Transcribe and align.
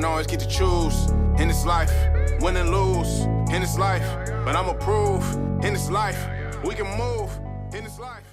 don't 0.00 0.12
always 0.12 0.28
get 0.28 0.38
to 0.38 0.46
choose 0.46 1.10
in 1.40 1.48
this 1.48 1.64
life, 1.66 1.92
win 2.40 2.56
and 2.56 2.70
lose 2.70 3.22
in 3.52 3.60
this 3.60 3.76
life. 3.76 4.06
But 4.44 4.54
I'ma 4.54 4.74
prove 4.74 5.24
in 5.64 5.72
this 5.74 5.90
life, 5.90 6.20
we 6.64 6.74
can 6.76 6.86
move 6.96 7.30
in 7.74 7.82
this 7.82 7.98
life. 7.98 8.24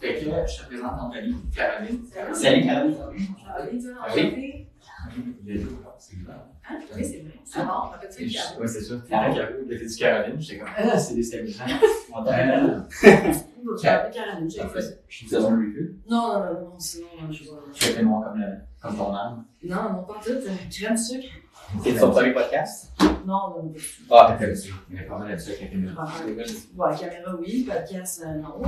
Fait 0.00 0.14
que 0.14 0.24
je 0.24 0.58
te 0.58 0.66
présente 0.66 0.96
mon 1.00 1.12
amie 1.12 1.36
Caroline. 1.54 2.02
Salut 2.34 2.64
Caroline. 2.64 2.96
Oui. 4.16 4.66
Il 5.44 5.54
y 5.54 5.60
a 5.60 5.64
deux, 5.64 5.78
c'est 5.98 6.16
clair. 6.16 6.36
Ah, 6.68 6.74
oui, 6.96 7.04
c'est 7.04 7.20
vrai. 7.20 7.32
C'est 7.44 7.60
bon, 7.60 7.70
on 7.84 7.88
va 7.90 8.00
Oui, 8.18 8.30
faire 8.32 8.68
c'est 8.68 8.80
ça. 8.80 8.94
Caroline, 9.08 9.66
il 9.68 9.74
a 9.74 9.84
dit 9.84 9.96
Caroline, 9.96 10.40
j'étais 10.40 10.58
comme, 10.58 10.68
ah, 10.76 10.98
c'est 10.98 11.14
déstabilisant. 11.14 11.64
On 12.14 12.24
t'appelle. 13.82 14.10
Caroline, 14.12 14.50
j'ai 14.50 14.60
fait. 14.60 15.02
Je 15.08 15.16
suis 15.26 15.36
un 15.36 15.40
recul. 15.40 15.96
Non, 16.08 16.32
non, 16.32 16.44
non, 16.44 16.60
non, 16.70 16.78
sinon, 16.78 17.06
je 17.30 17.44
vois. 17.44 17.60
Tu 17.72 17.84
fais 17.84 18.02
noir 18.02 18.24
comme, 18.24 18.40
le- 18.40 18.58
comme 18.80 18.96
ton 18.96 19.14
âme. 19.14 19.44
Non, 19.64 19.76
non, 19.92 20.02
pas 20.04 20.14
tout. 20.24 20.30
Tu 20.70 20.84
aimes 20.84 20.92
le 20.92 20.96
sucre? 20.96 21.26
C'est 21.82 21.94
ton 21.98 22.10
premier 22.10 22.32
podcast? 22.32 22.92
Non, 23.00 23.50
non, 23.50 23.62
non. 23.62 23.72
Ah, 24.10 24.36
T'as 24.38 24.46
dessus. 24.48 24.74
Il 24.90 24.96
y 24.96 24.98
a 24.98 25.02
pas 25.04 25.18
mal 25.18 25.28
là-dessus 25.30 25.50
avec 25.50 25.62
la 25.62 25.68
caméra. 25.68 26.04
Ouais, 26.26 26.96
caméra, 26.98 27.36
oui, 27.40 27.68
podcast, 27.70 28.22
euh, 28.26 28.34
non. 28.40 28.60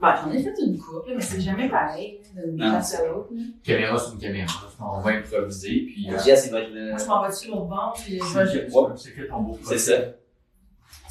Ben, 0.00 0.14
j'en 0.22 0.30
ai 0.32 0.42
fait 0.42 0.52
une 0.60 0.78
couple, 0.78 1.12
mais 1.14 1.20
c'est 1.20 1.40
jamais 1.40 1.68
pareil, 1.68 2.20
d'une 2.34 2.56
Non. 2.56 2.70
place 2.70 2.94
à 3.00 3.06
l'autre. 3.06 3.30
Caméra 3.62 3.96
sur 3.98 4.14
une 4.14 4.20
caméra. 4.20 4.52
On 4.80 5.00
va 5.00 5.10
improviser, 5.12 5.86
puis. 5.86 6.08
euh, 6.10 6.18
Jess, 6.18 6.46
il 6.46 6.52
va 6.52 6.60
être 6.62 6.72
le. 6.72 6.90
Moi, 6.90 6.98
je 6.98 7.06
m'en 7.06 7.22
vais 7.22 7.28
dessus 7.28 7.48
l'autre 7.48 7.64
bord, 7.66 7.92
puis 8.02 8.18
je 8.18 8.24
c'est 8.24 8.44
vais. 8.44 8.66
que- 8.66 8.96
C'est 8.96 9.12
que 9.12 9.22
ton 9.28 9.40
beau 9.42 9.58
C'est 9.62 9.78
ça. 9.78 9.94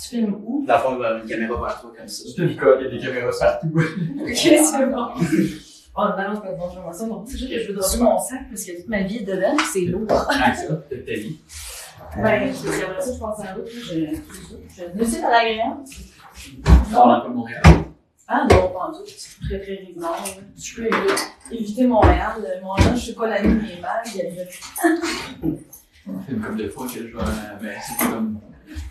Tu 0.04 0.10
filmes 0.10 0.36
où? 0.46 0.66
Dans 0.68 0.74
le 0.76 0.80
fond, 0.80 0.90
il 0.90 1.02
y 1.02 1.06
avoir 1.06 1.18
une 1.24 1.30
caméra 1.30 1.62
vers 1.68 1.82
toi 1.82 1.94
comme 1.98 2.08
ça. 2.08 2.24
Je 2.30 2.34
te 2.36 2.42
dis 2.48 2.56
quoi, 2.58 2.78
il 2.80 2.84
y 2.84 2.88
a 2.88 2.92
des 2.92 3.00
caméras 3.06 3.32
partout. 3.40 3.72
Ok, 4.22 4.36
c'est 4.36 4.86
bon. 4.88 5.08
Oh, 5.96 6.02
non, 6.06 6.10
non, 6.34 6.34
c'est 6.34 6.42
pas 6.50 6.54
bon, 6.54 6.72
je 6.74 6.80
vais 6.88 6.92
ça. 6.98 7.06
Non, 7.06 7.24
c'est 7.24 7.38
juste 7.38 7.52
que 7.52 7.60
je 7.62 7.68
veux 7.68 7.76
dropper 7.76 7.98
mon 8.00 8.18
sac 8.18 8.40
parce 8.50 8.64
que 8.66 8.72
toute 8.78 8.88
ma 8.90 9.04
vie 9.04 9.18
est 9.18 9.26
dedans, 9.26 9.56
c'est 9.72 9.82
lourd. 9.82 10.08
Ah, 10.10 10.52
ça, 10.56 10.74
peut-être 10.74 11.06
ta 11.06 11.12
vie. 11.14 11.38
Ben, 12.18 12.48
parce 12.48 12.62
que 12.64 12.84
après 12.84 13.02
ça, 13.02 13.14
je 13.14 13.20
pense 13.20 13.40
à 13.42 13.54
l'autre, 13.56 13.70
je. 13.72 14.90
Ne 15.00 15.06
sais 15.06 15.22
pas 15.22 15.30
l'agréable. 15.30 15.82
On 16.96 17.08
n'a 17.08 17.20
pas 17.22 17.28
Montréal. 17.28 17.62
Ah 18.28 18.48
non, 18.50 18.70
pas 18.70 18.88
en 18.88 18.92
tout. 18.92 19.04
C'est 19.06 19.40
très, 19.48 19.60
très 19.60 19.94
là. 19.96 20.10
Je 20.58 20.76
peux 20.78 20.88
évi- 20.88 21.28
éviter 21.52 21.86
Montréal. 21.86 22.42
Montréal, 22.64 22.94
je 22.96 23.06
sais 23.06 23.14
pas 23.14 23.28
la 23.28 23.44
nuit 23.44 23.62
des 23.68 23.80
mags. 23.80 24.02
Il 24.08 24.18
y 24.18 24.22
a 24.22 24.30
le- 25.44 25.60
fait 26.26 26.32
une 26.34 26.42
couple 26.42 26.58
de 26.58 26.70
fois 26.70 26.88
que 26.88 26.94
je 26.94 27.00
vais. 27.04 27.12
Ben, 27.62 27.80
c'était 27.82 28.10
comme. 28.12 28.40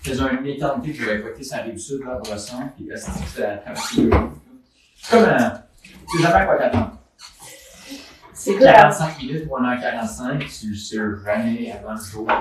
Faisais 0.02 0.22
une 0.40 0.46
éternité 0.46 0.92
que 0.92 1.04
j'avais 1.04 1.18
écouté 1.20 1.42
sur 1.42 1.56
la 1.56 1.62
rive 1.64 1.78
sud, 1.78 2.00
là, 2.06 2.18
Brosson, 2.22 2.62
puis 2.76 2.86
là, 2.86 2.96
ça 2.96 3.10
traversé 3.12 4.02
le 4.02 4.10
C'est 4.96 5.10
comme 5.16 5.24
un. 5.24 5.50
Tu 6.10 6.16
sais 6.18 6.22
jamais 6.22 6.34
à 6.34 6.44
quoi 6.46 6.56
t'attendre. 6.58 6.98
C'est 8.34 8.56
quoi? 8.56 8.66
la- 8.66 8.72
45 8.74 9.18
minutes 9.22 9.44
ou 9.48 9.56
1h45, 9.56 10.38
tu 10.38 10.70
le 10.70 10.76
sais 10.76 10.96
jamais 11.24 11.72
avant 11.72 11.92
le 11.94 12.00
jour. 12.00 12.28
euh, 12.30 12.34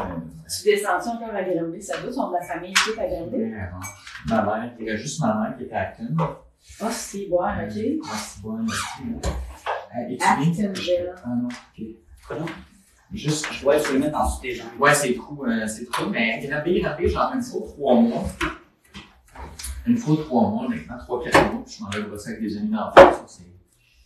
Tu 0.48 0.64
descends-tu 0.72 1.10
encore 1.10 1.36
à 1.36 1.44
Granby? 1.44 1.82
Ça 1.82 2.00
doit, 2.02 2.12
sont 2.12 2.30
de 2.30 2.34
la 2.36 2.42
famille 2.42 2.72
ici 2.72 2.90
à 3.00 3.08
Granby? 3.08 3.38
vraiment. 3.38 3.80
Ma 4.28 4.42
mère, 4.44 4.72
il 4.80 4.86
y 4.86 4.90
avait 4.90 4.98
juste 4.98 5.20
ma 5.22 5.34
mère 5.36 5.58
qui 5.58 5.64
était 5.64 5.76
à 5.76 5.82
Acton. 5.82 6.06
Ah, 6.82 6.90
c'est 6.92 7.28
bon, 7.30 7.38
ok. 7.38 7.76
Ouais, 7.76 8.00
c'est 8.18 8.42
bon, 8.42 8.58
merci. 8.64 9.04
Euh, 9.96 10.10
es-tu 10.10 10.18
bien? 10.18 10.66
Actonville. 10.70 11.14
Ah 11.24 11.30
non, 11.30 11.48
ok. 11.48 11.86
Juste, 13.14 13.48
Je 13.52 13.62
dois 13.62 13.76
être 13.76 13.92
le 13.92 14.00
mettre 14.00 14.18
en 14.18 14.26
dessous 14.26 14.42
des 14.42 14.54
jambes. 14.56 14.68
Ouais, 14.80 14.94
c'est 14.94 15.14
trop, 15.16 15.46
euh, 15.46 15.68
c'est 15.68 15.86
trop, 15.92 16.10
mais 16.10 16.40
Granby, 16.48 16.80
Granby, 16.82 17.08
j'en 17.10 17.32
ai 17.32 17.36
une 17.36 17.42
fois 17.42 17.62
trois 17.68 17.96
mois. 17.96 18.24
Une 19.86 19.98
fois 19.98 20.16
trois 20.26 20.50
mois, 20.50 20.68
maintenant, 20.70 20.98
trois, 21.00 21.24
quatre 21.24 21.52
mois, 21.52 21.64
puis 21.66 21.76
je 21.78 21.84
m'en 21.84 21.90
vais 21.90 22.02
brosser 22.08 22.30
avec 22.32 22.42
des 22.42 22.58
amis 22.58 22.70
d'enfance. 22.70 23.16
ça, 23.16 23.24
c'est- 23.28 23.44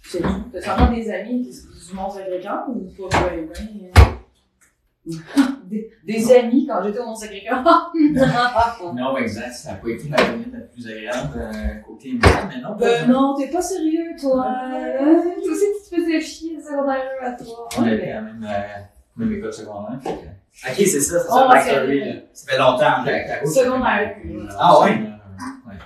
C'est 0.08 0.22
T'as 0.62 0.76
encore 0.76 0.96
des 0.96 1.10
amis 1.12 1.42
qui 1.44 1.50
du 1.52 1.96
Mont-Sacré-Cœur 1.96 2.66
ou 2.70 2.86
pas 3.10 3.20
ben, 3.30 3.48
ben, 3.48 3.92
des, 5.66 5.92
des 6.06 6.34
amis 6.34 6.66
quand 6.68 6.84
j'étais 6.84 7.00
au 7.00 7.06
Mont-Sacré-Cœur? 7.08 7.64
Non, 8.96 9.18
exact, 9.18 9.52
ça 9.54 9.72
n'a 9.72 9.78
pas 9.78 9.90
été 9.90 10.10
la 10.10 10.32
minute 10.32 10.54
la 10.54 10.60
plus 10.62 10.88
agréable 10.88 11.34
euh, 11.38 11.76
côté 11.86 12.14
mais 12.14 12.62
non. 12.62 12.76
Ben 12.76 13.08
non, 13.10 13.36
t'es 13.36 13.48
pas 13.50 13.62
sérieux, 13.62 14.12
toi. 14.20 14.46
Toi 15.44 15.52
aussi, 15.52 15.66
tu 15.84 15.90
te 15.90 16.02
faisais 16.02 16.22
chier 16.22 16.56
le 16.58 16.62
secondaire 16.62 17.04
à 17.22 17.32
toi. 17.32 17.68
On 17.78 17.88
était 17.88 18.14
la 18.14 18.22
même, 18.22 18.44
euh, 18.48 18.82
même 19.18 19.34
école 19.34 19.54
secondaire. 19.54 20.00
Ok, 20.06 20.74
c'est 20.76 20.86
ça, 21.00 21.20
c'est 21.20 21.28
Oh, 21.30 21.50
ça, 21.52 21.62
c'est- 21.62 21.96
là. 21.96 22.14
Ça 22.34 22.52
fait 22.52 22.58
longtemps, 22.58 23.46
Secondaire. 23.46 24.16
Ah 24.58 24.80
ouais? 24.82 24.90
Ouais. 24.92 24.98
Ouais. 25.68 25.78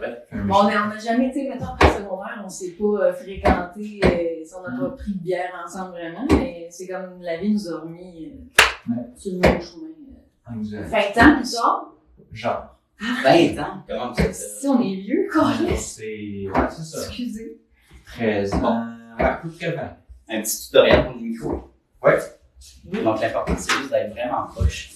Fait 0.00 0.36
un 0.36 0.44
Bon, 0.44 0.54
on 0.60 0.64
n'a 0.64 0.86
on 0.86 0.90
a 0.90 0.98
jamais, 0.98 1.32
tu 1.32 1.40
sais, 1.40 1.48
mettons, 1.48 1.66
après 1.72 1.88
secondaire, 1.88 2.42
on 2.44 2.48
s'est 2.48 2.72
pas 2.72 2.84
euh, 2.84 3.12
fréquenté, 3.14 4.00
euh, 4.04 4.44
si 4.44 4.54
on 4.54 4.62
n'a 4.68 4.78
pas 4.78 4.96
pris 4.96 5.12
de 5.12 5.18
bière 5.20 5.50
ensemble 5.64 5.92
vraiment, 5.92 6.26
mais 6.30 6.68
c'est 6.70 6.86
comme 6.88 7.20
la 7.22 7.38
vie 7.38 7.52
nous 7.52 7.68
a 7.72 7.80
remis 7.80 8.32
euh, 8.90 8.92
sur 9.16 9.32
le 9.32 9.38
même 9.38 9.60
chemin. 9.62 10.58
Exact. 10.60 10.88
Fait 10.88 11.12
que 11.12 11.18
temps, 11.18 11.38
tout 11.38 11.44
ça, 11.46 11.84
Genre. 12.32 12.70
20 13.00 13.58
ans. 13.62 13.82
Comment 13.88 14.14
ça? 14.14 14.32
Si 14.32 14.68
on 14.68 14.80
est 14.80 14.94
vieux, 14.96 15.28
quoi. 15.32 15.50
C'est. 15.76 16.46
Ouais, 16.46 16.68
c'est 16.70 16.82
ça. 16.82 16.98
Excusez. 17.06 17.58
13 18.06 18.54
ans. 18.54 18.86
Ouais, 19.18 19.36
plus 19.40 19.50
de 19.50 19.54
13 19.56 19.78
ans. 19.78 19.96
Un 20.28 20.40
petit 20.42 20.66
tutoriel 20.66 21.04
pour 21.06 21.14
le 21.14 21.20
micro. 21.20 21.70
Ouais. 22.02 22.18
Donc, 22.84 23.20
l'important, 23.20 23.54
c'est 23.56 23.72
juste 23.72 23.90
d'être 23.90 24.12
vraiment 24.12 24.46
proche. 24.46 24.90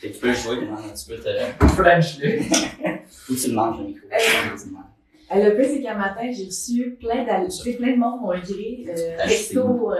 Tu 0.00 0.08
peux 0.10 0.32
jouer, 0.32 0.56
mais 0.62 0.66
non, 0.66 0.76
tu 0.96 1.14
peux 1.14 1.20
te. 1.22 1.66
French, 1.74 2.18
là. 2.18 2.28
Ou 3.30 3.34
tu 3.34 3.48
le 3.48 3.54
manges 3.54 3.78
le 3.78 3.84
micro. 3.84 4.06
Tu 4.08 4.70
manges. 4.70 4.84
Euh, 5.32 5.48
Le 5.50 5.56
pire, 5.56 5.66
c'est 5.70 5.82
qu'un 5.82 5.94
matin, 5.94 6.22
j'ai 6.32 6.46
reçu 6.46 6.96
plein 6.98 7.24
d'ajoutés, 7.24 7.74
plein 7.74 7.92
de 7.92 7.98
monde 7.98 8.20
m'ont 8.20 8.32
écrit, 8.32 8.86
euh, 8.88 9.16
texto, 9.28 9.92
euh, 9.92 9.96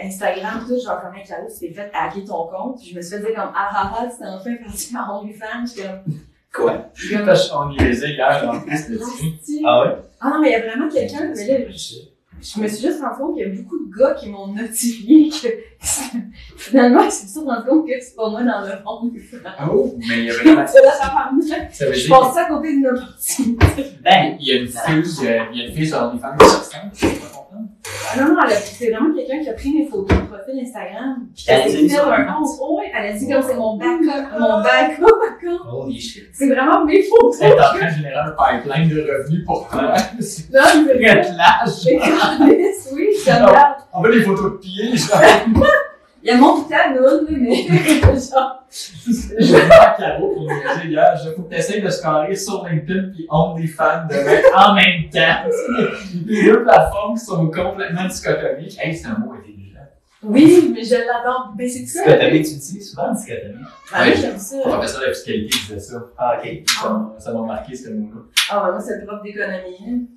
Instagram, 0.00 0.64
tout, 0.68 0.78
genre, 0.80 1.00
comment 1.02 1.20
Claude, 1.24 1.48
tu 1.52 1.66
t'es 1.66 1.72
fait 1.72 1.90
hacker 1.92 2.24
ton 2.24 2.46
compte. 2.46 2.78
Puis 2.78 2.90
je 2.90 2.96
me 2.96 3.02
suis 3.02 3.16
fait 3.16 3.22
dire 3.24 3.34
comme, 3.34 3.52
ah 3.56 3.68
ah 3.72 3.92
ah, 3.96 4.08
c'était 4.10 4.26
enfin 4.28 4.54
parti 4.64 4.92
à 4.96 5.14
OnlyFans. 5.14 5.66
Je 5.66 5.70
suis 5.72 5.82
comme, 5.82 6.00
Quoi? 6.54 6.90
je 6.94 7.06
suis 7.06 7.16
comme, 7.16 7.26
qu'on 7.26 7.70
y 7.72 7.78
les 7.78 7.98
hier 8.10 8.50
en 8.50 8.60
plus. 8.60 8.72
Asti. 8.72 9.62
Ah 9.66 9.82
ouais? 9.82 9.96
Ah 10.20 10.30
non, 10.30 10.40
mais 10.40 10.48
il 10.50 10.52
y 10.52 10.54
a 10.54 10.60
vraiment 10.60 10.88
quelqu'un, 10.88 11.32
mais 11.34 11.46
là, 11.46 11.70
je, 11.70 11.94
je 12.40 12.60
me 12.60 12.68
suis 12.68 12.86
juste 12.86 13.00
rendu 13.00 13.18
compte 13.18 13.36
qu'il 13.36 13.46
y 13.46 13.50
a 13.50 13.54
beaucoup 13.54 13.78
de 13.78 13.98
gars 13.98 14.14
qui 14.14 14.28
m'ont 14.28 14.48
notifié 14.48 15.28
que 15.42 15.48
finalement, 16.56 17.02
ils 17.02 17.12
se 17.12 17.26
sont 17.26 17.44
rendus 17.44 17.68
compte 17.68 17.86
que 17.86 17.92
c'est 18.00 18.14
pas 18.16 18.28
moi 18.28 18.42
dans 18.42 18.60
le 18.60 18.70
fond. 18.70 19.10
Oh, 19.72 19.94
mais 20.08 20.18
il 20.18 20.24
y 20.24 20.30
a 20.30 20.34
vraiment. 20.34 20.66
C'est 20.66 20.82
là, 20.82 20.92
ça 20.92 21.08
part 21.08 21.32
Ça 21.72 21.86
veut 21.86 21.92
Je 21.94 22.08
pense 22.08 22.36
à 22.36 22.44
côté 22.46 22.68
d'une 22.74 22.86
opportunité. 22.86 23.84
Ben, 24.02 24.36
qu'il 24.36 24.48
y 24.48 24.52
a 24.52 24.60
une 24.60 24.68
fille, 24.68 25.26
euh, 25.26 25.40
il 25.52 25.58
y 25.60 25.64
a 25.64 25.68
une 25.68 25.74
fille 25.74 25.86
sur 25.86 26.02
OnlyFans 26.02 26.36
qui 26.92 27.06
Ah 27.86 28.20
non, 28.20 28.34
non, 28.34 28.40
c'est 28.48 28.90
vraiment 28.90 29.14
quelqu'un 29.14 29.40
qui 29.42 29.48
a 29.48 29.52
pris 29.52 29.72
mes 29.72 29.86
photos 29.86 30.16
de 30.18 30.24
profil 30.24 30.60
Instagram. 30.60 31.26
Puis 31.34 31.44
Elle 31.46 31.62
a 31.62 31.88
sur 31.94 32.12
un 32.12 32.24
compte. 32.24 32.48
Oh, 32.60 32.78
ouais, 32.78 32.90
elle 32.94 33.10
a 33.10 33.12
dit 33.12 33.28
comme 33.28 33.42
c'est 33.42 33.54
mon 33.54 33.76
backup, 33.76 34.38
mon 34.38 34.62
backup 34.62 35.04
account. 35.28 35.70
holy 35.72 36.00
shit. 36.00 36.24
C'est 36.32 36.48
vraiment 36.48 36.84
mes 36.84 37.02
photos. 37.02 37.38
Elle 37.40 37.52
est 37.52 37.60
en 37.60 37.62
train 37.62 37.86
de 37.86 37.94
générer 37.94 38.16
un 38.16 38.30
pipeline 38.30 38.88
de 38.88 39.00
revenus 39.00 39.44
pour 39.46 39.68
toi. 39.68 39.94
C'est 40.20 40.50
Non, 40.52 40.60
je 40.74 40.78
me 40.80 40.88
très 40.98 41.20
clash. 41.20 41.82
J'ai 41.84 41.98
calisse, 41.98 42.88
oui, 42.92 43.08
je 43.24 43.30
regarde. 43.30 43.76
On 43.92 44.02
veut 44.02 44.12
des 44.12 44.22
photos 44.22 44.52
de 44.52 44.56
pieds, 44.58 44.96
genre. 44.96 45.20
Il 46.22 46.28
y 46.28 46.30
a 46.32 46.36
mon 46.36 46.62
canon, 46.64 47.24
mais 47.30 47.66
genre. 47.66 48.64
Je 48.70 49.52
vais 49.52 49.60
faire 49.60 49.96
Caro 49.96 50.34
pour 50.34 50.46
dire, 50.46 50.84
hier, 50.84 51.16
je 51.24 51.30
faut 51.30 51.42
que 51.42 51.54
tu 51.54 51.58
essayes 51.58 51.80
de 51.80 51.88
scorer 51.88 52.34
sur 52.34 52.66
LinkedIn 52.66 53.10
puis 53.14 53.26
OnlyFans 53.30 54.06
demain 54.10 54.40
en 54.54 54.74
même 54.74 55.08
temps. 55.10 55.48
Les 56.26 56.44
deux 56.44 56.62
plateformes 56.64 57.16
sont 57.16 57.50
complètement 57.50 58.06
dichotomiques. 58.06 58.76
Hey, 58.78 58.94
c'est 58.94 59.06
un 59.06 59.18
mot 59.18 59.32
intelligent. 59.32 59.78
Oui, 60.22 60.72
mais 60.74 60.82
je 60.82 60.96
l'adore. 60.96 61.54
Ben, 61.56 61.68
c'est 61.68 61.86
ça. 61.86 62.04
Dichotomie, 62.04 62.42
tu 62.42 62.54
dis 62.56 62.82
souvent 62.82 63.12
dichotomie. 63.12 63.64
Ah 63.92 64.02
oui, 64.04 64.12
j'aime 64.20 64.38
ça. 64.38 64.56
Le 64.56 64.62
professeur 64.62 65.00
de 65.00 65.12
fiscalité 65.14 65.56
disait 65.66 65.78
ça. 65.78 66.02
Ah, 66.18 66.36
ok. 66.38 66.62
Ça 66.66 67.14
ça 67.18 67.32
m'a 67.32 67.42
marqué 67.42 67.74
ce 67.76 67.90
mot-là. 67.90 68.20
Ah, 68.50 68.70
moi, 68.72 68.80
c'est 68.80 69.00
le 69.00 69.06
prof 69.06 69.22
d'économie. 69.22 70.08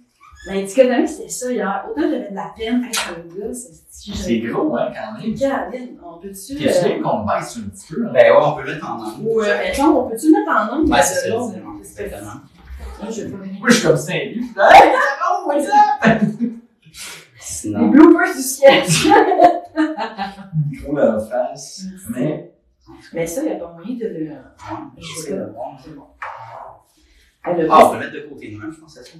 Mais 0.47 0.63
l'économie, 0.63 1.07
c'était 1.07 1.29
ça 1.29 1.51
hier. 1.51 1.85
Autant 1.89 2.01
j'avais 2.01 2.29
de 2.29 2.35
la 2.35 2.51
peine. 2.57 2.83
Hey, 2.83 2.93
ça 2.93 3.11
me 3.11 3.29
gosse. 3.47 3.67
si 3.91 4.15
C'est 4.15 4.39
gros, 4.39 4.75
hein, 4.75 4.91
quand 4.91 5.21
même. 5.21 5.35
Caroline, 5.35 5.99
on 6.03 6.17
peut-tu. 6.19 6.55
T'es 6.55 6.67
euh, 6.69 7.01
qu'on 7.01 7.25
baisse 7.25 7.57
un 7.57 7.69
petit 7.69 7.93
peu? 7.93 8.07
hein? 8.07 8.11
Ben 8.13 8.31
ouais, 8.31 8.37
on 8.41 8.53
peut 8.55 8.63
le 8.63 8.73
mettre 8.73 8.89
en 8.89 9.03
angle. 9.03 9.23
Ou, 9.27 9.39
euh, 9.41 9.57
mettons, 9.59 9.97
on 9.99 10.09
peut-tu 10.09 10.27
le 10.27 10.39
mettre 10.39 10.51
en 10.51 10.77
angle? 10.79 10.91
Ouais, 10.91 11.01
c'est 11.03 11.29
ça, 11.29 11.37
c'est 11.83 12.03
exactement. 12.05 12.31
Moi, 13.01 13.11
je 13.11 13.23
Moi, 13.27 13.69
suis 13.71 13.83
comme 13.87 13.97
Saint-Louis. 13.97 14.45
Hey, 14.57 14.91
Caro, 14.91 15.47
what's 15.47 15.67
up? 15.67 16.21
Les 16.41 16.51
Sinon, 17.39 17.87
bloopers 17.89 18.35
du 18.35 18.41
sketch. 18.41 19.05
Micro 20.71 20.95
dans 20.95 21.11
la 21.13 21.19
face. 21.19 21.83
Mais, 22.09 22.51
Mais 23.13 23.27
ça, 23.27 23.41
il 23.43 23.49
n'y 23.49 23.53
a 23.53 23.59
pas 23.59 23.71
moyen 23.73 23.95
de 23.95 24.05
le. 24.07 24.25
ouais, 24.25 24.35
je 24.97 25.21
sais 25.21 25.35
pas. 25.37 25.45
C'est 25.83 25.95
bon. 25.95 26.03
Ah, 27.43 27.85
on 27.85 27.89
peut 27.89 27.93
le 27.95 27.99
mettre 27.99 28.13
de 28.13 28.29
côté 28.29 28.51
de 28.51 28.57
même, 28.59 28.71
je 28.71 28.79
pense 28.79 28.97
à 28.97 29.03
ça. 29.03 29.11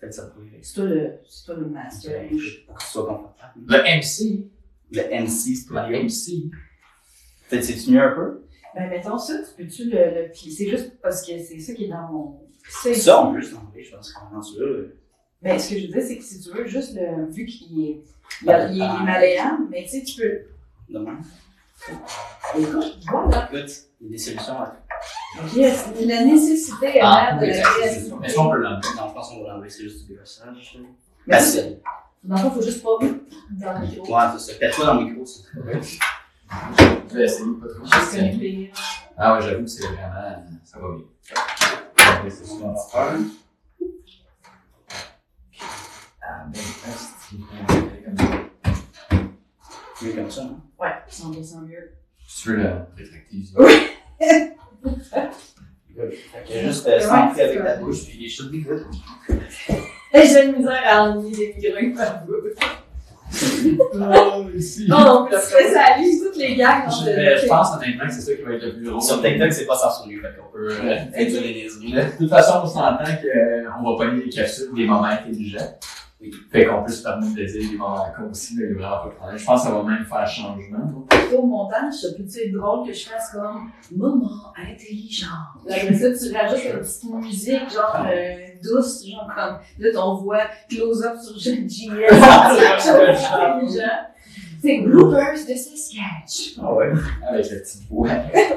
Faites 0.00 0.12
ça 0.14 0.26
pour 0.26 0.42
les 0.42 0.62
C'est 0.62 0.74
toi 0.74 0.84
le, 0.84 1.12
c'est 1.28 1.44
toi 1.46 1.54
le 1.56 1.66
master. 1.66 2.28
Pour 2.66 2.76
que 2.76 2.82
ce 2.82 2.88
soit 2.92 3.06
confortable. 3.06 3.52
le 3.66 3.78
MC. 3.98 4.46
Le 4.92 5.02
MC 5.02 5.70
La 5.70 5.84
Studio. 5.86 6.02
MC. 6.04 6.50
Peut-être 7.48 7.64
c'est 7.64 7.90
mieux 7.90 8.02
un 8.02 8.14
peu? 8.14 8.40
Ben, 8.74 8.90
mettons 8.90 9.18
ça, 9.18 9.34
tu 9.42 9.62
peux-tu 9.62 9.84
le, 9.84 9.92
le? 9.96 10.30
C'est 10.34 10.68
juste 10.68 10.98
parce 11.00 11.24
que 11.26 11.38
c'est 11.38 11.60
ça 11.60 11.74
qui 11.74 11.84
est 11.84 11.88
dans 11.88 12.08
mon. 12.10 12.40
C'est 12.82 12.94
Ça, 12.94 13.24
on 13.26 13.32
peut 13.34 13.40
juste 13.40 13.52
l'enlever, 13.54 13.84
je 13.84 13.94
pense 13.94 14.12
qu'on 14.12 14.36
en 14.36 14.42
sur 14.42 14.60
là. 14.66 14.82
Mais 15.42 15.58
ce 15.58 15.70
que 15.74 15.78
je 15.80 15.86
veux 15.86 15.92
dire, 15.92 16.02
c'est 16.02 16.16
que 16.18 16.24
si 16.24 16.40
tu 16.40 16.50
veux, 16.50 16.66
juste 16.66 16.94
le, 16.96 17.30
vu 17.30 17.44
qu'il 17.44 17.84
est, 17.84 18.00
il, 18.42 18.50
a- 18.50 18.66
il 18.70 18.72
est, 18.72 18.76
il 18.76 18.82
est 18.82 19.04
malléable, 19.04 19.64
mais 19.70 19.82
tu 19.84 19.90
sais, 19.90 20.02
tu 20.02 20.20
peux. 20.20 20.40
Demain. 20.88 21.18
Écoute, 22.58 22.98
voilà. 23.10 23.48
Écoute, 23.52 23.70
il 24.00 24.06
y 24.06 24.08
a 24.08 24.12
des 24.12 24.18
solutions 24.18 24.60
à 24.60 24.66
tout. 24.68 24.76
C'est 25.48 26.04
la 26.06 26.24
nécessité 26.24 27.00
Ah, 27.02 27.28
à 27.30 27.34
de 27.34 27.40
oui, 27.46 27.52
la 27.52 28.32
qu'on 28.34 28.50
peut 28.50 28.56
l'enlever? 28.58 28.88
Non, 28.96 29.08
je 29.08 29.14
pense 29.14 29.28
qu'on 29.30 29.42
va 29.42 29.48
l'enlever, 29.52 29.68
c'est 29.68 29.82
juste 29.84 30.06
du. 30.06 30.18
Mais 31.26 31.40
c'est- 31.40 31.62
que, 31.62 32.28
Dans 32.28 32.36
le 32.36 32.42
fond, 32.42 32.50
faut 32.52 32.62
juste 32.62 32.82
pas 32.82 32.90
dans 33.50 33.72
le 33.80 33.86
micro. 33.86 34.14
ouais, 34.16 34.22
c'est 34.38 34.52
ça. 34.52 34.58
Pète-toi 34.58 34.86
dans 34.86 34.94
le 35.00 35.04
micro, 35.06 35.26
c'est 35.26 35.42
Je 37.10 37.16
vais 37.16 37.24
essayer, 37.24 37.46
pas 37.60 37.66
trop. 37.68 37.84
Juste 37.84 38.38
pire. 38.40 38.72
Ah 39.16 39.34
ouais, 39.34 39.42
j'avoue 39.42 39.62
que 39.64 39.66
c'est 39.70 39.86
vraiment. 39.86 40.44
Ça 40.64 40.78
va 40.78 40.88
bien. 40.96 42.30
C'est 42.30 42.44
souvent 42.46 42.76
ça. 42.76 43.08
Ah, 46.26 46.46
ben, 46.48 46.60
c'est 46.60 47.36
comme 48.04 48.16
ça. 48.18 48.24
mieux 50.02 50.12
comme 50.14 50.30
ça. 50.30 50.42
Hein? 50.42 50.56
Ouais, 50.78 50.94
100% 51.10 51.60
mieux. 51.66 51.92
Si 52.26 52.42
tu 52.42 52.48
veux 52.50 52.56
la 52.62 52.86
rétractive. 52.96 53.56
Fait 56.44 56.60
juste 56.64 56.86
euh, 56.88 56.98
c'est 57.00 57.42
avec 57.42 57.58
ça. 57.58 57.64
ta 57.64 57.76
bouche, 57.76 58.04
puis 58.06 58.18
les 58.22 58.28
choses 58.28 58.50
des 58.50 58.58
gouttes. 58.58 58.86
Et 60.12 60.22
j'ai 60.26 60.44
une 60.46 60.56
misère 60.56 60.82
à 60.86 61.02
enlever 61.04 61.30
des 61.30 61.54
migraines 61.56 61.94
par 61.94 62.24
bout. 62.24 62.34
Oh, 63.94 64.44
ici. 64.54 64.86
Non, 64.88 65.24
mais 65.24 65.36
tu 65.36 65.42
fais 65.46 65.72
ça 65.72 65.96
lui, 65.98 66.20
toutes 66.20 66.36
les 66.36 66.54
gangs. 66.56 66.84
Je, 66.88 67.06
mais 67.06 67.36
je 67.38 67.46
pense 67.46 67.68
honnêtement 67.76 68.06
que 68.06 68.12
c'est 68.12 68.20
ça 68.20 68.34
qui 68.34 68.42
va 68.42 68.52
être 68.52 68.64
le 68.64 68.74
plus 68.74 68.84
drôle. 68.84 69.02
Sur 69.02 69.22
TikTok, 69.22 69.52
c'est 69.52 69.66
pas 69.66 69.76
censuré, 69.76 70.16
fait 70.16 70.36
qu'on 70.38 70.52
peut 70.52 70.68
euh, 70.70 70.80
Ouais. 70.82 71.08
les 71.24 71.54
niaiseries. 71.54 71.92
De 71.92 72.16
toute 72.18 72.28
façon, 72.30 72.60
on 72.62 72.66
s'entend 72.66 72.98
qu'on 73.04 73.90
va 73.96 74.04
pogner 74.04 74.24
les 74.24 74.30
capsules 74.30 74.72
des 74.74 74.86
moments 74.86 75.04
intelligents. 75.04 75.78
Fait 76.50 76.66
qu'on 76.66 76.82
peut 76.82 76.92
se 76.92 77.02
permettre 77.02 77.34
de 77.34 77.44
dire 77.44 77.70
des 77.70 77.76
moments 77.76 78.06
cons 78.16 78.30
aussi, 78.30 78.54
mais 78.56 78.64
il 78.64 78.70
y 78.70 78.72
a 78.72 78.88
vraiment 78.88 79.02
pas 79.02 79.08
de 79.08 79.14
problème. 79.14 79.38
Je 79.38 79.44
pense 79.44 79.62
que 79.62 79.68
ça 79.68 79.74
va 79.74 79.82
même 79.82 80.04
faire 80.04 80.26
changement. 80.26 81.06
Au 81.34 81.46
montage, 81.46 81.94
ça 81.94 82.08
peut 82.16 82.22
être 82.22 82.52
drôle 82.52 82.86
que 82.86 82.92
je 82.92 83.06
fasse 83.08 83.32
comme 83.32 83.70
moment 83.94 84.52
intelligent. 84.56 85.26
Là, 85.66 85.76
après 85.76 85.94
ça, 85.94 86.10
tu 86.12 86.34
rajoutes 86.36 86.64
une 86.64 86.80
petite 86.80 87.14
musique, 87.14 87.70
genre 87.72 88.06
euh, 88.08 88.34
douce, 88.62 89.06
genre 89.06 89.30
comme 89.34 89.58
là, 89.78 89.92
ton 89.92 90.14
voix 90.16 90.42
close-up 90.68 91.16
sur 91.18 91.38
JS. 91.38 91.88
intelligent. 92.10 93.82
C'est 94.62 94.80
bloopers 94.80 95.34
de 95.46 95.54
ce 95.54 95.76
sketch. 95.76 96.58
Ah 96.62 96.72
ouais? 96.72 96.92
Avec 97.28 97.50
la 97.50 97.58
petite 97.58 97.82
voix. 97.90 98.08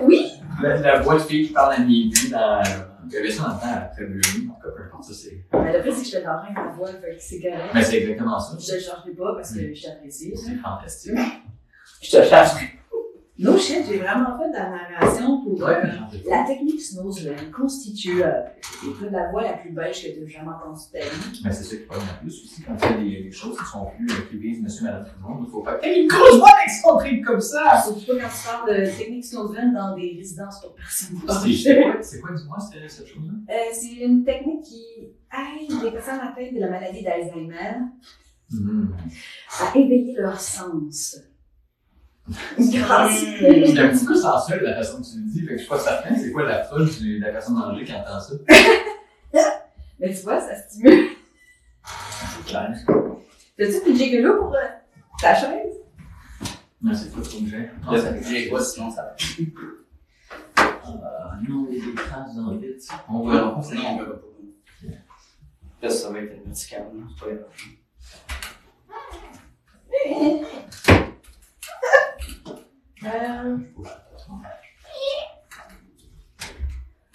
Oui. 0.04 0.32
La, 0.64 0.78
la 0.78 1.00
voix 1.02 1.16
de 1.16 1.20
fille 1.20 1.48
qui 1.48 1.54
parle 1.54 1.74
à 1.74 1.80
minuit 1.80 2.30
dans. 2.32 2.64
Il 3.10 3.14
y 3.14 3.18
avait 3.18 3.32
ça 3.32 3.44
dans 3.44 3.50
le 3.50 3.60
temps 3.60 3.68
après 3.78 4.06
nuit, 4.08 4.50
en 4.50 4.56
importe 4.98 5.14
ça, 5.14 5.14
c'est. 5.14 5.46
Mais 5.54 5.74
le 5.74 5.84
fait, 5.84 5.92
c'est 5.92 6.02
que 6.02 6.08
je 6.08 6.12
fais 6.12 6.24
d'entraîner 6.24 6.54
ma 6.56 6.68
voix, 6.72 6.88
fait 6.88 7.16
que 7.16 7.22
c'est 7.22 7.42
correct. 7.42 7.72
Mais 7.74 7.84
c'est 7.84 7.98
exactement 7.98 8.40
ça. 8.40 8.58
Je 8.60 8.74
le 8.74 8.80
changerai 8.80 9.12
pas 9.12 9.36
parce 9.36 9.54
que 9.54 9.74
je 9.74 9.84
t'apprécie. 9.84 10.34
C'est 10.36 10.56
fantastique. 10.56 11.14
Je 12.02 12.12
te. 12.12 12.77
No 13.40 13.56
shit, 13.56 13.86
j'ai 13.88 13.98
vraiment 14.00 14.36
fait 14.38 14.50
de 14.50 14.54
la 14.54 14.70
narration 14.72 15.44
pour 15.44 15.62
euh, 15.62 15.68
Ouais, 15.68 15.82
la 16.28 16.44
technique 16.44 16.82
Snowsland 16.82 17.52
constitue 17.56 18.24
euh, 18.24 18.32
écoute, 18.84 19.12
la 19.12 19.30
voix 19.30 19.44
la 19.44 19.54
plus 19.54 19.70
beige 19.72 20.02
que 20.04 20.08
tu 20.20 20.24
as 20.24 20.28
jamais 20.28 20.50
entendue 20.50 20.82
de. 20.92 21.46
Mais 21.46 21.52
c'est 21.52 21.64
ça 21.64 21.76
qui 21.76 21.84
parle 21.84 22.02
le 22.02 22.20
plus 22.22 22.44
aussi 22.44 22.64
quand 22.64 22.74
on 22.74 22.78
fait 22.80 22.98
des, 22.98 23.24
des 23.26 23.32
choses 23.32 23.56
qui 23.56 23.66
sont 23.66 23.86
plus, 23.96 24.10
euh, 24.10 24.22
qui 24.32 24.38
visent 24.38 24.64
monsieur, 24.64 24.86
madame, 24.86 25.06
tout 25.06 25.12
le 25.22 25.30
monde. 25.36 25.46
Il 25.48 25.52
faut 25.52 25.62
pas. 25.62 25.78
Hey, 25.84 26.02
une 26.02 26.08
grosse 26.08 26.38
voix 26.40 26.50
excentrique 26.66 27.24
comme 27.24 27.40
ça! 27.42 27.80
Surtout 27.84 28.06
pas 28.08 28.24
quand 28.24 28.30
tu 28.30 28.48
parles 28.48 28.70
de 28.82 28.98
technique 28.98 29.26
Snowsland 29.26 29.72
dans 29.74 29.96
des 29.96 30.16
résidences 30.18 30.60
pour 30.62 30.74
personnes 30.74 31.18
C'est 31.62 31.78
âgées. 31.78 31.98
c'est 32.02 32.20
quoi, 32.22 32.32
dis-moi, 32.36 32.58
cette 32.60 33.08
chose-là? 33.08 33.34
Euh, 33.54 33.56
c'est 33.72 34.04
une 34.04 34.24
technique 34.26 34.64
qui 34.64 34.84
aide 35.32 35.84
les 35.84 35.92
personnes 35.92 36.20
atteintes 36.22 36.56
de 36.56 36.60
la 36.60 36.70
maladie 36.72 37.04
d'Alzheimer 37.04 37.82
à 39.60 39.78
éveiller 39.78 40.16
leur 40.18 40.40
sens. 40.40 41.18
Grâce. 42.60 43.20
J'étais 43.20 43.80
un 43.80 43.90
petit 43.90 44.06
peu 44.06 44.16
sensuel 44.16 44.62
la 44.62 44.76
façon 44.76 45.02
que 45.02 45.08
tu 45.08 45.18
le 45.18 45.30
dis, 45.30 45.42
fait 45.42 45.48
que 45.48 45.54
je 45.54 45.60
suis 45.60 45.70
pas 45.70 45.80
certain 45.80 46.16
c'est 46.16 46.32
quoi 46.32 46.44
l'approche 46.44 47.00
de 47.00 47.22
la 47.22 47.32
personne 47.32 47.58
âgée 47.58 47.86
qui 47.86 47.94
entend 47.94 48.20
ça. 48.20 48.34
Mais 50.00 50.14
tu 50.14 50.22
vois, 50.22 50.40
ça 50.40 50.56
stimule. 50.56 51.10
C'est 51.86 52.46
clair. 52.46 52.74
T'as-tu 53.58 53.90
une 53.90 53.96
gigolo 53.96 54.38
pour 54.38 54.56
euh, 54.56 54.60
ta 55.20 55.34
chaise? 55.34 55.74
Non, 56.82 56.94
c'est 56.94 57.12
pas 57.12 57.22
trop 57.22 57.40
j'ai. 57.46 57.58
Là, 57.58 58.00
ça 58.00 58.14
fait 58.14 58.20
que 58.20 58.28
j'ai 58.28 58.50
quoi, 58.50 58.64
sinon 58.64 58.92
ça 58.92 59.04
va. 59.04 59.16
Euh, 60.60 61.44
nous, 61.48 61.68
il 61.72 61.78
y 61.78 61.82
a 61.82 61.86
des 61.86 61.96
traces 61.96 62.36
dans 62.36 62.52
le 62.52 62.60
vide. 62.60 62.78
On 63.10 63.28
verra 63.28 63.56
pas. 63.56 63.62
Sinon, 63.64 63.82
on 63.88 63.98
verra 63.98 64.12
pas. 64.12 64.28
Là, 65.82 65.90
ça 65.90 66.12
va 66.12 66.20
être 66.20 66.46
vertical, 66.46 66.86
non? 66.94 67.08
C'est 67.10 67.26
pas 67.26 67.32
grave. 70.92 71.04
Euh... 73.06 73.58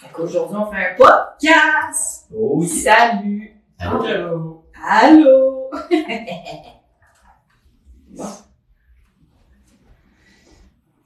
Donc 0.01 0.19
aujourd'hui, 0.19 0.57
on 0.57 0.71
fait 0.71 0.91
un 0.91 0.95
podcast! 0.95 2.27
Oh, 2.33 2.53
oui. 2.59 2.67
Salut! 2.67 3.61
Allô. 3.79 4.65
Allô! 4.81 5.69
bon. 8.09 8.23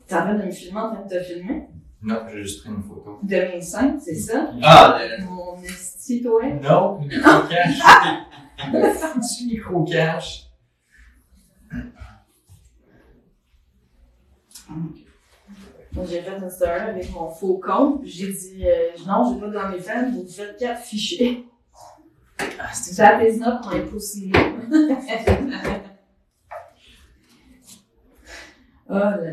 T'es 0.07 0.15
en 0.15 0.19
train 0.21 0.33
de 0.35 0.43
me 0.43 0.51
filmer 0.51 0.79
en 0.79 0.93
train 0.93 1.03
de 1.03 1.09
te 1.09 1.23
filmer? 1.23 1.67
Non, 2.01 2.21
j'ai 2.31 2.43
juste 2.43 2.61
pris 2.63 2.69
une 2.73 2.83
photo. 2.83 3.19
De 3.23 3.35
mes 3.35 3.61
seins, 3.61 3.99
c'est 3.99 4.15
ça? 4.15 4.51
Ah, 4.63 4.99
le- 5.19 5.25
Mon 5.25 5.57
esti, 5.63 6.21
toi? 6.21 6.41
Non, 6.61 6.99
le 7.01 7.07
micro-cache. 7.07 7.79
Le 8.71 8.89
foutu 8.93 9.45
micro-cache. 9.47 10.43
J'ai 16.05 16.21
fait 16.21 16.37
une 16.37 16.49
story 16.49 16.71
avec 16.71 17.11
mon 17.11 17.29
faux 17.29 17.57
compte, 17.57 18.01
puis 18.01 18.09
j'ai 18.09 18.31
dit, 18.31 18.67
euh, 18.67 18.89
non, 19.07 19.33
j'ai 19.33 19.39
pas 19.39 19.47
dans 19.47 19.69
mes 19.69 19.79
fans, 19.79 20.11
vous 20.11 20.27
faites 20.27 20.57
quatre 20.57 20.81
fichiers. 20.81 21.47
Ah, 22.59 22.71
c'est 22.73 22.95
That 22.95 23.23
is 23.23 23.39
not 23.39 23.61
my 23.65 23.81
pussy. 23.81 24.31
oh 28.89 28.93
là 28.93 29.17
là. 29.17 29.31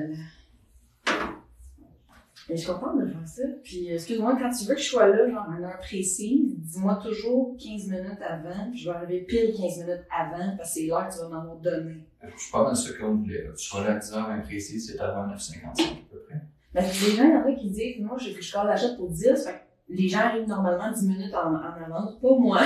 Mais 2.48 2.56
je 2.56 2.62
suis 2.62 2.72
contente 2.72 3.00
de 3.00 3.06
faire 3.06 3.26
ça. 3.28 3.42
Puis, 3.62 3.88
excuse-moi, 3.90 4.36
quand 4.38 4.50
tu 4.50 4.66
veux 4.66 4.74
que 4.74 4.80
je 4.80 4.86
sois 4.86 5.06
là, 5.08 5.30
genre 5.30 5.46
à 5.50 5.56
une 5.58 5.64
heure 5.64 5.78
précise, 5.78 6.54
dis-moi 6.58 7.00
toujours 7.02 7.56
15 7.56 7.86
minutes 7.88 8.20
avant, 8.20 8.70
puis 8.70 8.78
je 8.80 8.90
vais 8.90 8.96
arriver 8.96 9.20
pile 9.22 9.54
15 9.56 9.78
minutes 9.78 10.04
avant, 10.14 10.56
parce 10.56 10.74
que 10.74 10.80
c'est 10.80 10.86
l'heure 10.86 11.08
que 11.08 11.14
tu 11.14 11.20
vas 11.20 11.28
m'avoir 11.28 11.56
donné. 11.56 11.94
Je 12.22 12.42
suis 12.42 12.52
pas 12.52 12.64
mal 12.64 12.76
sûr 12.76 12.98
qu'on 12.98 13.14
voulait. 13.14 13.46
Tu 13.56 13.64
seras 13.64 13.84
là 13.84 13.94
à 13.94 13.98
10h 13.98 14.28
même 14.28 14.42
précis, 14.42 14.78
c'est 14.80 14.98
avant 15.00 15.26
9h55 15.32 15.62
à 15.64 15.84
peu 16.10 16.18
près. 16.28 16.40
Mais 16.74 16.82
les 16.82 17.16
gens, 17.16 17.24
il 17.24 17.30
y 17.30 17.36
en 17.36 17.46
a 17.46 17.52
qui 17.52 17.70
disent, 17.70 18.00
moi, 18.00 18.16
je, 18.18 18.30
je 18.38 18.52
colle 18.52 18.66
la 18.66 18.76
chatte 18.76 18.96
pour 18.98 19.08
10, 19.08 19.22
fait 19.24 19.52
que 19.52 19.58
les 19.88 20.08
gens 20.08 20.20
arrivent 20.20 20.48
normalement 20.48 20.92
10 20.92 21.08
minutes 21.08 21.34
en, 21.34 21.54
en 21.54 21.84
avance, 21.84 22.20
pas 22.20 22.28
moi. 22.38 22.60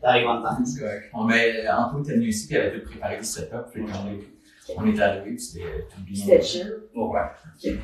T'arrives 0.00 0.26
en 0.26 0.42
temps. 0.42 0.64
C'est 0.64 0.80
correct. 0.80 1.10
On 1.14 1.24
met, 1.24 1.68
Anto 1.68 2.02
était 2.02 2.14
venu 2.14 2.28
ici, 2.28 2.46
puis 2.48 2.56
elle 2.56 2.66
avait 2.68 2.82
tout 2.82 2.90
préparé 2.90 3.18
le 3.18 3.22
setup, 3.22 3.66
puis 3.72 3.82
on 3.82 4.08
est, 4.10 4.76
on 4.76 4.86
est 4.86 5.00
arrivé, 5.00 5.30
puis 5.30 5.40
c'était 5.40 5.86
tout 5.94 6.02
bien. 6.02 6.24
C'était 6.24 6.42
chill. 6.42 6.74
Oh, 6.94 7.12
ouais. 7.12 7.20
Ok, 7.64 7.78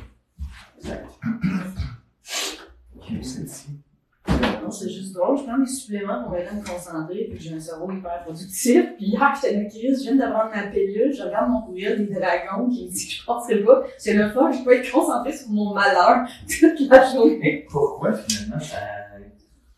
Non, 4.63 4.71
c'est 4.71 4.89
juste 4.89 5.13
drôle. 5.13 5.37
Je 5.37 5.43
prends 5.43 5.57
des 5.57 5.65
suppléments 5.65 6.23
pour 6.23 6.31
m'aider 6.31 6.47
à 6.47 6.53
me 6.53 6.65
concentrer, 6.65 7.27
puis 7.29 7.39
j'ai 7.39 7.53
un 7.53 7.59
cerveau 7.59 7.91
hyper 7.91 8.23
productif. 8.23 8.95
Puis 8.95 9.07
hier, 9.07 9.33
j'étais 9.35 9.55
dans 9.55 9.67
Chris, 9.69 9.95
je 9.95 10.03
viens 10.03 10.15
de 10.15 10.31
prendre 10.31 10.51
ma 10.55 10.67
pilule, 10.67 11.13
je 11.13 11.23
regarde 11.23 11.51
mon 11.51 11.61
courriel 11.63 12.07
des 12.07 12.13
dragons 12.13 12.69
qui 12.69 12.85
me 12.85 12.91
dit 12.91 13.07
que 13.07 13.13
je 13.13 13.25
passerai 13.25 13.63
pas. 13.63 13.83
C'est 13.97 14.13
le 14.13 14.29
fois, 14.29 14.51
je 14.51 14.63
peux 14.63 14.73
être 14.73 14.91
concentrée 14.91 15.33
sur 15.33 15.49
mon 15.49 15.73
malheur 15.73 16.27
toute 16.47 16.89
la 16.89 17.11
journée. 17.11 17.65
Pourquoi 17.69 18.13
finalement 18.13 18.59
ça. 18.59 18.77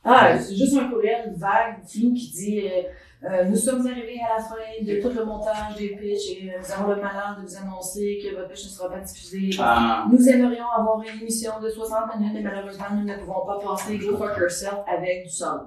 Ah, 0.08 0.38
c'est 0.38 0.56
juste 0.56 0.78
un 0.78 0.88
courriel 0.88 1.34
vague, 1.36 1.78
flou, 1.84 2.14
qui 2.14 2.32
dit 2.32 2.62
euh, 2.62 2.84
euh, 3.24 3.46
Nous 3.46 3.56
sommes 3.56 3.86
arrivés 3.88 4.20
à 4.30 4.38
la 4.38 4.44
fin 4.44 4.56
de 4.82 5.02
tout 5.02 5.10
le 5.18 5.26
montage 5.26 5.76
des 5.78 5.90
pitchs 5.96 6.30
et 6.32 6.52
euh, 6.54 6.60
nous 6.60 6.72
avons 6.72 6.90
le 6.90 7.02
malheur 7.02 7.38
de 7.40 7.48
vous 7.48 7.56
annoncer 7.58 8.20
que 8.22 8.36
votre 8.36 8.50
pitch 8.50 8.66
ne 8.66 8.70
sera 8.70 8.90
pas 8.90 9.00
diffusé. 9.00 9.50
Ah, 9.60 10.06
Nous 10.12 10.30
aimerions 10.30 10.70
avoir 10.70 11.02
une 11.02 11.22
émission 11.22 11.60
de 11.62 11.70
60 11.70 12.18
minutes, 12.18 12.34
mais 12.36 12.42
malheureusement, 12.42 12.86
nous 12.94 13.04
ne 13.04 13.16
pouvons 13.18 13.46
pas 13.46 13.60
passer 13.60 13.98
Go 13.98 14.18
Fuck 14.18 14.38
Yourself 14.38 14.80
avec 14.88 15.24
du 15.24 15.30
son. 15.30 15.60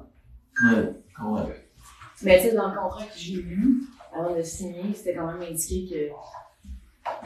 Ouais, 0.65 0.93
comment 1.17 1.47
Mais 2.23 2.37
tu 2.41 2.49
sais, 2.49 2.55
dans 2.55 2.69
le 2.69 2.79
contrat 2.79 3.05
que 3.05 3.17
j'ai 3.17 3.37
lu, 3.37 3.83
avant 4.15 4.35
de 4.35 4.43
signer, 4.43 4.93
c'était 4.95 5.15
quand 5.15 5.27
même 5.27 5.43
indiqué 5.43 5.87
que 5.89 6.15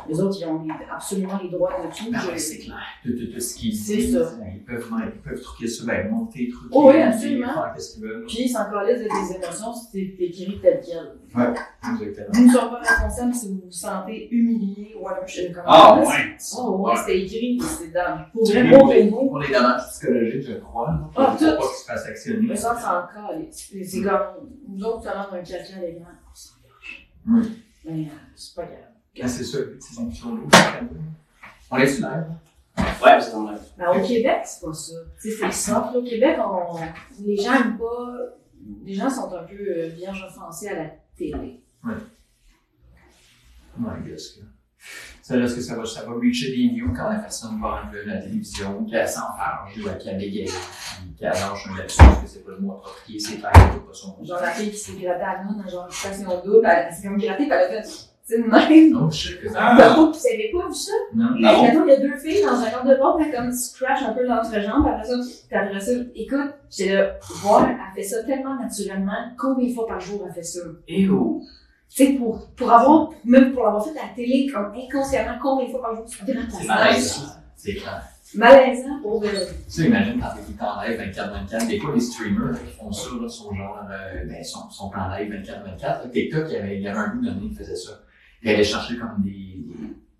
Les 0.08 0.20
autres, 0.20 0.36
ils 0.40 0.46
ont 0.46 0.66
absolument 0.92 1.38
les 1.42 1.48
droits 1.50 1.70
de 1.82 1.88
tout. 1.96 2.10
Ben 2.10 2.18
Je- 2.18 2.28
ouais, 2.30 2.38
c'est 2.38 2.58
clair. 2.58 2.76
Tout, 3.04 3.12
tout, 3.12 3.32
tout 3.32 3.40
ce 3.40 3.54
qu'ils 3.54 3.70
disent, 3.70 4.12
ça. 4.18 4.30
Ils 4.52 4.64
peuvent, 4.64 4.86
ils 5.14 5.20
peuvent 5.20 5.40
truquer 5.40 5.68
ça, 5.68 5.84
ben, 5.86 6.10
monter, 6.10 6.48
truquer, 6.48 6.68
Oh 6.72 6.90
oui, 6.92 7.00
absolument. 7.00 7.52
faire 7.52 7.72
qu'est-ce 7.74 7.94
qu'ils 7.94 8.02
veulent. 8.02 8.24
Puis, 8.26 8.38
ils 8.42 8.48
s'en 8.48 8.70
calissent 8.70 9.02
de 9.02 9.08
tes 9.08 9.36
émotions 9.36 9.72
si 9.74 9.90
t'es 9.92 10.24
écrit 10.24 10.58
tel 10.60 10.80
quel. 10.84 11.12
Exactement. 11.34 12.26
Vous 12.32 12.46
ne 12.46 12.52
serez 12.52 12.70
pas 12.70 12.78
responsable 12.78 13.34
si 13.34 13.48
vous 13.48 13.60
vous 13.64 13.70
sentez 13.70 14.28
humilié 14.34 14.94
ou 15.00 15.08
alors 15.08 15.26
je 15.26 15.34
sais 15.34 15.52
comment. 15.52 15.64
Ah, 15.66 15.98
ouais. 16.00 16.36
Oh, 16.58 16.76
ouais, 16.88 16.96
c'était 16.96 17.20
écrit, 17.22 17.58
c'est 17.60 17.92
dans. 17.92 18.24
Pour 18.32 18.44
vrai, 18.46 18.70
pour- 18.70 18.78
pour. 19.10 19.28
Pour 19.28 19.38
les 19.38 19.48
dommages 19.52 19.88
psychologiques, 19.88 20.46
je 20.46 20.54
crois. 20.58 20.88
Ah, 21.16 21.24
Pour 21.30 21.38
tout. 21.38 21.44
pas 21.44 21.56
qu'ils 21.56 21.76
se 21.78 21.84
fassent 21.86 22.06
actionner. 22.06 22.46
Mais 22.48 22.56
ça, 22.56 22.76
c'est 22.78 22.86
encore. 22.86 23.34
C'est 23.50 24.02
comme. 24.02 24.48
Nous 24.68 24.84
autres, 24.84 25.04
ça 25.04 25.12
rentre 25.22 25.34
un 25.34 25.42
caca 25.42 25.76
à 25.76 25.80
l'écran. 25.80 26.10
Oui. 27.28 27.42
Mais 27.84 27.92
euh, 28.02 28.04
c'est 28.34 28.54
pas 28.56 28.64
grave. 28.64 28.76
C'est 29.14 29.44
ça, 29.44 29.58
ces 29.78 30.00
émissions-là. 30.00 30.42
On 31.70 31.78
est 31.78 31.86
sur 31.86 32.08
l'air. 32.08 32.26
Ouais, 32.76 33.20
c'est 33.20 33.32
dans 33.32 33.50
la. 33.50 33.58
Ben, 33.76 33.90
au 33.90 34.06
Québec, 34.06 34.40
c'est 34.44 34.64
pas 34.64 34.72
ça. 34.72 34.94
Tu 35.20 35.30
sais, 35.30 35.36
c'est 35.36 35.46
le 35.46 35.52
centre. 35.52 35.96
Au 35.96 36.02
Québec, 36.02 36.38
on, 36.38 36.78
les 37.20 37.36
gens 37.36 37.54
aiment 37.54 37.78
pas. 37.78 38.16
Les 38.84 38.94
gens 38.94 39.10
sont 39.10 39.32
un 39.34 39.42
peu 39.44 39.54
euh, 39.54 39.88
vierges 39.88 40.24
offensés 40.24 40.68
à 40.68 40.74
la 40.74 40.90
télé. 41.16 41.60
Ouais, 41.84 41.94
qu'est-ce 44.06 44.38
que. 44.38 44.44
Ça, 45.22 45.36
là, 45.36 45.44
est-ce 45.44 45.56
que 45.56 45.60
ça 45.60 45.76
va, 45.76 45.84
ça 45.84 46.04
va 46.04 46.12
reacher 46.14 46.50
des 46.50 46.74
views 46.74 46.92
quand 46.92 47.08
la 47.08 47.20
personne 47.20 47.60
va 47.60 47.84
enlever 47.84 48.04
la 48.04 48.20
télévision, 48.20 48.84
qu'elle 48.84 49.08
s'enfarge, 49.08 49.78
ou 49.78 49.88
qu'elle 50.02 50.18
bégaye, 50.18 50.50
qu'elle 51.16 51.28
lâche 51.28 51.68
un 51.70 51.76
lapsus, 51.78 52.02
que 52.20 52.26
c'est 52.28 52.44
pas 52.44 52.50
le 52.50 52.60
mot 52.60 52.72
approprié, 52.72 53.20
c'est 53.20 53.36
pas, 53.36 53.52
c'est 53.54 53.86
pas 53.86 53.92
son 53.92 54.24
Genre, 54.24 54.40
la 54.40 54.50
fille 54.50 54.70
qui 54.70 54.76
s'est 54.76 54.96
grattée 54.96 55.22
à 55.22 55.44
nous 55.44 55.62
dans 55.62 55.68
genre 55.68 55.86
une 55.86 55.92
station 55.92 56.42
double, 56.44 56.66
elle, 56.66 56.86
elle 56.88 56.94
s'est 56.94 57.06
comme 57.06 57.18
grattée, 57.18 57.44
puis 57.44 57.52
elle 57.52 57.76
a 57.78 57.82
fait. 57.82 58.11
Tu 58.26 58.36
sais, 58.36 58.42
de 58.42 58.48
même. 58.48 59.02
Oh, 59.02 59.10
shit, 59.10 59.40
que 59.40 59.48
ça. 59.48 59.58
Ah! 59.60 59.94
Vous 59.96 60.12
n'avez 60.12 60.52
pas 60.52 60.68
vu 60.68 60.74
ça? 60.74 60.92
Non. 61.14 61.30
Mettons, 61.40 61.84
il 61.84 61.88
y 61.88 61.92
a 61.92 61.96
deux 62.00 62.16
filles 62.16 62.42
dans 62.42 62.60
un 62.60 62.70
cadre 62.70 62.88
de 62.88 62.94
porte, 62.94 63.20
elle 63.24 63.34
comme 63.34 63.52
scratch 63.52 64.02
un 64.02 64.12
peu 64.12 64.24
l'entrejambe, 64.24 64.86
après 64.86 65.04
ça, 65.04 65.14
après 65.50 65.80
ça, 65.80 65.92
écoute, 66.14 66.54
j'étais 66.70 66.94
là, 66.94 67.18
voir, 67.42 67.68
elle 67.68 67.76
fait 67.94 68.08
ça 68.08 68.22
tellement 68.22 68.54
naturellement, 68.60 69.32
combien 69.36 69.68
de 69.68 69.74
fois 69.74 69.86
par 69.88 69.98
jour 70.00 70.24
elle 70.26 70.34
fait 70.34 70.42
ça? 70.42 70.60
Et 70.86 71.08
oh. 71.08 71.42
Tu 71.94 72.06
sais, 72.06 72.12
pour, 72.12 72.48
pour 72.56 72.72
avoir, 72.72 73.10
même 73.24 73.52
pour 73.52 73.64
l'avoir 73.64 73.84
fait 73.84 73.98
à 73.98 74.06
la 74.06 74.14
télé, 74.14 74.48
comme 74.50 74.72
inconsciemment, 74.74 75.38
combien 75.42 75.66
de 75.66 75.70
fois 75.72 75.82
par 75.82 75.96
jour 75.96 76.06
tu 76.06 76.18
ta 76.18 76.24
C'est 76.26 76.58
tête? 76.58 76.66
malaisant. 76.68 77.22
C'est 77.56 77.74
clair. 77.74 78.02
Malaisant 78.34 79.02
pour 79.02 79.20
de. 79.20 79.26
Tu 79.28 79.34
sais, 79.68 79.84
imagine 79.88 80.18
quand 80.18 80.28
t'es 80.28 80.40
le 80.48 80.96
en 80.96 81.04
live 81.04 81.12
24-24, 81.14 81.68
des 81.68 81.78
fois 81.78 81.90
les 81.94 82.00
streamers 82.00 82.54
qui 82.64 82.72
font 82.78 82.90
ça, 82.90 83.10
là, 83.20 83.28
sont 83.28 83.54
genre, 83.54 83.78
euh, 83.90 84.24
ben, 84.24 84.42
sont, 84.42 84.70
sont 84.70 84.90
en 84.96 85.08
live 85.16 85.30
24-24. 85.32 85.82
Là, 85.82 86.02
TikTok, 86.10 86.44
il 86.48 86.52
y 86.54 86.56
avait, 86.56 86.76
il 86.76 86.82
y 86.82 86.88
avait 86.88 86.98
un 86.98 87.08
bout 87.14 87.24
d'année 87.26 87.48
qui 87.50 87.56
faisait 87.56 87.76
ça. 87.76 87.92
Il 88.42 88.50
allait 88.50 88.64
chercher 88.64 88.96
comme 88.96 89.22
des, 89.22 89.56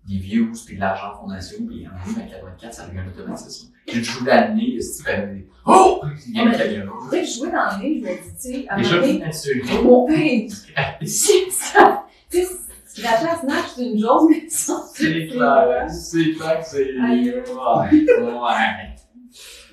des, 0.07 0.17
views 0.17 0.51
puis 0.65 0.75
de 0.75 0.79
l'argent 0.79 1.13
en 1.13 1.21
fondation, 1.21 1.65
puis 1.65 1.85
en 1.87 1.91
live 2.07 2.31
24-24, 2.61 2.71
ça 2.71 2.87
devient 2.87 2.99
un 2.99 3.07
automatisme. 3.07 3.71
J'ai 3.87 4.03
joué 4.03 4.27
l'année, 4.27 4.73
le 4.75 4.81
style 4.81 5.07
avait 5.09 5.47
Oh! 5.65 6.01
Il 6.27 6.35
y 6.35 6.39
a 6.39 6.43
une 6.43 6.51
caméra. 6.51 6.93
Après 7.05 7.21
que 7.21 7.27
je 7.27 7.33
jouais 7.33 7.51
dans 7.51 7.77
le 7.77 7.83
nez, 7.83 7.99
je 7.99 8.05
me 8.05 8.13
dis, 8.13 8.35
tu 8.35 8.51
sais, 8.51 8.65
à 8.67 8.75
un 8.75 8.81
donné, 8.81 9.19
naturel. 9.19 9.83
mon 9.83 10.05
père, 10.05 10.49
c'est 11.05 11.49
ça. 11.49 12.05
Tu 12.29 12.37
sais, 12.37 12.47
scratcher 12.85 13.27
à 13.27 13.37
Snatch, 13.37 13.65
c'est 13.75 13.85
une 13.85 13.99
chose, 13.99 14.27
mais 14.29 14.45
ça, 14.49 14.83
C'est 14.93 15.27
clair, 15.27 15.87
c'est 15.89 16.31
clair 16.33 16.59
que 16.59 16.65
c'est. 16.65 16.89
Aïe. 17.01 17.33
Ouais, 17.47 18.92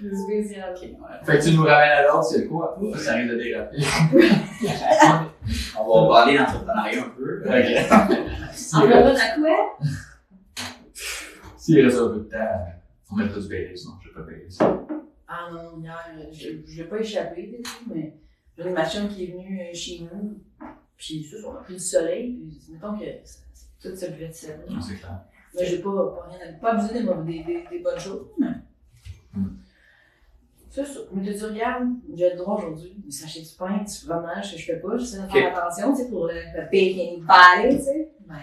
ouais. 0.02 0.10
C'est 0.10 0.16
spécial. 0.16 0.74
Fait 1.24 1.38
que 1.38 1.44
tu 1.44 1.54
nous 1.54 1.62
ramènes 1.62 1.90
à 1.90 2.02
l'ordre, 2.02 2.24
c'est 2.24 2.46
quoi? 2.46 2.78
Ça 2.96 3.14
risque 3.14 3.30
de 3.32 3.36
déraper. 3.36 3.78
On 5.78 6.02
va 6.02 6.08
parler 6.08 6.38
d'entrepreneuriat 6.38 7.04
un 7.04 7.08
peu. 7.10 7.42
Ok. 7.44 7.68
En 8.74 8.80
revenant 8.80 9.14
à 9.14 9.34
quoi? 9.36 9.78
S'il 11.56 11.80
reste 11.84 11.98
un 11.98 12.08
peu 12.08 12.18
de 12.20 12.24
temps, 12.24 12.66
on 13.10 13.16
mettra 13.16 13.40
du 13.40 13.48
Baileys, 13.48 13.76
sinon 13.76 13.94
je 14.02 14.08
vais 14.08 14.14
pas 14.14 14.22
payer 14.22 14.50
ça. 14.50 14.80
Ah 15.28 15.48
non, 15.52 15.80
hier, 15.80 15.98
je 16.32 16.48
je 16.66 16.82
l'ai 16.82 16.88
pas 16.88 16.98
échappé, 16.98 17.62
mais 17.88 18.14
j'ai 18.56 18.68
une 18.68 18.74
machine 18.74 19.08
qui 19.08 19.24
est 19.24 19.32
venue 19.32 19.60
euh, 19.60 19.74
chez 19.74 20.00
nous, 20.00 20.40
puis 20.96 21.22
ça, 21.24 21.36
on 21.46 21.52
a 21.54 21.62
pris 21.62 21.74
du 21.74 21.80
soleil, 21.80 22.32
puis 22.32 22.72
mettons 22.72 22.98
que 22.98 23.04
tout 23.80 23.96
se 23.96 24.06
buvait 24.10 24.28
de 24.28 24.32
sel. 24.32 24.64
Non, 24.68 24.80
c'est 24.80 24.96
clair. 24.96 25.20
Mais 25.54 25.64
j'ai 25.66 25.78
pas, 25.78 25.90
pas 25.90 26.28
rien 26.28 26.38
à 26.48 26.52
pas 26.60 26.72
abusé 26.72 26.94
des, 26.94 27.02
des, 27.02 27.44
des, 27.44 27.64
des 27.70 27.78
bonnes 27.78 27.98
choses, 28.00 28.26
mais. 28.38 28.48
Hmm. 29.34 29.56
C'est 30.70 30.84
ça. 30.84 31.00
Mais 31.12 31.24
tu 31.24 31.34
dis, 31.34 31.44
regarde, 31.44 31.88
j'ai 32.14 32.30
le 32.30 32.36
droit 32.36 32.58
aujourd'hui, 32.58 32.96
mais 33.04 33.10
sachez 33.10 33.40
du 33.40 33.48
pain, 33.58 33.78
du 33.78 34.06
fromage 34.06 34.52
que 34.52 34.58
je 34.58 34.64
fais 34.66 34.76
pas, 34.76 34.96
j'essaie 34.96 35.20
de 35.20 35.28
faire 35.28 35.58
attention, 35.58 35.92
tu 35.92 36.02
sais, 36.02 36.08
pour 36.08 36.28
le, 36.28 36.34
le 36.34 36.62
baking 36.70 37.26
body, 37.26 37.76
tu 37.76 37.84
sais. 37.84 38.08
Mais. 38.28 38.34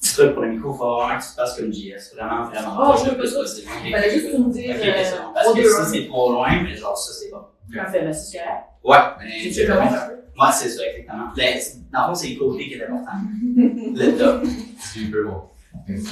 Petit 0.00 0.14
truc 0.14 0.32
pour 0.32 0.42
le 0.42 0.50
micro, 0.50 0.72
il 0.72 0.78
faut 0.78 0.96
vraiment 0.96 1.18
que 1.18 1.22
tu 1.22 1.28
te 1.30 1.34
fasses 1.34 1.56
comme 1.56 1.72
JS. 1.72 2.14
Vraiment, 2.16 2.44
vraiment. 2.44 2.76
Oh, 2.78 2.94
je 2.98 3.04
le 3.04 3.10
veux 3.16 3.22
pas 3.22 3.26
ça. 3.26 3.62
Il 3.84 3.92
fallait 3.92 4.10
juste 4.10 4.38
nous 4.38 4.50
dire, 4.50 4.76
euh, 4.76 5.04
c'est 5.04 5.16
bon. 5.16 5.32
Parce 5.34 5.54
que 5.54 5.60
hein. 5.60 5.86
c'est 5.92 6.06
trop 6.06 6.32
loin, 6.32 6.62
mais 6.62 6.74
genre, 6.74 6.96
ça, 6.96 7.12
c'est 7.12 7.30
bon. 7.30 7.42
Parfait, 7.74 8.04
mais 8.04 8.12
c'est 8.12 8.38
correct. 8.38 8.64
Ouais, 8.84 8.98
mais. 9.18 9.42
Tu 9.42 9.52
sais 9.52 9.66
comment? 9.66 9.80
un 9.82 10.08
peu? 10.08 10.14
Ouais, 10.14 10.52
c'est 10.52 10.68
ça, 10.68 10.82
exactement. 10.86 11.28
Mais, 11.36 11.60
dans 11.92 12.00
le 12.00 12.06
fond, 12.06 12.14
c'est 12.14 12.28
les 12.28 12.36
côtés 12.36 12.68
qui 12.68 12.74
est 12.74 12.84
important. 12.84 13.12
Le 13.44 14.18
top. 14.18 14.44
Super 14.80 15.24
bon. 15.24 15.42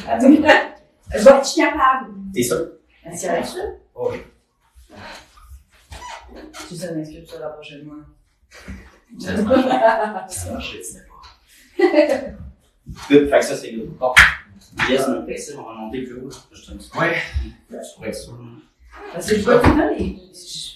Attends, 0.09 0.33
je 0.33 0.41
vais 0.41 1.31
être 1.31 1.55
capable. 1.57 2.15
T'es 2.35 2.43
sûr? 2.43 2.69
Est-ce 3.05 3.21
qu'il 3.23 3.33
y 3.33 3.37
a 3.37 3.43
ça? 3.43 3.59
Oui. 3.97 4.17
Tu 6.69 6.77
sais, 6.77 6.89
un 6.89 6.99
excuse 6.99 7.29
ça 7.29 7.39
la 7.41 7.49
prochaine 7.49 7.85
fois? 7.87 7.97
Ça 9.19 9.37
se 9.37 9.43
mange. 9.43 9.65
Ça 10.29 10.53
marche, 10.53 10.77
je 10.77 10.83
sais 10.83 11.01
pas. 11.07 11.85
Good, 13.09 13.29
fait 13.31 13.39
que 13.39 13.45
ça, 13.45 13.57
c'est 13.57 13.73
good. 13.73 13.97
Bon. 13.99 14.13
Yes, 14.89 15.03
on 15.09 15.23
a 15.23 15.27
fait 15.27 15.37
ça, 15.37 15.53
on 15.59 15.63
va 15.65 15.73
monter 15.75 16.03
plus 16.03 16.21
haut. 16.21 16.31
Juste 16.53 16.71
un 16.71 16.77
petit 16.77 16.91
peu. 16.91 16.99
Ouais. 16.99 17.17
Juste 17.71 17.97
pour 17.97 18.07
être 18.07 18.15
sûr. 18.15 18.39
Parce 19.13 19.29
que 19.31 19.37
je 19.37 19.43
vois 19.43 19.59
tout 19.59 19.71
le 19.71 19.77
temps 19.77 19.89
les. 19.91 20.05
les- 20.05 20.33
je- 20.35 20.71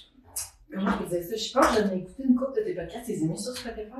Comment 0.74 0.90
je 1.02 1.16
dire 1.16 1.22
ça? 1.22 1.36
Je 1.36 1.52
pense 1.52 1.66
que 1.76 1.82
j'en 1.84 1.92
ai 1.94 1.98
écouté 1.98 2.22
une 2.28 2.34
couple 2.34 2.58
de 2.58 2.64
tes 2.64 2.74
podcasts, 2.74 3.06
tes 3.06 3.22
amis 3.22 3.38
sur 3.38 3.56
Spotify. 3.56 3.90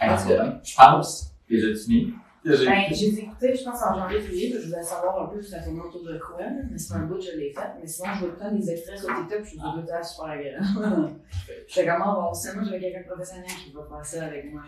Hey, 0.00 0.10
c'est 0.18 0.26
bien. 0.34 0.60
Je 0.64 0.74
pense. 0.76 1.32
Les 1.48 1.64
as-tu 1.64 1.88
mis? 1.90 2.14
J'ai- 2.44 2.66
Ben, 2.66 2.82
j'ai 2.90 3.06
écouté, 3.20 3.54
je 3.54 3.64
pense, 3.64 3.82
en 3.82 3.94
janvier, 3.98 4.20
février, 4.20 4.52
je 4.60 4.66
voulais 4.68 4.82
savoir 4.82 5.22
un 5.22 5.26
peu 5.26 5.40
si 5.40 5.50
ça 5.50 5.60
tournait 5.60 5.80
autour 5.80 6.02
de 6.02 6.18
quoi, 6.18 6.40
là. 6.40 6.50
mais 6.70 6.76
c'est 6.78 6.94
un 6.94 7.00
bout 7.00 7.14
que 7.16 7.22
je 7.22 7.38
l'ai 7.38 7.52
fait. 7.52 7.60
Mais 7.80 7.86
sinon, 7.86 8.08
je 8.14 8.18
vois 8.20 8.28
le 8.30 8.36
temps 8.36 8.52
des 8.52 8.70
extraits 8.70 8.98
sur 8.98 9.08
TikTok, 9.08 9.44
je 9.44 9.56
trouve 9.58 9.76
le 9.80 9.86
temps 9.86 10.02
super 10.02 10.24
agréable. 10.26 10.66
Je 11.68 11.74
fais 11.74 11.86
comment 11.86 12.14
voir 12.14 12.34
ça? 12.36 12.54
Moi, 12.54 12.64
j'avais 12.64 12.80
quelqu'un 12.80 13.00
de 13.02 13.06
professionnel 13.06 13.46
qui 13.46 13.72
va 13.72 13.80
faire 13.88 14.04
ça 14.04 14.24
avec 14.24 14.52
moi. 14.52 14.62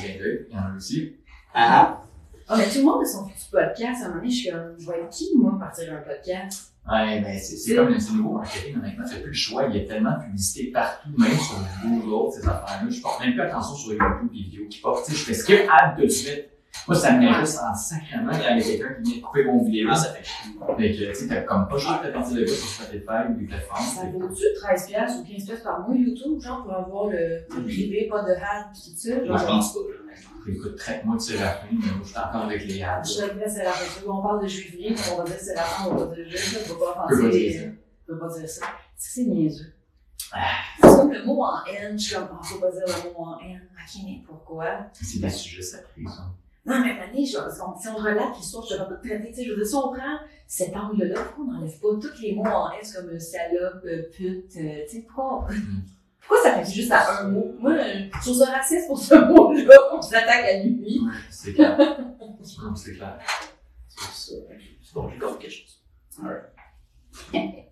J'ai 0.00 0.18
deux. 0.18 0.46
Il 0.50 0.56
y 0.56 0.58
en 0.58 0.62
a 0.72 0.76
aussi. 0.76 1.16
Ah 1.54 2.00
Ah, 2.48 2.56
mais 2.56 2.64
tout 2.68 2.78
le 2.78 2.84
monde 2.84 3.02
a 3.02 3.04
son 3.04 3.26
petit 3.28 3.48
podcast. 3.52 4.02
À 4.02 4.06
un 4.06 4.08
moment 4.08 4.20
donné, 4.22 4.30
je 4.30 4.36
suis 4.36 4.50
comme, 4.50 4.74
je 4.78 4.86
vais 4.90 4.98
être 5.00 5.10
qui, 5.10 5.30
moi, 5.36 5.56
partir 5.60 5.92
un 5.92 5.98
podcast? 5.98 6.72
Ouais, 6.90 7.20
ben, 7.20 7.38
c'est 7.38 7.74
comme 7.76 8.00
c'est 8.00 8.12
nouveau 8.14 8.32
marketing, 8.38 8.78
honnêtement, 8.78 9.04
t'as 9.06 9.16
plus 9.18 9.26
le 9.26 9.32
choix. 9.34 9.64
Il 9.66 9.76
y 9.76 9.84
a 9.84 9.86
tellement 9.86 10.16
de 10.18 10.24
publicité 10.24 10.70
partout, 10.72 11.10
même 11.18 11.30
sur 11.32 11.56
Google, 11.84 12.32
ces 12.32 12.48
affaires-là. 12.48 12.88
Je 12.88 13.00
porte 13.02 13.20
même 13.20 13.32
plus 13.34 13.42
attention 13.42 13.74
sur 13.74 13.92
YouTube, 13.92 14.30
les 14.32 14.42
vidéos 14.44 14.66
qui 14.68 14.80
portent. 14.80 15.04
Tu 15.04 15.12
sais, 15.12 15.16
je 15.18 15.24
fais 15.24 15.34
skip 15.34 15.60
ad 15.70 16.00
de 16.00 16.08
suite. 16.08 16.48
Moi, 16.88 16.96
ça 16.96 17.12
me 17.12 17.18
met 17.20 17.34
juste 17.40 17.58
en 17.62 17.74
sacrement. 17.74 18.32
Il 18.32 18.40
y 18.40 18.44
avait 18.46 18.62
quelqu'un 18.62 18.94
qui 19.02 19.10
vient 19.10 19.16
de 19.20 19.22
couper 19.26 19.44
mon 19.44 19.62
vidéo. 19.64 19.94
Ça 19.94 20.12
fait 20.14 20.24
chier. 20.24 20.50
Fait 20.76 20.92
que, 20.92 21.08
tu 21.10 21.14
sais, 21.14 21.28
t'as 21.28 21.42
comme 21.42 21.68
pas 21.68 21.78
cher 21.78 22.02
de 22.04 22.10
partir 22.10 22.34
de 22.36 22.40
là 22.40 22.46
sur 22.46 22.56
Spotify 22.56 23.30
ou 23.30 23.34
des 23.34 23.48
Ça 23.48 23.56
plateformes. 23.66 24.12
vaut-tu 24.20 24.44
13$ 24.44 25.18
ou 25.18 25.24
15$ 25.24 25.62
par 25.62 25.80
mois 25.86 25.96
YouTube, 25.96 26.40
genre, 26.40 26.62
pour 26.64 26.72
avoir 26.74 27.06
le, 27.08 27.44
le 27.54 27.62
privé, 27.64 28.08
pas 28.10 28.22
de 28.22 28.32
hack, 28.32 28.72
pis 28.72 28.94
tout 28.94 28.96
ça? 28.96 29.14
Moi, 29.26 29.36
je 29.36 29.44
pense 29.44 29.74
pas. 29.74 29.80
Écoute, 30.50 30.76
traite-moi 30.76 31.16
de 31.16 31.20
Séraphin, 31.20 31.66
mais 31.70 31.76
moi, 31.76 32.00
je 32.02 32.08
suis 32.08 32.18
encore 32.18 32.44
avec 32.44 32.64
les 32.66 32.82
ads. 32.82 33.02
je 33.02 33.26
te 33.26 33.38
laisse 33.38 33.56
la 33.58 33.70
fin. 33.70 34.06
On 34.08 34.22
parle 34.22 34.42
de 34.42 34.46
puis 34.46 34.94
on 35.12 35.18
va 35.18 35.24
dire 35.24 35.36
c'est 35.38 35.54
la 35.54 35.62
fin, 35.62 35.90
on 35.90 35.94
va 35.94 36.14
dire 36.14 36.26
juste, 36.26 36.74
on 36.74 36.84
va 36.86 36.92
pas 37.06 37.14
les. 37.28 37.52
ça. 37.52 37.64
Je 37.66 38.12
peux 38.14 38.18
pas 38.18 38.28
dire 38.28 38.48
ça. 38.48 38.66
C'est 38.96 39.20
c'est 39.22 39.28
niaiseux? 39.28 39.74
Ah. 40.32 40.38
C'est 40.80 40.88
comme 40.88 41.12
le 41.12 41.24
mot 41.24 41.42
en 41.42 41.64
haine, 41.66 41.98
je 41.98 42.04
suis 42.04 42.14
comme, 42.16 42.28
ah, 42.32 42.40
faut 42.42 42.58
pas 42.58 42.70
dire 42.70 42.80
le 42.86 43.10
mot 43.10 43.24
en 43.26 43.38
haine. 43.40 43.68
Ok, 43.74 44.00
mais 44.06 44.22
pourquoi? 44.26 44.86
C'est 44.92 45.20
des 45.20 45.28
sujets 45.30 45.62
sacrés, 45.62 46.02
ça. 46.06 46.24
Non, 46.68 46.80
mais 46.80 46.94
Mané, 46.94 47.24
je- 47.24 47.38
on- 47.38 47.76
si 47.78 47.88
on 47.88 47.96
relate 47.96 48.36
l'histoire, 48.36 48.64
je 48.68 48.74
vais 48.74 48.80
pas 48.84 48.94
te 48.94 49.06
traiter, 49.08 49.28
tu 49.28 49.34
sais, 49.34 49.44
je 49.44 49.50
veux 49.50 49.56
dire, 49.56 49.66
si 49.66 49.74
on 49.74 49.88
prend 49.92 50.18
cet 50.46 50.76
angle-là, 50.76 51.14
pourquoi 51.22 51.44
on 51.44 51.52
n'enlève 51.52 51.80
pas 51.80 51.88
tous 52.00 52.20
les 52.22 52.34
mots 52.34 52.44
en 52.44 52.70
S 52.72 52.92
comme 52.94 53.18
salope, 53.18 53.86
pute, 54.12 54.52
euh, 54.56 54.82
tu 54.88 54.96
sais, 54.96 55.04
pourquoi, 55.06 55.46
Mm. 55.50 55.82
pourquoi 56.20 56.42
ça 56.42 56.62
fait 56.62 56.72
juste 56.72 56.92
à 56.92 57.20
un 57.22 57.28
mot? 57.28 57.54
Moi, 57.58 57.72
je 57.76 58.20
trouve 58.20 58.34
ça 58.36 58.50
raciste 58.52 58.86
pour 58.86 58.98
ce 58.98 59.14
mot-là, 59.32 59.76
on 59.94 60.02
s'attaque 60.02 60.44
à 60.44 60.62
lui. 60.62 61.00
Ouais, 61.00 61.12
c'est 61.30 61.52
clair. 61.54 61.76
C'est 62.74 62.92
clair. 62.94 63.18
C'est 63.88 64.06
ça. 64.06 64.36
ok. 64.36 64.60
C'est 64.82 64.94
bon, 64.94 65.08
j'ai 65.10 65.18
compris 65.18 65.38
quelque 65.38 65.50
chose. 65.52 65.82
Alright. 66.22 67.64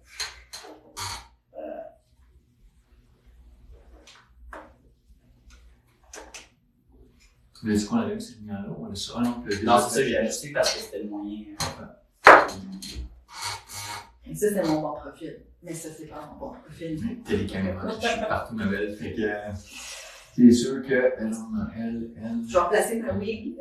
Tu 7.66 7.72
voulais 7.72 7.78
dire 7.80 7.88
qu'on 7.90 7.96
avait 7.96 8.20
cette 8.20 8.38
lumière-là 8.38 8.68
ou 8.70 8.86
on 8.86 8.92
a 8.92 8.94
ça? 8.94 9.12
Ah 9.16 9.22
non, 9.22 9.42
le 9.44 9.64
Non, 9.64 9.78
c'est 9.80 9.94
ça, 9.96 10.04
j'ai 10.06 10.16
ajusté 10.18 10.52
parce 10.52 10.72
que 10.72 10.78
c'était 10.78 11.02
le 11.02 11.08
moyen. 11.08 11.46
euh, 11.80 12.46
Et 14.24 14.34
ça, 14.36 14.46
c'est 14.52 14.62
mon 14.68 14.80
bon 14.82 14.92
profil. 14.92 15.40
Mais 15.64 15.74
ça, 15.74 15.88
c'est 15.98 16.06
pas 16.06 16.30
mon 16.30 16.38
bon 16.38 16.52
profil. 16.52 17.18
T'as 17.24 17.32
les 17.32 17.44
caméras 17.46 17.88
qui 17.96 18.06
chutent 18.06 18.28
partout, 18.28 18.54
ma 18.54 18.66
belle. 18.66 18.94
Fait 18.94 19.14
que, 19.14 19.28
c'est 20.36 20.52
sûr 20.52 20.80
que, 20.80 20.92
elle, 21.18 21.32
on 21.32 21.58
a 21.58 21.68
elle, 21.76 22.10
elle. 22.16 22.46
Je 22.46 22.52
vais 22.52 22.58
remplacer 22.60 23.00
ma 23.02 23.14
wig. 23.14 23.56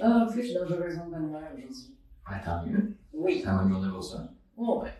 Ah, 0.00 0.08
en 0.08 0.26
plus, 0.30 0.42
je 0.42 0.46
suis 0.48 0.56
une 0.56 0.62
raison 0.74 1.06
de 1.06 1.10
bonne 1.10 1.24
humeur 1.28 1.42
aujourd'hui. 1.54 1.94
Ouais, 2.30 2.42
tant 2.44 2.66
mieux. 2.66 2.96
Oui. 3.12 3.40
C'est 3.42 3.48
un 3.48 3.62
bon 3.64 3.68
journée 3.70 3.90
pour 3.90 4.04
ça. 4.04 4.28
Oh, 4.56 4.82
ouais. 4.82 4.92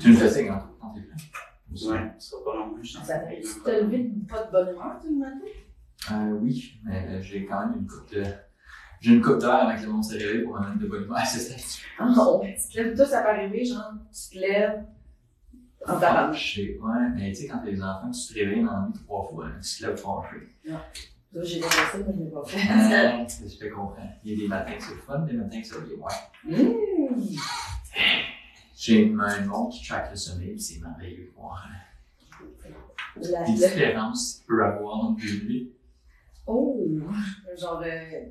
Tu 0.00 0.10
me 0.10 0.16
fais 0.16 0.30
signe, 0.30 0.48
hein, 0.48 0.70
quand 0.80 0.94
t'es 0.94 1.00
prêt. 1.02 1.16
Ouais, 1.70 2.12
ce 2.18 2.30
sera 2.30 2.44
pas 2.44 2.56
long, 2.56 2.76
je 2.82 2.92
sens. 2.92 3.06
Ça 3.06 3.18
t'arrive. 3.18 3.42
Tu 3.42 3.60
t'as 3.64 3.80
levé 3.80 4.10
pas 4.28 4.44
de 4.44 4.50
bonne 4.50 4.68
humeur, 4.70 4.98
tout 5.00 5.08
le 5.08 5.18
matin? 5.18 6.12
Euh, 6.12 6.38
oui, 6.40 6.80
mais 6.84 7.22
j'ai 7.22 7.44
quand 7.44 7.60
même 7.60 7.80
une 7.80 7.86
coupe 7.86 8.10
de. 8.12 8.24
J'ai 9.00 9.14
une 9.14 9.22
coupe 9.22 9.38
d'heure 9.38 9.68
avec 9.68 9.82
le 9.82 9.88
monde 9.88 10.04
s'est 10.04 10.18
réveillé 10.18 10.44
pour 10.44 10.56
un 10.56 10.76
de 10.76 10.86
bonne 10.86 11.04
humeur. 11.04 11.18
C'est 11.26 11.58
ça. 11.58 11.80
Ah 11.98 12.08
non, 12.08 12.40
tu 12.40 12.72
te 12.72 12.80
lèves, 12.80 12.96
toi, 12.96 13.04
ça 13.04 13.22
peut 13.22 13.28
arriver, 13.28 13.64
genre, 13.64 13.92
tu 14.12 14.36
te 14.36 14.40
lèves 14.40 14.84
en 15.86 15.98
tabarnouche. 16.00 16.36
Fâché. 16.36 16.78
Ouais, 16.80 17.08
mais 17.14 17.32
tu 17.32 17.42
sais, 17.42 17.48
quand 17.48 17.58
t'as 17.58 17.70
des 17.70 17.82
enfants, 17.82 18.10
tu 18.10 18.32
te 18.32 18.38
réveilles 18.38 18.64
dans 18.64 18.72
la 18.72 18.86
nuit 18.86 18.92
trois 19.04 19.24
fois, 19.24 19.46
hein, 19.46 19.60
tu 19.60 19.82
te 19.82 19.86
lèves 19.86 19.96
fâché. 19.96 20.36
Toi, 21.30 21.42
j'ai 21.42 21.56
déjà 21.56 21.68
fait 21.68 21.98
ça, 21.98 22.04
mais 22.06 22.14
je 22.14 22.24
l'ai 22.24 22.30
pas 22.30 22.44
fait. 22.44 22.58
Euh, 22.58 23.24
je 23.48 23.58
te 23.58 23.74
comprends. 23.74 24.10
Il 24.24 24.32
y 24.32 24.34
a 24.34 24.38
des 24.42 24.48
matins 24.48 24.72
que 24.72 24.82
c'est 24.82 24.94
le 24.94 25.00
fun, 25.00 25.18
des 25.20 25.34
matins 25.34 25.60
que 25.60 25.66
c'est 25.66 25.74
le 25.78 25.96
ouais. 25.96 26.12
Mmh. 26.44 27.36
J'ai 28.78 29.02
une 29.02 29.14
main 29.14 29.26
qui 29.70 29.86
traque 29.86 30.10
le 30.10 30.16
sommeil, 30.16 30.58
c'est 30.60 30.78
merveilleux 30.80 31.26
de 31.26 31.30
voir 31.36 31.66
La- 33.16 33.44
les 33.44 33.52
le- 33.52 33.56
différences 33.58 34.34
qu'il 34.36 34.46
peut 34.46 34.64
avoir 34.64 34.94
entre 34.96 35.20
nuits. 35.24 35.72
Oh! 36.46 36.86
Genre, 37.58 37.82
euh, 37.84 38.26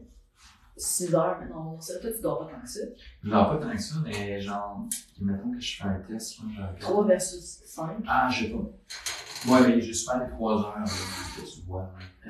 6 0.77 1.13
heures, 1.13 1.37
mais 1.41 1.49
non, 1.49 1.79
ça, 1.81 1.99
toi, 1.99 2.09
tu 2.11 2.21
dors 2.21 2.47
pas 2.47 2.53
tant 2.53 2.61
que 2.61 2.67
ça. 2.69 2.79
Genre 3.23 3.49
pas 3.49 3.57
tant 3.65 3.71
que 3.75 3.81
ça, 3.81 3.95
mais 4.05 4.39
genre, 4.39 4.85
mettons 5.19 5.51
que 5.51 5.59
je 5.59 5.77
fais 5.77 5.83
un 5.89 5.99
test, 5.99 6.41
moi, 6.41 6.51
je 6.55 6.61
regarde. 6.61 6.79
3 6.79 7.05
versus 7.05 7.61
5. 7.65 7.97
Ah, 8.07 8.29
je 8.31 8.45
sais 8.45 8.51
pas. 8.51 9.51
Ouais, 9.51 9.67
mais 9.67 9.81
j'ai 9.81 9.93
souvent 9.93 10.19
les 10.19 10.29
3 10.29 10.53
heures 10.61 10.79
là, 10.79 10.85
que 10.85 11.41
tu 11.41 11.61
vois. 11.67 11.91
hein. 11.99 12.29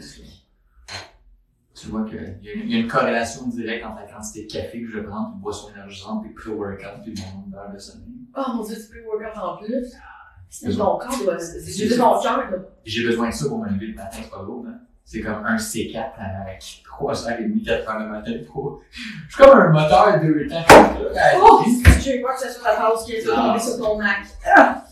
Tu 1.80 1.90
vois 1.90 2.04
qu'il 2.06 2.16
y, 2.42 2.50
a 2.50 2.54
une- 2.54 2.62
il 2.64 2.72
y 2.72 2.76
a 2.76 2.80
une 2.80 2.88
corrélation 2.88 3.48
directe 3.48 3.86
entre 3.86 3.98
la 4.02 4.12
quantité 4.12 4.46
de 4.48 4.52
café 4.52 4.82
que 4.82 4.90
je 4.90 5.00
prends, 5.00 5.32
puis 5.32 5.42
boisson 5.42 5.70
énergisante, 5.76 6.24
puis 6.24 6.34
pré-workout, 6.34 7.04
puis 7.04 7.14
mon 7.22 7.40
nombre 7.42 7.52
d'heures 7.52 7.72
de 7.72 7.78
sommeil. 7.78 8.08
Oh 8.36 8.42
mon 8.56 8.64
dieu, 8.64 8.76
tu 8.76 8.92
peux 8.98 9.06
workout 9.06 9.38
en 9.42 9.58
plus. 9.58 9.94
C'est 10.50 10.72
ton 10.72 10.98
corps. 10.98 11.40
C'est 11.40 11.84
juste 11.88 11.98
ton 11.98 12.20
cœur, 12.20 12.50
là. 12.50 12.58
J'ai 12.84 13.06
besoin 13.06 13.30
de 13.30 13.34
ça 13.34 13.48
pour 13.48 13.60
me 13.60 13.70
lever 13.70 13.88
le 13.88 13.96
matin, 13.96 14.18
c'est 14.24 14.30
pas 14.30 14.42
lourd, 14.42 14.66
hein. 14.68 14.80
C'est 15.06 15.22
comme 15.22 15.46
un 15.46 15.56
C4 15.56 16.14
avec 16.42 16.60
3h30, 16.84 17.64
4h 17.64 18.00
le 18.00 18.10
matin. 18.10 18.32
Pour... 18.52 18.82
Je 18.92 19.36
suis 19.36 19.42
comme 19.44 19.58
un 19.58 19.70
moteur 19.70 20.20
de 20.20 20.50
temps. 20.50 20.66
Oh! 21.42 21.64
Je 21.66 22.12
veux 22.12 22.22
pas 22.24 22.34
que 22.34 22.40
ça 22.42 22.50
soit 22.50 22.74
la 22.74 22.90
pause 22.90 23.06
qui 23.06 23.14
est 23.14 23.24
tombée 23.24 23.58
sur 23.60 23.78
ton 23.78 23.98
Mac. 23.98 24.26
Là. 24.46 24.84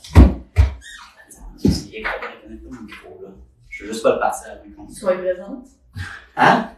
Je 3.70 3.84
veux 3.84 3.92
juste 3.92 4.04
pas 4.04 4.13
le 4.13 4.20
passer 4.20 4.46
à 4.50 4.56
la 4.56 4.62
compte. 4.74 4.92
Sois 4.92 5.18
présente. 5.18 5.68
Hein? 6.38 6.70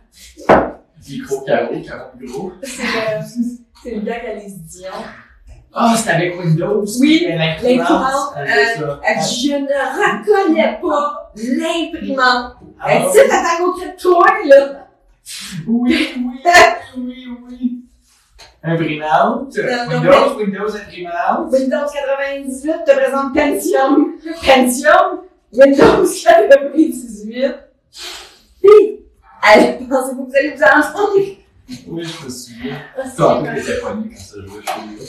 Micro 1.10 1.42
carreau, 1.42 1.82
carreau 1.82 2.10
gros. 2.22 2.52
C'est 2.64 3.92
le, 3.92 4.02
gars 4.02 4.20
qui 4.20 4.28
a 4.28 4.34
les 4.34 4.52
Dion. 4.52 4.92
Ah, 5.74 5.96
c'est 5.96 6.10
avec 6.12 6.40
Windows. 6.40 6.84
Oui, 7.00 7.26
l'imprimante. 7.30 7.90
l'imprimante, 7.90 8.34
Elle 8.38 8.84
euh. 8.84 8.96
Elle 9.04 9.20
dit, 9.20 9.48
Je 9.48 9.56
ne 9.56 10.46
reconnais 10.48 10.80
pas 10.82 11.32
l'imprimante. 11.36 12.56
Elle 12.88 13.02
Ah, 13.04 13.10
dit, 13.12 13.20
t'as 13.30 13.44
ta 13.44 13.64
côté 13.64 13.86
de 13.92 14.02
toi, 14.02 14.26
là. 14.46 14.88
Oui, 15.68 16.10
oui, 16.18 16.42
oui, 16.98 17.28
oui. 17.48 17.84
Imprimante. 18.64 19.56
Non, 19.58 19.88
Windows, 19.90 20.38
Windows, 20.38 20.76
imprimante. 20.76 21.52
Windows 21.54 21.86
98 21.94 22.72
te 22.86 22.92
présente 22.96 23.34
Pentium. 23.34 24.14
Pentium? 24.46 25.22
Windows 25.54 26.06
98. 26.06 27.56
Puis, 28.62 28.97
allez, 29.54 29.86
pensez-vous 29.90 30.26
que 30.26 30.30
vous 30.32 30.36
allez 30.36 30.56
vous 30.56 30.64
entendre? 30.64 31.14
Oui, 31.88 32.04
je 32.04 32.26
me 32.26 32.30
souviens. 32.30 32.82
Ah, 32.98 33.02
c'est 33.06 33.22
en 33.22 33.42
bien. 33.42 33.54
plus, 33.54 33.62
t'étais 33.66 33.82
pogné 33.82 34.10
quand 34.10 34.18
ça 34.22 34.36
jouait 34.46 34.62
chez 34.64 34.82
nous. 34.90 35.06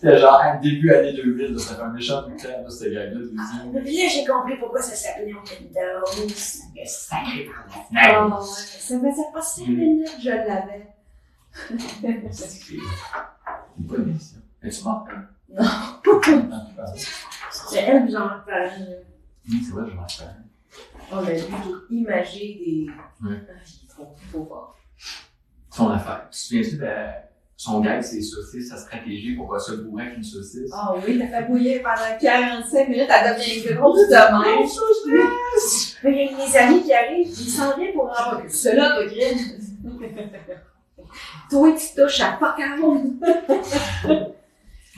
C'était 0.00 0.18
genre, 0.18 0.40
à 0.40 0.56
début 0.56 0.94
année 0.94 1.12
2000, 1.12 1.52
là, 1.54 1.58
ça 1.58 1.74
fait 1.74 1.82
un 1.82 1.88
méchant 1.92 2.22
bout 2.22 2.36
de 2.36 2.40
temps, 2.42 2.48
là, 2.62 2.70
ce 2.70 2.84
gars-là, 2.84 3.10
de 3.10 3.24
dire. 3.24 3.82
Puis 3.84 3.96
là, 3.96 4.08
j'ai 4.08 4.24
compris 4.24 4.56
pourquoi 4.58 4.80
ça 4.80 4.94
s'appelait 4.94 5.32
Windows. 5.34 6.28
Le 6.76 6.84
sacré 6.86 7.44
par 7.46 7.66
la 7.66 8.00
Ah, 8.00 8.08
fenêtre. 8.14 8.38
ouais. 8.38 8.46
Ça 8.80 8.94
faisait 9.00 9.32
pas 9.32 9.42
5 9.42 9.66
minutes 9.66 10.08
je 10.22 10.28
l'avais. 10.30 10.88
C'est 12.30 12.70
une 12.70 12.80
bonne 13.78 14.02
émission. 14.10 14.38
Es-tu 14.62 14.84
mort? 14.84 15.06
Non. 15.52 15.64
C'est 17.50 17.78
elle, 17.80 18.10
j'en 18.10 18.28
parle. 18.28 18.70
Oui, 19.50 19.60
c'est 19.64 19.72
vrai, 19.72 19.84
je 19.90 19.94
m'en 19.96 20.02
rappelle. 20.02 20.36
On 21.10 21.18
a 21.18 21.32
vu 21.32 21.42
imager 21.90 22.60
des. 22.64 22.86
Ouais. 23.26 23.36
Il 23.40 23.84
est 23.84 23.88
trop, 23.88 24.14
trop 24.32 24.44
fort. 24.46 24.76
Son 25.70 25.88
affaire. 25.90 26.28
Tu 26.30 26.30
te 26.30 26.36
souviens-tu 26.36 26.76
de 26.78 26.86
son 27.56 27.80
gag, 27.80 28.02
c'est 28.02 28.20
saucisses, 28.22 28.68
sa 28.68 28.76
stratégie 28.76 29.34
pour 29.34 29.48
pas 29.48 29.58
se 29.58 29.72
bourrer 29.72 30.04
avec 30.04 30.16
une 30.18 30.22
saucisse? 30.22 30.70
Ah 30.72 30.94
oui, 31.04 31.18
t'as 31.18 31.26
fait 31.40 31.46
bouillir 31.48 31.82
pendant 31.82 32.18
45 32.20 32.88
minutes, 32.88 33.08
elle 33.10 33.36
devient 33.36 33.74
grosse 33.74 34.08
de 34.08 34.14
même. 34.14 34.68
Il 36.04 36.10
y 36.10 36.28
a 36.28 36.36
mes 36.36 36.56
amis 36.56 36.82
qui 36.84 36.92
arrivent, 36.92 37.26
ils 37.28 37.34
s'en 37.50 37.76
viennent 37.76 37.94
pour 37.94 38.04
en 38.04 38.12
avoir 38.12 38.42
que 38.44 38.48
cela, 38.48 38.90
toi, 38.94 39.04
Grim. 39.06 39.38
Toi, 41.50 41.72
tu 41.72 42.00
touches 42.00 42.20
à 42.20 42.32
pas 42.32 42.54
40. 42.56 43.02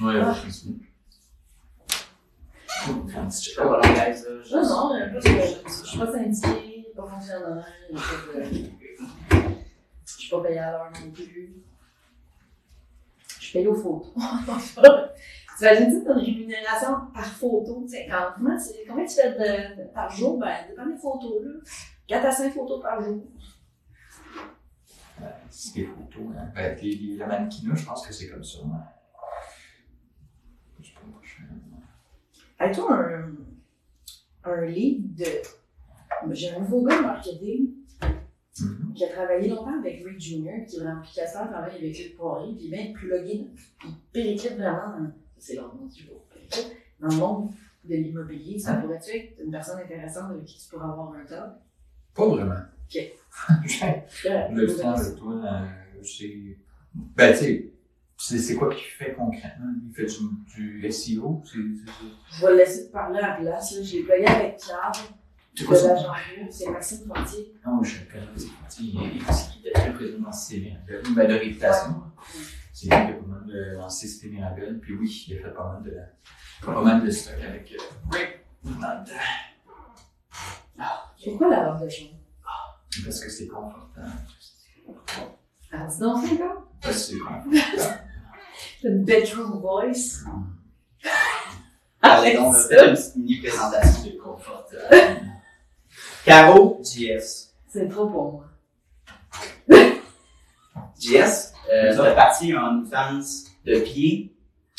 Ouais, 0.03 0.21
Ah. 0.23 0.35
je 0.43 0.69
me 0.69 0.77
souviens. 2.81 3.23
Un 3.23 3.27
petit 3.27 3.37
Je 3.43 3.45
check. 3.45 3.55
sais 3.55 3.61
pas, 3.61 3.67
voilà, 3.69 3.89
guys, 3.89 4.23
là. 4.23 4.43
je- 4.43 4.55
Non, 4.57 4.63
suis 5.85 5.99
pas 5.99 6.13
syndiquée, 6.13 6.87
pas 6.97 7.07
fonctionnaire, 7.09 7.67
je 10.07 10.13
suis 10.17 10.31
pas 10.31 10.41
payée 10.43 10.59
à 10.59 10.71
l'heure 10.73 10.91
non 11.03 11.11
plus. 11.11 11.55
Je 13.39 13.45
suis 13.45 13.53
payée 13.53 13.69
aux 13.69 13.75
photos. 13.75 14.13
Tu 15.59 15.67
imagines, 15.67 16.03
tu 16.03 16.09
as 16.11 16.15
une 16.15 16.21
rémunération 16.25 16.93
par 17.13 17.27
photo, 17.27 17.85
comment, 18.35 18.57
tu- 18.57 18.89
combien 18.89 19.05
tu 19.05 19.15
fais 19.17 19.33
de, 19.33 19.93
par 19.93 20.09
jour? 20.11 20.39
Ben, 20.39 20.57
dépend 20.71 20.87
des 20.87 20.97
photos, 20.97 21.43
là. 21.45 21.51
4 22.07 22.25
à 22.25 22.31
5 22.33 22.55
photos 22.55 22.81
par 22.81 22.99
jour. 23.03 23.23
C'est 25.51 25.75
des 25.75 25.85
photos. 25.85 26.35
Hein. 26.35 26.49
Ben, 26.55 26.79
le 26.83 27.27
mannequinat, 27.27 27.75
je 27.75 27.85
pense 27.85 28.07
que 28.07 28.13
c'est 28.15 28.29
comme 28.29 28.43
ça. 28.43 28.61
hein. 28.65 28.85
Je 30.81 30.87
sais 30.89 30.95
pas, 30.95 31.01
je- 31.23 32.41
As 32.61 32.71
toi 32.75 32.95
un, 32.95 33.33
un 34.45 34.65
lead 34.67 35.15
de. 35.17 35.25
J'ai 36.33 36.51
un 36.55 36.61
nouveau 36.61 36.85
gars 36.85 36.99
en 36.99 37.03
marketing 37.03 37.71
qui 38.95 39.05
a 39.05 39.09
travaillé 39.09 39.49
longtemps 39.49 39.79
avec 39.79 40.05
Rick 40.05 40.21
Jr., 40.21 40.67
qui 40.69 40.77
est 40.77 40.81
vraiment 40.81 41.01
applicateur, 41.01 41.49
travaille 41.49 41.77
avec 41.77 41.99
Luc 41.99 42.17
Poirier, 42.17 42.55
puis 42.55 42.69
bien 42.69 42.93
plugin, 42.93 43.45
il 43.85 43.95
périclite 44.13 44.53
vraiment 44.57 44.99
dans. 44.99 45.11
C'est 45.39 45.55
leur 45.55 45.75
nom, 45.75 45.89
tu 45.89 46.05
vois, 46.05 46.23
périclite, 46.35 46.77
dans 47.01 47.09
le 47.09 47.17
monde 47.17 47.51
de 47.85 47.95
l'immobilier. 47.95 48.59
Ça 48.59 48.73
Hein? 48.75 48.81
pourrait-tu 48.83 49.17
être 49.17 49.41
une 49.43 49.51
personne 49.51 49.79
intéressante 49.81 50.33
avec 50.33 50.45
qui 50.45 50.59
tu 50.63 50.69
pourrais 50.69 50.85
avoir 50.85 51.15
un 51.15 51.25
top? 51.25 51.49
Pas 52.15 52.29
vraiment. 52.29 52.55
Ok. 52.85 53.13
Je 53.67 54.55
le 54.55 54.77
temps 54.77 54.91
avec 54.95 55.17
toi, 55.17 55.35
euh, 55.45 56.03
c'est. 56.03 56.59
Ben, 57.17 57.33
tu 57.33 57.39
sais, 57.39 57.70
c'est 58.23 58.39
c'est 58.39 58.55
quoi 58.57 58.69
qu'il 58.75 58.85
fait 58.85 59.15
concrètement? 59.15 59.67
Il 59.89 59.95
fait 59.95 60.07
du, 60.07 60.81
du 60.83 60.93
SEO? 60.93 61.43
Je 61.53 61.59
vais 62.45 62.51
le 62.53 62.57
laisser 62.59 62.89
te 62.89 62.93
parler 62.93 63.19
à 63.19 63.29
la 63.29 63.35
place. 63.37 63.73
là. 63.75 63.83
J'ai 63.83 64.03
plugué 64.03 64.27
avec 64.27 64.57
Pierre 64.59 64.93
c'est 65.53 65.63
de 65.65 65.67
quoi 65.67 65.77
l'agent. 65.83 66.13
C'est 66.51 66.71
Maxime 66.71 67.07
Fortier. 67.09 67.55
Non, 67.67 67.83
je 67.83 67.91
sais 67.99 68.05
pas. 68.05 68.19
c'est- 68.37 68.81
Il 68.83 68.87
il- 68.87 69.23
il 69.57 69.67
était 69.69 69.73
très 69.73 69.93
présent 69.93 70.19
dans 70.21 70.33
CV. 70.33 70.75
Ben, 71.15 71.29
de 71.29 71.35
réputation. 71.35 72.03
C'est 72.73 72.85
lui 72.87 72.91
qui 72.91 72.95
a 72.95 73.13
pas 73.15 73.27
mal 73.27 73.47
de 73.47 73.77
lancé 73.77 74.07
CV 74.07 74.37
Mirabel. 74.37 74.79
Puis 74.81 74.95
oui, 74.95 75.25
il 75.29 75.39
a 75.39 75.43
fait 75.43 75.55
pas 75.55 75.73
mal 75.73 75.83
de, 75.83 75.97
pas 76.65 76.83
mal 76.83 77.05
de 77.05 77.11
stock 77.11 77.35
avec 77.47 77.73
euh, 77.73 77.77
Rick. 78.13 78.41
Dans- 78.81 79.05
C'est 81.19 81.33
quoi 81.37 81.49
la 81.49 81.73
robe 81.73 81.87
de? 81.89 81.95
Parce 83.05 83.21
que 83.25 83.31
c'est 83.31 83.47
confortable. 83.49 84.11
Ah, 85.73 85.87
dis 85.87 85.99
donc, 86.01 86.25
c'est 86.27 86.37
quoi? 86.39 86.67
Parce 86.83 87.09
que 87.11 87.15
une 88.85 89.05
bedroom 89.05 89.61
voice. 89.61 90.25
Allez, 92.03 92.35
donc, 92.35 92.47
on 92.49 92.51
va 92.53 92.69
faire 92.69 92.89
une 92.89 92.95
petite 92.95 93.17
mini-présentation. 93.17 94.03
C'est 94.05 94.17
confortable. 94.17 95.21
Caro, 96.25 96.81
JS. 96.83 97.55
C'est 97.69 97.89
trop 97.89 98.07
pour 98.09 98.33
moi. 98.33 98.45
JS, 100.99 101.53
euh, 101.73 102.05
fait 102.05 102.15
partie 102.15 102.55
en 102.55 102.85
fans 102.85 103.21
de 103.65 103.79
pied. 103.81 104.35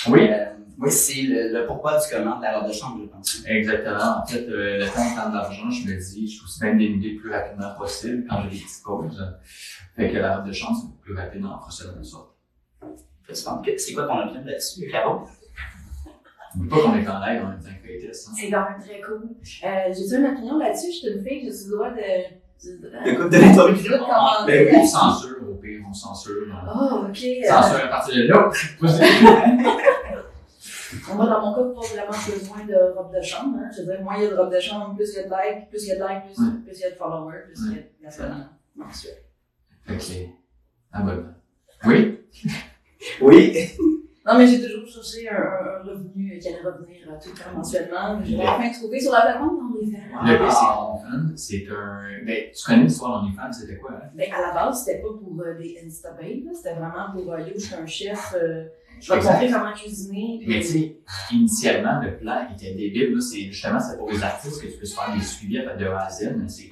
Oui. 0.09 0.27
Euh, 0.29 0.45
c'est 0.89 1.21
le, 1.21 1.53
le 1.53 1.67
pourquoi 1.67 1.99
du 1.99 2.05
comment 2.11 2.37
de 2.37 2.41
la 2.43 2.59
robe 2.59 2.67
de 2.69 2.73
chambre, 2.73 2.99
je 3.03 3.07
pense. 3.07 3.43
Exactement. 3.45 4.21
En 4.23 4.25
fait, 4.25 4.47
euh, 4.47 4.79
le 4.79 4.85
temps 4.87 5.07
de 5.09 5.15
prendre 5.15 5.29
de 5.31 5.35
l'argent, 5.35 5.69
je 5.69 5.87
me 5.87 5.95
dis, 5.99 6.27
je 6.31 6.39
trouve 6.39 6.51
bien 6.59 6.75
dénuder 6.75 7.11
le 7.11 7.19
plus 7.19 7.31
rapidement 7.31 7.73
possible 7.77 8.25
quand 8.27 8.41
j'ai 8.43 8.49
des 8.57 8.63
petites 8.63 8.83
pauses. 8.83 9.37
Fait 9.95 10.11
que 10.11 10.17
la 10.17 10.37
robe 10.37 10.47
de 10.47 10.51
chambre, 10.53 10.77
c'est 10.79 10.87
beaucoup 10.87 11.01
plus 11.01 11.15
rapide 11.15 11.45
en 11.45 11.57
procédant 11.59 11.95
de 11.97 12.03
sorte. 12.03 12.31
Fait 12.79 12.87
que 12.87 12.89
tu 12.89 12.95
penses 12.95 13.03
que- 13.20 13.20
C'est 13.33 13.93
quoi 13.93 14.07
ton 14.07 14.19
opinion 14.19 14.43
là-dessus, 14.45 14.87
Caro? 14.89 15.21
Pas 16.69 16.75
qu'on 16.81 16.95
est 16.97 17.07
en 17.07 17.19
live 17.19 17.41
en 17.45 17.49
même 17.49 17.59
temps 17.61 17.69
que 17.81 17.87
les 17.87 17.99
tests. 18.07 18.27
Hein. 18.27 18.33
C'est 18.37 18.49
quand 18.49 18.65
même 18.69 18.79
très 18.79 18.99
cool. 19.01 19.23
Euh, 19.23 19.93
J'ai-tu 19.93 20.15
une 20.17 20.25
opinion 20.25 20.57
là-dessus? 20.57 20.91
Je 20.91 20.97
suis 20.97 21.07
une 21.07 21.23
fille, 21.23 21.41
j'ai 21.43 21.69
le 21.69 21.75
droit 21.75 21.89
de. 21.91 22.41
De 22.61 23.15
quoi? 23.15 23.29
De 23.29 23.37
l'interview? 23.37 23.83
de 23.91 23.97
commenter. 23.97 24.45
Ben 24.47 24.67
oui, 24.67 24.79
on 24.81 24.85
censure, 24.85 25.37
au 25.49 25.55
pire, 25.55 25.81
on 25.89 25.93
censure. 25.93 26.45
Oh, 26.67 27.05
ok. 27.07 27.15
censure 27.17 27.85
à 27.85 27.87
partir 27.87 28.15
de 28.15 28.27
là. 28.27 28.51
Moi, 31.15 31.25
dans 31.25 31.39
mon 31.41 31.53
cas, 31.53 31.61
pas 31.79 31.87
vraiment 31.87 32.11
besoin 32.11 32.65
de 32.65 32.93
robe 32.95 33.15
de 33.15 33.21
chambre. 33.21 33.57
Hein. 33.59 33.69
Je 33.75 33.81
veux 33.81 33.87
dire, 33.87 34.01
moins 34.03 34.17
il 34.17 34.23
y 34.23 34.27
a 34.27 34.29
de 34.31 34.35
robe 34.35 34.53
de 34.53 34.59
chambre, 34.59 34.93
plus 34.95 35.13
il 35.13 35.15
y 35.15 35.19
a 35.19 35.23
de 35.23 35.29
likes, 35.29 35.69
plus 35.69 35.83
il 35.83 35.87
y 35.87 35.91
a 35.93 35.95
de 35.95 36.01
likes, 36.01 36.25
plus, 36.25 36.43
Ouais. 36.43 36.51
plus 36.65 36.75
il 36.77 36.81
y 36.81 36.83
a 36.85 36.89
de 36.91 36.95
followers, 36.95 37.43
plus 37.45 37.59
il 37.67 38.03
y 38.03 38.05
a 38.07 38.49
mensuels. 38.75 39.23
Ok. 39.89 40.35
Abonnement. 40.91 41.33
Oui? 41.85 42.19
Oui. 43.21 43.53
Non, 44.23 44.37
mais 44.37 44.45
j'ai 44.45 44.61
toujours 44.61 44.87
cherché 44.87 45.27
un, 45.27 45.81
revenu 45.83 46.37
qui 46.37 46.47
allait 46.47 46.61
revenir 46.61 46.97
euh, 47.09 47.15
tout 47.21 47.29
le 47.29 47.43
temps 47.43 47.57
mensuellement. 47.57 48.21
J'ai 48.23 48.37
enfin 48.37 48.69
trouvé 48.69 48.99
sur 48.99 49.11
la 49.13 49.21
plateforme 49.21 49.57
dans 49.57 49.79
les 49.79 50.33
Le 50.33 50.37
pire, 50.37 50.51
c'est 50.53 50.65
qu'OnlyFans, 50.67 51.35
c'est 51.35 51.67
un. 51.71 52.25
Ben, 52.25 52.43
tu 52.55 52.65
connais 52.65 52.83
l'histoire 52.83 53.21
d'OnlyFans, 53.23 53.51
c'était 53.51 53.77
quoi, 53.77 53.93
hein? 53.93 54.09
Ben, 54.13 54.31
à 54.31 54.41
la 54.41 54.53
base, 54.53 54.85
c'était 54.85 55.01
pas 55.01 55.07
pour 55.07 55.41
euh, 55.41 55.57
des 55.57 55.75
Instapay, 55.83 56.43
là. 56.45 56.51
C'était 56.53 56.75
vraiment 56.75 57.11
pour, 57.11 57.33
euh, 57.33 57.39
yo, 57.39 57.53
je 57.55 57.61
suis 57.61 57.73
un 57.73 57.85
chef, 57.87 58.35
euh, 58.35 58.65
je 58.99 59.11
vais 59.11 59.19
te 59.19 59.25
montrer 59.25 59.51
comment 59.51 59.73
cuisiner. 59.73 60.43
Mais 60.47 60.59
tu 60.59 60.67
sais, 60.67 60.97
initialement, 61.31 61.99
le 61.99 62.17
plan 62.17 62.47
était 62.53 62.75
débile. 62.75 63.15
là. 63.15 63.21
C'est 63.21 63.41
justement 63.51 63.79
c'est 63.79 63.97
pour 63.97 64.11
les 64.11 64.21
artistes 64.21 64.61
que 64.61 64.67
tu 64.67 64.77
puisses 64.77 64.93
faire 64.93 65.15
des 65.15 65.23
suivis 65.23 65.57
à 65.59 65.75
de 65.75 65.85
A 65.87 66.05
à 66.05 66.09
Z. 66.11 66.29
c'est 66.47 66.69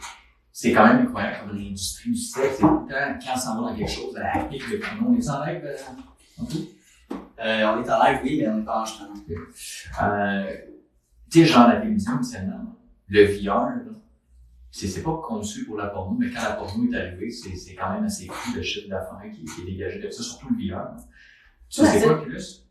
c'est 0.52 0.74
quand 0.74 0.86
même 0.86 1.08
incroyable 1.08 1.38
comme 1.48 1.58
l'industrie 1.58 2.12
du 2.12 2.18
sexe. 2.18 2.58
C'est 2.58 2.62
tout 2.62 2.68
le 2.86 2.94
temps, 2.94 3.20
quand 3.26 3.32
on 3.34 3.40
s'en 3.40 3.62
va 3.62 3.72
dans 3.72 3.76
quelque 3.76 3.90
chose, 3.90 4.16
à 4.18 4.38
la 4.38 4.44
pique, 4.44 4.70
le 4.70 4.78
canon, 4.78 5.08
on 5.10 5.16
est 5.16 5.30
en 5.30 5.46
live. 5.46 5.64
Euh, 6.42 7.74
on 7.74 7.84
est 7.84 7.90
en 7.90 8.04
live, 8.04 8.20
oui, 8.24 8.38
mais 8.42 8.48
on 8.50 8.60
est 8.60 8.66
pas 8.66 8.82
en 8.82 8.86
chemin. 8.86 9.14
Euh, 10.02 10.56
tu 11.32 11.40
sais, 11.40 11.46
genre 11.46 11.68
la 11.68 11.78
télévision, 11.78 12.14
le 13.08 13.26
VR, 13.26 13.70
c'est 14.72 15.04
pas 15.04 15.22
conçu 15.28 15.66
pour 15.66 15.78
la 15.78 15.88
porno, 15.88 16.16
mais 16.18 16.30
quand 16.30 16.42
la 16.44 16.52
porno 16.52 16.92
est 16.92 16.96
arrivée, 16.98 17.30
c'est 17.32 17.76
quand 17.76 17.94
même 17.94 18.04
assez 18.06 18.28
fou 18.28 18.56
le 18.56 18.62
chiffre 18.62 18.90
d'affaires 18.90 19.22
qui, 19.34 19.44
qui 19.46 19.62
est 19.62 19.66
dégagé 19.66 20.00
de 20.00 20.10
ça, 20.10 20.22
surtout 20.24 20.48
le 20.54 20.56
VR. 20.74 20.88
Tu 21.70 21.84
sais, 21.86 22.02
quoi, 22.02 22.20
Oculus? 22.20 22.66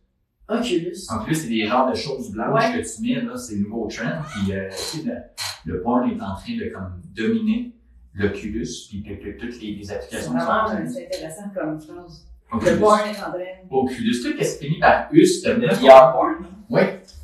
Oculus. 0.48 0.96
En 1.10 1.18
plus, 1.24 1.34
c'est 1.34 1.48
des 1.48 1.66
genres 1.66 1.90
de 1.90 1.94
choses 1.96 2.30
blanches 2.30 2.64
Ouais. 2.72 2.82
que 2.82 2.96
tu 2.96 3.02
mets, 3.02 3.20
là, 3.20 3.36
c'est 3.36 3.56
le 3.56 3.62
nouveau 3.62 3.86
trend. 3.88 4.22
Puis, 4.32 4.52
euh, 4.52 4.68
tu 4.70 4.76
sais, 4.76 5.02
le, 5.04 5.72
le 5.72 5.82
porn 5.82 6.08
est 6.10 6.20
en 6.22 6.34
train 6.34 6.56
de 6.56 6.68
comme 6.72 7.00
dominer 7.14 7.74
l'Oculus, 8.14 8.66
puis 8.88 9.02
toutes 9.38 9.60
les, 9.60 9.74
les 9.74 9.84
C'est 9.84 9.94
applications 9.94 10.32
vraiment 10.32 10.66
c'est 10.86 11.06
intéressant 11.06 11.50
comme 11.54 11.80
phrase. 11.80 12.27
Oculus. 12.52 12.70
Le 12.72 12.78
porn 12.78 13.00
est 13.00 13.10
en 13.18 13.30
train. 13.30 13.32
Oculus, 13.70 14.22
tout 14.22 14.42
ce 14.44 14.58
qui 14.58 14.66
finit 14.66 14.80
par 14.80 15.08
us, 15.12 15.44
Le 15.44 15.54
bien 15.56 15.68
VR 15.72 16.12
porn, 16.12 16.32
là. 16.42 16.48
Oui, 16.70 16.80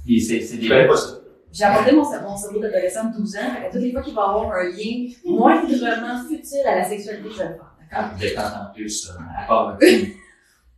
et 0.09 0.21
c'est 0.21 0.41
c'est 0.41 0.57
des. 0.59 0.67
Je 0.67 0.87
pas 0.89 0.97
ça. 0.97 1.09
J'ai 1.53 1.65
apporté 1.65 1.93
mon, 1.93 2.03
mon 2.03 2.37
cerveau 2.37 2.59
d'adolescent 2.59 3.05
de 3.11 3.17
12 3.19 3.37
ans, 3.37 3.39
fait 3.39 3.69
que 3.69 3.73
toutes 3.73 3.83
les 3.83 3.93
fois 3.93 4.03
qu'il 4.03 4.15
va 4.15 4.23
y 4.23 4.25
avoir 4.25 4.53
un 4.53 4.65
lien 4.65 5.09
moindrement 5.25 6.25
futile 6.29 6.67
à 6.67 6.77
la 6.79 6.85
sexualité, 6.85 7.29
je 7.31 7.37
vais 7.39 7.45
le 7.45 7.51
faire. 7.55 7.75
D'accord? 7.79 7.91
Ah, 7.93 8.11
détente 8.19 8.45
en 8.71 8.75
plus, 8.75 9.09
euh, 9.11 9.43
à 9.43 9.47
part 9.47 9.77
le. 9.81 9.87
C'est- 9.87 10.15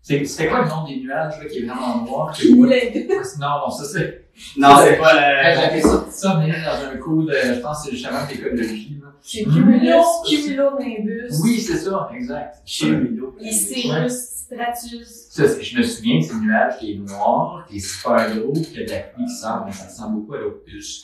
C'était 0.06 0.46
quoi 0.48 0.62
le 0.62 0.68
nom 0.68 0.84
des 0.86 0.96
nuages 1.00 1.34
là, 1.42 1.44
qui 1.50 1.58
est 1.58 1.66
vraiment 1.66 2.04
noir? 2.04 2.32
Cumulé. 2.32 3.08
Non, 3.40 3.46
non, 3.66 3.70
ça 3.70 3.84
c'est. 3.84 4.26
Non, 4.56 4.76
c'est 4.82 4.96
pas 4.98 5.14
Euh, 5.16 5.48
le. 5.54 5.60
J'avais 5.60 5.80
sorti 5.80 6.12
ça, 6.12 6.40
mais 6.40 6.52
dans 6.52 6.88
un 6.92 6.96
cours 6.98 7.24
de. 7.24 7.32
Je 7.32 7.60
pense 7.60 7.78
que 7.84 7.90
c'est 7.90 7.96
justement 7.96 8.24
d'écologie. 8.28 8.98
là. 9.02 9.08
C'est 9.20 9.42
Cumulus, 9.42 9.90
Mm. 9.90 10.28
Cumulonimbus. 10.28 11.40
Oui, 11.42 11.58
c'est 11.60 11.76
ça, 11.78 12.08
exact. 12.14 12.58
Chez 12.64 12.90
Milo. 12.92 13.34
Et 13.40 13.50
Cirrus, 13.50 14.12
Stratus. 14.12 15.26
Ça, 15.30 15.42
je 15.60 15.76
me 15.78 15.82
souviens 15.82 16.20
que 16.20 16.26
c'est 16.26 16.34
le 16.34 16.40
nuage 16.40 16.78
qui 16.78 16.92
est 16.92 16.98
noir, 16.98 17.66
qui 17.68 17.76
est 17.78 17.80
super 17.80 18.30
gros, 18.36 18.52
y 18.54 18.80
a 18.82 18.84
de 18.84 18.90
la 18.90 18.98
pluie 19.00 19.24
qui 19.24 19.34
sort, 19.34 19.64
mais 19.66 19.72
ça 19.72 19.86
ressemble 19.86 20.20
beaucoup 20.20 20.34
à 20.34 20.38
l'opus. 20.38 21.02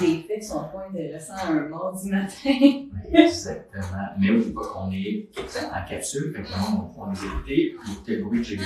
Des 0.00 0.22
faits 0.22 0.40
qui 0.40 0.46
sont 0.46 0.64
pas 0.64 0.86
intéressants 0.88 1.34
un 1.48 1.68
mardi 1.68 2.10
matin. 2.10 2.86
Exactement. 3.12 4.06
Mais 4.18 4.30
oui, 4.30 4.52
pas 4.52 4.66
qu'on 4.66 4.90
est 4.92 5.28
en 5.72 5.88
capsule, 5.88 6.32
fait 6.34 6.42
que 6.42 6.48
le 6.48 6.70
monde 6.70 6.82
va 6.82 6.88
pouvoir 6.88 7.08
nous 7.10 7.24
écouter, 7.24 7.76
puis 7.80 7.92
écouter 7.92 8.16
le 8.16 8.24
bruit 8.24 8.38
de 8.40 8.44
Jésus. 8.44 8.64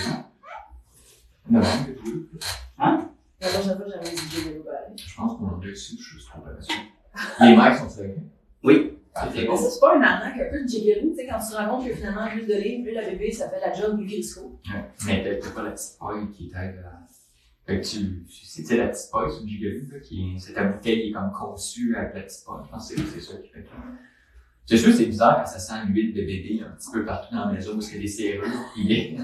Non, 1.50 1.60
que 1.60 1.90
tu 1.92 2.28
La 2.78 3.48
prochaine 3.48 3.76
fois, 3.76 3.86
j'avais 3.88 4.16
dit 4.16 4.22
j'ai 4.30 5.06
Je 5.06 5.16
pense 5.16 5.38
qu'on 5.38 5.50
l'a 5.50 5.58
réussi, 5.60 5.98
je 6.00 6.18
suis 6.18 6.30
pas 6.30 6.62
sûr. 6.62 6.74
Les 7.40 7.56
mecs 7.56 7.74
sont 7.74 8.00
avec 8.00 8.16
Oui. 8.62 8.90
Mais 9.32 9.44
bon. 9.44 9.56
c'est 9.56 9.78
pas 9.80 9.96
un 9.96 10.02
arnaque 10.02 10.40
un 10.40 10.50
peu 10.50 10.62
de 10.64 10.68
jiggeroo, 10.68 11.10
tu 11.10 11.14
sais, 11.14 11.26
quand 11.28 11.38
tu 11.38 11.52
te 11.52 11.56
rends 11.56 11.68
compte 11.76 11.86
que 11.86 11.94
finalement, 11.94 12.26
l'huile 12.34 12.48
d'olive, 12.48 12.84
puis 12.84 12.94
la 12.94 13.08
bébé, 13.08 13.30
ça 13.30 13.48
fait 13.48 13.60
la 13.60 13.72
job 13.72 13.96
du 13.96 14.06
Crisco. 14.06 14.58
Ouais. 14.66 14.84
Mais 15.06 15.22
t'as 15.22 15.46
t'as 15.46 15.54
pas 15.54 15.62
la 15.62 15.70
petite 15.70 15.98
paille 16.00 16.28
qui 16.32 16.48
t'aide 16.48 16.84
à. 16.84 17.06
Fait 17.66 17.80
que 17.80 17.86
tu. 17.86 18.24
C'est 18.44 18.62
tu 18.62 18.76
la 18.76 18.88
petite 18.88 19.10
sur 19.30 19.42
le 19.42 19.48
gigalou, 19.48 19.86
là, 19.90 19.98
qui 20.00 20.34
est. 20.34 20.38
C'est 20.38 20.52
ta 20.52 20.64
bouteille 20.64 21.02
qui 21.02 21.08
est 21.08 21.12
comme 21.12 21.32
conçue 21.32 21.96
avec 21.96 22.14
la 22.14 22.20
petite 22.22 22.44
paille. 22.44 22.56
Je 22.66 22.70
pense 22.70 22.92
que 22.92 23.00
c'est 23.00 23.20
ça 23.20 23.36
qui 23.38 23.48
fait 23.48 23.62
que. 23.62 23.68
C'est 24.66 24.76
sûr, 24.78 24.92
c'est 24.94 25.06
bizarre 25.06 25.36
quand 25.38 25.46
ça 25.46 25.58
sent 25.58 25.74
l'huile 25.88 26.12
de 26.14 26.20
bébé 26.22 26.62
un 26.66 26.70
petit 26.76 26.90
peu 26.92 27.04
partout 27.04 27.34
dans 27.34 27.46
la 27.46 27.52
maison 27.52 27.72
parce 27.74 27.92
a 27.94 27.98
des 27.98 28.06
serrures. 28.06 28.44
Puis, 28.74 29.16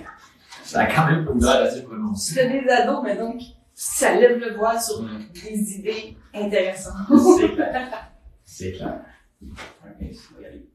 ça 0.64 0.80
a 0.80 0.86
quand 0.94 1.06
même 1.06 1.22
une 1.22 1.28
odeur 1.28 1.62
assez 1.62 1.80
Tu 1.80 1.86
prononcée. 1.86 2.34
fais 2.34 2.48
des 2.62 2.68
ados, 2.68 3.00
mais 3.04 3.16
donc, 3.16 3.40
ça 3.74 4.14
lève 4.14 4.38
le 4.38 4.54
voile 4.56 4.80
sur 4.80 5.02
Mm. 5.02 5.18
des 5.32 5.72
idées 5.78 6.16
intéressantes. 6.34 6.94
C'est 7.38 7.52
clair. 7.54 8.10
C'est 8.44 8.72
clair. 8.72 9.00
Ok, 9.42 9.50
on 10.00 10.34
va 10.36 10.42
y 10.42 10.44
aller. 10.46 10.66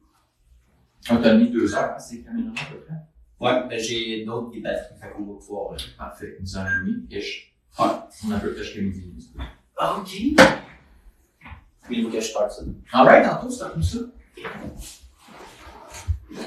On 1.10 1.17
t'a 1.21 1.34
mis 1.36 1.49
deux 1.52 1.73
heures, 1.76 1.99
c'est 1.99 2.21
caméra 2.23 2.49
à 2.52 2.71
peu 2.71 2.80
près? 2.82 2.93
Ouais, 3.39 3.67
ben 3.69 3.80
j'ai 3.80 4.24
d'autres 4.26 4.52
des 4.52 4.60
batteries, 4.62 4.96
fait 5.02 5.10
qu'on 5.12 5.24
va 5.24 5.34
pouvoir. 5.39 5.74
euh, 5.74 5.78
Parfait. 5.98 6.38
Une 6.39 6.58
heure 6.58 6.67
et 6.67 6.80
demie, 6.86 7.06
ish. 7.12 7.54
Ouais. 7.80 7.86
On 8.28 8.32
a 8.32 8.36
un 8.36 8.39
peu 8.39 8.54
près 8.54 8.63
jusqu'à 8.63 8.82
midi. 8.82 9.32
Ok. 9.80 10.12
Oui, 11.89 11.98
il 11.98 12.04
faut 12.04 12.10
que 12.10 12.19
je 12.22 12.26
starte 12.26 12.52
ça. 12.52 12.62
Alright, 12.93 13.26
tantôt, 13.26 13.50
c'est 13.50 13.69
comme 13.72 13.84
ça. 13.84 13.98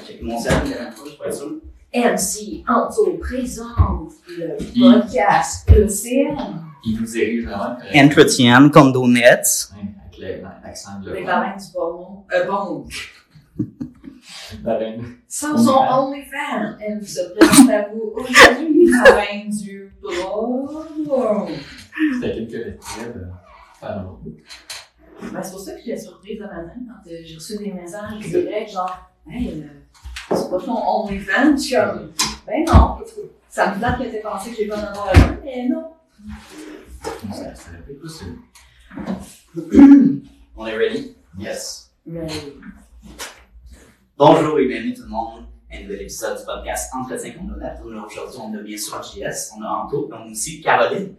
Check 0.05 0.21
mon 0.23 0.39
cerveau, 0.39 0.69
la 0.69 0.89
je 0.91 1.09
suis 1.09 1.17
pas 1.17 1.31
sûr. 1.31 1.51
MC 1.93 2.63
Anto 2.67 3.17
présente 3.19 4.11
le 4.29 4.57
podcast 4.91 5.69
ECM. 5.69 6.37
Il 6.83 6.99
nous 6.99 7.05
dirige 7.05 7.45
vraiment. 7.45 7.77
Entretien, 7.95 8.69
condonettes. 8.69 9.71
Ouais, 10.19 10.25
Avec 10.43 10.43
l'accent 10.63 10.99
de 10.99 11.11
Les 11.13 11.23
parents 11.23 11.55
du 11.55 11.63
porno. 11.73 12.25
Euh, 12.33 12.45
porno. 12.45 12.87
La 14.63 14.77
reine. 14.77 15.03
Sans 15.27 15.57
son 15.57 15.71
OnlyFans, 15.71 16.77
elle 16.79 17.05
se 17.05 17.19
présente 17.35 17.69
à 17.69 17.89
vous 17.89 18.13
aujourd'hui, 18.15 18.89
la 18.89 19.15
reine 19.15 19.49
du 19.49 19.93
porno. 20.01 21.47
C'était 22.13 22.33
quelques 22.33 22.53
lettres 22.53 23.13
de 23.13 23.25
Pardon. 23.81 24.19
Ben, 25.33 25.43
c'est 25.43 25.51
pour 25.51 25.59
ça 25.59 25.73
que 25.73 25.79
j'étais 25.83 25.99
surprise 25.99 26.37
de 26.39 26.43
matin 26.43 26.73
quand 26.87 27.11
euh, 27.11 27.17
j'ai 27.23 27.35
reçu 27.35 27.57
des 27.57 27.73
messages 27.73 28.19
directs, 28.19 28.71
genre, 28.71 29.11
hey, 29.29 29.63
euh, 29.63 30.35
c'est 30.35 30.49
pas 30.49 30.59
ton 30.59 30.77
OnlyFans. 30.77 31.57
Je 31.57 31.61
suis 31.61 31.75
comme, 31.75 32.11
ben 32.45 32.63
non. 32.67 32.97
Ça 33.49 33.73
me 33.73 33.81
date 33.81 33.97
que 33.99 34.03
t'aies 34.03 34.21
pensé 34.21 34.51
que 34.51 34.57
j'ai 34.57 34.67
pas 34.67 34.77
avoir 34.77 35.09
un, 35.09 35.37
mais 35.43 35.67
non. 35.67 35.91
Ça, 37.33 37.53
c'est. 37.53 38.25
On 40.55 40.67
est 40.67 40.77
ready? 40.77 41.15
Yes. 41.37 41.91
Bonjour 44.17 44.57
et 44.57 44.65
bienvenue 44.65 44.95
tout 44.95 45.03
le 45.03 45.09
monde 45.09 45.45
à 45.71 45.77
un 45.77 45.83
nouvel 45.83 46.01
épisode 46.01 46.39
du 46.39 46.43
podcast 46.43 46.91
Entretien 46.99 47.33
condonettes. 47.33 47.77
Aujourd'hui, 47.85 48.17
on 48.41 48.51
a 48.57 48.61
bien 48.63 48.75
sûr 48.75 48.99
JS, 49.03 49.51
on 49.55 49.61
a 49.63 49.67
Anto, 49.67 50.07
donc 50.07 50.31
aussi 50.31 50.59
Caroline. 50.59 51.13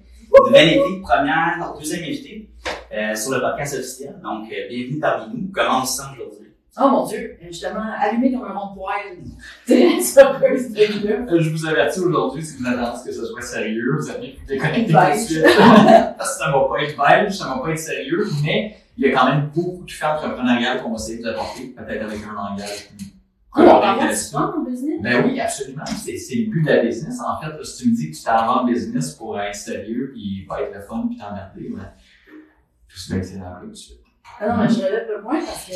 Nouvelle 0.44 0.80
invitée, 0.80 1.00
première, 1.02 1.58
non, 1.60 1.78
deuxième 1.78 2.02
invitée 2.02 2.50
euh, 2.92 3.14
sur 3.14 3.30
le 3.30 3.40
podcast 3.40 3.74
officiel. 3.74 4.18
Donc, 4.20 4.50
euh, 4.50 4.68
bienvenue 4.68 4.98
parmi 4.98 5.32
nous. 5.32 5.48
Comment 5.54 5.82
on 5.82 5.84
se 5.84 5.98
sent 5.98 6.08
aujourd'hui? 6.14 6.48
Oh 6.80 6.88
mon 6.88 7.06
dieu, 7.06 7.36
justement, 7.40 7.84
allumé 8.00 8.32
comme 8.32 8.44
un 8.44 8.54
heureuse 10.18 10.72
d'être 10.72 11.04
là. 11.04 11.24
Euh, 11.30 11.40
Je 11.40 11.50
vous 11.50 11.66
avertis 11.66 12.00
aujourd'hui, 12.00 12.44
si 12.44 12.56
vous 12.56 12.66
attendez 12.66 12.98
que 13.04 13.12
ce 13.12 13.24
soit 13.26 13.42
sérieux, 13.42 13.96
vous 13.96 14.10
allez 14.10 14.36
vous 14.40 14.46
déconnecter 14.46 14.92
tout 14.92 14.98
de 14.98 15.18
suite. 15.18 15.44
Parce 16.18 16.36
que 16.36 16.44
ça 16.44 16.50
va 16.50 16.68
pas 16.68 16.82
être 16.82 16.96
belge, 16.96 17.32
ça 17.32 17.46
va 17.46 17.58
pas 17.58 17.70
être 17.70 17.78
sérieux, 17.78 18.26
mais 18.44 18.76
il 18.98 19.06
y 19.06 19.12
a 19.12 19.16
quand 19.16 19.26
même 19.26 19.50
beaucoup 19.54 19.84
de 19.84 19.90
faits 19.90 20.08
entrepreneuriales 20.08 20.82
qu'on 20.82 20.90
va 20.90 20.96
essayer 20.96 21.18
de 21.18 21.22
vous 21.22 21.28
apporter, 21.28 21.68
peut-être 21.68 22.02
avec 22.02 22.18
un 22.24 22.34
langage 22.34 22.88
plus 22.88 23.18
va 23.64 24.54
en 24.56 24.64
business. 24.64 25.02
Ben 25.02 25.24
oui, 25.24 25.40
absolument. 25.40 25.84
C'est 25.86 26.34
le 26.34 26.50
but 26.50 26.62
de 26.62 26.68
la 26.68 26.82
business. 26.82 27.20
En 27.20 27.40
fait, 27.40 27.64
si 27.64 27.82
tu 27.82 27.90
me 27.90 27.96
dis 27.96 28.10
que 28.10 28.16
tu 28.16 28.22
t'en 28.22 28.32
vas 28.32 28.62
en 28.62 28.64
business 28.64 29.14
pour 29.14 29.40
être 29.40 29.54
sérieux, 29.54 30.10
puis 30.12 30.44
pas 30.48 30.62
être 30.62 30.74
le 30.74 30.80
fun, 30.80 31.06
puis 31.08 31.16
t'emmerder, 31.16 31.70
ben, 31.74 31.92
tout 32.88 32.98
se 32.98 33.38
dans 33.38 33.44
la 33.44 33.60
tout 33.60 33.70
de 33.70 33.74
suite. 33.74 34.00
Ah 34.40 34.48
non, 34.48 34.62
mais 34.62 34.68
je 34.68 34.78
relève 34.78 35.08
le 35.08 35.22
point 35.22 35.40
parce 35.40 35.66
que 35.66 35.74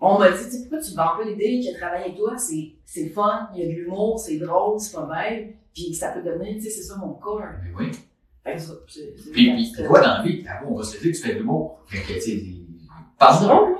on 0.00 0.18
m'a 0.18 0.30
dit, 0.30 0.44
tu 0.44 0.50
sais, 0.50 0.60
pourquoi 0.60 0.78
tu 0.78 0.94
vends 0.94 1.16
pas 1.16 1.24
l'idée 1.24 1.60
que 1.60 1.76
travailler 1.76 2.04
avec 2.04 2.16
toi, 2.16 2.38
c'est, 2.38 2.74
c'est 2.84 3.08
fun, 3.08 3.50
il 3.54 3.60
y 3.60 3.64
a 3.64 3.66
de 3.66 3.72
l'humour, 3.72 4.18
c'est 4.20 4.38
drôle, 4.38 4.78
c'est 4.78 4.94
pas 4.94 5.06
bête, 5.06 5.56
puis 5.74 5.92
ça 5.92 6.12
peut 6.12 6.22
devenir, 6.22 6.54
tu 6.54 6.62
sais, 6.62 6.70
c'est 6.70 6.82
ça 6.82 6.96
mon 6.96 7.14
corps. 7.14 7.40
Ben 7.40 7.74
oui. 7.76 7.90
Puis, 9.32 9.52
puis 9.54 9.72
toi, 9.86 10.00
dans 10.00 10.18
la 10.18 10.22
vie, 10.22 10.44
on 10.66 10.74
va 10.76 10.82
se 10.82 10.98
dire 10.98 11.12
que 11.12 11.16
tu 11.16 11.22
fais 11.22 11.34
de 11.34 11.38
l'humour. 11.38 11.80
Fait 11.86 11.98
que, 11.98 12.14
tu 12.14 12.20
sais, 12.20 12.42
parle-moi. 13.18 13.74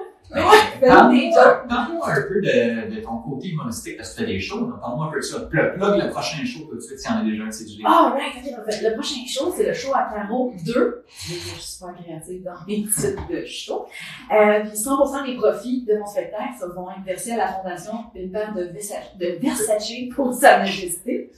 Parle-moi 1.69 2.11
un 2.11 2.23
peu 2.29 2.41
de, 2.43 2.95
de 2.95 3.01
ton 3.01 3.19
côté 3.19 3.49
humoristique 3.49 3.97
parce 3.97 4.11
que 4.11 4.21
tu 4.21 4.27
fais 4.27 4.33
des 4.35 4.41
shows. 4.41 4.67
Parle-moi 4.81 5.07
un 5.07 5.11
peu 5.11 5.19
de 5.19 5.25
ça. 5.25 5.41
Plug, 5.41 5.75
plug 5.75 6.03
le 6.03 6.11
prochain 6.11 6.45
show 6.45 6.65
tout 6.69 6.77
de 6.77 6.81
suite 6.81 6.99
s'il 6.99 7.11
y 7.11 7.15
en 7.15 7.19
a 7.21 7.25
déjà 7.25 7.45
un, 7.45 7.51
c'est 7.51 7.65
du 7.65 7.77
livre. 7.77 7.89
Ah, 7.91 8.15
right, 8.15 8.45
ok, 8.45 8.57
parfait. 8.57 8.89
Le 8.91 8.95
prochain 8.95 9.21
show, 9.27 9.53
c'est 9.57 9.67
le 9.67 9.73
show 9.73 9.93
à 9.95 10.09
Caro 10.13 10.53
2. 10.67 11.05
Je 11.09 11.33
suis 11.33 11.61
super 11.61 11.95
créative 11.95 12.43
dans 12.43 12.53
mes 12.67 12.85
titres 12.85 13.29
de 13.31 13.45
show. 13.47 13.87
Euh, 14.31 14.61
puis 14.65 14.79
100% 14.79 15.27
des 15.27 15.37
profits 15.37 15.85
de 15.87 15.99
mon 15.99 16.07
spectacle 16.07 16.53
vont 16.75 16.91
être 16.91 17.05
versés 17.07 17.33
à 17.33 17.37
la 17.39 17.49
fondation 17.49 17.93
Une 18.15 18.31
paire 18.31 18.55
de 18.55 18.65
Versace, 18.65 19.17
de 19.19 19.39
Versace 19.41 19.91
pour 20.15 20.35
Sa 20.35 20.59
Majesté. 20.59 21.33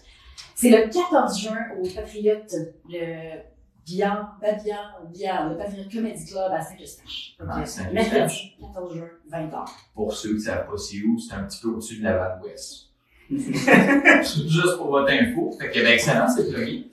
C'est 0.61 0.69
le 0.71 0.89
14 0.91 1.41
juin 1.41 1.57
au 1.81 1.89
Patriote, 1.89 2.55
le 2.91 3.39
Billard, 3.87 4.37
pas 4.43 4.53
Billard, 4.53 5.49
le 5.49 5.57
Patriote 5.57 5.91
Comedy 5.91 6.27
Club 6.27 6.53
à 6.53 6.61
Saint-Eustache. 6.61 7.37
Donc, 7.41 7.49
Ah, 7.51 7.63
euh. 7.63 7.93
Mercredi, 7.95 8.57
14 8.61 8.95
juin, 8.95 9.09
20h. 9.33 9.65
Pour 9.95 10.13
ceux 10.13 10.29
qui 10.31 10.35
ne 10.35 10.41
savent 10.41 10.67
pas 10.67 10.77
c'est 10.77 10.99
où, 11.03 11.19
c'est 11.19 11.35
un 11.35 11.45
petit 11.45 11.61
peu 11.63 11.69
au-dessus 11.69 11.99
de 12.01 12.05
Laval-Ouest. 12.05 12.89
Juste 13.31 14.77
pour 14.77 14.89
votre 14.91 15.11
info. 15.11 15.51
Fait 15.59 15.71
que, 15.71 15.79
ben, 15.81 15.93
excellent, 15.95 16.29
c'est 16.29 16.53
plugué. 16.53 16.89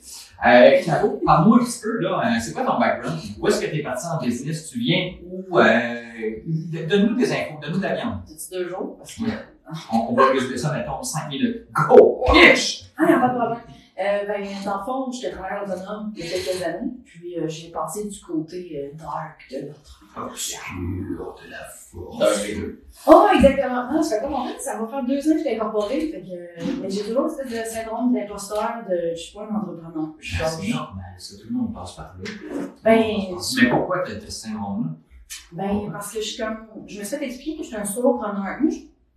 Euh, 0.45 0.81
Caro, 0.85 1.19
parle-moi 1.25 1.57
un 1.61 1.65
petit 1.65 1.81
peu, 1.81 1.99
là, 1.99 2.21
euh, 2.23 2.39
c'est 2.39 2.53
quoi 2.53 2.63
ton 2.63 2.79
background? 2.79 3.19
Où 3.39 3.47
est-ce 3.47 3.59
que 3.59 3.65
tu 3.65 3.79
es 3.79 3.83
parti 3.83 4.05
en 4.05 4.23
business? 4.23 4.69
Tu 4.69 4.79
viens 4.79 5.13
où? 5.25 5.59
Euh, 5.59 6.03
donne-nous 6.87 7.15
des 7.15 7.31
infos, 7.33 7.59
donne-nous 7.61 7.79
de 7.79 7.83
la 7.83 7.95
viande. 7.95 8.23
Petit 8.25 8.49
deux 8.51 8.69
jours, 8.69 8.95
parce 8.97 9.13
que. 9.15 9.23
On, 9.91 9.97
on 10.11 10.13
va 10.13 10.27
résumer 10.31 10.57
ça, 10.57 10.71
mettons, 10.71 11.03
5 11.03 11.27
minutes. 11.27 11.65
Go! 11.73 12.23
Pitch! 12.31 12.86
Ah, 12.99 13.03
il 13.03 13.07
n'y 13.07 13.13
a 13.13 13.19
pas 13.19 13.29
de 13.29 13.37
problème. 13.37 13.59
Euh, 13.99 14.25
ben, 14.27 14.47
dans 14.65 14.77
le 14.79 14.83
fond, 14.85 15.11
j'étais 15.11 15.31
travailleur 15.35 15.63
autonome 15.63 16.11
il 16.15 16.23
y 16.25 16.27
a 16.27 16.31
quelques 16.31 16.63
années, 16.63 16.91
puis 17.03 17.37
euh, 17.39 17.47
j'ai 17.47 17.69
passé 17.71 18.07
du 18.07 18.19
côté 18.19 18.91
euh, 18.93 18.97
dark 18.97 19.47
de 19.51 19.67
l'autre. 19.67 20.03
Obscur 20.15 21.35
de 21.43 21.49
la 21.51 21.63
force. 21.65 22.17
D'un 22.19 22.43
des 22.45 22.55
deux. 22.55 22.83
Oh, 23.07 23.27
exactement. 23.35 23.91
Non, 23.91 24.01
ça 24.03 24.15
fait 24.17 24.21
comme 24.23 24.33
en 24.33 24.45
fait, 24.47 24.59
ça 24.59 24.77
va 24.79 24.87
faire 24.87 25.03
deux 25.03 25.19
ans 25.29 25.31
que 25.33 25.37
je 25.39 25.43
suis 25.43 25.55
incorporée, 25.55 25.99
fait 26.11 26.21
que, 26.21 26.27
euh, 26.31 26.65
mais 26.81 26.89
j'ai 26.89 27.03
toujours 27.03 27.29
cette 27.29 27.47
espèce 27.47 27.69
de 27.73 27.75
syndrome 27.79 28.13
d'imposteur 28.13 28.83
de 28.89 29.11
je 29.15 29.19
suis 29.19 29.33
pas 29.35 29.43
un 29.43 29.55
entrepreneur. 29.55 30.13
Je 30.19 30.35
Ah, 30.43 30.49
comme- 30.49 30.61
C'est 30.63 30.71
normal, 30.73 31.03
ça, 31.17 31.35
tout 31.37 31.47
le 31.49 31.55
monde 31.57 31.73
passe 31.73 31.95
par 31.95 32.15
là. 32.17 32.29
Ben, 32.83 33.03
Mais 33.61 33.69
pourquoi 33.69 34.03
tu 34.03 34.11
as 34.13 34.19
ce 34.21 34.31
syndrome-là? 34.31 34.89
Ben, 35.51 35.91
parce 35.91 36.13
que 36.13 36.19
je 36.21 36.25
suis 36.25 36.43
comme, 36.43 36.67
je 36.87 36.99
me 36.99 37.03
suis 37.03 37.17
fait 37.17 37.25
expliquer 37.25 37.57
que 37.57 37.63
je 37.63 37.67
suis 37.67 37.77
un 37.77 37.85
solopreneur. 37.85 38.57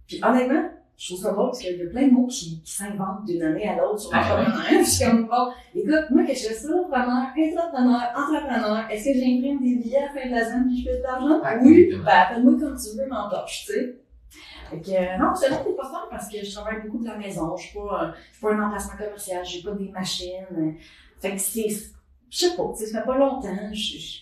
Puis 0.07 0.21
honnêtement, 0.25 0.69
je 1.03 1.15
trouve 1.15 1.25
ça 1.25 1.33
drôle 1.33 1.47
parce 1.47 1.61
qu'il 1.61 1.79
y 1.79 1.83
a 1.83 1.87
plein 1.89 2.09
de 2.09 2.13
mots 2.13 2.27
qui, 2.27 2.61
qui 2.61 2.73
s'inventent 2.73 3.25
d'une 3.27 3.43
année 3.43 3.67
à 3.67 3.77
l'autre 3.77 3.99
sur 4.01 4.11
Ah, 4.13 4.21
l'entrepreneuriat. 4.21 4.69
Puis 4.69 4.85
je 4.85 4.91
suis 4.91 5.05
comme, 5.07 5.27
bon, 5.29 5.51
écoute, 5.75 6.11
moi, 6.11 6.23
que 6.25 6.35
je 6.35 6.39
suis 6.39 6.55
solopreneur, 6.55 7.27
intrapreneur, 7.39 8.03
entrepreneur, 8.15 8.85
est-ce 8.91 9.05
que 9.07 9.15
j'imprime 9.15 9.61
des 9.63 9.77
billets 9.77 9.97
à 9.97 10.13
la 10.15 10.21
fin 10.21 10.29
de 10.29 10.35
la 10.35 10.45
semaine 10.45 10.67
puis 10.67 10.83
je 10.83 10.91
fais 10.91 10.99
de 10.99 11.03
l'argent? 11.03 11.41
Ah, 11.43 11.55
oui. 11.63 11.91
Ben, 12.05 12.07
appelle-moi 12.07 12.53
comme 12.61 12.77
tu 12.77 12.99
veux, 12.99 13.07
m'entorche, 13.09 13.65
tu 13.67 13.73
sais. 13.73 13.97
Fait 14.69 14.81
que, 14.81 14.91
euh, 14.91 15.17
non, 15.19 15.35
c'est 15.35 15.49
pas 15.49 16.07
parce 16.11 16.29
que 16.29 16.45
je 16.45 16.53
travaille 16.55 16.83
beaucoup 16.83 17.03
de 17.03 17.09
la 17.09 17.17
maison. 17.17 17.57
Je 17.57 17.63
suis 17.69 17.79
pas, 17.79 18.05
euh, 18.05 18.13
je 18.31 18.37
suis 18.37 18.47
pas 18.47 18.53
un 18.53 18.67
emplacement 18.67 18.97
commercial, 18.99 19.43
j'ai 19.45 19.63
pas 19.63 19.73
des 19.73 19.89
machines. 19.89 20.45
euh, 20.53 20.71
Fait 21.19 21.33
que 21.33 21.39
c'est, 21.41 21.67
je 22.29 22.37
sais 22.37 22.55
pas, 22.57 22.71
ça 22.75 23.01
fait 23.01 23.07
pas 23.07 23.17
longtemps. 23.17 23.49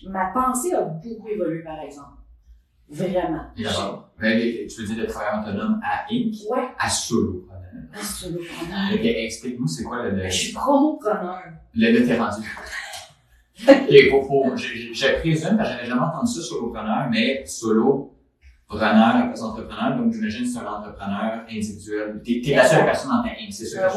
ma 0.07 0.27
pensée 0.27 0.73
a 0.73 0.81
beaucoup 0.83 1.27
évolué, 1.27 1.61
par 1.61 1.79
exemple. 1.81 2.18
Vraiment. 2.91 3.43
Tu 3.55 3.63
veux 3.63 4.85
dire 4.95 5.05
de 5.05 5.05
travailleur 5.05 5.43
autonome 5.47 5.79
à 5.83 6.05
Inc? 6.11 6.33
Ouais, 6.49 6.67
à 6.77 6.89
solo. 6.89 7.45
solopreneur. 8.01 8.93
Ok, 8.93 8.99
explique-nous 9.03 9.67
c'est 9.67 9.83
quoi 9.83 10.03
le, 10.03 10.11
Ben, 10.11 10.29
Je 10.29 10.35
suis 10.35 10.53
promopreneur. 10.53 11.39
le, 11.75 11.91
le 11.99 12.05
t'es 12.05 12.17
rendu. 12.17 12.41
Ok, 13.67 13.93
faut, 14.09 14.21
faut, 14.23 14.55
je, 14.55 14.67
je, 14.67 14.93
je 14.93 15.19
présume, 15.19 15.57
parce 15.57 15.69
que 15.71 15.75
j'avais 15.75 15.85
jamais 15.89 16.01
entendu 16.01 16.31
ça 16.31 16.41
solopreneur, 16.41 17.07
mais 17.11 17.43
solopreneur, 17.45 19.15
après 19.17 19.41
entrepreneur, 19.41 19.97
donc 19.97 20.13
j'imagine 20.13 20.43
que 20.43 20.49
c'est 20.49 20.59
un 20.59 20.65
entrepreneur 20.67 21.43
individuel. 21.49 22.21
T'es, 22.25 22.41
t'es 22.43 22.55
la 22.55 22.65
seule 22.65 22.85
personne 22.85 23.11
dans 23.11 23.21
ta 23.21 23.29
Inc, 23.31 23.51
c'est 23.51 23.65
ça. 23.65 23.87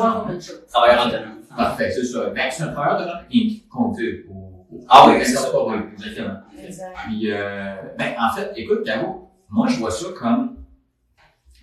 Travailleur 0.69 1.07
autonome. 1.07 1.39
Parfait, 1.57 1.91
c'est 1.93 2.05
ça. 2.05 2.31
Ben, 2.31 2.51
c'est 2.51 2.65
un 2.65 2.73
travailleur 2.73 3.01
autonome 3.03 3.23
Inc. 3.33 3.69
qu'on 3.69 3.93
au- 4.31 4.42
Ah 4.89 5.07
oui, 5.09 5.15
c'est 5.25 5.33
ça. 5.33 5.51
oui, 5.67 5.77
exactement. 5.95 6.35
Exact. 6.63 6.95
Puis, 7.05 7.31
euh, 7.31 7.77
ben, 7.99 8.15
en 8.19 8.35
fait, 8.35 8.53
écoute, 8.57 8.85
Caro, 8.85 9.31
moi, 9.51 9.67
je 9.69 9.79
vois 9.79 9.91
ça 9.91 10.07
comme. 10.17 10.57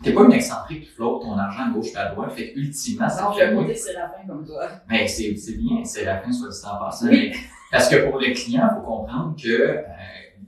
T'es 0.01 0.13
pas 0.13 0.23
une 0.23 0.31
excentrique 0.31 0.85
qui 0.85 0.89
flotte 0.91 1.23
ton 1.23 1.37
argent 1.37 1.67
à 1.67 1.71
gauche 1.71 1.87
et 1.93 1.97
à 1.97 2.09
droite. 2.11 2.31
Fait 2.31 2.53
que, 2.53 2.59
ultimement, 2.59 3.09
ça 3.09 3.31
fait 3.35 3.53
monter 3.53 3.75
sur 3.75 3.93
la 3.93 4.07
fin 4.07 4.25
comme 4.25 4.45
toi. 4.45 4.65
Mais 4.89 5.05
c'est 5.07 5.35
c'est 5.35 5.57
bien, 5.57 5.83
c'est 5.83 6.05
la 6.05 6.19
fin, 6.19 6.31
soit 6.31 6.47
dit 6.49 6.57
en 6.65 6.79
passant. 6.79 7.07
Oui. 7.07 7.33
parce 7.71 7.89
que 7.89 8.09
pour 8.09 8.17
le 8.17 8.33
client, 8.33 8.69
il 8.71 8.75
faut 8.75 8.87
comprendre 8.87 9.35
que 9.35 9.49
euh, 9.49 9.81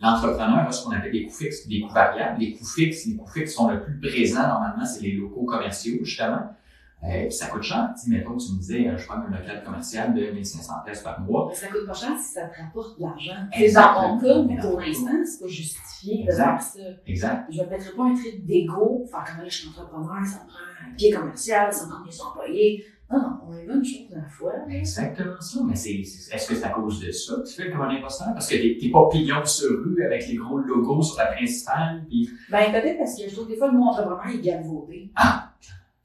l'entrepreneur 0.02 0.68
a 0.68 0.72
ce 0.72 0.86
qu'on 0.86 0.92
appelle 0.92 1.12
des 1.12 1.26
coûts 1.26 1.34
fixes 1.34 1.66
et 1.66 1.70
des 1.70 1.82
coûts 1.82 1.94
variables. 1.94 2.40
Les 2.40 2.54
coûts 2.54 2.66
fixes, 2.66 3.06
les 3.08 3.18
coûts 3.18 3.28
fixes 3.30 3.54
sont 3.54 3.70
le 3.70 3.82
plus 3.82 4.00
présents 4.00 4.48
normalement, 4.48 4.86
c'est 4.86 5.02
les 5.02 5.14
locaux 5.14 5.44
commerciaux, 5.44 5.98
justement. 6.02 6.56
Euh, 7.04 7.24
puis 7.24 7.32
ça 7.32 7.48
coûte 7.48 7.64
cher. 7.64 7.90
Tu 8.02 8.12
mettons, 8.12 8.38
tu 8.38 8.54
me 8.54 8.60
disais, 8.60 8.88
euh, 8.88 8.96
je 8.96 9.08
prends 9.08 9.16
un 9.16 9.30
local 9.30 9.64
commercial 9.66 10.14
de 10.14 10.32
1500 10.32 10.74
pièces 10.86 11.02
par 11.02 11.20
mois. 11.22 11.52
Ça 11.54 11.68
coûte 11.68 11.88
pas 11.88 11.94
cher 11.94 12.12
si 12.20 12.34
ça 12.34 12.48
te 12.48 12.62
rapporte 12.62 12.98
de 13.00 13.04
l'argent. 13.04 13.34
Dans 13.74 14.10
mon 14.10 14.20
cas, 14.20 14.44
mais 14.48 14.62
pour 14.62 14.80
l'instant, 14.80 15.12
c'est 15.26 15.40
pas 15.42 15.48
justifié 15.50 16.26
de 16.26 16.32
faire 16.32 16.62
ça. 16.62 16.80
Exact. 17.08 17.48
Je 17.50 17.62
ne 17.62 17.68
mettrai 17.68 17.92
pas 17.96 18.04
un 18.04 18.14
trait 18.14 18.38
d'ego, 18.44 19.06
faire 19.10 19.24
comme 19.26 19.44
là, 19.44 19.50
je 19.50 19.58
suis 19.58 19.70
entrepreneur, 19.70 20.26
ça 20.26 20.44
me 20.44 20.50
prend 20.50 20.92
un 20.92 20.96
pied 20.96 21.12
commercial, 21.12 21.74
ça 21.74 21.86
me 21.86 21.92
prend 21.92 22.06
des 22.06 22.22
employés. 22.22 22.86
Non, 23.12 23.20
non, 23.20 23.38
on 23.46 23.52
va 23.52 23.74
une 23.74 23.84
chose 23.84 24.14
à 24.14 24.20
la 24.20 24.30
fois. 24.30 24.54
Exactement 24.70 25.42
ça. 25.42 25.60
Mais 25.66 25.76
c'est, 25.76 26.00
est-ce 26.00 26.48
que 26.48 26.56
c'est 26.56 26.64
à 26.64 26.70
cause 26.70 27.02
de 27.02 27.12
ça 27.12 27.36
que 27.36 27.48
tu 27.48 27.62
fais 27.62 27.70
comme 27.70 27.82
un 27.82 27.90
imposteur? 27.90 28.30
Parce 28.34 28.48
que 28.48 28.56
t'es, 28.56 28.90
pas 28.90 29.10
pignon 29.10 29.44
sur 29.44 29.70
rue 29.70 30.06
avec 30.06 30.28
les 30.28 30.36
gros 30.36 30.60
logos 30.60 31.02
sur 31.02 31.18
la 31.18 31.26
principale, 31.26 32.06
puis 32.08 32.30
Ben, 32.50 32.72
peut-être 32.72 33.00
parce 33.00 33.18
que 33.18 33.28
je 33.28 33.34
trouve 33.34 33.48
que 33.48 33.52
des 33.52 33.58
fois, 33.58 33.68
le 33.68 33.78
mot 33.78 33.86
entrepreneur 33.86 34.28
est 34.28 34.40
galvaudé. 34.40 35.12
Ah. 35.16 35.51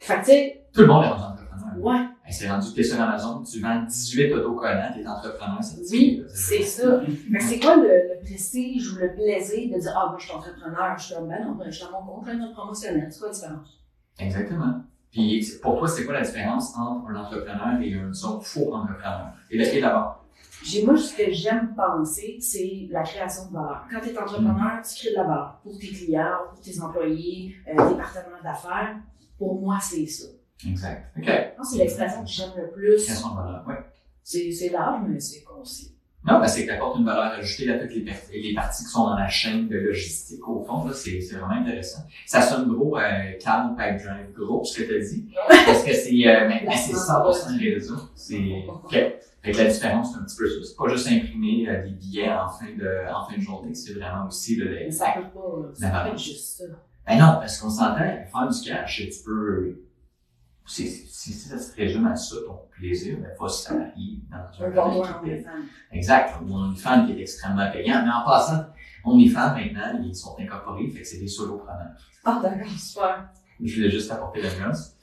Fait 0.06 0.22
que, 0.22 0.72
tout 0.72 0.82
le 0.82 0.86
monde 0.86 1.04
est 1.04 1.08
rendu 1.08 1.22
entrepreneur. 1.24 1.78
ouais, 1.78 2.06
Hey, 2.24 2.32
c'est 2.32 2.48
rendu 2.48 2.70
que 2.70 2.74
t'es 2.76 2.82
sur 2.84 3.00
Amazon, 3.00 3.42
tu 3.42 3.60
vends 3.60 3.82
18 3.82 4.32
autocollants, 4.34 4.92
t'es 4.94 5.06
entrepreneur, 5.06 5.58
oui, 5.90 6.22
c'est 6.28 6.62
ça. 6.62 7.00
Mais 7.30 7.40
c'est 7.40 7.58
quoi 7.58 7.76
le, 7.76 7.82
le 7.82 8.20
prestige 8.24 8.92
ou 8.92 8.96
le 8.98 9.14
plaisir 9.14 9.74
de 9.74 9.80
dire, 9.80 9.92
ah, 9.96 10.06
moi, 10.08 10.16
je 10.18 10.26
suis 10.26 10.34
entrepreneur, 10.34 10.96
je 10.96 11.04
suis 11.04 11.14
comme, 11.14 11.28
ben 11.28 11.44
non, 11.44 11.52
ben, 11.52 11.66
je 11.70 11.76
suis 11.76 11.84
à 11.84 11.90
mon 11.90 12.04
compte, 12.06 12.28
un 12.28 12.52
promotionnel. 12.52 13.08
C'est 13.10 13.18
quoi 13.18 13.28
la 13.28 13.34
différence? 13.34 13.80
Exactement. 14.18 14.74
Puis 15.10 15.44
pour 15.62 15.78
toi, 15.78 15.88
c'est 15.88 16.04
quoi 16.04 16.14
la 16.14 16.22
différence 16.22 16.76
entre 16.76 17.10
un 17.10 17.16
entrepreneur 17.16 17.80
et 17.80 17.94
un 17.94 18.10
disons, 18.10 18.40
faux 18.40 18.74
entrepreneur? 18.74 19.32
Et 19.50 19.58
laquelle 19.58 19.82
d'abord? 19.82 20.24
J'ai, 20.64 20.84
moi, 20.84 20.96
ce 20.96 21.14
que 21.16 21.30
j'aime 21.32 21.74
penser, 21.76 22.38
c'est 22.40 22.88
la 22.90 23.02
création 23.02 23.46
de 23.48 23.52
valeur. 23.54 23.84
Quand 23.90 24.00
tu 24.00 24.08
es 24.08 24.18
entrepreneur, 24.18 24.80
tu 24.82 24.94
crées 25.00 25.10
de 25.10 25.16
la 25.16 25.22
valeur 25.24 25.60
pour 25.62 25.78
tes 25.78 25.88
clients, 25.88 26.38
pour 26.50 26.60
tes 26.60 26.80
employés, 26.80 27.54
euh, 27.68 27.88
tes 27.88 27.94
partenaires 27.96 28.42
d'affaires. 28.42 28.96
Pour 29.38 29.60
moi, 29.60 29.78
c'est 29.80 30.06
ça. 30.06 30.26
Exact. 30.66 31.12
OK. 31.18 31.24
Je 31.24 31.56
pense 31.56 31.68
que 31.70 31.76
c'est 31.76 31.82
l'expression 31.82 32.22
que 32.24 32.30
j'aime 32.30 32.50
le 32.56 32.70
plus. 32.70 33.04
Création 33.04 33.30
de 33.30 33.36
valeur, 33.36 33.64
ouais. 33.68 33.74
C'est, 34.22 34.50
c'est 34.50 34.70
large, 34.70 35.02
mais 35.08 35.20
c'est 35.20 35.42
concis. 35.42 35.92
Non, 36.24 36.40
parce 36.40 36.56
que 36.56 36.62
tu 36.62 36.70
apportes 36.70 36.98
une 36.98 37.04
valeur 37.04 37.34
ajoutée 37.38 37.70
à 37.70 37.78
toutes 37.78 37.94
les, 37.94 38.00
per- 38.04 38.12
les 38.32 38.52
parties 38.52 38.82
qui 38.84 38.90
sont 38.90 39.04
dans 39.04 39.14
la 39.16 39.28
chaîne 39.28 39.68
de 39.68 39.76
logistique, 39.76 40.48
au 40.48 40.60
fond. 40.64 40.84
là, 40.84 40.92
C'est 40.92 41.20
c'est 41.20 41.36
vraiment 41.36 41.60
intéressant. 41.62 42.02
Ça 42.26 42.42
sonne 42.42 42.66
gros, 42.66 42.98
euh, 42.98 43.02
Cloud 43.40 43.76
Pipe 43.76 44.02
Drive, 44.04 44.32
gros, 44.34 44.64
ce 44.64 44.80
que 44.80 44.88
tu 44.88 44.96
as 44.96 45.08
dit. 45.08 45.28
Parce 45.66 45.84
que 45.84 45.92
c'est 45.94 46.26
euh, 46.26 46.48
mais, 46.48 46.64
mais 46.66 46.76
c'est 46.76 46.92
100% 46.96 47.58
réseau. 47.60 47.94
C'est 48.16 48.64
OK. 48.68 48.90
Fait 48.90 49.52
que 49.52 49.56
la 49.58 49.66
différence, 49.70 50.12
c'est 50.12 50.18
un 50.18 50.24
petit 50.24 50.36
peu 50.36 50.48
ça. 50.48 50.56
C'est 50.64 50.76
pas 50.76 50.88
juste 50.88 51.06
imprimer 51.06 51.68
euh, 51.68 51.84
des 51.84 51.90
billets 51.90 52.28
en 52.32 52.48
fin 52.48 52.66
de, 52.76 53.08
en 53.14 53.24
fin 53.28 53.36
de 53.36 53.42
journée, 53.42 53.74
c'est 53.74 53.92
vraiment 53.92 54.26
aussi 54.26 54.56
le, 54.56 54.68
Mais 54.74 54.90
ça 54.90 55.12
coûte 55.12 55.32
pas, 55.32 55.72
ça 55.74 56.16
juste 56.16 56.58
ça. 56.58 56.64
Ben 57.06 57.18
non, 57.18 57.36
parce 57.38 57.58
qu'on 57.58 57.70
s'entend, 57.70 57.98
faire 57.98 58.48
du 58.48 58.68
cash, 58.68 58.96
tu 58.96 59.24
peux. 59.24 59.82
Si, 60.68 60.88
si, 60.88 61.32
si 61.32 61.32
ça 61.32 61.58
se 61.58 61.76
résume 61.76 62.08
à 62.08 62.16
ça, 62.16 62.34
ton 62.44 62.58
plaisir, 62.76 63.18
ben, 63.20 63.30
faut 63.38 63.48
se 63.48 63.68
salarier 63.68 64.18
dans 64.28 64.64
Un 64.64 64.76
en 64.76 65.22
qui 65.22 65.30
est-. 65.30 65.46
Exact. 65.92 66.40
Mon 66.42 66.64
OnlyFans 66.64 67.06
qui 67.06 67.12
est 67.12 67.20
extrêmement 67.20 67.70
payant. 67.70 68.02
Mais 68.04 68.10
en 68.10 68.24
passant, 68.24 68.66
OnlyFans 69.04 69.54
maintenant, 69.54 70.02
ils 70.04 70.14
sont 70.14 70.36
incorporés, 70.40 70.88
fait 70.88 71.02
que 71.02 71.06
c'est 71.06 71.20
des 71.20 71.28
solopreneurs. 71.28 71.96
Ah, 72.24 72.40
d'accord, 72.42 72.68
super. 72.76 73.28
Je 73.62 73.76
voulais 73.76 73.90
juste 73.90 74.10
apporter 74.10 74.42
la 74.42 74.52
nuance. 74.58 74.95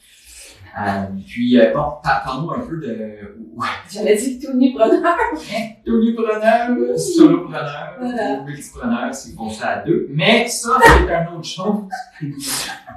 Euh, 0.75 1.03
puis, 1.27 1.59
euh, 1.59 1.71
bon, 1.73 1.83
par- 2.03 2.23
parle-nous 2.25 2.51
un 2.51 2.59
peu 2.67 2.77
de. 2.77 3.15
J'allais 3.91 4.15
dire 4.15 4.39
tout 4.49 4.57
nu 4.57 4.73
preneur. 4.73 5.01
Solopreneur, 5.37 6.97
solopreneur, 6.97 7.95
Voilà. 7.99 8.41
multipreneur, 8.43 9.13
s'ils 9.13 9.35
font 9.35 9.49
ça 9.49 9.67
à 9.67 9.81
deux. 9.83 10.07
Mais 10.09 10.47
ça, 10.47 10.69
c'est 10.81 11.13
un 11.13 11.27
autre 11.33 11.43
chose. 11.43 11.83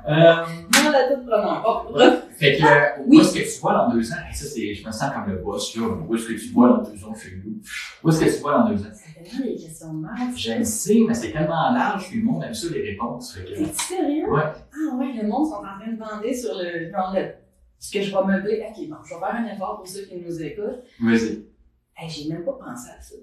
euh, 0.08 0.12
Non, 0.14 0.90
la 0.90 1.08
toute 1.14 1.26
preneur. 1.26 1.62
Bon, 1.62 1.92
bref. 1.92 2.22
Fait 2.38 2.56
que, 2.56 2.62
euh, 2.64 3.02
Oui. 3.06 3.18
où 3.18 3.20
est-ce 3.20 3.34
que 3.34 3.54
tu 3.54 3.60
vois 3.60 3.72
dans 3.74 3.88
deux 3.90 4.10
ans? 4.12 4.16
Et 4.30 4.34
ça, 4.34 4.46
c'est, 4.46 4.74
je 4.74 4.86
me 4.86 4.92
sens 4.92 5.10
comme 5.12 5.30
le 5.32 5.38
boss, 5.42 5.76
là. 5.76 5.82
Où 6.08 6.14
est-ce 6.14 6.26
que 6.28 6.32
tu 6.34 6.48
vois 6.52 6.68
dans 6.68 6.82
deux 6.82 7.04
ans, 7.04 7.14
Philou? 7.14 7.60
Où 8.04 8.08
est-ce 8.08 8.20
que 8.24 8.36
tu 8.36 8.40
vois 8.42 8.52
dans 8.58 8.68
deux 8.70 8.82
ans? 8.82 8.90
Des 9.42 9.54
questions 9.56 9.92
de. 9.94 10.06
Je 10.36 10.52
le 10.58 10.64
sais, 10.64 10.98
mais 11.06 11.14
c'est 11.14 11.32
tellement 11.32 11.72
large, 11.72 12.08
puis 12.08 12.18
le 12.20 12.24
monde 12.24 12.44
aime 12.44 12.54
ça, 12.54 12.68
les 12.72 12.90
réponses. 12.90 13.34
Fait 13.34 13.44
que, 13.44 13.58
T'es 13.58 13.64
sérieux? 13.72 14.30
ouais. 14.30 14.42
Ah 14.44 14.94
ouais, 14.96 15.12
le 15.20 15.26
monde 15.28 15.46
sont 15.46 15.54
en 15.56 15.62
train 15.62 15.86
de 15.86 15.92
demander 15.96 16.34
sur 16.34 16.52
le, 16.54 16.90
genre 16.90 17.12
le, 17.14 17.22
ce 17.78 17.92
que 17.92 18.02
je 18.02 18.10
vais 18.10 18.24
meubler. 18.24 18.66
Ok, 18.68 18.88
bon, 18.88 18.96
je 19.04 19.14
vais 19.14 19.20
faire 19.20 19.34
un 19.34 19.46
effort 19.46 19.76
pour 19.76 19.88
ceux 19.88 20.02
qui 20.02 20.16
nous 20.16 20.42
écoutent. 20.42 20.82
Vas-y. 21.00 21.44
Hey, 21.96 22.10
j'ai 22.10 22.28
même 22.28 22.44
pas 22.44 22.52
pensé 22.52 22.90
à 22.90 23.00
ça. 23.00 23.14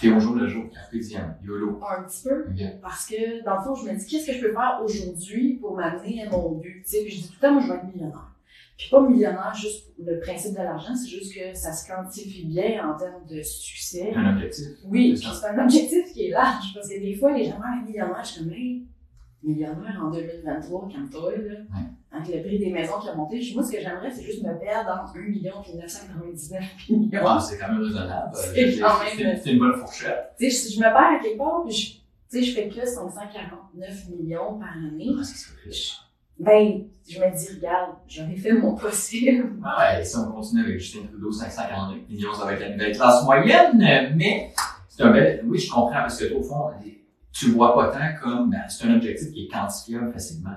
T'es 0.00 0.10
au 0.10 0.20
jour 0.20 0.34
le 0.34 0.46
jour, 0.46 0.64
carpe 0.70 0.94
diem, 0.94 1.36
YOLO. 1.42 1.80
Un 1.88 2.02
petit 2.02 2.22
peu. 2.24 2.44
Parce 2.82 3.06
que, 3.06 3.42
dans 3.44 3.56
le 3.56 3.62
fond, 3.62 3.74
je 3.74 3.90
me 3.90 3.98
dis, 3.98 4.06
qu'est-ce 4.06 4.26
que 4.26 4.32
je 4.34 4.40
peux 4.40 4.52
faire 4.52 4.80
aujourd'hui 4.84 5.54
pour 5.54 5.74
m'amener 5.74 6.22
à 6.22 6.30
mon 6.30 6.52
but? 6.58 6.82
Tu 6.84 6.90
sais, 6.90 7.02
puis 7.02 7.10
je 7.10 7.22
dis 7.22 7.28
tout 7.28 7.34
le 7.40 7.48
temps, 7.48 7.52
moi, 7.54 7.62
je 7.62 7.68
veux 7.68 7.76
être 7.76 7.84
millionnaire. 7.94 8.32
Puis 8.76 8.88
pas 8.90 9.00
millionnaire 9.00 9.54
juste 9.54 9.94
pour 9.94 10.04
le 10.04 10.20
principe 10.20 10.52
de 10.52 10.58
l'argent, 10.62 10.94
c'est 10.94 11.08
juste 11.08 11.34
que 11.34 11.54
ça 11.54 11.72
se 11.72 11.90
quantifie 11.90 12.44
bien 12.44 12.86
en 12.86 12.94
termes 12.98 13.24
de 13.26 13.40
succès. 13.40 14.12
Un 14.14 14.34
objectif. 14.34 14.66
Oui, 14.84 15.16
C'est 15.16 15.46
un 15.46 15.58
objectif 15.64 16.12
qui 16.12 16.26
est 16.26 16.30
large, 16.30 16.74
parce 16.74 16.88
que 16.88 17.00
des 17.00 17.14
fois, 17.14 17.32
les 17.32 17.44
gens 17.44 17.58
disent 17.58 17.88
millionnaire, 17.88 18.22
je 18.22 18.28
suis 18.28 18.44
comme, 18.44 18.52
hey, 18.52 18.86
millionnaire 19.46 20.00
en 20.04 20.10
2023, 20.10 20.88
calme-toi, 20.88 21.32
là. 21.36 21.54
Avec 22.12 22.34
le 22.34 22.42
prix 22.42 22.58
des 22.58 22.70
maisons 22.70 22.98
qui 23.00 23.08
a 23.08 23.14
monté, 23.14 23.40
je 23.42 23.54
moi, 23.54 23.62
ce 23.62 23.72
que 23.72 23.78
j'aimerais, 23.80 24.10
c'est 24.10 24.22
juste 24.24 24.42
me 24.42 24.58
perdre 24.58 24.90
entre 25.02 25.16
1 25.18 25.20
million 25.28 25.54
et 25.72 25.76
999 25.76 26.62
millions. 26.90 27.40
C'est 27.40 27.58
quand 27.58 27.72
même 27.72 27.82
raisonnable. 27.82 28.30
C'est 29.44 29.50
une 29.52 29.58
bonne 29.58 29.74
fourchette. 29.74 30.32
Tu 30.38 30.50
sais, 30.50 30.56
si 30.68 30.74
je 30.74 30.78
me 30.78 30.84
perds 30.84 30.96
à 30.96 31.22
quelque 31.22 31.38
part, 31.38 31.62
puis 31.66 31.74
je, 31.74 31.92
tu 31.92 32.00
sais, 32.28 32.42
je 32.42 32.54
fais 32.54 32.68
que 32.68 32.84
549 32.86 34.08
millions 34.10 34.58
par 34.58 34.72
année, 34.72 35.10
riche. 35.64 35.98
ben, 36.38 36.84
je 37.08 37.20
me 37.20 37.36
dis, 37.36 37.54
regarde, 37.56 37.96
j'aurais 38.08 38.36
fait 38.36 38.52
mon 38.52 38.74
possible. 38.74 39.52
Ah 39.64 39.96
Ouais, 39.96 40.04
si 40.04 40.16
on 40.16 40.32
continue 40.32 40.62
avec 40.64 40.78
Justin 40.78 41.06
Trudeau, 41.06 41.30
549 41.30 42.08
millions, 42.08 42.32
ça 42.34 42.44
va 42.46 42.54
être 42.54 42.60
la 42.60 42.70
nouvelle 42.70 42.96
classe 42.96 43.24
moyenne, 43.24 44.14
mais 44.16 44.52
c'est 44.88 45.02
un 45.02 45.10
bel, 45.12 45.44
oui, 45.46 45.58
je 45.58 45.70
comprends, 45.70 45.90
parce 45.92 46.18
que 46.18 46.26
toi, 46.26 46.38
au 46.38 46.42
fond, 46.42 46.70
tu 47.38 47.46
le 47.48 47.52
vois 47.52 47.74
pas 47.74 47.88
tant 47.88 48.20
comme, 48.22 48.50
ben, 48.50 48.62
c'est 48.68 48.86
un 48.86 48.94
objectif 48.96 49.30
qui 49.32 49.44
est 49.44 49.48
quantifiable 49.48 50.12
facilement. 50.12 50.50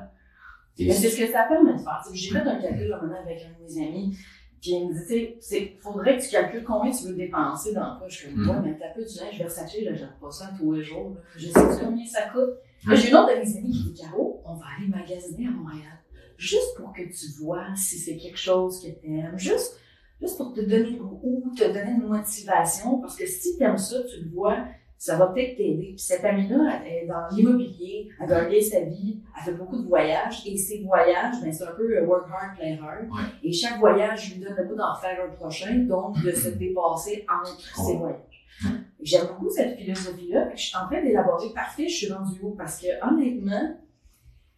Et- 0.78 0.92
c'est 0.94 1.10
ce 1.10 1.18
que 1.18 1.28
ça 1.28 1.44
permet 1.44 1.74
de 1.74 1.78
faire. 1.80 2.02
Tu 2.10 2.15
J'ai 2.15 2.32
fait 2.32 2.39
un 2.39 2.56
calcul 2.62 2.94
un 2.94 3.02
moment 3.02 3.20
avec 3.22 3.42
un 3.44 3.50
de 3.60 3.63
mes 3.74 3.82
amis, 3.88 4.18
puis 4.62 4.72
il 4.72 4.88
me 4.89 4.94
dit, 4.94 5.34
tu 5.34 5.36
c'est- 5.42 5.78
faudrait 5.82 6.18
que 6.18 6.24
tu 6.24 6.30
calcules 6.30 6.63
combien 6.63 6.92
tu 6.92 7.06
veux 7.08 7.15
dépenser 7.15 7.74
dans 7.74 7.96
le 7.96 8.00
poche. 8.00 8.26
Je 8.30 8.34
comme, 8.34 8.44
Mhm. 8.44 8.50
ouais, 8.50 8.56
mais 8.72 8.78
t'as 8.80 8.94
peu 8.94 9.04
du 9.04 9.18
linge 9.20 9.38
Versace, 9.38 9.74
là, 9.76 9.80
j'achète 9.94 10.20
pas 10.22 10.32
ça 10.32 10.52
tous 10.58 10.72
les 10.74 10.84
jours. 10.84 11.15
là. 11.15 11.22
Je 11.36 11.48
sais 11.48 11.84
combien 11.84 12.06
ça 12.06 12.30
coûte. 12.30 12.50
Là, 12.88 12.96
J'ai 12.96 13.10
une 13.10 13.15
autre 13.15 13.30
de 13.36 13.39
mes 13.42 13.58
amis 13.58 13.72
qui 13.72 13.92
dit, 13.92 14.02
Caro, 14.02 14.42
on 14.46 14.56
va 14.56 14.65
aller 14.78 14.88
magasiner 14.88 15.48
à 15.48 15.52
Montréal. 15.52 16.00
Juste 16.38 16.78
pour 16.78 16.94
que 16.94 17.02
tu 17.02 17.26
vois 17.42 17.65
si 17.76 17.98
c'est 17.98 18.15
quelque 18.15 18.38
chose 18.38 18.82
que 18.82 18.88
t'aimes. 19.02 19.34
Juste, 19.38 19.78
juste 20.22 20.38
pour 20.38 20.54
te 20.54 20.62
donner 20.62 20.92
le 20.92 21.04
goût 21.04 21.20
ou 21.44 21.54
te 21.54 21.65
donner 21.65 21.92
une 21.92 22.08
motivation. 22.08 23.00
Parce 23.02 23.18
que 23.18 23.26
si 23.28 23.58
t'aimes 23.58 23.78
ça, 23.78 23.98
tu 24.04 24.24
le 24.24 24.30
vois, 24.30 24.65
ça 25.00 25.16
va 25.16 25.28
peut-être 25.28 25.56
t'aider. 25.56 25.94
Puis 25.96 26.00
cette 26.00 26.26
amie-là, 26.26 26.82
elle 26.86 26.92
est 26.92 27.08
dans 27.08 27.26
l'immobilier, 27.32 28.10
elle 28.20 28.34
a 28.34 28.44
gagné 28.44 28.62
sa 28.62 28.82
vie, 28.82 29.22
elle 29.36 29.44
fait 29.46 29.58
beaucoup 29.58 29.82
de 29.82 29.88
voyages. 29.88 30.46
Et 30.46 30.58
ces 30.58 30.84
voyages, 30.84 31.42
ben, 31.42 31.54
c'est 31.54 31.64
un 31.64 31.72
peu 31.72 31.98
euh, 31.98 32.06
work 32.06 32.28
hard, 32.30 32.58
play 32.58 32.78
hard. 32.78 33.06
Ouais. 33.10 33.24
Et 33.42 33.54
chaque 33.54 33.80
voyage 33.80 34.34
lui 34.34 34.42
donne 34.42 34.56
le 34.58 34.66
goût 34.66 34.76
d'en 34.76 34.94
faire 34.96 35.18
un 35.26 35.34
prochain, 35.34 35.74
donc 35.88 36.22
de 36.22 36.32
se 36.32 36.50
dépasser 36.50 37.26
entre 37.34 37.58
ses 37.78 37.96
voyages. 37.96 38.20
J'aime 39.02 39.28
beaucoup 39.28 39.50
cette 39.50 39.78
philosophie-là. 39.78 40.50
Je 40.54 40.62
suis 40.62 40.78
en 40.78 40.86
train 40.86 41.02
d'élaborer 41.02 41.48
parfait, 41.56 41.88
je 41.88 41.96
suis 41.96 42.12
rendue 42.12 42.38
où? 42.44 42.52
Parce 42.56 42.82
que 42.82 42.88
honnêtement, 43.02 43.78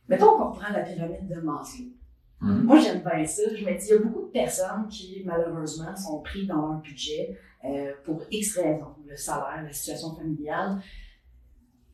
mettons 0.10 0.38
qu'on 0.38 0.50
reprend 0.50 0.74
la 0.74 0.80
pyramide 0.80 1.28
de 1.28 1.40
Maslow. 1.40 1.86
Mhm. 2.42 2.64
Moi, 2.64 2.80
j'aime 2.80 3.04
bien 3.04 3.24
ça. 3.26 3.44
Je 3.56 3.64
me 3.64 3.78
dis, 3.78 3.86
il 3.86 3.90
y 3.90 3.94
a 3.94 4.00
beaucoup 4.00 4.26
de 4.26 4.32
personnes 4.32 4.88
qui, 4.90 5.22
malheureusement, 5.24 5.96
sont 5.96 6.20
pris 6.22 6.48
dans 6.48 6.68
leur 6.68 6.80
budget 6.80 7.38
euh, 7.64 7.92
pour 8.04 8.24
X 8.32 8.58
raisons. 8.58 8.96
Le 9.12 9.18
salaire, 9.18 9.62
la 9.64 9.74
situation 9.74 10.16
familiale. 10.16 10.82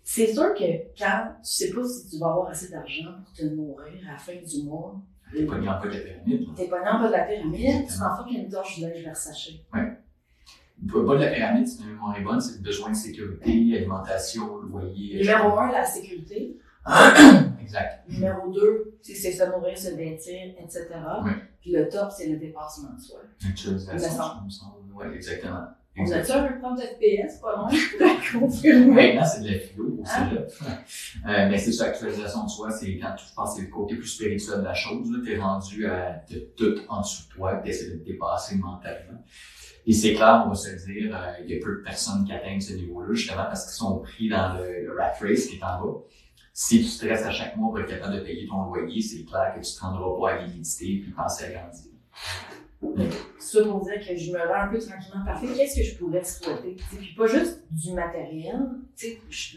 C'est 0.04 0.34
sûr 0.34 0.54
que 0.54 0.64
quand 0.98 1.34
tu 1.44 1.50
sais 1.52 1.72
pas 1.74 1.84
si 1.84 2.10
tu 2.10 2.20
vas 2.20 2.28
avoir 2.28 2.50
assez 2.50 2.70
d'argent 2.70 3.12
pour 3.26 3.34
te 3.34 3.44
nourrir 3.44 4.08
à 4.08 4.12
la 4.14 4.18
fin 4.18 4.34
du 4.36 4.64
mois, 4.64 4.96
T'es 5.36 5.46
pas 5.46 5.58
mis 5.58 5.68
en 5.68 5.74
bas 5.80 5.88
de 5.88 5.90
la 5.94 6.00
pyramide. 6.00 6.48
t'es 6.56 6.68
pas 6.70 6.80
dans 6.86 6.98
le 7.00 7.04
bas 7.04 7.08
de 7.08 7.12
la 7.14 7.24
pyramide, 7.26 7.88
tu 7.88 7.98
t'en 8.00 8.16
fous 8.16 8.30
une 8.30 8.48
torche 8.50 8.80
de 8.80 8.88
linge 8.88 9.04
Versace. 9.04 9.50
Le 9.74 11.02
bas 11.04 11.16
de 11.16 11.22
la 11.24 11.32
pyramide, 11.32 11.68
si 11.68 11.82
ma 11.84 11.88
mémoire 11.88 12.18
est 12.18 12.22
bonne, 12.24 12.40
c'est 12.40 12.58
le 12.58 12.64
besoin 12.64 12.92
de 12.92 12.96
sécurité, 12.96 13.50
alimentation, 13.78 14.58
loyer. 14.60 15.20
Numéro 15.20 15.58
un, 15.60 15.72
la 15.72 15.84
sécurité. 15.86 16.58
Exact. 17.62 18.08
Numéro 18.08 18.50
2, 18.54 19.00
c'est 19.02 19.32
se 19.34 19.44
nourrir, 19.44 19.78
se 19.78 19.90
vêtir, 19.96 20.54
etc. 20.60 20.86
Puis 21.60 21.72
le 21.72 21.90
top, 21.90 22.10
c'est 22.16 22.30
le 22.30 22.38
dépassement 22.38 22.94
de 22.94 23.02
soi. 23.02 23.20
Actualisation, 23.46 23.96
Me 23.96 24.00
semble. 24.00 24.40
je 24.40 24.46
me 24.46 24.50
semble. 24.50 24.94
Ouais, 24.94 25.14
exactement. 25.16 25.66
On 25.98 26.02
Exact. 26.04 26.30
a-tu 26.30 26.32
un 26.32 26.48
prof 26.60 26.78
de 26.78 26.82
FPS, 26.84 27.40
pas 27.42 27.56
loin, 27.56 27.70
je 27.70 27.98
pourrais 27.98 28.40
confirmer? 28.40 29.14
Maintenant, 29.16 29.26
c'est 29.26 29.42
de 29.42 29.48
la 29.52 29.60
philo 29.60 29.86
au 29.86 30.04
Ah. 30.06 30.30
cégep. 30.30 30.52
Euh, 31.28 31.50
mais 31.50 31.58
c'est 31.58 31.72
ça, 31.72 31.86
actualisation 31.86 32.44
de 32.44 32.50
soi, 32.50 32.72
c'est 32.72 32.98
quand 33.00 33.16
tu 33.18 33.26
je 33.28 33.34
pense 33.34 33.52
que 33.52 33.56
c'est 33.62 33.66
le 33.68 33.72
côté 33.72 33.96
plus 33.96 34.08
spirituel 34.08 34.60
de 34.60 34.64
la 34.66 34.74
chose. 34.74 35.08
Tu 35.26 35.34
es 35.34 35.40
rendu 35.40 35.88
à 35.88 36.22
de 36.30 36.40
tout 36.56 36.76
en 36.88 37.02
dessous 37.02 37.24
de 37.30 37.34
toi, 37.36 37.60
tu 37.64 37.70
essaies 37.70 37.90
de 37.92 37.98
te 37.98 38.06
dépasser 38.06 38.56
mentalement. 38.58 39.24
Et 39.88 39.94
c'est 39.94 40.14
clair, 40.14 40.44
on 40.46 40.50
va 40.50 40.56
se 40.56 40.70
le 40.70 40.94
dire, 40.94 41.16
euh, 41.16 41.32
il 41.44 41.50
y 41.50 41.58
a 41.58 41.64
peu 41.64 41.78
de 41.78 41.82
personnes 41.82 42.26
qui 42.26 42.34
atteignent 42.34 42.60
ce 42.62 42.74
niveau-là, 42.74 43.14
justement 43.14 43.46
parce 43.46 43.64
qu'ils 43.66 43.76
sont 43.78 44.00
pris 44.00 44.28
dans 44.30 44.54
le, 44.56 44.86
le 44.86 44.92
rat 44.98 45.14
race 45.22 45.46
qui 45.48 45.56
est 45.56 45.64
en 45.64 45.82
bas. 45.82 46.00
Si 46.54 46.80
tu 46.80 46.86
stresses 46.86 47.24
à 47.24 47.32
chaque 47.32 47.56
mois 47.56 47.70
pour 47.70 47.80
être 47.80 47.88
capable 47.90 48.16
de 48.16 48.20
payer 48.22 48.48
ton 48.48 48.64
loyer, 48.66 49.02
c'est 49.02 49.24
clair 49.24 49.54
que 49.56 49.66
tu 49.66 49.74
te 49.76 49.80
rendras 49.80 50.20
pas 50.20 50.34
à 50.34 50.42
l'humidité 50.46 51.00
puis 51.04 51.12
penser 51.16 51.46
à 51.46 51.50
grandir. 51.52 51.92
Ça 53.40 53.63
pour 53.63 53.84
dire 53.86 54.00
que 54.08 54.16
je 54.16 54.32
me 54.32 54.38
rends 54.38 54.62
un 54.63 54.68
peu 54.68 54.78
tranquillement 54.80 55.26
parfait. 55.26 55.48
Qu'est-ce 55.56 55.78
que 55.78 55.84
je 55.84 55.98
pourrais 55.98 56.24
sais, 56.24 56.46
Puis 56.98 57.16
pas 57.18 57.26
juste 57.28 57.63
du 57.72 57.94
matériel. 57.94 58.60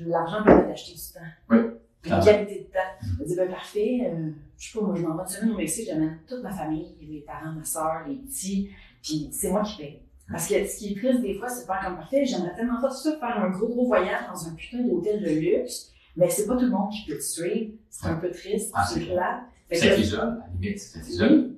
L'argent 0.07 0.43
permet 0.45 0.69
d'acheter 0.69 0.93
du 0.93 0.99
temps. 1.13 1.21
Oui, 1.51 1.59
Puis 2.03 2.11
Une 2.13 2.21
clairement. 2.21 2.25
qualité 2.25 2.61
de 2.61 2.73
temps. 2.73 3.07
Je 3.19 3.23
me 3.23 3.29
dis, 3.29 3.37
ben 3.37 3.51
parfait, 3.51 3.99
euh, 4.05 4.31
je 4.59 4.71
sais 4.73 4.79
pas, 4.79 4.85
moi 4.87 4.95
je 4.95 5.03
m'en 5.03 5.17
vais 5.17 5.23
une 5.23 5.29
semaine 5.29 5.51
au 5.53 5.57
Mexique, 5.57 5.87
j'amène 5.87 6.19
toute 6.27 6.43
ma 6.43 6.51
famille, 6.51 6.95
mes 7.09 7.21
parents, 7.21 7.53
ma 7.53 7.65
soeur, 7.65 8.05
les 8.09 8.17
petits, 8.17 8.71
puis 9.03 9.29
c'est 9.33 9.51
moi 9.51 9.63
qui 9.63 9.77
paye. 9.83 10.03
Parce 10.31 10.47
que 10.49 10.65
ce 10.67 10.77
qui 10.79 10.93
est 10.93 10.97
triste 10.97 11.21
des 11.23 11.35
fois, 11.35 11.49
c'est 11.49 11.63
de 11.63 11.67
faire 11.67 11.81
comme 11.85 11.97
parfait, 11.97 12.25
j'aimerais 12.25 12.55
tellement 12.55 12.81
pas 12.81 12.91
ça 12.91 13.17
faire 13.19 13.43
un 13.43 13.51
gros 13.51 13.69
gros 13.69 13.87
voyage 13.87 14.27
dans 14.33 14.47
un 14.49 14.55
putain 14.55 14.83
d'hôtel 14.83 15.23
de 15.23 15.29
luxe, 15.31 15.93
mais 16.17 16.31
c'est 16.31 16.47
pas 16.47 16.55
tout 16.57 16.65
le 16.65 16.71
monde 16.71 16.91
qui 16.91 17.11
peut 17.11 17.19
te 17.19 17.23
suivre, 17.23 17.73
c'est 17.91 18.07
un 18.07 18.15
peu 18.17 18.31
triste, 18.31 18.71
Ah, 18.75 18.87
c'est 18.87 19.01
plat. 19.01 19.43
Ça 19.73 19.95
t'isole, 19.95 20.21
à 20.21 20.25
la 20.25 20.47
limite, 20.61 20.79
ça 20.79 21.01
t'isole. 21.01 21.51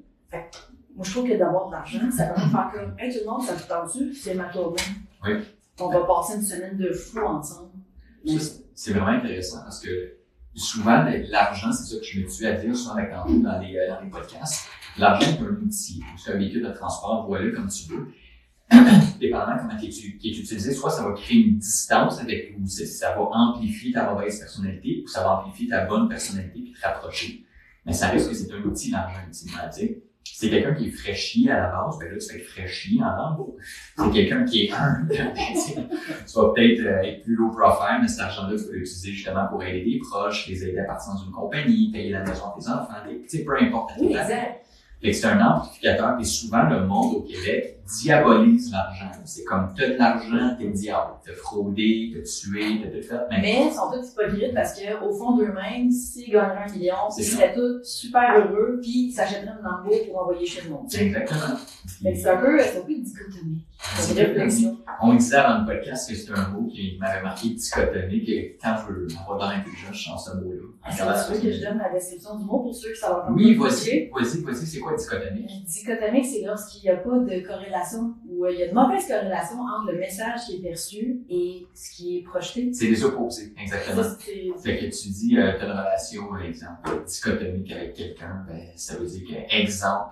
Moi, 0.95 1.05
je 1.05 1.11
trouve 1.11 1.29
que 1.29 1.37
d'avoir 1.39 1.67
de 1.69 1.73
l'argent, 1.73 1.99
ça 2.11 2.33
de 2.33 2.41
faire 2.41 2.71
comme, 2.75 2.95
hey, 2.99 3.13
tout 3.13 3.21
le 3.25 3.31
monde, 3.31 3.43
ça 3.43 3.55
te 3.55 3.69
tente-tu? 3.69 4.15
C'est 4.15 4.35
ma 4.35 4.45
tournée. 4.45 4.77
Oui. 5.25 5.33
On 5.81 5.89
va 5.89 6.05
passer 6.05 6.37
une 6.37 6.43
semaine 6.43 6.77
de 6.77 6.93
fou 6.93 7.19
ensemble. 7.21 7.71
Mais 8.25 8.37
C'est 8.75 8.93
vraiment 8.93 9.07
intéressant 9.19 9.63
parce 9.63 9.81
que 9.81 10.15
souvent, 10.55 11.05
l'argent, 11.29 11.73
c'est 11.73 11.95
ça 11.95 12.01
que 12.01 12.05
je 12.07 12.21
me 12.21 12.29
suis 12.29 12.47
à 12.47 12.53
dire 12.53 12.77
souvent 12.77 12.95
avec 12.97 13.11
tantôt 13.11 13.39
dans 13.39 13.59
les, 13.59 13.77
euh, 13.77 13.89
dans 13.89 14.01
les 14.01 14.11
podcasts. 14.11 14.67
L'argent 14.99 15.27
est 15.31 15.41
un 15.41 15.47
outil. 15.65 16.03
C'est 16.23 16.33
un 16.33 16.37
véhicule 16.37 16.63
de 16.63 16.73
transport, 16.73 17.27
voilà 17.27 17.51
comme 17.55 17.69
tu 17.69 17.91
veux. 17.91 18.09
Dépendamment 19.21 19.57
comment 19.59 19.79
il 19.81 19.89
est, 19.89 20.19
qui 20.19 20.29
est 20.31 20.39
utilisé, 20.39 20.73
soit 20.73 20.91
ça 20.91 21.03
va 21.07 21.13
créer 21.15 21.39
une 21.47 21.59
distance 21.59 22.21
avec 22.21 22.55
ou 22.59 22.67
c'est- 22.67 22.87
ça 22.87 23.11
va 23.15 23.21
amplifier 23.23 23.93
ta 23.93 24.11
mauvaise 24.11 24.39
personnalité 24.39 25.03
ou 25.05 25.09
ça 25.09 25.23
va 25.23 25.39
amplifier 25.41 25.69
ta 25.69 25.85
bonne 25.87 26.09
personnalité 26.09 26.61
puis 26.61 26.73
te 26.73 26.87
rapprocher. 26.87 27.45
Mais 27.85 27.93
ça 27.93 28.09
reste 28.09 28.29
que 28.31 28.35
c'est 28.35 28.51
un 28.53 28.63
outil, 28.63 28.91
l'argent, 28.91 29.17
ultimement. 29.27 29.59
C'est 30.25 30.51
quelqu'un 30.51 30.75
qui 30.75 30.89
est 30.89 30.91
fraîchi 30.91 31.51
à 31.51 31.57
la 31.61 31.69
base, 31.69 31.99
ben 31.99 32.11
là, 32.11 32.19
tu 32.19 32.33
fais 32.33 32.41
fraîchi 32.41 33.01
en 33.03 33.15
lambeau. 33.17 33.57
C'est 33.97 34.11
quelqu'un 34.11 34.45
qui 34.45 34.67
est 34.67 34.73
humble, 34.73 35.09
tu 35.15 36.35
vas 36.35 36.53
peut-être 36.55 36.81
euh, 36.81 37.03
être 37.03 37.23
plus 37.23 37.37
low 37.37 37.51
profile, 37.51 37.99
mais 38.01 38.09
cet 38.09 38.21
argent-là, 38.21 38.57
tu 38.57 38.65
peux 38.65 38.77
l'utiliser 38.77 39.13
justement 39.13 39.47
pour 39.47 39.63
aider 39.63 39.85
des 39.85 39.99
proches, 39.99 40.49
les 40.49 40.65
aider 40.65 40.79
à 40.79 40.85
partir 40.85 41.13
dans 41.15 41.25
une 41.25 41.33
compagnie, 41.33 41.91
payer 41.93 42.11
la 42.11 42.21
maison 42.21 42.47
à 42.47 42.57
tes 42.59 42.69
enfants, 42.69 42.95
tu 43.07 43.29
sais, 43.29 43.45
peu 43.45 43.57
importe. 43.61 43.93
oui, 44.01 44.13
la 44.13 44.23
exact. 44.23 44.67
fait 45.01 45.11
que 45.11 45.17
c'est 45.17 45.27
un 45.27 45.47
amplificateur, 45.47 46.19
et 46.19 46.25
souvent 46.25 46.63
le 46.65 46.87
monde 46.87 47.17
au 47.17 47.21
Québec 47.23 47.82
diabolise 48.01 48.73
l'argent. 48.73 49.11
C'est 49.25 49.45
comme 49.45 49.73
t'as 49.77 49.89
de 49.89 49.95
l'argent, 49.99 50.57
t'es 50.59 50.65
le 50.65 50.73
diable. 50.73 51.13
T'as 51.25 51.33
fraudé, 51.35 52.13
t'as 52.15 52.23
tué, 52.23 52.81
t'as 52.83 52.89
tout 52.91 53.07
fait. 53.07 53.21
Mais, 53.31 53.41
Mais 53.43 53.67
ils 53.67 53.73
sont 53.73 53.91
tous 53.91 54.13
hypocrites 54.13 54.55
parce 54.55 54.81
qu'au 54.81 55.13
fond 55.13 55.37
d'eux-mêmes, 55.37 55.91
s'ils 55.91 56.31
gagneraient 56.31 56.65
un 56.69 56.73
million, 56.73 56.95
C'est 57.11 57.23
ils 57.23 57.25
seraient 57.27 57.55
tous 57.55 57.83
super 57.85 58.35
heureux, 58.39 58.79
puis 58.81 59.09
ils 59.09 59.13
s'achèteraient 59.13 59.53
une 59.59 59.65
lambeau 59.65 59.97
pour 60.07 60.23
envoyer 60.23 60.47
chez 60.47 60.63
le 60.63 60.71
monde. 60.71 60.89
tu 60.91 60.97
sais. 60.99 61.07
exactement. 61.07 61.57
Que 61.57 62.15
c'est 62.17 62.29
un 62.29 62.37
peu, 62.37 62.59
c'est 62.61 62.79
un 62.79 62.83
peu 62.83 62.95
dichotomique. 62.95 63.67
C'est. 63.97 64.73
On 65.03 65.15
disait 65.15 65.37
avant 65.37 65.61
le 65.61 65.67
podcast 65.67 66.09
que 66.09 66.17
c'est 66.17 66.33
un 66.33 66.49
mot 66.51 66.67
qui 66.69 66.97
m'avait 67.01 67.23
marqué 67.23 67.49
dichotomie, 67.51 68.25
que 68.25 68.63
quand 68.63 68.77
je 68.87 68.93
veux 68.93 69.07
avoir 69.21 69.39
de 69.49 69.55
l'intelligence, 69.55 69.97
je 69.97 70.05
sens 70.05 70.31
ce 70.31 70.37
mot-là. 70.37 70.63
Que 70.85 71.27
tu 71.27 71.33
veux 71.35 71.41
que 71.41 71.53
je 71.57 71.61
donne 71.65 71.79
la 71.79 71.91
description 71.93 72.39
du 72.39 72.45
mot 72.45 72.61
pour 72.61 72.75
ceux 72.75 72.93
qui 72.93 73.01
savent 73.01 73.27
Oui, 73.31 73.55
vas-y, 73.55 74.09
vas-y, 74.11 74.43
vas-y, 74.43 74.67
c'est 74.67 74.79
quoi 74.79 74.95
dichotomie? 74.97 75.47
Dichotomique, 75.67 76.27
c'est 76.27 76.43
lorsqu'il 76.47 76.83
n'y 76.83 76.91
a 76.91 76.97
pas 76.97 77.19
de 77.19 77.47
corrélation 77.47 77.82
ou 78.29 78.45
euh, 78.45 78.53
il 78.53 78.59
y 78.61 78.63
a 78.63 78.69
de 78.69 78.75
mauvaise 78.75 79.07
corrélation 79.07 79.57
entre 79.61 79.93
le 79.93 79.99
message 79.99 80.41
qui 80.47 80.57
est 80.57 80.61
perçu 80.61 81.21
et 81.29 81.67
ce 81.75 81.91
qui 81.97 82.19
est 82.19 82.23
projeté. 82.23 82.73
C'est 82.73 82.87
les 82.87 83.05
opposés, 83.05 83.55
exactement. 83.61 84.03
C'est- 84.19 84.53
Fait 84.63 84.79
que 84.79 84.85
tu 84.97 85.09
dis, 85.09 85.37
euh, 85.39 85.53
t'as 85.59 85.65
une 85.67 85.73
relation, 85.73 86.27
par 86.29 86.43
exemple, 86.43 87.05
dichotomique 87.07 87.73
avec 87.73 87.95
quelqu'un, 87.95 88.45
ben, 88.49 88.61
ça 88.77 88.97
veut 88.97 89.07
dire 89.07 89.23
que, 89.29 89.55
exemple, 89.57 90.11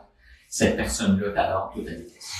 cette 0.48 0.76
personne-là 0.76 1.30
t'adore, 1.32 1.70
toi 1.74 1.82
t'as 1.84 1.92
détestes. 1.94 2.32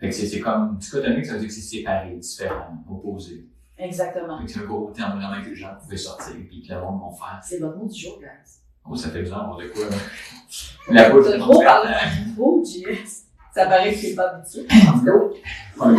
Fait 0.00 0.08
que 0.10 0.14
c'est, 0.14 0.40
comme, 0.40 0.76
dichotomique, 0.78 1.26
ça 1.26 1.32
veut 1.34 1.38
dire 1.40 1.48
que 1.48 1.54
c'est 1.54 1.60
séparé, 1.60 2.14
différent, 2.16 2.84
opposé. 2.90 3.46
Exactement. 3.76 4.40
C'est 4.46 4.60
un 4.60 4.64
gros 4.64 4.90
terme 4.90 5.18
vraiment 5.20 5.42
que 5.42 5.50
les 5.50 5.54
gens 5.56 5.74
pouvaient 5.80 5.96
sortir, 5.96 6.34
puis 6.48 6.62
que 6.66 6.72
le 6.74 6.80
monde 6.80 7.00
vont 7.00 7.12
faire. 7.12 7.40
C'est 7.42 7.58
votre 7.58 7.76
mot 7.78 7.86
du 7.86 7.98
jour, 7.98 8.18
guys. 8.20 8.58
Oh, 8.90 8.96
ça 8.96 9.10
fait 9.10 9.22
bizarre, 9.22 9.50
on 9.54 9.58
de 9.62 9.68
quoi? 9.68 9.84
La 10.90 11.10
bouche 11.10 11.26
de 11.26 11.36
micro, 11.36 12.64
JS. 12.64 13.27
Ça 13.54 13.66
paraît 13.66 13.92
que 13.94 14.00
t'es 14.00 14.14
pas 14.14 14.30
habitué. 14.34 14.66
En. 15.80 15.94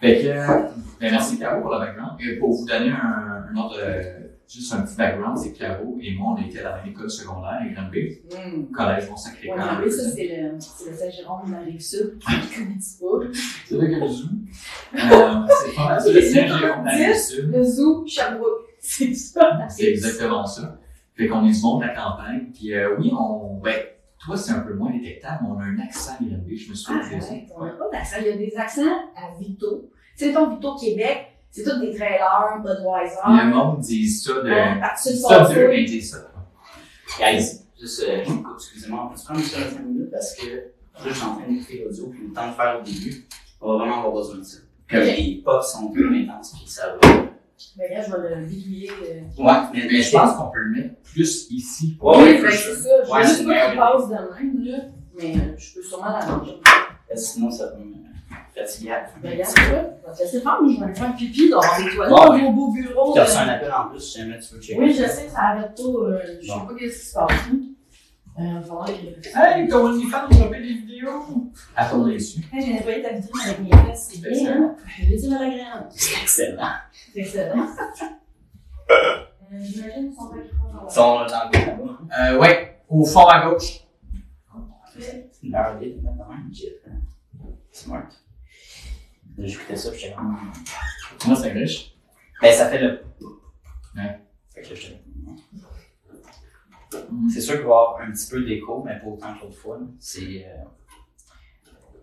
Fait 0.00 0.22
que, 0.22 0.28
ben 0.98 1.10
merci 1.10 1.38
Caro 1.38 1.60
pour 1.60 1.70
le 1.72 1.78
background. 1.78 2.12
Et 2.20 2.36
pour 2.38 2.50
vous 2.52 2.64
donner 2.66 2.90
un, 2.90 3.44
un 3.52 3.56
autre, 3.56 3.76
euh, 3.82 4.02
juste 4.48 4.72
un 4.72 4.80
petit 4.82 4.96
background, 4.96 5.36
c'est 5.36 5.52
que 5.52 5.58
Caro 5.58 5.98
et 6.00 6.14
moi, 6.14 6.36
on 6.38 6.42
était 6.42 6.60
à 6.60 6.70
la 6.70 6.76
même 6.78 6.86
école 6.92 7.10
secondaire, 7.10 7.58
à 7.60 7.68
Granby, 7.68 8.18
Hum. 8.32 8.70
collège 8.72 9.04
Bon 9.06 9.12
Ouais, 9.12 9.18
Sacré-Cœur. 9.18 9.56
Granby, 9.58 9.90
ça, 9.92 10.10
c'est 10.10 10.26
le, 10.42 10.58
c'est 10.58 10.90
le 10.90 10.96
Saint-Jérôme 10.96 11.46
de 11.48 11.52
la 11.52 11.58
Rive-Sud. 11.60 12.18
Je 12.26 12.34
ne 12.34 12.64
connais 12.64 12.78
pas. 13.30 13.38
C'est 13.66 13.74
là 13.76 13.86
que 13.86 14.00
le 14.04 14.08
zoo? 14.08 14.28
Euh, 14.94 15.46
c'est 15.66 15.74
pas 15.76 15.88
mal 15.88 16.00
ça, 16.00 16.12
le 16.12 16.20
Saint-Jérôme 16.22 16.80
de 16.82 16.86
la 16.86 16.92
Rive-Sud. 16.92 17.50
Le 17.52 17.62
zoo 17.62 18.04
Sherbrooke. 18.06 18.66
C'est 18.80 19.14
ça. 19.14 19.58
C'est 19.68 19.90
exactement 19.90 20.46
ça. 20.46 20.78
Fait 21.14 21.28
qu'on 21.28 21.44
est 21.46 21.52
du 21.52 21.60
monde 21.60 21.82
de 21.82 21.86
la 21.88 21.94
campagne. 21.94 22.46
Puis 22.54 22.72
euh, 22.74 22.96
oui, 22.98 23.12
on, 23.12 23.60
ben, 23.62 23.74
toi, 24.24 24.36
c'est 24.36 24.52
un 24.52 24.60
peu 24.60 24.74
moins 24.74 24.90
détectable, 24.92 25.38
mais 25.42 25.48
on 25.50 25.58
a 25.58 25.64
un 25.64 25.78
accent 25.80 26.12
Granby, 26.20 26.56
je 26.56 26.70
me 26.70 26.74
suis 26.74 26.92
Ah, 26.94 27.02
ça. 27.02 27.16
arrête, 27.26 27.44
on 27.56 27.64
n'a 27.64 27.70
pas 27.72 27.88
d'accent. 27.90 28.16
Il 28.20 28.26
y 28.26 28.30
a 28.30 28.36
des 28.36 28.54
accents 28.56 28.82
à 29.16 29.38
Vito. 29.38 29.90
Tu 30.16 30.26
sais, 30.26 30.32
ton 30.32 30.50
Vito 30.54 30.76
Québec, 30.76 31.26
c'est 31.50 31.64
tous 31.64 31.80
des 31.80 31.94
trailers, 31.94 32.58
Budweiser. 32.62 33.16
Le 33.26 33.50
monde 33.54 33.80
dit 33.80 34.08
ça 34.08 34.34
de. 34.42 34.50
Hein, 34.50 34.78
parti 34.80 35.10
de 35.12 35.16
Ça, 35.16 35.44
Dieu, 35.46 35.54
Food. 35.62 35.70
mais 35.70 35.84
dit 35.84 36.02
ça. 36.02 36.18
Guys, 37.18 37.60
juste, 37.80 38.04
euh, 38.08 38.22
je 38.24 38.30
vous 38.30 38.42
coupe, 38.42 38.54
excusez-moi, 38.56 39.04
on 39.06 39.08
peut 39.10 39.16
se 39.16 39.24
prendre 39.24 39.40
ça 39.40 39.58
5 39.70 39.80
minutes 39.84 40.10
parce 40.12 40.34
que 40.36 40.42
je 41.04 41.12
suis 41.12 41.24
en 41.24 41.34
train 41.36 41.48
d'écouter 41.48 41.82
l'audio, 41.84 42.06
puis 42.08 42.26
le 42.28 42.32
temps 42.32 42.48
de 42.48 42.52
faire 42.54 42.78
au 42.78 42.82
début, 42.84 43.26
on 43.60 43.72
va 43.72 43.78
vraiment 43.78 43.98
avoir 43.98 44.12
besoin 44.12 44.36
de 44.38 44.42
ça. 44.44 44.58
Ok. 44.92 44.98
Les 45.00 45.42
pops 45.44 45.66
sont 45.72 45.90
plus 45.90 46.22
intenses, 46.24 46.52
puis 46.56 46.68
ça 46.68 46.94
va. 47.02 47.08
Mais 47.76 47.88
là, 47.94 48.02
je 48.02 48.10
vais 48.12 48.34
le 48.36 48.44
bidouiller. 48.46 48.90
euh. 48.90 49.42
Ouais, 49.42 49.52
mais, 49.74 49.86
Mais 49.90 50.02
je 50.02 50.10
pense 50.16 50.36
qu'on 50.36 50.50
peut 50.50 50.58
le 50.60 50.70
mettre 50.70 50.94
plus 51.02 51.46
ici. 51.50 51.96
Ouais, 52.00 52.16
oui, 52.18 52.42
ben, 52.42 52.50
c'est 52.50 52.74
ça. 52.74 53.04
Je 53.04 53.10
Ouais, 53.10 53.40
une 53.40 53.46
pas 53.46 53.70
qu'il 53.70 53.78
passe 53.78 54.08
de 54.08 54.14
même, 54.14 54.64
là. 54.64 54.78
Mais 55.18 55.34
euh, 55.36 55.54
je 55.58 55.74
peux 55.74 55.82
sûrement 55.82 56.06
l'arranger. 56.10 56.60
Parce 57.08 57.22
que 57.22 57.26
sinon, 57.28 57.50
ça 57.50 57.66
va 57.66 57.76
me 57.76 57.94
fatiguer 58.54 58.88
la. 58.90 59.04
Mais 59.22 59.30
regarde, 59.32 59.50
ça, 59.50 59.62
je 59.66 59.70
vais 59.72 60.14
te 60.16 60.22
laisser 60.22 60.40
faire, 60.40 60.58
mais 60.62 60.72
je 60.74 60.78
vais 60.78 60.84
aller 60.84 60.94
faire 60.94 61.14
pipi 61.16 61.50
dans 61.50 61.60
les 61.60 61.90
toilettes, 61.94 62.10
dans 62.10 62.30
ouais. 62.32 62.42
vos 62.42 62.52
beaux 62.52 62.72
bureaux. 62.72 63.12
Tu 63.12 63.18
as 63.20 63.24
reçu 63.24 63.36
euh. 63.36 63.40
un 63.40 63.48
appel 63.48 63.72
en 63.72 63.88
plus, 63.90 64.00
si 64.00 64.18
jamais 64.20 64.38
tu 64.38 64.54
veux 64.54 64.60
checker. 64.60 64.78
Oui, 64.80 64.90
je 64.92 65.02
sais, 65.04 65.28
ça 65.28 65.38
arrête 65.40 65.74
pas. 65.76 65.82
euh, 65.82 66.18
je 66.40 66.46
sais 66.46 66.52
Bon. 66.52 66.66
pas 66.66 66.74
qu'est-ce 66.78 66.98
qui 67.00 67.06
se 67.06 67.14
passe. 67.14 67.30
hein. 67.30 67.36
Euh, 67.52 67.56
voilà, 67.56 67.58
il- 67.58 68.29
Hey, 68.42 69.68
ton 69.68 69.86
OnlyFans, 69.86 70.26
on 70.30 70.50
fait 70.50 70.60
des 70.62 70.74
vidéos! 70.74 71.52
Attendez 71.76 72.14
dessus. 72.14 72.40
Hey, 72.52 72.64
j'ai 72.64 72.72
nettoyé 72.74 73.02
ta 73.02 73.12
vitrine 73.12 73.42
avec 73.50 73.58
mes 73.60 73.70
fesses, 73.70 74.08
c'est 74.12 74.20
bien, 74.20 74.30
Excellent. 74.30 74.62
hein? 74.64 74.76
Je 74.98 75.04
vais 75.06 75.16
dire 75.16 75.36
à 75.36 75.38
l'agréable. 75.40 75.86
C'est 75.90 76.22
excellent. 76.22 76.68
C'est 77.12 77.20
excellent. 77.20 77.66
Euh, 78.90 79.24
J'imagine 79.60 80.08
qu'ils 80.08 80.14
sont 80.14 80.28
pas 80.30 80.36
Ils 80.88 80.90
sont 80.92 81.02
dans 81.02 81.24
le 81.24 81.30
là-bas. 81.30 81.98
Euh, 82.20 82.38
ouais, 82.38 82.80
au 82.88 83.04
fond 83.04 83.26
à 83.26 83.46
gauche. 83.50 83.80
De 84.96 85.00
mettre 85.48 86.02
dans 86.02 86.24
un 86.30 86.52
jet. 86.52 86.80
Smart. 87.72 88.08
Là, 89.36 89.46
J'écoutais 89.46 89.76
ça, 89.76 89.92
j'étais 89.94 90.14
comme. 90.14 90.36
Moi, 91.26 91.36
c'est 91.36 91.52
riche. 91.52 91.94
Ben, 92.42 92.52
ça 92.54 92.68
fait 92.68 92.78
le. 92.80 93.02
Ouais. 93.96 94.18
Fait 94.54 94.62
que 94.62 94.68
là, 94.70 94.74
j'étais. 94.74 95.00
C'est 97.32 97.40
sûr 97.40 97.54
qu'il 97.54 97.62
va 97.64 97.68
y 97.68 97.72
avoir 97.72 98.00
un 98.00 98.10
petit 98.10 98.30
peu 98.30 98.44
d'écho, 98.44 98.82
mais 98.82 98.98
pas 98.98 99.06
autant 99.06 99.34
que 99.36 99.44
l'autre 99.44 99.56
fois. 99.56 99.78
là. 99.78 99.86
C'est. 99.98 100.44
euh, 100.46 100.64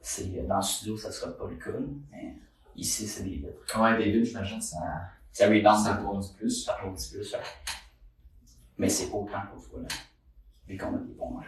c'est 0.02 0.48
dans 0.48 0.56
le 0.58 0.62
studio, 0.62 0.96
ça 0.98 1.12
sera 1.12 1.32
pas 1.38 1.48
le 1.50 1.58
cas, 1.58 1.78
mais 2.12 2.36
ici, 2.78 3.06
c'est 3.06 3.24
des 3.24 3.32
vitres. 3.32 3.82
Ouais, 3.82 3.98
David, 3.98 4.24
j'imagine, 4.24 4.62
ça, 4.62 4.78
Ça 5.34 5.48
rebound 5.50 5.84
ça 5.84 5.96
pose 5.96 6.32
plus. 6.34 6.64
Ça 6.64 6.78
petit 6.96 7.14
peu, 7.14 7.24
ça. 7.24 7.40
Mais 8.78 8.88
c'est 8.88 9.10
pas 9.10 9.18
autant 9.18 9.42
que 9.42 9.56
l'autre 9.56 9.68
fois, 9.70 9.82
là. 9.82 9.88
Vu 10.68 10.78
qu'on 10.78 10.96
a 10.96 11.00
des 11.00 11.14
bons 11.14 11.32
matchs. 11.32 11.48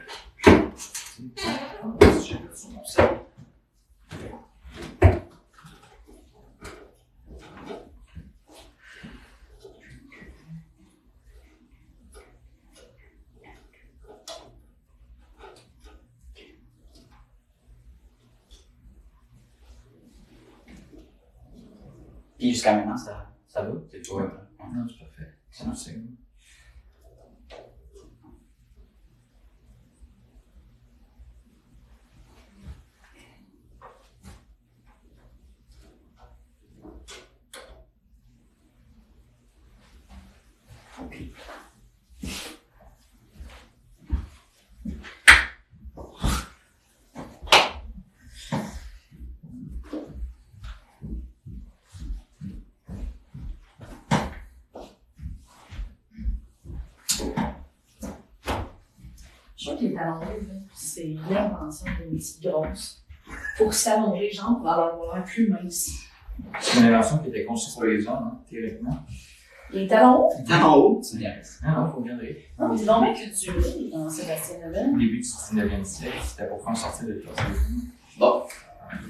Puis 22.40 22.52
jusqu'à 22.52 22.76
maintenant, 22.78 22.96
ça, 22.98 23.30
ça 23.48 23.64
va? 23.64 23.74
C'est 23.92 24.02
tout. 24.02 24.16
Ouais. 24.16 24.24
Non, 24.24 24.88
c'est 24.88 25.00
parfait. 25.00 25.34
C'est 25.52 25.66
un 25.66 25.74
que 59.80 59.86
les 59.86 59.93
talons 59.93 60.19
hauts, 60.19 60.45
c'est 60.73 61.15
l'invention 61.30 61.86
d'une 61.99 62.17
petite 62.17 62.43
grosse. 62.43 63.03
Pour 63.57 63.73
s'allonger 63.73 64.21
les 64.21 64.32
jambes 64.32 64.59
pour 64.59 64.69
avoir 64.69 65.23
plus 65.23 65.49
mince. 65.49 65.91
C'est 66.59 66.80
une 66.80 66.86
invention 66.88 67.19
qui 67.19 67.30
était 67.30 67.45
conçue 67.45 67.71
pour 67.73 67.84
les 67.84 68.07
hommes, 68.07 68.32
hein, 68.34 68.39
théoriquement. 68.49 68.97
Les 69.71 69.88
talons 69.88 70.27
hauts, 70.27 70.32
En 70.51 70.75
haut, 70.75 71.01
tu 71.07 71.17
me 71.17 71.21
niaises. 71.21 71.59
Ah 71.63 71.80
non, 71.80 71.88
faut 71.91 72.01
bien 72.01 72.17
rire. 72.17 72.36
non, 72.57 72.75
c'est 72.75 72.86
donc 72.86 73.03
bien 73.03 73.13
culturé 73.13 73.89
dans 73.91 74.09
Sébastien 74.09 74.65
Lebel. 74.65 74.89
Au 74.95 74.97
début 74.97 75.19
du 75.19 75.21
19e 75.21 75.84
siècle, 75.84 76.17
c'était 76.23 76.47
pour 76.47 76.63
faire 76.63 76.75
sortir 76.75 77.07
de 77.07 77.13
classe. 77.13 77.36
Bon, 78.17 78.43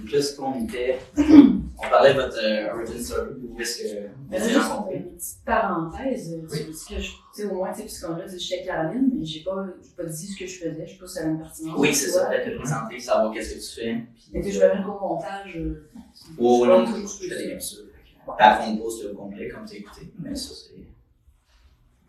juste 0.06 0.38
qu'on 0.38 0.66
était? 0.66 1.00
On 1.82 1.90
parlait 1.90 2.14
de 2.14 2.20
votre 2.22 2.38
euh, 2.44 2.74
origin 2.74 3.02
story, 3.04 3.30
où 3.48 3.60
est-ce 3.60 3.84
que 3.84 4.08
Mais 4.30 4.38
là, 4.40 4.46
vous 4.48 4.60
pour 4.60 4.70
rencontrés. 4.70 4.98
une 4.98 5.16
petite 5.16 5.46
parenthèse, 5.46 6.34
euh, 6.34 6.48
Oui. 6.52 6.58
tu 6.66 6.72
dis 6.72 6.86
que 6.96 7.02
je, 7.02 7.10
tu 7.12 7.18
sais, 7.34 7.46
au 7.46 7.54
moins, 7.56 7.72
tu 7.72 7.78
sais, 7.78 7.84
puisqu'on 7.84 8.14
a 8.16 8.26
dit 8.26 8.36
que 8.36 8.42
j'étais 8.42 8.66
Caroline, 8.66 9.10
mais 9.18 9.26
j'ai 9.26 9.44
pas, 9.44 9.66
pas 9.98 10.04
dit 10.04 10.28
ce 10.28 10.38
que 10.38 10.46
je 10.46 10.60
faisais, 10.60 10.86
je 10.86 10.92
sais 10.94 11.00
pas 11.00 11.08
si 11.08 11.14
ça 11.16 11.22
a 11.22 11.28
une 11.28 11.40
pertinence. 11.40 11.76
Oui, 11.78 11.96
c'est 11.96 12.10
ça, 12.10 12.26
peut-être 12.26 12.52
te 12.52 12.58
présenter, 12.58 13.00
savoir 13.00 13.34
qu'est-ce 13.34 13.56
que 13.56 13.60
tu 13.60 13.82
fais. 13.82 14.04
puis- 14.32 14.44
sais, 14.44 14.52
je 14.52 14.60
vais 14.60 14.76
mettre 14.76 14.90
au 14.90 15.00
montage. 15.00 15.60
Oh, 16.38 16.66
non, 16.66 16.86
je 16.86 17.28
fais 17.28 17.54
pas. 17.56 17.60
ça. 17.60 17.76
À 18.38 18.56
fond 18.58 18.74
de 18.74 18.80
pause, 18.80 19.04
le 19.06 19.14
complet, 19.14 19.48
comme 19.50 19.66
tu 19.66 19.76
as 19.76 19.80
écouté. 19.80 20.12
Mais 20.20 20.36
ça, 20.36 20.54
c'est. 20.54 20.76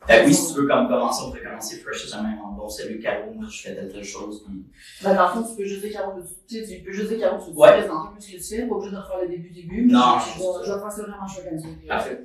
Fait 0.07 0.23
que 0.23 0.27
oui, 0.27 0.35
si 0.35 0.55
tu 0.55 0.61
veux 0.61 0.67
comme 0.67 0.89
commencer, 0.89 1.23
on 1.27 1.31
peut 1.31 1.41
commencer 1.41 1.77
fresh, 1.79 2.07
c'est 2.09 2.17
même 2.23 2.39
en 2.43 2.53
bon. 2.53 2.69
Salut 2.69 2.99
Caro, 3.01 3.33
moi 3.35 3.47
je 3.51 3.61
fais 3.63 3.75
telle 3.75 3.93
telle 3.93 4.03
chose. 4.05 4.43
Puis... 4.47 4.65
Ben, 5.05 5.15
dans 5.15 5.27
le 5.29 5.33
fond, 5.35 5.43
tu 5.51 5.57
peux 5.57 5.65
juste 5.69 5.83
dire 5.83 5.93
Caro, 5.93 6.13
tu 6.49 6.65
tu 6.67 6.81
peux 6.85 6.93
juste 6.93 7.09
dire 7.11 7.21
Caro, 7.21 7.37
tu 7.45 7.51
Ouais. 7.57 7.83
te 7.83 7.87
présenter 7.87 8.09
plus 8.15 8.23
ce 8.23 8.33
que 8.33 8.37
tu 8.37 8.61
fais, 8.63 8.67
pas 8.67 8.75
obligé 8.75 8.93
de 8.93 8.97
refaire 9.01 9.19
le 9.23 9.29
début, 9.29 9.51
début. 9.51 9.87
Non. 9.87 10.15
Je 10.19 10.39
vais, 10.39 10.45
je 10.67 10.73
vais 10.73 10.79
faire 10.81 10.93
ça 10.93 11.03
vraiment 11.03 11.29
chouette 11.29 11.49
comme 11.51 11.59
ça. 11.61 11.69
Parfait. 11.89 12.21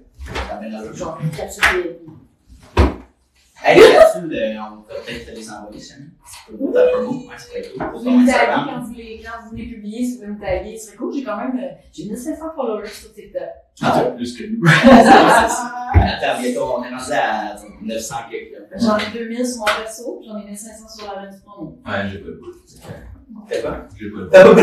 La 0.71 0.93
Genre, 0.93 1.19
une 1.21 1.30
capsule. 1.32 1.97
Hey, 3.63 3.80
euh, 4.18 4.55
on 4.59 4.76
va 4.82 4.99
peut-être 5.05 5.36
les 5.36 5.49
envoyer, 5.51 5.80
ça. 5.80 5.95
Pour 6.57 6.74
ta 6.74 6.88
promo, 6.88 7.11
ouais, 7.28 7.36
c'est 7.38 7.61
très 7.61 7.72
cool. 7.72 7.89
Pour 7.91 7.99
Vous 7.99 8.05
ton 8.05 8.18
me 8.18 8.24
Instagram. 8.28 8.66
quand 8.70 8.82
vous 8.82 8.93
les, 8.93 9.22
quand 9.24 9.47
vous 9.49 9.55
les 9.55 9.66
publiez, 9.68 10.05
si 10.05 10.18
vous 10.18 10.34
me 10.34 10.39
taguez, 10.39 10.78
c'est 10.78 10.95
cool. 10.95 11.13
J'ai 11.13 11.24
quand 11.24 11.38
même, 11.38 11.57
euh, 11.59 11.68
j'ai 11.91 12.05
1500 12.05 12.45
followers 12.55 12.88
sur 12.88 13.13
TikTok. 13.13 13.41
Ah, 13.82 14.05
Plus 14.16 14.38
que 14.38 14.43
nous. 14.45 14.61
Attends, 14.68 16.41
bientôt, 16.41 16.76
on 16.78 16.84
est 16.84 16.89
rendu 16.89 17.11
à 17.11 17.55
900 17.82 18.16
quelques. 18.30 18.61
J'en 18.78 18.97
ai 18.97 19.11
2000 19.13 19.45
sur 19.47 19.57
mon 19.59 19.66
perso, 19.66 20.22
j'en 20.26 20.38
ai 20.39 20.45
1500 20.45 20.88
sur 20.88 21.13
la 21.13 21.22
reine 21.22 21.32
du 21.36 21.41
promo. 21.41 21.82
Ouais, 21.86 22.09
j'ai 22.11 22.20
pas 22.20 22.28
le 22.28 22.34
bout. 22.34 22.53
Fais 23.47 23.61
quoi? 23.61 23.88
J'ai 23.99 24.09
pas 24.09 24.18
le 24.18 24.24
bout. 24.26 24.30
T'as 24.32 24.53
pas 24.53 24.61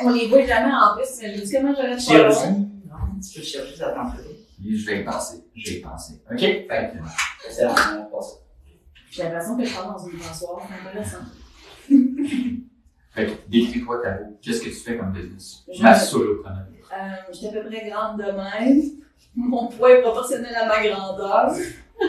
On 0.04 0.10
les 0.10 0.28
voit 0.28 0.44
jamais 0.46 0.72
en 0.72 0.96
plus, 0.96 1.08
mais 1.20 1.36
je 1.36 1.42
dis 1.42 1.52
comment 1.52 1.74
j'aurais 1.74 1.94
de 1.96 2.00
followers. 2.00 2.50
Non, 2.50 3.20
tu 3.20 3.38
peux 3.38 3.44
chercher, 3.44 3.76
ça 3.76 3.94
fait. 4.16 4.34
Je 4.66 4.86
vais 4.86 5.00
y 5.00 5.04
penser. 5.04 5.44
Je 5.54 5.70
vais 5.70 5.78
y 5.78 5.80
penser. 5.82 6.14
OK? 6.30 6.38
Fait 6.38 6.66
que, 6.66 7.46
Excellent, 7.46 7.74
on 7.98 8.16
passe. 8.16 8.38
J'ai 9.14 9.22
l'impression 9.22 9.56
que 9.56 9.64
je 9.64 9.74
parle 9.74 9.92
dans 9.96 10.06
une 10.08 10.18
passoire, 10.18 10.60
c'est 10.68 10.88
intéressant. 10.88 11.18
fait 13.12 13.26
que 13.26 13.32
décris-toi 13.48 14.02
ta. 14.02 14.18
Qu'est-ce 14.42 14.60
que 14.60 14.64
tu 14.70 14.74
fais 14.74 14.96
comme 14.96 15.12
business? 15.12 15.64
Je- 15.72 15.82
Ma 15.82 15.94
solopreneur. 15.94 16.66
Euh, 16.92 17.32
J'étais 17.32 17.58
à 17.58 17.62
peu 17.62 17.68
près 17.68 17.88
grande 17.88 18.18
de 18.18 18.24
même. 18.24 18.82
Mon 19.36 19.68
poids 19.68 19.92
est 19.92 20.02
proportionnel 20.02 20.54
à 20.54 20.66
ma 20.66 20.86
grandeur. 20.86 21.52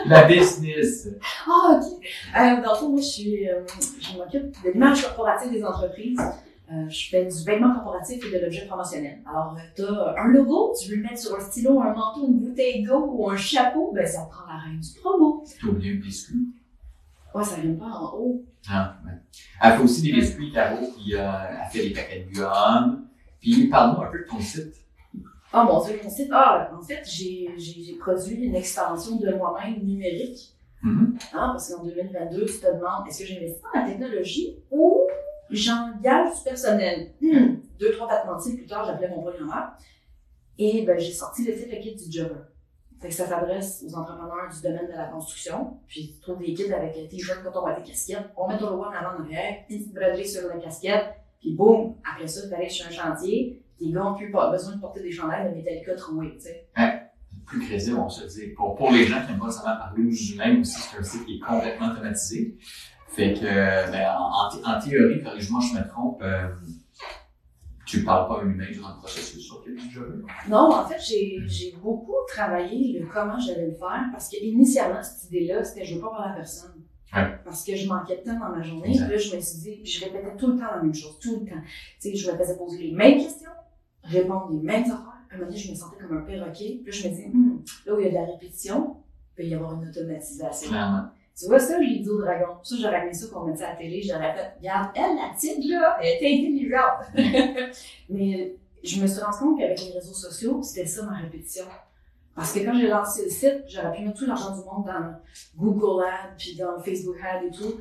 La 0.06 0.24
business. 0.24 1.08
Ah, 1.46 1.78
ok. 1.80 1.92
Euh, 2.36 2.62
dans 2.62 2.72
le 2.72 2.76
fond, 2.76 2.88
moi, 2.90 3.00
je 3.00 3.06
suis, 3.06 3.48
euh, 3.48 3.60
je 4.00 4.18
m'occupe 4.18 4.64
de 4.64 4.70
l'image 4.72 5.02
corporative 5.02 5.52
des 5.52 5.64
entreprises. 5.64 6.18
Euh, 6.72 6.88
je 6.88 7.08
fais 7.10 7.24
du 7.24 7.44
vêtement 7.44 7.72
corporatif 7.72 8.24
et 8.26 8.36
de 8.38 8.44
l'objet 8.44 8.66
promotionnel. 8.66 9.20
Alors, 9.30 9.56
tu 9.76 9.82
as 9.82 10.14
un 10.18 10.26
logo, 10.32 10.72
tu 10.80 10.90
veux 10.90 10.96
le 10.96 11.02
mettre 11.04 11.18
sur 11.20 11.36
un 11.36 11.40
stylo, 11.40 11.80
un 11.80 11.92
manteau, 11.94 12.26
une 12.26 12.40
bouteille 12.40 12.82
d'eau 12.82 13.06
ou 13.12 13.30
un 13.30 13.36
chapeau, 13.36 13.92
ben 13.94 14.04
ça 14.04 14.22
prend 14.28 14.46
la 14.52 14.58
reine 14.58 14.80
du 14.80 15.00
promo. 15.00 15.44
T'as 15.60 15.68
oublié 15.68 15.92
un 15.96 16.00
biscuit? 16.00 16.48
Ouais, 17.36 17.44
ça 17.44 17.56
vient 17.56 17.74
pas 17.74 17.84
en 17.84 18.14
haut. 18.16 18.42
Ah, 18.66 18.96
ouais. 19.04 19.12
Elle 19.60 19.76
fait 19.76 19.82
aussi 19.82 20.00
des 20.00 20.12
biscuits, 20.12 20.52
Caro, 20.52 20.78
puis 20.78 21.14
euh, 21.14 21.30
elle 21.50 21.70
fait 21.70 21.88
des 21.88 21.94
paquets 21.94 22.26
de 22.30 22.34
gomme. 22.34 23.08
Puis 23.40 23.68
parle-nous 23.68 24.02
un 24.04 24.06
peu 24.06 24.20
de 24.20 24.24
ton 24.24 24.40
site. 24.40 24.74
Oh 25.52 25.62
mon 25.64 25.84
dieu, 25.84 26.00
mon 26.02 26.08
site. 26.08 26.30
Ah, 26.32 26.70
en 26.74 26.80
fait, 26.80 27.02
j'ai 27.04 27.98
produit 28.00 28.36
une 28.36 28.54
extension 28.54 29.16
de 29.16 29.34
moi-même 29.34 29.84
numérique. 29.84 30.54
Mhm. 30.82 31.18
Hein, 31.34 31.48
parce 31.52 31.74
qu'en 31.74 31.84
2022, 31.84 32.46
tu 32.46 32.58
te 32.58 32.66
demandes 32.74 33.06
est-ce 33.06 33.18
que 33.18 33.26
j'investis 33.26 33.60
dans 33.62 33.80
la 33.80 33.86
technologie 33.86 34.56
ou 34.70 35.02
j'engage 35.50 36.36
du 36.38 36.42
personnel? 36.42 37.12
Hmm. 37.20 37.56
Deux, 37.78 37.92
trois 37.92 38.08
cils 38.40 38.56
plus 38.56 38.66
tard, 38.66 38.86
j'appelais 38.86 39.10
mon 39.10 39.20
programmeur. 39.20 39.72
Et 40.56 40.86
ben, 40.86 40.98
j'ai 40.98 41.12
sorti 41.12 41.44
le 41.44 41.54
titre 41.54 41.68
le 41.70 41.82
kit 41.82 41.96
du 41.96 42.10
jobber. 42.10 42.40
Fait 43.00 43.08
que 43.08 43.14
ça 43.14 43.26
s'adresse 43.26 43.84
aux 43.86 43.94
entrepreneurs 43.94 44.48
du 44.54 44.62
domaine 44.62 44.86
de 44.86 44.96
la 44.96 45.06
construction. 45.06 45.78
Puis 45.86 46.14
tu 46.14 46.20
trouves 46.20 46.38
des 46.38 46.54
kits 46.54 46.72
avec 46.72 46.96
un 46.96 47.06
t-shirt, 47.06 47.42
coton 47.42 47.66
à 47.66 47.78
des 47.78 47.82
casquettes. 47.82 48.30
On 48.36 48.48
met 48.48 48.56
ton 48.58 48.70
logo 48.70 48.84
en 48.84 48.90
avant 48.90 49.18
en 49.18 49.24
arrière, 49.24 49.64
une 49.68 49.78
petite 49.78 49.94
broderie 49.94 50.26
sur 50.26 50.48
la 50.48 50.56
casquette. 50.56 51.14
Puis 51.40 51.54
boum, 51.54 51.94
après 52.10 52.26
ça, 52.26 52.48
tu 52.48 52.54
arrives 52.54 52.70
sur 52.70 52.86
un 52.86 52.90
chantier. 52.90 53.62
Les 53.80 53.92
gars 53.92 54.06
ont 54.06 54.14
plus 54.14 54.32
besoin 54.32 54.76
de 54.76 54.80
porter 54.80 55.02
des 55.02 55.12
chandails 55.12 55.50
de 55.50 55.54
Metallica 55.56 55.94
troués, 55.94 56.34
tu 56.36 56.44
sais. 56.44 56.68
Plus 57.44 57.60
crédible, 57.60 57.98
on 57.98 58.08
se 58.08 58.24
dit. 58.24 58.48
Pour, 58.56 58.74
pour 58.74 58.90
les 58.90 59.04
gens 59.04 59.20
qui 59.20 59.30
n'aiment 59.30 59.38
pas 59.38 59.46
nécessairement 59.46 59.78
parler 59.78 60.02
aux 60.04 60.10
humains 60.10 60.60
aussi, 60.60 60.80
c'est 60.80 60.98
un 60.98 61.02
site 61.02 61.26
qui 61.26 61.36
est 61.36 61.40
complètement 61.40 61.92
automatisé. 61.92 62.56
Fait 63.08 63.34
que, 63.34 63.90
ben, 63.92 64.16
en 64.18 64.80
théorie, 64.80 65.22
corrige-moi, 65.22 65.60
je 65.60 65.78
me 65.78 65.88
trompe, 65.88 66.22
euh, 66.22 66.48
tu 67.86 68.04
parles 68.04 68.28
pas 68.28 68.40
à 68.40 68.42
un 68.42 68.50
humain 68.50 68.66
durant 68.72 68.94
le 68.94 68.98
processus 68.98 69.42
sur 69.44 69.62
quel 69.64 69.78
jeu. 69.78 70.24
Non, 70.48 70.74
en 70.74 70.84
fait, 70.84 71.00
j'ai 71.00 71.76
beaucoup 71.80 72.14
travaillé 72.28 72.98
le 72.98 73.06
comment 73.06 73.38
j'allais 73.38 73.68
le 73.68 73.74
faire 73.74 74.04
parce 74.12 74.28
que 74.28 74.36
initialement 74.42 75.02
cette 75.02 75.30
idée-là, 75.30 75.64
c'était 75.64 75.84
je 75.84 75.94
veux 75.94 76.00
pas 76.00 76.08
voir 76.08 76.28
la 76.28 76.34
personne. 76.34 76.82
Parce 77.44 77.64
que 77.64 77.74
je 77.76 77.88
manquais 77.88 78.18
de 78.18 78.22
temps 78.22 78.38
dans 78.38 78.54
ma 78.54 78.62
journée. 78.62 78.90
Exact. 78.90 79.06
Puis 79.06 79.14
là, 79.14 79.22
je 79.22 79.36
me 79.36 79.40
suis 79.40 79.58
dit, 79.60 79.76
puis 79.82 79.90
je 79.90 80.04
répétais 80.04 80.36
tout 80.36 80.48
le 80.48 80.58
temps 80.58 80.66
la 80.74 80.82
même 80.82 80.92
chose, 80.92 81.18
tout 81.20 81.40
le 81.40 81.46
temps. 81.46 81.62
Tu 82.00 82.10
sais, 82.10 82.16
je 82.16 82.30
me 82.30 82.36
faisais 82.36 82.56
poser 82.58 82.78
les 82.82 82.92
mêmes 82.92 83.18
questions, 83.18 83.50
répondre 84.02 84.50
les 84.50 84.60
mêmes 84.60 84.82
affaires. 84.84 85.12
À 85.30 85.34
un 85.34 85.38
moment 85.38 85.48
donné, 85.48 85.58
je 85.58 85.70
me 85.70 85.76
sentais 85.76 85.96
comme 86.02 86.18
un 86.18 86.22
perroquet. 86.22 86.80
Puis 86.82 86.92
là, 86.92 86.98
je 86.98 87.08
me 87.08 87.14
disais, 87.14 87.28
Hmm, 87.28 87.58
là 87.86 87.94
où 87.94 88.00
il 88.00 88.04
y 88.04 88.08
a 88.08 88.10
de 88.10 88.14
la 88.14 88.24
répétition, 88.24 88.96
il 89.32 89.36
peut 89.36 89.48
y 89.48 89.54
avoir 89.54 89.80
une 89.80 89.88
automatisation. 89.88 90.68
Clairement. 90.68 91.08
Tu 91.38 91.46
vois, 91.46 91.58
ça, 91.58 91.76
je 91.82 91.86
l'ai 91.86 91.98
dit 91.98 92.08
au 92.08 92.20
dragon. 92.20 92.54
Ça, 92.62 92.76
j'aurais 92.80 93.02
aimé 93.02 93.12
ça 93.12 93.26
qu'on 93.32 93.44
mette 93.44 93.58
ça 93.58 93.68
à 93.68 93.70
la 93.72 93.76
télé. 93.76 94.00
J'aurais 94.02 94.34
fait, 94.34 94.54
regarde, 94.58 94.90
elle, 94.94 95.16
la 95.16 95.34
petite, 95.34 95.64
là, 95.66 95.98
elle 96.00 96.16
était 96.16 96.26
intelligente. 96.26 97.74
Mais 98.08 98.56
je 98.82 99.02
me 99.02 99.06
suis 99.06 99.20
rendu 99.20 99.38
compte 99.38 99.58
qu'avec 99.58 99.78
les 99.84 99.92
réseaux 99.92 100.14
sociaux, 100.14 100.62
c'était 100.62 100.86
ça 100.86 101.04
ma 101.04 101.18
répétition. 101.18 101.66
Parce 102.34 102.52
que 102.52 102.60
quand 102.60 102.78
j'ai 102.78 102.88
lancé 102.88 103.24
le 103.24 103.30
site, 103.30 103.64
j'aurais 103.66 103.92
pu 103.92 104.02
mettre 104.02 104.18
tout 104.18 104.26
l'argent 104.26 104.56
du 104.56 104.64
monde 104.64 104.86
dans 104.86 105.14
Google 105.56 106.04
Ads, 106.04 106.34
puis 106.38 106.56
dans 106.56 106.80
Facebook 106.80 107.16
Ads 107.22 107.46
et 107.46 107.50
tout. 107.50 107.80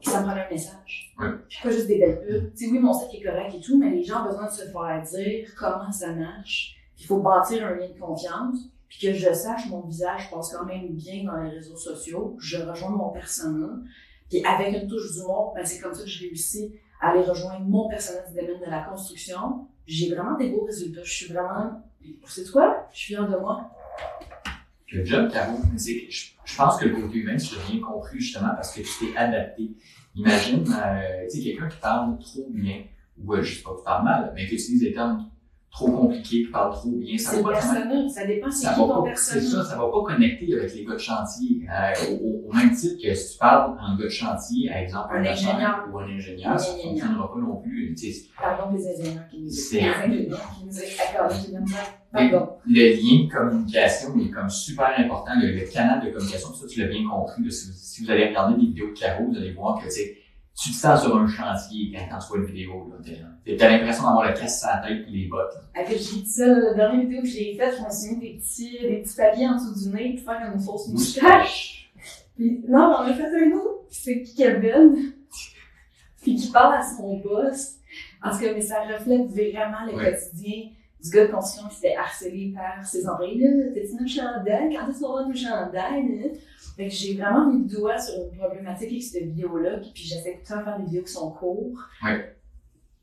Puis 0.00 0.10
ça 0.10 0.20
me 0.20 0.26
prenait 0.26 0.46
un 0.46 0.50
message. 0.50 1.14
Ouais. 1.18 1.28
Puis 1.48 1.58
pas 1.62 1.70
juste 1.70 1.86
des 1.86 1.98
belles 1.98 2.20
pubs. 2.20 2.54
Tu 2.54 2.66
sais, 2.66 2.70
oui, 2.70 2.78
mon 2.78 2.92
site 2.92 3.08
est 3.14 3.22
correct 3.22 3.54
et 3.54 3.60
tout, 3.60 3.78
mais 3.78 3.90
les 3.90 4.04
gens 4.04 4.22
ont 4.22 4.28
besoin 4.28 4.46
de 4.46 4.50
se 4.50 4.62
faire 4.62 5.02
dire 5.02 5.48
comment 5.58 5.92
ça 5.92 6.12
marche. 6.12 6.76
Puis 6.94 7.04
il 7.04 7.06
faut 7.06 7.18
bâtir 7.18 7.66
un 7.66 7.74
lien 7.74 7.88
de 7.88 7.98
confiance. 7.98 8.58
Puis 8.88 8.98
que 9.00 9.12
je 9.12 9.32
sache, 9.32 9.68
mon 9.68 9.82
visage 9.82 10.30
passe 10.30 10.54
quand 10.54 10.64
même 10.64 10.88
bien 10.94 11.24
dans 11.24 11.42
les 11.42 11.50
réseaux 11.50 11.76
sociaux. 11.76 12.36
Je 12.40 12.56
rejoins 12.58 12.90
mon 12.90 13.10
persona. 13.10 13.68
Puis 14.28 14.44
avec 14.44 14.82
une 14.82 14.88
touche 14.88 15.12
d'humour, 15.12 15.52
ben 15.54 15.64
c'est 15.64 15.80
comme 15.80 15.94
ça 15.94 16.02
que 16.02 16.08
je 16.08 16.20
réussis 16.20 16.72
à 17.00 17.10
aller 17.10 17.22
rejoindre 17.22 17.60
mon 17.66 17.88
personnel 17.88 18.24
du 18.28 18.34
domaine 18.34 18.60
de 18.60 18.70
la 18.70 18.82
construction. 18.82 19.66
J'ai 19.86 20.14
vraiment 20.14 20.36
des 20.36 20.50
beaux 20.50 20.64
résultats. 20.64 21.02
Je 21.02 21.12
suis 21.12 21.32
vraiment, 21.32 21.82
c'est 22.26 22.50
quoi? 22.50 22.88
Je 22.92 22.98
suis 22.98 23.14
fière 23.14 23.28
de 23.28 23.36
moi. 23.36 23.70
Le 24.90 25.04
job, 25.04 25.30
Caro, 25.30 25.58
je, 25.76 26.32
je 26.44 26.56
pense 26.56 26.78
que 26.78 26.86
le 26.86 26.96
côté 26.96 27.18
humain, 27.18 27.36
tu 27.36 27.54
l'as 27.54 27.70
bien 27.70 27.80
compris 27.80 28.20
justement 28.20 28.54
parce 28.54 28.74
que 28.74 28.80
tu 28.80 29.12
t'es 29.12 29.16
adapté. 29.16 29.70
Imagine, 30.14 30.64
euh, 30.66 31.26
tu 31.30 31.38
sais, 31.38 31.44
quelqu'un 31.44 31.68
qui 31.68 31.78
parle 31.78 32.18
trop 32.18 32.46
bien, 32.50 32.84
ou 33.22 33.34
euh, 33.34 33.42
je 33.42 33.56
sais 33.56 33.62
pas 33.62 33.76
qui 33.76 33.84
parle 33.84 34.04
mal, 34.04 34.32
mais 34.34 34.46
qui 34.46 34.54
utilise 34.54 34.80
des 34.80 34.92
termes 34.92 35.30
trop 35.70 35.90
compliqués, 35.90 36.44
qui 36.44 36.50
parle 36.50 36.72
trop 36.72 36.90
bien, 36.90 37.16
ça 37.18 37.32
C'est 37.32 37.42
personnel. 37.42 38.10
Ça 38.10 38.26
dépend 38.26 38.50
c'est 38.50 38.68
qui 38.68 38.74
ton 38.74 39.02
pas, 39.04 39.14
c'est 39.14 39.40
ça, 39.40 39.62
ça 39.64 39.76
va 39.76 39.84
pas 39.84 40.02
connecter 40.04 40.54
avec 40.58 40.74
les 40.74 40.84
gars 40.84 40.94
de 40.94 40.98
chantier. 40.98 41.60
Euh, 41.70 42.14
au, 42.22 42.48
au 42.48 42.52
même 42.52 42.70
titre 42.74 42.96
que 43.02 43.14
si 43.14 43.32
tu 43.34 43.38
parles 43.38 43.76
en 43.78 43.96
gars 43.96 44.04
de 44.04 44.08
chantier, 44.08 44.68
par 44.68 44.78
exemple, 44.78 45.08
Un 45.14 45.18
notaire 45.18 45.32
ingénieur. 45.32 45.88
ou 45.92 45.98
un 45.98 46.08
ingénieur, 46.08 46.58
ça 46.58 46.72
Un 46.72 46.76
ne 46.76 46.82
fonctionnera 46.82 47.32
pas 47.32 47.40
non 47.40 47.56
plus. 47.56 47.94
Pardon, 48.40 48.76
les 48.76 48.86
ingénieurs 48.88 49.28
qui 49.30 49.42
nous 49.42 49.50
C'est- 49.50 49.80
le 52.66 52.94
lien 52.94 53.24
de 53.26 53.30
communication 53.30 54.08
est 54.18 54.30
comme 54.30 54.48
super 54.48 54.92
important, 54.98 55.32
le, 55.40 55.52
le 55.52 55.70
canal 55.72 56.00
de 56.04 56.10
communication, 56.10 56.54
ça 56.54 56.66
tu 56.66 56.80
l'as 56.80 56.86
bien 56.88 57.06
compris. 57.08 57.44
là. 57.44 57.50
si, 57.50 57.66
vous, 57.68 57.72
si 57.76 58.04
vous 58.04 58.10
allez 58.10 58.28
regarder 58.28 58.54
des 58.54 58.66
vidéos 58.68 58.88
de 58.88 58.98
Caro, 58.98 59.24
vous 59.30 59.36
allez 59.36 59.52
voir 59.52 59.78
que 59.78 59.84
tu 59.84 59.90
sais, 59.90 60.16
tu 60.60 60.70
te 60.70 60.74
sens 60.74 61.02
sur 61.02 61.16
un 61.16 61.26
chantier 61.28 61.92
quand, 61.94 62.08
quand 62.10 62.18
tu 62.18 62.28
vois 62.28 62.38
une 62.38 62.46
vidéo. 62.46 62.92
Tu 63.44 63.60
as 63.62 63.68
l'impression 63.70 64.02
d'avoir 64.04 64.24
la 64.24 64.32
casse 64.32 64.58
sur 64.60 64.68
la 64.68 64.78
tête 64.78 65.06
et 65.06 65.10
les 65.10 65.26
bottes. 65.28 65.54
là. 65.74 65.84
J'ai 65.88 65.96
dit 65.96 66.26
ça, 66.26 66.46
la 66.46 66.74
dernière 66.74 67.00
vidéo 67.06 67.22
que 67.22 67.28
j'ai 67.28 67.54
faite, 67.54 67.74
je 67.78 67.84
me 67.84 67.90
suis 67.90 68.14
mis 68.16 68.20
des 68.32 68.38
petits, 68.38 68.78
des 68.80 69.02
petits 69.02 69.16
papiers 69.16 69.46
en 69.48 69.54
dessous 69.54 69.74
du 69.88 69.94
nez 69.94 70.14
pour 70.14 70.32
faire 70.34 70.52
une 70.52 70.60
fausse 70.60 70.88
moustache. 70.88 71.92
Puis, 72.36 72.60
non, 72.68 72.96
on 72.98 73.02
a 73.02 73.14
fait 73.14 73.24
un 73.26 73.52
autre, 73.52 73.84
c'est 73.90 74.22
Kevin, 74.22 75.12
puis 76.22 76.34
qui 76.36 76.50
parle 76.50 76.74
à 76.74 76.82
son 76.82 77.18
boss. 77.18 77.74
Parce 78.22 78.38
que 78.40 78.52
mais 78.52 78.60
ça 78.60 78.82
reflète 78.82 79.28
vraiment 79.28 79.84
le 79.86 79.94
Ouais. 79.96 80.10
quotidien 80.12 80.70
du 81.02 81.10
gars 81.10 81.26
de 81.26 81.32
construction 81.32 81.68
qui 81.68 81.74
se 81.76 81.80
fait 81.80 81.96
harceler 81.96 82.52
par 82.54 82.84
ses 82.84 83.08
employés. 83.08 83.38
Là, 83.40 83.66
t'as-tu 83.74 83.94
notre 83.94 84.08
chandail? 84.08 84.74
Quand 84.74 84.90
est-ce 84.90 85.00
qu'on 85.00 85.14
va 85.14 85.24
nos? 85.24 86.34
Fait 86.76 86.88
que 86.88 86.94
j'ai 86.94 87.14
vraiment 87.14 87.52
mis 87.52 87.62
le 87.62 87.68
doigt 87.68 87.98
sur 87.98 88.14
une 88.14 88.38
problématique 88.38 88.90
avec 88.90 89.02
cette 89.02 89.24
vidéo-là, 89.24 89.78
puis 89.78 89.92
j'essaie 89.96 90.34
tout 90.34 90.40
le 90.42 90.48
temps 90.48 90.58
de 90.58 90.64
faire 90.64 90.78
des 90.78 90.84
vidéos 90.84 91.02
qui 91.02 91.12
sont 91.12 91.30
courtes. 91.32 91.74
Ouais. 92.04 92.36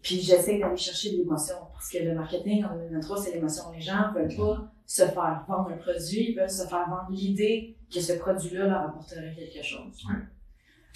Puis 0.01 0.21
j'essaie 0.21 0.59
d'aller 0.59 0.77
chercher 0.77 1.11
de 1.11 1.17
l'émotion, 1.17 1.55
parce 1.73 1.89
que 1.89 1.97
le 1.97 2.13
marketing 2.13 2.63
en 2.63 2.75
2023, 2.75 3.17
c'est 3.17 3.33
l'émotion. 3.33 3.63
Les 3.73 3.81
gens 3.81 4.13
veulent 4.13 4.35
pas 4.35 4.71
se 4.85 5.01
faire 5.01 5.45
vendre 5.47 5.71
un 5.71 5.77
produit, 5.77 6.29
ils 6.29 6.35
veulent 6.37 6.49
se 6.49 6.67
faire 6.67 6.87
vendre 6.87 7.07
l'idée 7.09 7.75
que 7.93 7.99
ce 7.99 8.13
produit-là 8.13 8.67
leur 8.67 8.81
apporterait 8.81 9.35
quelque 9.35 9.65
chose. 9.65 10.05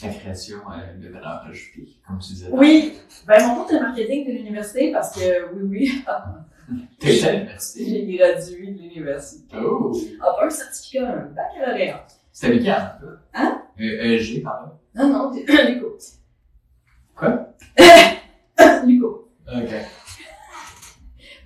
La 0.02 0.10
création 0.10 0.60
euh, 0.72 0.97
de 0.97 1.10
valeur 1.10 1.43
ajoutée, 1.50 1.97
comme 2.08 2.20
tu 2.20 2.34
disais. 2.34 2.47
Oui, 2.52 2.93
ben 3.28 3.45
mon 3.45 3.56
cours 3.56 3.74
de 3.74 3.80
marketing 3.80 4.28
de 4.28 4.32
l'université, 4.32 4.93
parce 4.93 5.14
que 5.14 5.54
oui, 5.54 5.64
oui, 5.64 6.06
T'es 6.99 7.24
à 7.26 7.32
l'université. 7.34 7.86
j'ai 7.86 8.17
gradué 8.17 8.67
de 8.72 8.80
l'université. 8.82 9.55
Oh! 9.57 9.91
Ah, 10.22 10.36
pas 10.39 10.45
un 10.45 10.49
certificat, 10.49 11.07
un 11.09 11.26
baccalauréat. 11.28 12.05
C'était 12.32 12.59
là? 12.59 12.99
Hein? 13.34 13.61
Euh, 13.80 14.03
ESG, 14.15 14.43
pardon. 14.43 14.72
Non, 14.95 15.07
non, 15.07 15.32
Luco. 15.67 15.97
Quoi? 17.15 17.53
Luco. 18.86 19.32
Ok. 19.47 19.70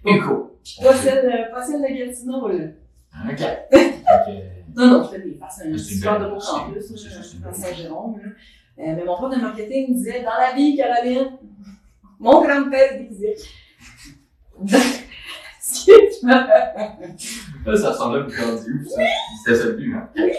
Uco. 0.05 0.57
Pas 0.81 0.93
celle, 0.95 1.25
euh, 1.25 1.51
pas 1.53 1.65
celle 1.65 1.81
de 1.81 1.87
Gatineau, 2.05 2.47
là. 2.49 2.65
Ok. 3.29 3.41
Ok. 4.03 4.33
Non, 4.75 4.87
non, 4.87 5.03
je 5.03 5.09
fais 5.11 5.21
des 5.21 5.35
faces, 5.35 5.61
un 5.65 5.77
super 5.77 6.19
de 6.19 6.25
université. 6.25 6.51
campus, 6.57 7.05
à 7.05 7.45
belle 7.45 7.55
Saint-Jérôme. 7.55 8.19
là. 8.19 8.29
Euh, 8.79 8.95
mais 8.95 9.05
mon 9.05 9.15
prof 9.15 9.35
de 9.35 9.39
marketing 9.39 9.93
disait, 9.93 10.23
dans 10.23 10.31
la 10.39 10.53
vie, 10.55 10.75
Caroline, 10.75 11.37
mon 12.19 12.41
grand-père 12.41 12.99
disait, 13.07 13.35
Là, 16.23 17.75
ça 17.75 17.91
ressemble 17.91 18.17
à 18.17 18.21
cordieux, 18.23 18.85
ça. 18.85 19.01
C'était 19.45 19.57
ça 19.57 19.65
le 19.67 19.73
but, 19.73 19.95
hein? 19.95 20.09
Oui. 20.15 20.31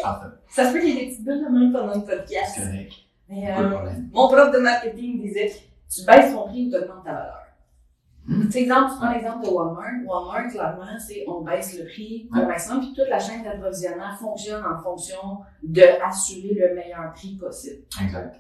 Ça 0.49 0.69
se 0.69 0.73
peut 0.73 0.81
qu'il 0.81 0.89
y 0.91 0.93
ait 0.93 1.05
des 1.07 1.11
petites 1.11 1.25
bulles 1.25 1.45
de 1.45 1.49
même 1.59 1.73
pendant 1.73 1.95
le 1.95 2.01
C'est 2.07 2.17
podcast. 2.17 2.57
correct. 2.59 2.93
Mais, 3.29 3.51
euh, 3.51 3.71
mon 4.13 4.29
prof 4.29 4.51
de 4.53 4.59
marketing 4.59 5.23
disait, 5.23 5.53
tu 5.93 6.05
baisses 6.05 6.33
ton 6.33 6.47
prix 6.49 6.67
ou 6.67 6.71
tu 6.71 6.77
augmentes 6.77 7.05
ta 7.05 7.13
valeur. 7.13 7.41
Hmm. 8.27 8.49
Tu 8.49 8.59
exemple, 8.59 8.93
tu 8.93 8.97
prends 8.99 9.13
l'exemple 9.13 9.45
de 9.45 9.51
Walmart. 9.51 9.85
Walmart, 10.07 10.51
clairement, 10.51 10.99
c'est 10.99 11.25
on 11.29 11.43
baisse 11.43 11.79
le 11.79 11.85
prix 11.85 12.29
Ouais. 12.35 12.47
maximum, 12.47 12.81
puis 12.81 12.95
toute 12.97 13.09
la 13.11 13.19
chaîne 13.19 13.43
d'approvisionnement 13.43 14.15
fonctionne 14.19 14.63
en 14.65 14.81
fonction 14.83 15.39
de 15.63 15.83
assurer 16.07 16.55
le 16.55 16.75
meilleur 16.75 17.13
prix 17.15 17.37
possible. 17.37 17.83
Exact. 18.03 18.37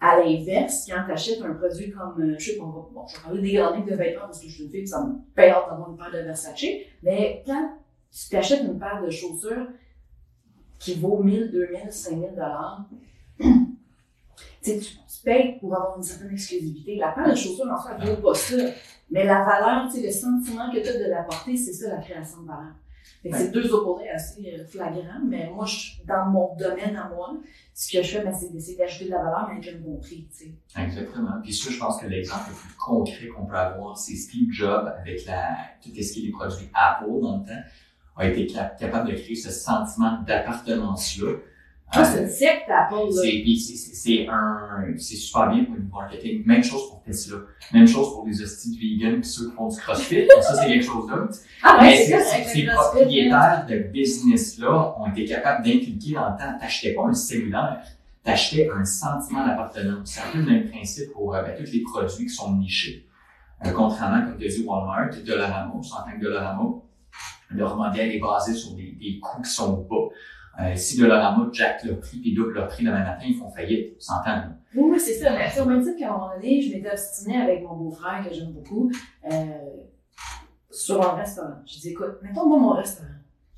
À 0.00 0.18
l'inverse, 0.18 0.86
quand 0.88 1.04
tu 1.04 1.12
achètes 1.12 1.42
un 1.42 1.52
produit 1.54 1.90
comme, 1.90 2.22
euh, 2.22 2.34
je 2.38 2.52
sais 2.52 2.56
pas, 2.58 2.64
bon, 2.64 3.06
je 3.06 3.16
vais 3.16 3.22
parler 3.22 3.42
des 3.42 3.52
grandes 3.52 3.84
de 3.84 3.94
vêtements 3.94 4.22
parce 4.22 4.40
que 4.40 4.48
je 4.48 4.54
suis 4.54 4.64
une 4.64 4.70
fille, 4.70 4.86
ça 4.86 5.04
me 5.04 5.12
paye 5.34 5.50
d'avoir 5.50 5.90
une 5.90 5.96
paire 5.96 6.10
de 6.10 6.18
Versace, 6.24 6.64
mais 7.02 7.42
quand 7.46 7.76
tu 8.10 8.28
t'achètes 8.30 8.62
une 8.62 8.78
paire 8.78 9.02
de 9.04 9.10
chaussures 9.10 9.66
qui 10.78 10.94
vaut 10.94 11.22
1000, 11.22 11.50
2000, 11.50 11.92
5000 11.92 12.30
dollars, 12.30 12.86
tu 14.62 14.80
tu 15.20 15.24
payes 15.24 15.58
pour 15.58 15.74
avoir 15.74 15.98
une 15.98 16.02
certaine 16.02 16.32
exclusivité. 16.32 16.96
La 16.96 17.12
paire 17.12 17.28
de 17.28 17.34
chaussures, 17.34 17.70
en 17.70 17.78
soi, 17.78 17.92
elle 18.00 18.08
vaut 18.08 18.22
pas 18.22 18.34
ça. 18.34 18.56
Mais 19.10 19.24
la 19.24 19.44
valeur, 19.44 19.90
le 19.94 20.10
sentiment 20.10 20.70
que 20.72 20.80
tu 20.80 20.88
as 20.88 20.98
de 20.98 21.10
la 21.10 21.24
porter, 21.24 21.56
c'est 21.56 21.72
ça 21.72 21.96
la 21.96 22.00
création 22.00 22.42
de 22.42 22.46
valeur. 22.46 22.72
C'est 23.22 23.50
deux 23.50 23.70
opposés 23.74 24.08
assez 24.08 24.54
euh, 24.58 24.64
flagrants, 24.66 25.20
mais 25.26 25.50
moi, 25.54 25.66
je, 25.66 26.02
dans 26.06 26.26
mon 26.30 26.54
domaine 26.56 26.96
à 26.96 27.08
moi, 27.08 27.34
ce 27.74 27.92
que 27.92 28.02
je 28.02 28.08
fais, 28.16 28.24
ben, 28.24 28.32
c'est 28.32 28.50
d'essayer 28.50 28.78
d'ajouter 28.78 29.06
de 29.06 29.10
la 29.10 29.18
valeur, 29.18 29.46
mais 29.50 29.58
avec 29.58 29.74
un 29.74 29.78
bon 29.80 29.98
prix. 29.98 30.26
Exactement. 30.76 31.32
Puis 31.42 31.52
ça, 31.52 31.70
je 31.70 31.78
pense 31.78 32.00
que 32.00 32.06
l'exemple 32.06 32.48
le 32.48 32.54
plus 32.54 32.74
concret 32.76 33.26
qu'on 33.28 33.44
peut 33.46 33.56
avoir, 33.56 33.98
c'est 33.98 34.14
Steve 34.16 34.50
Jobs 34.50 34.88
avec 34.98 35.26
la, 35.26 35.54
tout 35.82 35.90
ce 35.90 36.12
qui 36.12 36.20
est 36.22 36.26
les 36.26 36.32
produits 36.32 36.68
Apple 36.72 37.20
dans 37.20 37.38
le 37.38 37.44
temps, 37.46 37.62
a 38.16 38.26
été 38.26 38.46
cap- 38.46 38.78
capable 38.78 39.10
de 39.10 39.14
créer 39.14 39.34
ce 39.36 39.50
sentiment 39.50 40.20
d'appartenance-là. 40.26 41.32
Ah, 41.92 42.04
c'est 42.04 42.22
une 42.22 42.28
secte, 42.28 42.70
un, 44.28 44.84
c'est 44.96 45.16
super 45.16 45.50
bien 45.50 45.64
pour 45.64 45.74
le 45.74 45.82
marketing. 45.92 46.44
Même 46.46 46.62
chose 46.62 46.88
pour 46.88 47.02
Tesla. 47.02 47.38
Même 47.72 47.86
chose 47.86 48.12
pour 48.12 48.26
les 48.26 48.40
hosties 48.40 48.78
vegan 48.78 49.20
pis 49.20 49.28
ceux 49.28 49.50
qui 49.50 49.56
font 49.56 49.68
du 49.68 49.76
crossfit. 49.76 50.28
ça, 50.40 50.54
c'est 50.54 50.66
quelque 50.68 50.84
chose 50.84 51.06
d'autre. 51.08 51.34
Ah, 51.62 51.78
Mais 51.82 51.96
ces 51.96 52.64
propriétaires 52.66 53.66
de 53.68 53.78
business-là 53.78 54.94
ont 55.00 55.10
été 55.10 55.24
capables 55.24 55.64
d'inculquer 55.64 56.12
dans 56.14 56.30
le 56.30 56.38
temps, 56.38 56.58
t'achetais 56.60 56.94
pas 56.94 57.06
un 57.06 57.12
cellulaire, 57.12 57.82
t'achetais 58.22 58.70
un 58.70 58.84
sentiment 58.84 59.44
d'appartenance. 59.44 60.12
C'est 60.12 60.20
un 60.20 60.32
peu 60.32 60.38
le 60.38 60.44
même 60.44 60.70
principe 60.70 61.12
pour 61.12 61.34
euh, 61.34 61.42
ben, 61.42 61.56
tous 61.58 61.72
les 61.72 61.82
produits 61.82 62.26
qui 62.26 62.32
sont 62.32 62.54
nichés. 62.56 63.06
Euh, 63.66 63.72
contrairement, 63.72 64.24
comme 64.26 64.38
tu 64.38 64.46
as 64.46 64.48
dit, 64.48 64.64
Walmart 64.64 65.10
Dollarama, 65.26 65.72
on 65.74 65.82
s'entend 65.82 66.12
que 66.12 66.22
Dollarama, 66.22 66.68
leur 67.50 67.76
modèle 67.76 68.12
est 68.14 68.20
basé 68.20 68.54
sur 68.54 68.74
des, 68.74 68.92
des 68.92 69.18
coûts 69.18 69.42
qui 69.42 69.50
sont 69.50 69.86
bas. 69.90 70.08
Euh, 70.60 70.76
si 70.76 70.98
Dollarama 70.98 71.48
jack 71.52 71.84
leur 71.84 72.00
prix 72.00 72.20
et 72.24 72.34
double 72.34 72.52
leur 72.52 72.68
prix 72.68 72.84
demain 72.84 73.02
matin, 73.02 73.24
ils 73.26 73.36
font 73.36 73.50
faillite. 73.50 73.94
On 73.96 74.00
s'entend. 74.00 74.42
Oui, 74.74 74.90
oui, 74.92 75.00
c'est 75.00 75.14
ça. 75.14 75.30
Mais 75.32 75.60
au 75.60 75.64
même 75.64 75.82
titre 75.82 75.98
qu'à 75.98 76.08
un 76.08 76.12
moment 76.12 76.30
donné, 76.34 76.60
je 76.60 76.74
m'étais 76.74 76.90
obstinée 76.90 77.40
avec 77.40 77.62
mon 77.62 77.76
beau-frère, 77.76 78.24
que 78.28 78.34
j'aime 78.34 78.52
beaucoup, 78.52 78.90
euh, 79.30 79.46
sur 80.70 81.00
un 81.02 81.14
restaurant. 81.16 81.54
Je 81.66 81.78
dis, 81.78 81.90
écoute, 81.90 82.18
mettons 82.22 82.46
moi 82.46 82.58
mon 82.58 82.72
restaurant. 82.72 83.08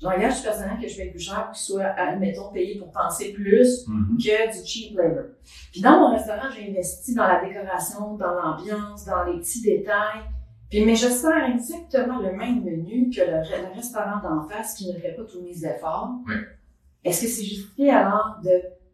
J'engage 0.01 0.37
du 0.37 0.43
personnel 0.43 0.77
que 0.81 0.87
je 0.87 0.97
paye 0.97 1.11
plus 1.11 1.19
cher 1.19 1.45
pour 1.45 1.51
qu'il 1.51 1.63
soit, 1.63 1.85
admettons, 1.85 2.51
payé 2.51 2.77
pour 2.77 2.91
penser 2.91 3.31
plus 3.31 3.85
que 3.85 4.61
du 4.61 4.67
cheap 4.67 4.97
labor. 4.97 5.25
Puis 5.71 5.81
dans 5.81 5.99
mon 5.99 6.11
restaurant, 6.11 6.49
j'ai 6.53 6.69
investi 6.69 7.13
dans 7.15 7.27
la 7.27 7.45
décoration, 7.45 8.15
dans 8.17 8.33
l'ambiance, 8.33 9.05
dans 9.05 9.23
les 9.23 9.39
petits 9.39 9.61
détails. 9.61 10.23
Puis, 10.69 10.83
mais 10.83 10.95
je 10.95 11.07
sers 11.07 11.45
exactement 11.53 12.19
le 12.19 12.33
même 12.33 12.63
menu 12.63 13.09
que 13.11 13.21
le, 13.21 13.61
le 13.61 13.75
restaurant 13.75 14.19
d'en 14.21 14.47
face 14.49 14.73
qui 14.73 14.91
ne 14.91 14.99
fait 14.99 15.13
pas 15.13 15.23
tous 15.23 15.41
mes 15.41 15.65
efforts. 15.65 16.15
Oui. 16.27 16.35
Est-ce 17.03 17.21
que 17.21 17.27
c'est 17.27 17.43
justifié 17.43 17.89
alors 17.91 18.37
de 18.43 18.49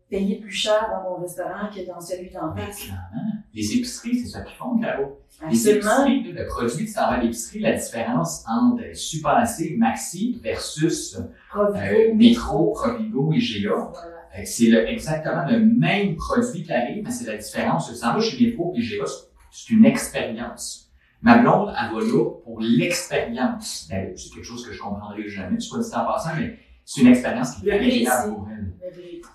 payer 0.10 0.38
plus 0.38 0.52
cher 0.52 0.90
dans 0.92 1.10
mon 1.10 1.22
restaurant 1.22 1.70
que 1.74 1.86
dans 1.88 2.02
celui 2.02 2.30
d'en 2.32 2.54
Mais 2.54 2.66
face? 2.66 2.84
clairement, 2.86 3.32
les 3.54 3.74
épiceries, 3.76 4.20
c'est 4.20 4.28
ça 4.30 4.42
qu'ils 4.42 4.56
font, 4.56 4.78
Caro. 4.80 5.20
Les 5.50 5.68
Absolument. 5.70 6.06
épiceries, 6.08 6.34
là, 6.34 6.42
le 6.42 6.48
produit 6.48 6.78
que 6.86 6.90
tu 6.90 6.94
t'en 6.94 7.02
vas 7.02 7.08
à 7.14 7.22
l'épicerie, 7.22 7.60
la 7.60 7.74
différence 7.74 8.44
entre 8.48 8.84
Super 8.96 9.48
C, 9.48 9.76
Maxi 9.78 10.40
versus 10.44 11.18
Provigo, 11.50 11.78
euh, 11.80 12.14
Métro, 12.16 12.72
Provigo 12.74 13.32
et 13.34 13.40
GA, 13.40 13.70
Voilà. 13.76 14.16
Euh, 14.38 14.42
C'est 14.46 14.66
le- 14.68 14.88
exactement 14.88 15.46
le 15.50 15.60
même 15.60 16.16
produit 16.16 16.64
qui 16.64 16.72
arrive, 16.72 17.04
mais 17.04 17.10
c'est 17.12 17.26
la 17.26 17.38
différence. 17.38 17.92
S'en 17.96 18.14
vas 18.14 18.20
chez 18.22 18.46
Métro 18.46 18.74
et 18.76 18.82
GA, 18.82 19.06
c'est 19.52 19.70
une 19.74 19.86
expérience. 19.86 20.88
Ma 21.22 21.38
blonde, 21.40 21.70
elle 21.78 21.94
va 21.96 22.00
là 22.02 22.24
pour 22.44 22.60
l'expérience. 22.60 23.88
Ben, 23.90 24.14
C'est 24.16 24.30
quelque 24.34 24.44
chose 24.46 24.66
que 24.66 24.74
je 24.74 24.80
comprendrai 24.82 25.28
jamais, 25.28 25.60
soit 25.60 25.80
dit 25.80 25.96
en 25.96 26.06
passant, 26.06 26.30
mais 26.38 26.58
c'est 26.92 27.02
une 27.02 27.08
expérience 27.10 27.56
qui 27.56 27.70
est 27.70 27.74
agréable 27.74 28.34
pour 28.34 28.48
elle. 28.50 28.74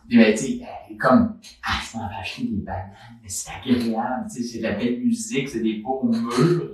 Puis, 0.08 0.18
ben, 0.18 0.34
tu 0.34 0.38
sais, 0.38 0.60
comme, 0.98 1.38
ah, 1.64 1.80
je 1.80 1.96
m'en 1.96 2.08
vais 2.08 2.14
acheter 2.20 2.42
des 2.48 2.56
bananes, 2.56 2.90
mais 3.22 3.28
c'est 3.28 3.52
agréable, 3.52 4.26
tu 4.28 4.42
sais, 4.42 4.48
c'est 4.48 4.58
de 4.58 4.62
la 4.64 4.72
belle 4.72 4.98
musique, 4.98 5.48
c'est 5.48 5.60
des 5.60 5.74
beaux 5.74 6.02
murs. 6.02 6.72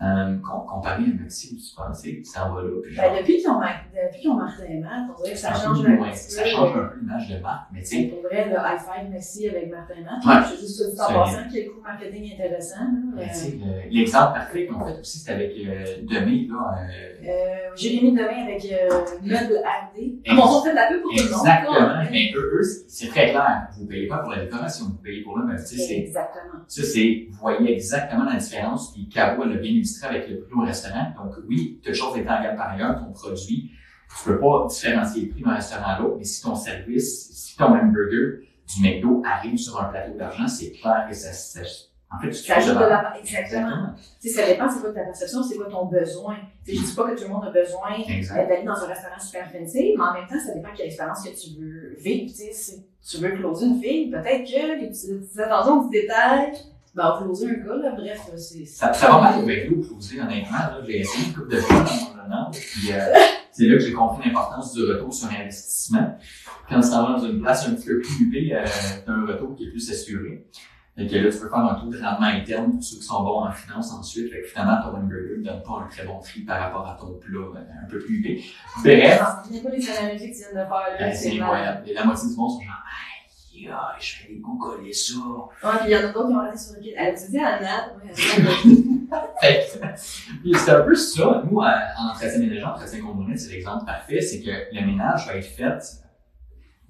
Euh, 0.00 0.36
com- 0.38 0.62
comparé 0.64 1.02
à 1.02 1.22
Maxi, 1.22 1.56
tu 1.56 1.74
penses, 1.74 2.02
tu 2.02 2.22
sais, 2.22 2.30
ça 2.30 2.48
va 2.48 2.62
là. 2.62 2.68
Puis 2.84 2.94
genre, 2.94 3.04
Ben, 3.10 3.18
depuis 3.18 3.36
qu'ils 3.38 3.50
ont, 3.50 3.58
depuis 3.60 4.72
et 4.72 4.78
Matt, 4.78 4.92
on 5.10 5.22
dirait 5.22 5.32
que 5.34 5.38
ça 5.40 5.50
un 5.50 5.54
change 5.54 5.82
peu 5.82 5.90
un 5.90 5.96
petit 6.10 6.18
ça 6.18 6.42
peu. 6.44 6.48
change 6.50 6.70
un 6.70 6.72
peu 6.88 7.00
l'image 7.00 7.28
de 7.28 7.38
marque, 7.40 7.66
mais 7.72 7.80
tu 7.80 7.86
sais, 7.86 8.02
pour 8.04 8.22
vrai, 8.22 8.44
le 8.46 8.52
high 8.52 8.78
five 8.78 9.10
merci 9.10 9.48
avec 9.48 9.70
Martin 9.72 9.94
Matt. 10.04 10.24
Ouais. 10.24 10.42
Je 10.50 10.56
suis 10.56 10.66
juste 10.68 10.94
dit 10.94 11.00
en 11.00 11.06
passant 11.24 11.38
quel 11.52 11.66
coup 11.70 11.80
marketing 11.82 12.32
intéressant. 12.32 12.78
là. 12.78 12.86
mais 13.16 13.22
tu 13.26 13.58
Euh, 13.58 13.66
le- 13.66 13.90
l'exemple 13.90 14.32
parfait 14.34 14.66
qu'on 14.66 14.84
fait 14.86 15.00
aussi, 15.00 15.18
c'est 15.18 15.32
avec 15.32 15.50
euh, 15.66 15.84
Demi, 16.02 16.46
là, 16.46 16.54
euh, 16.78 17.28
Euh, 17.28 17.74
Jérémy 17.74 18.12
Demain 18.12 18.44
avec 18.46 18.64
euh, 18.70 18.88
Meuble 19.22 19.60
Ah, 19.66 19.90
bon, 20.36 20.42
on 20.46 20.62
fait 20.62 20.70
de 20.70 20.74
la 20.76 20.86
pub 20.86 21.02
pour 21.02 21.10
tout 21.10 21.16
le 21.24 21.30
monde. 21.30 21.40
Exactement, 21.40 22.02
mais 22.12 22.30
eux, 22.36 22.50
eux, 22.60 22.84
c'est 22.86 23.08
très 23.08 23.30
clair. 23.30 23.66
Vous 23.76 23.86
payez 23.86 24.06
pas 24.06 24.18
pour 24.18 24.30
la 24.30 24.44
décoration, 24.44 24.86
vous 24.86 25.02
payez 25.02 25.22
pour 25.22 25.38
le 25.38 25.44
meuble. 25.46 25.58
Tu 25.58 25.76
sais, 25.76 25.82
c'est 25.82 25.98
Exactement. 25.98 26.62
Ça, 26.68 26.82
c'est, 26.84 27.26
vous 27.30 27.38
voyez 27.40 27.72
exactement 27.72 28.24
la 28.24 28.36
différence, 28.36 28.92
puis 28.92 29.08
Cabo 29.08 29.44
l'a 29.44 29.56
bien 29.56 29.72
avec 30.02 30.28
le 30.28 30.40
prix 30.40 30.54
au 30.54 30.64
restaurant. 30.64 31.12
Donc, 31.16 31.34
oui, 31.48 31.80
toute 31.84 31.94
chose 31.94 32.16
étant 32.16 32.40
égale 32.40 32.56
par 32.56 32.70
ailleurs, 32.70 32.98
ton 32.98 33.12
produit, 33.12 33.70
tu 34.08 34.24
peux 34.24 34.38
pas 34.38 34.66
différencier 34.68 35.26
le 35.26 35.28
prix 35.30 35.42
d'un 35.42 35.54
restaurant 35.54 35.86
à 35.86 35.98
l'autre, 35.98 36.16
mais 36.18 36.24
si 36.24 36.42
ton 36.42 36.54
service, 36.54 37.30
si 37.30 37.56
ton 37.56 37.66
hamburger 37.66 38.40
du 38.66 38.82
McDo 38.82 39.22
arrive 39.24 39.58
sur 39.58 39.80
un 39.80 39.84
plateau 39.84 40.16
d'argent, 40.16 40.46
c'est 40.46 40.72
clair 40.72 41.06
que 41.08 41.14
ça, 41.14 41.32
ça 41.32 41.60
en 42.10 42.18
fait, 42.18 42.30
tu 42.30 42.36
Ça 42.36 42.56
ajoute 42.56 42.74
de 42.74 42.80
la... 42.80 43.18
Exactement. 43.18 43.94
Tu 44.20 44.28
sais, 44.28 44.40
ça 44.40 44.46
dépend 44.46 44.68
c'est 44.70 44.80
quoi 44.80 44.92
ta 44.92 45.02
perception, 45.02 45.42
c'est 45.42 45.56
quoi 45.56 45.68
ton 45.68 45.84
besoin. 45.86 46.36
Tu 46.64 46.72
sais, 46.72 46.80
je 46.80 46.86
dis 46.86 46.94
pas 46.94 47.10
que 47.10 47.18
tout 47.18 47.24
le 47.24 47.28
monde 47.28 47.44
a 47.44 47.50
besoin 47.50 47.90
euh, 48.00 48.46
d'aller 48.48 48.64
dans 48.64 48.72
un 48.72 48.86
restaurant 48.86 49.18
super 49.18 49.50
fancy, 49.50 49.94
mais 49.94 50.02
en 50.02 50.14
même 50.14 50.26
temps, 50.26 50.40
ça 50.44 50.54
dépend 50.54 50.68
quelle 50.74 50.86
expérience 50.86 51.22
que 51.22 51.38
tu 51.38 51.60
veux 51.60 51.96
vivre. 51.98 52.30
Tu 52.30 52.36
sais, 52.36 52.52
si 52.52 52.86
tu 53.02 53.22
veux 53.22 53.32
closer 53.32 53.66
une 53.66 53.80
fille, 53.80 54.10
peut-être 54.10 54.44
que 54.44 54.80
les 54.80 54.88
petites, 54.88 55.38
attentions, 55.38 55.86
petits 55.86 56.00
détails, 56.00 56.52
ben, 56.98 57.14
on 57.20 57.24
closer 57.24 57.50
un 57.50 57.64
gars, 57.64 57.76
là, 57.76 57.92
bref, 57.92 58.20
c'est... 58.36 58.64
Ça, 58.64 58.92
ça 58.92 59.08
va 59.08 59.20
mal 59.20 59.38
au 59.38 59.46
McDo, 59.46 59.80
closer, 59.80 60.20
honnêtement. 60.20 60.58
Là, 60.58 60.80
j'ai 60.84 61.00
essayé 61.00 61.28
une 61.28 61.32
couple 61.32 61.54
de 61.54 61.56
fois 61.58 61.84
dans 62.28 62.44
mon 62.44 62.50
puis 62.50 62.92
euh, 62.92 63.14
c'est 63.52 63.66
là 63.66 63.76
que 63.76 63.80
j'ai 63.84 63.92
compris 63.92 64.28
l'importance 64.28 64.74
du 64.74 64.84
retour 64.84 65.14
sur 65.14 65.28
investissement. 65.28 66.18
Quand 66.68 66.80
tu 66.80 66.90
t'en 66.90 67.06
vas 67.06 67.18
dans 67.20 67.24
une 67.24 67.40
place 67.40 67.68
un 67.68 67.74
petit 67.74 67.86
peu 67.86 68.00
plus 68.00 68.24
huppée, 68.24 68.52
euh, 68.52 68.64
t'as 69.06 69.12
un 69.12 69.26
retour 69.26 69.54
qui 69.54 69.64
est 69.66 69.70
plus 69.70 69.90
assuré. 69.90 70.44
Fait 70.96 71.06
que 71.06 71.14
là, 71.14 71.30
tu 71.30 71.38
peux 71.38 71.48
faire 71.48 71.58
un 71.58 71.74
taux 71.76 71.86
de 71.86 72.02
rendement 72.02 72.26
interne 72.26 72.72
pour 72.72 72.82
ceux 72.82 72.96
qui 72.96 73.04
sont 73.04 73.22
bons 73.22 73.44
en 73.44 73.52
finance 73.52 73.92
ensuite. 73.92 74.32
Fait 74.32 74.40
que 74.40 74.48
finalement, 74.48 74.82
ton 74.82 74.96
hamburger 74.96 75.38
ne 75.38 75.44
donne 75.44 75.62
pas 75.62 75.84
un 75.84 75.88
très 75.88 76.04
bon 76.04 76.18
prix 76.18 76.40
par 76.40 76.58
rapport 76.58 76.88
à 76.88 76.96
ton 76.98 77.14
plat 77.14 77.38
euh, 77.38 77.84
un 77.84 77.88
peu 77.88 78.00
plus 78.00 78.16
huppé. 78.16 78.44
Bref, 78.82 79.22
Je 79.48 79.56
ne 79.56 79.62
pas 79.62 79.70
les 79.70 79.88
analogies 79.88 80.32
que 80.32 80.36
tu 80.36 80.40
viens 80.40 80.64
de 80.64 80.68
faire, 80.68 80.98
là. 80.98 81.14
c'est 81.14 81.30
mal. 81.34 81.42
incroyable. 81.42 81.88
Et 81.88 81.94
la 81.94 82.04
moitié 82.04 82.28
du 82.28 82.34
monde 82.34 82.50
sont 82.50 82.60
genre, 82.60 82.82
aïe, 83.66 83.68
aïe, 83.68 84.00
je 84.00 84.22
vais 84.22 84.28
aller 84.30 84.40
googler 84.40 84.92
ça. 84.92 85.14
Ouais, 85.16 85.78
puis 85.80 85.88
il 85.88 85.90
y 85.90 85.96
en 85.96 86.00
a 86.00 86.12
d'autres 86.12 86.28
qui 86.28 86.34
ont 86.34 86.38
arrêté 86.38 86.58
sur 86.58 86.74
le 86.74 86.80
kit. 86.80 86.94
Elle 86.96 87.14
dit 87.14 87.38
Fait 89.40 89.66
que, 89.72 89.86
puis 90.42 90.52
c'est 90.54 90.70
un 90.70 90.80
peu 90.80 90.94
ça. 90.94 91.42
Nous, 91.50 91.58
en 91.58 91.64
en 91.64 92.10
entretien 92.10 92.38
ménager, 92.38 92.64
en 92.64 92.70
entretien 92.70 93.00
combiné, 93.00 93.36
c'est 93.36 93.52
l'exemple 93.52 93.84
parfait, 93.84 94.20
c'est 94.20 94.40
que 94.42 94.50
le 94.50 94.86
ménage 94.86 95.26
va 95.26 95.36
être 95.36 95.46
fait. 95.46 95.78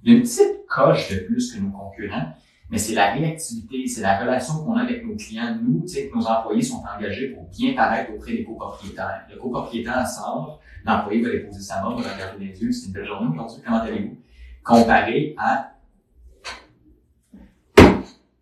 Il 0.03 0.13
y 0.13 0.15
a 0.15 0.19
une 0.19 0.23
petite 0.23 0.67
coche 0.69 1.11
de 1.11 1.21
plus 1.21 1.53
que 1.53 1.61
nos 1.61 1.71
concurrents, 1.71 2.33
mais 2.71 2.79
c'est 2.79 2.95
la 2.95 3.13
réactivité, 3.13 3.87
c'est 3.87 4.03
la 4.03 4.19
relation 4.19 4.65
qu'on 4.65 4.77
a 4.77 4.83
avec 4.83 5.05
nos 5.05 5.17
clients. 5.17 5.59
Nous, 5.61 5.83
tu 5.83 5.89
sais, 5.89 6.09
que 6.09 6.17
nos 6.17 6.27
employés 6.27 6.63
sont 6.63 6.83
engagés 6.97 7.29
pour 7.29 7.49
bien 7.49 7.75
paraître 7.75 8.13
auprès 8.13 8.33
des 8.33 8.45
copropriétaires. 8.45 9.27
Le 9.31 9.39
copropriétaire 9.39 10.07
sort, 10.07 10.61
l'employé 10.85 11.23
va 11.23 11.31
déposer 11.31 11.61
sa 11.61 11.83
main, 11.83 11.97
va 11.97 12.15
regarder 12.15 12.45
les 12.45 12.63
yeux, 12.63 12.71
c'est 12.71 12.87
une 12.87 12.93
belle 12.93 13.07
journée 13.07 13.29
aujourd'hui, 13.33 13.63
comment 13.65 13.81
allez-vous? 13.81 14.17
Comparé 14.63 15.35
à 15.39 15.73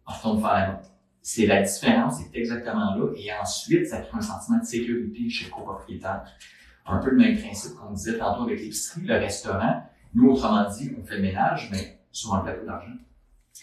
retourne 0.07 0.41
faire 0.41 0.53
la 0.53 0.67
note. 0.73 0.91
C'est 1.23 1.47
la 1.47 1.63
différence, 1.63 2.21
c'est 2.21 2.39
exactement 2.39 2.95
là. 2.95 3.13
Et 3.17 3.33
ensuite, 3.33 3.87
ça 3.87 4.01
crée 4.01 4.17
un 4.17 4.21
sentiment 4.21 4.59
de 4.59 4.65
sécurité 4.65 5.29
chez 5.29 5.47
le 5.47 5.51
copropriétaire. 5.51 6.25
Un 6.87 6.99
peu 6.99 7.11
le 7.11 7.17
même 7.17 7.37
principe 7.37 7.75
qu'on 7.75 7.93
disait 7.93 8.17
tantôt 8.17 8.45
avec 8.45 8.61
l'épicerie, 8.61 9.03
le 9.05 9.15
restaurant. 9.17 9.83
Nous, 10.15 10.31
autrement 10.31 10.69
dit, 10.71 10.93
on 11.01 11.05
fait 11.05 11.17
le 11.17 11.23
ménage, 11.23 11.69
mais 11.73 11.99
sur 12.13 12.35
un 12.35 12.41
plateau 12.41 12.65
d'argent. 12.65 12.93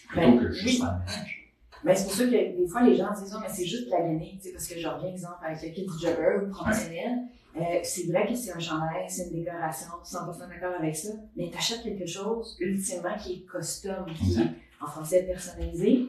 Plutôt 0.09 0.31
Ben, 0.31 0.39
que 0.39 0.51
juste 0.51 0.81
oui. 0.81 0.87
le 0.87 0.99
ménage. 0.99 1.39
Ben, 1.85 1.95
c'est 1.95 2.03
pour 2.03 2.13
ça 2.13 2.25
que 2.25 2.29
des 2.31 2.67
fois, 2.67 2.81
les 2.83 2.95
gens 2.95 3.13
disent, 3.13 3.33
oh, 3.35 3.39
mais 3.41 3.49
c'est 3.49 3.65
juste 3.65 3.85
de 3.85 3.91
la 3.91 4.01
gagner, 4.01 4.37
tu 4.37 4.47
sais, 4.47 4.51
parce 4.51 4.67
que 4.67 4.77
je 4.77 4.87
reviens, 4.87 5.09
exemple, 5.09 5.37
avec 5.41 5.61
le 5.63 5.69
kit 5.69 5.85
du 5.85 5.99
jogger 5.99 6.45
ou 6.45 6.49
professionnel. 6.49 7.19
Euh, 7.55 7.61
c'est 7.83 8.07
vrai 8.11 8.27
que 8.27 8.35
c'est 8.35 8.51
un 8.51 8.59
chandail, 8.59 9.05
c'est 9.07 9.29
une 9.29 9.43
décoration, 9.43 9.87
100% 10.03 10.49
d'accord 10.49 10.73
avec 10.79 10.95
ça, 10.95 11.09
mais 11.35 11.49
t'achètes 11.51 11.83
quelque 11.83 12.05
chose, 12.07 12.57
ultimement, 12.59 13.15
qui 13.17 13.33
est 13.33 13.45
custom, 13.45 14.05
qui 14.15 14.41
est, 14.41 14.47
en 14.81 14.87
français, 14.87 15.23
personnalisé, 15.23 16.07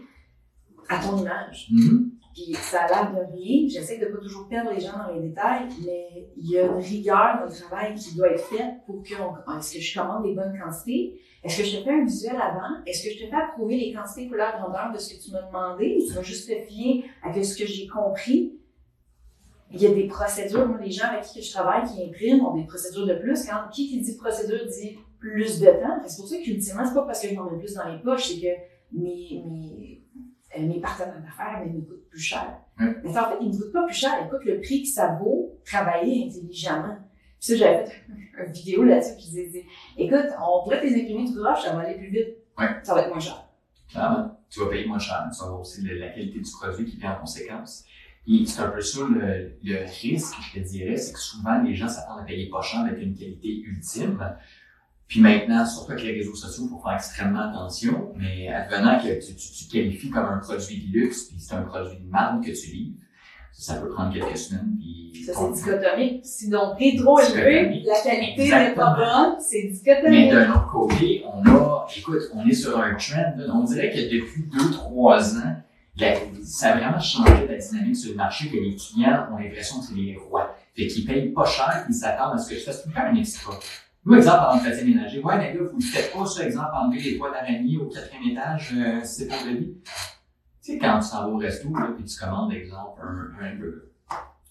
à 0.88 0.98
ton 0.98 1.18
image. 1.18 1.68
Mhm. 1.70 2.10
Puis 2.34 2.52
ça 2.54 2.82
a 2.82 2.88
l'air 2.88 3.12
de 3.12 3.32
rien. 3.32 3.68
J'essaie 3.68 3.98
de 3.98 4.06
pas 4.06 4.18
toujours 4.18 4.48
perdre 4.48 4.72
les 4.72 4.80
gens 4.80 4.92
dans 4.98 5.14
les 5.14 5.20
détails, 5.28 5.68
mais 5.86 6.28
il 6.36 6.50
y 6.50 6.58
a 6.58 6.64
une 6.66 6.78
rigueur 6.78 7.38
dans 7.38 7.46
le 7.46 7.52
travail 7.52 7.94
qui 7.94 8.16
doit 8.16 8.30
être 8.30 8.44
faite 8.44 8.74
pour 8.86 9.02
que 9.04 9.14
on- 9.14 9.56
est-ce 9.58 9.74
que 9.74 9.80
je 9.80 9.98
commande 10.00 10.24
des 10.24 10.34
bonnes 10.34 10.58
quantités? 10.58 11.20
Est-ce 11.44 11.58
que 11.58 11.64
je 11.64 11.76
te 11.78 11.84
fais 11.84 11.90
un 11.92 12.04
visuel 12.04 12.34
avant? 12.36 12.82
Est-ce 12.86 13.04
que 13.06 13.14
je 13.14 13.24
te 13.24 13.30
fais 13.30 13.36
approuver 13.36 13.76
les 13.76 13.92
quantités 13.92 14.26
couleur 14.28 14.58
grandeur 14.58 14.90
de 14.92 14.98
ce 14.98 15.14
que 15.14 15.22
tu 15.22 15.30
m'as 15.30 15.42
demandé? 15.42 15.96
Ou 16.00 16.06
tu 16.08 16.12
vas 16.14 16.22
juste 16.22 16.48
te 16.48 16.60
fier 16.66 17.04
à 17.22 17.32
que 17.32 17.42
ce 17.42 17.56
que 17.56 17.66
j'ai 17.66 17.86
compris? 17.86 18.54
Il 19.70 19.80
y 19.82 19.86
a 19.86 19.90
des 19.94 20.06
procédures. 20.08 20.66
Moi, 20.66 20.78
les 20.82 20.90
gens 20.90 21.06
avec 21.08 21.24
qui 21.24 21.40
je 21.42 21.52
travaille 21.52 21.82
qui 21.84 22.02
impriment 22.04 22.46
ont 22.46 22.54
des 22.56 22.64
procédures 22.64 23.06
de 23.06 23.14
plus. 23.14 23.46
Quand 23.46 23.68
qui 23.72 23.88
qui 23.88 24.00
dit 24.00 24.16
procédure 24.16 24.64
dit 24.66 24.98
plus 25.18 25.60
de 25.60 25.66
temps. 25.66 26.00
C'est 26.06 26.16
pour 26.16 26.28
ça 26.28 26.36
qu'ultimement, 26.38 26.84
c'est 26.84 26.94
pas 26.94 27.02
parce 27.02 27.20
que 27.22 27.28
je 27.28 27.34
m'en 27.34 27.50
mets 27.50 27.58
plus 27.58 27.74
dans 27.74 27.88
les 27.88 27.98
poches, 28.02 28.28
c'est 28.28 28.40
que 28.40 28.54
mes, 28.92 29.42
mes, 29.46 30.02
euh, 30.58 30.66
mes 30.66 30.80
partenaires 30.80 31.20
d'affaires 31.20 31.60
mais, 31.64 31.72
me 31.72 31.80
coûtent 31.82 32.08
plus 32.08 32.20
cher. 32.20 32.60
Mais 32.78 33.12
ça, 33.12 33.28
en 33.28 33.30
fait, 33.30 33.44
ils 33.44 33.48
me 33.48 33.56
coûtent 33.56 33.72
pas 33.72 33.84
plus 33.84 33.94
cher, 33.94 34.10
ils 34.22 34.28
coûtent 34.28 34.44
le 34.44 34.60
prix 34.60 34.82
que 34.82 34.88
ça 34.88 35.18
vaut 35.20 35.58
travailler 35.64 36.26
intelligemment. 36.26 36.96
Puis 37.40 37.48
ça, 37.48 37.56
j'avais 37.56 37.86
fait 37.86 38.02
une 38.46 38.52
vidéo 38.52 38.84
là-dessus, 38.84 39.14
puis 39.14 39.24
je 39.24 39.30
disais, 39.30 39.66
écoute, 39.96 40.26
on 40.38 40.62
pourrait 40.62 40.80
te 40.80 40.86
les 40.86 41.02
imprimer 41.02 41.24
tout 41.26 41.36
droit, 41.36 41.56
ça 41.56 41.74
va 41.74 41.82
aller 41.82 41.96
plus 41.96 42.10
vite. 42.10 42.36
Ouais. 42.58 42.68
Ça 42.82 42.94
va 42.94 43.02
être 43.02 43.10
moins 43.10 43.20
cher. 43.20 43.48
Clairement, 43.90 44.38
tu 44.50 44.60
vas 44.60 44.66
payer 44.66 44.86
moins 44.86 44.98
cher, 44.98 45.28
tu 45.32 45.38
vas 45.38 45.46
avoir 45.46 45.60
aussi 45.60 45.82
la 45.82 46.08
qualité 46.08 46.40
du 46.40 46.50
produit 46.50 46.84
qui 46.84 46.96
vient 46.96 47.16
en 47.16 47.20
conséquence. 47.20 47.84
Et 48.26 48.46
c'est 48.46 48.62
un 48.62 48.68
peu 48.68 48.80
ça 48.80 49.00
le, 49.06 49.58
le 49.62 49.84
risque, 50.00 50.34
je 50.40 50.58
te 50.58 50.64
dirais, 50.66 50.96
c'est 50.96 51.12
que 51.12 51.18
souvent 51.18 51.60
les 51.62 51.74
gens 51.74 51.88
s'attendent 51.88 52.20
à 52.20 52.24
payer 52.24 52.48
pas 52.48 52.62
cher 52.62 52.80
avec 52.80 53.02
une 53.02 53.14
qualité 53.14 53.60
ultime. 53.60 54.18
Puis 55.06 55.20
maintenant, 55.20 55.64
surtout 55.66 55.92
avec 55.92 56.04
les 56.04 56.12
réseaux 56.12 56.34
sociaux, 56.34 56.64
il 56.66 56.70
faut 56.70 56.82
faire 56.82 56.94
extrêmement 56.94 57.50
attention, 57.50 58.12
mais 58.16 58.48
advenant 58.48 58.98
que 58.98 59.08
tu, 59.24 59.34
tu, 59.36 59.52
tu 59.52 59.64
qualifies 59.70 60.10
comme 60.10 60.24
un 60.24 60.38
produit 60.38 60.86
de 60.88 60.98
luxe, 60.98 61.24
puis 61.24 61.36
c'est 61.38 61.54
un 61.54 61.62
produit 61.62 61.98
de 61.98 62.10
marque 62.10 62.44
que 62.44 62.50
tu 62.50 62.70
livres, 62.70 62.96
ça, 63.52 63.74
peut 63.76 63.88
prendre 63.90 64.12
quelques 64.12 64.36
semaines, 64.36 64.72
puis... 64.78 65.12
Ça, 65.24 65.32
c'est 65.54 65.62
dichotomique. 65.64 66.26
Si 66.26 66.50
ton 66.50 66.74
prix 66.74 66.96
trop 66.96 67.18
élevé, 67.20 67.82
la 67.86 68.00
qualité 68.02 68.48
n'est 68.68 68.74
pas 68.74 68.94
bonne, 68.96 69.40
c'est 69.40 69.62
Mais 69.64 69.70
dichotomique. 69.70 70.30
d'un 70.32 70.50
autre 70.52 70.66
côté, 70.72 71.24
on 71.32 71.46
a, 71.48 71.86
écoute, 71.96 72.22
on 72.34 72.46
est 72.46 72.52
sur 72.52 72.76
un 72.78 72.94
trend, 72.96 73.34
là. 73.36 73.44
on 73.54 73.62
dirait 73.62 73.90
que 73.90 74.12
depuis 74.12 74.44
deux, 74.52 74.70
trois 74.72 75.36
ans, 75.36 75.56
la- 75.96 76.14
ça 76.44 76.72
a 76.72 76.76
vraiment 76.78 76.98
changé 76.98 77.46
la 77.48 77.56
dynamique 77.56 77.96
sur 77.96 78.10
le 78.10 78.16
marché, 78.16 78.48
que 78.50 78.56
les 78.56 78.74
clients 78.74 79.28
ont 79.32 79.36
l'impression 79.38 79.78
que 79.80 79.86
c'est 79.86 79.94
les 79.94 80.16
rois. 80.16 80.54
Fait 80.76 80.88
qu'ils 80.88 81.04
payent 81.06 81.28
pas 81.30 81.44
cher, 81.46 81.86
ils 81.88 81.94
s'attendent 81.94 82.34
à 82.34 82.38
ce 82.38 82.50
que 82.50 82.54
tu 82.56 82.60
fasses 82.62 82.82
tout 82.82 82.88
le 82.88 82.94
temps 82.94 83.02
un 83.06 83.14
extra. 83.14 83.52
Nous, 84.06 84.16
exemple, 84.16 84.44
en 84.50 84.56
entretien 84.56 84.84
ménager, 84.84 85.22
ouais, 85.22 85.38
mais 85.38 85.54
là, 85.54 85.60
vous 85.72 85.78
ne 85.78 85.82
faites 85.82 86.12
pas 86.12 86.26
ça, 86.26 86.44
exemple, 86.44 86.70
enlever 86.74 87.00
les 87.00 87.16
toits 87.16 87.30
d'araignée 87.30 87.78
au 87.78 87.86
quatrième 87.86 88.32
étage, 88.32 88.74
euh, 88.76 89.00
c'est 89.02 89.28
pour 89.28 89.38
le 89.46 89.52
lit. 89.52 89.78
Tu 90.62 90.72
sais, 90.72 90.78
quand 90.78 90.98
tu 91.00 91.10
t'en 91.10 91.22
vas 91.22 91.28
au 91.28 91.36
resto, 91.38 91.68
là, 91.74 91.88
puis 91.96 92.04
tu 92.04 92.18
commandes, 92.18 92.52
exemple, 92.52 93.00
un, 93.02 93.42
un 93.42 93.52
hamburger. 93.52 93.82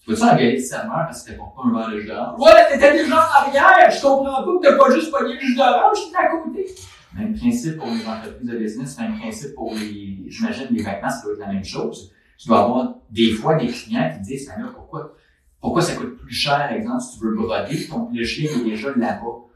Tu 0.04 0.12
vas-tu 0.12 0.22
engueuler 0.22 0.56
le 0.56 0.62
serveur 0.62 1.04
parce 1.06 1.22
que 1.22 1.30
t'as 1.30 1.38
pas 1.38 1.44
un 1.64 1.72
verre 1.72 1.90
de 1.90 2.00
jus 2.00 2.06
d'orange? 2.08 2.40
Ouais, 2.40 2.68
t'étais 2.70 2.92
déjà 2.92 3.14
en 3.14 3.48
arrière! 3.48 3.90
Je 3.90 4.02
comprends 4.02 4.44
pas 4.44 4.50
que 4.60 4.62
t'as 4.62 4.76
pas 4.76 4.94
juste 4.94 5.10
pogné 5.10 5.34
le 5.34 5.40
jus 5.40 5.56
d'orange, 5.56 5.96
j'étais 6.04 6.18
à 6.18 6.28
côté! 6.28 6.66
Même 7.16 7.34
principe 7.34 7.76
pour 7.78 7.86
les 7.86 8.06
entreprises 8.06 8.48
de 8.48 8.58
business, 8.58 8.98
même 8.98 9.18
principe 9.18 9.54
pour 9.54 9.72
les, 9.74 10.24
j'imagine, 10.26 10.66
les 10.70 10.82
vêtements, 10.82 11.08
ça 11.08 11.22
doit 11.22 11.32
être 11.34 11.38
la 11.38 11.52
même 11.52 11.64
chose. 11.64 12.12
Tu 12.36 12.48
dois 12.48 12.64
avoir 12.64 12.94
des 13.08 13.30
fois 13.30 13.54
des 13.54 13.68
clients 13.68 14.10
qui 14.12 14.20
disent, 14.20 14.52
mais 14.56 14.64
là, 14.64 14.70
pourquoi, 14.74 15.12
pourquoi 15.64 15.80
ça 15.80 15.94
coûte 15.96 16.18
plus 16.18 16.34
cher, 16.34 16.70
exemple, 16.72 17.00
si 17.00 17.18
tu 17.18 17.24
veux 17.24 17.34
broder, 17.34 17.86
ton, 17.88 18.10
le 18.12 18.22
chien 18.22 18.50
est 18.50 18.64
déjà 18.64 18.94
là-bas, 18.94 19.46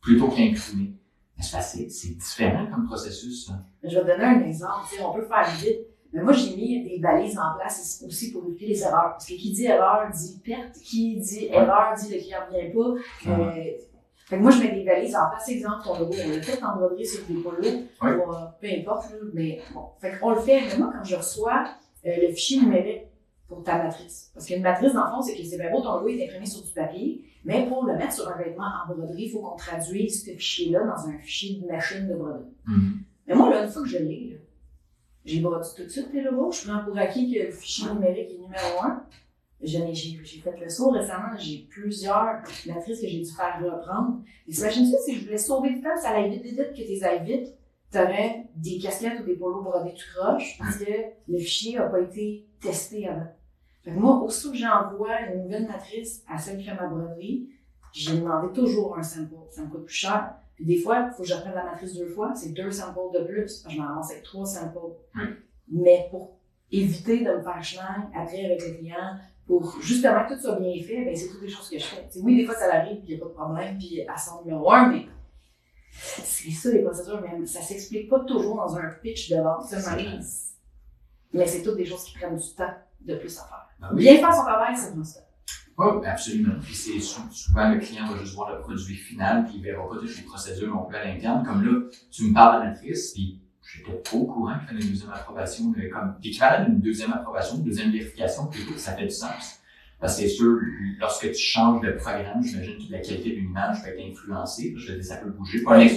plutôt 0.00 0.28
qu'imprimé. 0.28 0.94
Mais 1.36 1.42
c'est 1.42 2.16
différent 2.16 2.66
comme 2.72 2.86
processus. 2.86 3.50
Je 3.82 3.88
vais 3.98 4.00
te 4.00 4.06
donner 4.06 4.24
un 4.24 4.42
exemple. 4.44 4.86
On 5.04 5.12
peut 5.12 5.26
faire 5.26 5.46
vite. 5.58 5.80
Mais 6.10 6.22
moi, 6.22 6.32
j'ai 6.32 6.56
mis 6.56 6.88
des 6.88 6.98
balises 6.98 7.38
en 7.38 7.58
place 7.58 8.02
aussi 8.02 8.32
pour 8.32 8.46
éviter 8.48 8.68
les 8.68 8.80
erreurs. 8.80 9.10
Parce 9.10 9.26
que 9.26 9.34
qui 9.34 9.52
dit 9.52 9.66
erreur 9.66 10.10
dit 10.10 10.40
perte. 10.42 10.78
Qui 10.78 11.18
dit 11.18 11.48
erreur 11.52 11.94
dit 12.00 12.14
le 12.14 12.18
client 12.18 12.38
ne 12.50 12.58
vient 12.58 12.70
pas. 12.72 13.30
Euh, 13.30 13.52
fait 14.24 14.36
que 14.38 14.40
moi, 14.40 14.50
je 14.50 14.62
mets 14.62 14.72
des 14.72 14.84
balises 14.84 15.14
en 15.14 15.28
place. 15.28 15.50
Exemple, 15.50 15.84
ton 15.84 15.98
logo, 15.98 16.14
on 16.14 16.30
l'a 16.30 16.40
fait 16.40 16.64
en 16.64 16.76
broderie 16.76 17.06
sur 17.06 17.26
des 17.26 17.42
polos. 17.42 17.60
Oui. 17.62 17.78
Ou, 18.02 18.32
euh, 18.32 18.36
peu 18.58 18.68
importe, 18.68 19.12
mais 19.34 19.60
bon. 19.74 19.84
Fait 20.00 20.18
qu'on 20.18 20.30
le 20.30 20.40
fait. 20.40 20.62
Mais 20.62 20.78
moi, 20.78 20.90
quand 20.94 21.04
je 21.04 21.14
reçois 21.14 21.66
euh, 22.06 22.10
le 22.22 22.32
fichier 22.32 22.62
numérique 22.62 23.07
pour 23.48 23.64
ta 23.64 23.82
matrice. 23.82 24.30
Parce 24.34 24.46
qu'une 24.46 24.62
matrice, 24.62 24.92
dans 24.92 25.04
le 25.04 25.10
fond, 25.10 25.22
c'est 25.22 25.34
que 25.34 25.42
c'est 25.42 25.56
bien 25.56 25.70
beau, 25.70 25.80
ton 25.80 25.94
logo 25.94 26.08
est 26.08 26.24
imprimé 26.26 26.46
sur 26.46 26.62
du 26.62 26.70
papier. 26.70 27.24
Mais 27.44 27.66
pour 27.66 27.84
le 27.84 27.96
mettre 27.96 28.12
sur 28.12 28.28
un 28.28 28.36
vêtement 28.36 28.68
en 28.84 28.92
broderie, 28.92 29.24
il 29.24 29.30
faut 29.30 29.40
qu'on 29.40 29.56
traduise 29.56 30.24
ce 30.24 30.30
fichier-là 30.32 30.80
dans 30.80 31.08
un 31.08 31.18
fichier 31.18 31.60
de 31.60 31.66
machine 31.66 32.06
de 32.06 32.14
broderie. 32.14 32.52
Mhm. 32.66 33.00
Mais 33.26 33.34
moi, 33.34 33.50
là, 33.50 33.64
une 33.64 33.70
fois 33.70 33.82
que 33.82 33.88
je 33.88 33.98
l'ai, 33.98 34.40
j'ai 35.24 35.40
brodé 35.40 35.66
tout 35.76 35.84
de 35.84 35.88
suite 35.88 36.10
tes 36.10 36.22
logos. 36.22 36.52
Je 36.52 36.68
prends 36.68 36.84
pour 36.84 36.96
acquis 36.98 37.32
que 37.32 37.46
le 37.46 37.50
fichier 37.50 37.90
numérique 37.92 38.30
est 38.30 38.38
numéro 38.38 38.82
un. 38.82 39.02
J'ai 39.60 39.80
fait 40.42 40.60
le 40.60 40.68
saut 40.68 40.90
récemment. 40.90 41.36
J'ai 41.38 41.66
plusieurs 41.70 42.42
matrices 42.66 43.00
que 43.00 43.06
j'ai 43.08 43.20
dû 43.20 43.30
faire 43.30 43.60
reprendre. 43.62 44.22
Et 44.46 44.52
t'imagines-tu, 44.52 44.96
si 45.04 45.18
je 45.18 45.24
voulais 45.24 45.38
sauver 45.38 45.70
du 45.70 45.80
temps, 45.80 45.96
ça 46.00 46.10
allait 46.10 46.28
vite, 46.28 46.42
vite, 46.42 46.54
vite, 46.54 46.70
que 46.70 46.86
tes 46.86 47.04
ailles 47.04 47.24
vite, 47.24 47.54
t'aurais 47.90 48.46
des 48.56 48.78
casquettes 48.78 49.20
ou 49.20 49.24
des 49.24 49.36
polos 49.36 49.64
brodés 49.64 49.94
tout 49.94 50.04
croche 50.14 50.56
parce 50.58 50.76
que 50.78 50.92
le 51.28 51.38
fichier 51.38 51.78
n'a 51.78 51.88
pas 51.88 52.00
été 52.00 52.46
testé 52.60 53.08
avant. 53.08 53.26
Moi, 53.90 54.22
aussitôt 54.22 54.50
que 54.50 54.56
j'envoie 54.56 55.20
une 55.32 55.44
nouvelle 55.44 55.66
matrice 55.66 56.24
à 56.28 56.38
celle 56.38 56.58
qui 56.58 56.64
fait 56.64 56.74
ma 56.74 56.86
broderie, 56.86 57.48
j'ai 57.92 58.18
demandé 58.18 58.52
toujours 58.52 58.98
un 58.98 59.02
sample. 59.02 59.34
Ça 59.50 59.62
me 59.62 59.68
coûte 59.68 59.84
plus 59.84 59.94
cher. 59.94 60.34
Puis 60.54 60.64
des 60.64 60.80
fois, 60.80 61.08
il 61.08 61.14
faut 61.14 61.22
que 61.22 61.28
je 61.28 61.34
reprenne 61.34 61.54
la 61.54 61.64
matrice 61.64 61.94
deux 61.94 62.08
fois, 62.08 62.34
c'est 62.34 62.50
deux 62.50 62.70
samples 62.70 62.98
de 63.18 63.24
plus. 63.24 63.64
Je 63.68 63.78
m'en 63.78 64.02
avec 64.02 64.22
trois 64.22 64.44
samples. 64.44 64.78
Mais 65.70 66.08
pour 66.10 66.38
éviter 66.70 67.24
de 67.24 67.30
me 67.30 67.42
faire 67.42 67.62
schneid 67.62 68.08
après 68.14 68.44
avec 68.44 68.60
le 68.66 68.74
client, 68.78 69.16
pour 69.46 69.80
justement 69.80 70.26
que 70.26 70.34
tout 70.34 70.40
soit 70.40 70.60
bien 70.60 70.82
fait, 70.82 71.04
ben 71.04 71.16
c'est 71.16 71.28
toutes 71.28 71.42
les 71.42 71.48
choses 71.48 71.70
que 71.70 71.78
je 71.78 71.84
fais. 71.84 72.06
T'sais, 72.08 72.20
oui, 72.20 72.36
des 72.36 72.44
fois, 72.44 72.54
ça 72.54 72.74
arrive, 72.74 72.98
puis 72.98 73.12
il 73.12 73.16
n'y 73.16 73.22
a 73.22 73.24
pas 73.24 73.30
de 73.30 73.34
problème, 73.34 73.78
puis 73.78 74.02
à 74.06 74.18
son 74.18 74.44
numéro 74.44 74.70
un, 74.70 74.90
mais 74.90 75.06
c'est 75.90 76.50
ça 76.50 76.70
les 76.70 76.82
procédures, 76.82 77.22
mais 77.22 77.46
ça 77.46 77.62
s'explique 77.62 78.10
pas 78.10 78.20
toujours 78.20 78.56
dans 78.56 78.76
un 78.76 78.90
pitch 79.02 79.30
de 79.30 79.36
vente. 79.36 79.64
Mais 81.32 81.46
c'est 81.46 81.62
toutes 81.62 81.76
des 81.76 81.84
choses 81.84 82.04
qui 82.04 82.14
prennent 82.18 82.36
du 82.36 82.54
temps 82.54 82.74
de 83.00 83.14
plus 83.16 83.38
à 83.38 83.42
faire. 83.44 83.66
Ben 83.80 83.88
oui? 83.94 84.02
Bien 84.02 84.16
faire 84.16 84.34
son 84.34 84.42
travail, 84.42 84.76
c'est 84.76 84.96
dans 84.96 85.04
ça. 85.04 85.20
Oui, 85.78 85.86
absolument. 86.06 86.54
Puis 86.60 86.74
c'est 86.74 86.98
sou- 87.00 87.30
souvent 87.30 87.70
le 87.72 87.78
client 87.78 88.06
va 88.08 88.16
juste 88.18 88.34
voir 88.34 88.52
le 88.54 88.60
produit 88.60 88.96
final, 88.96 89.44
puis 89.44 89.54
il 89.58 89.62
verra 89.62 89.88
pas 89.88 89.96
toutes 89.96 90.16
les 90.16 90.22
procédures 90.24 90.74
non 90.74 90.84
plus 90.86 90.96
à 90.96 91.04
l'interne. 91.04 91.44
Comme 91.46 91.64
là, 91.64 91.88
tu 92.10 92.24
me 92.24 92.34
parles 92.34 92.56
à 92.62 92.64
la 92.64 92.70
matrice, 92.72 93.12
puis 93.12 93.40
j'étais 93.62 93.92
pas 93.92 94.16
au 94.16 94.24
courant 94.26 94.58
qu'il 94.58 94.66
fallait 94.68 94.80
une 94.82 94.88
deuxième 94.90 95.10
approbation, 95.12 95.72
mais 95.76 95.88
comme 95.88 96.16
l'équivalent 96.22 96.64
d'une 96.64 96.80
deuxième 96.80 97.12
approbation, 97.12 97.58
une 97.58 97.64
deuxième 97.64 97.92
vérification, 97.92 98.46
plutôt 98.46 98.72
que 98.72 98.80
ça 98.80 98.92
fait 98.96 99.04
du 99.04 99.10
sens. 99.10 99.60
Parce 100.00 100.16
que 100.16 100.22
c'est 100.22 100.28
sûr, 100.28 100.58
lorsque 101.00 101.30
tu 101.32 101.38
changes 101.38 101.80
de 101.80 101.92
programme, 101.92 102.42
j'imagine 102.42 102.78
que 102.86 102.92
la 102.92 102.98
qualité 103.00 103.30
d'une 103.30 103.50
image 103.50 103.82
peut 103.82 103.88
être 103.90 104.00
influencée. 104.12 104.74
Je 104.76 104.88
veux 104.92 104.94
dire, 104.98 105.04
ça 105.04 105.16
peut 105.16 105.30
bouger. 105.30 105.62
Pas 105.62 105.70
mais- 105.78 105.88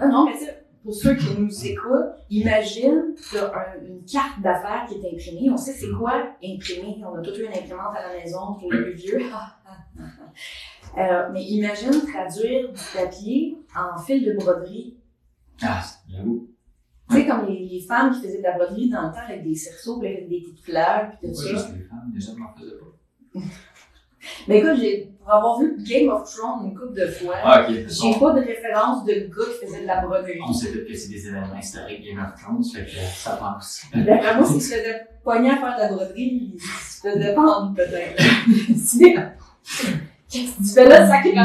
Non, 0.00 0.08
non, 0.12 0.24
mais 0.26 0.38
tu 0.38 0.44
pour 0.84 0.94
ceux 0.94 1.14
qui 1.14 1.34
nous 1.38 1.66
écoutent, 1.66 2.12
imagine 2.28 3.14
tu 3.30 3.38
as 3.38 3.76
une 3.86 4.04
carte 4.04 4.40
d'affaires 4.42 4.84
qui 4.86 4.94
est 4.94 5.14
imprimée. 5.14 5.50
On 5.50 5.56
sait 5.56 5.72
c'est 5.72 5.90
quoi 5.90 6.36
imprimer. 6.44 7.02
On 7.02 7.18
a 7.18 7.22
tous 7.22 7.38
eu 7.38 7.46
une 7.46 7.52
imprimante 7.52 7.96
à 7.96 8.08
la 8.08 8.20
maison 8.20 8.54
pour 8.60 8.70
les 8.70 8.82
plus 8.82 8.94
vieux. 8.94 9.20
Euh, 10.96 11.28
mais 11.32 11.42
imagine 11.42 11.90
traduire 11.90 12.70
du 12.72 12.80
papier 12.94 13.58
en 13.74 13.98
fil 13.98 14.24
de 14.24 14.34
broderie. 14.34 14.96
Ah, 15.60 15.82
j'avoue. 16.08 16.48
Tu 17.10 17.16
sais, 17.16 17.26
comme 17.26 17.46
les, 17.48 17.66
les 17.66 17.80
femmes 17.80 18.12
qui 18.12 18.20
faisaient 18.20 18.38
de 18.38 18.44
la 18.44 18.56
broderie 18.56 18.90
dans 18.90 19.08
le 19.08 19.12
temps 19.12 19.24
avec 19.26 19.42
des 19.42 19.56
cerceaux, 19.56 19.98
avec 19.98 20.28
des 20.28 20.40
petites 20.40 20.60
fleurs, 20.60 21.10
puis 21.10 21.30
tout 21.30 21.34
ça. 21.34 21.48
juste 21.48 21.74
les 21.74 21.82
femmes, 21.82 22.12
les 22.14 22.28
hommes 22.28 22.38
n'en 22.38 22.54
faisaient 22.54 22.76
pas. 22.78 23.40
Mais 24.48 24.58
écoute, 24.58 24.76
j'ai, 24.80 25.10
pour 25.22 25.32
avoir 25.32 25.58
vu 25.60 25.76
Game 25.88 26.08
of 26.10 26.24
Thrones 26.24 26.66
une 26.66 26.74
couple 26.78 26.94
de 26.94 27.06
fois, 27.06 27.34
Ah, 27.42 27.66
ok. 27.68 27.74
j'ai 27.88 28.18
pas 28.18 28.32
de 28.32 28.40
référence 28.40 29.04
de 29.04 29.12
gars 29.12 29.44
qui 29.60 29.66
faisait 29.66 29.82
de 29.82 29.86
la 29.86 30.00
broderie. 30.00 30.38
On 30.46 30.52
sait 30.52 30.70
peut-être 30.72 30.86
que 30.88 30.94
c'est 30.94 31.08
des 31.10 31.26
événements 31.28 31.58
historiques 31.58 32.04
Game 32.04 32.18
of 32.24 32.40
Thrones, 32.40 32.62
fait 32.64 32.84
que 32.84 32.90
ça 33.16 33.36
passe. 33.36 33.84
D'après 33.94 34.36
moi, 34.36 34.46
s'il 34.46 34.60
se 34.62 34.74
faisait 34.74 35.00
pogner 35.24 35.50
à 35.50 35.56
faire 35.56 35.76
de 35.76 35.80
la 35.82 35.88
broderie, 35.88 36.52
il 36.54 36.60
se 36.60 37.00
faisait 37.08 37.34
pendre 37.34 37.74
peut-être. 37.74 38.16
Qu'est-ce 40.30 40.56
que 40.56 40.62
tu 40.62 40.68
fais 40.74 40.88
là, 40.88 41.06
sacrément? 41.08 41.44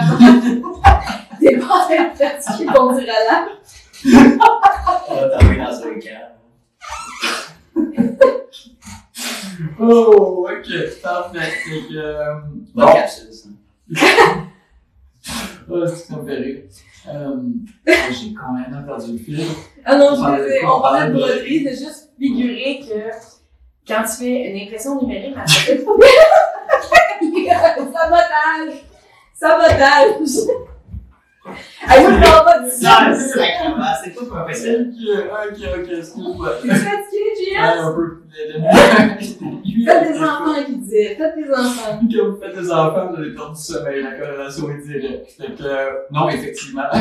T'es 1.40 1.58
pas 1.58 1.66
en 1.66 1.86
train 1.86 2.10
de 2.10 2.18
fatiguer 2.18 2.66
ton 2.74 2.94
dire 2.98 3.08
à 3.14 3.32
là. 3.32 3.48
On 5.10 5.16
va 5.16 5.30
t'envoyer 5.30 5.60
dans 5.60 5.84
un 5.84 6.00
cadre. 6.00 6.36
Oh, 9.80 10.48
ok, 10.50 11.02
parfait. 11.02 11.40
Fait 11.40 11.88
que, 11.90 11.96
euh, 11.96 12.34
bon, 12.74 12.86
capsule, 12.86 13.34
ça. 13.34 13.50
Ah, 15.72 15.86
c'est 15.86 15.96
ça 16.08 16.18
me 16.18 16.26
fait 16.26 16.36
rire. 16.36 16.64
Euh, 17.08 17.38
j'ai 17.86 18.34
complètement 18.34 18.84
perdu 18.86 19.12
le 19.14 19.18
fil. 19.20 19.46
Ah 19.86 19.98
non, 19.98 20.10
On 20.12 20.16
je 20.16 20.22
parlait 20.22 20.40
de 20.40 20.44
disais, 20.46 20.66
on 20.66 20.82
parlait 20.82 21.08
de 21.10 21.14
broderie, 21.14 21.64
de 21.64 21.70
juste 21.70 22.12
figurer 22.18 22.80
que 22.80 23.12
quand 23.88 24.04
tu 24.04 24.24
fais 24.24 24.50
une 24.50 24.68
impression 24.68 25.00
numérique, 25.00 25.36
ça 25.46 25.46
fait 25.46 25.86
Sabotage! 27.76 28.84
Sabotage! 29.34 30.68
Je 31.46 32.22
parle 32.22 32.46
pas 32.46 32.60
de 32.60 32.70
ça! 32.70 33.10
Non, 33.10 33.16
c'est 33.18 34.04
c'est 34.04 34.16
pas 34.16 34.26
professionnel. 34.36 34.94
Ok, 34.94 35.58
ok, 35.58 35.80
ok, 35.80 35.92
excuse-moi. 35.98 36.50
T'es 36.62 36.68
fatigué, 36.70 37.58
Ouais, 37.58 37.76
JS? 37.76 37.80
un 37.80 37.94
peu. 37.94 38.22
Faites 39.86 40.12
des 40.14 40.20
enfants 40.20 40.64
qui 40.66 40.76
disaient, 40.78 41.16
faites 41.16 41.36
des 41.36 41.52
enfants. 41.52 42.00
Quand 42.02 42.26
vous 42.30 42.38
faites 42.42 42.56
des 42.60 42.72
enfants, 42.72 43.08
vous 43.12 43.16
allez 43.18 43.34
perdre 43.34 43.56
du 43.56 43.62
sommeil, 43.62 44.04
la 44.04 44.12
corrélation 44.20 44.70
est 44.70 44.82
directe. 44.88 45.32
Fait 45.32 45.56
que, 45.56 45.64
euh, 45.64 45.90
non, 46.12 46.30
effectivement. 46.30 46.84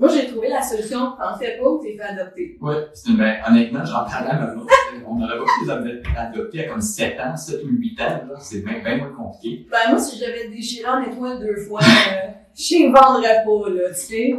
Moi, 0.00 0.08
j'ai 0.12 0.26
trouvé 0.26 0.48
la 0.48 0.60
solution, 0.60 1.12
t'en 1.16 1.36
fais 1.38 1.56
pas 1.56 1.68
ou 1.68 1.80
t'es 1.82 1.96
fait 1.96 2.02
adopter. 2.02 2.58
Ouais, 2.60 2.88
c'est 2.92 3.10
une, 3.10 3.16
ben, 3.16 3.36
honnêtement, 3.48 3.84
j'en 3.84 4.04
parlais 4.04 4.30
à 4.30 4.34
ma 4.40 4.46
mère. 4.54 4.64
On 5.06 5.14
n'aurait 5.16 5.38
pas 5.38 5.44
pu 5.44 5.64
les 5.64 5.70
adoptés 6.16 6.64
à 6.64 6.68
comme 6.68 6.80
7 6.80 7.20
ans, 7.20 7.36
7 7.36 7.62
ou 7.64 7.68
8 7.70 8.00
ans, 8.00 8.04
là. 8.04 8.34
C'est 8.40 8.64
bien, 8.64 8.80
bien 8.82 8.96
moins 8.98 9.12
compliqué. 9.12 9.66
Ben, 9.70 9.90
moi, 9.90 9.98
si 10.00 10.18
j'avais 10.18 10.48
déchiré 10.48 10.88
en 10.88 11.00
étoile 11.02 11.38
deux 11.40 11.56
fois, 11.56 11.80
euh, 11.80 12.28
je 12.56 12.74
les 12.76 12.90
vendrais 12.90 13.44
pas, 13.44 13.68
là, 13.70 13.88
tu 13.90 13.94
sais. 14.00 14.34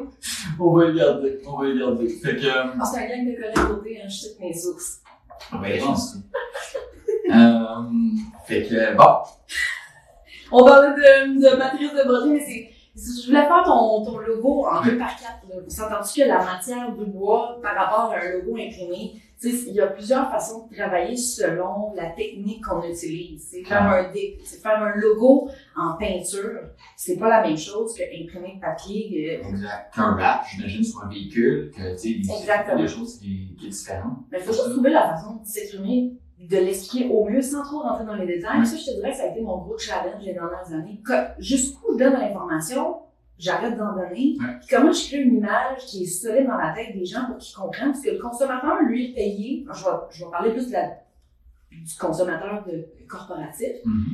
On 0.59 0.71
va 0.75 0.85
y 0.85 0.95
garder, 0.95 1.39
on 1.47 1.57
va 1.61 1.67
y 1.67 1.77
garder. 1.77 2.07
Fait 2.09 2.35
que, 2.35 2.45
euh, 2.45 2.63
Ah, 2.79 2.85
c'est 2.85 2.99
un 2.99 3.07
gang 3.07 3.25
de 3.25 3.35
collègues 3.35 3.67
côté, 3.75 3.99
hein, 4.01 4.07
je 4.07 4.15
cite 4.15 4.39
mes 4.39 4.53
sources. 4.53 5.01
on 5.53 5.57
va 5.59 5.69
y 5.69 5.79
penser. 5.79 6.17
euh, 7.33 7.65
fait 8.47 8.63
que, 8.63 8.95
bon. 8.95 9.03
On 10.51 10.63
parlait 10.65 10.89
de, 10.89 11.51
de 11.51 11.55
matrice 11.57 11.91
de 11.91 12.03
broderie, 12.07 12.29
mais 12.31 12.45
c'est, 12.45 12.69
Si 12.95 13.21
je 13.23 13.27
voulais 13.27 13.43
faire 13.43 13.63
ton, 13.65 14.03
ton 14.05 14.17
logo 14.19 14.65
en 14.65 14.81
2 14.83 14.97
par 14.97 15.15
4, 15.17 15.23
là, 15.49 15.55
s'entends-tu 15.67 16.21
que 16.21 16.27
la 16.27 16.43
matière 16.43 16.91
du 16.93 17.05
bois 17.05 17.59
par 17.61 17.75
rapport 17.75 18.13
à 18.13 18.17
un 18.19 18.29
logo 18.33 18.55
imprimé, 18.57 19.13
il 19.43 19.73
y 19.73 19.81
a 19.81 19.87
plusieurs 19.87 20.31
façons 20.31 20.65
de 20.67 20.75
travailler 20.75 21.15
selon 21.17 21.93
la 21.93 22.09
technique 22.11 22.63
qu'on 22.65 22.81
utilise. 22.81 23.45
C'est 23.51 23.63
faire 23.63 23.83
un 23.83 24.11
dé, 24.11 24.39
c'est 24.45 24.61
faire 24.61 24.81
un 24.81 24.95
logo 24.95 25.49
en 25.75 25.97
peinture. 25.97 26.61
C'est 26.95 27.17
pas 27.17 27.27
la 27.29 27.41
même 27.45 27.57
chose 27.57 27.93
que 27.95 28.03
imprimer 28.03 28.57
papier. 28.61 29.39
euh, 29.43 29.49
Exact. 29.49 29.93
Qu'un 29.93 30.15
rap, 30.15 30.45
j'imagine, 30.49 30.83
sur 30.83 31.03
un 31.03 31.09
véhicule, 31.09 31.71
que, 31.75 31.91
tu 31.91 31.97
sais, 31.97 32.09
il 32.09 32.25
y 32.25 32.31
a 32.31 32.37
Exactement. 32.39 32.81
des 32.81 32.87
choses 32.87 33.19
qui, 33.19 33.55
qui 33.59 33.67
est 33.67 33.69
différentes. 33.69 34.17
Mais 34.31 34.39
il 34.39 34.43
faut 34.45 34.53
juste 34.53 34.71
trouver 34.71 34.89
la 34.91 35.09
façon 35.09 35.35
de 35.35 35.45
s'exprimer, 35.45 36.13
de 36.39 36.57
l'expliquer 36.57 37.09
au 37.09 37.25
mieux 37.25 37.41
sans 37.41 37.61
trop 37.63 37.79
rentrer 37.81 38.05
dans 38.05 38.15
les 38.15 38.25
détails. 38.25 38.59
Ouais. 38.59 38.65
Ça, 38.65 38.77
je 38.77 38.85
te 38.85 38.95
dirais 38.95 39.11
que 39.11 39.17
ça 39.17 39.23
a 39.23 39.27
été 39.27 39.41
mon 39.41 39.57
gros 39.57 39.77
challenge 39.77 40.23
les 40.23 40.33
dernières 40.33 40.71
années. 40.73 41.01
Que- 41.05 41.39
Jusqu'où 41.39 41.84
je 41.97 42.03
donne 42.03 42.13
l'information, 42.13 42.97
j'arrête 43.37 43.77
d'en 43.77 43.93
donner. 43.95 44.37
Ouais. 44.39 44.45
Puis 44.59 44.67
comment 44.69 44.91
je 44.91 45.07
crée 45.07 45.21
une 45.21 45.35
image 45.37 45.85
qui 45.87 46.03
est 46.03 46.07
solide 46.07 46.47
dans 46.47 46.57
la 46.57 46.73
tête 46.73 46.93
des 46.97 47.05
gens 47.05 47.25
pour 47.25 47.37
qu'ils 47.37 47.55
comprennent? 47.55 47.91
Parce 47.91 48.03
que 48.03 48.11
le 48.11 48.19
consommateur, 48.19 48.81
lui, 48.83 49.11
est 49.11 49.15
payé. 49.15 49.65
Je 49.73 49.83
vais, 49.83 49.89
je 50.11 50.25
vais 50.25 50.31
parler 50.31 50.51
plus 50.51 50.67
de 50.67 50.73
la- 50.73 50.91
du 51.71 51.95
consommateur 51.99 52.63
de, 52.65 52.85
corporatif. 53.07 53.69
Mhm. 53.85 54.05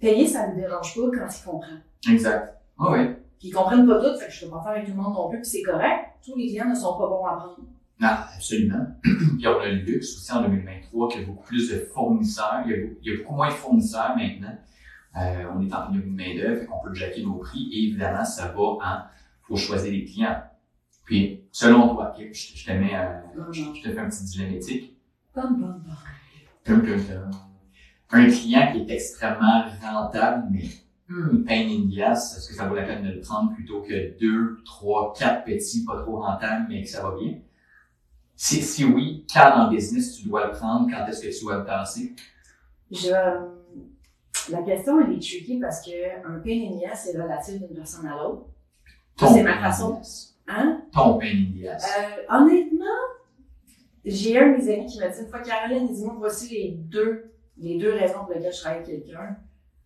Payer, 0.00 0.26
ça 0.26 0.48
ne 0.48 0.54
me 0.54 0.60
dérange 0.60 0.94
pas 0.94 1.00
quand 1.16 1.28
il 1.38 1.44
comprend. 1.44 1.76
Exact. 2.10 2.60
Ah 2.78 2.90
oui. 2.90 3.06
Puis 3.38 3.48
ils 3.48 3.52
comprennent 3.52 3.86
pas 3.86 3.98
tout, 4.00 4.18
fait 4.18 4.26
que 4.26 4.32
je 4.32 4.44
peux 4.44 4.50
pas 4.50 4.62
faire 4.62 4.72
avec 4.72 4.84
tout 4.86 4.90
le 4.92 4.96
monde 5.02 5.14
non 5.14 5.28
plus, 5.28 5.40
puis 5.40 5.48
c'est 5.48 5.62
correct. 5.62 6.06
Tous 6.24 6.36
les 6.36 6.48
clients 6.48 6.68
ne 6.68 6.74
sont 6.74 6.96
pas 6.98 7.06
bons 7.08 7.24
à 7.24 7.36
prendre. 7.36 7.56
Ah, 8.00 8.28
absolument. 8.34 8.84
Puis 9.02 9.46
on 9.46 9.60
a 9.60 9.68
le 9.68 9.76
luxe 9.76 10.16
aussi 10.16 10.32
en 10.32 10.42
2023 10.42 11.08
qu'il 11.08 11.20
y 11.20 11.24
a 11.24 11.26
beaucoup 11.28 11.44
plus 11.44 11.70
de 11.70 11.78
fournisseurs. 11.94 12.62
Il 12.66 12.72
y 12.72 12.74
a, 12.74 12.78
beaucoup- 12.78 12.98
il 13.00 13.12
y 13.12 13.14
a 13.14 13.18
beaucoup 13.22 13.34
moins 13.36 13.48
de 13.48 13.52
fournisseurs 13.52 14.16
maintenant. 14.16 14.56
Euh, 15.16 15.44
on 15.54 15.60
est 15.62 15.72
en 15.74 15.86
pénurie 15.88 16.10
de 16.10 16.16
main-d'œuvre, 16.16 16.60
fait 16.60 16.66
qu'on 16.66 16.80
peut 16.80 16.94
jacker 16.94 17.22
nos 17.22 17.34
prix. 17.34 17.68
Et 17.72 17.88
évidemment, 17.88 18.24
ça 18.24 18.48
va 18.48 18.60
en 18.62 19.02
faut 19.42 19.56
choisir 19.56 19.92
les 19.92 20.04
clients. 20.04 20.42
Puis, 21.04 21.42
selon 21.50 21.94
toi, 21.94 22.14
ok, 22.16 22.28
je, 22.32 22.56
je 22.56 22.64
te 22.64 22.72
mets 22.72 22.94
un- 22.94 23.22
je, 23.50 23.82
te 23.82 23.92
fais 23.92 23.98
un 23.98 24.08
petit 24.08 24.24
dilemme 24.24 24.54
éthique. 24.54 24.96
Un 28.10 28.26
client 28.30 28.72
qui 28.72 28.78
est 28.80 28.94
extrêmement 28.94 29.64
rentable, 29.82 30.46
mais 30.50 30.64
hmm, 31.08 31.44
pain 31.44 31.66
in 31.68 31.90
the 31.90 31.98
ass, 32.00 32.36
est-ce 32.36 32.48
que 32.48 32.54
ça 32.54 32.68
vaut 32.68 32.74
la 32.76 32.82
peine 32.84 33.02
de 33.02 33.12
le 33.12 33.20
prendre 33.20 33.52
plutôt 33.54 33.82
que 33.82 34.18
deux, 34.18 34.58
trois, 34.64 35.12
quatre 35.18 35.44
petits, 35.44 35.84
pas 35.84 36.00
trop 36.02 36.20
rentables, 36.20 36.66
mais 36.68 36.82
que 36.82 36.88
ça 36.88 37.02
va 37.02 37.16
bien? 37.18 37.34
Si, 38.36 38.62
si 38.62 38.84
oui, 38.84 39.26
quand 39.32 39.56
dans 39.56 39.70
le 39.70 39.76
business 39.76 40.16
tu 40.16 40.28
dois 40.28 40.46
le 40.46 40.52
prendre, 40.52 40.88
quand 40.90 41.06
est-ce 41.06 41.22
que 41.22 41.36
tu 41.36 41.44
dois 41.44 41.58
le 41.58 41.64
passer? 41.64 42.14
Je, 42.90 43.08
la 44.50 44.62
question, 44.62 45.00
elle 45.00 45.12
est 45.14 45.20
tricky 45.20 45.58
parce 45.60 45.84
que 45.84 45.90
un 46.26 46.38
pain 46.40 46.90
ass 46.90 47.08
est 47.08 47.20
relatif 47.20 47.58
d'une 47.60 47.74
personne 47.76 48.06
à 48.06 48.16
l'autre. 48.16 48.46
C'est 49.18 49.42
ma 49.42 49.58
façon. 49.60 50.00
Hein? 50.48 50.82
Ton 50.92 51.18
pain. 51.18 51.26
Euh, 51.64 51.76
honnêtement, 52.28 52.84
j'ai 54.04 54.38
un 54.38 54.52
de 54.52 54.56
mes 54.56 54.74
amis 54.74 54.86
qui 54.86 54.98
m'a 54.98 55.08
dit 55.08 55.20
une 55.20 55.28
fois, 55.28 55.40
Caroline, 55.40 55.92
dis-moi, 55.92 56.16
voici 56.18 56.52
les 56.52 56.70
deux, 56.72 57.30
les 57.58 57.78
deux 57.78 57.92
raisons 57.92 58.24
pour 58.24 58.34
lesquelles 58.34 58.52
je 58.52 58.60
travaille 58.60 58.82
avec 58.82 59.04
quelqu'un. 59.04 59.36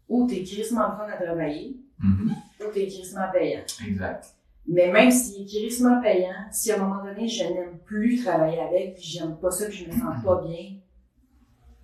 Ou 0.09 0.27
t'es 0.27 0.43
crissement 0.43 0.89
fun 0.97 1.07
à 1.13 1.17
travailler, 1.23 1.77
Mhm, 1.99 2.31
ou 2.61 2.71
t'es 2.73 2.87
crissement 2.87 3.27
payant. 3.33 3.63
Exact. 3.87 4.27
Mais 4.69 4.91
même 4.91 5.11
s'il 5.11 5.43
est 5.43 5.47
crissement 5.47 6.01
payant, 6.01 6.33
si 6.51 6.71
à 6.73 6.77
un 6.77 6.87
moment 6.87 7.05
donné, 7.05 7.27
je 7.29 7.45
n'aime 7.45 7.79
plus 7.85 8.23
travailler 8.23 8.61
avec, 8.61 8.95
puis 8.95 9.03
j'aime 9.05 9.37
pas 9.37 9.51
ça, 9.51 9.67
puis 9.67 9.79
je 9.79 9.87
me 9.87 9.93
sens 9.93 10.23
pas 10.25 10.43
bien, 10.43 10.77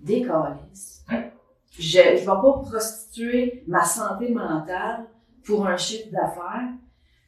décalisse. 0.01 1.05
Ouais. 1.11 1.32
Je 1.79 1.99
ne 1.99 2.17
vais 2.19 2.25
pas 2.25 2.37
prostituer 2.37 3.65
ma 3.67 3.85
santé 3.85 4.31
mentale 4.31 5.05
pour 5.45 5.67
un 5.67 5.77
chiffre 5.77 6.11
d'affaires. 6.13 6.69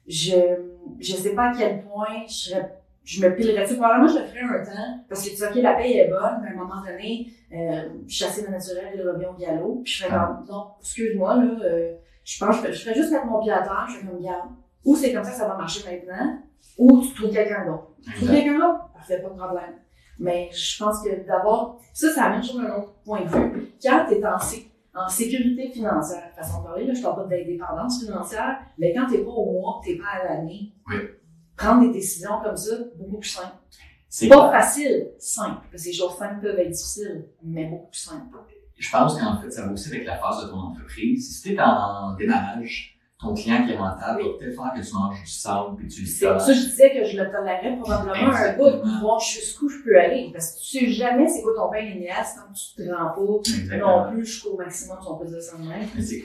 Je 0.07 0.35
je 1.01 1.15
sais 1.15 1.35
pas 1.35 1.51
à 1.51 1.57
quel 1.57 1.83
point 1.85 2.25
je 2.29 2.33
serais 2.33 2.75
je 3.05 3.21
me 3.23 3.35
pilerais 3.35 3.63
dessus. 3.65 3.77
Probablement, 3.77 4.09
je 4.09 4.19
le 4.19 4.25
ferais 4.25 4.41
un 4.41 4.65
temps, 4.65 5.05
parce 5.09 5.25
que 5.25 5.31
tu 5.31 5.37
sais, 5.37 5.47
OK, 5.49 5.57
la 5.57 5.75
paye 5.75 5.99
est 5.99 6.09
bonne, 6.09 6.41
mais 6.43 6.49
à 6.49 6.53
un 6.53 6.55
moment 6.55 6.81
donné, 6.83 7.29
euh, 7.53 7.89
je 8.07 8.15
suis 8.15 8.25
assez 8.25 8.49
naturel, 8.51 8.95
je 8.97 9.07
reviens 9.07 9.29
au 9.29 9.35
galop, 9.35 9.81
puis 9.85 9.93
je 9.93 10.05
ferais 10.05 10.17
Ah. 10.19 10.37
comme, 10.39 10.47
non, 10.49 10.67
excuse-moi, 10.81 11.37
là, 11.37 11.51
euh, 11.65 11.95
je 12.25 12.43
pense 12.43 12.61
que 12.63 12.73
je 12.73 12.81
ferais 12.83 12.95
juste 12.95 13.13
mettre 13.13 13.27
mon 13.27 13.43
pied 13.43 13.53
à 13.53 13.61
terre, 13.63 13.87
je 13.91 13.97
fais 13.99 14.07
comme, 14.07 14.23
garde, 14.23 14.49
ou 14.87 14.97
c'est 14.97 15.13
comme 15.13 15.23
ça 15.23 15.31
que 15.33 15.37
ça 15.37 15.49
va 15.49 15.57
marcher 15.57 15.85
maintenant, 15.91 16.39
ou 16.79 17.03
tu 17.03 17.13
trouves 17.15 17.31
quelqu'un 17.31 17.67
d'autre. 17.67 17.89
Tu 18.07 18.13
trouves 18.15 18.31
quelqu'un 18.31 18.55
d'autre? 18.59 18.89
Parfait, 18.95 19.21
pas 19.21 19.29
de 19.29 19.35
problème. 19.37 19.75
Mais 20.19 20.51
je 20.53 20.83
pense 20.83 21.03
que 21.03 21.27
d'abord, 21.27 21.81
ça, 21.93 22.11
ça 22.13 22.25
amène 22.25 22.43
sur 22.43 22.61
un 22.61 22.71
autre 22.77 22.95
point 23.05 23.23
de 23.23 23.29
vue. 23.29 23.73
Quand 23.83 24.07
tu 24.09 24.15
es 24.15 24.27
en, 24.27 24.39
sé- 24.39 24.71
en 24.95 25.09
sécurité 25.09 25.71
financière, 25.73 26.31
façon 26.37 26.61
de 26.61 26.65
parler, 26.67 26.87
là, 26.87 26.95
je 26.95 27.03
parle 27.03 27.17
pas 27.17 27.25
d'indépendance 27.37 28.05
financière, 28.05 28.59
mais 28.79 28.95
quand 28.95 29.07
tu 29.07 29.13
n'es 29.19 29.25
pas 29.25 29.31
au 29.31 29.53
mois, 29.61 29.81
tu 29.85 29.91
n'es 29.93 29.99
pas 29.99 30.07
à 30.23 30.25
l'année, 30.25 30.73
Oui. 30.89 30.97
prendre 31.57 31.83
des 31.83 31.93
décisions 31.93 32.41
comme 32.43 32.57
ça, 32.57 32.77
beaucoup 32.97 33.19
plus 33.19 33.29
simple. 33.31 33.55
C'est 34.09 34.29
Pas 34.29 34.51
facile, 34.53 35.09
simple, 35.19 35.63
parce 35.73 35.83
que 35.83 35.89
les 35.89 35.95
choses 35.95 36.17
simples 36.17 36.41
peuvent 36.41 36.59
être 36.59 36.71
difficiles, 36.71 37.27
mais 37.43 37.65
beaucoup 37.67 37.89
plus 37.91 37.99
simple. 38.01 38.37
Je 38.79 38.91
pense 38.91 39.19
qu'en 39.19 39.41
fait, 39.41 39.51
ça 39.51 39.67
va 39.67 39.73
aussi 39.73 39.89
avec 39.89 40.05
la 40.07 40.17
phase 40.19 40.45
de 40.45 40.51
ton 40.51 40.57
entreprise. 40.59 41.37
Si 41.37 41.43
tu 41.43 41.55
es 41.55 41.61
en 41.61 42.15
démarrage, 42.15 42.94
ton 43.25 43.35
client 43.35 43.65
qui 43.67 43.73
est 43.73 43.77
rentable 43.77 44.21
Oui. 44.23 44.29
va 44.29 44.39
peut-être 44.39 44.55
faire 44.57 44.73
que 44.77 44.87
tu 44.87 44.95
manges 44.95 45.21
du 45.21 45.31
sable 45.31 45.77
puis 45.77 45.89
tu 45.89 46.01
le 46.03 46.07
C'est 46.07 46.29
pour 46.31 46.41
ça 46.41 46.53
je 46.53 46.61
disais 46.61 46.91
que 46.95 47.05
je 47.05 47.17
le 47.17 47.31
tolérais 47.31 47.77
probablement 47.81 48.33
un 48.35 48.57
bout 48.57 49.01
voir 49.01 49.21
jusqu'où 49.21 49.69
je 49.69 49.83
peux 49.85 49.99
aller. 49.99 50.31
Parce 50.33 50.53
que 50.53 50.61
tu 50.61 50.79
sais 50.79 50.87
jamais 50.93 51.29
c'est 51.29 51.43
quoi 51.43 51.53
ton 51.57 51.71
pain 51.71 51.81
linéaire 51.81 52.25
tant 52.37 52.53
que 52.53 52.57
tu 52.59 52.85
te 52.85 52.91
rends 52.91 53.11
pas 53.11 53.51
Exactement. 53.51 54.05
non 54.07 54.13
plus 54.13 54.25
jusqu'au 54.27 54.57
maximum 54.57 54.99
si 55.03 55.09
on 55.09 55.17
peut 55.17 55.27
dire 55.27 55.43
ça 55.43 55.57
de 55.57 55.63
même. 55.67 55.89
Mais 55.95 56.03
c'est- 56.03 56.25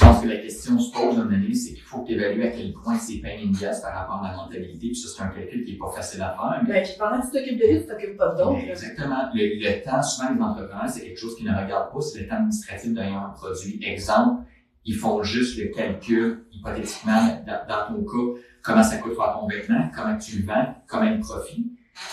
je 0.00 0.04
pense 0.04 0.22
que 0.22 0.28
la 0.28 0.36
question 0.36 0.78
se 0.78 0.92
pose 0.92 1.16
moment 1.16 1.28
donné, 1.28 1.52
c'est 1.52 1.70
qu'il 1.74 1.82
faut 1.82 2.04
évalues 2.06 2.44
à 2.44 2.50
quel 2.50 2.72
point 2.72 2.96
c'est 2.96 3.16
pain 3.16 3.34
ass 3.68 3.80
par 3.80 3.92
rapport 3.92 4.22
à 4.24 4.30
la 4.30 4.36
rentabilité. 4.36 4.86
Puis 4.86 4.94
ça, 4.94 5.08
c'est 5.16 5.22
un 5.24 5.26
calcul 5.26 5.64
qui 5.64 5.72
est 5.72 5.76
pas 5.76 5.90
facile 5.90 6.22
à 6.22 6.36
faire. 6.38 6.62
Mais 6.62 6.72
Ben, 6.72 6.82
puis 6.84 6.92
pendant 6.96 7.20
que 7.20 7.26
tu 7.26 7.32
t'occupes 7.32 7.58
de 7.60 7.66
lui, 7.66 7.80
tu 7.80 7.86
t'occupes 7.88 8.16
pas 8.16 8.28
d'autres. 8.36 8.60
exactement. 8.68 9.28
Le, 9.34 9.58
le 9.58 9.82
temps, 9.84 10.00
souvent, 10.00 10.28
les 10.32 10.40
entrepreneurs, 10.40 10.88
c'est 10.88 11.00
quelque 11.00 11.18
chose 11.18 11.34
qu'ils 11.34 11.46
ne 11.50 11.58
regardent 11.58 11.92
pas, 11.92 12.00
c'est 12.00 12.20
le 12.20 12.28
temps 12.28 12.36
administratif 12.36 12.94
d'ayant 12.94 13.24
un 13.26 13.30
produit. 13.30 13.80
Exemple, 13.82 14.42
ils 14.84 14.96
font 14.96 15.22
juste 15.22 15.58
le 15.58 15.68
calcul, 15.68 16.46
hypothétiquement, 16.52 17.44
dans, 17.46 17.86
ton 17.88 18.04
cas, 18.04 18.40
comment 18.62 18.82
ça 18.82 18.98
coûte 18.98 19.14
faire 19.14 19.32
ton 19.32 19.46
vêtement, 19.46 19.90
comment 19.94 20.16
tu 20.16 20.40
le 20.40 20.46
vends, 20.46 20.74
comment 20.86 21.04
il 21.04 21.20
profite. 21.20 21.66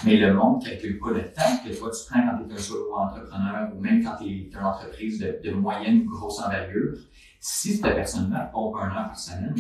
Mais 0.03 0.18
le 0.18 0.34
monde 0.34 0.63
ne 0.63 0.70
calcule 0.70 0.99
pas 0.99 1.11
le 1.11 1.32
temps 1.32 1.57
que 1.63 1.78
toi 1.78 1.91
tu 1.91 2.11
prends 2.11 2.22
quand 2.22 2.43
tu 2.43 2.49
es 2.49 2.53
un 2.53 2.57
solo 2.57 2.95
entrepreneur 2.95 3.70
ou 3.76 3.80
même 3.80 4.03
quand 4.03 4.16
tu 4.18 4.26
es 4.26 4.49
une 4.51 4.57
entreprise 4.57 5.20
de, 5.20 5.51
moyenne 5.51 6.01
ou 6.01 6.09
grosse 6.09 6.41
envergure. 6.41 6.97
Si 7.39 7.76
cette 7.76 7.84
personne-là 7.84 8.49
pompe 8.51 8.76
un 8.78 8.88
heure 8.88 9.05
par 9.05 9.18
semaine, 9.18 9.55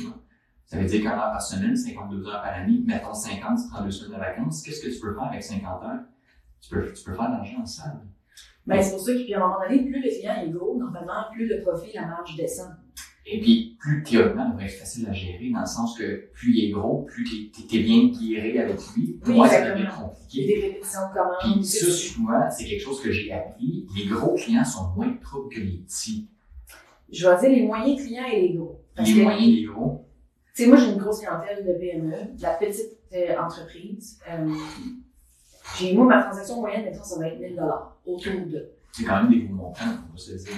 ça 0.65 0.77
veut 0.77 0.85
dire 0.85 1.03
qu'un 1.03 1.11
heure 1.11 1.31
par 1.31 1.41
semaine, 1.41 1.75
52 1.75 2.27
heures 2.27 2.41
par 2.41 2.53
année, 2.53 2.81
mettons 2.83 3.13
50, 3.13 3.59
tu 3.59 3.69
prends 3.69 3.83
deux 3.83 3.91
semaines 3.91 4.19
de 4.19 4.23
vacances, 4.23 4.63
qu'est-ce 4.63 4.81
que 4.81 4.91
tu 4.91 4.99
peux 4.99 5.13
faire 5.13 5.25
avec 5.25 5.43
50 5.43 5.83
heures? 5.83 5.99
Tu 6.59 6.69
peux, 6.71 6.91
tu 6.91 7.03
peux 7.03 7.13
faire 7.13 7.27
de 7.27 7.35
l'argent 7.35 7.61
en 7.61 7.65
salle. 7.65 8.01
Ben, 8.65 8.81
c'est 8.81 8.91
pour 8.91 9.01
ça 9.01 9.13
que, 9.13 9.23
puis 9.23 9.33
à 9.35 9.37
un 9.37 9.47
moment 9.47 9.59
donné, 9.61 9.83
plus 9.83 10.01
le 10.01 10.09
client 10.09 10.41
est 10.41 10.49
gros, 10.49 10.75
normalement, 10.75 11.25
plus 11.31 11.47
le 11.47 11.61
profit, 11.61 11.93
la 11.93 12.07
marge 12.07 12.35
descend. 12.35 12.71
Et 13.27 13.39
puis, 13.41 13.75
plus 13.79 14.03
théoriquement, 14.03 14.45
il 14.45 14.51
devrait 14.51 14.65
être 14.65 14.79
facile 14.79 15.07
à 15.09 15.13
gérer, 15.13 15.49
dans 15.51 15.61
le 15.61 15.65
sens 15.65 15.97
que 15.97 16.29
plus 16.33 16.55
il 16.55 16.65
est 16.65 16.71
gros, 16.71 17.01
plus 17.03 17.23
tu 17.23 17.75
es, 17.77 17.79
bien 17.83 18.09
guéri 18.09 18.59
avec 18.59 18.77
lui, 18.95 19.19
Oui, 19.25 19.33
moins 19.33 19.47
ça 19.47 19.71
devient 19.73 19.87
compliqué. 19.87 20.45
des 20.45 20.61
répétitions 20.61 20.99
de 21.09 21.13
commandes. 21.13 21.55
Puis 21.55 21.65
ça, 21.65 21.91
sur 21.91 22.19
moi, 22.21 22.49
c'est 22.51 22.65
quelque 22.65 22.83
chose 22.83 23.01
que 23.01 23.11
j'ai 23.11 23.31
appris. 23.31 23.87
Les 23.97 24.05
gros 24.05 24.35
clients 24.35 24.63
sont 24.63 24.89
moins 24.95 25.07
de 25.07 25.19
troubles 25.19 25.49
que 25.49 25.59
les 25.59 25.77
petits. 25.77 26.29
Je 27.11 27.27
vais 27.27 27.39
dire 27.39 27.49
les 27.49 27.63
moyens 27.65 27.99
clients 28.05 28.25
et 28.31 28.41
les 28.41 28.53
gros. 28.53 28.79
Parce 28.95 29.09
Les 29.09 29.15
que, 29.15 29.21
moyens 29.23 29.43
et 29.47 29.51
les 29.51 29.63
gros. 29.63 30.05
Tu 30.55 30.63
sais, 30.63 30.69
moi, 30.69 30.77
j'ai 30.77 30.91
une 30.91 30.97
grosse 30.97 31.19
clientèle 31.19 31.65
de 31.65 31.73
PME, 31.73 32.37
de 32.37 32.41
la 32.41 32.53
petite 32.53 32.97
euh, 33.13 33.37
entreprise. 33.39 34.19
Euh, 34.29 34.53
j'ai, 35.79 35.93
moi, 35.93 36.05
ma 36.05 36.21
transaction 36.23 36.61
moyenne, 36.61 36.85
mettons, 36.85 37.03
ça 37.03 37.19
va 37.19 37.27
être 37.27 37.39
1000 37.39 37.59
autour 38.05 38.31
de. 38.47 38.69
C'est 38.91 39.03
quand 39.03 39.23
même 39.23 39.31
des 39.31 39.41
gros 39.47 39.55
montants, 39.55 39.81
on 40.09 40.11
va 40.13 40.17
se 40.17 40.31
le 40.31 40.37
dire. 40.37 40.53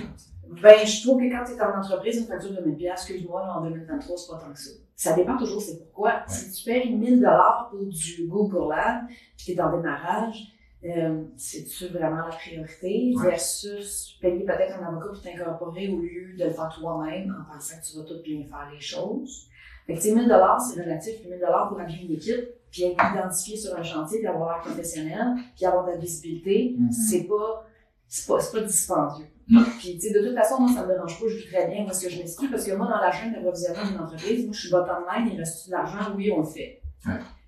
Ben, 0.61 0.85
je 0.85 1.01
trouve 1.05 1.19
que 1.19 1.29
quand 1.29 1.43
tu 1.45 1.53
es 1.53 1.61
en 1.61 1.79
entreprise, 1.79 2.17
une 2.17 2.27
facture 2.27 2.51
de 2.51 2.61
1000 2.61 2.75
pièces, 2.75 3.01
excuse-moi, 3.01 3.41
en 3.41 3.61
2023, 3.61 4.17
c'est 4.17 4.31
pas 4.31 4.39
tant 4.39 4.51
que 4.51 4.59
ça. 4.59 4.71
Ça 4.95 5.13
dépend 5.13 5.37
toujours 5.37 5.61
c'est 5.61 5.77
pourquoi. 5.77 6.23
Si 6.27 6.51
tu 6.51 6.65
payes 6.65 6.95
1000 6.95 7.19
dollars 7.19 7.67
pour 7.69 7.85
du 7.85 8.27
Google 8.27 8.73
Ads, 8.73 9.07
puis 9.37 9.45
tu 9.45 9.51
es 9.51 9.61
en 9.61 9.75
démarrage, 9.75 10.53
euh, 10.83 11.23
c'est-tu 11.35 11.87
vraiment 11.87 12.27
la 12.27 12.35
priorité? 12.35 13.13
Ouais. 13.15 13.31
versus 13.31 14.17
payer 14.21 14.45
peut-être 14.45 14.79
un 14.79 14.87
avocat 14.87 15.07
pour 15.09 15.21
t'incorporer 15.21 15.89
au 15.89 15.99
lieu 15.99 16.35
de 16.37 16.45
le 16.45 16.51
faire 16.51 16.69
toi-même 16.69 17.35
en 17.39 17.53
pensant 17.53 17.77
que 17.79 17.85
tu 17.85 17.97
vas 17.97 18.03
tout 18.03 18.21
bien 18.23 18.43
faire 18.45 18.69
les 18.71 18.79
choses. 18.79 19.47
Fait 19.85 19.93
que, 19.93 19.99
tu 19.99 20.09
sais, 20.09 20.15
1000 20.15 20.27
dollars, 20.27 20.59
c'est 20.61 20.81
relatif, 20.81 21.19
puis 21.19 21.29
1000 21.29 21.39
dollars 21.39 21.69
pour 21.69 21.79
habiller 21.79 22.05
une 22.05 22.13
équipe, 22.13 22.49
puis 22.71 22.83
être 22.83 23.03
identifié 23.11 23.57
sur 23.57 23.75
un 23.75 23.83
chantier, 23.83 24.19
puis 24.19 24.27
avoir 24.27 24.55
l'air 24.55 24.61
professionnel, 24.61 25.35
puis 25.55 25.65
avoir 25.65 25.85
de 25.85 25.91
la 25.91 25.97
visibilité, 25.97 26.75
c'est 26.91 27.23
pas, 27.23 27.65
c'est 28.07 28.27
pas, 28.27 28.39
c'est 28.39 28.59
pas 28.59 28.65
dispendieux. 28.65 29.27
Non. 29.49 29.63
Puis, 29.79 29.97
tu 29.97 30.07
sais, 30.07 30.13
de 30.13 30.25
toute 30.25 30.35
façon, 30.35 30.59
moi, 30.59 30.71
ça 30.73 30.83
me 30.85 30.93
dérange 30.93 31.19
pas, 31.19 31.25
je 31.27 31.37
vis 31.37 31.47
très 31.47 31.67
bien 31.67 31.85
où 31.85 31.89
est-ce 31.89 32.05
que 32.05 32.11
je 32.11 32.17
m'exclus, 32.17 32.49
parce 32.49 32.65
que 32.65 32.73
moi, 32.73 32.87
dans 32.87 32.99
la 32.99 33.11
chaîne 33.11 33.33
d'approvisionnement 33.33 33.85
d'une 33.85 33.99
entreprise, 33.99 34.45
moi, 34.45 34.53
je 34.53 34.59
suis 34.59 34.69
bottom 34.69 35.05
line, 35.13 35.29
il 35.33 35.37
reste 35.39 35.67
de 35.67 35.71
l'argent, 35.71 36.13
oui, 36.15 36.31
on 36.31 36.39
le 36.39 36.45
fait. 36.45 36.81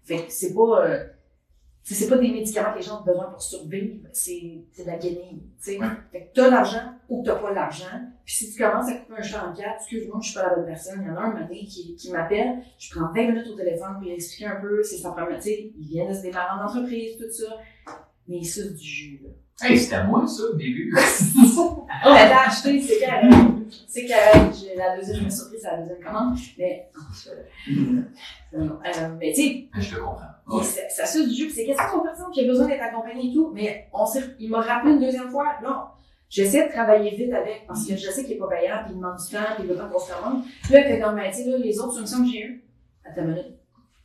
Fait 0.04 0.26
que 0.26 0.32
c'est 0.32 0.54
pas, 0.54 0.86
euh, 0.86 1.04
c'est 1.84 2.08
pas 2.08 2.18
des 2.18 2.30
médicaments 2.30 2.72
que 2.72 2.78
les 2.78 2.84
gens 2.84 3.02
ont 3.02 3.04
besoin 3.04 3.26
pour 3.26 3.42
survivre, 3.42 4.08
c'est 4.14 4.64
de 4.78 4.84
la 4.86 4.98
guenille. 4.98 5.44
tu 5.62 5.72
sais. 5.72 5.78
Ouais. 5.78 5.88
Fait 6.12 6.26
que 6.26 6.34
t'as 6.34 6.50
l'argent 6.50 6.94
ou 7.10 7.24
t'as 7.24 7.36
pas 7.36 7.54
l'argent. 7.54 7.86
Puis 8.26 8.36
si 8.36 8.52
tu 8.54 8.62
commences 8.62 8.90
à 8.90 8.94
couper 8.94 9.14
un 9.18 9.22
chat 9.22 9.48
en 9.48 9.54
quatre, 9.54 9.82
excuse-moi, 9.82 10.20
je 10.22 10.30
suis 10.30 10.40
pas 10.40 10.48
la 10.48 10.56
bonne 10.56 10.66
personne. 10.66 11.00
Il 11.02 11.08
y 11.08 11.12
en 11.12 11.18
a 11.18 11.22
un 11.22 11.34
matin 11.34 11.56
qui, 11.68 11.96
qui 11.96 12.12
m'appelle, 12.12 12.64
je 12.78 12.92
prends 12.96 13.12
20 13.14 13.28
minutes 13.28 13.48
au 13.48 13.56
téléphone 13.56 13.94
pour 13.96 14.04
lui 14.04 14.12
expliquer 14.12 14.46
un 14.46 14.62
peu, 14.62 14.84
c'est 14.84 14.98
sa 14.98 15.16
sais, 15.40 15.74
il 15.78 15.88
vient 15.88 16.08
de 16.08 16.14
se 16.14 16.22
démarrer 16.22 16.60
en 16.60 16.66
entreprise, 16.66 17.18
tout 17.18 17.32
ça. 17.32 17.58
Mais 18.28 18.38
il 18.38 18.46
suce 18.46 18.76
du 18.76 18.88
jus, 18.88 19.22
là. 19.24 19.30
Hey, 19.62 19.78
c'était 19.78 20.04
moi, 20.06 20.26
ça, 20.26 20.44
au 20.44 20.56
début. 20.56 20.96
Oh, 22.06 22.16
elle 22.18 22.30
t'a 22.30 22.44
acheté, 22.48 22.80
c'est 22.80 23.06
correct. 23.06 23.34
C'est 23.88 24.06
correct. 24.06 24.56
J'ai 24.58 24.76
la 24.78 24.96
deuxième, 24.96 25.18
je 25.18 25.26
me 25.26 25.30
surprise 25.30 25.66
à 25.66 25.72
la 25.72 25.78
deuxième 25.80 26.02
commande. 26.02 26.38
Mais, 26.58 26.90
c'est 27.14 27.32
non. 28.54 28.80
Euh, 28.86 29.10
mais 29.20 29.34
tu 29.34 29.42
sais, 29.42 29.68
Je 29.78 29.96
te 29.96 30.00
comprends. 30.00 30.64
ça, 30.64 31.06
ça 31.06 31.20
jus, 31.20 31.48
puis 31.48 31.52
c'est 31.52 31.66
question 31.66 31.98
de 31.98 32.04
personne 32.04 32.32
qui 32.32 32.46
a 32.46 32.48
besoin 32.48 32.68
d'être 32.68 32.82
accompagnée 32.84 33.30
et 33.30 33.34
tout. 33.34 33.52
Mais 33.54 33.90
on 33.92 34.06
il 34.40 34.50
m'a 34.50 34.62
rappelé 34.62 34.94
une 34.94 35.02
deuxième 35.02 35.30
fois, 35.30 35.56
non. 35.62 35.88
J'essaie 36.30 36.68
de 36.68 36.72
travailler 36.72 37.16
vite 37.16 37.34
avec, 37.34 37.66
parce 37.68 37.86
que 37.86 37.98
je 37.98 38.10
sais 38.10 38.24
qu'il 38.24 38.34
est 38.34 38.40
pas 38.40 38.48
payant, 38.48 38.84
puis 38.86 38.94
il 38.94 38.98
demande 38.98 39.18
du 39.18 39.32
temps, 39.36 39.44
puis 39.56 39.64
il 39.64 39.70
veut 39.70 39.76
pas 39.76 39.88
qu'on 39.88 40.00
se 40.00 40.14
commande. 40.14 40.44
Puis 40.64 40.74
là, 40.74 40.82
il 40.82 40.86
fait 40.86 41.00
comme, 41.00 41.16
ben, 41.16 41.32
tu 41.32 41.38
sais, 41.44 41.58
les 41.58 41.80
autres 41.80 41.94
soumissions 41.96 42.24
que 42.24 42.32
j'ai 42.32 42.44
eues, 42.44 42.64
à 43.04 43.12
ta 43.12 43.22
minute. 43.24 43.58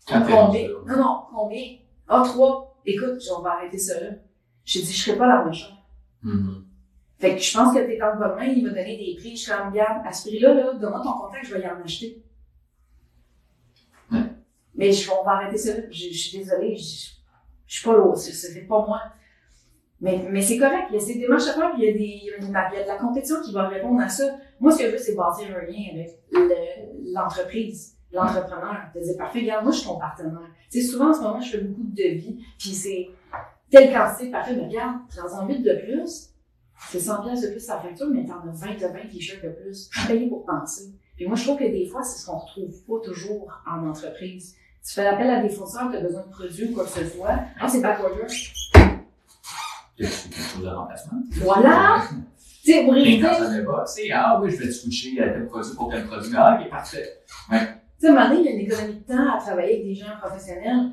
Combien? 0.08 0.68
Non, 0.86 0.96
non, 0.96 1.20
combien? 1.32 1.76
Ah, 2.08 2.22
trois. 2.24 2.76
Écoute, 2.86 3.20
on 3.36 3.42
va 3.42 3.52
arrêter 3.52 3.78
ça 3.78 4.00
là. 4.00 4.08
J'ai 4.64 4.80
dit, 4.82 4.92
je 4.92 5.02
serai 5.04 5.18
pas 5.18 5.26
la 5.26 5.44
méchante. 5.44 5.78
Mhm. 6.22 6.64
Fait 7.18 7.36
que 7.36 7.40
je 7.42 7.56
pense 7.56 7.74
que 7.74 7.80
t'es 7.80 8.00
en 8.02 8.16
bonne 8.16 8.36
main, 8.36 8.44
il 8.44 8.62
m'a 8.64 8.70
donné 8.70 8.96
des 8.96 9.14
prix, 9.18 9.36
je 9.36 9.42
suis 9.42 9.52
comme, 9.52 9.70
regarde, 9.70 10.06
à 10.06 10.12
ce 10.12 10.28
prix-là, 10.28 10.54
là, 10.54 10.72
donne-moi 10.74 11.00
ton 11.02 11.12
contact, 11.12 11.46
je 11.46 11.54
vais 11.54 11.62
y 11.62 11.66
en 11.68 11.80
acheter. 11.82 12.22
Ouais. 14.10 14.18
Mais 14.74 14.92
je, 14.92 15.10
on 15.10 15.24
va 15.24 15.32
arrêter 15.32 15.56
ça 15.58 15.72
je, 15.90 16.08
je 16.10 16.16
suis 16.18 16.38
désolée, 16.38 16.76
je, 16.76 17.10
je 17.66 17.74
suis 17.76 17.84
pas 17.84 17.92
l'autre, 17.96 18.18
c'est- 18.18 18.32
c'est 18.32 18.60
pas 18.62 18.84
moi. 18.86 19.00
Mais, 20.00 20.26
mais 20.30 20.42
c'est 20.42 20.58
correct, 20.58 20.88
il 20.90 20.94
y 20.94 20.98
a 20.98 21.00
ces 21.00 21.18
démarches 21.18 21.46
à 21.48 21.54
faire, 21.54 21.72
puis 21.72 21.82
il 21.82 21.86
y 21.86 21.88
a 21.88 21.92
des, 21.92 21.98
il 22.00 22.24
y 22.26 22.30
a 22.30 22.36
il 22.38 22.76
y 22.76 22.80
a 22.80 22.82
de 22.82 22.88
la 22.88 22.96
compétition 22.98 23.36
qui 23.42 23.52
va 23.52 23.68
répondre 23.68 24.00
à 24.02 24.08
ça. 24.08 24.24
Moi, 24.60 24.72
ce 24.72 24.78
que 24.78 24.86
je 24.86 24.90
veux, 24.92 24.98
c'est 24.98 25.14
bâtir 25.14 25.48
un 25.56 25.62
lien 25.64 25.92
avec 25.94 26.18
le- 26.32 27.12
l'entreprise, 27.12 27.96
l'entrepreneur. 28.12 28.76
De 28.94 29.00
dire, 29.00 29.16
parfait, 29.16 29.40
regarde, 29.40 29.62
moi, 29.64 29.72
je 29.72 29.78
suis 29.78 29.86
ton 29.86 29.98
partenaire. 29.98 30.40
Sais, 30.68 30.82
souvent, 30.82 31.10
en 31.10 31.14
ce 31.14 31.20
moment, 31.22 31.40
je 31.40 31.52
fais 31.52 31.62
beaucoup 31.62 31.84
de 31.84 31.94
devis, 31.96 32.44
puis 32.58 32.70
c'est 32.70 33.08
telle 33.70 33.92
quantité, 33.92 34.30
parfait, 34.30 34.54
mais 34.56 34.66
regarde, 34.66 34.96
prends-en 35.08 35.46
8 35.46 35.62
de 35.62 35.74
plus, 35.84 36.30
c'est 36.90 37.00
100 37.00 37.22
pièces 37.22 37.42
de 37.42 37.48
plus 37.48 37.60
sa 37.60 37.78
facture, 37.78 38.08
mais 38.12 38.24
t'en 38.24 38.40
as 38.48 38.52
20 38.52 38.74
de 38.74 38.92
20 38.92 39.08
t-shirts 39.10 39.44
de 39.44 39.50
plus. 39.50 39.90
Payé 40.06 40.28
pour 40.28 40.44
penser. 40.44 40.94
Puis 41.16 41.26
moi, 41.26 41.36
je 41.36 41.44
trouve 41.44 41.58
que 41.58 41.64
des 41.64 41.86
fois, 41.86 42.02
c'est 42.02 42.20
ce 42.20 42.26
qu'on 42.26 42.38
retrouve 42.38 42.82
pas 42.86 43.04
toujours 43.04 43.62
en 43.66 43.86
entreprise. 43.88 44.56
Tu 44.86 44.94
fais 44.94 45.06
appel 45.06 45.30
à 45.30 45.42
des 45.42 45.48
fournisseurs, 45.48 45.90
tu 45.90 45.96
as 45.96 46.00
besoin 46.00 46.22
de 46.22 46.30
produits 46.30 46.66
ou 46.66 46.74
quoi 46.74 46.84
que 46.84 46.90
ce 46.90 47.06
soit. 47.06 47.38
Ah, 47.58 47.68
c'est 47.68 47.80
fais 49.96 50.28
quelque 50.30 50.42
chose 50.42 50.62
de 50.62 50.68
remplacement? 50.68 51.18
Voilà! 51.32 52.02
Tu 52.64 52.72
sais, 52.72 52.86
c'est 53.86 54.10
Ah 54.12 54.40
oui, 54.42 54.50
je 54.50 54.56
vais 54.56 54.66
te 54.66 54.72
switcher 54.72 55.22
à 55.22 55.28
tel 55.28 55.46
produit 55.46 55.74
pour 55.74 55.90
tel 55.90 56.06
produit. 56.06 56.32
Ah, 56.36 56.58
ok, 56.60 56.70
parfait. 56.70 57.20
tu 57.50 57.56
sais, 57.98 58.08
à 58.08 58.10
un 58.10 58.14
moment 58.14 58.28
donné, 58.28 58.40
il 58.40 58.44
y 58.44 58.48
a 58.48 58.52
une 58.52 58.60
économie 58.60 58.94
de 58.94 59.06
temps 59.06 59.36
à 59.36 59.38
travailler 59.38 59.74
avec 59.74 59.84
des 59.84 59.94
gens 59.94 60.16
professionnels. 60.20 60.90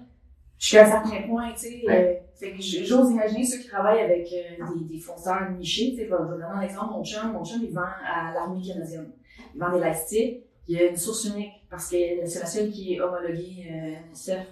Je 0.62 0.68
suis 0.68 0.78
à 0.78 0.86
un 0.86 0.92
certain 0.92 1.24
point, 1.28 1.52
tu 1.54 1.60
sais. 1.60 1.82
euh, 1.90 2.14
fait 2.36 2.52
que 2.52 2.62
j'ose 2.62 3.10
imaginer 3.10 3.44
ceux 3.44 3.58
qui 3.58 3.68
travaillent 3.68 4.02
avec 4.02 4.28
euh, 4.32 4.64
des, 4.78 4.94
des 4.94 5.00
fournisseurs 5.00 5.50
nichés. 5.58 5.90
Tu 5.90 5.96
sais, 5.98 6.06
je 6.06 6.12
vais 6.12 6.18
donner 6.30 6.44
un 6.44 6.62
exemple. 6.62 6.94
Mon 6.94 7.04
chum, 7.04 7.32
mon 7.32 7.44
chum, 7.44 7.62
il 7.64 7.72
vend 7.72 7.82
à 7.82 8.32
l'armée 8.32 8.62
canadienne. 8.62 9.10
Il 9.56 9.60
vend 9.60 9.72
des 9.74 9.80
lightsticks. 9.80 10.44
Il 10.68 10.78
y 10.78 10.80
a 10.80 10.86
une 10.86 10.96
source 10.98 11.26
unique 11.26 11.54
parce 11.68 11.90
que 11.90 11.98
c'est 12.26 12.40
la 12.40 12.46
seule 12.46 12.70
qui 12.70 12.94
est 12.94 13.02
homologuée 13.02 13.72
euh, 13.72 14.12
NSF. 14.12 14.46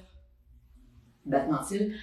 Battementil. 1.27 1.93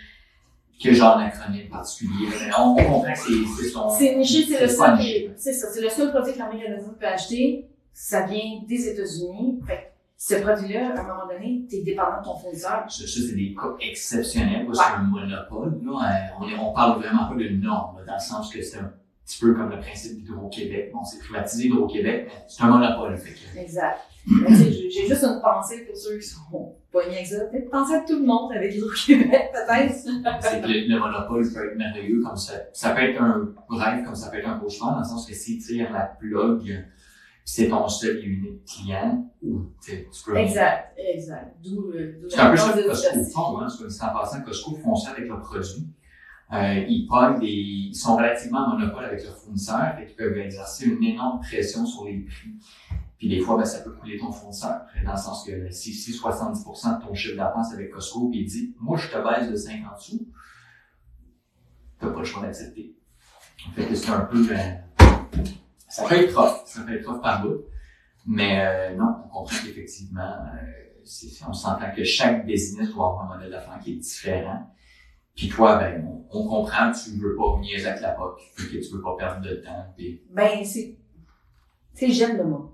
Que 0.80 0.92
genre 0.92 1.18
d'acronyme 1.18 1.68
particulier? 1.68 2.28
On, 2.56 2.76
comprend 2.76 3.02
que 3.12 3.18
c'est 3.18 3.68
son. 3.70 3.88
C'est 3.88 4.14
niché, 4.14 4.44
c'est 4.44 4.60
le 4.60 4.68
seul 4.68 4.98
c'est 5.36 5.52
ça, 5.52 5.68
c'est 5.72 5.80
le 5.80 5.88
seul 5.88 6.10
produit 6.10 6.32
que 6.32 6.38
l'armée 6.38 6.62
canadienne 6.62 6.94
peut 6.96 7.06
acheter. 7.06 7.66
Ça 7.92 8.24
vient 8.24 8.62
des 8.68 8.88
États-Unis. 8.88 9.60
Fait 9.66 9.76
que 9.76 9.95
ce 10.18 10.34
produit-là, 10.36 10.94
à 10.96 11.00
un 11.00 11.02
moment 11.06 11.26
donné, 11.30 11.66
t'es 11.68 11.82
dépendant 11.82 12.20
de 12.20 12.24
ton 12.24 12.36
fournisseur. 12.36 12.84
Ça, 12.88 13.06
ça, 13.06 13.06
c'est 13.06 13.34
des 13.34 13.54
cas 13.54 13.74
exceptionnels. 13.80 14.66
Là, 14.66 14.72
C'est 14.74 14.94
un 14.94 15.02
monopole. 15.02 15.80
Là, 15.84 16.30
Euh, 16.40 16.46
on, 16.58 16.68
on 16.68 16.72
parle 16.72 17.00
vraiment 17.02 17.28
pas 17.28 17.34
de 17.34 17.48
normes, 17.50 17.98
là, 17.98 18.04
dans 18.06 18.14
le 18.14 18.20
sens 18.20 18.50
que 18.52 18.62
c'est 18.62 18.78
un 18.78 18.92
petit 19.26 19.40
peu 19.40 19.54
comme 19.54 19.70
le 19.70 19.78
principe 19.80 20.16
d'Hydro-Québec. 20.22 20.90
Bon, 20.94 21.04
c'est 21.04 21.18
privatisé 21.18 21.66
Hydro-Québec, 21.66 22.28
mais 22.28 22.44
c'est 22.48 22.62
un 22.62 22.68
monopole. 22.68 23.16
Fait 23.18 23.32
que, 23.34 23.58
Exact. 23.60 23.98
Tu 24.26 24.34
j'ai 24.90 25.06
juste 25.06 25.22
une 25.24 25.40
pensée 25.42 25.84
pour 25.84 25.96
ceux 25.96 26.18
qui 26.18 26.26
sont 26.26 26.74
pognés 26.90 27.16
avec 27.16 27.26
ça. 27.26 27.44
Peut-être 27.46 27.70
penser 27.70 27.94
à 27.94 28.00
tout 28.00 28.18
le 28.18 28.24
monde 28.26 28.52
avec 28.52 28.74
Hydro-Québec, 28.74 29.28
peut-être. 29.52 29.94
c'est 29.94 30.60
que 30.62 30.66
le, 30.66 30.88
le 30.94 30.98
monopole 30.98 31.46
peut 31.52 31.70
être 31.70 31.76
merveilleux 31.76 32.22
comme 32.22 32.36
ça. 32.36 32.54
Ça 32.72 32.90
peut 32.90 33.02
être 33.02 33.20
un 33.20 33.48
rêve 33.68 34.04
comme 34.04 34.14
ça 34.14 34.30
peut 34.30 34.38
être 34.38 34.48
un 34.48 34.58
cauchemar, 34.58 34.92
dans 34.94 34.98
le 35.00 35.04
sens 35.04 35.26
que 35.26 35.34
s'il 35.34 35.62
tire 35.62 35.92
la 35.92 36.06
plug, 36.06 36.86
c'est 37.48 37.68
ton 37.68 37.88
seul 37.88 38.18
et 38.18 38.22
unique 38.22 38.64
client, 38.64 39.24
ou 39.40 39.70
tu 39.80 40.04
peux. 40.24 40.36
Exact, 40.36 40.98
exact. 40.98 41.56
D'où 41.62 41.92
d'où 41.92 42.28
C'est 42.28 42.40
un 42.40 42.50
peu 42.50 42.56
ça 42.56 42.72
que 42.72 42.88
Costco 42.88 43.24
font, 43.32 43.60
hein, 43.60 43.68
soit 43.68 43.86
dit 43.86 43.98
en 44.02 44.12
passant, 44.12 44.42
Costco 44.42 44.74
font 44.74 44.96
ça 44.96 45.12
avec 45.12 45.28
leurs 45.28 45.40
produits. 45.40 45.86
Euh, 46.52 46.84
ils 46.88 47.08
des, 47.40 47.46
ils 47.46 47.94
sont 47.94 48.16
relativement 48.16 48.66
en 48.66 48.76
monopole 48.76 49.04
avec 49.04 49.22
leurs 49.22 49.36
fournisseurs, 49.36 49.94
fait 49.96 50.06
qu'ils 50.06 50.16
peuvent 50.16 50.36
exercer 50.38 50.86
une 50.86 51.02
énorme 51.04 51.40
pression 51.40 51.86
sur 51.86 52.04
les 52.04 52.18
prix. 52.18 52.50
Puis 53.16 53.28
des 53.28 53.40
fois, 53.40 53.56
ben, 53.56 53.64
ça 53.64 53.80
peut 53.80 53.92
couler 53.92 54.18
ton 54.18 54.32
fournisseur, 54.32 54.80
dans 55.04 55.12
le 55.12 55.16
sens 55.16 55.44
que 55.44 55.70
si, 55.70 55.92
si 55.94 56.10
70% 56.10 56.98
de 56.98 57.06
ton 57.06 57.14
chiffre 57.14 57.36
d'affaires 57.36 57.64
c'est 57.64 57.76
avec 57.76 57.92
Costco, 57.92 58.28
puis 58.28 58.40
il 58.40 58.46
dit, 58.46 58.74
moi, 58.80 58.98
je 58.98 59.06
te 59.06 59.18
baisse 59.22 59.48
de 59.48 59.56
50 59.56 60.00
sous, 60.00 60.28
t'as 62.00 62.08
pas 62.08 62.18
le 62.18 62.24
choix 62.24 62.42
d'accepter. 62.42 62.92
Fait 63.74 63.86
que 63.86 63.94
c'est 63.94 64.10
un 64.10 64.20
peu, 64.20 64.44
euh, 64.50 64.56
ça 66.02 66.08
peut 66.08 66.14
être 66.24 66.36
rough, 66.38 66.62
ça 66.66 66.82
peut 66.82 66.94
être 66.98 67.08
rough 67.10 67.22
par 67.22 67.42
bout. 67.42 67.64
Mais 68.26 68.60
euh, 68.64 68.94
non, 68.96 69.14
on 69.24 69.28
comprend 69.28 69.56
qu'effectivement, 69.64 70.20
euh, 70.54 70.66
c'est- 71.04 71.44
on 71.48 71.52
s'entend 71.52 71.90
que 71.94 72.02
chaque 72.04 72.44
business 72.46 72.88
doit 72.92 73.06
avoir 73.06 73.30
un 73.30 73.34
modèle 73.36 73.50
d'affaires 73.50 73.78
qui 73.82 73.92
est 73.92 73.96
différent. 73.96 74.70
Puis 75.36 75.48
toi, 75.48 75.76
ben, 75.78 76.04
on, 76.06 76.24
on 76.30 76.48
comprend, 76.48 76.90
tu 76.92 77.10
veux 77.18 77.36
pas 77.36 77.58
niaiser 77.60 77.86
avec 77.86 78.00
la 78.00 78.12
POC, 78.12 78.40
que 78.56 78.62
tu 78.84 78.92
veux 78.92 79.02
pas 79.02 79.16
perdre 79.16 79.42
de 79.42 79.54
temps. 79.56 79.94
Ben, 80.30 80.64
c'est. 80.64 80.96
Sais, 81.94 82.10
j'aime 82.10 82.36
le 82.36 82.44
mot. 82.44 82.72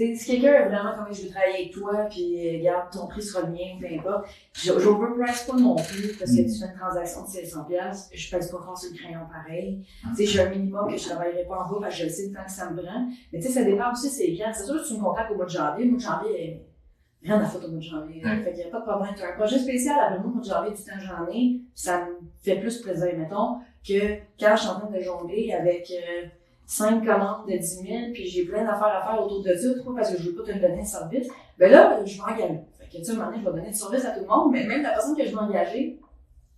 Tu 0.00 0.06
sais, 0.06 0.14
si 0.14 0.30
quelqu'un 0.30 0.54
est 0.54 0.68
vraiment 0.68 0.94
comme 0.96 1.12
je 1.12 1.22
veux 1.22 1.28
travailler 1.28 1.56
avec 1.56 1.72
toi, 1.72 2.06
puis 2.08 2.48
euh, 2.48 2.58
regarde, 2.58 2.90
ton 2.90 3.06
prix 3.06 3.22
sera 3.22 3.46
le 3.46 3.52
mien, 3.52 3.76
peu 3.78 3.86
importe. 3.86 4.30
Je 4.54 4.72
price 4.72 5.42
pas 5.42 5.56
non 5.56 5.76
plus, 5.76 6.16
parce 6.18 6.30
que 6.30 6.36
tu 6.36 6.58
fais 6.58 6.66
une 6.72 6.78
transaction 6.78 7.24
de 7.24 7.28
700 7.28 7.64
pièces, 7.64 8.10
je 8.14 8.30
pèse 8.30 8.50
pas 8.50 8.62
fort 8.62 8.78
sur 8.78 8.90
le 8.92 8.96
crayon 8.96 9.20
pareil. 9.30 9.84
Tu 10.16 10.16
sais, 10.16 10.24
j'ai 10.24 10.40
un 10.40 10.48
minimum 10.48 10.90
que 10.90 10.96
je 10.96 11.06
travaillerai 11.06 11.44
pas 11.44 11.66
en 11.66 11.70
bas, 11.70 11.78
parce 11.82 11.94
que 11.96 12.00
je 12.00 12.04
le 12.04 12.10
sais 12.10 12.28
le 12.28 12.32
temps 12.32 12.44
que 12.46 12.50
ça 12.50 12.70
me 12.70 12.82
prend. 12.82 13.08
Mais 13.30 13.40
tu 13.40 13.46
sais, 13.46 13.52
ça 13.52 13.62
dépend 13.62 13.92
aussi, 13.92 14.08
c'est 14.08 14.34
quand. 14.38 14.50
C'est 14.54 14.64
sûr 14.64 14.82
que 14.82 14.88
tu 14.88 14.94
me 14.94 15.00
contactes 15.00 15.32
au 15.32 15.34
mois 15.34 15.44
de 15.44 15.50
janvier. 15.50 15.84
Le 15.84 15.90
mois 15.90 15.98
de 15.98 16.02
janvier, 16.02 16.48
euh, 16.48 17.26
rien 17.28 17.38
à 17.38 17.44
foutre 17.44 17.66
au 17.66 17.70
mois 17.70 17.78
de 17.78 17.84
janvier. 17.84 18.24
Ouais. 18.24 18.42
Fait 18.42 18.52
qu'il 18.52 18.60
y 18.60 18.68
a 18.68 18.70
pas 18.70 18.80
de 18.80 18.86
problème. 18.86 19.14
Tu 19.14 19.22
as 19.22 19.34
un 19.34 19.36
projet 19.36 19.58
spécial, 19.58 20.00
appelle-moi 20.00 20.30
au 20.30 20.34
mois 20.36 20.40
de 20.40 20.48
janvier, 20.48 20.72
du 20.72 20.82
temps 20.82 20.98
j'en 20.98 21.30
ai, 21.30 21.60
ça 21.74 22.06
me 22.06 22.12
fait 22.42 22.58
plus 22.58 22.80
plaisir, 22.80 23.10
mettons, 23.18 23.58
que 23.86 24.16
quand 24.38 24.56
je 24.56 24.60
suis 24.60 24.70
en 24.70 24.80
train 24.80 24.90
de 24.90 25.00
jongler 25.00 25.52
avec 25.52 25.90
euh, 25.90 26.26
cinq 26.70 27.04
commandes 27.04 27.48
de 27.48 27.56
10 27.56 27.66
000, 27.82 27.84
puis 28.12 28.26
j'ai 28.28 28.44
plein 28.44 28.62
d'affaires 28.64 29.02
à 29.02 29.02
faire 29.02 29.20
autour 29.20 29.42
de 29.42 29.52
ça, 29.54 29.74
tout 29.74 29.92
parce 29.92 30.12
que 30.12 30.22
je 30.22 30.30
veux 30.30 30.36
pas 30.36 30.52
te 30.52 30.56
donner 30.56 30.82
de 30.82 30.86
service, 30.86 31.26
ben 31.58 31.70
là, 31.70 31.98
je 32.04 32.14
vais 32.14 32.22
engager. 32.22 32.60
Fait 32.78 32.86
que, 32.86 32.96
tu 32.98 33.04
sais, 33.04 33.10
un 33.10 33.14
moment 33.16 33.26
donné, 33.26 33.38
je 33.42 33.44
vais 33.50 33.56
donner 33.56 33.70
du 33.70 33.74
service 33.76 34.04
à 34.04 34.10
tout 34.12 34.20
le 34.20 34.26
monde, 34.28 34.52
mais 34.52 34.64
même 34.64 34.82
la 34.82 34.90
personne 34.90 35.16
que 35.16 35.24
je 35.24 35.30
vais 35.30 35.36
engager, 35.36 35.98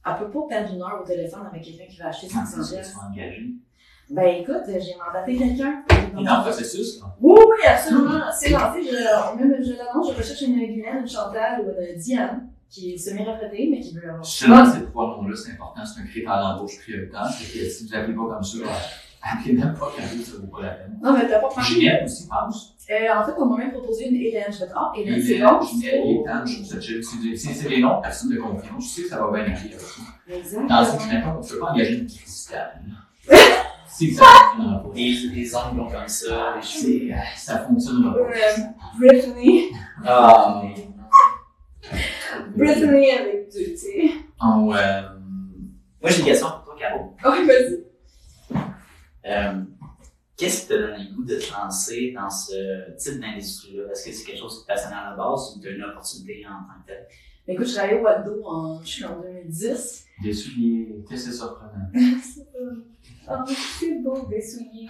elle 0.07 0.17
peut 0.19 0.31
pas 0.31 0.47
perdre 0.51 0.75
une 0.75 0.83
heure 0.83 1.01
au 1.03 1.07
téléphone 1.07 1.47
avec 1.51 1.63
quelqu'un 1.63 1.87
qui 1.87 1.97
va 1.99 2.09
acheter 2.09 2.27
quand 2.29 2.45
500 2.45 2.63
tu 2.63 2.75
pièces. 2.75 2.93
sont 2.93 2.99
engagés. 3.11 3.47
Ben 4.11 4.27
écoute, 4.43 4.63
j'ai 4.67 4.97
mandaté 4.99 5.37
quelqu'un. 5.39 5.83
Et 5.91 6.23
dans 6.25 6.37
le 6.39 6.43
processus, 6.43 7.01
là, 7.01 7.07
Oui, 7.19 7.41
oui, 7.49 7.67
absolument. 7.67 8.21
C'est 8.39 8.51
lancé. 8.51 8.83
Je, 8.83 9.37
même, 9.39 9.65
je 9.65 9.73
l'annonce, 9.79 10.13
je 10.13 10.19
recherche 10.19 10.43
une 10.43 10.57
Guylaine, 10.59 10.99
une 11.01 11.09
Chantal 11.09 11.63
ou 11.63 11.71
une 11.81 11.99
Diane, 11.99 12.49
qui 12.69 12.93
est 12.93 12.99
semi-retraitée, 12.99 13.69
mais 13.71 13.81
qui 13.81 13.95
veut 13.95 14.11
avoir. 14.11 14.27
seulement 14.27 14.67
ces 14.67 14.85
trois 14.85 15.07
noms-là, 15.17 15.35
c'est 15.37 15.53
important, 15.53 15.83
c'est 15.87 16.03
un 16.03 16.05
critère 16.05 16.39
d'embauche 16.39 16.79
prioritaire. 16.81 17.27
Fait 17.33 17.59
que 17.61 17.65
si 17.65 17.87
vous 17.87 17.91
n'appelez 17.95 18.15
pas 18.15 18.27
comme 18.35 18.43
ça, 18.43 18.59
appelez 19.23 19.53
même 19.55 19.75
pas 19.75 19.93
quand 19.97 20.03
ça 20.03 20.33
vaut 20.41 20.47
pas 20.49 20.63
la 20.63 20.69
peine. 20.71 20.99
Non, 21.03 21.13
mais 21.13 21.29
t'as 21.29 21.39
pas 21.39 21.49
parlé. 21.49 21.63
Ginette 21.71 22.05
aussi, 22.05 22.29
pense. 22.29 22.75
Euh, 22.91 22.95
en 23.17 23.25
fait, 23.25 23.33
on 23.39 23.47
m'a 23.47 23.57
même 23.59 23.73
proposé 23.73 24.09
une 24.09 24.17
Hélène. 24.17 24.45
Je 24.51 24.59
fais, 24.59 24.65
ah, 24.75 24.93
Hélène, 24.97 25.23
c'est 25.23 25.39
bon. 25.39 25.61
Ginette, 25.61 25.93
Gaétan, 26.05 26.47
je 26.47 26.55
trouve 26.57 26.67
ça 26.67 26.81
chill. 26.81 27.05
C'est 27.05 27.23
des- 27.23 27.37
C'est 27.37 27.55
c'est 27.55 27.79
noms 27.79 27.97
de 27.99 28.03
personnes 28.03 28.31
de 28.31 28.37
confiance. 28.37 28.85
Je 28.85 28.89
sais 28.89 29.03
que 29.03 29.09
ça 29.09 29.25
va 29.25 29.31
bien 29.33 29.43
aller 29.45 29.55
avec 29.55 29.71
ça. 29.81 30.03
Exact. 30.29 30.67
Dans 30.69 30.85
une 30.85 31.13
mettons, 31.13 31.31
on 31.39 31.41
ne 31.43 31.49
peut 31.49 31.59
pas 31.59 31.67
engager 31.73 31.95
une 31.99 32.07
ça 34.17 34.25
fonctionnera 34.25 34.83
pas. 34.83 34.89
Les, 34.95 35.13
les 35.35 35.55
ongles 35.57 35.77
longs 35.79 35.89
comme 35.91 36.09
ça, 36.09 36.55
les 36.57 36.63
cheveux. 36.63 36.93
C'est, 37.09 37.13
euh, 37.13 37.17
ça 37.37 37.59
fonctionnera 37.59 38.15
pas. 38.15 38.21
Euh, 38.21 38.63
Brittany. 38.99 39.65
Ah, 40.05 40.63
Brittany 42.57 43.11
avec 43.11 43.53
deux, 43.53 43.65
tu 43.73 43.77
sais. 43.77 44.11
On, 44.41 44.73
euh, 44.75 45.03
Moi, 46.01 46.11
j'ai 46.11 46.19
une 46.21 46.25
question 46.25 46.47
pour 46.49 46.65
toi, 46.65 46.75
Caro. 46.79 47.15
Oh, 47.25 47.29
vas-y. 47.29 47.85
Euh, 49.27 49.63
Qu'est-ce 50.37 50.63
qui 50.63 50.69
te 50.69 50.75
donne 50.75 50.97
le 50.99 51.15
goût 51.15 51.25
de 51.25 51.37
te 51.37 51.53
lancer 51.53 52.13
dans 52.13 52.31
ce 52.31 52.91
type 52.97 53.21
d'industrie-là? 53.21 53.93
Est-ce 53.93 54.07
que 54.07 54.13
c'est 54.13 54.25
quelque 54.25 54.41
chose 54.41 54.57
qui 54.59 54.63
te 54.63 54.67
passionne 54.67 54.93
à 54.93 55.11
la 55.11 55.17
base 55.17 55.55
ou 55.55 55.61
tu 55.61 55.69
as 55.69 55.71
une 55.71 55.85
opportunité 55.85 56.45
en 56.47 56.67
tant 56.67 56.81
que 56.83 56.89
tel? 56.89 57.07
Écoute, 57.47 57.67
je 57.67 57.75
travaillais 57.75 58.01
au 58.01 58.03
Waldo 58.03 58.45
en, 58.45 58.83
jusqu'en 58.83 59.21
2010. 59.21 60.07
Des 60.23 60.33
souliers, 60.33 61.05
tu 61.09 61.17
sais, 61.17 61.31
c'est 61.31 61.37
surprenant. 61.37 61.91
Oh, 63.29 63.35
c'est 63.79 64.03
beau, 64.03 64.27
des 64.29 64.41
souliers. 64.41 64.89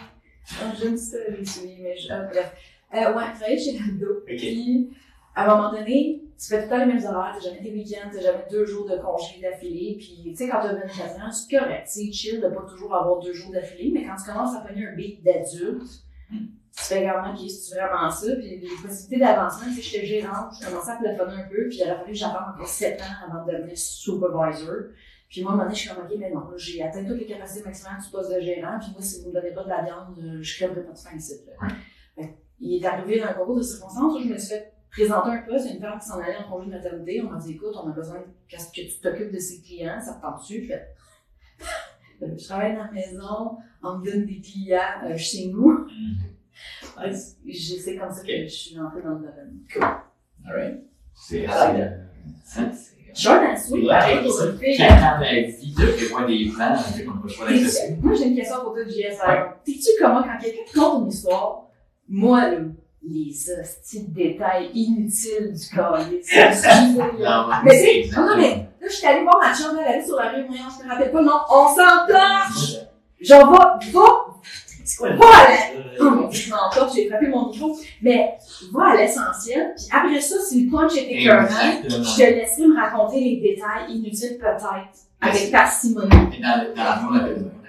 Oh, 0.52 0.66
j'aime 0.80 0.96
ça, 0.96 1.16
les 1.28 1.44
souliers, 1.44 1.78
mais 1.82 1.96
je, 1.98 2.10
ah, 2.10 2.22
bref. 2.22 2.52
Euh, 2.94 3.14
ouais, 3.14 3.24
je 3.34 3.38
travaillais 3.38 3.58
chez 3.58 3.78
Waldo. 3.78 4.22
Puis, 4.24 4.90
à 5.34 5.44
un 5.44 5.56
moment 5.56 5.72
donné, 5.72 6.22
tu 6.42 6.48
fais 6.48 6.58
tout 6.58 6.64
le 6.64 6.70
temps 6.70 6.84
les 6.84 6.92
mêmes 6.92 7.04
horaires, 7.04 7.36
t'as 7.38 7.48
jamais 7.48 7.60
des 7.60 7.70
week-ends, 7.70 8.08
t'as 8.12 8.20
jamais 8.20 8.44
deux 8.50 8.66
jours 8.66 8.88
de 8.88 8.96
congé 8.96 9.40
d'affilée. 9.40 9.96
Puis, 9.96 10.22
tu 10.24 10.34
sais, 10.34 10.48
quand 10.48 10.60
t'as 10.60 10.74
24 10.74 11.20
ans, 11.20 11.30
c'est 11.30 11.56
correct, 11.56 11.86
c'est 11.86 12.10
chill 12.10 12.40
de 12.40 12.48
pas 12.48 12.62
toujours 12.62 12.94
avoir 12.96 13.20
deux 13.20 13.32
jours 13.32 13.52
d'affilée, 13.52 13.92
mais 13.94 14.04
quand 14.04 14.16
tu 14.16 14.24
commences 14.24 14.56
à 14.56 14.60
pogner 14.60 14.88
un 14.88 14.96
beat 14.96 15.22
d'adulte, 15.22 15.86
tu 16.30 16.84
fais 16.84 17.02
également, 17.02 17.32
ok, 17.32 17.48
c'est 17.48 17.76
vraiment 17.76 18.10
ça. 18.10 18.34
Puis, 18.34 18.58
les 18.58 18.68
possibilités 18.82 19.18
d'avancement, 19.18 19.68
c'est 19.72 19.80
que 19.80 19.86
j'étais 19.86 20.06
gérante, 20.06 20.52
je 20.60 20.66
commençais 20.66 20.90
à 20.90 20.96
plafonner 20.96 21.42
un 21.42 21.48
peu, 21.48 21.68
puis 21.68 21.78
il 21.78 21.82
aurait 21.84 21.96
fallu 21.96 22.12
que 22.12 22.18
j'attende 22.18 22.54
encore 22.54 22.66
7 22.66 23.00
ans 23.00 23.30
avant 23.30 23.46
de 23.46 23.52
devenir 23.52 23.78
supervisor. 23.78 24.76
Puis 25.28 25.42
moi, 25.42 25.52
à 25.52 25.54
un 25.54 25.56
moment 25.58 25.64
donné, 25.68 25.76
je 25.76 25.80
suis 25.80 25.90
comme, 25.90 26.04
ok, 26.04 26.12
mais 26.18 26.30
non, 26.30 26.42
j'ai 26.56 26.82
atteint 26.82 27.04
toutes 27.04 27.18
les 27.18 27.26
capacités 27.26 27.64
maximales 27.64 28.02
du 28.02 28.10
poste 28.10 28.34
de 28.34 28.40
gérant, 28.40 28.80
puis 28.80 28.88
moi, 28.92 29.00
si 29.00 29.22
vous 29.22 29.28
me 29.28 29.34
donnez 29.34 29.52
pas 29.52 29.62
de 29.62 29.68
la 29.68 29.82
viande, 29.82 30.18
euh, 30.18 30.42
je 30.42 30.56
crèverai 30.56 30.82
pas 30.82 30.92
de 30.92 30.98
faim 30.98 31.16
ici. 31.16 31.34
il 32.58 32.82
est 32.82 32.86
arrivé 32.86 33.20
dans 33.20 33.26
un 33.26 33.32
concours 33.34 33.56
de 33.58 33.62
circonstances 33.62 34.16
où 34.16 34.22
je 34.24 34.28
me 34.28 34.38
suis 34.38 34.48
fait 34.48 34.72
présenter 34.92 35.30
un 35.30 35.38
poste, 35.42 35.64
il 35.66 35.68
y 35.68 35.72
a 35.72 35.74
une 35.76 35.80
femme 35.82 35.98
qui 35.98 36.06
s'en 36.06 36.18
allait 36.20 36.36
en 36.36 36.50
congé 36.50 36.66
de 36.66 36.72
maternité, 36.72 37.22
on 37.26 37.30
m'a 37.30 37.38
dit, 37.38 37.52
écoute, 37.52 37.74
on 37.82 37.88
a 37.88 37.92
besoin 37.92 38.16
que, 38.48 38.56
que 38.56 38.80
tu 38.88 39.00
t'occupes 39.02 39.32
de 39.32 39.38
ses 39.38 39.60
clients, 39.62 40.00
ça 40.00 40.14
te 40.14 40.22
tente 40.22 40.40
dessus, 40.40 40.62
je 40.62 40.68
fais, 40.68 40.88
je 42.38 42.44
travaille 42.44 42.74
dans 42.76 42.84
la 42.84 42.90
maison, 42.92 43.56
on 43.82 43.98
me 43.98 44.04
donne 44.04 44.26
des 44.26 44.40
clients 44.40 44.78
euh, 45.04 45.16
chez 45.16 45.48
nous. 45.48 45.86
Ouais, 46.98 47.10
c'est 47.12 47.78
c'est 47.80 47.96
comme 47.96 48.12
ça 48.12 48.22
que 48.22 48.42
je 48.44 48.46
suis 48.46 48.78
rentrée 48.78 49.00
dans 49.02 49.14
le 49.14 49.20
domaine. 49.20 49.58
C'est 51.14 51.40
ouais. 51.40 51.48
euh, 51.50 51.88
ça, 52.44 52.70
c'est- 52.72 52.92
Short 53.14 53.42
and 53.42 53.56
sweet, 53.56 53.88
pareil, 53.88 54.18
c'est 54.30 54.52
pour 54.52 54.52
une 54.52 55.52
fille. 55.52 55.74
Quand 56.12 56.26
des 56.26 56.50
plans, 56.54 56.76
fait 56.76 57.04
qu'on 57.04 57.12
peut 57.18 57.20
pas 57.20 57.24
le 57.26 57.28
choix 57.28 57.48
d'être 57.48 58.02
Moi, 58.02 58.14
j'ai 58.14 58.28
une 58.28 58.36
question 58.36 58.56
pour 58.62 58.74
toi, 58.74 58.84
JS. 58.86 59.20
Alors, 59.22 59.54
T'es-tu 59.64 59.90
comment 60.00 60.22
quand 60.22 60.38
quelqu'un 60.40 60.62
te 60.70 60.78
conte 60.78 61.02
une 61.04 61.08
histoire, 61.08 61.66
moi, 62.08 62.50
là, 62.50 62.58
les 63.08 63.30
hosties 63.60 64.06
de 64.08 64.14
détails 64.14 64.70
inutiles 64.74 65.52
du 65.52 65.76
calice. 65.76 66.28
Mais 67.64 67.70
tu 67.70 68.10
sais, 68.10 68.16
non, 68.16 68.26
non, 68.26 68.36
mais 68.36 68.48
là, 68.80 68.86
je 68.88 68.92
suis 68.92 69.06
allée 69.06 69.22
voir 69.22 69.38
ma 69.40 69.54
chum, 69.54 69.76
elle 69.80 69.94
allait 69.94 70.04
sur 70.04 70.16
la 70.16 70.30
rue, 70.30 70.44
moyen, 70.46 70.64
je 70.78 70.84
me 70.84 70.90
rappelle 70.90 71.10
pas, 71.12 71.22
non, 71.22 71.40
on 71.50 71.68
s'entend! 71.68 72.82
J'en 73.20 73.50
va, 73.52 73.78
va, 73.92 74.26
C'est 74.84 74.96
quoi 74.98 75.10
le 75.10 75.16
va 75.16 75.24
à 75.26 75.50
la- 75.50 75.82
Oh 76.00 76.04
Euh, 76.04 76.28
dieu, 76.28 76.40
je 76.46 76.50
m'entorche, 76.50 76.94
j'ai 76.96 77.08
frappé 77.08 77.28
mon 77.28 77.50
micro, 77.50 77.76
mais 78.02 78.34
va 78.72 78.90
à 78.90 78.96
l'essentiel, 78.96 79.74
puis 79.76 79.86
après 79.92 80.20
ça, 80.20 80.36
si 80.40 80.64
le 80.64 80.70
punch 80.70 80.96
était 80.96 81.20
écœurant, 81.22 81.46
je 81.84 81.88
te 82.16 82.22
laisserai 82.22 82.66
me 82.66 82.76
raconter 82.80 83.20
les 83.20 83.36
détails 83.40 83.92
inutiles 83.96 84.38
peut-être, 84.38 84.66
avec 85.20 85.50
parcimonie. 85.52 86.08
Dans, 86.40 86.74
dans 86.74 87.10
la 87.14 87.24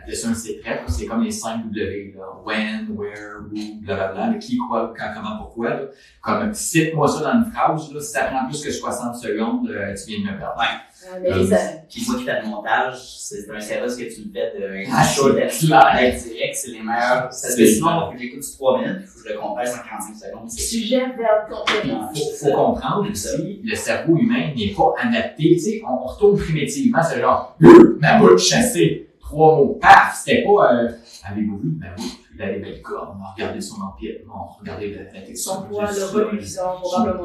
un 0.07 0.33
secret, 0.33 0.81
c'est 0.87 1.05
comme 1.05 1.23
les 1.23 1.31
5 1.31 1.65
W, 1.71 2.13
là. 2.15 2.23
When, 2.45 2.87
where, 2.95 3.41
who, 3.51 3.81
blablabla, 3.81 4.31
le 4.31 4.39
qui, 4.39 4.57
quoi, 4.57 4.93
quand, 4.97 5.11
comment, 5.15 5.37
pourquoi, 5.37 5.69
là. 5.69 5.81
Comme, 6.21 6.53
cite-moi 6.53 7.07
ça 7.07 7.23
dans 7.23 7.33
une 7.45 7.51
phrase, 7.51 7.93
là, 7.93 7.99
si 8.01 8.11
ça 8.11 8.23
prend 8.25 8.45
plus 8.47 8.61
que 8.63 8.71
60 8.71 9.15
secondes, 9.15 9.69
euh, 9.69 9.93
tu 9.95 10.11
viens 10.11 10.19
de 10.19 10.33
me 10.33 10.39
perdre. 10.39 10.59
Euh, 10.59 11.19
mais 11.21 11.29
Euh, 11.31 11.51
euh, 11.51 11.55
Puis 11.89 12.03
moi 12.07 12.15
qui 12.17 12.23
fais 12.23 12.41
le 12.41 12.47
montage, 12.47 12.95
c'est 13.19 13.49
un 13.53 13.59
service 13.59 13.95
que 13.97 14.03
tu 14.03 14.27
me 14.27 14.33
fais 14.33 14.53
de 14.57 14.83
Ah, 14.89 15.03
c'est 15.03 15.21
and 15.21 15.33
clair. 15.33 16.15
direct, 16.15 16.55
c'est 16.55 16.71
les 16.71 16.79
meilleurs. 16.79 17.23
Parce 17.23 17.55
que 17.55 17.65
sinon, 17.65 18.05
faut 18.07 18.11
que 18.13 18.19
j'écoute 18.19 18.43
sur 18.43 18.57
3 18.57 18.79
minutes, 18.79 18.97
il 19.01 19.07
faut 19.07 19.19
que 19.23 19.27
je 19.29 19.33
le 19.33 19.39
compresse 19.39 19.73
en 19.73 19.89
45 19.89 20.15
secondes. 20.15 20.49
C'est 20.49 20.61
sujet, 20.61 20.99
verbe, 20.99 21.49
complément. 21.49 22.09
Faut, 22.13 22.45
faut 22.47 22.55
comprendre 22.55 23.09
aussi, 23.11 23.61
le 23.63 23.75
cerveau 23.75 24.17
humain 24.17 24.53
n'est 24.55 24.73
pas 24.73 24.93
adapté, 24.97 25.55
tu 25.55 25.59
sais, 25.59 25.81
on, 25.85 26.05
retourne 26.05 26.37
primitivement, 26.37 27.01
c'est 27.03 27.19
genre, 27.19 27.57
euh, 27.63 27.97
mammouth 27.99 28.37
chassé, 28.39 29.09
trois 29.33 29.55
mots, 29.57 29.79
paf, 29.81 30.21
c'était 30.23 30.43
pas, 30.43 30.73
euh, 30.73 30.89
avez-vous 31.23 31.57
vu? 31.57 31.69
Le 31.79 31.79
mammouth, 31.79 32.17
il 32.35 32.41
a 32.41 32.49
des 32.53 32.59
belles 32.59 32.81
cornes, 32.81 33.17
on 33.19 33.23
a 33.25 33.31
regardé 33.33 33.59
son 33.61 33.81
empire, 33.81 34.15
on 34.27 34.39
a 34.39 34.59
regardé 34.59 34.91
la, 34.93 35.03
la 35.03 35.21
texture 35.25 35.53
Son 35.53 35.63
poids, 35.63 35.85
le 35.91 36.03
reluisant, 36.25 36.75
probablement. 36.81 37.23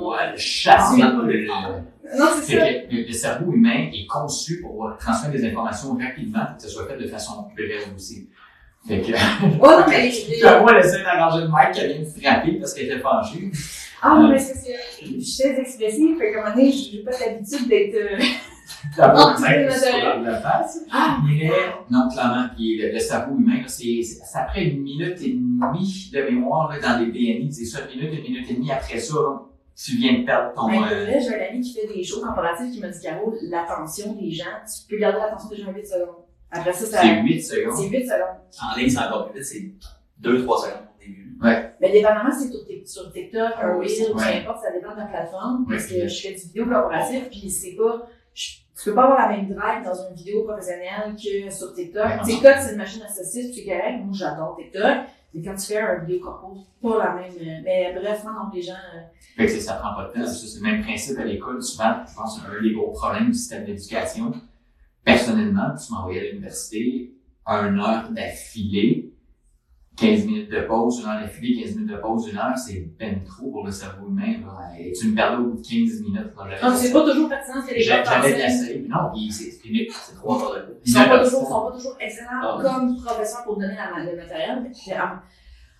oui. 0.94 1.00
Non, 2.18 2.26
c'est 2.40 2.56
ça. 2.58 2.66
Que 2.66 2.94
le, 2.96 3.06
le 3.06 3.12
cerveau 3.12 3.52
humain 3.52 3.90
est 3.92 4.06
conçu 4.06 4.60
pour 4.62 4.90
transmettre 4.98 5.34
des 5.36 5.44
informations 5.46 5.96
rapidement, 5.96 6.46
que 6.56 6.62
ça 6.62 6.68
soit 6.68 6.86
fait 6.86 6.96
de 6.96 7.06
façon 7.06 7.46
brève 7.54 7.94
aussi. 7.94 8.28
Fait 8.86 9.00
que, 9.02 9.12
Oh 9.60 9.66
non, 9.66 9.84
mais 9.88 10.02
les- 10.10 10.26
les- 10.36 10.40
là, 10.40 10.60
moi, 10.60 10.72
d'arranger 10.72 11.42
le 11.44 11.48
mec 11.48 11.72
qui 11.72 11.86
vient 11.86 11.98
de 11.98 12.04
frapper 12.06 12.52
parce 12.58 12.72
qu'elle 12.74 12.86
était 12.86 13.00
fâchée. 13.00 13.50
Ah, 14.00 14.16
non, 14.20 14.28
mais 14.28 14.38
c'est 14.38 14.54
parce 14.54 14.64
que 14.66 14.72
je 15.06 15.20
suis 15.20 15.42
très 15.42 15.60
expressive, 15.60 16.16
fait 16.16 16.32
qu'à 16.32 16.38
un 16.38 16.42
moment 16.44 16.56
donné, 16.56 16.72
j'ai 16.72 17.02
pas 17.02 17.10
l'habitude 17.10 17.68
d'être. 17.68 18.22
Ah, 18.98 19.36
sur 19.36 20.22
la 20.22 20.40
face. 20.40 20.84
Ah, 20.90 21.18
Mais, 21.26 21.50
non, 21.90 22.08
clairement, 22.12 22.46
puis 22.54 22.76
le, 22.78 22.92
le 22.92 22.98
cerveau 22.98 23.36
humain, 23.36 23.60
c'est, 23.66 24.02
c'est 24.02 24.20
c'est 24.24 24.38
après 24.38 24.64
une 24.64 24.82
minute 24.82 25.20
et 25.22 25.30
demie 25.32 26.10
de 26.12 26.22
mémoire, 26.22 26.70
là, 26.70 26.78
dans 26.80 27.00
les 27.04 27.06
BNI, 27.10 27.52
c'est 27.52 27.64
ça, 27.64 27.80
une 27.92 28.00
minute, 28.00 28.18
une 28.18 28.22
minute 28.32 28.50
et 28.50 28.54
demie 28.54 28.70
après 28.72 28.98
ça, 28.98 29.14
là, 29.14 29.40
tu 29.76 29.96
viens 29.96 30.18
de 30.20 30.24
perdre 30.24 30.52
ton, 30.54 30.68
pour 30.68 30.84
euh, 30.84 31.06
j'ai 31.06 31.34
un 31.34 31.48
ami 31.50 31.60
qui 31.60 31.72
fait 31.74 31.86
des 31.86 32.02
shows 32.02 32.20
corporatifs 32.20 32.72
qui 32.72 32.80
m'a 32.80 32.88
dit, 32.88 33.00
Caro, 33.00 33.34
l'attention 33.42 34.12
des 34.14 34.30
gens, 34.30 34.44
tu 34.66 34.88
peux 34.88 35.00
garder 35.00 35.18
l'attention 35.18 35.48
des 35.50 35.56
gens 35.62 35.72
8 35.72 35.86
secondes. 35.86 36.16
Après 36.50 36.72
ça, 36.72 36.86
ça. 36.86 37.00
c'est 37.02 37.20
8 37.22 37.42
secondes. 37.42 37.74
C'est 37.76 37.88
8 37.88 38.04
secondes. 38.04 38.38
En 38.72 38.76
ligne, 38.76 38.90
c'est 38.90 38.98
encore 38.98 39.30
plus 39.30 39.40
vite, 39.40 39.44
c'est 39.46 40.28
2-3 40.28 40.38
secondes 40.40 40.82
au 40.96 41.00
début. 41.00 41.36
Mais 41.80 41.92
dépendamment 41.92 42.30
si 42.32 42.46
c'est 42.48 42.50
sur, 42.52 42.60
Tik- 42.66 42.86
sur 42.86 43.12
TikTok, 43.12 43.52
un 43.62 43.76
Reel, 43.78 43.88
peu 44.12 44.18
ouais. 44.18 44.40
importe, 44.42 44.62
ça 44.64 44.72
dépend 44.72 44.94
de 44.94 44.98
la 45.00 45.06
plateforme. 45.06 45.66
Parce 45.68 45.88
Ouais. 45.90 46.00
que 46.00 46.08
je 46.08 46.20
fais 46.22 46.34
du 46.34 46.40
vidéo 46.40 46.64
corporatif, 46.66 47.28
puis 47.30 47.48
c'est 47.50 47.76
pas. 47.76 48.08
Je- 48.38 48.58
tu 48.82 48.84
peux 48.90 48.94
pas 48.94 49.04
avoir 49.04 49.28
la 49.28 49.36
même 49.36 49.48
drive 49.48 49.84
dans 49.84 49.94
une 50.08 50.14
vidéo 50.14 50.44
professionnelle 50.44 51.16
que 51.16 51.50
sur 51.50 51.74
TikTok. 51.74 52.04
Non. 52.18 52.22
TikTok, 52.22 52.54
c'est 52.60 52.72
une 52.72 52.78
machine 52.78 53.02
à 53.02 53.08
saucisse, 53.08 53.50
puis 53.52 53.64
c'est 53.64 53.64
correct. 53.66 53.98
Moi, 54.04 54.12
j'adore 54.12 54.56
TikTok. 54.56 54.98
Mais 55.34 55.42
quand 55.44 55.54
tu 55.56 55.66
fais 55.66 55.78
un 55.80 55.98
vidéo 55.98 56.20
corpo, 56.24 56.56
c'est 56.56 56.88
pas 56.88 56.98
la 57.04 57.14
même. 57.14 57.32
euh, 57.32 57.60
Mais 57.64 57.92
bref, 57.94 58.22
moi, 58.24 58.32
donc 58.44 58.54
les 58.54 58.62
gens. 58.62 58.72
euh, 58.94 59.00
Fait 59.36 59.44
que 59.46 59.50
c'est- 59.52 59.60
ça 59.60 59.74
prend 59.74 59.94
pas 59.94 60.08
de 60.08 60.12
temps. 60.14 60.26
C'est 60.26 60.58
le 60.58 60.62
même 60.62 60.82
principe 60.82 61.18
à 61.18 61.24
l'école. 61.24 61.62
Souvent, 61.62 61.94
je 62.08 62.14
pense 62.14 62.40
que 62.40 62.46
un 62.58 62.62
des 62.62 62.72
gros 62.72 62.92
problèmes 62.92 63.26
du 63.26 63.34
système 63.34 63.64
d'éducation, 63.66 64.32
personnellement, 65.04 65.74
tu 65.74 65.92
m'envoyais 65.92 66.20
à 66.20 66.24
l'université 66.30 67.12
une 67.46 67.78
heure 67.80 68.08
d'affilée, 68.10 68.97
15 70.00 70.26
minutes 70.26 70.50
de 70.50 70.60
pause, 70.60 71.00
une 71.02 71.08
heure 71.10 71.20
d'affilée, 71.20 71.62
15 71.64 71.74
minutes 71.76 71.90
de 71.90 71.96
pause, 71.96 72.28
une 72.30 72.38
heure, 72.38 72.56
c'est 72.56 72.88
ben 72.98 73.24
trop 73.24 73.50
pour 73.50 73.64
le 73.66 73.72
cerveau 73.72 74.08
humain. 74.08 74.40
Là. 74.46 74.78
Et 74.78 74.92
tu 74.92 75.08
me 75.08 75.14
perdais 75.16 75.36
au 75.38 75.46
bout 75.48 75.56
de 75.60 75.66
15 75.66 76.02
minutes. 76.02 76.32
Là, 76.62 76.74
c'est 76.76 76.92
pas 76.92 77.04
toujours 77.04 77.28
pertinent 77.28 77.60
ce 77.62 77.70
que 77.70 77.74
les 77.74 77.86
profs 77.86 78.04
J'avais 78.04 78.32
de. 78.84 78.88
Non, 78.88 79.10
puis 79.12 79.32
c'est 79.32 80.14
3 80.14 80.42
heures 80.42 80.54
de 80.54 80.60
cours. 80.66 80.74
Ils 80.84 80.92
sont 80.92 81.04
pas 81.04 81.24
toujours, 81.24 81.48
sont 81.48 81.66
pas 81.70 81.72
toujours 81.76 81.96
excellents 82.00 82.28
Ah. 82.42 82.58
comme 82.62 82.96
professeurs 83.02 83.44
pour 83.44 83.56
donner 83.58 83.74
la, 83.74 84.04
le 84.10 84.16
matériel. 84.16 84.70
ah, 84.98 85.22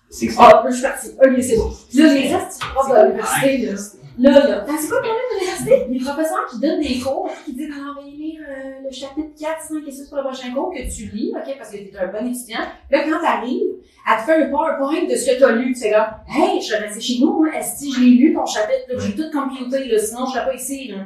C'est 0.09 0.27
que 0.27 0.33
Ah, 0.37 0.63
je 0.67 0.73
suis 0.73 0.83
partie. 0.83 1.07
Ok, 1.09 1.41
c'est 1.41 1.57
bon. 1.57 1.69
Là, 1.95 2.13
les 2.13 2.35
restes, 2.35 2.61
profs 2.61 2.89
de 2.89 3.05
l'université, 3.05 3.98
là. 4.19 4.31
Là, 4.31 4.47
là. 4.47 4.65
Ah, 4.67 4.73
c'est 4.79 4.87
quoi 4.87 4.97
le 4.99 5.03
problème 5.03 5.25
de 5.29 5.39
l'université? 5.39 5.87
Les 5.89 5.99
professeurs 5.99 6.45
qui 6.49 6.59
donnent 6.59 6.81
des 6.81 6.99
cours, 6.99 7.31
qui 7.45 7.53
disent, 7.53 7.71
alors, 7.71 7.95
veuillez 7.95 8.17
lire 8.17 8.41
euh, 8.49 8.83
le 8.83 8.91
chapitre 8.91 9.29
4, 9.39 9.61
5 9.61 9.87
et 9.87 9.91
6 9.91 10.07
pour 10.07 10.17
le 10.17 10.23
prochain 10.23 10.53
cours 10.53 10.73
que 10.73 10.95
tu 10.95 11.05
lis, 11.15 11.33
ok, 11.35 11.55
parce 11.57 11.71
que 11.71 11.77
t'es 11.77 11.97
un 11.97 12.07
bon 12.07 12.27
étudiant. 12.27 12.59
Là, 12.91 13.03
quand 13.03 13.21
t'arrives, 13.21 13.75
elle 14.07 14.17
te 14.17 14.23
fait 14.23 14.43
un 14.43 14.49
PowerPoint 14.49 15.05
de 15.09 15.15
ce 15.15 15.31
que 15.31 15.39
t'as 15.39 15.51
lu. 15.51 15.73
Tu 15.73 15.79
sais, 15.79 15.91
comme, 15.91 16.43
hey, 16.43 16.59
je 16.59 16.65
suis 16.65 16.75
resté 16.75 17.01
chez 17.01 17.19
nous, 17.21 17.33
moi, 17.33 17.55
est-ce 17.55 17.85
que 17.85 17.95
je 17.95 17.99
l'ai 18.01 18.11
lu 18.11 18.33
ton 18.33 18.45
chapitre, 18.45 18.85
là, 18.89 18.99
j'ai 18.99 19.15
tout 19.15 19.31
computé, 19.31 19.87
là, 19.87 19.99
sinon 19.99 20.25
je 20.25 20.31
serais 20.31 20.45
pas 20.45 20.53
ici, 20.53 20.87
là. 20.89 20.97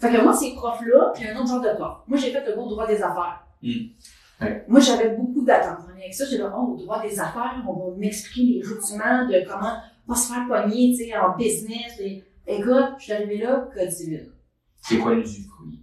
Fait 0.00 0.10
que 0.10 0.20
moi, 0.20 0.32
ces 0.32 0.54
profs-là, 0.54 1.12
puis 1.14 1.28
un 1.28 1.36
autre 1.36 1.48
genre 1.48 1.60
de 1.60 1.74
prof. 1.76 1.98
Moi, 2.08 2.18
j'ai 2.18 2.32
fait 2.32 2.44
le 2.44 2.54
cours 2.54 2.68
droit 2.68 2.86
des 2.88 2.96
affaires. 2.96 3.44
Mm. 3.62 3.70
Ouais. 4.40 4.64
Moi, 4.66 4.80
j'avais 4.80 5.10
beaucoup 5.10 5.44
d'attentes. 5.44 5.86
Avec 5.96 6.12
ça, 6.12 6.24
j'ai 6.28 6.38
dit, 6.38 6.42
oh, 6.42 6.76
droit 6.76 7.00
des 7.00 7.20
affaires, 7.20 7.62
on 7.68 7.72
va 7.72 7.96
m'expliquer 7.96 8.54
les 8.54 8.62
rudiments 8.62 9.28
de 9.28 9.48
comment 9.48 9.76
pas 10.08 10.14
se 10.16 10.32
faire 10.32 10.46
pogner, 10.48 10.90
tu 10.96 11.04
sais, 11.04 11.16
en 11.16 11.36
business. 11.36 12.00
Et, 12.00 12.24
écoute, 12.58 12.94
je 12.98 13.02
suis 13.04 13.12
arrivée 13.12 13.38
là, 13.38 13.68
code 13.74 13.90
civil. 13.90 14.32
c'est 14.80 14.98
quoi 14.98 15.14
l'usufruit? 15.14 15.80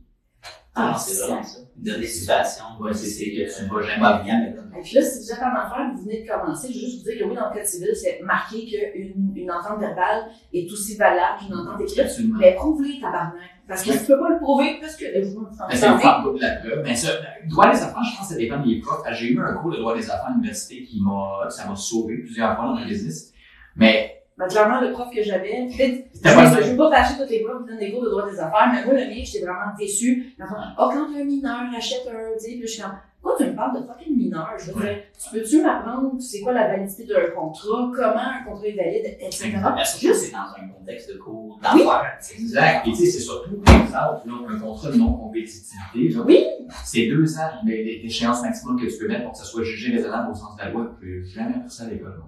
Ah, 0.75 0.95
c'est 0.97 1.21
vraiment 1.21 1.43
ça. 1.43 1.59
Donner 1.75 1.99
des 1.99 2.07
situations. 2.07 2.65
Ouais, 2.79 2.93
c'est 2.93 3.07
c'est 3.07 3.25
que 3.25 3.65
tu 3.65 3.73
vas 3.73 3.81
jamais 3.81 4.01
Pas 4.01 4.23
bien. 4.23 4.53
Et 4.77 4.81
puis 4.81 4.95
là, 4.95 5.01
si 5.01 5.19
vous 5.19 5.31
êtes 5.31 5.41
en 5.41 5.55
affaires, 5.55 5.91
vous 5.93 6.03
venez 6.03 6.23
de 6.23 6.29
commencer, 6.29 6.71
je 6.71 6.73
veux 6.73 6.85
juste 6.85 6.99
vous 6.99 7.11
dire 7.11 7.19
que 7.19 7.29
oui, 7.29 7.35
dans 7.35 7.49
le 7.49 7.53
code 7.53 7.65
civil, 7.65 7.95
c'est 7.95 8.21
marqué 8.23 8.65
qu'une 8.65 9.33
une 9.35 9.51
entente 9.51 9.79
verbale 9.79 10.29
est 10.53 10.71
aussi 10.71 10.95
valable 10.95 11.39
qu'une 11.39 11.55
entente 11.55 11.81
écrite. 11.81 11.99
Absolument. 11.99 12.39
Mais 12.39 12.53
prouve-les, 12.55 12.99
tabarnak. 12.99 13.33
Parce 13.67 13.83
que 13.83 13.91
tu 13.91 14.05
peux 14.05 14.19
pas 14.19 14.29
le 14.29 14.39
prouver, 14.39 14.77
parce 14.81 14.95
que 14.95 15.05
euh, 15.05 15.75
ça 15.75 15.95
me 15.95 16.01
parle 16.01 16.23
pas 16.23 16.37
de 16.37 16.41
la 16.41 16.55
preuve. 16.55 16.83
Mais 16.83 16.95
ça, 16.95 17.09
droit 17.47 17.71
des 17.71 17.77
affaires, 17.77 18.03
je 18.03 18.17
pense 18.17 18.27
que 18.27 18.33
ça 18.33 18.39
dépend 18.39 18.65
des 18.65 18.79
profs. 18.79 19.05
J'ai 19.11 19.33
eu 19.33 19.39
un 19.39 19.53
cours 19.53 19.71
de 19.71 19.77
droit 19.77 19.95
des 19.95 20.09
affaires 20.09 20.27
à 20.27 20.31
l'université 20.31 20.83
qui 20.83 20.99
m'a, 21.01 21.47
ça 21.49 21.67
m'a 21.67 21.75
sauvé 21.75 22.17
plusieurs 22.17 22.55
fois 22.55 22.65
dans 22.65 22.75
ma 22.75 22.85
business. 22.85 23.31
Mais, 23.75 24.18
Ben, 24.39 24.47
clairement, 24.47 24.79
le 24.79 24.93
prof 24.93 25.09
que 25.13 25.21
j'avais, 25.21 25.67
je 25.69 25.83
ne 25.83 26.71
veux 26.71 26.77
pas 26.77 26.89
fâcher 26.89 27.15
tous 27.21 27.29
les 27.29 27.41
profs 27.41 27.61
qui 27.63 27.69
donnent 27.69 27.77
des 27.77 27.91
cours 27.91 28.03
de 28.03 28.09
droit 28.09 28.25
des 28.31 28.39
affaires, 28.39 28.71
mais 28.73 28.85
moi, 28.85 28.93
le 28.93 29.09
mien, 29.09 29.21
j'étais 29.21 29.45
vraiment 29.45 29.75
déçue. 29.77 30.33
Oh, 30.39 30.89
quand 30.93 31.07
un 31.13 31.23
mineur 31.25 31.59
achète 31.75 32.07
un, 32.07 32.37
tu 32.37 32.45
sais, 32.45 32.51
puis 32.51 32.61
je 32.61 32.67
suis 32.67 32.81
comme, 32.81 32.93
Pourquoi 33.21 33.37
tu 33.45 33.51
me 33.51 33.55
parles 33.57 33.81
de 33.81 33.85
fucking 33.85 34.15
mineur? 34.15 34.47
Je 34.57 34.71
veux 34.71 34.81
dire, 34.81 34.95
tu 35.21 35.29
peux-tu 35.37 35.61
m'apprendre 35.61 36.13
c'est 36.21 36.39
quoi 36.39 36.53
la 36.53 36.67
validité 36.69 37.03
d'un 37.03 37.31
contrat, 37.35 37.91
comment 37.93 38.15
un 38.15 38.43
contrat 38.45 38.65
est 38.65 38.77
valide, 38.77 39.17
etc. 39.19 39.51
Mais 39.75 39.83
surtout, 39.83 40.15
c'est 40.17 40.31
dans 40.31 40.37
un 40.57 40.69
contexte 40.69 41.11
de 41.11 41.17
cours 41.17 41.59
d'affaires. 41.61 42.17
tu. 42.25 42.41
Exact. 42.41 42.87
Et 42.87 42.91
tu 42.91 42.95
sais, 42.95 43.05
c'est 43.07 43.19
surtout, 43.19 43.57
par 43.57 43.75
exemple, 43.75 44.27
là, 44.29 44.33
un 44.55 44.57
contrat 44.57 44.89
de 44.89 44.95
non-compétitivité. 44.97 46.17
Oui. 46.25 46.45
C'est 46.85 47.07
deux 47.07 47.37
ans 47.37 47.51
mais 47.65 47.83
l'échéance 47.83 48.41
maximum 48.41 48.79
que 48.79 48.85
tu 48.85 48.97
peux 48.99 49.07
mettre 49.09 49.23
pour 49.23 49.33
que 49.33 49.37
ça 49.39 49.43
soit 49.43 49.63
jugé 49.63 49.97
raisonnable 49.97 50.31
au 50.31 50.35
sens 50.35 50.55
de 50.55 50.61
la 50.61 50.69
loi. 50.69 50.95
Je 51.01 51.07
n'ai 51.07 51.23
jamais 51.25 51.55
appris 51.55 51.71
ça 51.71 51.83
à 51.83 51.89
l'école. 51.89 52.21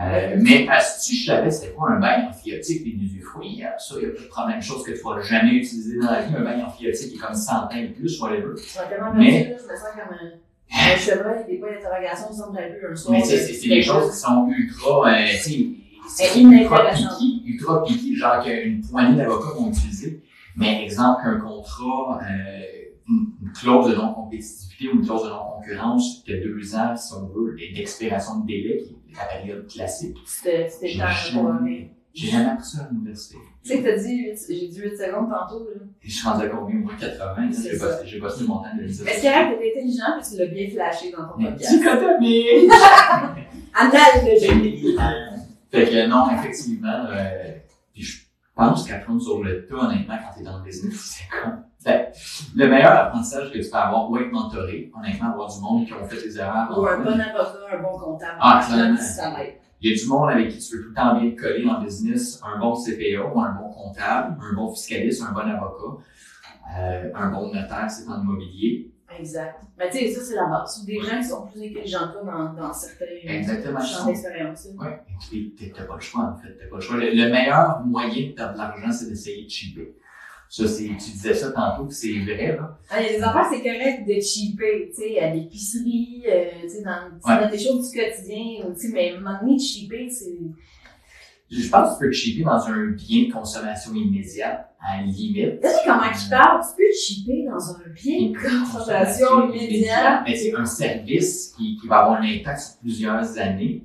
Euh, 0.00 0.36
mais 0.40 0.66
parce 0.66 1.06
que 1.08 1.14
je 1.14 1.24
savais 1.26 1.50
c'était 1.50 1.72
quoi 1.72 1.92
un 1.92 2.00
bain 2.00 2.28
amphiotique 2.28 2.82
et 2.84 2.90
d'usufruit, 2.90 3.62
euh, 3.62 3.68
ça, 3.78 3.94
il 3.98 4.02
y 4.02 4.06
a 4.06 4.08
peut-être 4.10 4.40
la 4.40 4.46
même 4.48 4.62
chose 4.62 4.82
que 4.82 4.90
tu 4.90 4.98
ne 4.98 5.14
vas 5.14 5.20
jamais 5.20 5.52
utiliser 5.52 6.00
dans 6.00 6.10
la 6.10 6.22
vie, 6.22 6.34
un 6.34 6.40
bain 6.40 6.64
amphiotique 6.64 7.10
qui 7.10 7.16
est 7.16 7.20
comme 7.20 7.34
100 7.34 7.52
ans 7.52 7.68
et 7.70 7.88
plus, 7.88 8.20
whatever. 8.20 8.54
Tu 8.56 8.76
vas 8.76 8.86
tellement 8.86 9.14
Mais- 9.14 9.44
perdu, 9.44 9.62
je 9.62 9.72
me 9.72 9.76
sens 9.76 9.88
comme 9.94 10.16
un, 10.16 10.44
un 10.74 11.46
des 11.46 11.58
points 11.58 11.68
d'interrogation 11.74 12.26
un 12.26 12.96
soir. 12.96 13.12
Mais 13.12 13.24
sais, 13.24 13.38
c'est 13.38 13.52
c'est 13.54 13.68
des 13.68 13.82
choses 13.82 14.10
qui 14.10 14.16
sont 14.16 14.48
ultra, 14.48 15.12
euh, 15.12 15.26
tu 15.26 15.36
sais, 15.38 15.66
c'est 16.08 16.40
ultra 16.40 16.80
inintéressant. 16.80 17.18
piqué, 17.18 17.50
ultra 17.52 17.84
piqué, 17.84 18.14
genre 18.16 18.44
qu'une 18.44 18.80
poignée 18.80 19.16
d'avocats 19.16 19.54
vont 19.56 19.70
utiliser. 19.70 20.22
Mais 20.56 20.84
exemple 20.84 21.22
qu'un 21.22 21.38
contrat, 21.38 22.20
euh, 22.22 22.62
une, 23.08 23.52
clause 23.52 23.90
de 23.90 23.96
non-compétitivité 23.96 24.88
ou 24.88 24.96
une 24.96 25.06
clause 25.06 25.24
de 25.24 25.28
non-concurrence 25.28 26.22
qui 26.24 26.32
a 26.32 26.36
deux 26.38 26.74
ans, 26.74 26.96
si 26.96 27.12
on 27.14 27.26
veut, 27.26 27.56
et 27.60 27.72
d'expiration 27.72 28.40
de 28.40 28.46
délai, 28.46 28.82
qui 28.82 28.94
la 29.16 29.24
période 29.24 29.66
classique. 29.68 30.16
C'était 30.26 30.68
temps 30.68 31.06
jamais, 31.08 31.50
mais- 31.62 31.90
j'ai 32.12 32.28
jamais 32.28 32.50
appris 32.50 32.64
ça 32.64 32.82
à 32.84 32.88
l'université. 32.92 33.36
Tu 33.64 33.70
sais 33.70 33.78
que 33.78 33.88
t'as 33.88 33.96
dit, 33.96 34.24
j'ai 34.48 34.68
dit 34.68 34.80
8 34.80 34.96
secondes 34.96 35.28
tantôt, 35.30 35.64
là. 35.64 35.80
Et 36.02 36.08
je 36.08 36.14
suis 36.14 36.28
rendu 36.28 36.44
à 36.44 36.48
combien? 36.48 36.76
Au 36.76 36.84
moins 36.84 36.94
80, 36.96 37.46
là, 37.46 37.52
C'est 37.52 37.70
j'ai 37.72 37.78
pas, 37.78 38.04
j'ai 38.04 38.18
pas 38.20 38.28
le 38.40 38.46
montant 38.46 38.62
de 38.62 38.66
Mais 38.76 38.82
l'université. 38.86 39.10
c'est 39.20 39.22
correct, 39.32 39.58
t'étais 39.58 39.78
intelligent, 39.80 40.04
puis 40.20 40.30
tu 40.30 40.38
l'as 40.38 40.46
bien 40.46 40.68
flashé 40.70 41.10
dans 41.10 41.24
ton 41.28 41.42
podcast? 41.42 41.72
Dichotomie! 41.76 42.68
Analogie. 43.74 44.96
Fait 45.72 45.86
que 45.90 46.06
non, 46.06 46.30
effectivement, 46.38 47.06
euh, 47.10 47.52
puis 47.92 48.02
je 48.04 48.23
pense 48.54 48.86
qu'apprendre 48.86 49.20
sur 49.20 49.42
le 49.42 49.66
tas, 49.66 49.74
honnêtement, 49.74 50.14
quand 50.22 50.36
t'es 50.36 50.44
dans 50.44 50.58
le 50.58 50.64
business, 50.64 50.94
c'est 51.18 51.28
con. 51.28 51.50
Fait, 51.82 52.12
le 52.56 52.66
meilleur 52.66 52.92
apprentissage 52.92 53.52
que 53.52 53.58
tu 53.58 53.68
peux 53.68 53.76
avoir, 53.76 54.10
ou 54.10 54.16
être 54.16 54.32
mentoré, 54.32 54.90
honnêtement, 54.96 55.32
avoir 55.32 55.52
du 55.52 55.60
monde 55.60 55.86
qui 55.86 55.92
ont 55.92 56.04
fait 56.06 56.22
des 56.22 56.38
erreurs. 56.38 56.78
Ou 56.78 56.86
un 56.86 56.98
bon 56.98 57.10
avocat, 57.10 57.58
un 57.72 57.82
bon 57.82 57.98
comptable. 57.98 58.38
Ah, 58.40 58.62
ça 58.62 58.76
l'aide. 59.36 59.60
Il 59.80 59.90
y 59.90 59.94
a 59.94 60.02
du 60.02 60.08
monde 60.08 60.30
avec 60.30 60.48
qui 60.48 60.58
tu 60.58 60.76
veux 60.76 60.82
tout 60.82 60.88
le 60.88 60.94
temps 60.94 61.20
bien 61.20 61.30
te 61.30 61.40
coller 61.42 61.66
en 61.68 61.82
business, 61.82 62.40
un 62.42 62.58
bon 62.58 62.74
CPA, 62.74 63.26
ou 63.26 63.38
un 63.38 63.52
bon 63.52 63.68
comptable, 63.68 64.38
un 64.40 64.54
bon 64.54 64.72
fiscaliste, 64.72 65.22
un 65.22 65.32
bon 65.32 65.40
avocat, 65.40 66.02
euh, 66.78 67.10
un 67.14 67.30
bon 67.30 67.52
notaire, 67.52 67.90
c'est 67.90 68.08
en 68.08 68.22
immobilier. 68.22 68.93
Exact. 69.18 69.60
Mais 69.78 69.90
tu 69.90 69.98
sais, 69.98 70.12
ça, 70.12 70.20
c'est 70.22 70.34
la 70.34 70.46
base. 70.46 70.84
Des 70.84 71.00
gens 71.00 71.18
qui 71.18 71.24
sont 71.24 71.46
plus 71.46 71.62
intelligents 71.62 72.08
que 72.08 72.12
toi 72.12 72.22
dans, 72.24 72.62
dans 72.62 72.72
certains 72.72 73.04
Exactement. 73.24 73.80
champs 73.80 74.06
d'expérience. 74.06 74.68
puis 75.30 75.54
t'as 75.58 75.66
t'as 75.78 75.84
pas 75.84 75.94
le 75.96 76.00
choix, 76.00 76.22
en 76.24 76.36
fait. 76.36 76.68
Pas 76.68 76.76
le 76.76 76.80
choix. 76.80 76.96
Le, 76.96 77.10
le 77.10 77.30
meilleur 77.30 77.80
moyen 77.84 78.28
de 78.28 78.32
perdre 78.32 78.52
de 78.54 78.58
l'argent, 78.58 78.90
c'est 78.92 79.08
d'essayer 79.08 79.44
de 79.44 79.50
cheaper. 79.50 79.94
Ça, 80.48 80.68
c'est, 80.68 80.84
tu 80.84 80.94
disais 80.94 81.34
ça 81.34 81.50
tantôt, 81.50 81.88
c'est 81.90 82.12
vrai, 82.20 82.54
là. 82.56 82.78
Ah, 82.88 83.00
des 83.02 83.20
affaires, 83.20 83.46
c'est 83.50 83.62
correct 83.62 84.06
de 84.06 84.20
cheaper, 84.20 84.90
tu 84.94 85.02
sais, 85.02 85.18
à 85.18 85.34
l'épicerie, 85.34 86.22
euh, 86.28 86.44
tu 86.62 86.68
sais, 86.68 86.82
dans, 86.82 87.10
tu 87.10 87.28
Ouais. 87.28 87.40
dans 87.44 87.50
tes 87.50 87.58
choses 87.58 87.90
du 87.90 87.98
quotidien, 87.98 88.72
tu 88.72 88.80
sais, 88.80 88.92
mais 88.92 89.10
à 89.10 89.16
un 89.16 89.20
moment 89.20 89.38
donné, 89.40 89.58
cheaper, 89.58 90.08
c'est. 90.10 90.38
Je 91.50 91.68
pense 91.68 91.90
que 91.90 92.04
tu 92.04 92.06
peux 92.06 92.12
cheaper 92.12 92.44
dans 92.44 92.66
un 92.68 92.86
bien 92.92 93.28
de 93.28 93.32
consommation 93.32 93.94
immédiate, 93.94 94.73
à 94.86 94.98
la 94.98 95.02
limite. 95.04 95.60
Tu 95.62 95.68
sais 95.68 95.74
comment 95.86 96.02
tu 96.12 96.28
parles, 96.28 96.60
tu 96.62 96.76
peux 96.76 96.92
cheaper 96.98 97.44
dans 97.50 97.70
un 97.74 97.88
bien 97.94 98.30
de 98.30 99.56
immédiate. 99.56 100.22
Mais 100.26 100.36
sais, 100.36 100.54
un 100.54 100.64
service 100.64 101.54
qui, 101.56 101.76
qui 101.80 101.86
va 101.88 101.96
avoir 102.00 102.20
un 102.20 102.24
impact 102.24 102.60
sur 102.60 102.78
plusieurs 102.80 103.38
années, 103.38 103.84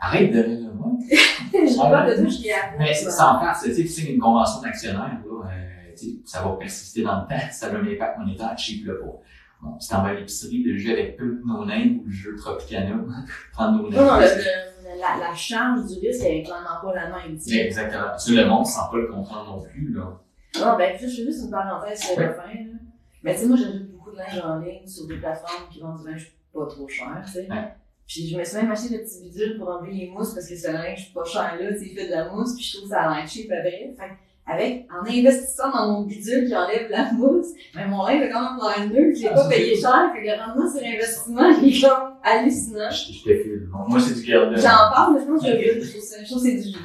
arrête 0.00 0.32
de 0.32 0.40
rire 0.40 0.60
de 0.66 0.72
moi. 0.72 0.88
Je 1.52 1.76
parle 1.76 2.10
de 2.10 2.14
tout, 2.24 2.30
je 2.30 2.38
appris. 2.54 2.76
Mais 2.78 2.94
c'est 2.94 3.10
sans 3.10 3.38
faire, 3.40 3.56
tu 3.62 3.70
sais, 3.70 3.82
tu 3.82 3.86
signes 3.88 4.14
une 4.14 4.20
convention 4.20 4.60
d'actionnaire, 4.62 5.20
là, 5.24 5.50
euh, 5.50 5.94
ça 6.24 6.42
va 6.42 6.56
persister 6.58 7.02
dans 7.02 7.20
le 7.20 7.28
temps, 7.28 7.42
ça 7.52 7.66
a 7.66 7.70
un 7.70 7.86
impact 7.86 8.18
monétaire, 8.18 8.56
cheap 8.58 8.86
là 8.86 8.94
pas. 8.94 9.20
Bon, 9.62 9.78
si 9.78 9.88
t'en 9.90 10.02
vas 10.02 10.08
à 10.08 10.14
l'épicerie, 10.14 10.64
le 10.64 10.76
jeu 10.76 10.92
avec 10.92 11.16
peu 11.16 11.40
no 11.46 11.64
name 11.64 12.00
ou 12.00 12.06
le 12.06 12.10
jeu 12.10 12.34
Tropicana, 12.34 12.96
prendre 13.52 13.82
nos 13.82 13.90
Non, 13.90 14.06
non, 14.06 14.16
le- 14.16 14.24
le- 14.24 14.98
la, 15.00 15.28
la 15.28 15.34
charge 15.34 15.86
du 15.86 15.98
risque, 16.06 16.22
elle 16.24 16.38
est 16.38 16.42
clairement 16.42 16.80
pas 16.82 16.94
la 16.94 17.08
même. 17.10 17.38
Exactement. 17.48 18.18
Ça, 18.18 18.32
le 18.32 18.44
monde 18.46 18.66
sans 18.66 18.90
pas 18.90 18.96
le 18.96 19.06
comprendre 19.06 19.56
non 19.56 19.62
plus, 19.62 19.92
là. 19.92 20.18
Non, 20.60 20.76
ben, 20.76 20.92
je 20.94 21.06
fais 21.06 21.08
juste 21.24 21.44
une 21.44 21.50
parenthèse 21.50 22.00
sur 22.02 22.18
la 22.20 22.32
fin. 22.34 22.42
Là. 22.48 22.78
Mais 23.22 23.34
tu 23.34 23.40
sais, 23.40 23.46
moi, 23.46 23.56
j'achète 23.56 23.90
beaucoup 23.92 24.10
de 24.10 24.16
linge 24.16 24.40
en 24.44 24.58
ligne 24.58 24.86
sur 24.86 25.06
des 25.06 25.16
plateformes 25.16 25.68
qui 25.70 25.80
vendent 25.80 26.02
du 26.04 26.10
linge 26.10 26.32
pas 26.52 26.66
trop 26.66 26.86
cher, 26.88 27.22
tu 27.24 27.32
sais. 27.32 27.48
Ouais. 27.50 27.68
Puis 28.06 28.28
je 28.28 28.36
me 28.36 28.44
suis 28.44 28.56
même 28.56 28.70
acheté 28.70 28.96
le 28.96 29.04
petit 29.04 29.22
bidule 29.22 29.56
pour 29.58 29.68
enlever 29.70 29.92
les 29.92 30.08
mousses 30.10 30.34
parce 30.34 30.46
que 30.48 30.56
ce 30.56 30.70
linge 30.70 31.12
pas 31.14 31.24
cher 31.24 31.56
là, 31.58 31.72
tu 31.72 31.78
sais, 31.78 31.86
il 31.86 31.94
fait 31.96 32.06
de 32.06 32.10
la 32.10 32.28
mousse, 32.30 32.54
puis 32.56 32.64
je 32.64 32.76
trouve 32.76 32.88
ça 32.90 33.02
a 33.02 33.14
l'air 33.16 33.26
cheap 33.28 33.50
après. 33.50 33.94
Fait 33.96 34.08
que 34.08 34.12
avec, 34.44 34.86
en 34.90 35.08
investissant 35.08 35.70
dans 35.70 35.92
mon 35.92 36.02
bidule 36.02 36.48
qui 36.48 36.54
enlève 36.54 36.90
la 36.90 37.12
mousse, 37.12 37.46
mais 37.76 37.86
mon 37.86 38.04
linge 38.04 38.22
a 38.24 38.28
quand 38.28 38.42
même 38.42 38.90
l'air 38.92 39.02
neuf, 39.06 39.16
je 39.16 39.22
l'ai 39.22 39.28
Ah, 39.28 39.34
pas 39.34 39.48
payé 39.48 39.76
cher, 39.80 40.10
fait 40.12 40.20
que 40.20 40.26
le 40.26 40.44
rendement 40.44 40.68
sur 40.70 40.84
investissement, 40.84 41.48
il 41.62 41.76
est 41.76 41.80
comme 41.80 42.14
hallucinant. 42.24 42.90
Je, 42.90 43.12
je 43.12 43.22
te 43.22 43.42
file. 43.42 43.68
Moi, 43.88 44.00
c'est 44.00 44.14
du 44.20 44.26
garde. 44.30 44.54
J'en 44.56 44.62
parle, 44.92 45.14
mais 45.14 45.20
je 45.20 45.26
pense 45.26 45.42
que 45.42 45.46
je 45.48 45.78
le 45.78 45.88
trouve 45.88 46.02
ça- 46.02 46.22
je 46.24 46.28
trouve 46.30 46.42
que 46.42 46.48
c'est 46.50 46.56
du 46.60 46.76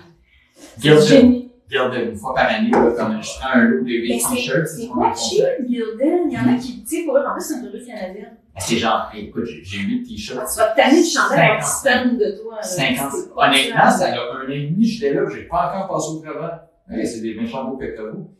Garde, 0.82 1.02
génie. 1.04 1.47
Garde 1.72 1.96
une 1.96 2.16
fois 2.16 2.34
par 2.34 2.48
année, 2.50 2.72
comme 2.72 3.22
je 3.22 3.40
prends 3.40 3.50
un 3.54 3.64
lot 3.66 3.80
de 3.80 3.84
Mais 3.86 3.92
8 3.92 4.20
c'est 4.20 4.36
t-shirts, 4.36 4.68
c'est 4.68 4.88
quoi 4.88 5.14
cheap, 5.14 5.44
Gildan? 5.68 6.28
Il 6.30 6.34
y 6.34 6.38
en 6.38 6.54
a 6.54 6.58
qui, 6.58 6.84
tu 6.84 6.88
sais, 7.00 7.04
pour 7.06 7.18
eux, 7.18 7.24
en 7.28 7.34
plus, 7.34 7.42
c'est 7.44 7.60
une 7.60 7.68
revue 7.68 7.86
canadienne. 7.86 8.38
Ben, 8.56 8.60
C'est 8.62 8.78
genre, 8.78 9.12
écoute, 9.16 9.46
j'ai 9.46 9.64
j'ai 9.64 9.80
8 9.80 10.04
t-shirts. 10.04 10.48
Tu 10.52 10.60
vas 10.60 10.68
tanner 10.68 11.02
de 11.02 11.06
chanter 11.08 11.36
un 11.36 11.60
50. 11.60 11.60
petit 11.60 11.70
stand 11.70 12.18
de 12.18 12.42
toi. 12.42 12.56
là. 12.56 12.64
50. 12.64 13.12
C'est 13.12 13.34
pas 13.36 13.48
Honnêtement, 13.48 13.92
ça 13.92 14.06
a 14.06 14.12
un 14.12 14.46
an 14.46 14.50
et 14.50 14.68
demi, 14.68 14.84
j'étais 14.86 15.14
là, 15.14 15.22
j'ai 15.34 15.44
pas 15.44 15.74
encore 15.76 15.96
passé 15.96 16.08
au 16.12 16.20
travail. 16.22 16.60
C'est 17.06 17.22
des 17.22 17.36
méchants 17.36 17.66
beaux 17.66 17.78
pectoraux. 17.78 18.32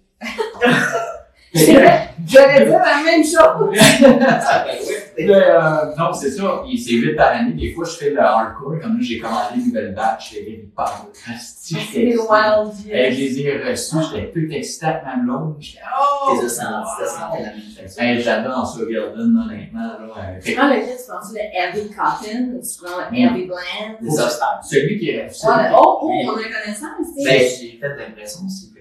J'aurais 1.54 2.66
dit 2.66 2.72
la 2.72 3.04
même 3.06 3.24
chose. 3.24 3.78
Mais, 5.18 5.34
euh, 5.34 5.96
non, 5.98 6.14
c'est 6.14 6.30
ça. 6.32 6.64
C'est 6.78 6.92
8 6.94 7.16
par 7.16 7.32
année. 7.32 7.54
Des 7.54 7.74
fois, 7.74 7.86
je 7.86 7.92
fais 7.92 8.10
le 8.12 8.20
hardcore. 8.22 8.80
Comme 8.82 8.94
là, 8.98 9.02
j'ai 9.02 9.18
commandé 9.20 9.56
une 9.56 9.66
nouvelle 9.68 9.94
batch. 9.96 10.34
Les 10.34 10.42
gars, 10.46 10.52
ils 10.64 10.70
parlent. 10.70 11.08
Asti, 11.34 11.74
C'est 11.74 11.80
excité. 11.80 12.18
wild 12.18 12.74
Hey, 12.92 13.14
je 13.14 13.20
les 13.20 13.42
ai 13.42 13.70
reçus. 13.70 13.96
J'étais 14.14 14.32
tout 14.32 14.54
excité 14.54 14.86
avec 14.86 15.04
ma 15.06 15.16
blonde. 15.18 15.56
J'étais, 15.60 15.80
oh! 16.00 16.36
T'es 16.38 16.44
de 16.44 16.48
senti, 16.50 16.90
t'as 17.00 17.06
senti 17.08 17.44
la 17.44 17.50
même 17.50 18.16
chose. 18.18 18.24
J'adore 18.24 18.68
ce 18.68 18.84
Garden, 18.86 19.44
honnêtement. 19.46 19.80
Là. 19.80 20.00
Euh, 20.18 20.40
Tu 20.44 20.54
prends 20.54 20.68
lequel, 20.68 20.84
tu 20.86 21.08
prends 21.08 21.20
le 21.34 21.40
Heavy 21.40 21.90
Cotton 21.90 22.54
ou 22.54 22.62
tu 22.62 22.84
prends 22.86 22.98
le 23.12 23.18
Heavy 23.18 23.46
Blend? 23.48 23.98
Des 24.02 24.20
obstacles. 24.20 24.64
Celui 24.64 25.00
qui 25.00 25.10
est 25.10 25.24
le- 25.26 25.30
oh, 25.76 26.00
oh, 26.04 26.12
on 26.26 26.30
a 26.30 26.34
connaissance, 26.36 27.08
Ben, 27.24 27.40
j'ai 27.40 27.80
fait 27.80 27.96
l'impression 27.98 28.46
aussi. 28.46 28.72
que- 28.74 28.78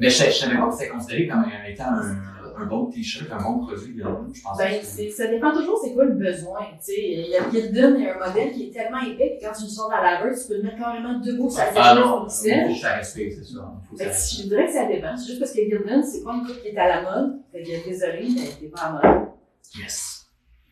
Mais 0.00 0.10
je, 0.10 0.24
je 0.24 0.30
savais 0.30 0.56
pas 0.56 0.66
que 0.68 0.72
c'était 0.74 0.88
considéré 0.90 1.26
comme 1.28 1.44
étant 1.68 1.84
un, 1.84 2.16
un 2.56 2.66
bon 2.66 2.86
t-shirt, 2.86 3.30
un 3.32 3.42
bon 3.42 3.66
produit. 3.66 3.96
Je 3.98 4.42
pensais 4.42 4.64
Ben, 4.64 4.80
que 4.80 5.12
ça 5.12 5.26
dépend 5.26 5.52
toujours 5.52 5.80
c'est 5.82 5.92
quoi 5.92 6.04
le 6.04 6.14
besoin, 6.14 6.60
tu 6.78 6.92
sais. 6.92 6.94
Il 6.98 7.28
y 7.28 7.36
a 7.36 7.50
Gildan, 7.50 7.94
il 7.96 8.04
y 8.04 8.08
a 8.08 8.16
un 8.16 8.28
modèle 8.28 8.52
qui 8.52 8.68
est 8.68 8.70
tellement 8.70 9.00
épais 9.00 9.38
que 9.38 9.46
quand 9.46 9.52
tu 9.52 9.64
le 9.64 9.68
sors 9.68 9.90
dans 9.90 9.96
la 9.96 10.20
laveuse, 10.20 10.42
tu 10.42 10.48
peux 10.48 10.56
le 10.56 10.62
mettre 10.62 10.78
carrément 10.78 11.18
debout 11.20 11.50
sur 11.50 11.60
la 11.60 11.72
Ah 11.76 11.94
non, 11.94 12.00
il 12.00 12.30
faut 12.30 12.88
respecte, 12.88 13.34
c'est 13.38 13.44
ça. 13.44 14.12
Si 14.12 14.42
je 14.42 14.48
dirais 14.48 14.66
que 14.66 14.72
ça 14.72 14.86
dépend. 14.86 15.16
C'est 15.16 15.26
juste 15.26 15.40
parce 15.40 15.52
que 15.52 15.60
Gildan, 15.60 16.02
c'est 16.02 16.22
pas 16.22 16.34
une 16.34 16.46
coupe 16.46 16.60
qui 16.62 16.68
est 16.68 16.78
à 16.78 16.88
la 16.88 17.02
mode. 17.02 17.40
Fait 17.52 17.62
que 17.62 17.88
désolé, 17.88 18.28
mais 18.34 18.48
t'es 18.60 18.66
pas 18.66 18.80
à 18.80 19.02
la 19.02 19.14
mode. 19.14 19.28
Yes. 19.76 20.26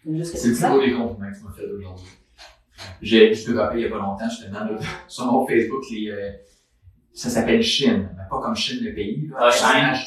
C'est 0.04 0.10
le 0.48 0.54
plus 0.54 0.66
beau 0.68 0.80
des 0.80 0.92
compliments 0.92 1.30
que 1.30 1.38
tu 1.38 1.44
m'as 1.44 1.52
fait 1.52 1.64
aujourd'hui. 1.64 2.06
Je 3.00 3.44
te 3.44 3.56
rappelle, 3.56 3.78
il 3.78 3.82
y 3.82 3.86
a 3.86 3.90
pas 3.90 3.98
longtemps, 3.98 4.24
le, 4.24 4.78
sur 5.08 5.26
mon 5.26 5.46
Facebook, 5.46 5.82
les, 5.90 6.10
euh, 6.10 6.30
ça 7.14 7.28
s'appelle 7.28 7.62
Chine, 7.62 8.08
mais 8.16 8.22
pas 8.30 8.40
comme 8.40 8.56
Chine 8.56 8.78
le 8.82 8.94
pays, 8.94 9.28
là. 9.30 9.36
Ah, 9.40 9.50
Chine. 9.50 9.66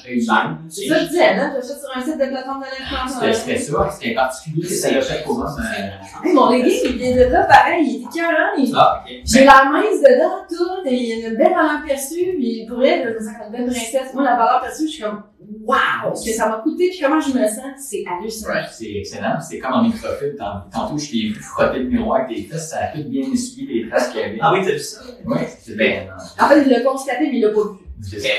H-E-I-N. 0.09 0.57
C'est 0.69 0.87
ça 0.87 0.95
que 0.95 1.01
je 1.01 1.07
disais, 1.07 1.35
là. 1.35 1.51
J'achète 1.53 1.77
sur 1.79 1.89
un 1.95 2.01
site 2.01 2.17
de 2.19 2.25
plateforme 2.25 2.61
de 2.61 2.65
l'influence. 2.65 3.13
C'était, 3.13 3.33
c'était 3.33 3.57
ça, 3.59 3.89
c'était 3.91 4.13
particulier, 4.15 4.67
c'était 4.67 4.95
le 4.95 5.01
fait 5.01 5.23
pour 5.23 5.37
moi, 5.37 5.55
mais, 5.59 6.29
Hey, 6.29 6.33
mon 6.33 6.49
legging, 6.49 6.79
il 6.85 6.97
vient 6.97 7.15
de 7.27 7.31
là, 7.31 7.43
pareil, 7.43 7.85
il 7.87 7.95
était 8.07 8.19
écœurant. 8.19 8.55
il- 8.57 8.73
Ah, 8.75 9.03
ok. 9.05 9.13
J'ai 9.23 9.43
la 9.45 9.65
mince 9.65 10.01
dedans, 10.01 10.45
tout, 10.49 10.87
et 10.89 10.93
il 10.95 11.19
y 11.19 11.25
a 11.25 11.27
une 11.29 11.35
belle 11.37 11.53
valeur 11.53 11.83
perçue, 11.85 12.33
puis 12.37 12.65
pour 12.67 12.83
elle, 12.83 13.03
je 13.03 13.13
me 13.13 13.19
sens 13.19 13.37
comme 13.37 13.53
une 13.55 13.65
belle 13.65 13.75
princesse. 13.75 14.13
Moi, 14.13 14.23
la 14.23 14.35
valeur 14.35 14.61
perçue, 14.61 14.87
je 14.87 14.91
suis 14.91 15.03
comme, 15.03 15.21
waouh, 15.63 16.15
ce 16.15 16.25
que 16.29 16.35
ça 16.35 16.49
m'a 16.49 16.57
coûté, 16.57 16.89
puis 16.89 16.99
comment 17.01 17.19
je 17.19 17.29
me 17.29 17.45
sens, 17.47 17.59
c'est 17.79 18.03
hallucinant. 18.07 18.49
Ouais, 18.53 18.61
c'est 18.71 18.91
excellent, 18.93 19.39
c'est 19.41 19.59
comme 19.59 19.73
en 19.73 19.83
microfilm, 19.83 20.35
tant- 20.35 20.61
tantôt 20.71 20.97
je 20.97 21.09
t'ai 21.11 21.27
vu 21.29 21.33
frotter 21.35 21.79
le 21.79 21.89
miroir 21.89 22.21
avec 22.23 22.35
tes 22.35 22.43
fesses, 22.43 22.69
ça 22.69 22.79
a 22.85 22.87
tout 22.97 23.03
bien 23.09 23.23
essuyé 23.31 23.83
les 23.83 23.89
traces 23.89 24.09
qu'il 24.09 24.21
y 24.21 24.23
avait. 24.23 24.37
Ah 24.41 24.53
oui, 24.53 24.59
t'as 24.65 24.71
vu 24.73 24.79
ça? 24.79 25.01
Ouais, 25.25 25.47
c'est 25.59 25.75
bien, 25.77 26.05
non. 26.05 26.45
En 26.45 26.49
fait, 26.49 26.61
il 26.63 26.69
l'a 26.69 26.81
constaté, 26.81 27.29
mais 27.31 27.37
il 27.37 27.41
l'a 27.41 27.49
pas 27.49 27.61
vu. 27.61 27.77
C'est 28.01 28.17
Ok. 28.17 28.23
ça. 28.23 28.29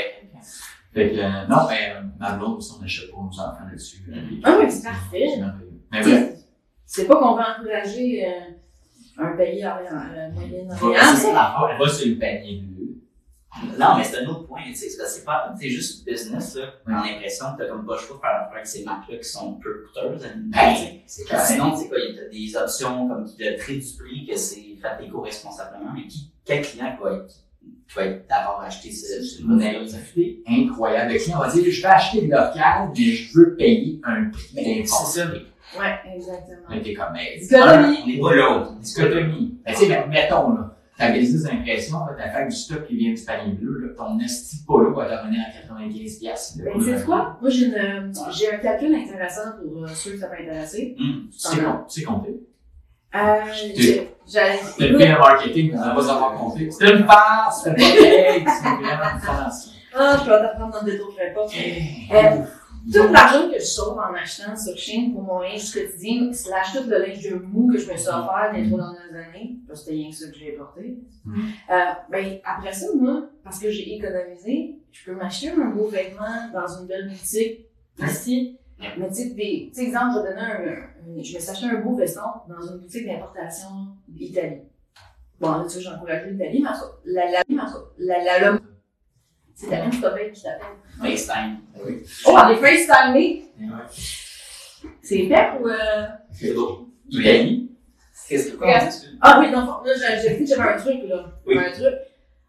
Fait 0.94 1.10
que, 1.10 1.16
euh, 1.18 1.46
non, 1.48 1.66
ben, 1.68 2.10
ma 2.18 2.32
blonde 2.32 2.56
aussi, 2.56 2.72
on 2.78 2.80
n'achète 2.82 3.10
pas 3.10 3.16
nos 3.18 3.28
enfants 3.40 3.64
là-dessus. 3.68 4.02
euh, 4.10 4.16
Ah 4.44 4.56
oui, 4.58 4.66
c'est 4.70 4.82
parfait. 4.82 5.26
C'est 5.34 5.40
merveilleux. 5.40 5.72
Mais 5.92 6.00
bref. 6.02 6.32
C'est 6.86 7.06
pas 7.06 7.16
qu'on 7.16 7.34
va 7.34 7.56
encourager 7.58 8.24
euh, 8.26 9.22
un 9.22 9.36
pays 9.36 9.62
euh, 9.62 9.68
Va, 9.68 10.28
moyen-orient. 10.30 10.92
l'affaire. 10.92 11.76
va 11.78 11.88
sur 11.88 12.08
le 12.08 12.14
panier 12.18 12.62
Non, 13.78 13.96
mais 13.96 14.04
c'est 14.04 14.18
un 14.18 14.26
autre 14.28 14.46
point, 14.46 14.60
tu 14.66 14.74
sais, 14.74 14.88
c'est 14.90 15.24
pas, 15.24 15.54
c'est 15.58 15.68
juste 15.68 16.04
business, 16.06 16.56
là. 16.56 16.64
Ouais. 16.64 16.70
On 16.88 16.92
a 16.92 17.06
l'impression 17.12 17.46
que 17.52 17.62
t'as 17.62 17.68
comme 17.68 17.86
pas 17.86 17.94
le 17.94 17.98
choix 18.00 18.16
de 18.16 18.20
faire 18.20 18.30
affaire 18.30 18.52
avec 18.54 18.66
ces 18.66 18.84
marques-là 18.84 19.16
qui 19.18 19.28
sont 19.28 19.54
peu 19.54 19.84
coûteuses. 19.86 20.24
à 20.24 20.28
Ben. 20.36 20.74
Sinon, 21.06 21.70
tu 21.72 21.82
sais 21.82 21.88
quoi, 21.88 21.98
il 21.98 22.14
y 22.14 22.18
a 22.18 22.28
des 22.28 22.56
options 22.56 23.08
comme 23.08 23.26
le 23.38 23.56
prix 23.58 23.78
du 23.78 23.86
prix, 23.98 24.26
que 24.26 24.36
c'est 24.36 24.76
fait 24.80 25.04
éco-responsablement, 25.06 25.92
mais 25.94 26.06
qui, 26.06 26.30
quel 26.44 26.62
client 26.62 26.96
va 27.02 27.12
être, 27.14 27.34
qui 27.88 27.94
va 27.96 28.04
être 28.04 28.28
d'abord 28.28 28.60
acheter 28.62 28.92
ce, 28.92 29.22
ce 29.22 29.42
modèle 29.42 29.82
Mais 29.82 29.88
ça 29.88 29.98
fait 29.98 30.38
incroyable. 30.48 31.12
Le 31.12 31.18
client 31.18 31.38
va 31.38 31.50
dire, 31.50 31.64
je 31.70 31.80
vais 31.82 31.88
acheter 31.88 32.20
local, 32.26 32.90
mais 32.96 33.04
je 33.04 33.38
veux 33.38 33.56
payer 33.56 34.00
un 34.04 34.30
prix 34.30 34.84
C'est 34.84 34.86
ça. 34.86 35.26
Ouais, 35.78 35.98
exactement. 36.14 36.58
Mais 36.70 36.82
t'es 36.82 36.94
comme, 36.94 37.12
mais. 37.12 37.40
On 37.52 38.06
n'est 38.06 38.20
pas 38.20 38.34
là. 38.36 38.68
Dichotomie. 38.80 39.58
Ben, 39.64 39.74
tu 39.74 39.80
sais, 39.80 39.88
mais 39.88 40.06
mettons, 40.06 40.50
là, 40.54 40.75
ta 40.98 41.10
business 41.10 41.42
d'impression, 41.42 41.98
t'as 42.16 42.28
fait 42.30 42.48
du 42.48 42.56
stock 42.56 42.86
qui 42.86 42.96
vient 42.96 43.12
du 43.12 43.20
panier 43.22 43.52
bleu, 43.52 43.78
là, 43.86 43.88
ton 43.96 44.18
esti 44.18 44.64
polo 44.66 44.94
va 44.94 45.04
te 45.06 45.12
revenir 45.22 45.40
à 45.48 45.60
95 45.62 46.18
piastres. 46.18 46.58
Ben, 46.64 46.72
c'est 46.82 47.04
quoi? 47.04 47.36
Moi, 47.40 47.50
j'ai 47.50 47.66
une, 47.66 47.74
euh, 47.74 48.12
j'ai 48.32 48.52
un 48.54 48.58
calcul 48.58 48.94
intéressant 48.94 49.52
pour 49.62 49.84
euh, 49.84 49.88
ceux 49.88 50.12
que 50.12 50.18
ça 50.18 50.28
peut 50.28 50.42
intéresser. 50.42 50.96
Hum. 50.98 51.28
Tu 51.32 51.38
sais 51.38 51.58
com- 51.62 51.84
tu 51.88 52.00
sais 52.00 52.06
compter? 52.06 52.40
Euh, 53.14 53.18
j'ai, 53.54 53.74
j'ai, 53.76 54.10
T'as 54.78 54.86
le 54.88 54.98
bien 54.98 55.16
en 55.16 55.20
marketing, 55.20 55.70
mais 55.72 55.78
on 55.78 55.82
va 55.82 55.94
pas 55.94 56.02
savoir 56.02 56.32
compter. 56.34 56.70
C'est 56.70 56.90
une 56.90 57.04
farce, 57.04 57.62
c'est 57.64 57.70
pas 57.74 57.76
correct, 57.82 58.48
c'est 58.62 58.68
vraiment 58.68 59.14
une 59.14 59.20
farce. 59.20 59.70
ah, 59.94 60.16
je 60.24 60.30
vais 60.30 60.38
t'apprendre 60.38 60.72
dans 60.72 60.84
le 60.86 60.92
détour, 60.92 61.14
je 61.16 62.65
Tout 62.92 63.12
l'argent 63.12 63.48
que 63.50 63.58
je 63.58 63.64
sauve 63.64 63.98
en 63.98 64.14
achetant 64.14 64.56
sur 64.56 64.76
Chine 64.76 65.12
pour 65.12 65.22
mon 65.22 65.40
linge 65.40 65.72
quotidien, 65.72 66.32
slash 66.32 66.72
tout 66.74 66.88
le 66.88 66.98
linge 66.98 67.22
de 67.28 67.34
mou 67.36 67.68
que 67.72 67.78
je 67.78 67.90
me 67.90 67.96
suis 67.96 68.08
offert 68.08 68.52
les 68.54 68.68
trois 68.68 68.78
dernières 68.92 69.28
années, 69.28 69.56
parce 69.66 69.80
que 69.80 69.84
c'était 69.86 69.96
rien 69.96 70.10
que 70.10 70.16
ça 70.16 70.28
que 70.30 70.36
j'ai 70.36 70.52
porté. 70.52 70.98
Mm. 71.24 71.40
Euh, 71.70 71.74
ben, 72.10 72.38
après 72.44 72.72
ça, 72.72 72.86
moi, 72.94 73.28
parce 73.42 73.58
que 73.58 73.70
j'ai 73.70 73.94
économisé, 73.96 74.78
je 74.92 75.04
peux 75.04 75.16
m'acheter 75.16 75.50
un 75.50 75.66
beau 75.70 75.88
vêtement 75.88 76.50
dans 76.52 76.66
une 76.80 76.86
belle 76.86 77.08
boutique 77.08 77.66
ici. 78.02 78.58
Mais 78.98 79.08
tu 79.08 79.14
sais, 79.14 79.30
des- 79.30 79.72
exemple, 79.76 80.16
je 80.16 80.22
vais 80.22 80.28
donner 80.34 80.42
un, 80.42 80.72
un- 80.72 81.22
je 81.22 81.34
me 81.34 81.40
suis 81.40 81.50
acheté 81.50 81.66
un 81.66 81.80
beau 81.80 81.96
veston 81.96 82.20
dans 82.48 82.60
une 82.66 82.78
boutique 82.78 83.06
d'importation 83.06 83.68
d'Italie. 84.06 84.60
Bon, 85.40 85.50
là, 85.52 85.64
tu 85.64 85.70
sais, 85.70 85.80
j'encourage 85.80 86.26
l'Italie, 86.26 86.62
mais 86.62 86.70
la, 87.06 87.30
la, 87.30 87.42
tout 87.44 87.56
cas, 87.56 87.72
la, 87.98 88.22
la, 88.22 88.38
la- 88.38 88.58
c'est 89.56 89.70
la 89.70 89.80
même 89.82 89.92
stopette 89.92 90.32
qui 90.32 90.42
t'appelle. 90.42 90.66
FaceTime. 91.00 91.56
Oui. 91.84 92.02
Oh, 92.26 92.36
on 92.36 92.48
est 92.50 92.56
FaceTimé! 92.56 93.44
Ouais. 93.58 93.66
C'est 95.02 95.18
épais 95.20 95.48
ou 95.60 95.66
euh... 95.68 96.06
C'est. 96.30 96.54
Italie. 97.08 97.72
Qu'est-ce 98.28 98.52
que. 98.52 98.64
Ah 99.20 99.38
oui, 99.40 99.50
dans 99.50 99.60
le 99.60 99.66
fond, 99.66 99.82
là, 99.84 99.92
j'ai 100.22 100.36
dit 100.36 100.44
que 100.44 100.56
j'avais 100.56 100.74
un 100.74 100.76
truc, 100.76 101.00
là. 101.08 101.26
Oui. 101.46 101.56
Un 101.58 101.72
truc. 101.72 101.94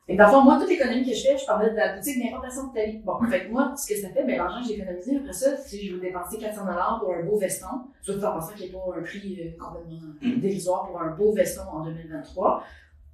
Et 0.10 0.16
dans 0.16 0.26
le 0.26 0.32
fond, 0.32 0.42
moi, 0.42 0.58
toute 0.60 0.70
l'économie 0.70 1.04
que 1.06 1.14
je 1.16 1.22
fais, 1.22 1.38
je 1.38 1.46
parlais 1.46 1.70
de 1.70 1.76
la 1.76 1.96
boutique 1.96 2.18
d'importation 2.24 2.68
d'Italie. 2.68 3.02
Bon, 3.04 3.14
Oui. 3.22 3.30
fait 3.30 3.46
que 3.46 3.52
moi, 3.52 3.74
ce 3.76 3.94
que 3.94 4.00
ça 4.00 4.10
fait, 4.10 4.24
ben, 4.24 4.38
l'argent 4.38 4.62
que 4.62 4.68
j'ai 4.70 4.76
économisé, 4.76 5.18
après 5.18 5.34
ça, 5.34 5.58
si 5.58 5.86
je 5.88 5.94
veux 5.96 6.00
dépenser 6.00 6.38
400 6.38 6.62
pour 7.00 7.14
un 7.14 7.24
beau 7.24 7.38
veston, 7.38 7.68
veux 8.08 8.20
faire 8.20 8.34
penser 8.34 8.54
qu'il 8.56 8.66
n'y 8.68 8.72
ait 8.72 8.74
pas 8.74 8.98
un 8.98 9.04
prix 9.04 9.38
euh, 9.42 9.64
complètement 9.64 10.00
Mm. 10.22 10.40
dérisoire 10.40 10.88
pour 10.88 11.02
un 11.02 11.10
beau 11.10 11.34
veston 11.34 11.62
en 11.72 11.84
2023, 11.84 12.64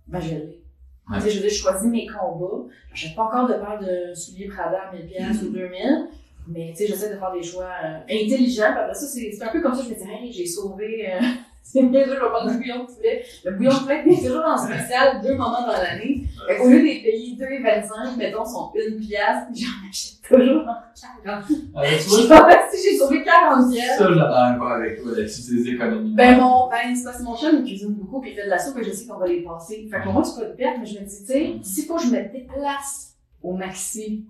ben, 0.07 0.19
je 0.19 0.29
l'ai. 0.29 0.63
Ouais. 1.09 1.17
Tu 1.17 1.23
sais, 1.23 1.29
je 1.31 1.35
veux 1.37 1.41
dire, 1.41 1.49
je 1.51 1.61
choisis 1.61 1.87
mes 1.89 2.07
combats. 2.07 2.63
J'achète 2.93 3.15
pas 3.15 3.23
encore 3.23 3.47
de 3.47 3.53
paire 3.55 3.79
de 3.79 4.13
souliers 4.15 4.47
Prada 4.47 4.83
à 4.89 4.95
1000 4.95 5.05
pièces 5.05 5.41
Mm. 5.41 5.45
ou 5.47 5.49
2000. 5.51 6.07
Mais, 6.47 6.69
tu 6.71 6.75
sais, 6.77 6.87
j'essaie 6.87 7.09
de 7.13 7.17
faire 7.19 7.31
des 7.31 7.43
choix 7.43 7.69
euh, 7.85 7.97
intelligents. 8.09 8.71
Puis 8.71 8.79
après 8.81 8.93
ça, 8.93 9.05
c'est 9.07 9.43
un 9.43 9.47
peu 9.49 9.61
comme 9.61 9.73
ça, 9.75 9.83
je 9.83 9.89
me 9.89 9.95
dis, 9.95 10.01
hey, 10.11 10.31
j'ai 10.31 10.45
sauvé, 10.45 11.07
euh, 11.13 11.19
c'est 11.63 11.83
bien 11.83 12.03
sûr, 12.03 12.15
je 12.15 12.19
vais 12.21 12.29
prendre 12.29 12.51
du 12.51 12.57
bouillon 12.57 12.83
de 12.83 12.91
poulet. 12.91 13.23
Le 13.45 13.51
bouillon 13.51 13.71
de 13.71 13.79
poulet 13.79 14.03
est 14.09 14.25
toujours 14.27 14.43
en 14.45 14.57
spécial 14.57 15.21
deux 15.21 15.35
moments 15.35 15.61
dans 15.65 15.71
l'année. 15.81 16.23
Qu'au 16.57 16.69
lieu 16.69 16.81
des 16.81 17.01
payer 17.01 17.35
2,25, 17.37 18.17
mettons, 18.17 18.45
sont 18.45 18.71
une 18.75 18.97
pièce, 18.99 19.43
j'en 19.53 19.89
achète 19.89 20.12
toujours 20.27 20.61
en 20.67 20.75
40. 21.23 21.43
Euh, 21.51 21.81
tu 21.97 22.03
Je 22.03 22.09
sais 22.09 22.27
pas 22.27 22.69
si 22.71 22.89
j'ai 22.91 22.97
sauvé 22.97 23.23
40 23.23 23.71
pièces. 23.71 23.97
ça, 23.97 24.07
j'adore 24.09 24.59
pas 24.59 24.75
avec 24.75 25.01
toi 25.01 25.11
là-dessus, 25.11 25.55
des 25.55 25.69
économies. 25.71 26.15
Ben, 26.15 26.39
mon, 26.39 26.69
ben, 26.69 26.95
c'est 26.95 27.03
parce 27.03 27.17
que 27.17 27.23
mon 27.23 27.35
chum, 27.35 27.57
il 27.57 27.63
cuisine 27.63 27.93
beaucoup, 27.93 28.21
puis 28.21 28.31
il 28.31 28.35
fait 28.35 28.45
de 28.45 28.49
la 28.49 28.59
soupe, 28.59 28.77
et 28.79 28.83
je 28.83 28.91
sais 28.91 29.05
qu'on 29.05 29.17
va 29.17 29.27
les 29.27 29.43
passer. 29.43 29.87
Fait 29.89 29.97
que 29.99 30.03
pour 30.03 30.13
moi, 30.13 30.23
c'est 30.23 30.41
pas 30.41 30.47
de 30.47 30.53
perte, 30.55 30.77
mais 30.79 30.85
je 30.85 30.99
me 30.99 31.05
dis, 31.05 31.19
tu 31.19 31.25
sais, 31.25 31.55
s'il 31.61 31.85
faut 31.85 31.95
que 31.95 32.03
je 32.03 32.07
me 32.07 32.31
déplace 32.31 33.15
au 33.41 33.53
maxi, 33.53 34.25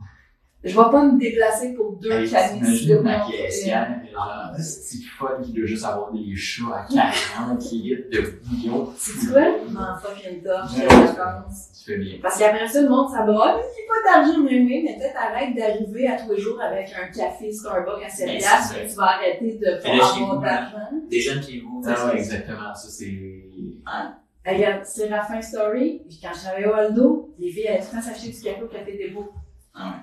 je 0.63 0.69
vais 0.69 0.89
pas 0.91 1.03
me 1.03 1.19
déplacer 1.19 1.73
pour 1.73 1.93
deux 1.97 2.11
Hey, 2.11 2.29
canisses 2.29 2.87
de 2.87 2.95
mon- 2.99 3.03
c'est 4.59 4.97
folle 5.17 5.41
qui 5.43 5.51
doit 5.53 5.65
juste 5.65 5.83
avoir 5.85 6.11
des 6.11 6.35
chats 6.35 6.63
à 6.75 6.85
40 7.35 7.71
litres 7.71 8.09
de 8.11 8.21
bouillon. 8.45 8.89
C'est 8.97 9.29
quoi? 9.31 9.41
M'en 9.71 9.97
fucking 9.97 10.41
top, 10.43 10.61
je 10.75 10.81
vacances. 10.83 11.69
Tu 11.85 11.91
fais 11.91 11.97
bien. 11.97 12.17
Parce 12.21 12.37
qu'après 12.39 12.67
ça, 12.67 12.81
le 12.81 12.89
monde, 12.89 13.09
ça 13.11 13.25
va. 13.25 13.57
J'ai 13.75 13.85
pas 13.87 14.11
d'argent, 14.21 14.39
mais 14.39 14.59
oui, 14.59 14.83
mais 14.85 14.95
peut-être 14.97 15.17
arrête 15.17 15.55
d'arriver 15.55 16.07
à 16.07 16.17
tous 16.17 16.31
les 16.31 16.39
jours 16.39 16.61
avec 16.61 16.89
un 16.93 17.07
café 17.11 17.51
Starbucks 17.51 18.03
à 18.05 18.09
7 18.09 18.27
Ben, 18.27 18.37
piastres, 18.37 18.75
tu 18.87 18.95
vas 18.95 19.03
arrêter 19.03 19.53
de 19.57 19.65
chez 19.83 19.91
avoir 19.91 20.39
d'argent. 20.39 20.77
Des 21.09 21.19
jeunes 21.19 21.43
chez 21.43 21.59
vous. 21.59 21.81
Ah 21.85 22.05
ouais, 22.07 22.17
exactement, 22.19 22.73
ça 22.75 22.87
c'est... 22.89 23.19
Regarde, 24.45 24.81
c'est 24.83 25.07
Raffin 25.09 25.41
Story, 25.41 26.01
quand 26.21 26.29
je 26.33 26.39
travaillais 26.41 26.67
au 26.67 26.73
Aldo, 26.73 27.33
les 27.39 27.49
filles 27.49 27.67
allaient 27.67 27.79
le 27.79 27.85
temps 27.95 28.01
s'acheter 28.01 28.29
du 28.29 28.41
café 28.41 28.61
au 28.61 28.67
café 28.67 28.97
des 28.97 29.09
beaux. 29.09 29.31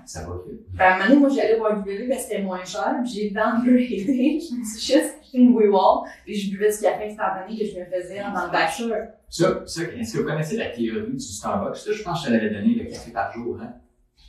Ça 0.05 0.26
va 0.26 0.34
vite. 0.47 0.60
Ben, 0.72 0.84
à 0.84 0.94
un 0.94 0.98
moment 0.98 1.09
donné, 1.09 1.20
moi, 1.20 1.28
j'allais 1.28 1.56
voir 1.56 1.76
W 1.76 2.09
parce 2.09 2.22
que 2.24 2.28
c'était 2.28 2.42
moins 2.42 2.64
cher, 2.64 2.97
puis 3.05 3.12
j'ai 3.12 3.30
downgradé, 3.30 4.40
je 4.40 4.55
me 4.56 4.64
suis 4.64 4.94
juste 4.94 5.14
acheté 5.20 5.38
une 5.38 5.55
WeWall, 5.55 6.09
puis 6.24 6.34
je 6.34 6.51
buvais 6.51 6.70
du 6.70 6.78
café 6.78 7.05
instantané 7.10 7.56
que 7.56 7.64
je 7.64 7.78
me 7.78 7.84
faisais 7.84 8.18
le 8.18 8.51
bachelor. 8.51 8.98
Ça, 9.28 9.62
ça, 9.66 9.82
est-ce 9.82 10.14
que 10.14 10.18
vous 10.18 10.24
connaissez 10.28 10.56
la 10.56 10.70
théorie 10.70 11.12
du 11.12 11.20
Starbucks? 11.20 11.76
Ça, 11.76 11.92
je 11.92 12.02
pense 12.02 12.20
que 12.20 12.26
je 12.28 12.32
te 12.32 12.36
l'avais 12.36 12.51
donné, 12.52 12.74
le 12.74 12.84
café 12.90 13.12
par 13.12 13.32
jour, 13.32 13.59
hein? 13.62 13.74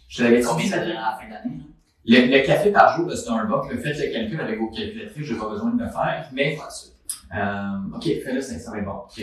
Je 0.07 0.17
te 0.19 0.23
l'avais 0.23 0.41
Combien 0.43 0.67
ça 0.67 0.77
donne 0.79 0.91
à 0.91 1.11
la 1.11 1.17
fin 1.19 1.27
d'année? 1.29 1.57
là? 1.57 1.63
Le, 2.05 2.37
le 2.37 2.45
café 2.45 2.71
par 2.71 2.95
jour 2.95 3.07
de 3.07 3.15
Starbucks, 3.15 3.71
le 3.71 3.77
faites 3.79 3.97
le 3.97 4.11
calcul 4.13 4.41
avec 4.41 4.59
vos 4.59 4.69
calculatrices, 4.69 5.25
j'ai 5.25 5.37
pas 5.37 5.49
besoin 5.49 5.71
de 5.71 5.81
le 5.83 5.89
faire, 5.89 6.29
mais, 6.33 6.57
euh, 7.35 7.95
ok, 7.95 8.03
fais-le, 8.03 8.41
ça, 8.41 8.59
ça 8.59 8.71
va 8.71 8.77
être 8.77 8.85
bon. 8.85 8.91
ok. 8.91 9.21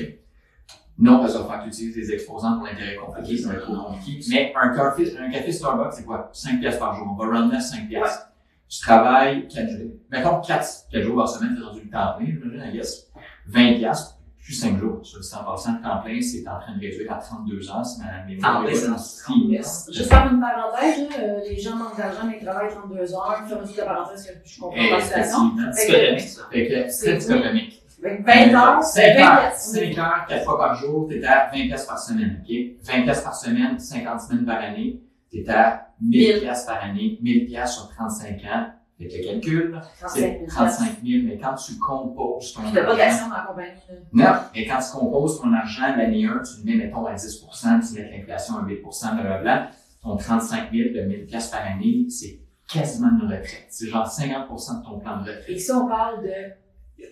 Non, 0.99 1.21
parce 1.21 1.33
ça 1.33 1.39
va 1.41 1.45
faire 1.45 1.59
que 1.61 1.65
tu 1.65 1.69
utilises 1.71 1.95
des 1.95 2.13
exposants 2.15 2.57
pour 2.59 2.67
l'intérêt 2.67 2.97
compliqué, 2.97 3.39
ça 3.39 3.49
va 3.51 3.55
être 3.55 3.63
trop 3.63 3.77
compliqué. 3.93 4.21
Mais 4.31 4.53
un 4.61 4.69
café, 4.75 5.17
un 5.17 5.31
café 5.31 5.53
Starbucks, 5.53 5.93
c'est 5.93 6.05
quoi? 6.05 6.29
5 6.33 6.59
piastres 6.61 6.81
par 6.81 6.95
jour. 6.97 7.07
On 7.11 7.15
va 7.15 7.39
run 7.39 7.51
à 7.51 7.61
5 7.61 7.89
piastres. 7.89 8.27
Tu 8.69 8.81
travailles 8.81 9.47
4 9.49 9.69
jours. 9.71 9.91
Mettons 10.11 10.41
4, 10.41 10.67
4 10.93 11.03
jours 11.05 11.17
par 11.17 11.29
semaine, 11.29 11.55
tu 11.57 11.63
es 11.63 11.65
rendu 11.65 11.81
le 11.85 11.91
temps 11.91 12.15
plein, 12.19 12.27
j'imagine, 12.27 12.63
I 12.69 12.73
guess. 12.77 13.11
20 13.47 13.75
piastres, 13.79 14.19
plus 14.43 14.53
5 14.55 14.77
jours. 14.79 14.99
Sur 15.03 15.19
le 15.19 15.23
100% 15.25 15.79
de 15.79 15.83
temps 15.85 15.99
plein, 16.05 16.21
c'est 16.21 16.47
en 16.49 16.59
train 16.59 16.75
de 16.77 16.81
réduire 16.81 17.13
à 17.13 17.17
32 17.19 17.71
heures, 17.71 17.87
c'est 17.87 18.03
ma 18.05 18.25
mémoire. 18.25 18.65
C'est 18.75 18.89
dans 18.89 18.99
6 18.99 19.33
piastres. 19.49 19.93
Juste 19.95 20.09
faire 20.11 20.29
une 20.33 20.41
parenthèse, 20.41 21.09
là, 21.11 21.17
euh, 21.21 21.41
les 21.49 21.59
gens 21.59 21.77
manquent 21.77 21.97
d'argent, 21.97 22.27
mais 22.27 22.39
ils 22.41 22.45
travaillent 22.45 22.75
32 22.75 23.15
heures, 23.15 23.45
ferme 23.49 23.65
toute 23.67 23.77
la 23.77 23.85
parenthèse 23.85 24.27
que 24.27 24.33
je 24.45 24.61
comprends 24.61 24.77
pas 24.77 24.97
la 24.97 25.01
situation. 25.01 25.39
Effectivement. 25.57 25.73
C'est 25.73 25.89
économique, 25.89 26.21
ça. 26.29 26.43
C'est 26.51 26.89
C'est- 26.91 27.17
dichotomique. 27.17 27.83
Fait 28.01 28.19
que 28.19 28.23
20 28.23 28.55
heures, 28.55 28.83
c'est 28.83 29.15
5 29.15 29.19
20 29.19 29.25
heures, 29.27 29.41
piastres. 29.41 29.75
5 29.77 29.99
heures, 29.99 30.27
4 30.29 30.45
fois 30.45 30.59
par 30.59 30.75
jour, 30.75 31.09
t'es 31.09 31.25
à 31.25 31.51
20 31.53 31.67
piastres 31.67 31.89
par 31.89 31.99
semaine, 31.99 32.43
ok? 32.45 32.57
20 32.85 33.03
piastres 33.03 33.25
par 33.25 33.35
semaine, 33.35 33.79
50 33.79 34.21
semaines 34.21 34.45
par 34.45 34.59
année, 34.61 35.01
t'es 35.31 35.49
à 35.49 35.89
1000 36.01 36.11
Mille. 36.35 36.41
piastres 36.41 36.73
par 36.73 36.85
année, 36.85 37.19
1000 37.23 37.47
piastres 37.47 37.81
sur 37.89 37.97
35 37.97 38.41
ans. 38.45 38.67
Fait 38.99 39.07
que 39.07 39.15
le 39.17 39.25
calcul, 39.25 39.81
35 40.01 40.09
c'est 40.09 40.39
000 40.39 40.47
35 40.49 40.85
000, 41.05 41.23
mais 41.27 41.39
quand 41.39 41.55
tu 41.55 41.79
composes 41.79 42.53
ton 42.53 42.63
t'as 42.63 42.83
pas 42.83 42.89
argent, 42.91 42.97
d'action 42.97 43.29
dans 43.29 43.35
la 43.37 43.43
compagnie, 43.43 43.71
là. 43.89 43.95
non, 44.13 44.39
mais 44.55 44.67
quand 44.67 44.79
tu 44.79 44.99
composes 44.99 45.41
ton 45.41 45.53
argent 45.53 45.97
l'année 45.97 46.27
1, 46.27 46.43
tu 46.43 46.53
le 46.59 46.65
mets, 46.65 46.85
mettons, 46.85 47.07
à 47.07 47.15
10% 47.15 47.87
tu 47.87 47.95
mets 47.95 48.11
l'inflation 48.11 48.57
à 48.59 48.65
8 48.67 48.81
blablabla, 48.83 49.71
ton 50.03 50.17
35 50.17 50.73
000 50.73 50.95
de 50.95 51.01
1000 51.03 51.27
piastres 51.27 51.57
par 51.57 51.67
année, 51.67 52.07
c'est 52.11 52.41
quasiment 52.69 53.11
une 53.11 53.23
retraite. 53.23 53.67
C'est 53.69 53.87
genre 53.87 54.07
50% 54.09 54.81
de 54.81 54.85
ton 54.85 54.99
plan 54.99 55.17
de 55.19 55.31
retraite. 55.31 55.45
Et 55.49 55.59
si 55.59 55.71
on 55.71 55.87
parle 55.87 56.23
de 56.25 56.33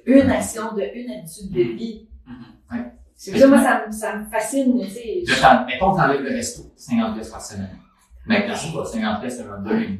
une 0.06 0.30
action, 0.30 0.74
de 0.74 0.82
une 0.94 1.10
habitude 1.10 1.50
de 1.52 1.62
vie. 1.62 2.08
Mhm. 2.26 2.34
Ouais. 2.78 2.84
C'est 3.14 3.38
ça, 3.38 3.46
moi, 3.46 3.58
ça, 3.62 3.84
me- 3.86 3.92
ça 3.92 4.16
me 4.16 4.24
fascine, 4.26 4.78
tu 4.80 4.90
sais. 4.90 5.22
Là, 5.26 5.34
t'en- 5.40 5.66
mettons, 5.66 5.94
t'enlèves 5.96 6.22
le 6.22 6.30
resto, 6.30 6.62
50 6.76 7.14
pièces 7.14 7.30
par 7.30 7.40
semaine. 7.40 7.78
Maintenant, 8.26 8.54
je 8.54 8.66
sais 8.66 8.72
pas, 8.72 8.84
50 8.84 9.20
pièces, 9.20 9.40
un 9.40 9.44
hot 9.54 9.62
dog, 9.62 9.80
une, 9.80 9.98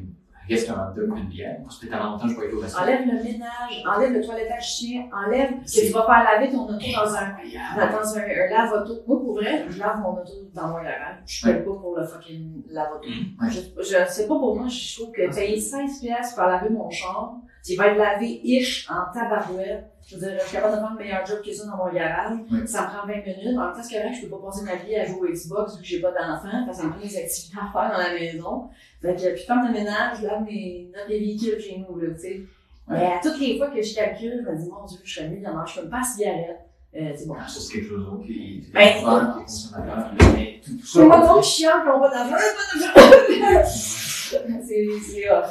qu'un 0.65 0.73
hot 0.73 0.93
dog, 0.95 1.17
une 1.17 1.25
bière? 1.27 1.57
Ça 1.69 1.77
fait 1.81 1.87
tellement 1.87 2.11
longtemps 2.11 2.27
que 2.27 2.33
je 2.33 2.39
vais 2.39 2.45
être 2.47 2.53
au 2.53 2.59
resto. 2.59 2.79
Enlève 2.81 3.01
le 3.05 3.23
ménage, 3.23 3.83
enlève 3.85 4.13
le 4.13 4.21
toilettage 4.23 4.63
chien, 4.77 5.09
enlève 5.13 5.49
que 5.49 5.55
C'est- 5.65 5.87
tu 5.87 5.93
vas 5.93 6.05
faire 6.05 6.23
laver 6.23 6.51
ton 6.51 6.63
auto 6.67 6.73
dans 6.77 7.15
un, 7.15 7.25
Incroyable. 7.25 7.93
dans 7.93 8.17
un, 8.17 8.21
un 8.21 8.49
lave-auto. 8.49 8.93
Moi, 9.07 9.19
pour 9.19 9.33
vrai, 9.35 9.65
je 9.69 9.79
lave 9.79 9.99
mon 9.99 10.11
auto 10.21 10.31
dans 10.53 10.67
mon 10.67 10.75
garage. 10.75 11.17
Je 11.25 11.45
paye 11.45 11.55
pas 11.55 11.63
pour 11.73 11.95
le 11.97 12.05
fucking 12.05 12.63
lave-auto. 12.69 13.07
Mhm. 13.09 13.43
Ouais. 13.45 13.49
Je, 13.51 13.59
je 13.81 14.09
sais 14.11 14.27
pas 14.27 14.35
pour 14.35 14.55
moi, 14.55 14.67
je 14.67 14.95
trouve 15.01 15.11
que 15.11 15.33
payer 15.35 15.59
16 15.59 15.99
pièces 16.01 16.33
pour 16.33 16.43
laver 16.43 16.69
mon 16.69 16.89
char, 16.89 17.37
qui 17.67 17.75
va 17.75 17.87
être 17.87 17.97
lavé 17.97 18.39
ish 18.45 18.89
en 18.89 19.11
tabarouette. 19.13 19.91
Je 20.07 20.15
veux 20.15 20.21
dire, 20.21 20.39
je 20.39 20.45
suis 20.45 20.55
capable 20.55 20.75
de 20.75 20.79
faire 20.79 20.91
le 20.93 21.03
meilleur 21.03 21.25
job 21.25 21.39
que 21.45 21.53
ça 21.53 21.65
dans 21.65 21.75
mon 21.75 21.91
garage. 21.91 22.37
Ça 22.65 22.83
me 22.83 22.87
prend 22.87 23.05
20 23.05 23.13
minutes. 23.25 23.59
En 23.59 23.73
c'est 23.83 23.97
correct, 23.97 24.15
je 24.15 24.25
peux 24.25 24.37
pas 24.37 24.45
passer 24.45 24.63
ma 24.63 24.75
vie 24.75 24.95
à 24.95 25.05
jouer 25.05 25.29
au 25.29 25.33
Xbox 25.33 25.75
vu 25.75 25.81
que 25.81 25.87
j'ai 25.87 25.99
pas 25.99 26.11
d'enfant, 26.11 26.63
parce 26.65 26.77
que 26.77 26.83
ça 26.83 26.87
me 26.87 26.93
prend 26.93 27.01
des 27.01 27.17
activités 27.17 27.57
à 27.59 27.69
faire 27.73 27.91
dans 27.91 27.97
la 27.97 28.13
maison. 28.13 28.69
Fait 29.01 29.15
que, 29.15 29.33
puis 29.33 29.43
faire 29.43 29.63
le 29.67 29.73
ménage, 29.73 30.19
je 30.21 30.27
lave 30.27 30.43
mes, 30.43 30.89
les 31.09 31.19
véhicules 31.19 31.59
chez 31.59 31.77
nous, 31.77 31.99
là, 31.99 32.13
tu 32.13 32.21
sais. 32.21 32.41
Mais 32.87 33.05
à 33.05 33.19
toutes 33.21 33.37
les 33.41 33.57
fois 33.57 33.67
que 33.67 33.81
je 33.81 33.93
calcule, 33.93 34.45
je 34.45 34.49
me 34.49 34.57
dis, 34.57 34.69
mon 34.69 34.85
Dieu, 34.85 34.99
je 35.03 35.13
serais 35.13 35.27
millionnaire, 35.27 35.67
je 35.67 35.81
peux 35.81 35.85
me 35.87 35.91
pas 35.91 36.03
cigarette. 36.03 36.61
Euh, 36.95 37.11
c'est 37.13 37.27
bon. 37.27 37.35
Ah, 37.37 37.45
Ça, 37.49 37.59
c'est 37.59 37.73
quelque 37.73 37.89
chose 37.89 38.05
d'autre. 38.05 38.23
Les 38.29 38.33
les 38.33 38.63
Ben, 38.73 38.93
consommateurs, 39.03 40.11
mais 40.33 40.61
tout, 40.65 40.77
tout 40.77 40.87
ça. 40.87 41.03
Moi 41.03 41.19
donc 41.27 41.43
chiant 41.43 41.81
qui 41.81 41.99
pas 41.99 42.09
d'argent, 42.09 42.31
pas 42.31 43.41
d'argent. 43.41 43.67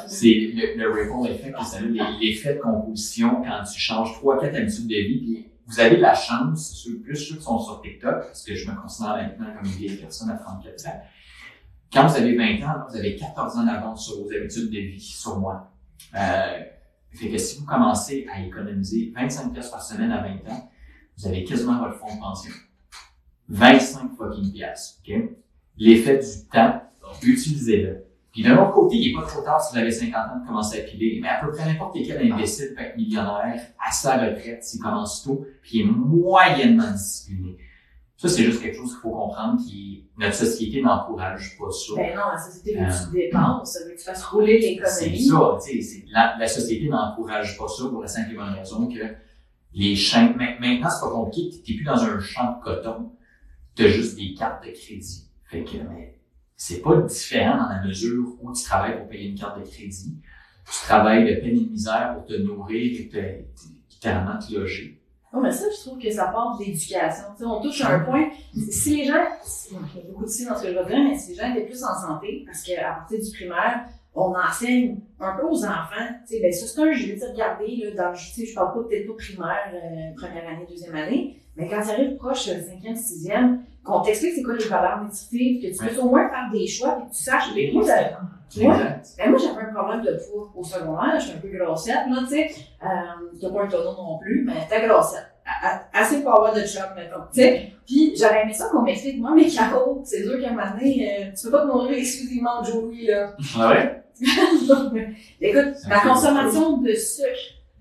C'est 0.07 0.33
le, 0.33 0.77
le 0.77 0.91
ripple 0.91 1.31
effect 1.31 1.55
a, 1.57 1.81
les- 1.81 2.17
l'effet 2.27 2.55
de 2.55 2.59
composition 2.59 3.41
quand 3.43 3.63
tu 3.63 3.79
changes 3.79 4.13
trois, 4.13 4.39
quatre 4.39 4.55
habitudes 4.55 4.87
de 4.87 4.95
vie. 4.95 5.45
Vous 5.65 5.79
avez 5.79 5.97
la 5.97 6.13
chance, 6.15 6.73
ceux, 6.83 6.99
plus 6.99 7.15
ceux 7.17 7.35
qui 7.35 7.43
sont 7.43 7.59
sur 7.59 7.81
TikTok, 7.81 8.21
parce 8.27 8.43
que 8.43 8.55
je 8.55 8.69
me 8.69 8.75
considère 8.75 9.15
maintenant 9.17 9.47
comme 9.57 9.65
une 9.65 9.71
vieille 9.77 9.97
personne 9.97 10.29
à 10.29 10.37
34 10.37 10.87
ans. 10.87 11.01
Quand 11.91 12.07
vous 12.07 12.15
avez 12.17 12.35
20 12.35 12.63
ans, 12.65 12.85
vous 12.89 12.95
avez 12.97 13.15
14 13.15 13.57
ans 13.57 13.65
d'avance 13.65 14.05
sur 14.07 14.21
vos 14.23 14.31
habitudes 14.31 14.69
de 14.69 14.77
vie, 14.79 14.99
sur 14.99 15.37
moi. 15.39 15.69
Euh, 16.15 16.59
fait 17.11 17.29
que 17.29 17.37
si 17.37 17.59
vous 17.59 17.65
commencez 17.65 18.27
à 18.33 18.41
économiser 18.45 19.11
25 19.15 19.51
pièces 19.53 19.69
par 19.69 19.81
semaine 19.81 20.11
à 20.11 20.21
20 20.21 20.49
ans, 20.51 20.69
vous 21.17 21.27
avez 21.27 21.43
quasiment 21.43 21.79
votre 21.79 21.97
fonds 21.97 22.13
de 22.15 22.19
pension. 22.19 22.51
25 23.49 24.11
fucking 24.17 24.51
pièces, 24.53 25.01
ok? 25.07 25.15
L'effet 25.77 26.17
du 26.19 26.47
temps, 26.51 26.81
utilisez-le. 27.23 28.03
Puis 28.33 28.43
d'un 28.43 28.57
autre 28.61 28.73
côté, 28.73 28.97
il 28.97 29.15
n'est 29.15 29.19
pas 29.21 29.27
trop 29.27 29.41
tard 29.41 29.59
si 29.61 29.73
vous 29.73 29.79
avez 29.79 29.91
50 29.91 30.13
ans 30.15 30.39
de 30.41 30.45
commencer 30.47 30.81
à 30.81 30.83
piler, 30.83 31.19
mais 31.21 31.27
à 31.29 31.39
peu 31.43 31.51
près 31.51 31.65
n'importe 31.65 31.97
quel 32.05 32.31
imbécile 32.31 32.73
peut 32.75 32.83
être 32.83 32.95
millionnaire 32.97 33.59
à 33.83 33.91
sa 33.91 34.17
retraite 34.17 34.63
s'il 34.63 34.79
commence 34.81 35.23
tôt, 35.23 35.45
puis 35.61 35.79
il 35.79 35.81
est 35.81 35.91
moyennement 35.91 36.91
discipliné. 36.91 37.57
Ça, 38.15 38.27
c'est 38.27 38.43
juste 38.43 38.61
quelque 38.61 38.75
chose 38.77 38.91
qu'il 38.91 39.01
faut 39.01 39.11
comprendre, 39.11 39.59
qui 39.63 40.05
notre 40.17 40.33
société 40.35 40.81
n'encourage 40.81 41.55
pas 41.57 41.69
ça. 41.71 41.93
Ben 41.95 42.15
non, 42.15 42.23
la 42.31 42.37
société 42.37 42.73
veut 42.79 42.85
que 42.85 42.91
Euh. 42.91 43.05
tu 43.05 43.11
dépenses, 43.17 43.73
ça 43.73 43.85
veut 43.85 43.91
que 43.93 43.97
tu 43.97 44.03
fasses 44.03 44.23
rouler 44.25 44.59
C'est 44.61 45.05
l'économie. 45.09 45.27
ça, 45.27 45.57
tu 45.63 45.71
sais, 45.71 45.81
c'est- 45.81 46.05
la, 46.11 46.35
la 46.39 46.47
société 46.47 46.89
n'encourage 46.89 47.57
pas 47.57 47.67
ça 47.67 47.83
pour 47.89 48.01
la 48.01 48.07
simple 48.07 48.31
et 48.31 48.35
bonne 48.35 48.49
raison 48.53 48.87
que 48.87 48.99
les 49.73 49.95
ma- 50.35 50.59
maintenant 50.59 50.89
c'est 50.89 51.01
pas 51.05 51.11
compliqué, 51.11 51.61
t'es 51.63 51.73
plus 51.75 51.83
dans 51.83 52.03
un 52.03 52.19
champ 52.19 52.57
de 52.57 52.63
coton, 52.63 53.11
t'as 53.75 53.87
juste 53.87 54.15
des 54.17 54.33
cartes 54.33 54.65
de 54.65 54.71
crédit. 54.71 55.27
Fait 55.45 55.63
que, 55.63 55.77
mais 55.77 56.16
c'est 56.57 56.81
pas 56.81 56.97
différent 56.97 57.55
dans 57.57 57.69
la 57.69 57.83
mesure 57.83 58.35
où 58.41 58.51
tu 58.51 58.63
travailles 58.63 58.97
pour 58.97 59.07
payer 59.07 59.29
une 59.29 59.37
carte 59.37 59.59
de 59.59 59.65
crédit, 59.65 60.17
tu 60.65 60.85
travailles 60.85 61.23
de 61.23 61.39
peine 61.39 61.55
et 61.55 61.65
de 61.65 61.69
misère 61.69 62.15
pour 62.15 62.25
te 62.25 62.33
nourrir 62.33 62.99
et 62.99 63.07
te, 63.07 63.17
littéralement 63.93 64.39
te 64.39 64.53
loger. 64.53 64.99
Non, 65.31 65.41
mais 65.41 65.51
ça, 65.51 65.65
je 65.69 65.85
trouve 65.85 65.99
que 65.99 66.09
ça 66.09 66.27
part 66.27 66.57
de 66.57 66.63
l'éducation. 66.63 67.25
On 67.41 67.61
touche 67.61 67.81
à 67.81 67.95
un 67.95 67.99
point. 67.99 68.29
Si 68.71 68.97
les 68.97 69.05
gens, 69.05 69.25
il 69.69 69.75
y 69.75 70.01
a 70.01 70.03
beaucoup 70.09 70.25
de 70.25 70.49
dans 70.49 70.57
ce 70.57 70.63
que 70.63 70.69
je 70.69 70.87
dire, 70.87 71.03
mais 71.03 71.17
si 71.17 71.31
les 71.31 71.35
gens 71.35 71.53
étaient 71.53 71.65
plus 71.65 71.83
en 71.83 71.93
santé, 71.93 72.43
parce 72.45 72.63
qu'à 72.63 72.91
partir 72.93 73.19
du 73.19 73.31
primaire, 73.31 73.85
on 74.15 74.33
enseigne 74.33 74.99
un 75.19 75.37
peu 75.37 75.45
aux 75.45 75.63
enfants, 75.63 76.09
ben 76.31 76.51
ça 76.51 76.65
c'est 76.65 76.81
un 76.81 76.91
jeu, 76.91 77.15
tu 77.15 77.23
regardez, 77.23 77.93
là, 77.95 78.09
dans, 78.09 78.15
sais, 78.15 78.45
je 78.45 78.55
parle 78.55 78.73
pas 78.73 78.89
peut-être 78.89 79.07
pas 79.07 79.13
primaire, 79.13 79.73
euh, 79.73 80.15
première 80.15 80.47
année, 80.47 80.65
deuxième 80.67 80.95
année, 80.95 81.37
mais 81.55 81.67
quand 81.67 81.83
tu 81.83 81.89
arrives 81.89 82.15
proche, 82.15 82.47
euh, 82.47 82.59
cinquième, 82.67 82.95
sixième, 82.95 83.63
qu'on 83.87 84.01
t'explique 84.01 84.33
c'est 84.35 84.43
quoi 84.43 84.55
les 84.55 84.65
valeurs 84.65 85.03
nutritives, 85.03 85.61
que 85.61 85.77
tu 85.77 85.95
peux 85.95 86.01
au 86.01 86.09
moins 86.09 86.29
faire 86.29 86.49
des 86.51 86.67
choix, 86.67 86.97
puis 86.97 87.09
que 87.09 87.15
tu 87.15 87.23
saches, 87.23 87.55
Les 87.55 87.71
moi. 87.71 87.83
Exact. 87.83 88.17
ben 89.17 89.29
moi, 89.29 89.39
j'avais 89.39 89.69
un 89.69 89.73
problème 89.73 90.01
de 90.01 90.11
poids 90.11 90.51
au 90.55 90.63
secondaire. 90.63 91.19
Je 91.19 91.27
suis 91.27 91.37
un 91.37 91.39
peu 91.39 91.49
grossette, 91.49 92.07
là, 92.09 92.17
tu 92.21 92.27
sais. 92.27 92.49
Euh, 92.83 92.87
t'as 93.41 93.49
pas 93.49 93.63
un 93.63 93.67
tonneau 93.67 93.93
non 93.95 94.17
plus, 94.19 94.43
mais 94.45 94.53
t'es 94.69 94.87
grossette. 94.87 95.27
Assez 95.93 96.21
pour 96.21 96.35
avoir 96.35 96.53
de 96.53 96.61
chum, 96.61 96.83
mettons, 96.95 97.21
tu 97.33 97.41
sais. 97.41 97.73
Puis, 97.85 98.13
j'aurais 98.17 98.43
aimé 98.43 98.53
ça 98.53 98.69
qu'on 98.69 98.81
m'explique, 98.81 99.19
moi, 99.19 99.33
mes 99.33 99.49
carreaux, 99.49 100.01
c'est 100.03 100.23
sûr 100.23 100.39
qu'à 100.39 100.49
un 100.49 100.51
moment 100.51 100.71
donné, 100.71 101.09
euh, 101.09 101.31
tu 101.35 101.45
peux 101.45 101.51
pas 101.51 101.61
te 101.61 101.67
nourrir 101.67 101.97
exclusivement 101.97 102.61
de 102.61 102.67
Joey, 102.67 103.05
là. 103.07 103.33
Ah 103.57 103.69
ouais? 103.69 104.03
Écoute, 105.41 105.75
ma 105.87 105.99
consommation 106.01 106.77
de 106.77 106.93
sucre, 106.93 107.27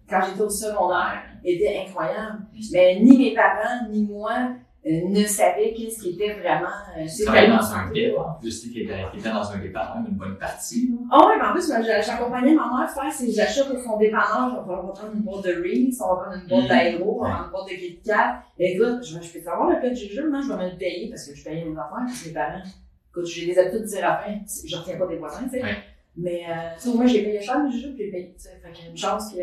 quand 0.08 0.20
j'étais 0.26 0.42
au 0.42 0.50
secondaire, 0.50 1.22
était 1.44 1.84
incroyable. 1.86 2.46
Mais 2.72 3.00
ni 3.00 3.16
mes 3.16 3.34
parents, 3.34 3.88
ni 3.90 4.04
moi, 4.04 4.50
ne 4.86 5.24
savaient 5.24 5.72
qu'est-ce 5.74 6.00
qui 6.00 6.10
était 6.10 6.34
vraiment, 6.34 6.68
euh, 6.96 7.02
Tu 7.02 7.08
c'est 7.08 7.24
travailles 7.24 7.42
tellement 7.46 7.56
dans 7.58 7.72
un 7.74 7.90
dip, 7.92 8.16
en 8.18 8.34
plus, 8.40 8.66
étais 8.66 8.86
t'étais 9.12 9.28
dans 9.30 9.50
un 9.50 9.58
dépanneur 9.58 9.96
une 10.08 10.14
bonne 10.14 10.36
partie, 10.38 10.88
là. 10.90 10.96
Ah 11.10 11.26
ouais, 11.26 11.34
mais 11.40 11.44
en 11.48 11.52
plus, 11.52 11.72
j'accompagnais 12.06 12.54
ma 12.54 12.68
mère 12.78 12.88
faire 12.90 13.12
ses 13.12 13.40
achats 13.40 13.64
pour 13.64 13.80
son 13.82 13.96
dépanneur. 13.98 14.64
On 14.64 14.70
va 14.70 14.76
prendre 14.92 15.12
une 15.14 15.22
boîte 15.22 15.44
de 15.44 15.62
Reese, 15.62 16.00
on 16.00 16.14
va 16.14 16.22
prendre 16.22 16.36
une 16.42 16.48
boîte 16.48 16.68
d'aéro, 16.68 17.18
on 17.20 17.24
va 17.24 17.30
prendre 17.30 17.44
une 17.46 17.50
boîte 17.50 17.68
de 17.68 17.74
Kit 17.74 18.00
Kat. 18.04 18.42
Écoute, 18.58 19.04
je, 19.04 19.18
vais- 19.18 19.24
je 19.24 19.32
peux 19.32 19.40
savoir 19.40 19.70
le 19.70 19.80
pet 19.80 19.90
de 19.90 19.94
jujube, 19.96 20.26
moi, 20.30 20.40
je 20.40 20.52
vais 20.52 20.64
me 20.64 20.70
le 20.70 20.76
payer 20.76 21.08
parce 21.10 21.26
que 21.28 21.34
je 21.34 21.42
payais 21.44 21.64
mes 21.64 21.76
avec 21.76 22.26
mes 22.26 22.32
parents. 22.32 22.62
Écoute, 23.10 23.26
j'ai 23.26 23.46
des 23.46 23.58
habitudes 23.58 23.82
de 23.82 23.86
dire 23.86 24.00
fin, 24.00 24.34
je 24.66 24.76
retiens 24.76 24.98
pas 24.98 25.06
des 25.06 25.16
voisins, 25.16 25.44
tu 25.44 25.50
sais. 25.50 25.62
Ouais. 25.62 25.76
Mais, 26.18 26.42
euh, 26.48 26.74
tu 26.76 26.90
sais, 26.90 26.96
moi, 26.96 27.06
j'ai 27.06 27.22
payé 27.24 27.40
cher 27.42 27.58
mes 27.62 27.70
jujubes, 27.72 27.94
puis 27.94 28.04
j'ai 28.04 28.10
payé, 28.12 28.34
tu 28.36 28.42
sais. 28.44 28.60
Fait 28.62 28.70
qu'il 28.72 28.84
y 28.84 28.88
a 28.88 28.90
une 28.90 28.96
chance 28.96 29.32
que 29.34 29.40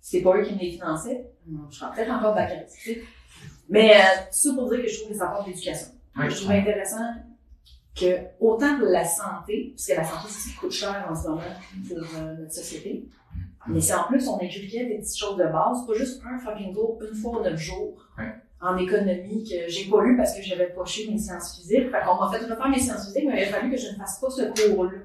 c'est 0.00 0.22
pas 0.22 0.36
eux 0.36 0.42
qui 0.44 0.54
me 0.54 0.60
les 0.60 0.70
finançaient. 0.70 1.26
Je 1.70 1.76
serais 1.76 1.90
peut-être 1.94 2.10
encore 2.12 2.34
baccalauréat, 2.34 2.66
tu 2.66 2.94
sais. 2.94 3.02
Mais, 3.68 3.92
euh, 3.96 3.98
tout 4.30 4.48
ça 4.48 4.54
pour 4.54 4.70
dire 4.70 4.82
que 4.82 4.88
je 4.88 4.98
trouve 5.00 5.12
que 5.12 5.18
ça 5.18 5.26
part 5.26 5.44
de 5.44 5.50
l'éducation. 5.50 5.88
Ouais, 6.16 6.30
Je 6.30 6.36
trouve 6.36 6.50
intéressant 6.52 7.04
que 7.94 8.16
autant 8.40 8.78
pour 8.78 8.86
la 8.88 9.04
santé, 9.04 9.72
parce 9.74 9.86
que 9.86 9.94
la 9.94 10.04
santé, 10.04 10.28
qui 10.50 10.54
coûte 10.56 10.70
cher 10.72 11.06
en 11.10 11.14
ce 11.14 11.28
moment 11.28 11.40
pour 11.88 11.98
euh, 11.98 12.34
notre 12.38 12.52
société, 12.52 13.04
mais 13.66 13.80
si 13.80 13.92
en 13.92 14.04
plus 14.04 14.26
on 14.28 14.36
inculquait 14.40 14.86
des 14.86 14.98
petites 14.98 15.18
choses 15.18 15.36
de 15.36 15.44
base, 15.44 15.86
pas 15.86 15.94
juste 15.94 16.22
un 16.24 16.38
fucking 16.38 16.72
cours 16.74 16.98
une 17.02 17.14
fois 17.14 17.40
ou 17.40 17.42
neuf 17.42 17.58
jours 17.58 18.06
en 18.60 18.76
économie 18.78 19.44
que 19.44 19.68
j'ai 19.68 19.90
pas 19.90 20.02
eu 20.04 20.16
parce 20.16 20.34
que 20.34 20.42
j'avais 20.42 20.68
poché 20.70 21.08
mes 21.10 21.18
sciences 21.18 21.56
physiques. 21.56 21.90
Fait 21.90 22.00
qu'on 22.06 22.14
m'a 22.16 22.30
fait 22.32 22.44
refaire 22.44 22.68
mes 22.68 22.78
sciences 22.78 23.06
physiques, 23.06 23.24
mais 23.26 23.42
il 23.42 23.48
a 23.48 23.52
fallu 23.58 23.70
que 23.70 23.76
je 23.76 23.88
ne 23.90 23.96
fasse 23.96 24.18
pas 24.20 24.30
ce 24.30 24.42
cours-là. 24.72 24.98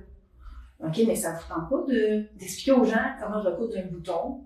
OK, 0.85 1.01
mais 1.07 1.15
ça 1.15 1.33
ne 1.33 1.37
vous 1.37 1.43
tente 1.47 1.69
pas 1.69 1.91
de- 1.91 2.25
d'expliquer 2.37 2.71
aux 2.71 2.83
gens 2.83 3.03
comment 3.21 3.41
je 3.43 3.47
recoudre 3.49 3.77
un 3.77 3.85
bouton. 3.91 4.41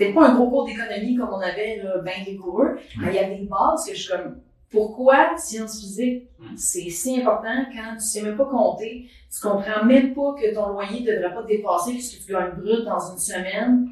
Peut-être 0.00 0.14
pas 0.14 0.28
un 0.28 0.34
gros 0.34 0.48
cours 0.48 0.64
d'économie 0.64 1.14
comme 1.14 1.28
on 1.30 1.40
avait 1.40 1.76
là, 1.76 1.98
bien 1.98 2.24
rigoureux, 2.24 2.78
mais 2.98 3.08
il 3.08 3.14
y 3.16 3.18
a 3.18 3.28
des 3.28 3.44
bases 3.44 3.84
que 3.86 3.94
je 3.94 4.00
suis 4.00 4.10
comme 4.10 4.36
pourquoi 4.70 5.36
sciences 5.36 5.78
physiques, 5.78 6.30
c'est 6.56 6.88
si 6.88 7.20
important 7.20 7.66
quand 7.70 7.96
tu 7.96 8.06
sais 8.06 8.22
même 8.22 8.36
pas 8.36 8.46
compter, 8.46 9.10
tu 9.30 9.40
comprends 9.42 9.84
même 9.84 10.14
pas 10.14 10.34
que 10.40 10.54
ton 10.54 10.68
loyer 10.68 11.00
devrait 11.00 11.34
pas 11.34 11.42
dépasser 11.42 12.00
ce 12.00 12.16
que 12.16 12.24
tu 12.24 12.32
gagnes 12.32 12.52
brut 12.56 12.86
dans 12.86 13.12
une 13.12 13.18
semaine. 13.18 13.88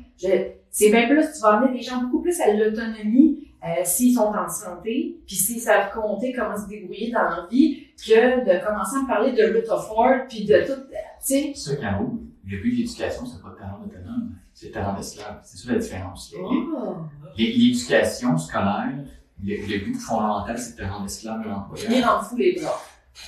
C'est 0.71 0.91
bien 0.91 1.09
plus, 1.09 1.27
tu 1.35 1.41
vas 1.43 1.59
amener 1.59 1.77
des 1.77 1.83
gens 1.83 2.01
beaucoup 2.03 2.23
plus 2.23 2.41
à 2.41 2.55
l'autonomie 2.55 3.53
euh, 3.63 3.83
s'ils 3.85 4.15
sont 4.15 4.33
en 4.33 4.49
santé, 4.49 5.19
puis 5.27 5.37
s'ils 5.37 5.61
savent 5.61 5.93
compter 5.93 6.33
comment 6.33 6.57
se 6.57 6.69
débrouiller 6.69 7.11
dans 7.11 7.23
la 7.23 7.47
vie, 7.51 7.89
que 7.99 8.45
de 8.47 8.65
commencer 8.65 8.97
à 9.05 9.07
parler 9.07 9.33
de 9.33 9.43
Rutherford, 9.43 10.27
puis 10.27 10.47
de 10.47 10.59
tout, 10.65 10.81
tu 10.89 10.97
sais. 11.21 11.53
C'est 11.55 11.75
ça, 11.75 11.77
Caro, 11.77 12.19
le 12.47 12.63
but 12.63 12.71
de 12.71 12.77
l'éducation, 12.77 13.27
c'est 13.27 13.43
pas 13.43 13.51
de 13.51 13.57
te 13.57 13.63
rendre 13.63 13.89
autonome, 14.59 14.63
c'est 14.63 14.69
de 14.69 14.73
te 14.73 14.79
rendre 14.79 14.99
esclave. 14.99 15.41
C'est 15.45 15.59
ça 15.59 15.73
la 15.73 15.79
différence. 15.79 16.35
Oh. 16.41 16.97
L'éducation 17.37 18.37
scolaire, 18.37 18.93
le, 19.43 19.55
le 19.55 19.85
but 19.85 19.95
fondamental, 19.95 20.59
c'est 20.59 20.77
de 20.77 20.83
te 20.83 20.89
rendre 20.89 21.07
esclave 21.07 21.43
de 21.43 21.49
l'employeur. 21.49 21.89
Bien 21.89 22.09
en 22.09 22.23
fou 22.23 22.37
les 22.37 22.61
bras. 22.61 22.81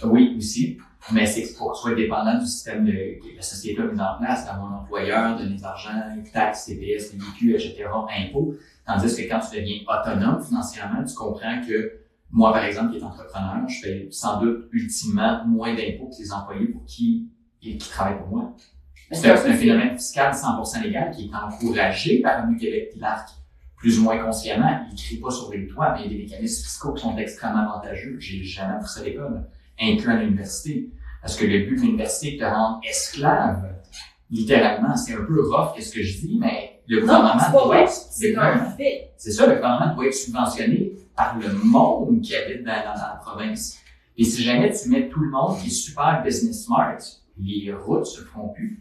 Oui, 0.04 0.34
aussi, 0.36 0.78
mais 1.12 1.26
c'est 1.26 1.56
pour 1.56 1.76
sois 1.76 1.94
dépendant 1.94 2.38
du 2.38 2.46
système 2.46 2.84
de, 2.84 2.92
que 2.92 3.36
la 3.36 3.42
société 3.42 3.80
a 3.80 3.84
mis 3.86 4.00
en 4.00 4.18
place, 4.18 4.46
d'avoir 4.46 4.72
un 4.72 4.76
employeur, 4.78 5.38
donner 5.38 5.56
de 5.56 5.62
l'argent, 5.62 5.90
taxes, 6.32 6.66
TPS, 6.66 7.10
TVQ, 7.10 7.54
etc., 7.54 7.84
impôts. 8.18 8.54
Tandis 8.86 9.16
que 9.16 9.22
quand 9.28 9.40
tu 9.40 9.56
deviens 9.56 9.80
autonome 9.88 10.42
financièrement, 10.42 11.04
tu 11.04 11.14
comprends 11.14 11.60
que 11.66 12.00
moi, 12.30 12.52
par 12.52 12.64
exemple, 12.64 12.92
qui 12.92 12.98
est 12.98 13.02
entrepreneur, 13.02 13.68
je 13.68 13.82
paye 13.82 14.08
sans 14.12 14.40
doute 14.40 14.68
ultimement 14.72 15.44
moins 15.46 15.74
d'impôts 15.74 16.08
que 16.08 16.22
les 16.22 16.32
employés 16.32 16.66
pour 16.66 16.84
qui, 16.84 17.28
qui 17.60 17.76
travaillent 17.78 18.18
pour 18.18 18.28
moi. 18.28 18.54
C'est 19.12 19.30
un, 19.30 19.36
c'est 19.36 19.48
un 19.50 19.54
phénomène 19.56 19.94
fiscal 19.96 20.32
100% 20.32 20.82
légal 20.82 21.10
qui 21.10 21.26
est 21.26 21.34
encouragé 21.34 22.20
par 22.20 22.46
le 22.46 22.56
Québec 22.56 22.92
l'ARC, 22.96 23.28
plus 23.76 23.98
ou 23.98 24.04
moins 24.04 24.18
consciemment. 24.18 24.80
Il 24.88 24.94
ne 24.94 24.98
crie 24.98 25.16
pas 25.16 25.30
sur 25.30 25.50
les 25.52 25.66
toits, 25.66 25.92
mais 25.94 26.04
il 26.04 26.12
y 26.12 26.14
a 26.14 26.18
des 26.18 26.22
mécanismes 26.24 26.62
fiscaux 26.64 26.92
qui 26.92 27.02
sont 27.02 27.16
extrêmement 27.16 27.70
avantageux. 27.72 28.16
J'ai 28.20 28.42
jamais 28.44 28.74
appris 28.74 28.88
ça 28.88 29.00
à 29.00 29.04
l'école, 29.04 29.46
inclus 29.80 30.12
à 30.12 30.16
l'université. 30.16 30.90
Parce 31.22 31.36
que 31.36 31.44
le 31.44 31.66
but 31.66 31.76
de 31.76 31.80
l'université 31.82 32.28
est 32.28 32.38
de 32.38 32.38
te 32.40 32.44
rendre 32.44 32.80
esclave. 32.88 33.74
Littéralement, 34.30 34.96
c'est 34.96 35.14
un 35.14 35.24
peu 35.24 35.42
rough, 35.42 35.74
qu'est-ce 35.74 35.92
que 35.92 36.02
je 36.02 36.18
dis, 36.20 36.38
mais 36.40 36.80
le 36.86 37.00
gouvernement 37.00 37.34
doit 37.64 37.80
être- 37.82 37.90
c'est 39.16 39.32
ça, 39.32 39.46
le 39.46 39.56
gouvernement 39.56 39.94
doit 39.94 40.06
être 40.06 40.14
subventionné 40.14 40.92
par 41.16 41.36
le 41.36 41.52
monde 41.52 42.20
qui 42.22 42.34
habite 42.36 42.62
dans, 42.64 42.72
dans- 42.72 42.94
dans 42.94 43.08
la 43.08 43.20
province. 43.24 43.78
Et 44.16 44.24
si 44.24 44.42
jamais 44.44 44.72
tu 44.72 44.88
mets 44.88 45.08
tout 45.08 45.20
le 45.20 45.30
monde 45.30 45.58
qui 45.58 45.66
est 45.66 45.70
super 45.70 46.22
business 46.24 46.64
smart, 46.64 46.96
les 47.38 47.72
routes 47.72 48.06
se 48.06 48.20
feront 48.22 48.48
plus. 48.50 48.80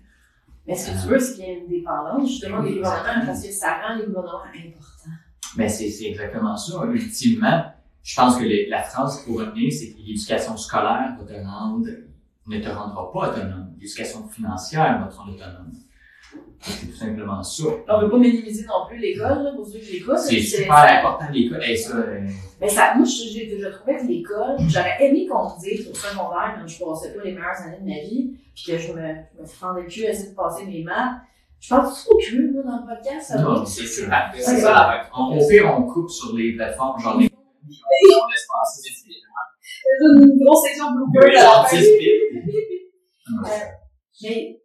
Mais 0.69 0.75
ce 0.75 0.91
que 0.91 1.01
tu 1.01 1.07
veux, 1.07 1.19
c'est 1.19 1.33
qu'il 1.35 1.43
y 1.45 1.47
ait 1.49 1.59
une 1.61 1.67
dépendance, 1.67 2.29
justement, 2.29 2.61
des 2.63 2.75
gouvernements, 2.75 3.25
parce 3.25 3.43
que 3.45 3.51
ça 3.51 3.79
rend 3.81 3.95
les 3.95 4.05
gouvernements 4.05 4.43
importants? 4.43 5.11
Mais 5.57 5.67
c'est 5.67 5.89
c'est 5.89 6.05
exactement 6.05 6.55
ça. 6.55 6.85
Ultimement, 6.85 7.63
je 8.03 8.15
pense 8.15 8.37
que 8.37 8.43
les- 8.43 8.69
la 8.69 8.83
phrase 8.83 9.17
qu'il 9.23 9.33
faut 9.33 9.39
retenir, 9.39 9.71
c'est 9.71 9.93
que 9.93 9.97
l'éducation 9.97 10.55
scolaire 10.55 11.15
va 11.17 11.25
te 11.25 11.43
rendre, 11.43 11.87
ne 12.47 12.59
te 12.59 12.69
rendra 12.69 13.11
pas 13.11 13.29
autonome. 13.31 13.73
L'éducation 13.79 14.27
financière 14.27 14.99
va 15.01 15.07
te 15.07 15.15
rendre 15.15 15.33
autonome. 15.33 15.71
C'est 16.61 16.87
tout 16.87 16.95
simplement 16.95 17.41
ça. 17.41 17.63
On 17.87 18.01
veut 18.01 18.09
pas 18.09 18.17
minimiser 18.17 18.65
non 18.65 18.85
plus 18.87 18.97
l'école, 18.97 19.43
là, 19.43 19.51
pour 19.55 19.65
ceux 19.65 19.79
qui 19.79 19.93
l'écoutent. 19.93 20.17
C'est 20.17 20.41
super 20.41 20.75
important 20.75 21.25
l'école. 21.31 21.63
Et 21.63 21.75
ça, 21.75 21.95
euh, 21.97 22.19
Mais 22.59 22.67
ça, 22.67 22.93
moi, 22.95 23.05
je, 23.05 23.29
j'ai 23.31 23.45
déjà 23.47 23.71
trouvé 23.71 23.95
que 23.97 24.05
l'école, 24.05 24.57
j'aurais 24.67 24.97
aimé 24.99 25.25
qu'on 25.27 25.45
me 25.45 25.59
dise 25.59 25.87
au 25.89 25.93
secondaire, 25.93 26.57
quand 26.59 26.67
je 26.67 26.83
passais 26.83 27.13
pas 27.13 27.23
les 27.23 27.31
meilleures 27.31 27.61
années 27.65 27.79
de 27.81 27.87
ma 27.87 27.99
vie, 28.01 28.33
puis 28.53 28.63
que 28.67 28.77
je 28.77 28.91
me, 28.91 29.15
je 29.37 29.41
me 29.41 29.47
fendais 29.47 29.83
le 29.83 29.87
cul 29.87 30.05
à 30.05 30.09
essayer 30.11 30.31
de 30.31 30.35
passer 30.35 30.65
mes 30.65 30.83
maths. 30.83 31.21
Je 31.59 31.75
pense 31.75 32.05
trop 32.05 32.17
cul, 32.17 32.51
moi. 32.51 32.63
dans 32.63 32.85
le 32.85 32.95
podcast, 32.95 33.27
ça 33.27 33.41
Non. 33.41 33.65
C'est 33.65 33.85
c'est 33.85 34.07
parfait, 34.07 34.41
c'est 34.41 34.59
ça 34.59 34.71
la 34.71 35.09
On, 35.17 35.37
au 35.37 35.47
pire, 35.47 35.73
on 35.77 35.83
coupe 35.83 36.09
sur 36.09 36.35
les 36.35 36.53
plateformes, 36.55 36.99
genre 36.99 37.17
les. 37.17 37.27
On 37.27 38.27
laisse 38.27 38.47
passer. 38.47 38.91
C'est 38.91 40.05
une 40.05 40.39
grosse 40.43 40.63
section 40.65 40.91
blooper 40.91 41.37
à 41.37 41.43
la 41.43 41.63
fin. 41.63 41.77
Mais, 44.21 44.58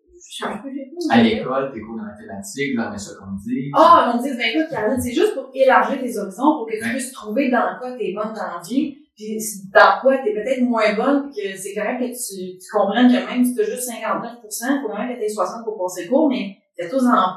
À 1.10 1.22
l'école, 1.22 1.70
t'es 1.72 1.80
cours 1.80 1.96
de 1.96 2.02
mathématiques, 2.02 2.74
ai 2.74 2.98
ça 2.98 3.10
qu'on 3.18 3.36
dit. 3.36 3.70
Ah, 3.74 4.12
on 4.14 4.22
dit, 4.22 4.30
ben 4.30 4.46
écoute, 4.54 4.70
Caroline, 4.70 5.00
c'est 5.00 5.12
juste 5.12 5.34
pour 5.34 5.50
élargir 5.54 6.00
tes 6.00 6.18
horizons, 6.18 6.56
pour 6.58 6.66
que 6.66 6.82
tu 6.82 6.90
puisses 6.90 7.12
trouver 7.12 7.50
dans 7.50 7.78
quoi 7.78 7.92
t'es 7.92 8.12
bonne 8.12 8.32
dans 8.32 8.56
la 8.56 8.60
vie, 8.66 8.96
puis 9.14 9.38
dans 9.72 10.00
quoi 10.00 10.18
t'es 10.18 10.32
peut-être 10.32 10.62
moins 10.62 10.94
bonne, 10.94 11.30
puis 11.30 11.42
que 11.42 11.56
c'est 11.56 11.74
correct 11.74 12.00
que 12.00 12.06
tu, 12.06 12.58
tu 12.58 12.66
comprennes 12.72 13.08
que 13.08 13.30
même 13.30 13.44
si 13.44 13.54
t'as 13.54 13.64
juste 13.64 13.88
59%, 13.88 14.82
faut 14.82 14.96
même 14.96 15.14
que 15.14 15.20
t'aies 15.20 15.28
60 15.28 15.64
pour 15.64 15.78
passer 15.78 16.08
cours, 16.08 16.28
mais 16.28 16.56
t'es 16.76 16.88
tous 16.88 17.04
en 17.06 17.12
pas, 17.12 17.36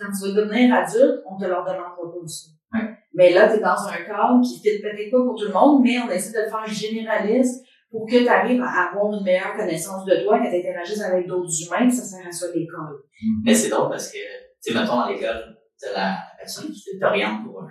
quand 0.00 0.12
tu 0.12 0.28
vas 0.28 0.42
devenir 0.42 0.74
adulte, 0.74 1.22
on 1.30 1.36
te 1.36 1.44
leur 1.44 1.64
demandera 1.64 1.96
pas 1.96 2.18
aussi. 2.22 2.50
Ouais. 2.72 2.88
Mais 3.14 3.32
là, 3.32 3.48
t'es 3.48 3.60
dans 3.60 3.86
un 3.86 4.04
cadre 4.06 4.40
qui 4.42 4.60
fait 4.60 4.78
peut-être 4.78 5.10
pas 5.10 5.22
pour 5.24 5.34
tout 5.34 5.46
le 5.46 5.52
monde, 5.52 5.82
mais 5.82 5.98
on 5.98 6.10
essaie 6.10 6.32
de 6.32 6.44
le 6.44 6.50
faire 6.50 6.66
généraliste 6.66 7.64
pour 7.90 8.06
que 8.06 8.18
tu 8.18 8.28
arrives 8.28 8.62
à 8.62 8.88
avoir 8.88 9.12
une 9.14 9.24
meilleure 9.24 9.56
connaissance 9.56 10.04
de 10.04 10.22
toi, 10.24 10.38
que 10.38 10.50
tu 10.50 10.56
interagisses 10.56 11.00
avec 11.00 11.26
d'autres 11.26 11.50
humains, 11.64 11.88
que 11.88 11.94
ça 11.94 12.02
sert 12.02 12.26
à 12.26 12.30
ça 12.30 12.46
l'école. 12.54 13.02
Mais 13.44 13.54
c'est 13.54 13.70
drôle 13.70 13.88
parce 13.88 14.12
que, 14.12 14.18
tu 14.18 14.72
sais, 14.72 14.74
mettons 14.74 14.96
dans 14.96 15.08
l'école, 15.08 15.56
t'as 15.80 15.92
la 15.92 16.18
personne 16.38 16.70
qui 16.70 16.98
t'oriente 16.98 17.44
pour 17.44 17.62
un, 17.62 17.68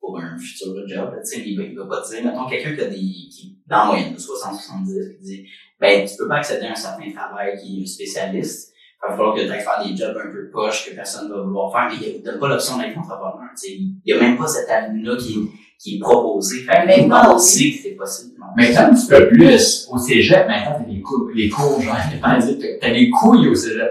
pour 0.00 0.18
un 0.18 0.36
futur 0.36 0.74
job, 0.86 1.14
tu 1.24 1.24
sais, 1.24 1.42
il 1.46 1.56
va, 1.56 1.62
il 1.62 1.78
va 1.78 1.86
pas 1.86 2.02
te 2.02 2.10
dire, 2.10 2.24
mettons 2.24 2.46
quelqu'un 2.46 2.74
qui 2.74 2.80
a 2.80 2.88
des, 2.88 2.96
qui, 2.96 3.58
dans 3.66 3.78
la 3.78 3.86
moyenne 3.86 4.14
de 4.14 4.18
60-70, 4.18 5.18
qui 5.18 5.22
dit, 5.22 5.46
ben, 5.78 6.06
tu 6.06 6.16
peux 6.16 6.28
pas 6.28 6.36
accéder 6.36 6.66
à 6.66 6.72
un 6.72 6.74
certain 6.74 7.10
travail 7.12 7.56
qui 7.58 7.78
est 7.78 7.82
un 7.82 7.86
spécialiste. 7.86 8.72
Il 8.72 9.10
va 9.10 9.16
falloir 9.16 9.36
que 9.36 9.42
tu 9.42 9.50
ailles 9.50 9.60
faire 9.60 9.84
des 9.84 9.94
jobs 9.94 10.16
un 10.16 10.32
peu 10.32 10.50
poches 10.50 10.88
que 10.88 10.94
personne 10.94 11.30
va 11.30 11.42
vouloir 11.42 11.70
faire, 11.70 11.88
mais 12.00 12.16
il 12.16 12.22
donne 12.22 12.40
pas 12.40 12.48
l'option 12.48 12.78
d'être 12.78 12.98
entrepreneur, 12.98 13.50
tu 13.50 13.68
sais. 13.68 13.72
Il 13.76 14.00
y 14.04 14.12
a 14.12 14.20
même 14.20 14.36
pas 14.36 14.46
cette 14.48 14.68
avenue-là 14.68 15.16
qui, 15.16 15.48
qui 15.78 15.96
est 15.96 16.00
proposée. 16.00 16.60
Fait 16.60 16.86
que 16.86 17.34
oui. 17.34 17.40
sait 17.40 17.70
que 17.70 17.82
c'est 17.82 17.94
possible. 17.94 18.35
Maintenant, 18.56 18.90
un 18.90 18.94
petit 18.94 19.06
peu 19.06 19.28
plus 19.28 19.86
au 19.90 19.98
cégep, 19.98 20.48
maintenant, 20.48 20.78
t'as 20.78 20.90
des 20.90 21.00
cours, 21.00 21.30
les 21.34 21.48
cours, 21.48 21.80
genre, 21.82 21.96
t'as 22.80 22.90
des 22.90 23.10
couilles 23.10 23.48
au 23.48 23.54
cégep. 23.54 23.90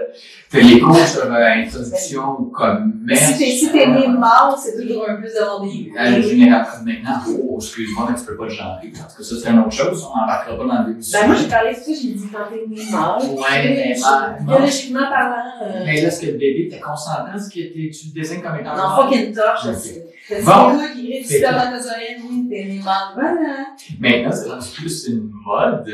T'as 0.56 0.62
les 0.62 0.80
cours 0.80 0.96
sur 0.96 1.24
euh, 1.24 1.44
introduction 1.44 2.30
au 2.30 2.44
commerce. 2.46 3.20
Si 3.20 3.38
t'es, 3.38 3.50
si 3.50 3.72
t'es 3.72 3.86
né 3.86 4.06
mâle, 4.08 4.54
c'est 4.58 4.80
toujours 4.80 5.04
un 5.08 5.16
peu 5.16 5.28
demandé. 5.28 5.92
À 5.98 6.10
la 6.10 6.20
génération 6.20 6.78
maintenant, 6.84 7.20
oh, 7.42 7.58
excuse-moi, 7.60 8.08
mais 8.10 8.16
tu 8.18 8.24
peux 8.24 8.36
pas 8.36 8.46
le. 8.46 8.52
En 8.52 8.80
tout 8.80 8.90
cas, 8.90 9.22
ça, 9.22 9.34
c'est 9.42 9.50
une 9.50 9.58
autre 9.58 9.72
chose. 9.72 10.02
On 10.10 10.18
n'embarquera 10.18 10.56
pas 10.56 10.64
dans 10.64 10.82
le 10.86 10.94
début. 10.94 11.06
Ben, 11.12 11.26
moi, 11.26 11.36
j'ai 11.36 11.48
parlé 11.48 11.70
de 11.72 11.76
ça, 11.76 11.82
j'ai 11.86 12.08
dit 12.14 12.28
quand 12.32 12.48
t'es 12.50 12.64
né 12.68 12.82
mâle. 12.90 13.22
Ouais, 13.36 13.94
mais 13.94 14.00
mal. 14.00 14.38
Biologiquement 14.40 15.08
parlant, 15.10 15.52
euh, 15.62 15.82
Mais 15.84 16.00
là, 16.00 16.08
est-ce 16.08 16.20
que 16.22 16.26
le 16.26 16.32
bébé 16.32 16.68
était 16.70 16.80
consentant, 16.80 17.38
ce 17.38 17.48
que 17.50 17.54
t'es- 17.60 17.90
tu 17.90 18.06
le 18.08 18.12
désignes 18.14 18.42
comme 18.42 18.56
étant 18.58 18.76
non, 18.76 18.88
mâle? 18.88 18.96
fucking 19.10 19.34
torche, 19.34 19.66
c'est. 19.78 20.06
C'est 20.28 20.42
Bon. 20.42 20.76
gars 20.76 20.88
qui 20.92 21.02
rit 21.12 21.22
du 21.22 21.34
spermatozoïde, 21.36 22.18
oui, 22.28 22.48
t'es 22.50 22.64
né 22.64 22.80
mâle. 22.84 23.14
Voilà. 23.14 23.66
Maintenant, 24.00 24.32
c'est 24.60 24.74
plus 24.74 25.06
une 25.08 25.30
mode 25.44 25.86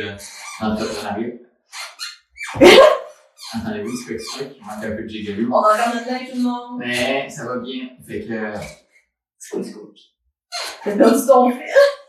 euh, 3.55 3.59
d'entrepreneuriat. 3.59 3.83
Entendez-vous 3.85 3.97
ce 3.97 4.07
que 4.07 4.13
tu 4.15 4.39
fais 4.39 4.51
qui 4.55 4.61
manque 4.61 4.85
un 4.85 4.97
peu 4.97 5.03
de 5.03 5.09
gigalou? 5.09 5.51
On 5.51 5.57
a 5.57 5.59
encore 5.59 5.95
notre 5.95 6.11
avec 6.11 6.31
tout 6.31 6.37
le 6.37 6.43
monde. 6.43 6.79
Mais 6.79 7.29
ça 7.29 7.47
va 7.47 7.57
bien. 7.59 7.89
Fait 8.07 8.21
que, 8.23 8.33
euh, 8.33 8.55
C'est 9.39 9.51
cool, 9.57 9.65
c'est 9.65 9.73
cool. 9.73 9.93
T'as 10.85 10.97
perdu 10.97 11.27
ton 11.27 11.51
fil. 11.51 11.61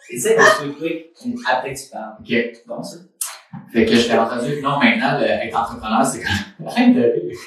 Essaye 0.09 0.35
de 0.37 0.71
te 0.73 0.79
quick 0.79 1.39
après 1.49 1.73
tu 1.73 1.89
parles. 1.91 2.15
ok. 2.19 2.33
Bon, 2.67 2.83
ça. 2.83 2.97
Fait 3.71 3.85
que 3.85 3.95
je 3.95 4.07
t'ai 4.07 4.17
entendu 4.17 4.55
que 4.57 4.61
non, 4.61 4.79
maintenant, 4.79 5.19
le- 5.19 5.25
être 5.25 5.59
entrepreneur, 5.59 6.03
c'est 6.05 6.21
quand 6.21 6.65
Arrête 6.67 6.95
de 6.95 7.01
rire. 7.01 7.37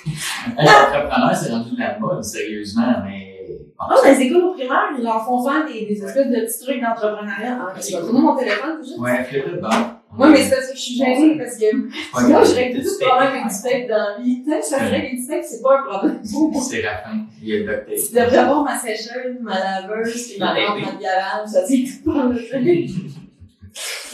Être 0.59 0.89
entrepreneur, 0.89 1.35
c'est 1.37 1.51
rendu 1.51 1.73
de 1.75 1.79
la 1.81 1.99
mode, 1.99 2.23
sérieusement, 2.25 3.03
mais. 3.05 3.33
Ah, 3.79 3.95
mais 4.05 4.15
c'est 4.15 4.29
cool 4.31 4.45
au 4.45 4.53
primaire, 4.55 4.85
ils 4.97 5.05
leur 5.05 5.23
font 5.25 5.45
faire 5.47 5.67
des, 5.67 5.85
des 5.85 6.03
espèces 6.03 6.29
de 6.29 6.47
petits 6.47 6.65
trucs 6.65 6.81
d'entrepreneuriat. 6.81 7.59
Ah, 7.61 7.79
tu 7.79 7.93
vas 7.93 8.01
mon 8.13 8.37
téléphone, 8.37 8.81
déjà? 8.81 8.97
Ouais, 8.97 9.25
flip 9.25 9.45
bon. 9.61 9.69
Moi, 10.17 10.29
mais 10.31 10.43
c'est 10.43 10.55
parce 10.55 10.71
que 10.71 10.77
je 10.77 10.81
suis 10.81 10.97
gênée, 10.97 11.37
parce 11.39 11.57
que 11.59 11.61
sinon, 11.61 12.45
je 12.45 12.55
règle 12.55 12.83
tout 12.83 12.89
le 13.01 13.07
problème 13.07 13.29
avec 13.33 13.45
du 13.53 13.63
tape 13.63 13.89
dans 13.89 13.97
la 13.97 14.23
vie. 14.23 14.43
Tu 14.45 14.51
sais, 14.51 14.63
ça 14.63 14.79
règle 14.79 15.17
du 15.17 15.27
tape, 15.27 15.45
c'est 15.45 15.63
pas 15.63 15.79
un 15.79 15.83
problème. 15.83 16.21
C'est 16.25 16.87
Raphaël, 16.87 17.17
il 17.43 17.49
y 17.49 17.55
a 17.55 17.59
le 17.59 17.67
tape. 17.67 17.87
Tu 17.87 18.15
devrais 18.15 18.39
avoir 18.39 18.65
ma 18.65 18.79
sécheuse, 18.79 19.37
ma 19.41 19.59
laveuse, 19.59 20.29
puis 20.29 20.39
ma 20.39 20.55
lampe 20.59 20.79
de 20.97 21.03
garage, 21.03 21.49
ça 21.49 21.65
dit 21.67 21.85
tout 22.03 22.13
par 22.13 22.29
le 22.29 22.37
truc. 22.37 22.67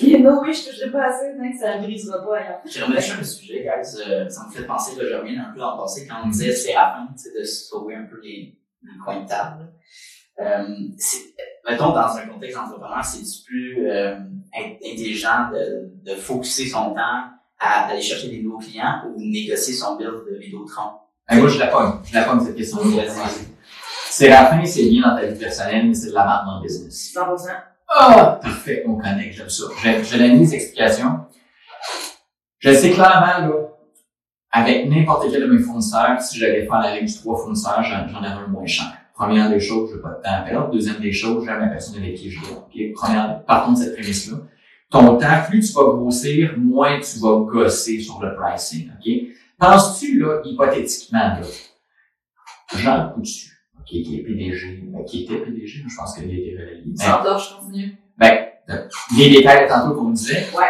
Et 0.03 0.19
non, 0.19 0.41
oui, 0.43 0.53
je 0.53 0.71
toucherai 0.71 0.91
pas 0.91 1.05
assez, 1.05 1.37
tant 1.39 1.51
que 1.53 1.57
ça 1.57 1.79
ne 1.79 1.83
brisera 1.85 2.19
pas 2.27 2.37
ailleurs. 2.39 2.61
J'ai 2.67 2.83
remis 2.83 3.01
sur 3.01 3.19
le 3.19 3.25
sujet, 3.25 3.61
guys. 3.63 4.03
Euh, 4.09 4.29
ça 4.29 4.47
me 4.49 4.53
fait 4.53 4.67
penser 4.67 4.97
que 4.97 5.07
je 5.09 5.15
reviens 5.15 5.45
un 5.49 5.53
peu 5.53 5.61
dans 5.61 5.77
le 5.77 5.83
passé 5.83 6.07
quand 6.09 6.17
on 6.25 6.29
disait 6.31 6.53
c'est 6.53 6.73
la 6.75 6.93
fin, 6.97 7.07
tu 7.15 7.23
sais, 7.23 7.39
de 7.39 7.45
se 7.45 7.67
sauver 7.69 7.95
un 7.95 8.03
peu 8.11 8.21
les, 8.21 8.57
les 8.83 8.99
coins 9.05 9.21
de 9.23 9.29
table. 9.29 9.69
Euh, 10.41 10.65
mettons, 11.69 11.91
dans 11.93 12.17
un 12.17 12.27
contexte 12.27 12.57
d'entrepreneur, 12.57 13.05
c'est 13.05 13.45
plus 13.47 13.87
euh, 13.89 14.17
in- 14.55 14.75
intelligent 14.93 15.51
de, 15.53 15.93
de 16.11 16.17
focuser 16.17 16.67
son 16.69 16.95
temps 16.95 17.25
à 17.61 17.87
aller 17.89 18.03
chercher 18.03 18.29
des 18.29 18.43
nouveaux 18.43 18.59
clients 18.59 19.03
ou 19.07 19.15
négocier 19.19 19.75
son 19.75 19.97
build 19.97 20.25
de 20.31 20.39
Vidéotron. 20.39 20.91
Hey, 21.29 21.39
moi, 21.41 21.49
je 21.49 21.59
la 21.59 21.69
pogne. 21.69 21.93
Je 22.05 22.15
la 22.15 22.25
pogne, 22.25 22.41
cette 22.45 22.57
question. 22.57 22.79
Vas-y. 22.79 23.47
C'est 24.11 24.89
bien 24.89 25.03
dans 25.09 25.17
ta 25.17 25.27
vie 25.27 25.39
personnelle, 25.39 25.87
mais 25.89 25.95
c'est 25.95 26.09
de 26.09 26.15
la 26.15 26.25
marque 26.25 26.45
dans 26.47 26.57
le 26.59 26.63
business. 26.63 27.13
100%. 27.15 27.51
Ah! 27.89 28.39
Parfait, 28.43 28.83
on 28.87 28.97
connecte, 28.97 29.35
j'aime 29.35 29.49
ça. 29.49 29.65
Je, 29.83 30.03
je 30.03 30.19
donne 30.19 30.39
des 30.39 30.55
explications. 30.55 31.21
Je 32.59 32.73
sais 32.75 32.91
clairement, 32.91 33.47
là, 33.49 33.51
avec 34.51 34.89
n'importe 34.89 35.31
quel 35.31 35.43
de 35.43 35.47
mes 35.47 35.59
fournisseurs, 35.63 36.21
si 36.21 36.39
j'allais 36.39 36.63
faire 36.67 36.79
la 36.81 36.91
règle 36.91 37.07
du 37.07 37.15
trois 37.15 37.37
fournisseurs, 37.39 37.83
j'en, 37.83 38.07
j'en 38.09 38.23
avais 38.23 38.43
un 38.45 38.47
moins 38.49 38.67
cher. 38.67 38.93
Première 39.15 39.51
des 39.51 39.61
choses, 39.61 39.91
je 39.91 39.97
n'ai 39.97 40.03
pas 40.03 40.11
de 40.11 40.23
temps 40.23 40.31
à 40.33 40.41
perdre. 40.43 40.71
Deuxième 40.71 41.01
des 41.01 41.13
choses, 41.13 41.45
j'aime 41.45 41.61
la 41.61 41.69
personne 41.69 42.03
avec 42.03 42.15
qui 42.15 42.31
je 42.31 42.41
vais. 42.41 42.55
OK? 42.55 42.93
Première, 42.95 43.45
partons 43.45 43.73
de 43.73 43.79
cette 43.79 43.95
prémisse-là. 43.95 44.39
Ton 44.91 45.17
temps, 45.17 45.43
plus 45.49 45.61
tu 45.61 45.73
vas 45.75 45.85
grossir, 45.85 46.55
moins 46.59 46.99
tu 47.01 47.19
vas 47.19 47.41
gosser 47.41 48.01
sur 48.01 48.21
le 48.21 48.35
pricing. 48.35 48.91
OK? 48.91 49.13
Penses-tu, 49.59 50.19
là, 50.19 50.41
hypothétiquement, 50.45 51.19
là, 51.19 51.41
Jean 52.75 53.13
Coutu, 53.15 53.53
OK, 53.79 53.87
qui 53.87 54.19
est 54.19 54.23
PDG, 54.23 54.83
ben, 54.87 55.05
qui 55.05 55.25
était 55.25 55.37
PDG, 55.37 55.85
je 55.89 55.97
pense 55.97 56.15
qu'il 56.15 56.25
a 56.25 56.33
été 56.33 56.57
relayé. 56.59 56.83
Doute, 56.85 56.99
je 56.99 57.55
continue. 57.57 57.97
ben, 58.19 58.49
les 59.17 59.31
détails 59.31 59.69
tantôt 59.69 59.95
qu'on 59.95 60.11
disait. 60.11 60.47
Ouais. 60.57 60.65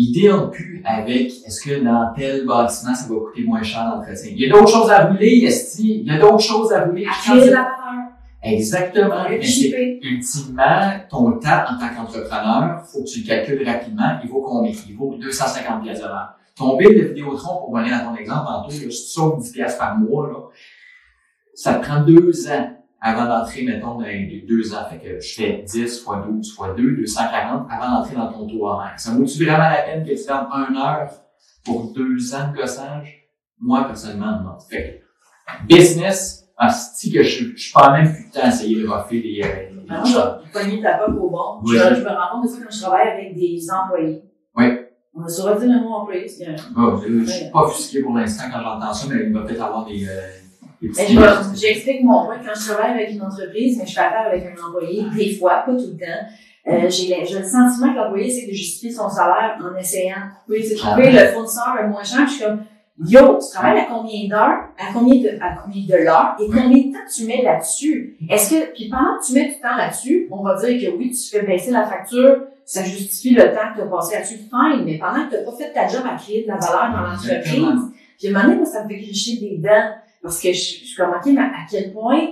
Il 0.00 0.12
deal 0.12 0.50
plus 0.52 0.80
avec 0.84 1.26
est-ce 1.44 1.60
que 1.60 1.82
dans 1.82 2.12
tel 2.16 2.46
bâtiment 2.46 2.94
ça 2.94 3.08
va 3.08 3.16
coûter 3.16 3.42
moins 3.44 3.62
cher 3.64 3.84
l'entretien. 3.84 4.30
Il 4.30 4.40
y 4.40 4.46
a 4.46 4.50
d'autres 4.50 4.70
choses 4.70 4.90
à 4.90 5.06
rouler, 5.06 5.42
Esti. 5.44 6.02
Il 6.02 6.06
y 6.06 6.10
a 6.16 6.18
d'autres 6.20 6.38
choses 6.44 6.72
à 6.72 6.84
rouler. 6.84 7.04
À 7.04 7.10
créer 7.10 7.46
de 7.46 7.50
la 7.50 7.62
valeur. 7.62 7.72
Exactement. 8.40 9.24
Mais 9.28 9.42
c'est- 9.42 9.98
ultimement, 10.02 10.92
ton 11.10 11.32
temps 11.32 11.64
en 11.68 11.78
tant 11.80 11.88
qu'entrepreneur, 11.96 12.80
faut 12.86 13.00
que 13.02 13.08
tu 13.08 13.20
le 13.22 13.26
calcules 13.26 13.68
rapidement. 13.68 14.18
Il 14.22 14.30
vaut 14.30 14.42
combien? 14.42 14.72
Il 14.88 14.96
vaut 14.96 15.16
250 15.20 15.82
pièces 15.82 15.98
de 15.98 16.04
l'heure. 16.04 16.34
Ton 16.56 16.76
bill 16.76 16.94
de 16.96 17.08
Vidéotron, 17.08 17.58
pour 17.58 17.70
revenir 17.74 17.94
à 17.96 18.00
ton 18.00 18.14
exemple 18.14 18.46
tantôt, 18.46 18.68
là, 18.70 18.74
si 18.74 18.80
tu 18.84 18.90
sauves 18.92 19.40
10 19.40 19.50
pièces 19.52 19.76
par 19.76 19.96
mois, 19.98 20.28
là, 20.28 20.38
ça 21.54 21.74
te 21.74 21.84
prend 21.84 22.00
deux 22.02 22.48
ans 22.48 22.70
avant 23.00 23.26
d'entrer, 23.26 23.62
mettons, 23.62 23.94
dans 23.94 24.06
les 24.06 24.44
deux 24.48 24.74
ans. 24.74 24.84
Fait 24.90 24.98
que 24.98 25.20
je 25.20 25.34
fais 25.34 25.64
10 25.66 26.02
fois 26.02 26.24
12 26.28 26.54
fois 26.54 26.74
2, 26.76 26.96
240 26.96 27.66
avant 27.70 27.98
d'entrer 27.98 28.16
dans 28.16 28.32
ton 28.32 28.46
taux 28.46 28.66
horaire. 28.66 28.94
Ça 28.96 29.12
vaut-tu 29.12 29.44
vraiment 29.44 29.70
la 29.70 29.82
peine 29.82 30.04
que 30.04 30.10
tu 30.10 30.26
perdes 30.26 30.48
une 30.68 30.76
heure 30.76 31.10
pour 31.64 31.92
deux 31.92 32.34
ans 32.34 32.50
de 32.50 32.56
gossage? 32.56 33.28
Moi, 33.60 33.84
personnellement, 33.84 34.40
non. 34.42 34.58
Fait 34.58 35.04
que, 35.48 35.66
business, 35.66 36.48
asti 36.56 37.12
que 37.12 37.22
je, 37.22 37.56
je 37.56 37.72
prends 37.72 37.92
même 37.92 38.12
plus 38.12 38.28
de 38.28 38.32
temps 38.32 38.44
à 38.44 38.48
essayer 38.48 38.82
de 38.82 38.88
refaire 38.88 39.22
des, 39.22 39.42
euh, 39.44 40.04
jobs. 40.04 40.40
je 40.44 40.58
vais 40.58 40.64
pogner 40.64 40.82
ta 40.82 40.98
poque 40.98 41.16
au 41.16 41.30
bon. 41.30 41.60
Oui. 41.62 41.76
je 41.76 42.00
me 42.02 42.08
rends 42.08 42.32
compte 42.32 42.44
des 42.44 42.48
fois 42.50 42.64
quand 42.64 42.74
je 42.74 42.80
travaille 42.80 43.08
avec 43.08 43.34
des 43.34 43.66
employés. 43.70 44.22
Oui. 44.56 44.66
On 45.14 45.22
va 45.22 45.28
souvent 45.28 45.56
dire 45.56 45.68
le 45.68 45.80
mot 45.80 45.94
employé, 45.94 46.26
que 46.26 46.74
Bon, 46.74 46.96
je, 46.96 47.20
je 47.20 47.30
suis 47.30 47.50
pas 47.50 47.62
offusqué 47.62 48.02
pour 48.02 48.14
l'instant 48.14 48.44
quand 48.52 48.60
j'entends 48.60 48.92
ça, 48.92 49.06
mais 49.10 49.24
il 49.26 49.32
va 49.32 49.42
peut-être 49.42 49.62
avoir 49.62 49.84
des, 49.86 50.06
euh, 50.06 50.20
J'explique 50.80 52.04
mon 52.04 52.24
point 52.26 52.38
quand 52.38 52.58
je 52.58 52.68
travaille 52.68 52.92
avec 52.92 53.10
une 53.10 53.22
entreprise, 53.22 53.78
mais 53.78 53.86
je 53.86 53.94
fais 53.94 54.00
affaire 54.00 54.26
avec 54.26 54.44
un 54.44 54.66
employé, 54.66 55.04
des 55.16 55.34
fois, 55.34 55.64
pas 55.66 55.72
tout 55.72 55.92
le 55.92 55.98
temps. 55.98 56.26
Euh, 56.68 56.88
j'ai 56.90 57.18
le, 57.20 57.44
sentiment 57.44 57.92
que 57.92 57.98
l'employé 57.98 58.26
essaie 58.26 58.46
de 58.46 58.52
justifier 58.52 58.90
son 58.90 59.08
salaire 59.08 59.58
en 59.62 59.76
essayant 59.76 60.16
de 60.48 60.54
couper, 60.54 60.74
trouver 60.74 61.10
le 61.12 61.28
fournisseur 61.28 61.76
le 61.80 61.88
moins 61.88 62.04
cher. 62.04 62.26
Je 62.26 62.32
suis 62.32 62.44
comme, 62.44 62.64
yo, 63.06 63.38
tu 63.38 63.50
travailles 63.54 63.80
à 63.80 63.86
combien 63.86 64.28
d'heures, 64.28 64.68
à 64.78 64.92
combien 64.92 65.22
de, 65.22 65.38
à 65.40 65.56
combien 65.62 65.82
de 65.86 66.04
l'heure, 66.04 66.36
et 66.38 66.46
combien 66.46 66.68
de 66.68 66.92
temps 66.92 67.06
tu 67.14 67.24
mets 67.24 67.42
là-dessus? 67.42 68.16
Est-ce 68.28 68.50
que, 68.50 68.74
puis 68.74 68.90
pendant 68.90 69.18
que 69.18 69.26
tu 69.26 69.32
mets 69.32 69.48
du 69.48 69.60
temps 69.60 69.76
là-dessus, 69.76 70.28
on 70.30 70.42
va 70.42 70.56
dire 70.56 70.78
que 70.78 70.96
oui, 70.96 71.10
tu 71.10 71.30
fais 71.30 71.44
baisser 71.44 71.70
la 71.70 71.86
facture, 71.86 72.42
ça 72.66 72.84
justifie 72.84 73.34
le 73.34 73.44
temps 73.44 73.72
que 73.72 73.80
tu 73.80 73.82
as 73.82 73.86
passé 73.86 74.16
là-dessus, 74.16 74.36
fine, 74.36 74.84
mais 74.84 74.98
pendant 74.98 75.24
que 75.24 75.30
tu 75.30 75.36
n'as 75.36 75.50
pas 75.50 75.56
fait 75.56 75.72
ta 75.72 75.88
job 75.88 76.02
à 76.04 76.16
créer 76.16 76.42
de 76.42 76.48
la 76.48 76.56
valeur 76.56 76.92
dans 76.92 77.08
l'entreprise, 77.08 77.92
puis 78.18 78.28
à 78.28 78.30
un 78.30 78.32
moment 78.32 78.44
donné, 78.44 78.56
moi, 78.56 78.66
ça 78.66 78.84
me 78.84 78.88
fait 78.88 78.96
gricher 78.96 79.38
des 79.38 79.58
dents. 79.58 79.94
Parce 80.22 80.40
que 80.40 80.52
je, 80.52 80.58
suis 80.58 80.96
comme, 80.96 81.10
OK, 81.10 81.26
mais 81.26 81.40
à 81.40 81.66
quel 81.70 81.92
point 81.92 82.28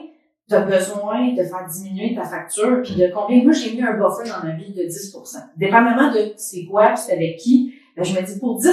tu 0.48 0.54
as 0.54 0.60
besoin 0.60 1.32
de 1.32 1.42
faire 1.42 1.66
diminuer 1.68 2.14
ta 2.14 2.24
facture, 2.24 2.82
puis 2.82 2.94
de 2.94 3.08
combien? 3.12 3.42
Moi, 3.42 3.52
j'ai 3.52 3.74
mis 3.74 3.82
un 3.82 3.94
buffer 3.94 4.28
dans 4.28 4.46
ma 4.46 4.54
vie 4.54 4.72
de 4.72 4.82
10% 4.82 5.36
Dépendamment 5.56 6.12
de 6.12 6.32
c'est 6.36 6.64
quoi, 6.66 6.94
c'est 6.96 7.12
avec 7.12 7.36
qui, 7.36 7.74
ben, 7.96 8.04
je 8.04 8.14
me 8.14 8.24
dis, 8.24 8.38
pour 8.38 8.58
10 8.58 8.64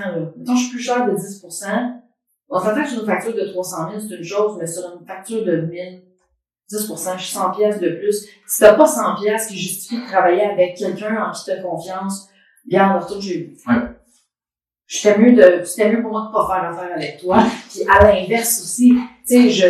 là, 0.00 0.16
mettons, 0.36 0.56
je 0.56 0.62
suis 0.62 0.70
plus 0.70 0.82
cher 0.82 1.06
de 1.06 1.12
10% 1.12 2.00
On 2.48 2.58
s'entend 2.58 2.82
que 2.82 2.88
sur 2.88 3.00
une 3.00 3.06
facture 3.06 3.34
de 3.34 3.52
300 3.52 3.90
000, 3.90 4.00
c'est 4.08 4.16
une 4.16 4.24
chose, 4.24 4.56
mais 4.58 4.66
sur 4.66 4.82
une 4.98 5.06
facture 5.06 5.44
de 5.44 5.60
1000, 5.62 6.02
10% 6.72 7.18
je 7.18 7.22
suis 7.22 7.34
100 7.34 7.50
pièces 7.52 7.80
de 7.80 7.90
plus. 7.90 8.26
Si 8.46 8.60
t'as 8.60 8.74
pas 8.74 8.86
100 8.86 9.16
pièces 9.16 9.48
qui 9.48 9.58
justifie 9.58 10.00
de 10.00 10.06
travailler 10.06 10.42
avec 10.42 10.76
quelqu'un 10.76 11.24
en 11.24 11.32
qui 11.32 11.44
t'as 11.44 11.60
confiance, 11.62 12.28
garde, 12.68 13.02
retour, 13.02 13.20
j'ai 13.20 13.54
Ouais. 13.66 13.99
J'étais 14.90 15.16
mieux 15.18 15.32
de, 15.32 15.62
c'était 15.64 15.88
mieux 15.88 16.02
pour 16.02 16.10
moi 16.10 16.26
de 16.26 16.32
pas 16.32 16.48
faire 16.48 16.68
affaire 16.68 16.96
avec 16.96 17.18
toi. 17.20 17.44
Puis 17.70 17.82
à 17.88 18.02
l'inverse 18.02 18.60
aussi, 18.60 18.96
tu 19.24 19.34
sais, 19.34 19.48
je, 19.48 19.66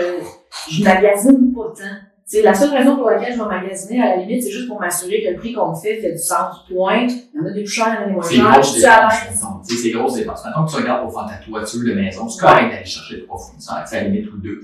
je 0.71 0.83
magasine 0.83 1.53
pas 1.55 1.75
tant. 1.77 1.97
Sais, 2.25 2.43
la 2.43 2.55
seule 2.55 2.71
raison 2.71 2.97
pour 2.97 3.11
laquelle 3.11 3.35
je 3.35 3.39
vais 3.39 3.49
magasiner, 3.49 4.01
à 4.01 4.17
la 4.17 4.17
limite, 4.17 4.43
c'est 4.43 4.51
juste 4.51 4.69
pour 4.69 4.81
m'assurer 4.81 5.23
que 5.23 5.31
le 5.31 5.37
prix 5.37 5.53
qu'on 5.53 5.73
me 5.73 5.75
fait 5.75 6.01
fait 6.01 6.13
du 6.13 6.19
sens. 6.19 6.65
Point. 6.73 7.09
Il 7.09 7.39
y 7.39 7.41
en 7.41 7.47
a 7.47 7.51
des 7.51 7.65
plus 7.65 7.71
chers, 7.71 7.89
il 7.89 7.95
y 7.95 7.99
en 7.99 8.03
a 8.03 8.07
des 8.07 8.13
moins 8.13 8.23
C'est 8.23 8.37
chers. 8.37 9.11
Je 9.11 9.35
mettons. 9.35 9.61
Tu 9.69 9.75
sais, 9.75 9.83
c'est 9.83 9.91
grosses 9.91 10.15
dépenses. 10.15 10.43
Mettons 10.47 10.65
que 10.65 10.71
tu 10.71 10.77
regardes 10.77 11.03
pour 11.03 11.13
faire 11.13 11.29
ta 11.29 11.45
toiture 11.45 11.81
de 11.81 11.93
maison, 11.93 12.29
c'est 12.29 12.41
correct 12.41 12.71
d'aller 12.71 12.85
chercher 12.87 13.25
trois 13.25 13.37
fournisseurs, 13.37 13.83
c'est 13.85 13.99
à 13.99 14.03
la 14.03 14.09
limite 14.09 14.33
ou 14.33 14.39
deux. 14.39 14.61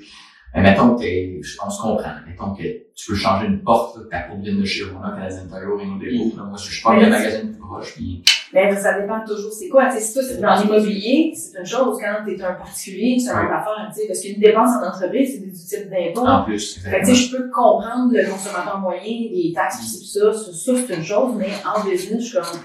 Mais 0.54 0.62
mettons 0.62 0.94
que 0.94 1.00
t'es, 1.00 1.38
on 1.62 1.68
se 1.68 1.82
comprend, 1.82 2.12
mettons 2.26 2.54
que 2.54 2.62
tu 2.94 3.10
veux 3.10 3.16
changer 3.16 3.46
une 3.46 3.62
porte, 3.62 4.08
ta 4.08 4.20
porte 4.20 4.40
vient 4.40 4.54
de 4.54 4.64
chez 4.64 4.84
Rona, 4.84 5.10
Canadien 5.14 5.46
Tire, 5.46 5.68
Renault 5.68 5.98
Dépôt, 5.98 6.36
là, 6.36 6.44
moi, 6.44 6.56
je 6.56 6.70
suis 6.70 6.82
pas 6.82 6.94
Mais 6.94 7.04
le 7.04 7.10
magasin 7.10 7.40
plus 7.40 7.58
proche, 7.58 7.94
puis 7.94 8.24
Mais 8.56 8.74
ça 8.76 8.98
dépend 8.98 9.20
toujours 9.24 9.52
c'est 9.52 9.68
quoi. 9.68 9.86
Tu 9.86 9.98
sais, 9.98 10.00
si 10.00 10.14
toi, 10.14 10.22
c'est 10.22 10.40
dans 10.40 10.54
l'immobilier, 10.60 11.32
c'est 11.34 11.58
une 11.58 11.66
chose. 11.66 11.98
Quand 12.00 12.24
t'es 12.24 12.42
un 12.42 12.54
particulier, 12.54 13.18
c'est 13.18 13.30
une 13.30 13.38
autre 13.38 13.52
affaire. 13.52 13.90
Tu 13.94 14.00
sais, 14.00 14.06
parce 14.06 14.20
qu'une 14.20 14.40
dépense 14.40 14.70
en 14.76 14.88
entreprise, 14.88 15.32
c'est 15.32 15.46
des 15.46 15.52
types 15.52 15.90
d'impôts. 15.90 16.26
en 16.26 16.44
plus, 16.44 16.78
Fait 16.78 17.00
que, 17.00 17.06
tu 17.06 17.14
je 17.14 17.36
peux 17.36 17.50
comprendre 17.50 18.12
le 18.12 18.30
consommateur 18.30 18.78
moyen, 18.78 19.02
les 19.02 19.52
taxes, 19.54 19.78
pis 19.80 19.86
ci, 19.86 19.98
pis 20.00 20.08
ça, 20.08 20.32
ça, 20.32 20.52
ça, 20.52 20.72
c'est 20.86 20.94
une 20.94 21.04
chose, 21.04 21.34
mais 21.36 21.50
en 21.66 21.84
business, 21.86 22.22
je 22.22 22.26
suis 22.26 22.36
comme, 22.36 22.60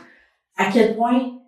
à 0.57 0.71
quel 0.71 0.95
point, 0.95 1.40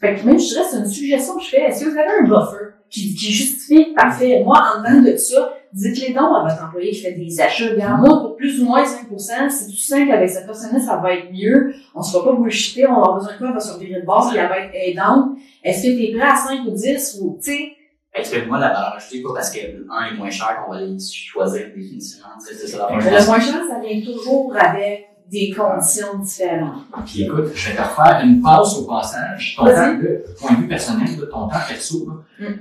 fait 0.00 0.14
que 0.14 0.26
même, 0.26 0.38
je 0.38 0.48
dirais, 0.48 0.64
c'est 0.70 0.78
une 0.78 0.86
suggestion 0.86 1.36
que 1.36 1.42
je 1.42 1.48
fais. 1.48 1.62
Est-ce 1.62 1.84
que 1.84 1.90
vous 1.90 1.98
avez 1.98 2.10
un 2.20 2.24
buffer 2.24 2.74
qui, 2.90 3.14
qui 3.14 3.32
justifie, 3.32 3.94
parfait, 3.94 4.42
moi, 4.44 4.62
en 4.76 4.82
dedans 4.82 5.10
de 5.10 5.16
ça, 5.16 5.52
dites-les 5.72 6.12
donc 6.12 6.36
à 6.36 6.42
votre 6.42 6.64
employé 6.64 6.90
qui 6.90 7.02
fait 7.02 7.12
des 7.12 7.40
achats. 7.40 7.70
Regarde, 7.70 8.00
moi, 8.00 8.20
pour 8.20 8.36
plus 8.36 8.62
ou 8.62 8.66
moins 8.66 8.84
5%, 8.84 9.50
c'est 9.50 9.66
tout 9.66 9.76
simple 9.76 10.12
avec 10.12 10.28
cette 10.28 10.46
personne-là, 10.46 10.80
ça 10.80 10.96
va 10.96 11.14
être 11.14 11.32
mieux. 11.32 11.74
On 11.94 12.02
se 12.02 12.16
va 12.16 12.24
pas 12.24 12.32
bullshiter, 12.32 12.86
on 12.86 12.92
va 12.92 12.98
avoir 12.98 13.14
besoin 13.16 13.32
de 13.32 13.38
quoi, 13.38 13.48
elle 13.48 13.54
va 13.54 13.60
se 13.60 13.72
revirer 13.72 14.00
de 14.00 14.06
base, 14.06 14.28
puis 14.30 14.38
elle 14.38 14.48
va 14.48 14.58
être 14.58 14.72
aidante. 14.74 15.36
Est-ce 15.64 15.82
que 15.82 15.96
t'es 15.96 16.16
prêt 16.16 16.28
à 16.28 16.36
5 16.36 16.66
ou 16.66 16.70
10 16.70 17.18
ou, 17.22 17.38
tu 17.42 17.52
sais, 17.52 17.72
Explique-moi 18.18 18.58
la 18.58 18.68
valeur 18.68 18.94
ajoutée, 18.96 19.22
pas 19.22 19.34
parce 19.34 19.50
que 19.50 19.58
un 19.90 20.06
est 20.06 20.16
moins 20.16 20.30
cher 20.30 20.64
qu'on 20.64 20.72
va 20.72 20.80
les 20.80 20.96
choisir 20.98 21.66
définitivement. 21.66 22.28
C'est 22.38 22.54
ça 22.54 22.88
la 22.90 22.96
le 22.96 23.26
moins 23.26 23.40
cher, 23.40 23.60
ça 23.68 23.78
vient 23.78 24.00
toujours 24.00 24.56
avec 24.56 25.15
des 25.30 25.50
conditions 25.50 26.18
différentes. 26.18 26.82
Puis 27.04 27.22
écoute, 27.24 27.46
je 27.54 27.70
vais 27.70 27.76
te 27.76 27.82
refaire 27.82 28.20
une 28.24 28.40
passe 28.40 28.76
au 28.78 28.86
passage. 28.86 29.54
Ton 29.56 29.64
temps, 29.64 29.94
de 29.94 30.24
point 30.38 30.52
de 30.54 30.60
vue 30.62 30.68
personnel, 30.68 31.08
là, 31.18 31.26
ton 31.30 31.48
temps 31.48 31.58
perso, 31.68 32.06
là, 32.08 32.14
Mm. 32.48 32.54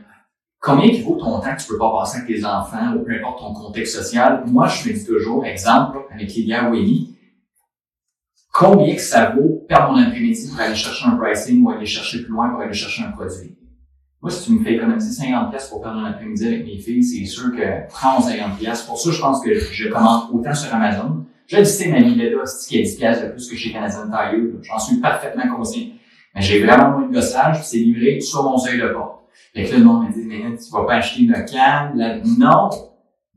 combien 0.59 0.89
qui 0.89 1.01
vaut 1.03 1.15
ton 1.15 1.39
temps 1.39 1.55
que 1.55 1.61
tu 1.61 1.67
peux 1.67 1.77
pas 1.77 1.91
passer 1.99 2.17
avec 2.21 2.27
tes 2.35 2.43
enfants 2.45 2.93
ou 2.95 3.03
peu 3.03 3.13
importe 3.13 3.39
ton 3.39 3.53
contexte 3.53 3.95
social? 3.95 4.43
Moi, 4.47 4.67
je 4.67 4.89
me 4.89 4.93
dis 4.95 5.05
toujours, 5.05 5.45
exemple, 5.45 5.99
avec 6.11 6.27
Lydia 6.33 6.69
ou 6.69 6.73
Ellie, 6.73 7.15
combien 8.53 8.95
que 8.95 9.01
ça 9.01 9.31
vaut 9.31 9.63
perdre 9.67 9.91
mon 9.93 10.01
après-midi 10.01 10.49
pour 10.49 10.59
aller 10.59 10.75
chercher 10.75 11.05
un 11.07 11.17
pricing 11.17 11.63
ou 11.63 11.69
aller 11.69 11.85
chercher 11.85 12.23
plus 12.23 12.31
loin 12.31 12.49
pour 12.49 12.61
aller 12.61 12.73
chercher 12.73 13.03
un 13.03 13.11
produit? 13.11 13.57
Moi, 14.21 14.31
si 14.31 14.45
tu 14.45 14.53
me 14.53 14.63
fais 14.63 14.73
économiser 14.73 15.11
50 15.11 15.51
pièces 15.51 15.67
pour 15.67 15.81
perdre 15.81 15.99
un 15.99 16.05
après-midi 16.05 16.47
avec 16.47 16.65
mes 16.65 16.79
filles, 16.79 17.03
c'est 17.03 17.25
sûr 17.25 17.51
que 17.51 17.87
prends 17.89 18.19
50 18.19 18.57
pièces. 18.57 18.81
Pour 18.81 18.97
ça, 18.97 19.11
je 19.11 19.21
pense 19.21 19.39
que 19.43 19.53
je 19.53 19.89
commande 19.89 20.29
autant 20.33 20.55
sur 20.55 20.73
Amazon. 20.73 21.25
Je 21.47 21.57
le 21.57 21.63
sais, 21.63 21.89
ma 21.89 21.99
vie 21.99 22.15
là, 22.15 22.45
c'est 22.45 22.67
qu'il 22.67 22.77
y 22.77 22.81
a 22.81 22.85
10 22.85 22.95
pièces 22.95 23.23
de 23.23 23.29
plus 23.29 23.49
que 23.49 23.55
chez 23.55 23.71
Canadian 23.71 24.09
Tire. 24.09 24.39
J'en 24.63 24.79
suis 24.79 24.97
parfaitement 24.97 25.55
conscient. 25.55 25.87
Mais 26.33 26.41
j'ai 26.41 26.63
vraiment 26.63 26.97
moins 26.97 27.07
de 27.07 27.13
gossage, 27.13 27.63
c'est 27.63 27.77
livré 27.77 28.19
sur 28.19 28.43
mon 28.43 28.57
seuil 28.57 28.79
de 28.79 28.87
porte. 28.87 29.21
Fait 29.53 29.65
que 29.65 29.71
là, 29.71 29.77
le 29.77 29.85
monde 29.85 30.07
me 30.07 30.13
dit, 30.13 30.25
mais 30.25 30.39
là, 30.39 30.49
tu 30.57 30.71
vas 30.71 30.83
pas 30.83 30.95
acheter 30.95 31.21
une 31.21 31.33
canne, 31.45 31.97
là. 31.97 32.17
Non! 32.37 32.69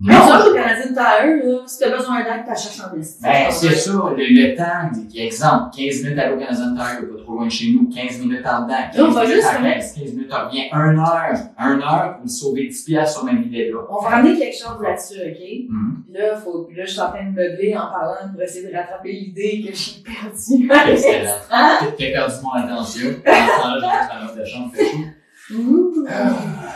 Mais 0.00 0.14
Non! 0.14 0.28
ça, 0.28 0.48
au 0.48 0.54
Canadien 0.54 0.92
Tire, 0.92 1.44
là, 1.44 1.58
si 1.66 1.78
t'as 1.80 1.90
besoin 1.96 2.18
d'aide, 2.22 2.44
t'achètes 2.46 2.80
en 2.84 2.94
liste. 2.94 3.20
Ben, 3.20 3.50
c'est 3.50 3.72
ça, 3.74 3.90
le, 4.16 4.16
le 4.16 4.54
temps, 4.56 5.02
exemple, 5.12 5.76
15 5.76 6.02
minutes 6.04 6.18
à 6.20 6.28
l'eau 6.30 6.38
Canadian 6.38 6.72
Tire, 6.76 7.00
pas 7.00 7.22
trop 7.24 7.32
loin 7.34 7.46
de 7.46 7.50
chez 7.50 7.72
nous, 7.72 7.88
15 7.92 8.20
minutes 8.20 8.46
en 8.46 8.62
dedans, 8.62 8.74
15 8.94 9.02
on 9.02 9.10
va 9.10 9.22
minutes 9.22 9.34
juste 9.34 9.48
à 9.48 9.50
faire- 9.54 9.74
15, 9.74 9.92
15 9.94 10.12
minutes, 10.12 10.32
revient 10.32 10.62
1 10.70 10.98
heure, 10.98 11.36
1 11.58 11.80
heure 11.80 12.14
pour 12.14 12.22
me 12.24 12.28
sauver 12.28 12.68
10 12.68 12.82
piastres 12.84 13.18
sur 13.18 13.24
ma 13.24 13.40
vie 13.40 13.50
là. 13.70 13.78
On 13.90 14.00
va 14.02 14.08
ramener 14.08 14.38
quelque 14.38 14.56
chose 14.56 14.80
là-dessus, 14.80 15.18
OK? 15.20 15.36
Puis 15.36 15.68
là, 16.14 16.36
faut, 16.36 16.62
puis 16.68 16.76
là, 16.76 16.84
je 16.84 16.90
suis 16.92 17.00
en 17.00 17.08
train 17.10 17.24
de 17.24 17.30
meubler 17.34 17.74
en 17.76 17.90
parlant 17.92 18.32
pour 18.32 18.40
essayer 18.40 18.70
de 18.70 18.76
rattraper 18.76 19.10
l'idée 19.12 19.64
que 19.66 19.74
j'ai 19.74 20.00
perdue. 20.04 20.70
Excellent. 20.92 21.30
Hein? 21.50 21.78
T'as 21.98 22.06
perdu 22.12 22.34
mon 22.44 22.52
attention. 22.52 23.08
En 23.08 23.12
temps, 23.14 23.32
je 23.34 23.62
rentre 23.62 23.80
dans 24.14 24.22
l'autre 24.26 24.38
de 24.38 24.44
chambre, 24.44 24.72
fait 24.72 24.84
chaud. 24.84 26.04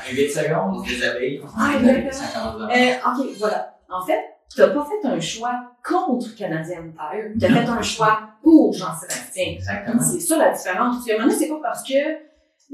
Ouh. 0.06 0.10
Euh, 0.10 0.14
8 0.16 0.30
secondes. 0.30 0.84
des 0.86 1.04
abeilles. 1.04 1.42
Ah, 1.56 1.70
à- 1.70 2.76
Euh, 2.76 3.20
OK, 3.20 3.26
voilà. 3.38 3.74
En 3.90 4.04
fait, 4.04 4.20
t'as 4.56 4.68
pas 4.68 4.84
fait 4.86 5.06
un 5.08 5.20
choix 5.20 5.60
contre 5.84 6.34
Canadien 6.34 6.82
Tire. 6.82 7.24
T'as 7.40 7.48
Non. 7.48 7.54
fait 7.60 7.68
un 7.68 7.82
choix 7.82 8.20
pour 8.42 8.72
Jean-Sébastien. 8.72 9.44
Exactement. 9.52 10.02
C'est 10.02 10.20
ça 10.20 10.38
la 10.38 10.50
différence. 10.52 10.96
Parce 10.96 11.06
que 11.06 11.16
maintenant, 11.18 11.34
c'est 11.38 11.48
pas 11.48 11.60
parce 11.62 11.82
que 11.82 11.94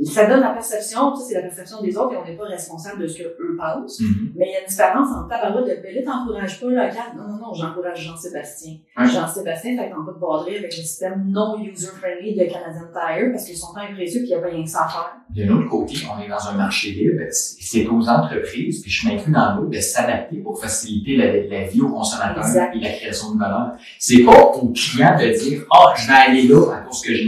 ça 0.04 0.26
donne 0.26 0.40
la 0.40 0.50
perception, 0.50 1.14
ça 1.14 1.24
c'est 1.26 1.34
la 1.34 1.42
perception 1.42 1.82
des 1.82 1.96
autres 1.96 2.14
et 2.14 2.16
on 2.16 2.24
n'est 2.24 2.36
pas 2.36 2.44
responsable 2.44 3.02
de 3.02 3.06
ce 3.08 3.18
que 3.18 3.24
eux 3.24 3.56
pensent. 3.58 4.00
Mhm. 4.00 4.32
Mais 4.36 4.46
il 4.48 4.52
y 4.52 4.56
a 4.56 4.60
une 4.60 4.68
différence 4.68 5.08
entre 5.08 5.28
tabarouette 5.28 5.64
de 5.78 5.82
ben 5.82 5.94
là, 5.94 6.02
t'encourages 6.02 6.60
pas 6.60 6.66
le 6.66 6.80
regarde. 6.80 7.16
Non, 7.16 7.28
non, 7.28 7.38
non, 7.38 7.54
j'encourage 7.54 8.00
Jean-Sébastien. 8.00 8.74
Jean-Sébastien, 8.96 9.76
fait 9.76 9.90
qu'on 9.90 10.04
pas 10.04 10.12
de 10.12 10.18
borderer 10.18 10.58
avec 10.58 10.76
le 10.76 10.82
système 10.82 11.24
non 11.28 11.58
user-friendly 11.58 12.34
de 12.34 12.44
Canadian 12.44 12.88
Tire 12.92 13.32
parce 13.32 13.44
qu'ils 13.44 13.56
sont 13.56 13.74
pas 13.74 13.86
précieux 13.92 14.20
puis 14.20 14.28
il 14.28 14.32
y 14.32 14.34
a 14.34 14.40
pas 14.40 14.48
rien 14.48 14.62
que 14.62 14.70
ça 14.70 14.84
à 14.84 14.88
faire. 14.88 15.12
De 15.34 15.44
l'autre 15.44 15.68
côté, 15.68 15.94
on 16.16 16.22
est 16.22 16.28
dans 16.28 16.48
un 16.48 16.54
marché 16.54 16.90
libre, 16.92 17.22
c'est 17.30 17.58
c'est 17.68 17.86
aux 17.86 18.08
entreprises, 18.08 18.80
puis 18.80 18.90
je 18.90 19.06
m'inclus 19.06 19.32
dans 19.32 19.56
l'autre, 19.56 19.70
de 19.70 19.80
s'adapter 19.80 20.38
pour 20.38 20.58
faciliter 20.58 21.16
la, 21.16 21.58
la 21.58 21.66
vie 21.66 21.82
aux 21.82 21.90
consommateurs 21.90 22.44
Exact. 22.44 22.74
et 22.74 22.80
la 22.80 22.92
création 22.92 23.34
de 23.34 23.38
valeur. 23.38 23.72
C'est 23.98 24.22
pas 24.24 24.52
au 24.54 24.68
client 24.72 25.16
de 25.18 25.38
dire 25.38 25.64
«Ah, 25.70 25.92
je 25.96 26.06
vais 26.06 26.14
aller 26.14 26.48
là 26.48 26.76
à 26.76 26.80
cause 26.80 27.02
que 27.02 27.12
j'ai 27.12 27.24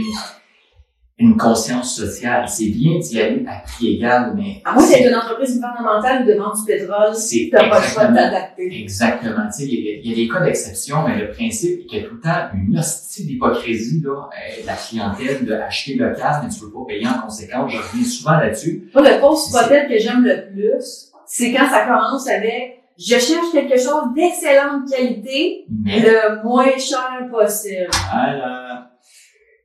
une 1.21 1.37
conscience 1.37 1.95
sociale.» 1.95 2.45
C'est 2.47 2.65
bien 2.69 2.99
d'y 2.99 3.21
aller 3.21 3.45
à 3.47 3.59
prix 3.65 3.95
égal, 3.95 4.33
mais 4.35 4.61
À 4.65 4.73
moins 4.73 4.87
d'être 4.89 5.07
une 5.07 5.15
entreprise 5.15 5.55
gouvernementale 5.55 6.25
de 6.25 6.33
vendre 6.33 6.55
du 6.59 6.65
pétrole, 6.65 7.13
c'est 7.15 7.49
t'as 7.51 7.69
pas 7.69 7.79
le 7.79 7.85
choix 7.85 8.05
de 8.05 8.09
exactement 8.11 8.15
t'adapter. 8.31 8.81
Exactement. 8.81 9.45
Tu 9.47 9.63
sais, 9.63 9.69
il 9.69 9.79
y, 9.85 9.87
a- 9.89 9.97
il 10.03 10.09
y 10.09 10.13
a 10.13 10.15
des 10.15 10.27
cas 10.27 10.43
d'exception, 10.43 10.97
mais 11.07 11.17
le 11.19 11.31
principe 11.31 11.79
est 11.81 11.85
qu'il 11.85 12.01
y 12.01 12.05
a 12.05 12.07
tout 12.07 12.15
le 12.15 12.21
temps 12.21 12.49
une 12.53 12.77
hostie 12.77 13.25
d'hypocrisie 13.25 14.01
là, 14.03 14.09
euh, 14.11 14.61
de 14.61 14.67
la 14.67 14.73
clientèle 14.75 15.45
de 15.45 15.53
acheter 15.53 15.95
local, 15.95 16.41
mais 16.43 16.49
tu 16.49 16.59
veux 16.65 16.71
pas 16.71 16.85
payer 16.87 17.07
en 17.07 17.21
conséquence. 17.21 17.71
Je 17.71 17.77
reviens 17.77 18.03
souvent 18.09 18.37
là-dessus. 18.37 18.89
Moi, 18.93 19.03
le 19.09 19.19
post 19.21 19.49
spotted 19.49 19.87
que 19.89 19.97
j'aime 19.99 20.23
le 20.23 20.51
plus, 20.51 21.11
c'est 21.25 21.51
quand 21.53 21.69
ça 21.69 21.85
commence 21.85 22.27
avec 22.27 22.79
je 22.97 23.17
cherche 23.17 23.51
quelque 23.51 23.77
chose 23.79 24.13
d'excellente 24.15 24.87
qualité, 24.91 25.65
Mais 25.83 26.01
le 26.01 26.43
moins 26.43 26.65
cher 26.77 27.27
possible. 27.31 27.87
voilà. 28.11 28.91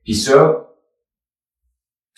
Puis 0.03 0.15
ça, 0.15 0.66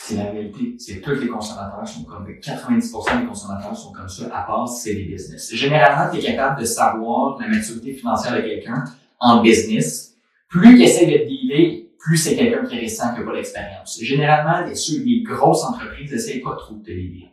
c'est 0.10 0.16
la 0.16 0.32
réalité. 0.32 0.76
C'est 0.78 1.02
tous 1.02 1.12
les 1.12 1.28
consommateurs 1.28 1.88
sont 1.88 2.04
comme 2.04 2.26
90% 2.26 3.22
des 3.22 3.28
consommateurs 3.28 3.76
sont 3.76 3.92
comme 3.92 4.10
ça, 4.10 4.26
à 4.34 4.44
part 4.44 4.68
si 4.68 4.82
c'est 4.82 4.96
des 4.96 5.04
business. 5.04 5.54
Généralement, 5.54 6.12
tu 6.12 6.20
es 6.20 6.36
capable 6.36 6.60
de 6.60 6.66
savoir 6.66 7.38
la 7.40 7.48
maturité 7.48 7.94
financière 7.94 8.36
de 8.36 8.42
quelqu'un 8.42 8.84
en 9.20 9.42
business. 9.42 10.16
Plus 10.50 10.76
il 10.76 10.82
essaie 10.82 11.06
de 11.06 11.28
dealer, 11.28 11.90
plus 12.00 12.18
c'est 12.18 12.36
quelqu'un 12.36 12.66
qui 12.66 12.76
est 12.76 12.80
récent, 12.80 13.14
qui 13.14 13.20
n'a 13.20 13.26
pas 13.26 13.36
d'expérience. 13.36 14.00
Généralement, 14.02 14.66
les, 14.66 14.74
ceux, 14.74 15.04
les 15.04 15.22
grosses 15.22 15.64
entreprises 15.64 16.12
n'essayent 16.12 16.42
pas 16.42 16.56
trop 16.56 16.74
de 16.74 16.84
te 16.84 16.92
dire. 16.92 17.28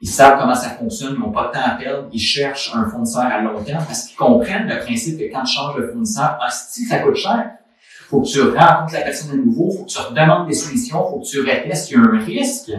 Ils 0.00 0.08
savent 0.08 0.38
comment 0.38 0.54
ça 0.54 0.70
fonctionne, 0.70 1.14
ils 1.16 1.20
n'ont 1.20 1.32
pas 1.32 1.48
de 1.48 1.52
temps 1.52 1.64
à 1.64 1.70
perdre, 1.70 2.08
ils 2.12 2.20
cherchent 2.20 2.74
un 2.74 2.88
fournisseur 2.88 3.24
à 3.24 3.40
long 3.40 3.62
terme 3.62 3.84
parce 3.84 4.04
qu'ils 4.04 4.16
comprennent 4.16 4.68
le 4.68 4.78
principe 4.78 5.18
que 5.18 5.30
quand 5.30 5.42
tu 5.42 5.54
changes 5.54 5.76
de 5.76 5.86
fournisseur, 5.88 6.38
hostie, 6.46 6.84
ça 6.84 6.98
coûte 7.00 7.16
cher. 7.16 7.55
Faut 8.08 8.20
que 8.20 8.28
tu 8.28 8.40
rencontres 8.40 8.92
la 8.92 9.02
personne 9.02 9.32
à 9.32 9.36
nouveau, 9.36 9.70
faut 9.70 9.84
que 9.84 9.90
tu 9.90 9.98
redemandes 9.98 10.46
des 10.46 10.54
solutions, 10.54 11.04
faut 11.08 11.18
que 11.18 11.26
tu 11.26 11.40
retestes, 11.40 11.90
il 11.90 11.94
y 11.94 11.96
a 11.96 12.00
un 12.00 12.18
risque. 12.18 12.70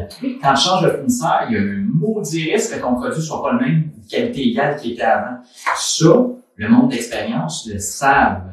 Quand 0.42 0.54
tu 0.54 0.62
changes 0.62 0.84
de 0.84 0.90
fournisseur, 0.90 1.42
il 1.50 1.54
y 1.54 1.58
a 1.58 1.62
un 1.62 1.86
maudit 1.94 2.52
risque 2.54 2.76
que 2.76 2.82
ton 2.82 2.96
produit 2.96 3.22
soit 3.22 3.44
pas 3.44 3.52
le 3.54 3.60
même 3.60 3.92
qualité 4.10 4.50
égale 4.50 4.78
qu'il 4.78 4.94
était 4.94 5.04
avant. 5.04 5.38
Ça, 5.76 6.14
le 6.56 6.70
monde 6.70 6.90
d'expérience 6.92 7.68
le 7.72 7.78
savent. 7.78 8.44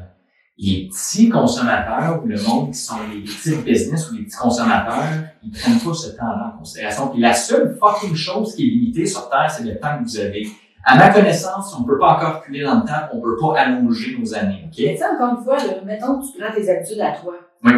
Les 0.57 0.89
petits 0.89 1.29
consommateurs 1.29 2.23
ou 2.23 2.29
le 2.29 2.41
monde 2.41 2.71
qui 2.71 2.79
sont 2.79 2.97
les 3.13 3.23
petits 3.23 3.57
business 3.57 4.11
ou 4.11 4.15
les 4.15 4.23
petits 4.23 4.37
consommateurs, 4.37 5.03
ils 5.43 5.51
prennent 5.51 5.79
pas 5.79 5.95
ce 5.95 6.11
temps-là 6.11 6.55
en 6.55 6.59
considération. 6.59 7.09
Puis 7.09 7.21
la 7.21 7.35
seule 7.35 7.77
fucking 7.79 8.15
chose 8.15 8.55
qui 8.55 8.63
est 8.63 8.71
limitée 8.71 9.07
sur 9.07 9.29
Terre, 9.29 9.51
c'est 9.51 9.65
le 9.65 9.79
temps 9.79 9.99
que 9.99 10.05
vous 10.05 10.19
avez. 10.19 10.49
À 10.87 10.97
ma 10.97 11.11
connaissance, 11.11 11.75
on 11.79 11.85
peut 11.85 11.99
pas 11.99 12.17
encore 12.17 12.41
reculer 12.41 12.63
dans 12.63 12.81
le 12.81 12.83
temps, 12.83 13.09
on 13.13 13.21
peut 13.21 13.37
pas 13.37 13.61
allonger 13.61 14.17
nos 14.19 14.35
années, 14.35 14.65
ok? 14.67 14.75
Mais 14.79 14.99
encore 15.03 15.39
une 15.39 15.45
fois, 15.45 15.57
là, 15.57 15.81
mettons 15.85 16.21
que 16.21 16.27
tu 16.27 16.39
prends 16.39 16.53
tes 16.55 16.69
habitudes 16.69 17.01
à 17.01 17.13
toi. 17.13 17.35
Oui. 17.65 17.73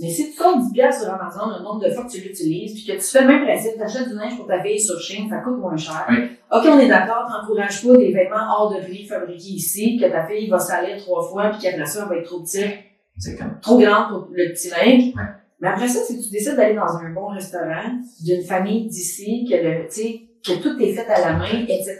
Mais 0.00 0.08
si 0.08 0.32
tu 0.32 0.38
comptes 0.38 0.62
10 0.68 0.72
piastres 0.72 1.02
sur 1.04 1.12
Amazon, 1.12 1.50
le 1.58 1.62
nombre 1.62 1.84
de 1.84 1.90
fois 1.90 2.04
que 2.04 2.10
tu 2.10 2.20
l'utilises, 2.20 2.72
puis 2.74 2.86
que 2.86 2.92
tu 2.92 3.04
fais 3.04 3.22
le 3.22 3.28
même 3.28 3.44
principe, 3.44 3.74
tu 3.76 3.82
achètes 3.82 4.08
du 4.08 4.14
linge 4.14 4.36
pour 4.36 4.46
ta 4.46 4.62
fille 4.62 4.80
sur 4.80 4.98
Chine, 4.98 5.28
ça 5.28 5.38
coûte 5.38 5.58
moins 5.58 5.76
cher. 5.76 6.06
Oui. 6.08 6.16
OK, 6.50 6.62
on 6.66 6.78
est 6.78 6.88
d'accord, 6.88 7.28
t'encourages 7.30 7.84
pas 7.84 7.96
des 7.96 8.12
vêtements 8.12 8.46
hors 8.56 8.74
de 8.74 8.80
prix 8.80 9.04
fabriqués 9.04 9.50
ici, 9.50 9.98
que 10.00 10.06
ta 10.06 10.24
fille 10.26 10.48
va 10.48 10.58
salir 10.58 10.96
trois 11.02 11.28
fois, 11.28 11.50
puis 11.50 11.60
qu'après 11.60 11.84
ça, 11.84 12.02
elle 12.02 12.08
va 12.08 12.16
être 12.16 12.26
trop 12.26 12.40
petite, 12.40 12.70
Exactement. 13.16 13.50
trop 13.60 13.78
grande 13.78 14.08
pour 14.08 14.28
le 14.32 14.48
petit 14.52 14.70
linge. 14.70 15.14
Ouais. 15.14 15.22
Mais 15.60 15.68
après 15.68 15.88
ça, 15.88 16.00
si 16.04 16.20
tu 16.20 16.30
décides 16.30 16.56
d'aller 16.56 16.74
dans 16.74 16.96
un 16.96 17.10
bon 17.10 17.26
restaurant 17.26 17.92
d'une 18.24 18.42
famille 18.42 18.88
d'ici, 18.88 19.46
que 19.48 19.54
le, 19.56 19.86
que 19.86 20.60
tout 20.60 20.80
est 20.80 20.92
fait 20.92 21.08
à 21.08 21.20
la 21.20 21.32
main, 21.34 21.64
etc. 21.68 21.98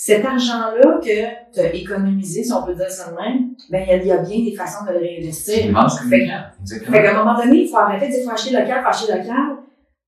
Cet 0.00 0.24
argent-là 0.24 1.00
que 1.02 1.52
tu 1.52 1.58
as 1.58 1.74
économisé, 1.74 2.44
si 2.44 2.52
on 2.52 2.62
peut 2.64 2.72
dire 2.76 2.88
ça 2.88 3.10
de 3.10 3.16
même, 3.16 3.48
ben, 3.68 3.82
il 3.82 3.88
y 3.88 3.92
a- 3.92 3.96
il 3.96 4.06
y, 4.06 4.12
a 4.12 4.18
bien 4.18 4.44
des 4.44 4.54
façons 4.54 4.84
de 4.86 4.92
le 4.92 4.98
réinvestir. 5.00 5.54
Ce 5.88 6.08
Fait-. 6.08 6.18
Exactement. 6.60 6.92
Fait 6.96 7.02
qu'à 7.02 7.10
un 7.20 7.24
moment 7.24 7.36
donné, 7.36 7.62
il 7.62 7.68
faut 7.68 7.78
arrêter 7.78 8.06
de 8.06 8.12
dire 8.12 8.24
faut 8.24 8.30
acheter 8.30 8.52
local, 8.54 8.80
faut 8.82 8.88
acheter 8.90 9.12
local. 9.12 9.56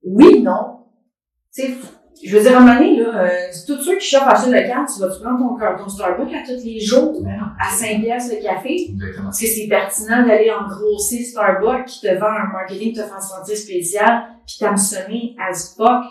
Oui, 0.05 0.43
non. 0.43 0.77
Tu 1.53 1.63
sais, 1.63 1.71
je 2.25 2.37
veux 2.37 2.41
dire, 2.41 2.55
à 2.55 2.59
un 2.59 2.61
moment 2.61 2.75
donné, 2.79 2.97
là, 3.03 3.09
euh, 3.25 3.29
c'est 3.51 3.67
tous 3.67 3.83
ceux 3.83 3.97
qui 3.99 4.07
shoppent 4.07 4.29
acheter 4.29 4.51
local, 4.53 4.85
tu 4.95 5.01
vas-tu 5.01 5.21
prendre 5.25 5.59
ton, 5.59 5.83
ton 5.83 5.89
Starbucks 5.89 6.35
à 6.35 6.47
tous 6.47 6.65
les 6.65 6.79
jours 6.79 7.21
à 7.59 7.71
5 7.75 8.01
piastres 8.01 8.37
le 8.37 8.43
café? 8.45 8.91
Exactement. 8.93 9.25
Parce 9.25 9.41
que 9.41 9.47
c'est 9.49 9.67
pertinent 9.67 10.25
d'aller 10.25 10.53
en 10.53 10.69
grossier 10.69 11.25
Starbucks 11.25 11.87
qui 11.87 12.01
te 12.03 12.15
vend 12.15 12.27
un 12.29 12.53
marketing 12.53 12.93
qui 12.93 13.01
te 13.01 13.03
fait 13.03 13.21
sentir 13.21 13.57
spécial 13.57 14.23
puis 14.47 14.55
t'hameçonner 14.61 15.35
as 15.45 15.75
fuck 15.77 16.05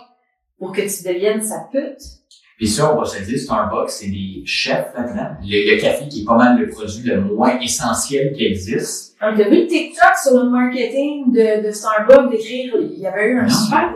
pour 0.58 0.72
que 0.72 0.82
tu 0.82 1.02
deviennes 1.08 1.40
sa 1.40 1.60
pute. 1.72 2.19
Puis 2.60 2.68
ça, 2.68 2.94
on 2.94 3.00
va 3.00 3.06
se 3.06 3.24
dire, 3.24 3.38
Starbucks, 3.38 3.88
c'est 3.88 4.10
des 4.10 4.42
chefs 4.44 4.92
là-dedans. 4.94 5.30
Le, 5.42 5.74
le 5.74 5.80
café 5.80 6.06
qui 6.08 6.20
est 6.20 6.24
pas 6.26 6.36
mal 6.36 6.60
le 6.60 6.68
produit 6.68 7.08
le 7.08 7.22
moins 7.22 7.58
essentiel 7.58 8.34
qui 8.34 8.44
existe. 8.44 9.16
Donc, 9.18 9.38
t'as 9.38 9.48
vu 9.48 9.62
le 9.62 9.66
TikTok 9.66 10.12
sur 10.22 10.36
le 10.44 10.50
marketing 10.50 11.32
de, 11.32 11.66
de 11.66 11.72
Starbucks 11.72 12.30
d'écrire, 12.30 12.74
il 12.78 12.98
y 12.98 13.06
avait 13.06 13.28
eu 13.30 13.38
un 13.38 13.48
super... 13.48 13.94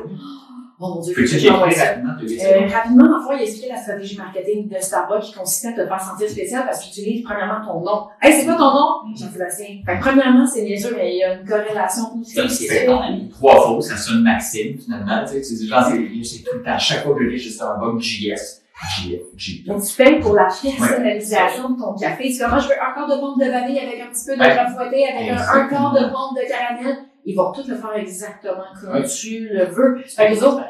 Oh 0.81 0.95
mon 0.95 1.01
dieu, 1.01 1.15
Peux-tu 1.15 1.39
ça. 1.39 1.53
rapidement, 1.53 2.15
laisser? 2.21 2.47
Euh, 2.47 2.67
rapidement, 2.67 3.05
en 3.17 3.29
fait, 3.29 3.37
il 3.37 3.43
expliquait 3.43 3.69
la 3.73 3.81
stratégie 3.81 4.19
marketing 4.19 4.69
de 4.69 4.77
Starbucks 4.81 5.23
qui 5.23 5.33
consistait 5.35 5.69
à 5.69 5.73
te 5.73 5.87
faire 5.87 6.01
sentir 6.01 6.29
spécial 6.29 6.65
parce 6.67 6.81
que 6.81 6.85
tu 6.93 7.01
utilises 7.01 7.23
premièrement 7.25 7.65
ton 7.65 7.81
nom. 7.81 8.09
Hey, 8.21 8.33
c'est 8.41 8.45
quoi 8.47 8.57
ton 8.57 8.73
nom? 8.73 9.15
Jean-Sébastien. 9.17 9.67
Fait 9.87 9.97
que 9.97 10.01
premièrement, 10.01 10.47
c'est 10.47 10.65
bien 10.65 10.77
sûr, 10.77 10.91
mais 10.97 11.13
il 11.15 11.19
y 11.19 11.23
a 11.25 11.35
une 11.35 11.47
corrélation 11.47 12.03
aussi. 12.21 12.35
Comme 12.35 12.49
si 12.49 12.67
c'était 12.67 12.87
ton 12.87 13.01
ami. 13.01 13.29
Trois 13.29 13.61
fois, 13.61 13.81
ça 13.81 13.97
sonne 13.97 14.23
Maxime, 14.23 14.77
finalement. 14.79 15.25
Tu 15.25 15.35
sais, 15.35 15.41
tu 15.43 15.55
dis, 15.55 15.69
genre, 15.69 15.85
c'est 15.85 16.25
c'est 16.25 16.43
tout 16.43 16.57
le 16.57 16.63
temps, 16.65 16.71
à 16.73 16.79
chaque 16.79 17.05
fois 17.05 17.15
que 17.15 17.23
je 17.25 17.29
lis 17.29 17.39
chez 17.39 17.51
Starbucks, 17.51 18.01
JS. 18.01 18.61
Donc, 19.67 19.83
tu 19.85 19.97
payes 19.97 20.19
pour 20.21 20.35
la 20.35 20.45
personnalisation 20.47 21.71
de 21.71 21.81
ton 21.81 21.95
café. 21.95 22.31
C'est 22.33 22.45
comment 22.45 22.59
je 22.59 22.69
veux 22.69 22.75
un 22.75 22.93
quart 22.95 23.09
de 23.09 23.21
pompe 23.21 23.39
de 23.41 23.49
vanille 23.51 23.79
avec 23.79 24.01
un 24.01 24.11
petit 24.11 24.25
peu 24.27 24.35
de 24.37 24.41
Ouais. 24.41 24.51
crème 24.51 24.75
fouettée, 24.75 25.07
avec 25.09 25.31
un, 25.31 25.69
quart 25.69 25.93
de 25.93 26.05
pompe 26.11 26.37
de 26.37 26.49
caramel? 26.49 26.97
Ils 27.25 27.35
vont 27.35 27.53
tout 27.53 27.63
le 27.67 27.75
faire 27.77 27.95
exactement 27.97 28.65
comme 28.81 29.03
tu 29.05 29.49
le 29.49 29.65
veux. 29.67 30.03
Fait 30.05 30.27
que 30.27 30.31
les 30.33 30.43
autres, 30.43 30.63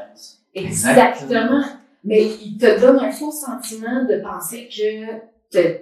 exactement. 0.55 1.65
Mais 2.05 2.23
ils 2.25 2.57
te 2.59 2.81
donnent 2.81 3.01
un 3.01 3.11
faux 3.11 3.33
sentiment 3.33 4.05
de 4.05 4.17
penser 4.23 4.69
que 4.69 5.17
te- 5.51 5.81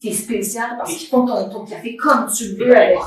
t'es 0.00 0.12
spécial 0.12 0.70
parce 0.76 0.92
qu'ils 0.96 1.08
font 1.08 1.24
ton, 1.24 1.48
ton 1.48 1.64
café 1.64 1.96
comme 1.96 2.26
tu 2.30 2.48
le 2.56 2.64
veux 2.64 2.76
avec. 2.76 2.98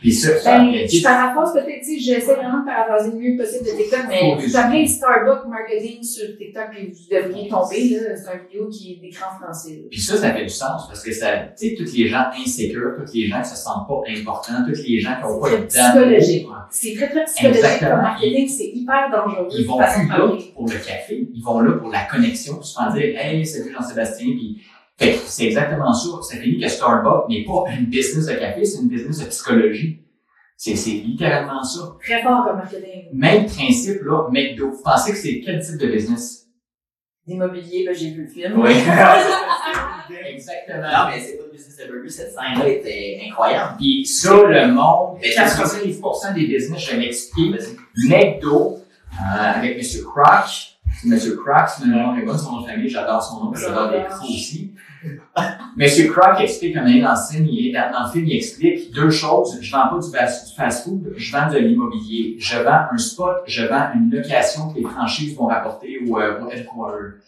Puis 0.00 0.12
ça, 0.12 0.36
ça, 0.38 0.58
Ben, 0.58 0.86
je 0.88 1.02
paraphrase 1.02 1.52
peut-être, 1.54 1.80
tu 1.80 1.98
sais, 1.98 1.98
j'essaie 1.98 2.34
vraiment 2.34 2.60
de 2.60 2.66
paraphraser 2.66 3.10
le 3.12 3.16
mieux 3.18 3.36
possible 3.36 3.64
de 3.64 3.70
TikTok, 3.70 4.00
mais 4.08 4.36
vous 4.38 4.52
tapez 4.52 4.86
Starbucks 4.86 5.46
Marketing 5.48 6.02
sur 6.02 6.36
TikTok 6.36 6.68
et 6.78 6.92
vous 6.92 7.08
devriez 7.10 7.48
tomber, 7.48 7.88
là. 7.90 8.14
C'est 8.14 8.32
une 8.32 8.46
vidéo 8.46 8.68
qui 8.68 8.92
est 8.92 9.00
d'écran 9.00 9.26
français. 9.40 9.84
Puis 9.90 10.00
ça, 10.00 10.16
ça 10.16 10.32
fait 10.32 10.42
du 10.44 10.50
sens 10.50 10.86
parce 10.86 11.02
que 11.02 11.12
ça, 11.12 11.28
tu 11.58 11.68
sais, 11.70 11.74
tous 11.76 11.92
les 11.96 12.08
gens 12.08 12.24
insécures, 12.38 12.94
tous 12.98 13.12
les 13.14 13.26
gens 13.26 13.40
qui 13.42 13.48
se 13.48 13.56
sentent 13.56 13.88
pas 13.88 14.02
importants, 14.08 14.64
tous 14.68 14.82
les 14.86 15.00
gens 15.00 15.16
qui 15.18 15.24
ont 15.24 15.40
pas 15.40 15.50
de 15.50 15.64
psychologique. 15.64 16.46
C'est 16.70 16.94
très, 16.94 17.08
très 17.08 17.24
psychologique 17.24 17.64
Exactement. 17.64 18.02
marketing, 18.02 18.48
c'est 18.48 18.70
hyper 18.74 19.10
dangereux. 19.10 19.48
ils 19.58 19.66
vont 19.66 19.78
plus 19.78 20.08
là 20.08 20.28
pour 20.54 20.64
le 20.66 20.74
café, 20.74 21.28
ils 21.34 21.42
vont 21.42 21.60
là 21.60 21.72
pour 21.72 21.90
la 21.90 22.04
connexion, 22.04 22.56
puis 22.56 22.68
se 22.68 22.74
faire 22.74 22.92
dire, 22.92 23.18
hey, 23.18 23.46
salut 23.46 23.72
Jean-Sébastien, 23.72 24.26
puis 24.36 24.62
fait 24.98 25.12
que 25.12 25.18
c'est 25.26 25.46
exactement 25.46 25.92
ça. 25.92 26.08
Ça 26.22 26.36
finit 26.38 26.60
que 26.60 26.68
Starbucks 26.68 27.28
n'est 27.28 27.44
pas 27.44 27.64
une 27.78 27.86
business 27.86 28.26
de 28.26 28.34
café, 28.34 28.64
c'est 28.64 28.80
une 28.82 28.88
business 28.88 29.18
de 29.20 29.26
psychologie. 29.26 30.00
C'est, 30.56 30.74
c'est 30.74 30.90
littéralement 30.90 31.62
ça. 31.62 31.96
Très 32.02 32.22
fort 32.22 32.44
comme 32.46 32.56
marketing. 32.56 33.08
Même 33.12 33.44
principe, 33.46 34.00
là, 34.02 34.26
McDo. 34.30 34.70
Vous 34.70 34.82
pensez 34.82 35.12
que 35.12 35.18
c'est 35.18 35.40
quel 35.44 35.60
type 35.62 35.76
de 35.78 35.88
business? 35.88 36.46
D'immobilier, 37.26 37.84
là, 37.84 37.92
j'ai 37.92 38.10
vu 38.10 38.22
le 38.22 38.28
film. 38.28 38.60
Oui. 38.60 38.72
Non, 40.08 40.16
Exactement. 40.24 41.10
mais 41.10 41.20
c'est 41.20 41.36
pas 41.36 41.44
le 41.46 41.50
business 41.50 41.76
de 41.78 41.92
burger, 41.92 42.08
cette 42.08 42.30
scène-là 42.30 42.68
était 42.68 43.20
incroyable. 43.26 43.74
Puis 43.76 44.06
ça, 44.06 44.40
le 44.40 44.72
monde, 44.72 45.18
Mais 45.20 45.30
90% 45.30 46.34
des 46.34 46.46
business, 46.46 46.80
je 46.80 46.96
vais. 46.96 47.10
McDo, 48.08 48.78
euh, 49.12 49.36
avec 49.36 49.76
M. 49.78 50.02
Croc, 50.04 50.75
M. 51.04 51.18
Croc, 51.44 51.86
nom 51.86 52.16
est 52.16 52.22
bon, 52.24 52.36
son 52.36 52.52
nom 52.52 52.60
de 52.62 52.66
famille, 52.68 52.88
j'adore 52.88 53.22
son 53.22 53.44
nom, 53.44 53.54
j'adore 53.54 53.90
les 53.90 54.04
crocs 54.04 54.22
aussi. 54.28 54.72
M. 55.78 56.08
Croc 56.10 56.40
explique, 56.40 56.74
comme 56.74 56.84
dans 56.84 56.90
le 56.90 57.32
film, 57.32 57.46
il, 57.48 57.72
dans, 57.72 58.06
le 58.06 58.10
film, 58.10 58.26
il 58.26 58.36
explique 58.36 58.92
deux 58.92 59.10
choses. 59.10 59.58
Je 59.60 59.70
vends 59.70 59.88
pas 59.88 59.98
du 59.98 60.10
fast- 60.10 60.48
du 60.48 60.54
fast-food, 60.56 61.12
je 61.16 61.32
vends 61.32 61.50
de 61.50 61.58
l'immobilier. 61.58 62.36
Je 62.38 62.58
vends 62.58 62.86
un 62.90 62.98
spot, 62.98 63.36
je 63.46 63.66
vends 63.66 63.90
une 63.94 64.10
location 64.10 64.70
que 64.72 64.78
les 64.78 64.84
franchises 64.84 65.36
vont 65.36 65.46
rapporter 65.46 65.98
au, 66.08 66.18
euh, 66.18 66.40
au 66.42 66.50
headquarter. 66.50 67.18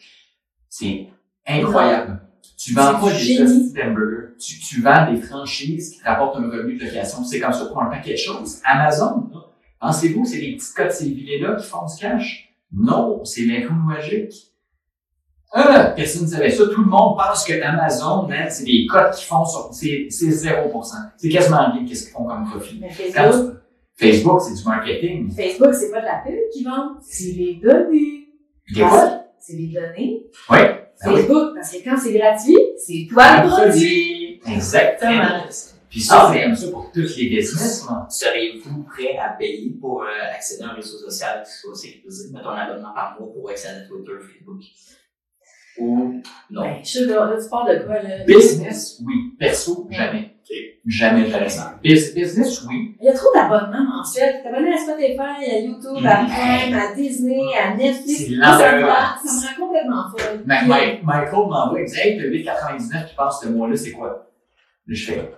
C'est 0.69 1.09
incroyable. 1.47 2.21
Tu 2.57 2.73
vends 2.75 2.99
pas 2.99 3.13
du 3.13 3.27
des 3.27 3.37
saucisses 3.37 3.73
d'hamburger. 3.73 4.35
Tu, 4.41 4.59
tu 4.59 4.81
vends 4.81 5.13
des 5.13 5.21
franchises 5.21 5.93
qui 5.93 6.01
te 6.01 6.05
rapportent 6.05 6.37
un 6.37 6.51
revenu 6.51 6.77
de 6.77 6.85
location. 6.85 7.23
C'est 7.23 7.39
comme 7.39 7.53
ça 7.53 7.67
pour 7.67 7.83
un 7.83 7.87
paquet 7.87 8.13
de 8.13 8.17
choses. 8.19 8.61
Amazon, 8.65 9.31
pensez-vous 9.81 10.23
que 10.23 10.29
c'est 10.29 10.41
les 10.41 10.57
petits 10.57 10.75
codes 10.75 10.87
là 11.41 11.55
qui 11.57 11.67
font 11.67 11.87
du 11.87 12.01
cash? 12.01 12.48
Non, 12.73 13.25
c'est 13.25 13.43
l'info 13.43 13.73
magique. 13.73 14.53
Ah, 15.53 15.95
personne 15.97 16.23
ne 16.23 16.27
savait 16.27 16.51
ça. 16.51 16.65
Tout 16.67 16.83
le 16.83 16.91
monde 16.91 17.17
pense 17.17 17.45
que 17.45 17.61
Amazon, 17.63 18.29
c'est 18.51 18.65
des 18.65 18.87
codes 18.87 19.13
qui 19.15 19.25
font 19.25 19.45
sur, 19.47 19.73
c'est, 19.73 20.09
c'est 20.11 20.29
0%. 20.29 20.95
C'est 21.17 21.29
quasiment 21.31 21.73
rien 21.73 21.87
qu'est-ce 21.87 22.05
qu'ils 22.05 22.13
font 22.13 22.25
comme 22.25 22.45
profit. 22.51 22.79
Mais 22.81 22.91
Facebook, 22.91 23.57
Facebook, 23.97 24.41
c'est 24.43 24.55
du 24.55 24.65
marketing. 24.69 25.31
Facebook, 25.31 25.75
c'est 25.75 25.91
pas 25.91 26.01
de 26.01 26.05
la 26.05 26.23
pub 26.25 26.35
qu'ils 26.53 26.65
vendent, 26.67 26.99
c'est 27.03 27.33
les 27.33 27.55
données. 27.55 28.29
Quoi? 28.77 29.23
C'est 29.39 29.57
les 29.57 29.69
données. 29.69 30.27
Oui. 30.51 30.59
Ah 31.01 31.13
oui. 31.13 31.17
Facebook, 31.17 31.55
parce 31.55 31.73
que 31.73 31.85
quand 31.85 31.97
c'est 31.97 32.13
gratuit, 32.13 32.57
c'est 32.77 33.07
toi 33.11 33.43
le 33.43 33.49
produit. 33.49 34.41
Exactement. 34.47 35.47
Puis 35.91 36.07
Ah, 36.11 36.27
ça, 36.27 36.31
c'est 36.33 36.43
comme 36.45 36.55
ça 36.57 36.71
pour 36.71 36.93
tous 36.93 37.17
les 37.17 37.29
business. 37.29 37.87
Seriez-vous 38.11 38.83
prêt 38.85 39.17
à 39.17 39.31
payer 39.31 39.71
pour 39.81 40.03
euh, 40.03 40.07
accéder 40.35 40.63
à 40.65 40.71
un 40.71 40.75
réseau 40.75 40.99
social 40.99 41.43
qui 41.45 41.51
soit 41.53 41.75
sécurisé? 41.75 42.29
Mettons 42.33 42.51
un 42.51 42.57
abonnement 42.57 42.93
par 42.95 43.17
mois 43.19 43.33
pour 43.33 43.49
accéder 43.51 43.75
à 43.75 43.81
Twitter, 43.89 44.13
Facebook. 44.21 44.61
Ou 45.81 46.21
non? 46.51 46.63
Ben, 46.63 46.77
je 46.83 46.89
sais, 46.91 47.05
là, 47.05 47.25
là, 47.31 47.37
tu 47.43 47.49
parles 47.49 47.79
de 47.79 47.85
quoi, 47.85 48.03
là? 48.03 48.25
Business, 48.27 49.01
oui. 49.07 49.15
Perso, 49.39 49.87
jamais. 49.91 50.35
Jamais. 50.87 51.31
Bus- 51.83 52.15
business, 52.15 52.65
oui. 52.69 52.97
Il 53.01 53.07
y 53.07 53.09
a 53.09 53.13
trop 53.13 53.29
d'abonnements 53.35 53.99
mensuels. 53.99 54.41
T'es 54.43 54.49
abonné 54.49 54.73
à 54.75 54.79
Spotify, 54.79 55.51
à 55.51 55.59
YouTube, 55.61 56.05
à 56.05 56.23
Mm. 56.23 56.27
Prime, 56.27 56.75
à 56.75 56.95
Disney, 56.95 57.55
à 57.57 57.75
Netflix. 57.77 58.25
C'est 58.27 58.37
ça 58.37 58.77
me 58.77 58.85
rend, 58.85 59.17
ça 59.25 59.33
me 59.33 59.47
rend 59.61 59.67
complètement 59.67 60.05
folle. 60.11 60.43
Michael 60.47 61.33
m'envoie, 61.49 61.81
il 61.81 61.87
dit, 61.87 61.99
hey, 61.99 62.17
t'as 62.19 62.25
8,99, 62.25 63.09
tu 63.11 63.15
penses 63.15 63.41
ce 63.43 63.49
mois-là, 63.49 63.77
c'est 63.77 63.93
quoi? 63.93 64.09
Là, 64.09 64.95
je 64.95 65.05
fais, 65.05 65.31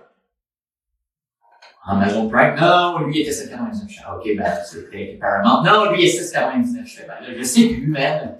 Amazon 1.85 2.29
Prime? 2.29 2.55
Non, 2.59 2.99
lui, 2.99 3.19
il 3.19 3.21
était 3.21 3.31
7,99. 3.31 3.89
Je 3.89 3.95
fais, 3.99 4.03
OK, 4.15 4.37
ben, 4.37 4.53
c'est 4.65 4.87
très 4.89 5.17
Paramount. 5.19 5.63
Non, 5.63 5.91
lui, 5.91 6.03
il 6.03 6.05
est 6.07 6.19
6,99. 6.21 6.85
Je 6.85 6.97
fais, 6.97 7.07
ben, 7.07 7.13
là, 7.27 7.33
je 7.37 7.43
sais 7.43 7.67
plus, 7.69 7.87
man. 7.87 8.37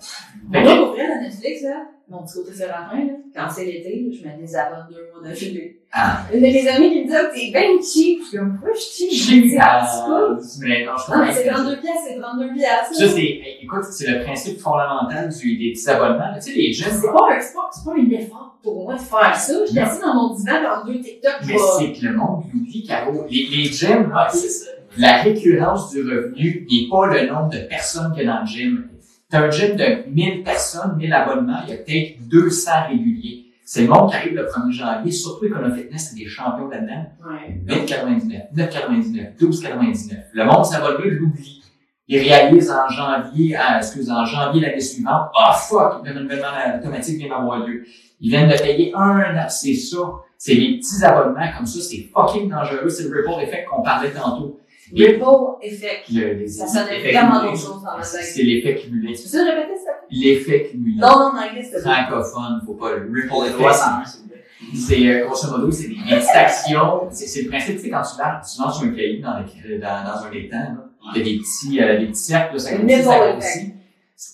Que- 0.52 0.78
pour 0.78 0.94
vrai, 0.94 1.08
la 1.08 1.22
Netflix, 1.22 1.64
là, 1.64 1.86
mon 2.12 2.24
petit 2.24 2.34
côté 2.36 2.54
sur 2.54 2.68
la 2.68 2.90
fin, 2.92 2.98
là, 3.06 3.14
quand 3.34 3.48
c'est 3.50 3.66
l'été, 3.66 4.12
je 4.12 4.28
me 4.28 4.38
désabonne 4.40 4.86
deux 4.90 5.08
mois 5.14 5.28
d'affilée. 5.28 5.78
Ah. 5.94 6.22
Une 6.34 6.40
de 6.40 6.46
mes 6.46 6.68
amies 6.68 6.90
qui 6.92 7.04
me 7.04 7.08
dit, 7.08 7.14
oh, 7.16 7.28
t'es 7.34 7.52
bien 7.52 7.70
cheap. 7.82 8.20
Je 8.22 8.28
suis 8.28 8.38
comme, 8.38 8.54
pourquoi 8.54 8.74
je 8.74 8.80
suis 8.80 9.10
cheap? 9.16 9.44
Je 9.44 9.50
dis, 9.50 9.58
ah, 9.60 9.86
c'est 9.86 10.60
pas. 10.62 10.68
Mais 10.68 10.86
non, 10.86 10.92
je 10.98 11.12
Non, 11.12 11.18
comprends. 11.18 11.26
mais 11.26 11.34
c'est 11.34 11.48
32 11.50 11.80
pièces, 11.80 11.92
c'est 12.08 12.20
32 12.20 12.54
pièces. 12.54 12.70
Ça, 12.94 13.08
c'est, 13.10 13.20
hey, 13.22 13.58
écoute, 13.64 13.84
c'est 13.90 14.10
le 14.12 14.24
principe 14.24 14.60
fondamental 14.60 15.30
du, 15.30 15.58
des 15.58 15.72
petits 15.74 15.90
abonnements. 15.90 16.34
Tu 16.36 16.42
sais, 16.42 16.52
les 16.54 16.74
C'est 16.74 16.90
pas 17.12 17.28
un, 17.32 17.40
c'est 17.42 17.54
pas, 17.54 17.70
c'est 17.72 17.86
pas 17.86 17.92
un 17.98 18.10
effort 18.12 18.58
pour 18.62 18.84
moi 18.86 18.94
de 18.96 19.00
faire 19.00 19.36
ça. 19.36 19.54
Je 19.66 19.70
suis 19.72 19.80
assis 19.80 20.02
dans 20.02 20.14
mon 20.14 20.36
divan 20.36 20.62
dans 20.62 20.86
deux 20.86 21.00
TikTok. 21.00 21.34
mais 21.48 21.56
c'est 21.58 21.94
que 21.94 22.06
le 22.06 22.16
monde 22.16 22.44
l'oublie, 22.54 22.86
Caro. 22.88 23.26
Les, 23.30 23.48
les 23.48 23.64
gyms, 23.66 24.14
c'est 24.32 24.48
ça. 24.50 24.72
la 24.98 25.22
récurrence 25.22 25.92
du 25.92 26.02
revenu 26.04 26.68
n'est 26.72 26.90
pas 26.90 27.08
le 27.08 27.28
nombre 27.28 27.50
de 27.50 27.60
personnes 27.68 28.12
qu'il 28.14 28.24
y 28.24 28.28
a 28.28 28.34
dans 28.34 28.42
le 28.42 28.46
gym. 28.48 28.88
T'as 29.32 29.44
un 29.44 29.50
gym 29.50 29.78
de 29.78 30.10
1000 30.10 30.44
personnes, 30.44 30.98
1000 30.98 31.14
abonnements, 31.14 31.62
il 31.66 31.74
y 31.74 31.74
a 31.74 31.78
peut-être 31.78 32.28
200 32.28 32.72
réguliers. 32.90 33.46
C'est 33.64 33.84
le 33.84 33.88
monde 33.88 34.10
qui 34.10 34.18
arrive 34.18 34.36
le 34.36 34.44
1er 34.44 34.72
janvier, 34.72 35.12
surtout 35.14 35.46
Econo 35.46 35.74
Fitness, 35.74 36.10
c'est 36.10 36.18
des 36.18 36.28
champions 36.28 36.68
là-dedans. 36.68 37.06
Ouais. 37.26 37.62
8,99, 37.66 38.54
9,99, 38.54 39.38
12,99. 39.40 40.18
Le 40.34 40.44
monde 40.44 40.66
s'abonne 40.66 41.02
là, 41.02 41.06
l'oublie. 41.06 41.64
Il 42.10 42.20
réalise 42.20 42.70
en 42.70 42.90
janvier, 42.90 43.56
ah, 43.56 43.78
excuse, 43.78 44.12
en 44.12 44.26
janvier 44.26 44.60
l'année 44.60 44.82
suivante, 44.82 45.30
oh 45.34 45.54
fuck, 45.54 46.06
le 46.06 46.14
renouvellement 46.14 46.48
automatique 46.78 47.18
vient 47.18 47.30
d'avoir 47.30 47.66
lieu. 47.66 47.86
Ils 48.20 48.30
viennent 48.30 48.50
de 48.50 48.58
payer 48.58 48.92
un 48.94 49.38
an, 49.38 49.48
c'est 49.48 49.76
ça. 49.76 49.98
C'est 50.38 50.56
les 50.56 50.80
petits 50.80 51.06
abonnements 51.06 51.48
comme 51.56 51.66
ça, 51.66 51.80
c'est 51.80 52.10
fucking 52.14 52.50
dangereux. 52.50 52.90
C'est 52.90 53.04
le 53.04 53.16
ripple 53.16 53.42
effect 53.44 53.66
qu'on 53.70 53.82
parlait 53.82 54.12
tantôt. 54.12 54.60
Ripple 54.94 55.24
effect. 55.62 56.10
le- 56.14 56.34
les- 56.34 56.48
Ça 56.48 56.86
l'effet 56.90 57.12
vraiment 57.14 57.42
d'autres 57.44 57.58
choses 57.58 57.82
dans 57.84 57.98
ma 57.98 58.02
tête. 58.04 58.24
C'est 58.24 58.44
l'effet 58.44 58.76
cumulé. 58.76 59.14
Tu 59.16 59.30
peux 59.30 59.38
répéter 59.44 59.78
ça? 59.84 59.92
L'effet 60.10 60.68
cumulé. 60.72 60.96
Non, 61.00 61.08
non, 61.08 61.16
en 61.16 61.38
anglais, 61.38 61.70
pas. 61.72 61.80
Francophone, 61.80 62.62
faut 62.66 62.74
pas 62.74 62.96
le 62.96 63.12
ripple 63.14 63.34
effect. 63.46 63.58
301, 63.58 64.06
s'il 64.06 64.22
vous 64.22 64.28
plaît. 64.28 64.44
C'est, 64.76 65.08
euh, 65.08 65.26
grosso 65.26 65.50
modo, 65.50 65.72
c'est 65.72 65.88
des 65.88 65.96
actions. 66.34 67.08
C'est, 67.10 67.28
c'est 67.28 67.42
le 67.44 67.50
principe, 67.50 67.78
tu 67.78 67.82
sais, 67.84 67.90
quand 67.90 68.02
tu 68.02 68.22
lances, 68.22 68.56
tu 68.56 68.62
lances 68.62 68.84
un 68.84 68.90
cahier 68.92 69.20
dans, 69.20 69.34
dans, 69.34 70.04
dans 70.04 70.26
un 70.26 70.32
étang, 70.32 70.58
là. 70.58 70.88
Il 71.16 71.18
y 71.18 71.22
a 71.22 71.24
des 71.24 71.40
petits, 71.40 71.82
euh, 71.82 72.00
des 72.00 72.06
petits 72.08 72.20
cercles, 72.22 72.54
là, 72.54 72.60
ça 72.60 72.70
grossit, 72.76 73.04
ça 73.04 73.32
grossit. 73.34 73.74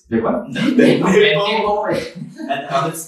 De 0.10 0.20
quoi? 0.20 0.46
Ben, 0.78 1.02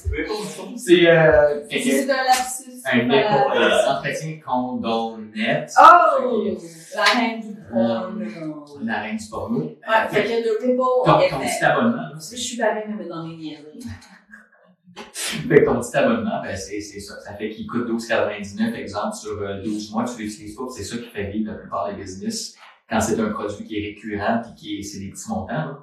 peux 0.09 0.23
pas 0.25 0.33
C'est, 0.75 1.07
euh, 1.07 1.61
que- 1.69 1.79
C'est 1.79 2.09
un 2.11 2.23
lapsus. 2.23 2.81
un 2.85 2.97
dépôt, 3.07 3.51
euh, 3.55 3.87
entretien 3.87 4.39
condonnet. 4.45 5.65
Oh! 5.79 6.57
La 6.95 7.03
reine 7.03 7.41
du 7.41 7.55
porno. 7.71 8.65
que 8.65 8.85
La 8.85 9.01
reine 9.01 9.17
du 9.17 9.25
porno. 9.29 9.59
Ouais, 9.59 10.07
fait 10.09 10.23
que 10.23 10.29
le 10.29 10.51
Ripple 10.61 10.77
Ton, 11.05 11.39
petit 11.39 11.65
abonnement, 11.65 11.95
là, 11.97 12.11
Je 12.15 12.19
c'est 12.21 12.37
suis 12.37 12.57
pareil, 12.57 12.83
mais 12.97 13.05
dans 13.07 13.23
mes 13.27 13.35
niaiseries. 13.35 13.79
Fait 15.47 15.59
que 15.61 15.65
ton 15.65 15.79
petit 15.79 15.95
abonnement, 15.95 16.41
ben 16.43 16.55
c'est 16.57 16.81
c'est 16.81 16.99
ça. 16.99 17.19
Ça 17.21 17.33
fait 17.35 17.49
qu'il 17.51 17.67
coûte 17.67 17.87
12,99 17.87 18.73
exemple 18.75 19.15
sur 19.15 19.39
euh, 19.41 19.61
12 19.63 19.91
mois, 19.91 20.03
tu 20.03 20.23
l'utilises 20.23 20.55
pas, 20.55 20.63
c'est 20.75 20.83
ça 20.83 20.97
qui 20.97 21.05
fait 21.05 21.31
vivre 21.31 21.51
la 21.53 21.57
plupart 21.57 21.87
des 21.87 21.93
business 22.01 22.55
quand 22.89 22.99
c'est 22.99 23.17
un 23.19 23.29
produit 23.29 23.63
qui 23.63 23.77
est 23.77 23.87
récurrent 23.89 24.41
puis 24.41 24.53
qui 24.55 24.79
est, 24.79 24.81
c'est 24.81 24.99
des 24.99 25.09
petits 25.11 25.29
montants. 25.29 25.77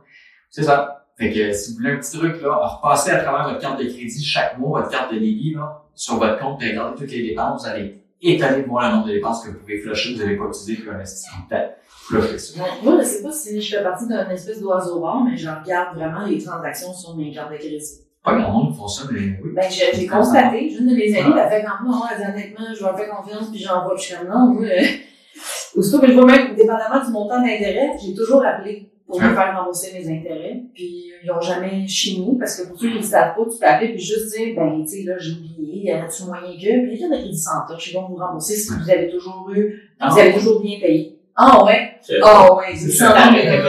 C'est 0.50 0.62
ça. 0.62 1.06
Fait 1.16 1.32
que 1.32 1.52
si 1.52 1.70
vous 1.70 1.78
voulez 1.78 1.92
un 1.92 1.96
petit 1.96 2.18
truc, 2.18 2.42
là, 2.42 2.56
repassez 2.56 3.10
à 3.10 3.22
travers 3.22 3.48
votre 3.48 3.60
carte 3.60 3.78
de 3.78 3.84
crédit 3.84 4.24
chaque 4.24 4.58
mois, 4.58 4.80
votre 4.80 4.92
carte 4.92 5.12
de 5.14 5.18
débit, 5.18 5.54
là, 5.54 5.82
sur 5.94 6.18
votre 6.18 6.38
compte, 6.38 6.58
puis 6.58 6.70
regardez 6.70 6.98
toutes 6.98 7.10
les 7.10 7.28
dépenses, 7.28 7.62
vous 7.62 7.68
allez 7.68 8.02
étonné 8.20 8.62
de 8.62 8.68
voir 8.68 8.88
le 8.88 8.96
nombre 8.96 9.08
de 9.08 9.14
dépenses 9.14 9.42
que 9.42 9.50
vous 9.50 9.58
pouvez 9.58 9.78
flusher, 9.78 10.14
vous 10.14 10.20
n'avez 10.20 10.36
pas 10.36 10.44
utilisé, 10.44 10.74
puis 10.82 10.90
investissement. 10.90 11.38
Peut-être 11.48 11.78
flusher 11.86 12.38
ça. 12.38 12.64
Moi, 12.82 12.98
je 12.98 13.04
sais 13.04 13.22
pas 13.22 13.32
si 13.32 13.60
je 13.60 13.76
fais 13.76 13.82
partie 13.82 14.06
d'un 14.06 14.28
espèce 14.28 14.60
d'oiseau 14.60 15.00
rare, 15.00 15.24
mais 15.24 15.36
je 15.36 15.48
regarde 15.48 15.96
vraiment 15.96 16.26
les 16.26 16.42
transactions 16.42 16.92
sur 16.92 17.16
mes 17.16 17.32
cartes 17.32 17.52
de 17.52 17.56
crédit. 17.56 17.82
Pas 18.22 18.34
grand 18.34 18.52
monde 18.52 18.76
font 18.76 18.88
ça, 18.88 19.04
mais 19.10 19.38
oui. 19.42 19.52
Ben, 19.54 19.70
j'ai 19.70 20.06
constaté, 20.06 20.68
j'ai 20.68 20.78
une 20.78 20.88
de 20.88 20.94
mes 20.94 21.16
amies, 21.16 21.32
elle 21.38 21.48
fait 21.48 21.64
comme 21.64 21.86
moi, 21.86 22.08
elle 22.12 22.18
dit 22.18 22.30
honnêtement, 22.30 22.66
je 22.76 22.82
leur 22.82 22.98
fais 22.98 23.08
confiance, 23.08 23.50
puis 23.50 23.60
j'envoie, 23.60 23.94
puis 23.94 24.02
je 24.02 24.08
suis 24.08 24.16
comme 24.16 24.28
non, 24.28 24.52
moi, 24.52 24.64
euh, 24.64 24.84
aussitôt 25.76 26.00
que 26.00 26.08
je 26.08 26.12
vois 26.12 26.26
même, 26.26 26.54
dépendamment 26.54 27.04
du 27.04 27.10
montant 27.10 27.40
d'intérêt, 27.40 27.92
j'ai 28.04 28.14
toujours 28.14 28.44
appelé 28.44 28.90
pour 29.06 29.20
me 29.20 29.34
faire 29.34 29.56
rembourser 29.56 29.92
mes 29.92 30.18
intérêts, 30.18 30.62
puis 30.74 31.12
ils 31.22 31.30
ont 31.30 31.40
jamais 31.40 31.86
chimie, 31.86 32.36
parce 32.38 32.60
que 32.60 32.68
pour 32.68 32.78
ceux 32.78 32.90
qui 32.90 32.98
ne 32.98 33.02
savent 33.02 33.36
pas, 33.36 33.42
tu 33.44 33.58
peux 33.58 33.66
appeler 33.66 33.90
puis 33.92 34.00
juste 34.02 34.36
dire, 34.36 34.54
ben, 34.56 34.82
tu 34.82 34.88
sais, 34.88 35.02
là, 35.04 35.14
j'ai 35.18 35.32
oublié, 35.32 35.84
y 35.84 35.90
a-tu 35.92 36.24
moyen 36.24 36.52
que, 36.56 36.88
puis 36.88 36.98
cartes 36.98 37.12
de 37.12 37.16
crédit 37.18 37.38
sans 37.38 37.66
touch, 37.68 37.90
ils 37.90 37.94
vont 37.94 38.08
vous 38.08 38.16
rembourser 38.16 38.56
si 38.56 38.72
vous 38.72 38.90
avez 38.90 39.08
toujours 39.08 39.48
eu, 39.54 39.90
Ah, 40.00 40.10
vous 40.10 40.18
avez 40.18 40.32
toujours 40.34 40.60
bien 40.60 40.78
payé. 40.80 41.18
Ah 41.36 41.64
ouais? 41.64 41.92
Ah 42.22 42.54
ouais, 42.54 42.74
c'est 42.74 42.90
ça. 42.90 43.14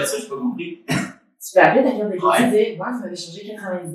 ça. 0.05 0.17
Pas 0.29 0.35
compris. 0.41 0.79
Tu 0.87 1.53
peux 1.53 1.59
appeler 1.61 1.83
ta 1.83 1.91
carte 1.91 2.11
de 2.11 2.17
crédit 2.17 2.43
et 2.57 2.65
dire, 2.73 2.79
ouais, 2.81 2.87
vous 2.93 2.99
m'avez 3.03 3.15
changé 3.15 3.55
90 3.55 3.93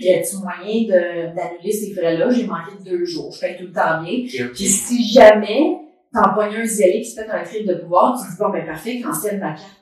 Y 0.00 0.12
a-tu 0.14 0.36
moyen 0.36 0.88
d'annuler 1.34 1.72
ces 1.72 1.92
frais-là? 1.94 2.30
J'ai 2.30 2.46
manqué 2.46 2.72
de 2.82 2.90
deux 2.90 3.04
jours. 3.04 3.30
Je 3.32 3.40
paye 3.40 3.56
tout 3.56 3.64
le 3.66 3.72
temps 3.72 4.02
bien. 4.02 4.24
Puis 4.54 4.64
si 4.64 5.12
jamais 5.12 5.78
t'en 6.12 6.34
pognes 6.34 6.56
un 6.56 6.64
zélé 6.64 7.02
qui 7.02 7.10
se 7.10 7.20
fait 7.20 7.28
un 7.30 7.42
cri 7.42 7.64
de 7.64 7.74
pouvoir, 7.74 8.18
tu 8.20 8.28
dis, 8.30 8.38
bon, 8.38 8.48
ben 8.50 8.64
parfait, 8.66 9.00
cancelle 9.00 9.38
ma 9.38 9.50
carte. 9.50 9.77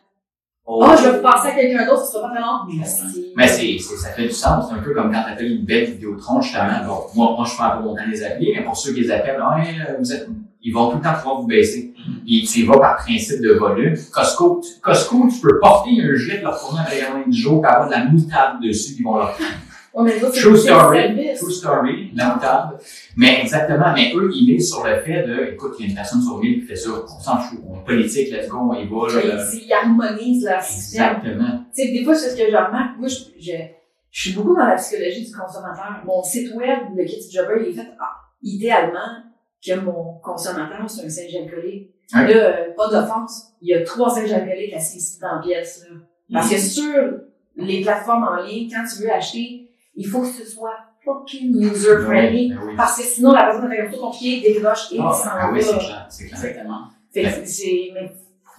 Oh. 0.68 0.82
Ah, 0.84 0.96
je 0.96 1.08
vais 1.08 1.16
vous 1.18 1.22
passer 1.22 1.48
à 1.48 1.50
quelqu'un 1.52 1.86
d'autre, 1.86 2.04
ce 2.04 2.12
sera 2.14 2.28
pas 2.28 2.40
long. 2.40 2.74
Merci. 2.76 3.32
Mais 3.36 3.46
c'est, 3.46 3.78
c'est- 3.78 3.96
ça 3.96 4.10
fait 4.10 4.24
du 4.24 4.30
sens. 4.32 4.66
C'est 4.68 4.74
un 4.74 4.82
peu 4.82 4.92
comme 4.92 5.12
quand 5.12 5.22
t'appelles 5.22 5.52
une 5.52 5.64
belle 5.64 5.84
Vidéotron, 5.92 6.40
justement. 6.40 6.64
Bon, 6.86 6.98
moi, 7.14 7.34
moi, 7.36 7.46
je 7.48 7.54
prends 7.54 7.70
pas 7.70 7.80
mon 7.80 7.94
temps 7.94 8.04
de 8.04 8.10
les 8.10 8.24
appeler, 8.24 8.52
mais 8.56 8.64
pour 8.64 8.76
ceux 8.76 8.92
qui 8.92 9.00
les 9.02 9.10
appellent, 9.12 9.40
ouais, 9.40 9.74
euh, 9.88 9.94
vous 10.00 10.12
êtes, 10.12 10.28
ils 10.62 10.72
vont 10.74 10.90
tout 10.90 10.96
le 10.96 11.02
temps 11.04 11.14
pouvoir 11.14 11.40
vous 11.40 11.46
baisser. 11.46 11.94
Et 12.28 12.42
tu 12.44 12.60
y 12.60 12.66
vas 12.66 12.78
par 12.78 12.96
principe 12.96 13.40
de 13.42 13.52
volume. 13.52 13.94
Costco, 14.12 14.60
tu, 14.60 14.80
Costco, 14.80 15.28
tu 15.32 15.40
peux 15.40 15.60
porter 15.60 15.90
un 16.02 16.16
gilet, 16.16 16.40
leur 16.42 16.58
fournir 16.58 16.82
avec 16.84 17.04
un 17.04 17.30
jour, 17.30 17.62
puis 17.62 17.70
avoir 17.70 17.86
de 17.86 17.92
la 17.92 18.04
moutarde 18.06 18.60
dessus, 18.60 18.94
puis 18.94 19.02
ils 19.02 19.04
vont 19.04 19.16
leur 19.18 19.36
Ouais, 19.96 20.04
mais 20.04 20.22
autres, 20.22 20.38
True 20.38 20.58
story, 20.58 21.34
true 21.36 21.50
story, 21.50 22.10
la 22.14 22.34
moutarde. 22.34 22.78
Mais 23.16 23.40
exactement, 23.40 23.94
mais 23.94 24.12
eux, 24.14 24.30
ils 24.34 24.46
misent 24.46 24.68
sur 24.68 24.84
le 24.84 25.00
fait 25.00 25.26
de, 25.26 25.52
écoute, 25.54 25.76
il 25.78 25.84
y 25.84 25.86
a 25.86 25.88
une 25.88 25.94
personne 25.94 26.20
sur 26.20 26.38
mille 26.38 26.60
qui 26.60 26.66
fait 26.66 26.76
ça, 26.76 26.90
on 26.90 27.18
s'en 27.18 27.38
fout, 27.38 27.60
on 27.66 27.82
politique, 27.82 28.30
let's 28.30 28.46
go, 28.46 28.58
on 28.58 28.74
y 28.74 28.86
va, 28.86 29.20
là. 29.20 29.36
là. 29.36 29.44
Ils, 29.54 29.72
harmonisent 29.72 30.44
leur 30.44 30.60
système. 30.60 31.16
Exactement. 31.16 31.64
Tu 31.74 31.82
sais, 31.82 31.92
des 31.92 32.04
fois, 32.04 32.14
c'est 32.14 32.28
ce 32.28 32.36
que 32.36 32.42
je 32.42 32.56
remarque. 32.56 32.98
Moi, 32.98 33.08
je, 33.08 33.40
je, 33.40 33.52
je 34.10 34.20
suis 34.20 34.32
beaucoup 34.34 34.54
dans 34.54 34.66
la 34.66 34.74
psychologie 34.74 35.24
du 35.24 35.32
consommateur. 35.32 36.02
Mon 36.04 36.22
site 36.22 36.54
web, 36.54 36.78
le 36.94 37.04
Kitty 37.04 37.32
Jobber, 37.32 37.54
il 37.62 37.70
est 37.70 37.82
fait 37.82 37.88
ah, 37.98 38.16
idéalement 38.42 39.24
que 39.66 39.80
mon 39.80 40.18
consommateur, 40.22 40.90
c'est 40.90 41.06
un 41.06 41.08
singe 41.08 41.34
alcoolique. 41.36 41.90
Ouais. 42.14 42.34
Là, 42.34 42.34
euh, 42.34 42.74
pas 42.76 42.90
d'offense, 42.90 43.54
il 43.62 43.68
y 43.70 43.74
a 43.74 43.82
trois 43.82 44.10
singes 44.10 44.32
alcooliques 44.32 44.74
assis 44.74 44.98
ici 44.98 45.18
dans 45.20 45.36
la 45.36 45.40
pièce. 45.40 45.86
Là. 45.88 45.96
Parce 46.34 46.50
que 46.50 46.58
sur 46.58 46.94
les 47.56 47.80
plateformes 47.80 48.24
en 48.24 48.42
ligne, 48.42 48.70
quand 48.70 48.84
tu 48.84 49.02
veux 49.02 49.10
acheter, 49.10 49.65
il 49.96 50.06
faut 50.06 50.20
que 50.20 50.26
ce 50.28 50.44
soit 50.46 50.76
fucking 51.04 51.56
user-friendly. 51.62 52.50
Ben 52.50 52.58
oui. 52.66 52.74
Parce 52.76 52.96
que 52.98 53.02
sinon, 53.04 53.32
la 53.32 53.44
personne 53.44 53.72
un 53.72 53.90
peu 53.90 53.96
compliqué, 53.96 54.52
décroche 54.54 54.92
et 54.92 54.98
Ah, 55.00 55.12
s'en 55.12 55.28
ah 55.32 55.50
oui, 55.52 55.62
c'est 55.62 55.72
va. 55.72 55.78
clair, 55.78 56.06
c'est 56.08 56.26
clair. 56.26 56.38
Exactement. 56.44 56.80
Fait 57.12 57.44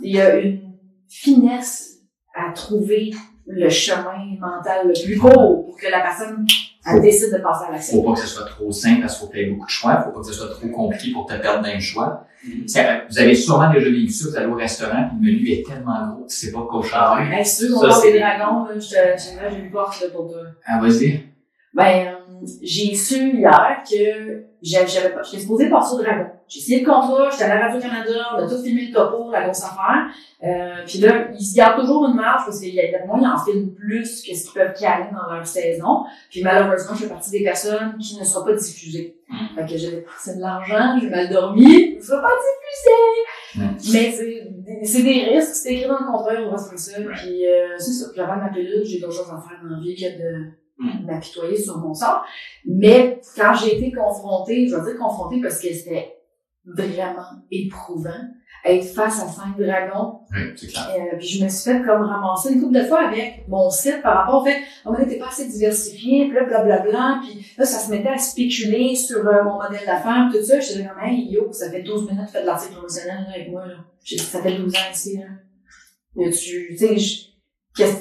il 0.01 0.15
y 0.15 0.21
a 0.21 0.35
une 0.35 0.73
finesse 1.07 1.99
à 2.35 2.51
trouver 2.53 3.11
le 3.47 3.69
chemin 3.69 4.35
mental 4.39 4.87
le 4.87 5.05
plus 5.05 5.17
court 5.17 5.65
pour 5.65 5.77
que 5.77 5.87
la 5.89 6.01
personne 6.01 6.45
elle 6.89 7.01
décide 7.01 7.33
de 7.33 7.39
passer 7.41 7.65
à 7.67 7.71
l'action. 7.71 7.97
Faut 7.97 8.03
pas 8.09 8.13
que 8.13 8.19
ce 8.21 8.27
soit 8.27 8.45
trop 8.45 8.71
simple 8.71 9.01
parce 9.01 9.17
qu'il 9.17 9.27
faut 9.27 9.33
que 9.33 9.37
tu 9.37 9.51
beaucoup 9.51 9.65
de 9.65 9.69
choix. 9.71 10.01
Faut 10.03 10.11
pas 10.11 10.19
que 10.21 10.27
ce 10.27 10.33
soit 10.33 10.49
trop 10.49 10.67
compliqué 10.69 11.11
pour 11.11 11.25
te 11.25 11.33
perdre 11.35 11.61
dans 11.61 11.67
les 11.73 11.81
choix. 11.81 12.25
Mhm. 12.45 12.67
C'est- 12.67 13.05
Vous 13.09 13.19
avez 13.19 13.35
sûrement 13.35 13.71
déjà 13.73 13.89
vécu 13.89 14.09
ça, 14.09 14.29
vous 14.29 14.37
allez 14.37 14.45
au 14.45 14.55
restaurant, 14.55 15.09
le 15.19 15.25
menu 15.25 15.49
est 15.49 15.65
tellement 15.67 16.07
gros 16.13 16.23
que 16.23 16.29
tu 16.29 16.35
sais 16.37 16.51
pas 16.51 16.61
quoi 16.69 16.81
Ah 16.83 16.87
choisir. 16.87 17.29
ouais. 17.29 17.39
Hey, 17.39 17.45
si 17.45 17.57
tu 17.57 17.67
veux 17.67 17.73
qu'on 17.73 17.81
Ça, 17.81 17.87
parle 17.89 18.01
c'est- 18.03 18.11
des 18.13 18.19
dragons, 18.19 18.67
je 18.73 18.79
te, 18.79 18.79
je- 19.17 19.55
j'ai 19.55 19.59
une 19.63 19.71
porte 19.71 20.01
là, 20.01 20.07
pour 20.13 20.27
toi. 20.31 20.39
Ah, 20.65 20.79
vas-y. 20.81 21.23
Ben, 21.77 22.17
j'ai 22.63 22.95
su 22.95 23.37
hier 23.37 23.83
que 23.87 24.45
j'avais, 24.63 25.09
pas, 25.09 25.21
j'étais 25.21 25.43
supposée 25.43 25.69
passer 25.69 25.93
au 25.93 26.01
dragon. 26.01 26.25
J'ai 26.47 26.59
signé 26.59 26.79
le 26.79 26.85
contrat, 26.87 27.29
j'étais 27.29 27.43
à 27.43 27.55
la 27.55 27.67
Radio-Canada, 27.67 28.29
on 28.33 28.43
a 28.43 28.49
tout 28.49 28.63
filmé 28.63 28.87
le 28.87 28.93
topo, 28.93 29.29
la 29.29 29.43
grosse 29.43 29.63
affaire. 29.63 30.07
Euh, 30.43 30.83
puis 30.87 30.97
là, 30.97 31.27
ils 31.37 31.45
se 31.45 31.55
gardent 31.55 31.79
toujours 31.79 32.07
une 32.07 32.15
marge 32.15 32.45
parce 32.45 32.59
qu'il 32.59 32.73
y 32.73 32.81
a 32.81 33.05
moi, 33.05 33.19
ils 33.21 33.27
en 33.27 33.37
filment 33.37 33.75
plus 33.75 34.23
que 34.23 34.35
ce 34.35 34.45
qu'ils 34.45 34.53
peuvent 34.55 34.73
caler 34.73 35.05
dans 35.11 35.31
leur 35.31 35.45
saison. 35.45 36.05
Puis 36.31 36.41
malheureusement, 36.41 36.95
je 36.95 37.03
fais 37.03 37.09
partie 37.09 37.29
des 37.29 37.43
personnes 37.43 37.95
qui 37.99 38.17
ne 38.17 38.23
seront 38.23 38.45
pas 38.45 38.53
diffusées. 38.53 39.15
Mm. 39.29 39.35
Fait 39.55 39.65
que 39.71 39.77
j'avais 39.77 40.01
passé 40.01 40.35
de 40.35 40.41
l'argent, 40.41 40.97
j'ai 40.99 41.09
mal 41.11 41.29
dormi, 41.29 41.95
ne 41.95 42.01
sera 42.01 42.23
pas 42.23 42.33
diffusé. 43.53 43.67
Mm. 43.67 43.93
Mais 43.93 44.83
c'est, 44.83 45.03
des 45.03 45.25
risques, 45.25 45.53
c'est 45.53 45.73
écrit 45.75 45.87
dans 45.87 45.99
le 45.99 46.11
contrat, 46.11 46.33
on 46.39 46.49
va 46.49 46.57
se 46.57 46.69
faire 46.69 46.79
ça. 46.79 47.01
Puis 47.21 47.45
euh, 47.45 47.75
c'est 47.77 47.91
ça, 47.91 48.09
puis 48.11 48.21
avant 48.21 48.37
ma 48.37 48.49
pilule, 48.49 48.83
j'ai 48.83 48.99
d'autres 48.99 49.13
choses 49.13 49.29
à 49.31 49.37
faire 49.47 49.59
dans 49.61 49.75
la 49.75 49.79
vie 49.79 49.95
que 49.95 50.17
de. 50.17 50.66
M'apitoyer 51.05 51.57
sur 51.57 51.77
mon 51.77 51.93
sort. 51.93 52.23
Mais 52.65 53.19
quand 53.35 53.53
j'ai 53.55 53.77
été 53.77 53.91
confrontée, 53.91 54.67
je 54.67 54.75
veux 54.75 54.83
dire 54.83 54.99
confrontée 54.99 55.41
parce 55.41 55.59
que 55.59 55.73
c'était 55.73 56.13
vraiment 56.65 57.23
éprouvant, 57.49 58.09
être 58.65 58.85
face 58.85 59.23
à 59.23 59.27
cinq 59.27 59.57
dragons. 59.57 60.19
Oui, 60.31 60.41
c'est 60.55 60.67
clair. 60.67 60.89
Euh, 60.89 61.17
puis 61.17 61.27
je 61.27 61.43
me 61.43 61.49
suis 61.49 61.71
fait 61.71 61.81
comme 61.85 62.01
ramasser 62.01 62.53
une 62.53 62.61
couple 62.61 62.75
de 62.75 62.83
fois 62.83 63.07
avec 63.07 63.45
mon 63.47 63.69
site 63.69 64.01
par 64.01 64.17
rapport 64.17 64.41
au 64.41 64.45
fait, 64.45 64.57
on 64.85 64.93
n'était 64.93 65.17
pas 65.17 65.29
assez 65.29 65.47
diversifié, 65.47 66.25
puis 66.25 66.35
là, 66.35 66.43
blablabla, 66.43 67.21
puis 67.23 67.45
là, 67.57 67.65
ça 67.65 67.79
se 67.79 67.89
mettait 67.89 68.09
à 68.09 68.17
spéculer 68.17 68.95
sur 68.95 69.25
euh, 69.25 69.43
mon 69.43 69.55
modèle 69.61 69.85
d'affaires, 69.85 70.29
tout 70.31 70.43
ça. 70.43 70.59
J'étais 70.59 70.85
comme, 70.85 70.99
hey, 71.01 71.31
yo, 71.31 71.51
ça 71.51 71.71
fait 71.71 71.83
12 71.83 72.09
minutes 72.09 72.25
que 72.25 72.27
tu 72.27 72.33
fais 72.33 72.41
de 72.41 72.47
l'article 72.47 72.73
promotionnel 72.73 73.25
avec 73.33 73.49
moi, 73.49 73.65
là. 73.65 73.75
Dit, 74.05 74.17
ça 74.17 74.41
fait 74.41 74.57
12 74.57 74.73
ans 74.73 74.91
ici, 74.91 75.17
là. 75.17 75.25
Tu, 76.31 76.75
tu 76.75 76.77
sais, 76.77 77.26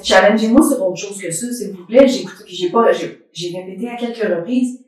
challengez-moi 0.03 0.61
sur 0.61 0.85
autre 0.85 0.97
chose 0.97 1.21
que 1.21 1.31
ça, 1.31 1.51
s'il 1.51 1.71
vous 1.71 1.85
plaît? 1.85 2.07
J'ai 2.07 2.25
j'ai 2.47 2.69
pas, 2.69 2.91
j'ai, 2.91 3.57
répété 3.57 3.89
à 3.89 3.95
quelques 3.95 4.17
reprises, 4.17 4.79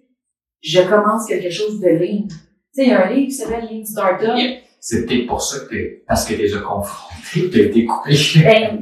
je 0.61 0.81
commence 0.81 1.27
quelque 1.27 1.49
chose 1.49 1.79
de 1.79 1.89
lean. 1.89 2.27
Tu 2.27 2.35
sais, 2.71 2.83
il 2.83 2.89
y 2.89 2.91
a 2.91 3.07
un 3.07 3.13
livre 3.13 3.27
qui 3.27 3.33
s'appelle 3.33 3.67
Lean 3.69 3.85
Startup. 3.85 4.59
C'est 4.81 5.05
peut-être 5.05 5.27
pour 5.27 5.41
ça 5.41 5.59
que 5.59 5.69
t'es, 5.69 6.03
parce 6.07 6.25
que 6.25 6.35
déjà 6.35 6.59
confronté, 6.59 7.49
t'as 7.51 7.59
été 7.59 7.85
coupé. 7.85 8.11
Ben, 8.43 8.79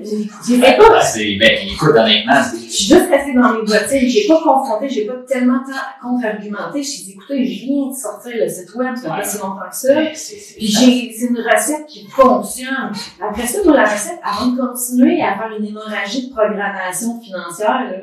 j'ai 0.47 0.57
fait 0.59 0.77
pas, 0.77 1.01
c'est, 1.01 1.35
ben, 1.39 1.57
écoute, 1.67 1.89
honnêtement, 1.95 2.39
Je 2.53 2.69
suis 2.69 2.85
juste 2.93 3.09
restée 3.09 3.33
dans 3.33 3.53
mes 3.53 3.61
bottines. 3.63 4.07
J'ai 4.07 4.27
pas 4.27 4.39
confronté, 4.43 4.87
j'ai 4.89 5.05
pas 5.05 5.15
tellement 5.27 5.59
de 5.61 5.71
temps 5.71 5.77
à 5.77 5.99
contre-argumenter. 6.01 6.83
J'ai 6.83 7.03
dit, 7.03 7.11
écoutez, 7.13 7.43
je 7.45 7.65
viens 7.65 7.89
de 7.89 7.95
sortir 7.95 8.31
le 8.35 8.47
site 8.47 8.75
web, 8.75 8.95
ça 8.95 9.01
fait 9.01 9.07
pas 9.07 9.23
si 9.23 9.37
longtemps 9.39 9.69
que 9.69 9.75
ça. 9.75 9.93
ben, 9.95 10.07
Puis 10.13 10.67
j'ai, 10.67 11.13
c'est 11.17 11.25
une 11.27 11.39
recette 11.39 11.85
qui 11.87 12.07
fonctionne. 12.07 12.91
Après 13.19 13.47
ça, 13.47 13.59
moi, 13.65 13.75
la 13.75 13.85
recette, 13.91 14.19
avant 14.23 14.51
de 14.51 14.61
continuer 14.61 15.21
à 15.23 15.35
faire 15.35 15.51
une 15.57 15.65
hémorragie 15.65 16.27
de 16.29 16.33
programmation 16.33 17.19
financière, 17.19 17.85
là, 17.89 17.97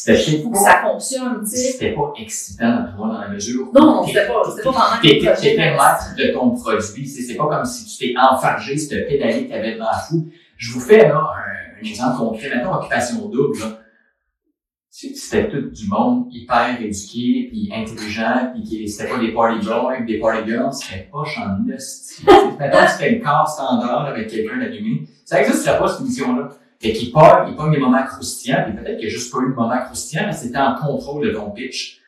c'était, 0.00 0.42
faut 0.42 0.50
que 0.50 0.58
ça 0.58 0.80
fonctionne, 0.80 1.40
tu 1.40 1.56
sais. 1.56 1.72
c'était 1.72 1.92
pas 1.92 2.12
excitant 2.16 2.84
pour 2.84 3.06
moi 3.06 3.14
dans 3.16 3.20
la 3.22 3.28
mesure 3.30 3.68
où 3.68 3.72
Non, 3.76 4.06
c'était 4.06 4.28
pas, 4.28 4.42
c'était 4.48 4.62
pas 4.62 4.72
pendant 4.72 4.96
que 4.96 5.02
T'étais 5.02 5.34
t'étais 5.34 5.70
maître 5.72 6.14
de 6.16 6.32
ton 6.32 6.50
produit. 6.50 7.08
C'est 7.08 7.34
pas 7.34 7.48
comme 7.48 7.64
si 7.64 7.84
tu 7.84 8.06
t'es 8.06 8.14
enfargé, 8.16 8.78
si 8.78 8.88
t'as 8.88 9.02
pédalé, 9.02 9.46
que 9.46 9.50
t'avais 9.50 9.74
devant 9.74 9.86
la 9.86 9.98
fou. 9.98 10.28
Je 10.56 10.72
vous 10.72 10.80
fais 10.80 11.08
là 11.08 11.16
un, 11.16 11.80
un 11.84 11.84
exemple 11.84 12.16
concret. 12.16 12.48
Mettons 12.54 12.74
occupation 12.74 13.26
double. 13.26 13.58
Là. 13.58 13.80
Tu 14.96 15.08
sais, 15.08 15.14
C'était 15.16 15.48
tout 15.48 15.68
du 15.68 15.88
monde 15.88 16.28
hyper 16.30 16.80
éduqué, 16.80 17.48
puis 17.50 17.68
intelligent, 17.74 18.52
puis 18.54 18.62
qui 18.62 18.88
c'était 18.88 19.10
pas 19.10 19.18
des 19.18 19.32
party 19.32 19.66
boys, 19.66 20.00
des 20.06 20.20
party 20.20 20.48
girls, 20.48 20.72
c'était 20.74 21.08
pas 21.10 21.18
en 21.18 21.66
que 21.66 21.76
c'était 21.76 23.10
le 23.10 23.20
corps 23.20 23.48
standard 23.48 24.06
avec 24.06 24.28
quelqu'un 24.28 24.58
d'allumé. 24.58 25.08
Ça 25.24 25.40
n'existerait 25.40 25.76
pas 25.76 25.88
cette 25.88 26.02
émission-là. 26.02 26.50
Fait 26.80 26.92
qu'il 26.92 27.12
part, 27.12 27.46
il 27.48 27.56
pogne 27.56 27.72
des 27.72 27.78
moments 27.78 28.04
croustillants, 28.04 28.64
puis 28.66 28.74
peut-être 28.74 28.98
qu'il 28.98 29.08
n'y 29.08 29.12
a 29.12 29.16
juste 29.16 29.32
pas 29.32 29.40
eu 29.40 29.50
de 29.50 29.54
moments 29.54 29.82
croustillants, 29.84 30.26
mais 30.26 30.32
c'était 30.32 30.58
en 30.58 30.76
contrôle 30.76 31.26
de 31.26 31.32
ton 31.32 31.50
pitch. 31.50 32.00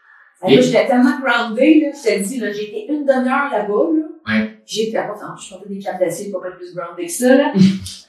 Hey, 0.42 0.54
moi, 0.54 0.62
j'étais 0.62 0.86
tellement 0.86 1.18
groundée, 1.20 1.80
là, 1.80 1.90
je 1.92 2.08
te 2.08 2.22
dis, 2.22 2.38
là, 2.38 2.52
j'ai 2.52 2.68
été 2.68 2.92
une 2.92 3.04
demi-heure 3.04 3.50
là-bas, 3.50 3.90
là. 3.94 4.06
Ouais. 4.26 4.50
J'ai, 4.64 4.96
à 4.96 5.02
part, 5.08 5.36
je 5.36 5.50
portais 5.50 5.68
des 5.68 5.78
câbles 5.78 5.98
d'acier 5.98 6.30
pas 6.30 6.38
être 6.46 6.56
plus 6.56 6.74
grounded 6.74 7.04
que 7.04 7.10
ça, 7.10 7.36
là. 7.36 7.52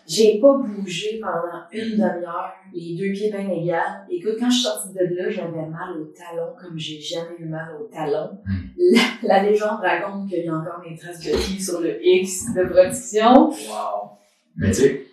J'ai 0.07 0.39
pas 0.39 0.57
bougé 0.57 1.21
pendant 1.21 1.63
une 1.71 1.91
demi-heure, 1.91 2.53
les 2.73 2.95
deux 2.97 3.13
pieds 3.13 3.31
bien 3.31 3.49
égales. 3.49 4.05
Écoute, 4.09 4.35
quand 4.39 4.49
je 4.49 4.55
suis 4.55 4.63
sortie 4.63 4.93
de 4.93 5.15
là, 5.15 5.29
j'avais 5.29 5.65
mal 5.67 6.01
au 6.01 6.05
talon 6.05 6.53
comme 6.59 6.77
j'ai 6.77 6.99
jamais 6.99 7.38
eu 7.39 7.45
mal 7.45 7.69
au 7.79 7.85
talon. 7.85 8.38
Mm. 8.45 8.95
La, 9.23 9.35
la 9.35 9.43
légende 9.43 9.79
raconte 9.79 10.27
qu'il 10.27 10.43
y 10.43 10.49
a 10.49 10.53
encore 10.53 10.81
des 10.85 10.97
traces 10.97 11.19
de 11.19 11.31
pieds 11.31 11.61
sur 11.61 11.79
le 11.79 12.05
X 12.05 12.53
de 12.53 12.63
production. 12.63 13.51
Wow. 13.51 14.17
Mais 14.57 14.71
tu 14.71 14.81
sais, 14.81 15.05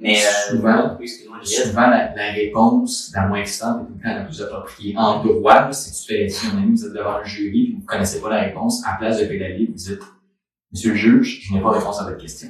Mais, 0.00 0.16
euh, 0.16 0.50
Souvent. 0.50 0.96
oui, 0.98 1.08
souvent 1.44 1.86
la, 1.88 2.12
la 2.14 2.32
réponse 2.32 3.12
la 3.14 3.26
moins 3.28 3.38
excitante 3.38 3.82
est 3.82 3.86
tout 3.86 3.94
le 3.96 4.02
temps 4.02 4.16
la 4.16 4.24
plus 4.24 4.42
appropriée. 4.42 4.94
En 4.96 5.22
droit, 5.22 5.72
si 5.72 5.92
tu 6.06 6.12
fais, 6.12 6.28
si 6.28 6.46
un 6.48 6.58
ami, 6.58 6.72
vous 6.72 6.86
êtes 6.86 6.92
devant 6.92 7.16
un 7.16 7.24
jury 7.24 7.72
vous 7.76 7.82
ne 7.82 7.86
connaissez 7.86 8.20
pas 8.20 8.30
la 8.30 8.40
réponse, 8.42 8.82
à 8.86 8.96
place 8.98 9.20
de 9.20 9.26
pédaler, 9.26 9.66
vous 9.66 9.74
dites, 9.74 10.00
Monsieur 10.72 10.90
le 10.90 10.96
juge, 10.96 11.40
je 11.42 11.54
n'ai 11.54 11.60
pas 11.60 11.68
de 11.70 11.74
réponse 11.78 12.00
à 12.00 12.04
votre 12.04 12.16
question. 12.16 12.48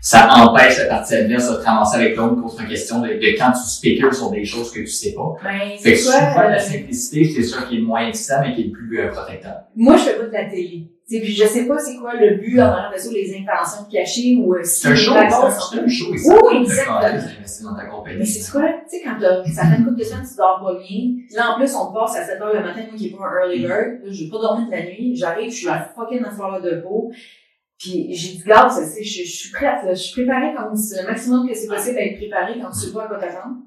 Ça 0.00 0.28
empêche 0.36 0.78
la 0.78 0.84
partie 0.84 1.14
adverse 1.16 1.50
de 1.50 1.56
te 1.56 1.64
ramasser 1.64 1.96
avec 1.96 2.16
l'autre 2.16 2.40
contre-question 2.40 3.00
de, 3.00 3.08
de 3.08 3.36
quand 3.36 3.50
tu 3.50 3.68
spécules 3.68 4.14
sur 4.14 4.30
des 4.30 4.44
choses 4.44 4.70
que 4.70 4.78
tu 4.80 4.86
sais 4.86 5.14
pas. 5.14 5.34
Ben, 5.42 5.76
Fait 5.78 5.92
que 5.92 5.96
c'est 5.98 6.04
souvent, 6.04 6.32
quoi, 6.32 6.44
euh, 6.44 6.50
la 6.50 6.58
simplicité, 6.60 7.24
c'est 7.24 7.42
sûr 7.42 7.66
qui 7.68 7.74
est 7.76 7.78
le 7.80 7.84
moins 7.86 8.06
excitant, 8.06 8.40
mais 8.42 8.54
qui 8.54 8.60
est 8.60 8.64
le 8.66 8.70
plus 8.70 9.00
euh, 9.00 9.08
protecteur. 9.08 9.62
moi, 9.74 9.96
je 9.96 10.02
fais 10.04 10.16
pas 10.16 10.26
de 10.26 10.32
la 10.32 10.44
télé. 10.44 10.92
Tu 11.08 11.14
sais, 11.14 11.20
puis 11.22 11.32
je 11.32 11.46
sais 11.46 11.66
pas 11.66 11.78
c'est 11.78 11.96
quoi 11.98 12.14
le 12.14 12.36
but 12.38 12.58
en 12.60 12.64
arrière 12.64 12.90
de 12.92 12.98
ça, 12.98 13.12
les 13.12 13.30
intentions 13.32 13.84
cachées 13.90 14.36
ou 14.40 14.54
euh, 14.54 14.64
si 14.64 14.80
C'est 14.80 14.88
un 14.88 14.94
show, 14.96 15.12
c'est 15.12 15.78
un- 15.78 15.88
show. 15.88 16.06
Oui, 16.10 16.16
Tu 16.56 16.62
exactement. 16.62 16.98
peux 16.98 17.06
investir 17.06 17.70
dans 17.70 17.76
ta 17.76 17.84
compagnie. 17.86 18.18
Mais 18.18 18.24
c'est 18.24 18.50
quoi, 18.50 18.62
tu 18.90 18.96
sais, 18.98 19.02
quand 19.04 19.16
ça 19.54 19.66
fait 19.66 19.78
une 19.78 19.84
couple 19.84 19.98
de 19.98 20.02
semaines 20.04 20.26
tu 20.28 20.36
dors 20.36 20.60
pas 20.60 20.74
bien, 20.74 20.82
puis 21.26 21.26
là, 21.36 21.52
en 21.54 21.58
plus, 21.60 21.72
on 21.76 21.92
passe 21.92 22.16
à 22.16 22.24
7 22.24 22.40
heures 22.42 22.52
le 22.54 22.60
matin, 22.60 22.80
moi 22.88 22.96
qui 22.98 23.06
est 23.06 23.10
pas 23.16 23.22
un 23.24 23.40
early 23.44 23.60
bird, 23.60 24.00
là, 24.04 24.10
j'ai 24.10 24.28
pas 24.28 24.38
dormi 24.40 24.66
de 24.66 24.70
la 24.72 24.82
nuit, 24.82 25.14
j'arrive, 25.14 25.50
je 25.52 25.56
suis 25.56 25.68
à 25.68 25.78
fucking 25.94 26.24
à 26.24 26.30
fleur 26.32 26.60
de 26.60 26.80
peau, 26.80 27.12
puis 27.78 28.12
j'ai 28.12 28.38
du 28.38 28.42
gaz, 28.44 28.76
tu 28.76 28.84
sais, 28.84 29.04
je, 29.04 29.22
je 29.28 29.36
suis 29.36 29.50
prête, 29.52 29.84
là, 29.84 29.94
je 29.94 30.02
suis 30.02 30.22
préparée 30.22 30.54
comme 30.56 30.74
c'est 30.74 31.02
le 31.02 31.06
maximum 31.06 31.46
que 31.48 31.54
c'est 31.54 31.68
possible 31.68 31.94
d'être 31.94 32.16
préparée 32.16 32.58
quand 32.60 32.70
tu 32.70 32.80
sais 32.86 32.92
pas 32.92 33.04
à 33.04 33.06
quoi 33.06 33.18
t'attendre. 33.18 33.58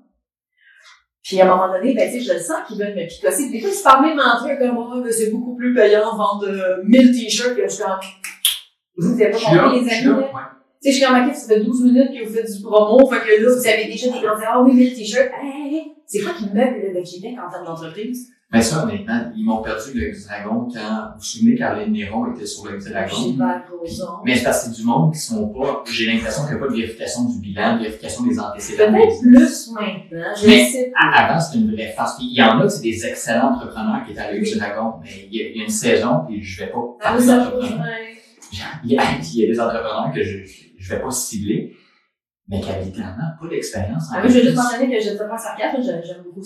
Puis 1.30 1.40
à 1.40 1.46
un 1.46 1.56
moment 1.56 1.72
donné, 1.72 1.94
ben, 1.94 2.12
tu 2.12 2.18
sais, 2.18 2.26
je 2.26 2.34
le 2.34 2.40
sens 2.40 2.58
qu'ils 2.68 2.80
veulent 2.80 2.96
me 2.96 3.08
picosser. 3.08 3.52
Des 3.52 3.60
fois, 3.60 3.70
ils 3.70 3.76
se 3.76 3.84
parlent 3.84 4.04
même 4.04 4.20
entre 4.20 4.52
eux 4.52 4.58
comme 4.58 4.74
moi, 4.74 5.00
mais 5.06 5.12
c'est 5.12 5.30
beaucoup 5.30 5.56
plus 5.56 5.76
payant 5.76 6.18
vendre 6.18 6.48
euh, 6.48 6.82
1000 6.84 7.12
t-shirts 7.12 7.56
que 7.56 7.62
je 7.62 7.68
suis 7.68 7.84
en... 7.84 8.00
Vous 8.98 9.14
avez 9.14 9.30
pas 9.30 9.38
compris, 9.38 9.86
les 9.86 9.94
amis, 9.94 10.08
ouais. 10.08 10.26
Tu 10.82 10.90
sais, 10.90 10.92
je 10.92 10.96
suis 10.96 11.06
en 11.06 11.34
ça 11.36 11.54
fait 11.54 11.60
12 11.60 11.84
minutes 11.84 12.12
que 12.18 12.28
vous 12.28 12.34
faites 12.34 12.52
du 12.52 12.64
promo, 12.64 13.08
fait 13.12 13.20
que 13.20 13.44
là, 13.44 13.56
vous 13.56 13.68
avez 13.68 13.86
déjà 13.86 14.08
des 14.08 14.14
gens 14.14 14.14
qui 14.14 14.22
disent, 14.22 14.48
ah 14.48 14.60
oui, 14.64 14.74
1000 14.74 14.96
t-shirts. 14.96 15.30
Hey, 15.40 15.92
c'est 16.08 16.22
quoi 16.22 16.34
qui 16.34 16.46
meuble 16.46 16.94
le 16.96 17.04
Québec 17.04 17.38
en 17.46 17.52
termes 17.52 17.66
d'entreprise? 17.66 18.32
Mais 18.52 18.64
ça, 18.64 18.84
honnêtement, 18.84 19.32
ils 19.36 19.46
m'ont 19.46 19.62
perdu 19.62 19.92
le 19.94 20.12
dragon 20.26 20.68
quand, 20.74 20.80
vous 21.14 21.18
vous 21.20 21.24
souvenez, 21.24 21.56
Caroline 21.56 21.94
Néron 21.94 22.34
était 22.34 22.48
sur 22.48 22.66
le 22.66 22.80
dragon? 22.80 23.16
Gilbert 23.16 23.64
Rozon. 23.80 24.08
Mais 24.26 24.36
c'est 24.36 24.44
parce 24.44 24.64
que 24.64 24.70
c'est 24.74 24.82
du 24.82 24.88
monde 24.88 25.14
qui 25.14 25.20
sont 25.20 25.50
pas, 25.50 25.84
j'ai 25.92 26.08
l'impression 26.12 26.44
qu'il 26.48 26.56
n'y 26.56 26.58
a 26.58 26.66
pas 26.66 26.72
de 26.72 26.76
vérification 26.78 27.26
du 27.26 27.40
bilan, 27.40 27.76
de 27.78 27.84
vérification 27.84 28.24
des 28.26 28.40
antécédents. 28.40 28.92
Peut-être 28.92 29.22
plus 29.22 29.70
maintenant, 29.72 30.34
je 30.42 30.48
Mais- 30.48 30.66
sais 30.66 30.92
Avant, 31.00 31.40
c'était 31.40 31.60
une 31.60 31.76
vraie 31.76 31.94
farce. 31.96 32.18
Puis 32.18 32.26
il 32.26 32.38
y 32.38 32.42
en 32.42 32.60
a, 32.60 32.68
c'est 32.68 32.82
des 32.82 33.06
excellents 33.06 33.54
entrepreneurs 33.54 34.04
qui 34.04 34.14
étaient 34.14 34.22
à 34.22 34.58
dragon, 34.58 34.94
mais 35.04 35.28
il 35.32 35.38
y, 35.38 35.44
a, 35.44 35.50
il 35.50 35.58
y 35.58 35.62
a 35.62 35.64
une 35.66 35.70
saison, 35.70 36.22
puis 36.28 36.42
je 36.42 36.64
vais 36.64 36.72
pas 36.72 36.80
Ah, 37.02 37.04
parler 37.04 37.26
d'entrepreneurs. 37.28 37.86
Il 38.84 38.92
y, 38.92 38.98
a, 38.98 39.02
il 39.22 39.40
y 39.42 39.44
a 39.46 39.48
des 39.52 39.60
entrepreneurs 39.60 40.12
que 40.12 40.24
je, 40.24 40.44
je, 40.44 40.64
je 40.76 40.90
vais 40.90 41.00
pas 41.00 41.12
cibler, 41.12 41.76
mais 42.50 42.62
qui 42.62 42.70
avaient 42.72 42.86
littéralement 42.86 43.32
pas 43.40 43.48
d'expérience. 43.48 44.10
en 44.10 44.16
Ah, 44.16 44.20
moi, 44.22 44.28
je 44.28 44.34
vais 44.34 44.42
juste 44.42 44.56
mentionner 44.56 44.98
que 44.98 45.04
je 45.04 45.12
ne 45.12 45.18
sais 45.18 45.28
pas 45.28 45.38
sarcasme, 45.38 45.78
j'aime 45.84 46.02
j'aime 46.04 46.24
beaucoup 46.24 46.42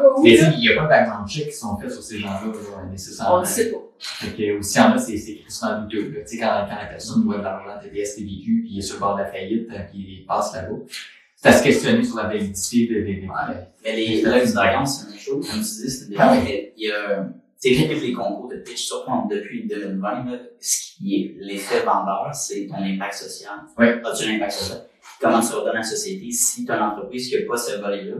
pas 0.00 0.10
pour 0.10 0.18
ça. 0.26 0.50
Il 0.54 0.64
y 0.64 0.72
a 0.72 0.76
pas 0.76 0.82
de 0.82 0.88
background 0.88 1.28
check 1.28 1.46
qui 1.46 1.52
sont 1.52 1.76
faits 1.76 1.92
sur 1.92 2.02
ces 2.02 2.18
gens-là, 2.18 2.52
nécessairement. 2.90 3.36
On 3.36 3.40
le 3.40 3.46
sait 3.46 3.70
pas. 3.70 3.78
Fait 4.00 4.36
que 4.36 4.58
aussi, 4.58 4.80
en 4.80 4.92
a, 4.92 4.98
c'est, 4.98 5.16
c'est 5.16 5.36
crissement 5.36 5.82
douteux. 5.82 6.12
Tu 6.28 6.36
sais, 6.36 6.38
quand, 6.38 6.66
quand 6.68 6.76
la 6.76 6.86
personne 6.86 7.22
doit 7.24 7.38
de 7.38 7.42
l'argent 7.42 7.70
à 7.70 7.78
TDS, 7.78 8.16
TVQ, 8.16 8.62
puis 8.62 8.68
il 8.72 8.78
est 8.78 8.82
sur 8.82 8.96
le 8.96 9.00
bord 9.00 9.16
de 9.16 9.22
la 9.22 9.26
faillite, 9.26 9.68
euh, 9.70 9.78
puis 9.90 9.98
il 10.20 10.26
passe 10.26 10.54
là-bas. 10.54 10.76
C'est 11.36 11.48
à 11.48 11.52
se 11.52 11.62
questionner 11.62 12.02
sur 12.02 12.16
la 12.16 12.24
validité 12.24 12.88
des, 12.88 13.02
des, 13.02 13.14
des 13.20 13.28
Mais 13.84 13.96
les 13.96 14.22
collègues 14.22 14.46
du 14.46 14.52
Dragon, 14.52 14.84
c'est 14.84 15.12
une 15.12 15.18
chose, 15.18 15.48
comme 15.48 15.60
tu 15.60 15.64
dis, 15.64 15.90
c'est 15.90 16.06
Ah 16.18 16.36
déjà, 16.36 16.50
il 16.76 16.88
y 16.88 16.90
a, 16.90 17.28
tu 17.60 17.74
sais, 17.74 17.86
les 17.94 18.12
concours 18.12 18.48
de 18.48 18.56
pitch, 18.58 18.84
surtout 18.86 19.10
depuis 19.30 19.66
2020, 19.66 20.00
là, 20.30 20.38
ce 20.60 20.94
qui 20.96 21.14
est 21.16 21.36
l'effet 21.44 21.80
vendeur, 21.80 22.30
c'est 22.32 22.66
ton 22.66 22.76
impact 22.82 23.14
social. 23.14 23.54
Ouais. 23.78 24.00
As-tu 24.04 24.28
un 24.30 24.36
impact 24.36 24.52
social? 24.52 24.84
Comment 25.20 25.40
tu 25.40 25.52
redonnes 25.52 25.70
à 25.70 25.78
la 25.78 25.82
société 25.82 26.30
si 26.30 26.64
tu 26.64 26.70
as 26.70 26.76
une 26.76 26.82
entreprise 26.82 27.28
qui 27.28 27.34
n'a 27.40 27.46
pas 27.48 27.56
ce 27.56 27.76
volet-là? 27.80 28.16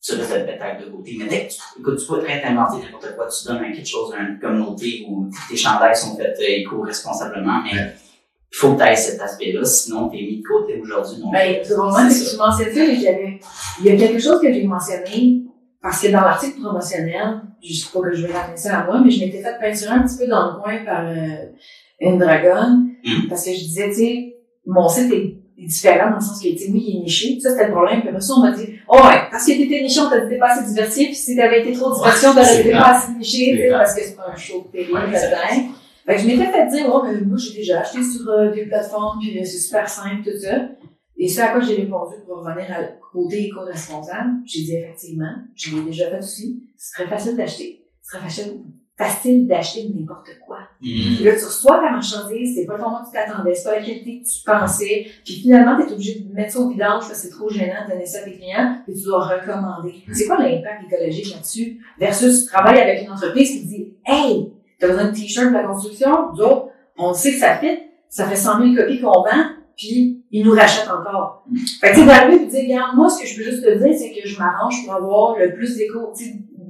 Ça, 0.00 0.22
ça 0.22 0.40
te 0.40 0.44
peut-être 0.44 0.84
de 0.84 0.90
côté. 0.90 1.16
Mais 1.18 1.26
dès 1.26 1.46
que 1.46 1.52
tu, 1.52 1.58
écoute, 1.80 1.98
tu 1.98 2.06
peux 2.06 2.18
très 2.20 2.42
t'inventer 2.42 2.76
n'importe 2.84 3.16
quoi, 3.16 3.26
tu 3.26 3.46
donnes 3.48 3.64
à 3.64 3.72
quelque 3.72 3.88
chose 3.88 4.12
à 4.12 4.20
une 4.20 4.38
communauté 4.38 5.06
où 5.08 5.30
tes 5.48 5.56
chandails 5.56 5.96
sont 5.96 6.14
faits 6.18 6.36
euh, 6.40 6.44
éco-responsablement, 6.46 7.62
mais 7.64 7.72
Ouais. 7.72 7.92
il 8.52 8.56
faut 8.56 8.72
que 8.74 8.76
tu 8.76 8.82
ailles 8.82 8.96
cet 8.98 9.18
aspect-là, 9.18 9.64
sinon 9.64 10.10
t'es 10.10 10.18
mis 10.18 10.42
de 10.42 10.46
côté 10.46 10.78
aujourd'hui. 10.78 11.22
Donc, 11.22 11.32
Ben, 11.32 11.56
c'est 11.64 11.72
vraiment 11.74 11.96
c'est 11.96 12.08
que 12.08 12.14
ça. 12.26 12.30
tu 12.32 12.36
mentionnes 12.36 12.74
ça, 12.74 12.80
mais 12.86 12.96
j'avais, 13.00 13.40
il 13.80 13.86
y 13.86 13.90
a 13.90 13.96
quelque 13.96 14.20
chose 14.20 14.40
que 14.42 14.52
j'ai 14.52 14.64
mentionné, 14.66 15.42
parce 15.80 16.02
que 16.02 16.08
dans 16.08 16.20
l'article 16.20 16.60
promotionnel, 16.60 17.40
je 17.64 17.72
sais 17.74 17.88
pas 17.92 18.00
que 18.00 18.14
je 18.14 18.26
vais 18.26 18.32
ramener 18.32 18.56
ça 18.56 18.80
à 18.80 18.84
moi, 18.86 19.00
mais 19.04 19.10
je 19.10 19.20
m'étais 19.24 19.42
fait 19.42 19.58
peinturer 19.60 19.92
un 19.92 20.02
petit 20.02 20.18
peu 20.18 20.26
dans 20.26 20.52
le 20.56 20.62
coin 20.62 20.84
par 20.84 21.06
euh, 21.06 21.46
une 22.00 22.18
dragonne, 22.18 22.90
Mm. 23.04 23.28
parce 23.28 23.44
que 23.44 23.50
je 23.52 23.58
disais, 23.58 23.88
tu 23.90 23.94
sais, 23.96 24.36
mon 24.66 24.88
site 24.88 25.12
est, 25.12 25.36
est 25.62 25.66
différent 25.66 26.08
dans 26.10 26.16
le 26.16 26.22
sens 26.22 26.40
que, 26.42 26.48
tu 26.48 26.56
sais, 26.58 26.70
oui, 26.72 26.84
il 26.88 26.96
est 26.96 27.02
niché, 27.04 27.38
ça 27.38 27.50
c'était 27.50 27.66
le 27.66 27.72
problème, 27.72 28.00
puis 28.00 28.08
après 28.08 28.20
ça, 28.22 28.32
on 28.34 28.40
m'a 28.40 28.50
dit, 28.52 28.66
oh 28.88 28.96
ouais, 28.96 29.20
parce 29.30 29.44
que 29.46 29.52
t'étais 29.52 29.82
niché, 29.82 30.00
on 30.00 30.08
t'a 30.08 30.20
dit 30.26 30.36
pas 30.38 30.46
assez 30.52 30.64
diversifié, 30.66 31.06
puis 31.08 31.14
si 31.16 31.36
t'avais 31.36 31.60
été 31.60 31.72
trop 31.72 31.94
diversifié, 31.94 32.28
on 32.28 32.32
t'aurait 32.32 32.60
été 32.60 32.70
pas 32.70 32.96
assez 32.96 33.12
niché, 33.12 33.52
tu 33.52 33.58
sais, 33.58 33.68
parce 33.70 33.94
que 33.94 34.00
c'est 34.02 34.16
pas 34.16 34.30
un 34.32 34.36
show 34.36 34.66
de 34.66 34.72
télé, 34.72 34.92
Ouais. 34.92 35.00
Fait 36.06 36.16
que 36.16 36.20
je 36.22 36.26
m'étais 36.26 36.46
fait 36.52 36.66
dire, 36.68 36.86
oh, 36.92 37.02
mais 37.04 37.20
moi, 37.20 37.36
j'ai 37.38 37.58
déjà 37.58 37.80
acheté 37.80 37.98
sur 38.02 38.28
euh, 38.30 38.50
des 38.52 38.66
plateformes, 38.66 39.18
puis 39.20 39.38
euh, 39.38 39.44
c'est 39.44 39.58
super 39.58 39.88
simple, 39.88 40.22
tout 40.24 40.38
ça. 40.38 40.56
Et 41.16 41.28
c'est 41.28 41.42
à 41.42 41.52
quoi 41.52 41.60
j'ai 41.60 41.76
répondu 41.76 42.16
pour 42.26 42.38
revenir 42.38 42.70
à 42.72 42.82
côté 43.12 43.46
éco-responsable. 43.46 44.30
J'ai 44.44 44.62
dit 44.62 44.76
effectivement, 44.76 45.32
je 45.54 45.76
l'ai 45.76 45.82
déjà 45.82 46.10
fait 46.10 46.18
aussi. 46.18 46.64
Ce 46.76 46.92
serait 46.92 47.08
facile 47.08 47.36
d'acheter. 47.36 47.86
Ce 48.02 48.10
serait 48.10 48.24
facile, 48.24 48.62
facile 48.96 49.46
d'acheter 49.46 49.88
n'importe 49.94 50.30
quoi. 50.46 50.58
Puis 50.80 51.24
là, 51.24 51.32
tu 51.36 51.44
reçois 51.44 51.78
ta 51.78 51.90
marchandise, 51.90 52.56
c'est 52.56 52.66
pas 52.66 52.74
le 52.74 52.80
format 52.80 53.02
que 53.02 53.06
tu 53.06 53.12
t'attendais, 53.12 53.54
c'est 53.54 53.64
pas 53.64 53.78
la 53.78 53.84
qualité 53.84 54.20
que 54.20 54.26
tu 54.26 54.44
pensais. 54.44 55.06
Puis 55.24 55.34
finalement, 55.34 55.76
tu 55.76 55.88
es 55.88 55.92
obligé 55.92 56.20
de 56.20 56.32
mettre 56.32 56.52
ça 56.52 56.60
au 56.60 56.68
vidange 56.68 57.02
parce 57.06 57.10
que 57.10 57.16
c'est 57.16 57.30
trop 57.30 57.48
gênant 57.48 57.86
de 57.86 57.92
donner 57.92 58.06
ça 58.06 58.18
à 58.18 58.22
tes 58.22 58.36
clients, 58.36 58.78
puis 58.84 58.94
tu 58.94 59.04
dois 59.04 59.26
recommander. 59.26 59.94
C'est 60.12 60.26
quoi 60.26 60.38
l'impact 60.38 60.84
écologique 60.90 61.32
là-dessus? 61.32 61.80
Versus 61.98 62.44
tu 62.44 62.52
travailles 62.52 62.80
avec 62.80 63.04
une 63.04 63.12
entreprise 63.12 63.50
qui 63.52 63.62
te 63.62 63.68
dit 63.68 63.94
Hey, 64.04 64.52
t'as 64.78 64.88
besoin 64.88 65.10
de 65.10 65.14
t-shirt 65.14 65.48
de 65.48 65.54
la 65.54 65.64
construction? 65.64 66.32
Nous 66.32 66.40
autres, 66.40 66.68
on 66.98 67.14
sait 67.14 67.32
que 67.32 67.38
ça 67.38 67.56
fit, 67.56 67.78
ça 68.08 68.28
fait 68.28 68.36
100 68.36 68.74
000 68.74 68.76
copies 68.76 69.00
qu'on 69.00 69.10
vend, 69.10 69.48
puis 69.76 70.24
ils 70.30 70.44
nous 70.44 70.52
rachètent 70.52 70.88
encore. 70.88 71.44
Fait 71.80 71.90
que 71.90 71.94
tu 71.94 72.00
sais, 72.00 72.06
d'arriver 72.06 72.44
et 72.44 72.46
dire, 72.46 72.62
regarde, 72.62 72.96
moi, 72.96 73.08
ce 73.08 73.20
que 73.22 73.26
je 73.26 73.36
peux 73.36 73.42
juste 73.42 73.64
te 73.64 73.70
dire, 73.78 73.96
c'est 73.96 74.10
que 74.10 74.26
je 74.26 74.38
m'arrange 74.38 74.84
pour 74.84 74.94
avoir 74.94 75.38
le 75.38 75.54
plus 75.54 75.76
d'éco, 75.76 76.12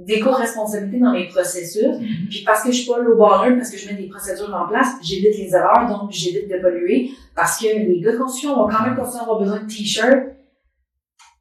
d'éco-responsabilité 0.06 0.98
dans 0.98 1.12
mes 1.12 1.28
processus. 1.28 1.96
Puis 2.28 2.42
parce 2.44 2.62
que 2.62 2.72
je 2.72 2.76
suis 2.78 2.90
pas 2.90 2.98
low 2.98 3.16
baller, 3.16 3.56
parce 3.56 3.70
que 3.70 3.78
je 3.78 3.88
mets 3.88 3.94
des 3.94 4.08
procédures 4.08 4.54
en 4.54 4.68
place, 4.68 4.88
j'évite 5.02 5.36
les 5.38 5.54
erreurs, 5.54 5.88
donc 5.88 6.10
j'évite 6.10 6.48
de 6.48 6.58
polluer. 6.60 7.10
Parce 7.34 7.58
que 7.58 7.66
les 7.66 8.00
gars 8.00 8.12
de 8.12 8.18
construction 8.18 8.56
vont 8.56 8.68
quand 8.68 8.84
même 8.84 8.96
continuer 8.96 9.20
à 9.20 9.22
avoir 9.22 9.38
besoin 9.38 9.60
de 9.60 9.66
t-shirts. 9.66 10.30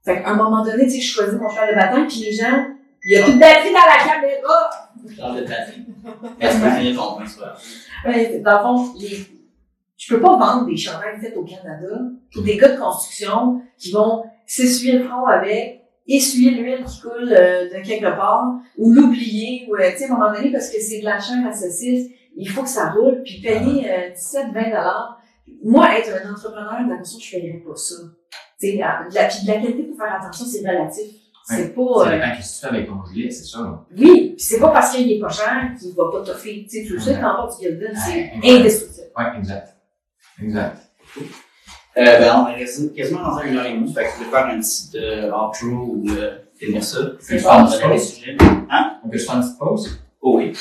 Fait 0.05 0.21
qu'à 0.21 0.29
un 0.31 0.35
moment 0.35 0.63
donné, 0.63 0.83
tu 0.83 0.91
sais, 0.91 1.01
je 1.01 1.13
choisis 1.13 1.39
mon 1.39 1.49
cheval 1.49 1.69
de 1.69 1.75
bataille, 1.75 2.07
puis 2.07 2.19
les 2.25 2.33
gens, 2.33 2.65
il 3.05 3.11
y 3.11 3.15
a 3.15 3.25
de 3.25 3.39
batterie 3.39 3.71
dans 3.71 3.79
la 3.79 3.97
caméra! 4.03 4.69
Genre 5.17 5.35
de 5.35 5.41
batterie. 5.41 6.95
Ton 6.95 7.15
point, 7.15 7.25
c'est 7.25 7.39
grave. 7.39 7.57
Ouais, 8.05 8.39
dans 8.39 8.51
le 8.51 8.59
fond, 8.59 8.93
les... 8.99 9.25
je 10.05 10.13
peux 10.13 10.19
pas 10.19 10.37
vendre 10.37 10.65
des 10.65 10.75
chandails 10.75 11.19
faits 11.21 11.37
au 11.37 11.43
Canada 11.43 12.01
pour 12.33 12.43
des 12.43 12.57
gars 12.57 12.75
de 12.75 12.79
construction 12.79 13.61
qui 13.77 13.91
vont 13.91 14.23
s'essuyer 14.45 14.99
le 14.99 15.05
front 15.05 15.25
avec, 15.25 15.81
essuyer 16.07 16.51
l'huile 16.51 16.83
qui 16.83 16.99
coule 16.99 17.31
euh, 17.31 17.69
de 17.69 17.85
quelque 17.85 18.13
part, 18.15 18.59
ou 18.77 18.91
l'oublier, 18.91 19.65
ou, 19.69 19.75
euh, 19.75 19.91
tu 19.91 19.99
sais, 19.99 20.09
à 20.09 20.13
un 20.13 20.17
moment 20.17 20.33
donné, 20.33 20.51
parce 20.51 20.69
que 20.69 20.81
c'est 20.81 20.99
de 20.99 21.05
la 21.05 21.19
chair 21.19 21.37
à 21.47 21.53
saucisse, 21.53 22.09
il 22.35 22.49
faut 22.49 22.63
que 22.63 22.69
ça 22.69 22.89
roule, 22.91 23.21
puis 23.23 23.39
payer 23.41 23.89
euh, 23.89 24.09
17, 24.13 24.47
20 24.53 24.63
dollars. 24.65 25.21
Moi, 25.63 25.97
être 25.97 26.09
un 26.09 26.31
entrepreneur 26.33 26.83
de 26.85 26.89
la 26.89 26.97
construction, 26.97 27.39
je 27.39 27.45
paierais 27.45 27.63
pas 27.65 27.75
ça. 27.75 27.95
Tu 28.59 28.67
sais, 28.67 28.73
de 28.73 28.79
la, 28.79 29.25
puis 29.27 29.43
de 29.43 29.47
la 29.47 29.53
qualité, 29.53 29.83
pour 29.83 29.97
faire 29.97 30.15
attention, 30.15 30.45
c'est 30.45 30.67
relatif. 30.67 31.13
C'est 31.45 31.75
pas, 31.75 31.81
Ça 32.03 32.09
euh, 32.09 32.11
dépend 32.11 32.35
qu'est-ce 32.35 32.49
que 32.49 32.55
tu 32.55 32.61
fais 32.61 32.75
avec 32.75 32.87
ton 32.87 33.05
gilet, 33.13 33.29
c'est 33.29 33.43
ça. 33.43 33.59
là. 33.59 33.85
oui, 33.97 34.33
puis 34.35 34.45
c'est 34.45 34.59
pas 34.59 34.69
parce 34.69 34.95
qu'il 34.95 35.11
est 35.11 35.19
pas 35.19 35.29
cher 35.29 35.71
qu'il 35.77 35.93
va 35.93 36.09
pas 36.11 36.23
t'offrir. 36.23 36.65
Tu 36.69 36.83
sais, 36.83 36.89
le 36.89 36.99
sais, 36.99 37.19
quand 37.19 37.35
pas 37.35 37.49
du 37.53 37.65
Gildan, 37.65 37.93
c'est 37.95 38.31
indestructible. 38.43 39.07
Ouais, 39.17 39.25
exact. 39.37 39.72
Exact. 40.41 40.77
Euh, 41.95 42.19
ben, 42.19 42.35
on 42.35 42.47
est 42.49 42.55
resté 42.55 42.91
quasiment 42.91 43.21
dans 43.21 43.37
un 43.37 43.43
une 43.43 43.57
heure 43.57 43.65
et 43.65 43.73
demie, 43.73 43.93
fait 43.93 44.05
que 44.05 44.09
tu 44.17 44.23
peux 44.25 44.31
faire 44.31 44.47
un 44.47 44.59
petit 44.59 44.91
euh, 44.95 45.31
outro 45.31 45.67
ou 45.67 46.05
euh, 46.09 46.39
finir 46.55 46.83
ça. 46.83 46.99
Puis 47.23 47.35
une 47.35 47.41
petite 47.43 47.81
donner 47.81 47.83
les 47.83 47.89
pause? 47.99 48.13
sujets. 48.13 48.37
On 49.03 49.09
peut 49.09 49.17
se 49.17 49.25
faire 49.25 49.35
une 49.35 49.41
petite 49.41 49.59
pause? 49.59 49.99
Oh 50.21 50.37
oui. 50.37 50.53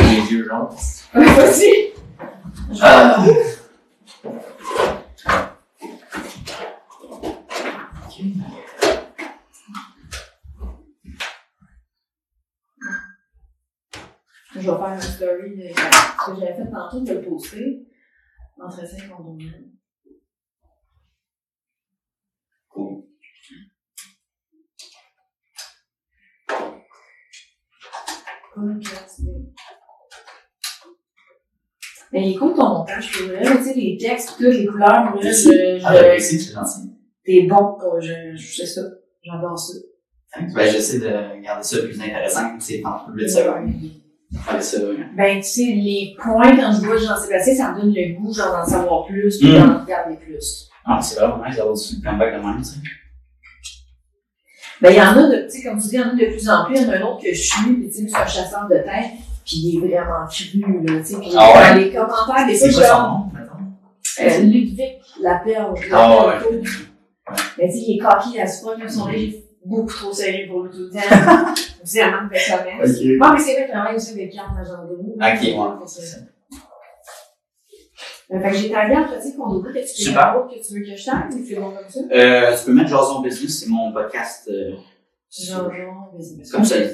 Les 0.00 0.32
yeux 0.32 0.48
jaunes. 0.48 0.68
Vas-y. 1.12 1.92
Ah. 2.82 3.24
Je 14.54 14.60
vais 14.60 14.64
faire 14.66 14.82
un 14.84 14.96
petit 14.98 15.06
story 15.12 15.56
de 15.56 15.68
ce 15.68 15.74
que 15.74 16.40
j'avais 16.40 16.54
fait 16.54 16.70
tantôt 16.70 17.00
de 17.00 17.12
le 17.12 17.22
poster. 17.22 17.86
Entretien 18.60 19.08
condominial. 19.08 19.64
Cool. 22.68 23.04
Comme. 28.54 28.80
Mais 32.12 32.28
il 32.30 32.34
est 32.34 32.38
cool 32.38 32.54
ton 32.54 32.68
montage, 32.68 33.10
pour 33.12 33.26
vrai. 33.26 33.42
Tu 33.42 33.64
sais, 33.64 33.74
les 33.74 33.96
textes, 34.00 34.30
toutes 34.36 34.40
les 34.54 34.66
couleurs, 34.66 35.10
moi, 35.10 35.20
je, 35.20 35.84
Ah, 35.84 35.92
ben, 35.92 36.16
je, 36.18 36.22
c'est 36.24 36.52
gentil. 36.52 36.92
t'es 37.24 37.42
bon, 37.48 37.74
pour- 37.78 38.00
je, 38.00 38.36
je 38.36 38.56
sais 38.56 38.66
ça. 38.66 38.82
J'adore 39.22 39.58
ça. 39.58 39.74
Ben, 40.54 40.70
j'essaie 40.70 40.98
de 41.00 41.40
garder 41.42 41.62
ça 41.64 41.78
plus 41.82 42.00
intéressant, 42.00 42.58
sais, 42.60 42.80
tant 42.82 43.04
plus 43.12 43.22
de 43.24 43.28
secondes. 43.28 43.72
Ça. 44.60 44.78
Ben, 45.16 45.36
tu 45.36 45.42
sais, 45.44 45.62
les 45.64 46.16
points, 46.20 46.56
quand 46.56 46.72
je 46.72 46.80
vois 46.86 46.96
Jean-Sébastien, 46.98 47.54
ça 47.54 47.72
me 47.72 47.80
donne 47.80 47.94
le 47.94 48.14
goût, 48.18 48.32
genre, 48.34 48.52
d'en 48.52 48.66
savoir 48.66 49.06
plus, 49.06 49.38
puis 49.38 49.52
Mm. 49.52 49.54
d'en 49.66 49.80
regarder 49.84 50.16
plus. 50.16 50.68
Ah, 50.84 51.00
c'est 51.00 51.20
vraiment 51.20 51.44
nice 51.46 51.56
d'avoir 51.56 51.74
du 51.76 52.02
comeback 52.02 52.34
de 52.34 52.38
même, 52.46 52.58
tu 52.58 52.64
sais. 52.64 52.76
Ben, 54.82 54.90
il 54.90 54.96
y 54.96 55.00
en 55.00 55.16
a 55.16 55.28
de, 55.28 55.42
tu 55.44 55.50
sais, 55.50 55.62
comme 55.62 55.80
tu 55.80 55.88
dis, 55.88 55.94
il 55.94 56.00
y 56.00 56.02
en 56.02 56.08
a 56.08 56.14
de 56.14 56.26
plus 56.36 56.48
en 56.50 56.64
plus. 56.66 56.76
Il 56.76 56.82
y 56.82 56.86
en 56.86 56.90
a 56.90 56.96
un 56.96 57.02
autre 57.02 57.22
que 57.22 57.32
je 57.32 57.40
suis, 57.42 57.74
puis 57.74 57.88
tu 57.88 57.92
sais, 57.94 58.06
c'est 58.08 58.16
un 58.16 58.26
chasseur 58.26 58.66
de 58.68 58.74
tête, 58.76 59.12
puis 59.44 59.56
il 59.56 59.76
est 59.76 59.88
vraiment 59.88 60.26
cru, 60.28 60.84
là, 60.84 60.98
tu 61.00 61.04
sais. 61.04 61.16
Puis 61.20 61.30
Ah 61.36 61.52
ouais? 61.54 61.68
dans 61.70 61.80
les 61.84 61.92
commentaires, 61.92 62.46
des 62.46 62.54
fois, 62.56 62.82
genre, 62.82 63.28
euh, 64.20 64.38
Ludwig 64.40 64.98
Lapierre. 65.22 65.72
Ah 65.92 66.26
ouais. 66.26 66.60
Mais 67.58 67.68
tu 67.68 67.72
sais, 67.72 67.78
il 67.86 67.96
est 67.96 68.04
coquille 68.04 68.40
à 68.40 68.46
ce 68.46 68.62
point, 68.62 68.76
même 68.76 68.88
son 68.88 69.08
livre 69.08 69.38
beaucoup 69.64 69.92
trop 69.92 70.12
sérieux 70.12 70.48
pour 70.48 70.62
lui 70.64 70.70
tout 70.70 70.78
le 70.78 70.90
temps. 70.90 70.98
Manque 72.10 72.32
de 72.32 72.56
commerce. 72.56 72.90
Ok. 73.00 73.18
Bon, 73.18 73.32
mais 73.32 73.38
c'est 73.38 73.54
vrai 73.54 73.66
que 73.66 73.70
travaille 73.72 73.96
aussi 73.96 74.12
avec 74.12 74.34
Yann 74.34 74.54
Nagendreau. 74.54 74.94
Ok, 74.94 75.80
ouais. 75.80 75.86
C'est 75.86 76.02
ça. 76.02 76.18
Euh, 78.32 78.40
Fait 78.40 78.50
que 78.50 78.56
j'ai 78.56 78.74
entre, 78.74 79.20
tu 79.20 79.28
sais, 79.30 79.36
qu'on 79.36 79.50
ouvre, 79.50 79.68
que 79.68 79.72
tu 79.72 79.78
fais 79.78 79.84
que 79.84 80.66
tu 80.66 80.74
veux 80.74 80.80
que 80.80 80.96
je 80.96 81.04
tague, 81.04 81.32
ou 81.34 81.44
c'est 81.46 81.54
bon 81.56 81.70
comme 81.74 81.88
ça? 81.88 82.00
Euh, 82.10 82.56
tu 82.56 82.64
peux 82.64 82.72
mettre 82.72 82.88
Jason 82.88 83.20
Business, 83.20 83.60
c'est 83.60 83.68
mon 83.68 83.92
podcast, 83.92 84.48
euh, 84.50 84.72
genre, 85.30 85.70
business. 86.16 86.50
comme 86.50 86.64
ça. 86.64 86.76
Ouais. 86.78 86.88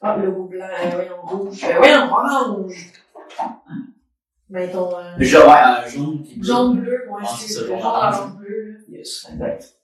Ah, 0.00 0.16
le 0.16 0.32
goût 0.32 0.48
blanc, 0.48 0.66
euh, 0.66 0.90
voyons, 0.90 1.22
rouge. 1.22 1.64
Euh, 1.64 1.78
voyons, 1.78 2.10
orange. 2.10 2.92
Mais 4.50 4.68
ton, 4.70 4.90
euh, 4.98 5.02
Genre, 5.20 5.46
ouais, 5.48 5.54
euh, 5.86 5.88
jaune 5.88 6.22
pis 6.24 6.38
bleu. 6.40 6.46
jaune 6.48 6.80
bleu, 6.80 6.98
moi, 7.08 7.20
je 7.22 7.28
c'est 7.28 7.44
suis 7.44 7.54
ça, 7.54 7.66
jaune, 7.66 7.78
orange, 7.80 8.36
bleu. 8.38 8.76
Yes, 8.88 9.26
exact. 9.32 9.76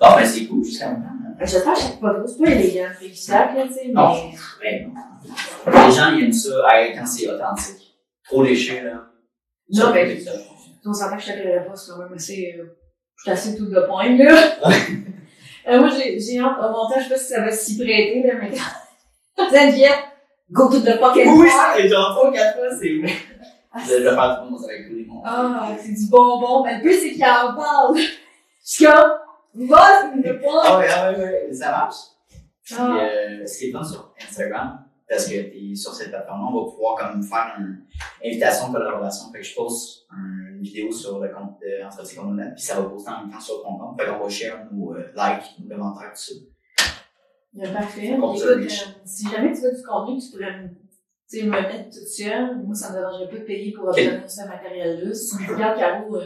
Ah, 0.00 0.16
ben, 0.18 0.26
c'est 0.26 0.46
cool, 0.46 0.64
jusqu'à 0.64 0.90
maintenant. 0.90 1.08
J'espère 1.40 1.74
que 1.74 1.78
c'est 1.80 2.00
pas 2.00 2.14
trop, 2.14 2.26
c'est 2.26 2.44
pas 2.44 2.50
élégant, 2.50 2.88
c'est 3.00 3.14
sac, 3.14 3.54
là, 3.56 3.66
tu 3.66 3.74
sais, 3.74 3.88
Non. 3.88 4.14
mais. 4.62 4.86
Non. 4.86 5.86
Les 5.86 5.92
gens, 5.92 6.12
ils 6.12 6.24
aiment 6.24 6.32
ça 6.32 6.50
quand 6.94 7.06
c'est 7.06 7.28
authentique. 7.30 7.94
Trop 8.24 8.42
léché, 8.42 8.80
là. 8.80 9.04
Non, 9.72 9.92
mais- 9.92 10.16
c'est 10.16 10.24
ça. 10.24 10.32
On 10.84 10.92
s'entend 10.92 11.16
que 11.16 11.22
je 11.22 11.26
t'appellerai 11.28 11.64
pas, 11.64 11.76
c'est 11.76 11.92
quand 11.92 11.98
même 11.98 12.12
assez, 12.14 12.56
euh, 12.58 12.64
je 13.16 13.22
suis 13.22 13.30
assez 13.30 13.56
tout 13.56 13.66
de 13.66 13.80
point, 13.86 14.16
là. 14.16 14.34
euh, 15.68 15.78
moi, 15.78 15.88
j'ai, 15.88 16.40
hâte 16.40 16.56
au 16.58 16.70
montage, 16.72 17.04
je 17.04 17.08
sais 17.08 17.14
pas 17.14 17.18
si 17.18 17.32
ça 17.32 17.40
va 17.40 17.50
s'y 17.52 17.76
prêter, 17.78 18.22
là, 18.26 18.34
mais 18.40 18.50
quand 19.36 19.70
vient, 19.72 19.90
go 20.50 20.68
to 20.68 20.80
the 20.80 20.98
pocket. 20.98 21.26
Oui, 21.28 21.48
ça, 21.48 21.78
et 21.78 21.88
genre, 21.88 22.16
trois, 22.16 22.32
quatre 22.32 22.58
fois, 22.58 22.68
c'est 22.80 22.98
vrai. 22.98 23.12
Tout 23.74 23.80
le 23.88 24.50
monde, 24.50 24.60
ça 24.60 24.66
va 24.66 24.72
être 24.74 24.88
cool, 24.88 24.96
les 24.96 25.04
mondes. 25.06 25.22
Ah, 25.24 25.70
c'est 25.80 25.92
du 25.92 26.06
bonbon. 26.10 26.64
Mais 26.64 26.76
le 26.76 26.82
plus, 26.82 26.94
c'est 27.00 27.12
qu'il 27.12 27.24
en 27.24 27.54
parle. 27.54 27.96
Je 27.96 28.02
suis 28.62 28.84
comme, 28.84 29.68
va, 29.68 30.10
tu 30.12 30.18
me 30.18 30.40
pas. 30.40 30.62
Ah 30.64 30.78
ouais, 30.78 30.86
ah 30.94 31.10
ouais, 31.12 31.18
ouais, 31.18 31.52
ça 31.52 31.70
marche. 31.70 31.96
Puis, 32.64 32.74
Ah. 32.78 32.96
euh, 33.00 33.46
ce 33.46 33.58
qui 33.58 33.64
est 33.68 33.72
fun 33.72 33.82
sur 33.82 34.12
Instagram, 34.22 34.84
parce 35.08 35.26
que 35.26 35.34
t'es 35.34 35.74
sur 35.74 35.92
cette 35.94 36.10
plateforme-là, 36.10 36.46
on 36.52 36.64
va 36.64 36.70
pouvoir 36.70 36.96
comme 36.96 37.22
faire 37.22 37.56
une 37.58 37.82
invitation 38.24 38.68
de 38.68 38.74
collaboration. 38.78 39.32
Fait 39.32 39.40
que 39.40 39.44
je 39.44 39.54
poste 39.54 40.06
une 40.16 40.60
vidéo 40.62 40.92
sur 40.92 41.18
le 41.18 41.28
compte 41.30 41.58
de 41.60 41.84
Entretien 41.84 42.22
Communal, 42.22 42.54
puis 42.54 42.62
ça 42.62 42.80
va 42.80 42.88
poster 42.88 43.10
en 43.10 43.22
même 43.22 43.30
temps 43.32 43.40
sur 43.40 43.62
ton 43.62 43.76
compte. 43.78 44.00
Fait 44.00 44.06
qu'on 44.08 44.18
va 44.22 44.28
share 44.28 44.66
nos 44.70 44.94
euh, 44.94 45.12
likes, 45.16 45.58
nos 45.60 45.76
commentaires, 45.76 46.12
tout 46.14 46.20
ça. 46.20 46.34
Bien, 47.52 47.72
parfait. 47.72 48.06
Écoute, 48.06 48.40
euh, 48.42 48.66
si 49.04 49.28
jamais 49.28 49.52
tu 49.52 49.60
veux 49.62 49.74
du 49.76 49.82
contenu, 49.82 50.18
tu 50.20 50.30
pourrais 50.30 50.58
me, 50.58 50.68
tu 51.32 51.40
sais, 51.40 51.46
me 51.46 51.50
mettre 51.50 51.84
toute 51.90 52.06
seule. 52.08 52.56
Moi, 52.64 52.74
ça 52.74 52.90
me 52.90 52.98
dérangerait 52.98 53.28
pas 53.28 53.36
de 53.36 53.42
payer 53.42 53.72
pour 53.72 53.88
obtenir 53.88 54.20
ce 54.28 54.46
matériel-là. 54.46 55.14
Si 55.14 55.36
tu 55.36 55.42
me 55.50 55.54
regardes, 55.54 55.78
Caro, 55.78 56.16
euh, 56.16 56.24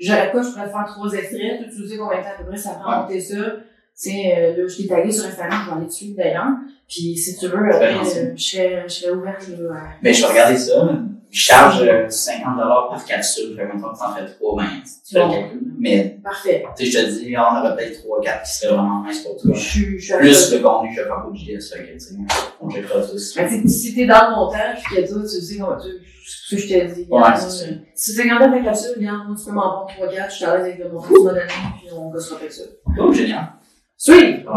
j'aurais 0.00 0.30
quoi, 0.30 0.42
je 0.42 0.48
pourrais 0.48 0.68
faire 0.70 0.84
trois 0.86 1.12
extraits. 1.12 1.60
Tu 1.70 1.88
sais 1.88 1.96
combien 1.96 2.18
de 2.18 2.22
temps 2.24 2.28
à 2.34 2.42
peu 2.42 2.48
près 2.48 2.56
ça 2.56 2.70
prend 2.70 2.90
à 2.90 2.96
Ouais. 2.96 3.02
monter 3.04 3.20
ça. 3.20 3.36
Tu 3.36 4.10
sais, 4.10 4.34
euh, 4.36 4.56
là, 4.62 4.68
je 4.68 4.76
t'ai 4.76 4.86
tagué 4.86 5.10
sur 5.10 5.26
Instagram, 5.26 5.60
je 5.64 5.70
vais 5.70 5.76
aller 5.76 5.86
dessus 5.86 6.14
d'ailleurs. 6.16 6.52
Puis 6.88 7.16
si 7.16 7.36
tu 7.36 7.46
veux, 7.48 7.56
après, 7.70 7.94
euh, 7.94 8.32
je 8.36 8.42
serais, 8.42 8.84
je 8.86 8.92
serais 8.94 9.12
ouverte, 9.12 9.48
là. 9.48 9.74
à- 9.74 9.82
Mais 10.02 10.12
je 10.14 10.22
vais 10.22 10.28
regarder 10.28 10.56
ça. 10.56 10.88
Je 11.30 11.40
charge 11.40 11.82
euh, 11.82 12.08
50 12.08 12.56
par 12.56 13.04
capsule. 13.04 13.54
Fait 13.54 13.66
maintenant 13.66 13.92
que 13.92 13.98
t'en 13.98 14.14
fais 14.14 14.26
3, 14.26 14.56
ben, 14.56 14.64
tu 14.84 15.12
fais 15.14 15.18
le 15.20 15.26
Bon. 15.26 15.32
calcul. 15.32 15.60
Mais, 15.78 16.18
Parfait. 16.24 16.64
tu 16.76 16.86
sais, 16.86 16.90
je 16.90 17.06
te 17.06 17.10
dis, 17.10 17.34
on 17.36 17.40
aurait 17.58 17.76
peut-être 17.76 18.02
3, 18.02 18.20
4 18.22 18.42
qui 18.44 18.52
seraient 18.52 18.74
vraiment 18.74 19.04
nice 19.06 19.20
pour 19.20 19.36
toi. 19.36 19.50
Je 19.54 19.58
suis, 19.60 19.98
je 20.00 20.16
Plus 20.16 20.52
le 20.54 20.58
contenu 20.60 20.88
que 20.88 20.94
je 20.96 21.00
vais 21.02 21.06
faire 21.06 21.22
pour 21.22 21.34
JS. 21.34 21.72
Fait 21.72 21.84
que, 21.86 21.92
tu 21.92 22.00
sais, 22.00 22.14
on 22.60 22.70
checkera 22.70 23.02
ça 23.02 23.12
aussi. 23.12 23.38
Ben, 23.38 23.62
tu 23.62 23.68
si 23.68 23.94
t'es 23.94 24.06
dans 24.06 24.30
le 24.30 24.36
montage, 24.36 24.82
pis 24.84 24.94
que 24.96 25.08
toi, 25.12 25.22
tu 25.22 25.28
sais 25.28 25.58
comment 25.58 25.76
tu, 25.76 25.88
ce 26.24 26.54
que 26.56 26.60
je 26.62 26.68
t'ai 26.68 26.86
dit. 26.86 27.06
Ouais, 27.10 27.20
c'est 27.36 27.50
ça. 27.50 27.64
euh, 27.66 27.74
Si 27.94 28.12
c'est 28.12 28.26
quand 28.28 28.38
même 28.38 28.54
la 28.54 28.62
capsule, 28.62 28.90
regarde, 28.96 29.26
moi, 29.28 29.36
tu 29.38 29.44
peux 29.44 29.52
m'en 29.52 29.70
prendre 29.84 29.90
3 29.94 30.08
4 30.08 30.30
je 30.30 30.36
suis 30.36 30.44
à 30.46 30.56
l'aise 30.56 30.64
avec 30.66 30.78
le 30.78 30.88
montage, 30.90 31.10
tu 31.14 31.22
m'as 31.24 31.30
donné, 31.32 31.42
puis 31.78 31.88
on 31.94 32.10
gossera 32.10 32.36
avec 32.38 32.52
ça. 32.52 32.62
Oh, 32.98 33.12
génial. 33.12 33.52
Sweet! 33.98 34.44
Bon! 34.46 34.52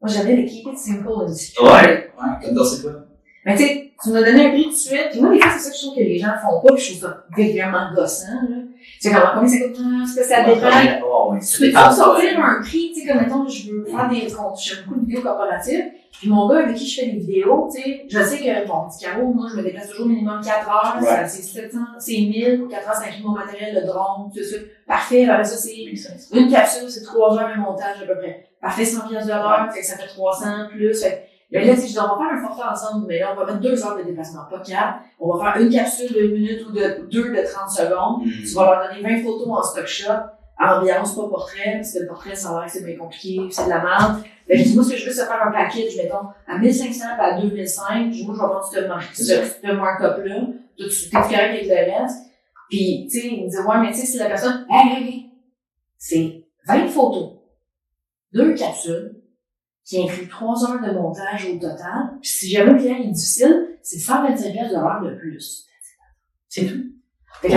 Moi, 0.00 0.08
j'avais 0.08 0.36
le 0.36 0.42
it 0.42 0.78
simple. 0.78 1.06
Ouais, 1.08 1.66
ouais, 1.66 2.10
comme 2.44 2.54
dans 2.54 2.64
c'est 2.64 2.82
quoi? 2.82 2.92
Mais 3.44 3.56
tu 3.56 3.62
sais, 3.64 3.90
tu 4.02 4.10
m'as 4.10 4.22
donné 4.22 4.46
un 4.46 4.50
prix 4.50 4.64
tout 4.64 4.70
de 4.70 4.74
suite, 4.74 5.08
pis 5.12 5.20
moi, 5.20 5.30
des 5.32 5.40
fois, 5.40 5.50
c'est 5.52 5.58
ça 5.64 5.70
que 5.70 5.76
je 5.76 5.82
trouve 5.82 5.94
que 5.96 6.00
les 6.00 6.18
gens 6.18 6.32
font 6.42 6.60
pas, 6.66 6.74
pis 6.74 6.82
je 6.82 6.90
trouve 6.98 7.10
ça 7.10 7.24
vraiment 7.30 7.92
gossant, 7.94 8.26
là. 8.48 8.56
C'est 9.00 9.10
comme, 9.12 9.22
combien 9.34 9.48
ça 9.48 9.58
coûte? 9.66 9.76
Ah, 9.80 10.02
Est-ce 10.04 10.16
que 10.16 10.24
ça 10.24 10.44
dépend? 10.44 11.06
Oh, 11.06 11.34
Tu 11.40 11.60
peux 11.66 11.72
pas 11.72 11.90
sortir 11.90 12.38
un 12.44 12.60
prix, 12.62 12.92
tu 12.94 13.00
sais, 13.00 13.06
comme 13.08 13.20
mettons, 13.22 13.48
je 13.48 13.70
veux 13.70 13.84
faire 13.84 14.08
des 14.08 14.16
je 14.20 14.74
fais 14.74 14.82
beaucoup 14.86 15.00
de 15.00 15.06
vidéos 15.06 15.22
corporatives, 15.22 15.84
puis 16.12 16.28
mon 16.28 16.48
gars 16.48 16.58
avec 16.60 16.76
qui 16.76 16.86
je 16.88 17.00
fais 17.00 17.06
des 17.06 17.18
vidéos, 17.18 17.68
tu 17.74 17.82
sais, 17.82 18.04
je 18.08 18.18
sais 18.22 18.38
que, 18.38 18.66
bon, 18.66 18.88
petit 18.88 19.04
carreau, 19.04 19.32
moi, 19.32 19.46
je 19.50 19.56
me 19.56 19.62
déplace 19.62 19.88
toujours 19.88 20.06
minimum 20.06 20.40
4 20.42 20.68
heures, 20.68 20.96
Ouais. 21.02 21.26
c'est 21.26 21.42
700, 21.42 21.78
c'est 21.98 22.12
1000, 22.12 22.60
pour 22.60 22.68
4 22.68 22.88
heures, 22.88 22.94
ça 22.94 23.04
inclut 23.08 23.24
mon 23.24 23.32
matériel, 23.32 23.74
le 23.74 23.86
drone, 23.86 24.30
tout 24.34 24.42
ça. 24.42 24.56
Parfait, 24.86 25.26
après 25.28 25.44
ça, 25.44 25.56
c'est 25.56 25.76
une 26.38 26.50
capsule, 26.50 26.88
c'est 26.90 27.02
3 27.04 27.38
heures 27.38 27.50
de 27.54 27.60
montage 27.60 28.02
à 28.02 28.06
peu 28.06 28.16
près. 28.18 28.48
Parfait, 28.60 28.84
100 28.84 29.08
pièces 29.08 29.24
de 29.26 29.30
l'heure, 29.30 29.68
fait 29.72 29.80
que 29.80 29.86
ça 29.86 29.96
fait 29.96 30.08
300 30.08 30.68
plus, 30.70 31.02
fait 31.02 31.26
que 31.52 31.58
là, 31.58 31.76
si 31.76 31.88
je 31.88 31.92
dis, 31.92 31.98
on 31.98 32.16
va 32.16 32.16
faire 32.16 32.38
un 32.38 32.48
forfait 32.48 32.68
ensemble, 32.68 33.06
mais 33.06 33.18
là, 33.20 33.32
on 33.32 33.40
va 33.40 33.46
mettre 33.46 33.60
2 33.60 33.84
heures 33.84 33.96
de 33.96 34.02
déplacement, 34.02 34.44
pas 34.50 34.60
4. 34.60 34.94
On 35.20 35.36
va 35.36 35.52
faire 35.52 35.62
une 35.62 35.70
capsule 35.70 36.12
de 36.12 36.20
1 36.20 36.32
minute 36.32 36.66
ou 36.66 36.72
de 36.72 37.06
2 37.10 37.22
de 37.36 37.46
30 37.46 37.70
secondes. 37.70 38.26
Mm. 38.26 38.30
Tu 38.30 38.54
vas 38.54 38.64
leur 38.64 38.88
donner 38.88 39.16
20 39.16 39.22
photos 39.22 39.48
en 39.48 39.62
stock 39.62 39.86
shot, 39.86 40.12
ambiance, 40.58 41.14
pas 41.14 41.28
portrait, 41.28 41.72
parce 41.76 41.92
que 41.92 41.98
le 42.00 42.06
portrait, 42.06 42.34
ça 42.34 42.50
a 42.50 42.60
l'air 42.60 42.66
que 42.66 42.72
c'est 42.72 42.84
bien 42.84 42.96
compliqué, 42.96 43.40
c'est 43.50 43.64
de 43.64 43.70
la 43.70 43.82
merde. 43.82 44.22
Que 44.48 44.56
je 44.56 44.62
dis, 44.62 44.74
moi, 44.74 44.84
ce 44.84 44.90
que 44.90 44.96
je 44.96 45.06
veux, 45.06 45.12
c'est 45.12 45.26
faire 45.26 45.46
un 45.46 45.52
package, 45.52 45.96
mettons, 45.96 46.28
à 46.46 46.58
1500 46.58 47.04
puis 47.18 47.26
à 47.26 47.40
2005. 47.40 47.90
Moi, 47.92 48.10
je 48.12 48.22
vais 48.22 48.36
prendre 48.36 48.64
ce 48.64 48.80
marque, 48.86 49.14
ce, 49.14 49.24
ce 49.24 49.72
markup-là. 49.72 50.40
Toi, 50.76 50.86
tu 50.88 51.10
t'es 51.10 51.16
correct 51.16 51.34
avec 51.34 51.66
le 51.66 51.74
reste. 51.74 52.26
Puis, 52.68 53.08
tu 53.10 53.20
sais, 53.20 53.28
il 53.28 53.44
me 53.44 53.50
dit, 53.50 53.56
ouais, 53.56 53.78
mais 53.80 53.92
tu 53.92 54.00
sais, 54.00 54.06
si 54.06 54.18
la 54.18 54.26
personne, 54.26 54.66
hey, 54.70 54.96
hey, 54.96 55.08
hey, 55.08 55.30
c'est 55.96 56.44
20 56.66 56.88
photos, 56.88 57.32
deux 58.32 58.54
capsules, 58.54 59.23
qui 59.84 60.02
inclut 60.02 60.28
3 60.28 60.70
heures 60.70 60.80
de 60.80 60.92
montage 60.92 61.46
au 61.46 61.58
total. 61.58 62.14
Puis 62.20 62.30
si 62.30 62.50
jamais 62.50 62.72
le 62.72 62.78
client 62.78 62.96
est 62.96 63.08
difficile, 63.08 63.68
c'est 63.82 63.98
125 63.98 64.52
pièces 64.52 64.70
de 64.70 64.74
l'heure 64.74 65.02
de 65.02 65.14
plus. 65.14 65.66
C'est 66.48 66.66
tout. 66.66 66.84
Fait 67.42 67.48
que 67.48 67.54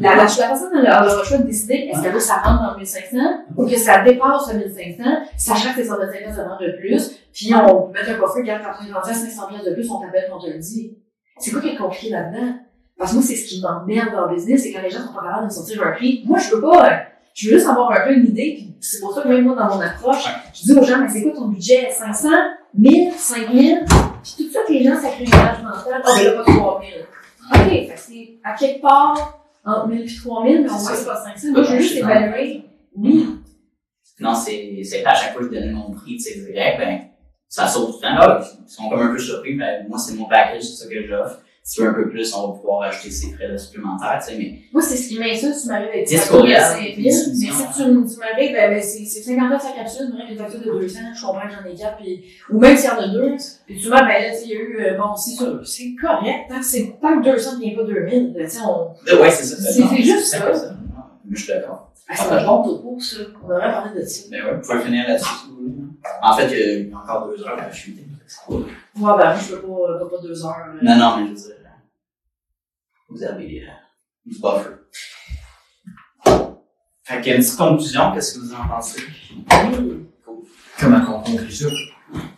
la 0.00 0.12
personne, 0.12 0.76
a 0.76 1.02
le 1.02 1.24
choix 1.24 1.38
de 1.38 1.42
décider 1.42 1.90
est-ce 1.92 2.02
que 2.08 2.18
ça 2.20 2.36
rentre 2.36 2.62
dans 2.62 2.70
le 2.72 2.76
1500 2.76 3.18
ou 3.56 3.66
que 3.66 3.76
ça 3.76 4.02
dépasse 4.02 4.52
le 4.52 4.58
1500, 4.58 5.04
sachant 5.36 5.70
que 5.70 5.76
c'est 5.76 5.88
125 5.88 6.18
pièces 6.18 6.36
de 6.36 6.42
l'heure 6.42 6.58
de 6.60 6.78
plus, 6.78 7.18
puis 7.32 7.52
on 7.54 7.88
peut 7.88 7.92
mettre 7.94 8.10
un 8.10 8.14
coffret, 8.14 8.42
regarde, 8.42 8.62
quand 8.62 8.84
on 8.84 8.88
est 8.88 8.92
rendu 8.92 9.10
à 9.10 9.14
500 9.14 9.48
pièces 9.48 9.64
de 9.64 9.74
plus, 9.74 9.90
on 9.90 10.00
t'appelle, 10.00 10.30
on 10.32 10.38
te 10.38 10.48
le 10.48 10.58
dit. 10.58 10.98
C'est 11.38 11.50
quoi 11.50 11.60
qui 11.60 11.70
est 11.70 11.76
compliqué 11.76 12.10
là-dedans? 12.10 12.54
Parce 12.96 13.10
que 13.10 13.16
moi, 13.16 13.24
c'est 13.26 13.34
ce 13.34 13.46
qui 13.46 13.60
m'emmerde 13.60 14.12
dans 14.12 14.26
le 14.26 14.34
business, 14.36 14.62
c'est 14.62 14.72
quand 14.72 14.82
les 14.82 14.90
gens 14.90 15.00
sont 15.00 15.14
pas 15.14 15.22
capables 15.22 15.40
de 15.40 15.46
me 15.46 15.50
sortir 15.50 15.84
un 15.84 15.92
prix. 15.92 16.22
Moi, 16.24 16.38
je 16.38 16.54
veux 16.54 16.60
pas, 16.60 16.86
euh, 16.86 16.96
je 17.34 17.48
veux 17.48 17.56
juste 17.56 17.68
avoir 17.68 17.90
un 17.92 18.06
peu 18.06 18.14
une 18.14 18.26
idée, 18.26 18.54
puis 18.56 18.76
c'est 18.80 19.00
pour 19.00 19.14
ça 19.14 19.22
que 19.22 19.28
même 19.28 19.44
moi, 19.44 19.54
dans 19.54 19.74
mon 19.74 19.80
approche, 19.80 20.24
je 20.54 20.62
dis 20.62 20.72
aux 20.72 20.84
gens, 20.84 20.98
mais 21.00 21.08
c'est 21.08 21.22
quoi 21.22 21.32
ton 21.32 21.48
budget? 21.48 21.90
500? 21.90 22.28
1000? 22.74 23.12
5000? 23.12 23.84
Puis 24.22 24.34
tout 24.36 24.52
ça 24.52 24.60
que 24.66 24.72
les 24.72 24.84
gens 24.84 25.00
s'accumulent 25.00 25.30
mental, 25.30 26.02
oh, 26.04 26.10
ben 26.16 26.24
là, 26.24 26.32
pas 26.32 26.44
3000. 26.44 26.90
OK, 27.54 27.92
c'est 27.96 28.38
à 28.44 28.54
quelque 28.54 28.80
part 28.80 29.42
entre 29.64 29.88
1000 29.88 30.00
et 30.00 30.14
3000, 30.14 30.62
mais 30.62 30.68
voit 30.68 30.90
que 30.90 30.96
c'est 30.96 31.06
pas 31.06 31.24
500. 31.24 31.48
Moi, 31.52 31.62
je 31.62 31.72
veux 31.72 31.80
juste 31.80 31.96
évaluer. 31.96 32.64
Oui. 32.96 33.28
Non, 34.20 34.34
c'est, 34.34 35.04
à 35.04 35.14
chaque 35.14 35.32
fois 35.32 35.42
que 35.42 35.48
je 35.48 35.54
donnais 35.54 35.72
mon 35.72 35.90
prix, 35.90 36.16
tu 36.16 36.20
sais, 36.20 36.38
direct, 36.38 36.78
ben, 36.78 37.00
ça 37.48 37.66
sauve 37.66 37.94
du 37.94 38.00
temps. 38.00 38.14
Là, 38.14 38.40
ils 38.40 38.70
sont 38.70 38.88
comme 38.88 39.00
un 39.00 39.12
peu 39.12 39.18
surpris, 39.18 39.54
mais 39.54 39.84
moi, 39.88 39.98
c'est 39.98 40.14
mon 40.14 40.26
package, 40.26 40.62
c'est 40.62 40.84
ça 40.84 40.88
que 40.88 41.06
j'offre. 41.06 41.40
Si 41.64 41.76
tu 41.76 41.82
veux 41.82 41.90
un 41.90 41.94
peu 41.94 42.08
plus, 42.08 42.34
on 42.34 42.48
va 42.48 42.58
pouvoir 42.58 42.82
ajouter 42.88 43.10
ces 43.12 43.32
frais-là 43.34 43.56
supplémentaires, 43.56 44.18
tu 44.20 44.32
sais, 44.32 44.38
mais 44.38 44.58
Moi, 44.72 44.82
c'est 44.82 44.96
ce 44.96 45.08
qui 45.08 45.18
m'insulte, 45.20 45.54
tu 45.62 45.68
m'arrives 45.68 45.88
avec 45.90 46.06
10 46.08 46.16
facture 46.16 46.34
de 46.36 46.40
courriels, 46.40 46.60
5 46.60 46.76
000, 46.80 46.88
mais 46.96 47.10
si 47.12 47.32
tu, 47.36 48.18
m'arrives, 48.18 48.52
ben, 48.52 48.70
ben, 48.72 48.82
c'est 48.82 49.04
c'est 49.04 49.22
50 49.22 49.60
sa 49.60 49.70
capsule, 49.70 50.08
m'arrives 50.12 50.32
une 50.32 50.38
facture 50.38 50.58
de 50.60 50.80
200, 50.80 50.98
je 51.14 51.24
comprends 51.24 51.46
que 51.46 51.54
j'en 51.54 51.70
ai 51.70 51.74
4, 51.76 51.96
puis, 51.98 52.24
ou 52.50 52.58
même 52.58 52.76
s'il 52.76 52.90
y 52.90 52.92
en 52.92 52.98
a 52.98 53.08
deux, 53.08 53.36
puis 53.66 53.80
tu 53.80 53.86
vois, 53.86 54.00
ben 54.00 54.08
là, 54.08 54.30
tu 54.30 54.36
sais, 54.38 54.42
il 54.46 54.50
y 54.50 54.56
a 54.56 54.60
eu, 54.60 54.80
euh, 54.80 54.98
bon, 54.98 55.14
c'est 55.14 55.36
ça, 55.36 55.44
c'est 55.64 55.94
correct, 56.00 56.48
tant 56.48 56.58
que 56.58 56.64
c'est, 56.64 56.96
tant 57.00 57.22
que 57.22 57.30
200 57.30 57.52
ne 57.54 57.60
vient 57.60 57.76
pas 57.76 57.84
2000, 57.84 58.34
tu 58.36 58.48
sais, 58.50 58.58
on, 58.66 58.90
Euh, 59.08 59.22
ouais, 59.22 59.30
c'est 59.30 59.44
ça. 59.44 59.56
C'est- 59.56 59.82
c'est 59.82 60.02
juste 60.02 60.24
C'est 60.26 60.38
ça. 60.38 60.52
ça. 60.54 60.74
Mais 61.24 61.36
je 61.36 61.42
suis 61.44 61.52
d'accord. 61.52 61.92
ah, 62.08 62.14
c'est 62.16 62.28
un 62.32 62.44
bon 62.44 62.62
topo, 62.64 62.96
ça, 62.98 63.16
on 63.40 63.46
devrait 63.48 63.70
parler 63.72 64.00
de 64.00 64.04
ça. 64.04 64.24
Mais 64.32 64.42
ouais, 64.42 64.54
vous 64.56 64.68
pouvez 64.68 64.82
finir 64.82 65.06
là-dessus. 65.06 65.28
En 66.20 66.36
fait, 66.36 66.48
il 66.50 66.90
y 66.90 66.92
a 66.92 66.98
encore 66.98 67.28
deux 67.28 67.40
heures 67.44 67.56
à 67.56 67.66
la 67.68 67.72
chute. 67.72 67.96
Ouais, 68.94 69.12
ben, 69.16 69.16
moi, 69.16 69.34
je 69.36 69.54
peux 69.54 69.62
pas, 69.62 69.90
euh, 69.90 69.98
pas, 70.00 70.06
pas 70.16 70.22
deux 70.22 70.44
heures. 70.44 70.66
Non, 70.82 70.96
non, 70.96 71.16
mais 71.16 71.24
je 71.26 71.30
veux 71.30 71.36
dire, 71.36 71.56
euh, 71.60 71.68
vous 73.08 73.22
avez 73.22 73.62
euh, 73.62 73.66
du 74.26 74.38
buffer. 74.38 74.76
Fait 77.04 77.20
qu'il 77.20 77.30
y 77.30 77.34
a 77.34 77.36
une 77.36 77.42
petite 77.42 77.56
conclusion, 77.56 78.12
qu'est-ce 78.12 78.34
que 78.34 78.40
vous 78.40 78.54
en 78.54 78.68
pensez? 78.68 79.02
Comment 80.78 81.00
qu'on 81.04 81.20
conclut 81.22 81.50
ça? 81.50 81.66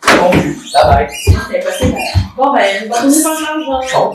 Conclu. 0.01 0.55
Bye 0.73 0.83
bye. 0.85 1.07
Sinon, 1.11 1.39
c'est 1.49 1.59
impossible. 1.59 1.97
Bon, 2.37 2.53
ben, 2.53 2.83
on 2.85 2.89
va 2.89 3.01
tourner 3.01 3.23
par 3.23 3.33
l'argent. 3.69 4.13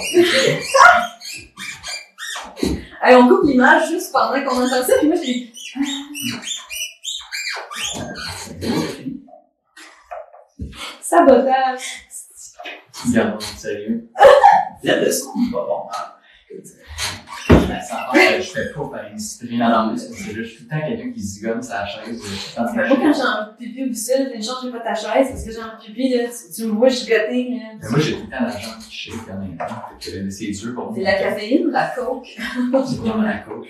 Allez, 3.03 3.17
on 3.17 3.29
coupe 3.29 3.45
l'image 3.45 3.89
juste 3.91 4.13
pendant 4.13 4.43
qu'on 4.45 4.65
entend 4.65 4.83
ça, 4.83 4.95
puis 4.99 5.09
moi, 5.09 5.17
j'ai 5.23 5.53
sabotage. 11.03 12.07
Gardons 13.13 13.37
le 13.37 13.59
sérieux. 13.59 14.09
La 14.83 15.01
leçon, 15.01 15.31
c'est 15.45 15.53
pas 15.53 15.67
bon. 15.67 15.89
hein. 15.93 16.21
Je 18.41 18.43
fais 18.43 18.73
pas 18.73 18.89
par 18.89 19.05
indiscipline. 19.07 19.59
Non, 19.59 19.69
non, 19.69 19.93
mais 19.93 19.99
c'est 19.99 20.13
c'est 20.13 20.35
juste 20.35 20.59
tout 20.59 20.65
le 20.65 20.69
temps 20.71 20.87
quelqu'un 20.87 21.13
qui 21.13 21.21
zigonne 21.21 21.63
sa 21.63 21.87
chaise. 21.87 22.21
quand 22.57 22.75
moi, 22.75 22.85
quand 22.89 23.13
j'ai 23.13 23.23
envie 23.23 23.51
de 23.51 23.57
pipi 23.59 23.91
ou 23.91 23.95
ça, 23.95 24.19
ne 24.19 24.43
change 24.43 24.73
pas 24.73 24.81
ta 24.81 24.95
chaise, 24.95 25.29
parce 25.31 25.45
que 25.45 25.51
j'ai 25.53 25.59
envie 25.59 25.89
de 25.89 25.95
pipi, 25.95 26.09
là, 26.17 26.25
tu, 26.55 26.65
me 26.65 26.73
vois 26.73 26.89
gigoter. 26.89 27.51
Mais 27.51 27.89
moi, 27.89 28.01
j'ai 28.01 28.15
tout 28.15 28.25
le 28.25 28.31
temps 28.31 28.45
la 28.45 28.51
jambe 28.51 28.79
qui 28.89 28.95
shake 28.95 29.31
en 29.31 29.39
même 29.39 29.57
que 29.57 30.11
euh, 30.11 30.31
c'est 30.31 30.51
dur 30.51 30.75
pour 30.75 30.85
moi. 30.87 30.93
C'est 30.97 31.03
la 31.03 31.15
caféine 31.15 31.67
ou 31.67 31.71
la 31.71 31.87
coke? 31.89 32.27
C'est 32.87 32.97
vraiment 32.97 33.23
la 33.23 33.39
coke. 33.39 33.69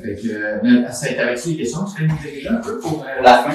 Fait 0.00 0.14
que, 0.14 0.28
euh, 0.28 0.90
ça 0.92 1.12
t'avais-tu 1.12 1.48
des 1.50 1.56
questions? 1.58 1.84
Tu 1.84 2.02
peux 2.02 2.06
nous 2.06 2.18
diriger 2.18 2.48
un 2.48 2.56
peu 2.56 2.78
pour, 2.78 3.02
euh, 3.02 3.14
Pour 3.14 3.22
la 3.22 3.42
fin, 3.42 3.50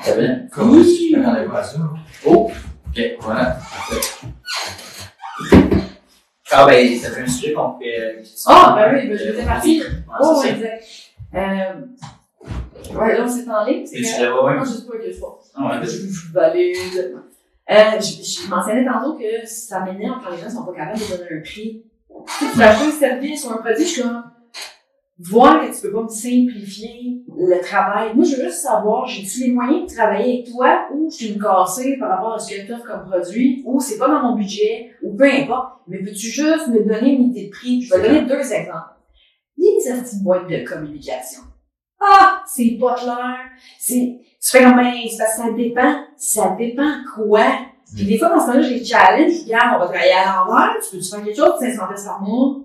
euh, 0.00 0.04
t'avais 0.04 0.28
Comment 0.52 0.72
Oui. 0.72 0.84
si 0.84 1.10
je 1.12 1.16
m'attendais 1.18 1.46
pas 1.46 1.58
à 1.60 1.62
ça? 1.64 1.78
hein? 1.78 1.92
Oh! 2.26 2.50
Ok, 2.88 3.02
voilà. 3.20 3.58
Parfait. 3.60 4.26
Ah 6.52 6.66
ben, 6.66 6.98
ça 6.98 7.10
fait 7.10 7.22
un 7.22 7.26
sujet 7.28 7.52
qu'on 7.52 7.78
fait. 7.78 8.22
Ah, 8.46 8.74
ben 8.76 8.94
oui, 8.96 9.08
ben, 9.08 9.18
je 9.18 9.30
faisais 9.32 9.44
partie. 9.44 9.80
Ouais, 9.80 9.86
Oh, 10.20 10.42
exact. 10.44 10.84
Euh, 11.32 12.98
ouais, 12.98 13.18
là, 13.18 13.28
c'est 13.28 13.48
en 13.48 13.64
ligne. 13.64 13.84
tu 13.84 14.02
l'avais, 14.02 14.32
ouais. 14.32 14.56
Non, 14.56 14.64
je 14.64 14.70
sais 14.70 14.86
pas 14.86 14.96
que 14.98 15.12
je 15.12 15.18
vois. 15.18 15.38
Ah 15.54 15.68
ouais, 15.80 15.86
Je, 15.86 15.90
je 16.08 16.32
valide. 16.32 16.76
Euh, 17.70 18.00
je, 18.00 18.42
je 18.42 18.48
mentionnais 18.50 18.84
tantôt 18.84 19.16
que 19.16 19.46
ça 19.46 19.80
m'énerve 19.80 20.20
quand 20.24 20.30
les 20.34 20.38
gens 20.42 20.50
sont 20.50 20.64
pas 20.64 20.72
capables 20.72 20.98
de 20.98 21.16
donner 21.16 21.38
un 21.38 21.42
prix. 21.42 21.84
Tu 22.26 22.44
sais, 22.46 22.52
tu 22.52 22.62
achètes 22.62 22.88
un 22.88 22.90
service 22.98 23.44
ou 23.44 23.50
un 23.52 23.56
produit, 23.58 23.84
je 23.84 23.88
suis 23.88 24.02
comme, 24.02 24.19
voir 25.22 25.60
que 25.60 25.74
tu 25.74 25.82
peux 25.82 25.92
pas 25.92 26.02
me 26.02 26.08
simplifier 26.08 27.22
le 27.36 27.60
travail. 27.60 28.14
Moi, 28.14 28.24
je 28.24 28.36
veux 28.36 28.44
juste 28.44 28.62
savoir, 28.62 29.06
j'ai-tu 29.06 29.40
les 29.40 29.52
moyens 29.52 29.90
de 29.90 29.94
travailler 29.94 30.38
avec 30.38 30.50
toi 30.50 30.88
ou 30.94 31.10
je 31.10 31.16
suis 31.16 31.32
une 31.32 31.42
cassée 31.42 31.96
par 31.98 32.10
rapport 32.10 32.34
à 32.34 32.38
ce 32.38 32.54
que 32.54 32.66
tu 32.66 32.72
offres 32.72 32.86
comme 32.86 33.10
produit 33.10 33.62
ou 33.66 33.80
c'est 33.80 33.98
pas 33.98 34.08
dans 34.08 34.22
mon 34.22 34.36
budget 34.36 34.92
ou 35.02 35.14
peu 35.16 35.24
importe. 35.24 35.80
Mais 35.88 35.98
peux-tu 35.98 36.26
juste 36.26 36.68
me 36.68 36.84
donner 36.84 37.14
une 37.14 37.30
idée 37.30 37.46
de 37.46 37.50
prix? 37.50 37.82
Je 37.82 37.94
vais 37.94 38.02
donner 38.02 38.22
deux 38.22 38.52
exemples. 38.52 38.96
Les 39.58 39.76
petites 39.84 40.22
boîtes 40.22 40.48
de 40.48 40.64
communication. 40.66 41.42
Ah, 42.00 42.42
c'est 42.46 42.78
pas 42.80 42.94
clair. 42.94 43.36
C'est, 43.78 44.20
tu 44.40 44.50
fais 44.50 44.64
comme, 44.64 44.76
ben, 44.76 44.92
c'est 45.10 45.18
parce 45.18 45.36
que 45.36 45.42
ça 45.42 45.52
dépend. 45.52 46.04
Ça 46.16 46.56
dépend 46.58 46.92
quoi? 47.14 47.46
Puis 47.94 48.06
des 48.06 48.18
fois, 48.18 48.30
dans 48.30 48.40
ce 48.40 48.46
temps-là, 48.46 48.62
j'ai 48.62 48.78
des 48.78 48.84
challenges. 48.84 49.42
Regarde, 49.44 49.76
on 49.76 49.78
va 49.80 49.84
travailler 49.86 50.12
à 50.12 50.36
l'envers. 50.36 50.76
Tu 50.82 50.96
peux-tu 50.96 51.10
faire 51.10 51.24
quelque 51.24 51.36
chose? 51.36 51.60
De 51.60 51.66
500 51.66 51.88
pièces 51.88 52.04
par 52.04 52.22
mois? 52.22 52.60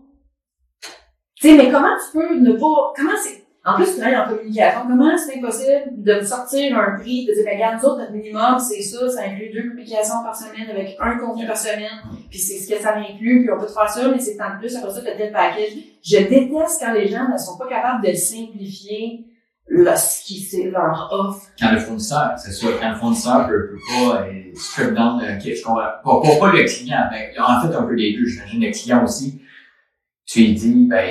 Sais, 1.45 1.55
mais 1.55 1.69
comment 1.69 1.93
tu 2.03 2.17
peux 2.17 2.39
ne 2.39 2.53
pas, 2.53 2.93
comment 2.95 3.11
c'est, 3.23 3.45
en 3.63 3.76
plus, 3.76 3.85
tu 3.85 3.99
travailles 3.99 4.17
en 4.17 4.30
communication. 4.30 4.80
Comment 4.88 5.15
c'est 5.15 5.38
impossible 5.38 6.03
de 6.03 6.13
me 6.15 6.26
sortir 6.26 6.76
un 6.76 6.97
prix, 6.97 7.27
de 7.27 7.34
dire, 7.34 7.43
ben, 7.45 7.53
regarde, 7.53 7.77
nous 7.77 7.89
autres, 7.89 7.99
notre 7.99 8.13
minimum, 8.13 8.57
c'est 8.57 8.81
ça, 8.81 9.07
ça 9.07 9.22
inclut 9.26 9.51
deux 9.53 9.69
publications 9.69 10.23
par 10.23 10.35
semaine 10.35 10.67
avec 10.72 10.97
un 10.99 11.19
contenu 11.19 11.45
par 11.45 11.55
semaine. 11.55 12.01
Puis 12.31 12.39
c'est 12.39 12.57
ce 12.57 12.73
que 12.73 12.81
ça 12.81 12.95
inclut, 12.95 13.43
puis 13.43 13.49
on 13.55 13.59
peut 13.59 13.67
te 13.67 13.73
faire 13.73 13.88
ça, 13.88 14.07
mais 14.07 14.17
c'est 14.17 14.38
tant 14.38 14.55
de 14.55 14.59
plus, 14.59 14.76
après 14.76 14.91
ça, 14.91 15.01
t'as 15.05 15.15
tel 15.15 15.31
package. 15.31 15.73
Je 16.03 16.17
déteste 16.17 16.81
quand 16.84 16.93
les 16.93 17.07
gens 17.07 17.30
ne 17.31 17.38
sont 17.38 17.59
pas 17.59 17.67
capables 17.67 18.03
de 18.03 18.13
simplifier 18.13 19.27
ce 19.69 20.26
qui, 20.26 20.39
c'est 20.39 20.72
leur 20.72 21.09
offre. 21.11 21.45
Quand 21.59 21.72
le 21.72 21.77
fournisseur, 21.77 22.34
c'est 22.38 22.53
sûr, 22.53 22.80
quand 22.80 22.89
le 22.89 22.95
fournisseur 22.95 23.47
peut, 23.47 23.69
peut 23.69 23.80
pas 23.88 24.22
euh, 24.22 24.31
strip 24.55 24.95
down, 24.95 25.22
ok, 25.22 25.43
je 25.43 25.63
comprends. 25.63 25.81
Pas, 26.03 26.22
pas, 26.22 26.39
pas 26.39 26.51
le 26.53 26.63
client, 26.63 27.05
ben, 27.11 27.30
en 27.39 27.61
fait, 27.61 27.76
un 27.76 27.84
peu 27.84 27.95
des 27.95 28.17
deux, 28.17 28.26
j'imagine 28.26 28.61
le 28.61 28.72
client 28.72 29.03
aussi. 29.03 29.41
Tu 30.26 30.39
lui 30.39 30.53
dis, 30.53 30.88
ben, 30.89 31.07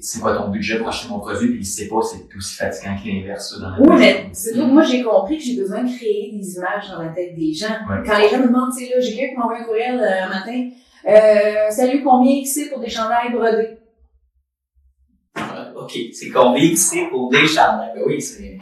c'est 0.00 0.20
quoi 0.20 0.36
ton 0.36 0.48
budget 0.50 0.78
pour 0.78 0.88
acheter 0.88 1.08
mon 1.08 1.18
produit, 1.18 1.48
puis 1.48 1.58
il 1.60 1.64
sait 1.66 1.88
pas, 1.88 2.00
c'est 2.02 2.24
aussi 2.36 2.54
fatigant 2.56 2.94
que 3.02 3.08
l'inverse, 3.08 3.50
ça, 3.50 3.60
dans 3.60 3.70
la 3.70 3.80
Oui, 3.80 3.96
vie. 3.96 3.98
mais 4.00 4.26
c'est 4.32 4.52
tout. 4.52 4.66
Moi, 4.66 4.82
j'ai 4.84 5.02
compris 5.02 5.38
que 5.38 5.42
j'ai 5.44 5.56
besoin 5.56 5.82
de 5.82 5.88
créer 5.96 6.30
des 6.32 6.54
images 6.54 6.88
dans 6.88 7.02
la 7.02 7.08
tête 7.08 7.34
des 7.34 7.52
gens. 7.52 7.66
Ouais. 7.90 8.02
Quand 8.06 8.16
les 8.18 8.28
gens 8.28 8.38
me 8.38 8.46
demandent, 8.46 8.70
tu 8.76 8.84
sais, 8.84 8.94
là, 8.94 9.00
j'ai 9.00 9.16
quelqu'un 9.16 9.32
qui 9.34 9.38
m'envoie 9.38 9.58
un 9.58 9.64
courriel 9.64 9.98
euh, 10.00 10.24
un 10.24 10.28
matin, 10.28 10.70
euh, 11.08 11.70
salut, 11.70 12.02
combien 12.04 12.44
c'est 12.44 12.68
pour 12.70 12.78
des 12.80 12.88
chandails 12.88 13.32
brodés? 13.32 13.76
Euh, 15.38 15.72
Ok, 15.82 15.92
c'est 16.12 16.30
combien 16.30 16.76
c'est 16.76 17.06
pour 17.08 17.30
des 17.30 17.46
chandails? 17.46 17.92
Ben 17.96 18.02
oui, 18.06 18.20
c'est. 18.22 18.56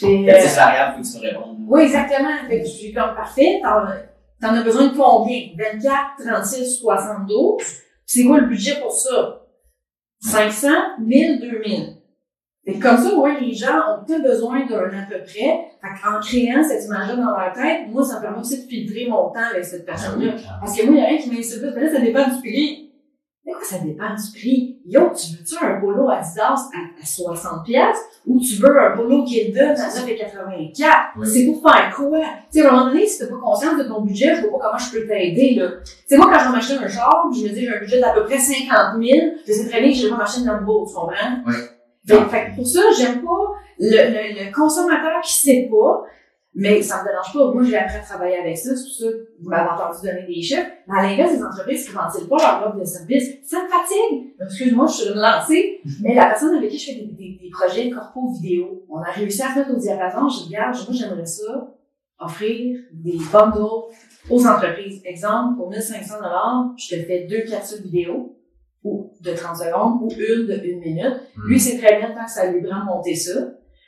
C'est 0.00 0.24
variable, 0.54 0.94
faut 0.96 1.02
que 1.02 1.08
tu 1.12 1.16
me 1.18 1.22
répondes. 1.28 1.56
oui, 1.66 1.82
exactement. 1.82 2.28
Fait 2.48 2.60
que 2.60 2.64
je 2.68 2.70
suis 2.70 2.92
comme 2.94 3.16
parfait. 3.16 3.58
T'en, 3.60 3.80
t'en 4.40 4.54
as 4.54 4.62
besoin 4.62 4.86
de 4.86 4.96
combien? 4.96 5.40
24, 5.58 5.92
36, 6.24 6.78
72. 6.78 7.56
C'est 8.08 8.24
quoi 8.24 8.40
le 8.40 8.46
budget 8.46 8.80
pour 8.80 8.90
ça? 8.90 9.42
500, 10.20 10.68
1000, 11.00 11.40
2000. 11.40 11.96
Fait 12.64 12.74
que 12.74 12.82
comme 12.82 12.96
ça, 12.96 13.14
ouais, 13.14 13.38
les 13.38 13.52
gens 13.52 13.68
ont 13.68 14.04
peut-être 14.04 14.22
besoin 14.22 14.66
d'un 14.66 14.98
à 14.98 15.06
peu 15.06 15.18
près. 15.18 15.26
Fait 15.26 16.02
qu'en 16.02 16.18
créant 16.20 16.64
cette 16.64 16.84
image-là 16.86 17.16
dans 17.16 17.36
leur 17.36 17.52
tête, 17.52 17.88
moi, 17.88 18.02
ça 18.02 18.16
me 18.16 18.22
permet 18.22 18.38
aussi 18.40 18.64
de 18.64 18.68
filtrer 18.68 19.06
mon 19.08 19.28
temps 19.30 19.50
avec 19.52 19.62
cette 19.62 19.84
Ah 19.86 19.92
personne-là. 19.92 20.32
Parce 20.58 20.74
que 20.74 20.86
moi, 20.86 20.94
il 20.94 20.98
y 20.98 21.02
a 21.02 21.06
rien 21.06 21.18
qui 21.18 21.30
m'insulte. 21.30 21.74
Mais 21.74 21.82
là, 21.82 21.92
ça 21.92 22.00
dépend 22.00 22.34
du 22.34 22.40
prix. 22.40 22.87
Mais 23.58 23.64
quoi, 23.66 23.78
ça 23.78 23.78
dépend 23.84 24.14
du 24.14 24.38
prix? 24.38 24.78
Yo, 24.86 25.10
tu 25.14 25.36
veux-tu 25.36 25.64
un 25.64 25.80
polo 25.80 26.08
Adidas 26.08 26.68
à, 26.72 27.02
à 27.02 27.04
60 27.04 27.64
pièces 27.64 27.98
ou 28.26 28.38
tu 28.40 28.54
veux 28.56 28.80
un 28.80 28.96
polo 28.96 29.26
Gildan 29.26 29.70
à 29.70 29.88
9,84? 29.88 30.84
Oui. 31.16 31.26
C'est 31.26 31.46
pour 31.46 31.62
faire 31.62 31.94
quoi? 31.94 32.18
Tu 32.52 32.60
sais, 32.60 32.66
à 32.66 32.68
un 32.68 32.72
moment 32.72 32.86
donné, 32.90 33.06
si 33.06 33.18
t'as 33.18 33.26
pas 33.26 33.36
conscience 33.42 33.78
de 33.78 33.84
ton 33.84 34.02
budget, 34.02 34.34
je 34.36 34.42
vois 34.42 34.58
pas 34.58 34.66
comment 34.66 34.78
je 34.78 34.90
peux 34.92 35.06
t'aider, 35.06 35.54
là. 35.56 35.68
Tu 35.84 35.92
sais, 36.06 36.16
moi, 36.16 36.26
quand 36.32 36.38
je 36.38 36.44
vais 36.46 36.52
m'acheter 36.52 36.74
un 36.74 36.88
char, 36.88 37.28
je 37.34 37.42
me 37.42 37.48
dis, 37.48 37.60
j'ai 37.60 37.68
un 37.74 37.78
budget 37.80 38.00
d'à 38.00 38.12
peu 38.12 38.24
près 38.24 38.38
50 38.38 39.02
000, 39.02 39.18
je 39.46 39.52
sais 39.52 39.68
très 39.68 39.80
bien 39.80 39.90
que 39.90 39.96
je 39.96 40.04
vais 40.04 40.10
pas 40.10 40.16
m'acheter 40.18 40.40
une 40.40 40.46
Lambo, 40.46 40.86
tu 40.86 40.94
comprends? 40.94 41.12
Oui. 41.46 41.54
Fait 42.30 42.50
que 42.50 42.56
pour 42.56 42.66
ça, 42.66 42.80
j'aime 42.96 43.22
pas 43.22 43.52
le, 43.78 43.90
le, 43.90 44.46
le 44.46 44.54
consommateur 44.54 45.20
qui 45.22 45.32
sait 45.34 45.68
pas, 45.70 46.04
mais 46.58 46.82
ça 46.82 47.02
me 47.02 47.08
dérange 47.08 47.32
pas. 47.32 47.54
Moi, 47.54 47.62
j'ai 47.62 47.76
appris 47.76 47.98
à 47.98 48.00
travailler 48.00 48.38
avec 48.38 48.58
ça. 48.58 48.74
C'est 48.74 48.82
pour 48.82 48.92
ça 48.92 49.06
que 49.06 49.28
vous 49.40 49.48
m'avez 49.48 49.70
entendu 49.70 49.98
donner 50.02 50.26
des 50.26 50.42
chiffres. 50.42 50.66
Mais 50.88 50.98
à 50.98 51.02
l'inverse, 51.04 51.32
les 51.34 51.44
entreprises 51.44 51.86
qui 51.86 51.92
ventilent 51.92 52.28
pas 52.28 52.36
leur 52.36 52.66
offre 52.66 52.80
de 52.80 52.84
service, 52.84 53.28
ça 53.44 53.62
me 53.62 53.68
fatigue. 53.68 54.34
Excuse-moi, 54.42 54.86
je 54.88 54.92
suis 54.92 55.04
sur 55.04 55.14
une 55.14 55.20
lancée, 55.20 55.80
mais 56.02 56.16
la 56.16 56.26
personne 56.26 56.56
avec 56.56 56.70
qui 56.70 56.78
je 56.78 56.86
fais 56.86 56.96
des, 56.96 57.06
des, 57.12 57.38
des 57.40 57.50
projets 57.50 57.90
corpo 57.90 58.32
vidéo, 58.32 58.84
on 58.88 58.98
a 58.98 59.10
réussi 59.12 59.40
à 59.40 59.54
mettre 59.54 59.70
au 59.70 59.76
diapason. 59.76 60.28
Je 60.28 60.48
dis, 60.48 60.56
regarde, 60.56 60.74
moi, 60.74 60.96
j'aimerais 60.98 61.26
ça, 61.26 61.74
offrir 62.18 62.76
des 62.92 63.18
bundles 63.32 63.86
aux 64.28 64.46
entreprises. 64.46 65.00
Exemple, 65.04 65.58
pour 65.58 65.70
1500 65.70 66.16
je 66.76 66.88
te 66.88 67.02
fais 67.02 67.28
deux 67.30 67.42
capsules 67.48 67.82
vidéo 67.82 68.36
ou 68.82 69.12
de 69.20 69.32
30 69.32 69.56
secondes 69.56 70.02
ou 70.02 70.08
une 70.10 70.46
de 70.46 70.60
une 70.64 70.80
minute. 70.80 71.20
Hmm. 71.36 71.46
Lui, 71.46 71.60
c'est 71.60 71.78
très 71.78 71.98
bien 71.98 72.10
tant 72.16 72.24
que 72.24 72.30
ça 72.32 72.50
lui 72.50 72.62
prend 72.62 72.80
de 72.80 72.84
monter 72.86 73.14
ça. 73.14 73.38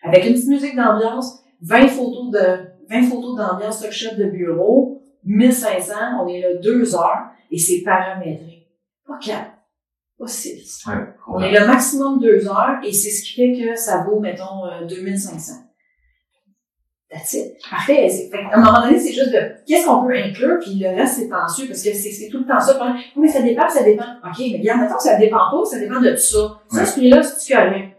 Avec 0.05 0.25
une 0.25 0.35
petite 0.35 0.49
musique 0.49 0.77
d'ambiance, 0.77 1.41
20 1.63 1.89
photos 1.89 2.31
de, 2.31 2.67
20 2.89 3.03
photos 3.05 3.37
d'ambiance 3.37 3.79
stock 3.79 3.93
shot 3.93 4.17
de 4.17 4.25
bureau, 4.25 5.03
1500, 5.25 5.95
on 6.23 6.29
est 6.29 6.41
là 6.41 6.55
deux 6.55 6.95
heures 6.95 7.27
et 7.51 7.59
c'est 7.59 7.83
paramétré. 7.83 8.67
Pas 9.07 9.19
quatre, 9.23 9.51
pas 10.19 10.27
six. 10.27 10.83
Ouais, 10.87 10.95
On 11.29 11.41
est 11.41 11.53
le 11.59 11.67
maximum 11.67 12.21
deux 12.21 12.47
heures 12.49 12.79
et 12.85 12.93
c'est 12.93 13.11
ce 13.11 13.23
qui 13.23 13.35
fait 13.35 13.53
que 13.61 13.77
ça 13.77 14.03
vaut, 14.05 14.21
mettons, 14.21 14.65
euh, 14.67 14.87
2500. 14.87 15.53
That's 17.11 17.33
it. 17.33 17.57
Parfait. 17.69 18.09
Qu'à 18.31 18.57
un 18.57 18.61
moment 18.63 18.83
donné, 18.83 18.97
c'est 19.01 19.13
juste 19.13 19.33
de 19.33 19.39
qu'est-ce 19.67 19.85
qu'on 19.85 20.07
peut 20.07 20.15
inclure, 20.17 20.59
puis 20.61 20.77
le 20.79 20.89
reste, 20.91 21.15
c'est 21.19 21.29
tensu, 21.29 21.67
parce 21.67 21.83
que 21.83 21.93
c'est 21.93 22.29
tout 22.31 22.39
le 22.39 22.47
temps 22.47 22.61
ça. 22.61 22.81
Oui, 22.81 23.01
mais 23.17 23.29
ça 23.29 23.43
dépend, 23.43 23.69
ça 23.69 23.83
dépend. 23.83 24.05
OK, 24.25 24.39
mais 24.39 24.59
regarde, 24.59 24.83
mettons 24.83 24.97
que 24.97 25.03
ça 25.03 25.17
dépend 25.19 25.51
pas, 25.51 25.65
ça 25.65 25.81
dépend 25.81 26.01
de 26.01 26.15
ça. 26.15 26.39
Ça, 26.69 26.79
Ouais. 26.79 26.87
ce 26.87 26.93
prix-là, 26.93 27.23
c'est 27.25 27.53
correct. 27.53 27.90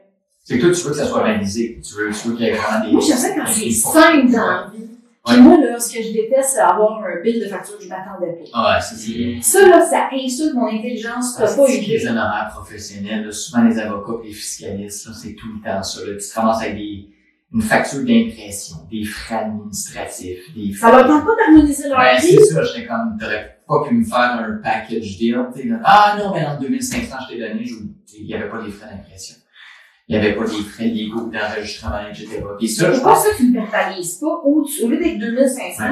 C'est 0.51 0.57
que 0.59 0.65
toi, 0.67 0.75
tu 0.75 0.81
veux 0.83 0.89
que 0.91 0.97
ça 0.97 1.05
soit 1.05 1.23
réalisé. 1.23 1.79
Tu 1.81 1.93
veux, 1.95 2.09
tu 2.11 2.27
veux 2.27 2.35
qu'il 2.35 2.45
y 2.45 2.49
ait 2.49 2.53
vraiment 2.53 2.85
des. 2.85 2.91
Moi, 2.91 3.01
j'aime 3.07 3.17
ça 3.17 3.29
quand 3.35 3.45
c'est 3.47 3.71
simple 3.71 4.31
dans 4.31 4.37
la 4.47 4.67
vie. 4.73 4.87
Puis 5.23 5.37
moi, 5.37 5.57
là, 5.61 5.79
ce 5.79 5.93
que 5.93 6.01
je 6.01 6.11
déteste, 6.13 6.49
c'est 6.55 6.59
avoir 6.61 7.03
un 7.03 7.21
bill 7.21 7.39
de 7.39 7.45
facture 7.47 7.77
que 7.77 7.83
je 7.83 7.89
m'attendais 7.89 8.31
pas. 8.33 8.49
Ah 8.53 8.75
ouais, 8.75 8.81
ça 8.81 8.95
c'est. 8.95 9.37
Ça, 9.41 9.67
là, 9.67 9.81
ça 9.85 10.09
insulte 10.13 10.55
mon 10.55 10.65
intelligence. 10.67 11.35
T'as 11.37 11.55
pas 11.55 11.67
les 11.67 12.07
honoraires 12.07 12.49
professionnels, 12.53 13.25
là, 13.25 13.31
souvent 13.31 13.63
les 13.63 13.77
avocats 13.79 14.23
et 14.23 14.27
les 14.27 14.33
fiscalistes, 14.33 15.07
c'est 15.13 15.33
tout 15.35 15.47
le 15.55 15.63
temps 15.63 15.83
ça. 15.83 16.01
Là. 16.05 16.13
Tu 16.17 16.39
ramasses 16.39 16.61
avec 16.63 16.75
des, 16.75 17.07
une 17.53 17.61
facture 17.61 17.99
d'impression, 18.03 18.77
des 18.91 19.03
frais 19.03 19.35
administratifs, 19.35 20.53
des 20.55 20.73
Ça 20.73 20.87
frais. 20.87 20.97
leur 20.97 21.07
tente 21.07 21.25
pas 21.25 21.31
d'harmoniser 21.37 21.87
leur 21.89 21.99
Ouais, 21.99 22.15
prix. 22.17 22.27
c'est 22.39 22.45
ça, 22.53 22.63
j'étais 22.63 22.87
comme, 22.87 23.17
t'aurais 23.19 23.57
pas 23.67 23.83
pu 23.87 23.93
me 23.93 24.03
faire 24.03 24.19
un 24.19 24.59
package 24.63 25.17
deal, 25.17 25.35
là. 25.35 25.79
Ah 25.83 26.15
non, 26.17 26.33
mais 26.33 26.45
en 26.45 26.59
2500, 26.59 27.15
je 27.29 27.33
t'ai 27.35 27.39
donné, 27.39 27.63
je, 27.63 27.75
il 28.17 28.25
y 28.25 28.33
avait 28.33 28.49
pas 28.49 28.61
les 28.65 28.71
frais 28.71 28.89
d'impression. 28.91 29.35
Il 30.11 30.15
y 30.15 30.19
avait 30.19 30.35
pas 30.35 30.43
les 30.43 30.61
frais 30.61 30.87
légaux 30.87 31.29
d'enregistrement, 31.31 32.05
etc. 32.09 32.43
Puis 32.57 32.67
ça, 32.67 32.91
je 32.91 32.99
pense, 32.99 33.23
ça, 33.23 33.29
tu 33.33 33.45
ne 33.45 33.53
verbalises 33.53 34.15
pas? 34.15 34.41
Ou 34.43 34.65
tu, 34.65 34.83
au 34.83 34.89
lieu 34.89 34.97
d'être 34.97 35.19
2500, 35.19 35.83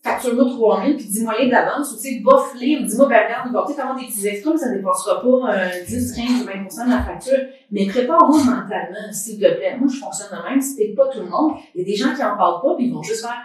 facture-moi 0.00 0.44
3000 0.44 0.96
puis 0.96 1.06
dis-moi 1.06 1.34
les 1.40 1.50
d'avance. 1.50 1.90
Ou 1.92 1.96
tu 1.96 2.02
sais, 2.02 2.20
bof-les 2.20 2.78
ou 2.78 2.86
dis-moi, 2.86 3.08
ben 3.08 3.24
regarde, 3.24 3.48
il 3.48 3.52
va 3.52 3.64
peut-être 3.64 3.80
avoir 3.80 3.98
des 3.98 4.06
petits 4.06 4.28
extras, 4.28 4.52
mais 4.52 4.58
ça 4.58 4.70
ne 4.70 4.76
dépassera 4.76 5.20
pas 5.20 5.54
euh, 5.58 5.84
10, 5.88 6.12
15 6.12 6.24
ou 6.24 6.46
20% 6.46 6.84
de 6.84 6.90
la 6.90 7.02
facture. 7.02 7.38
Mais 7.72 7.86
prépare-moi 7.86 8.38
mentalement, 8.38 9.12
s'il 9.12 9.40
te 9.40 9.56
plaît. 9.56 9.76
Moi, 9.76 9.88
je 9.92 9.98
fonctionne 9.98 10.28
de 10.30 10.48
même. 10.48 10.60
C'était 10.60 10.94
pas 10.94 11.08
tout 11.08 11.18
le 11.18 11.28
monde. 11.28 11.54
Il 11.74 11.80
y 11.80 11.82
a 11.82 11.84
des 11.84 11.96
gens 11.96 12.14
qui 12.14 12.22
en 12.22 12.36
parlent 12.36 12.62
pas 12.62 12.76
puis 12.76 12.86
ils 12.86 12.94
vont 12.94 13.02
juste 13.02 13.22
faire, 13.22 13.42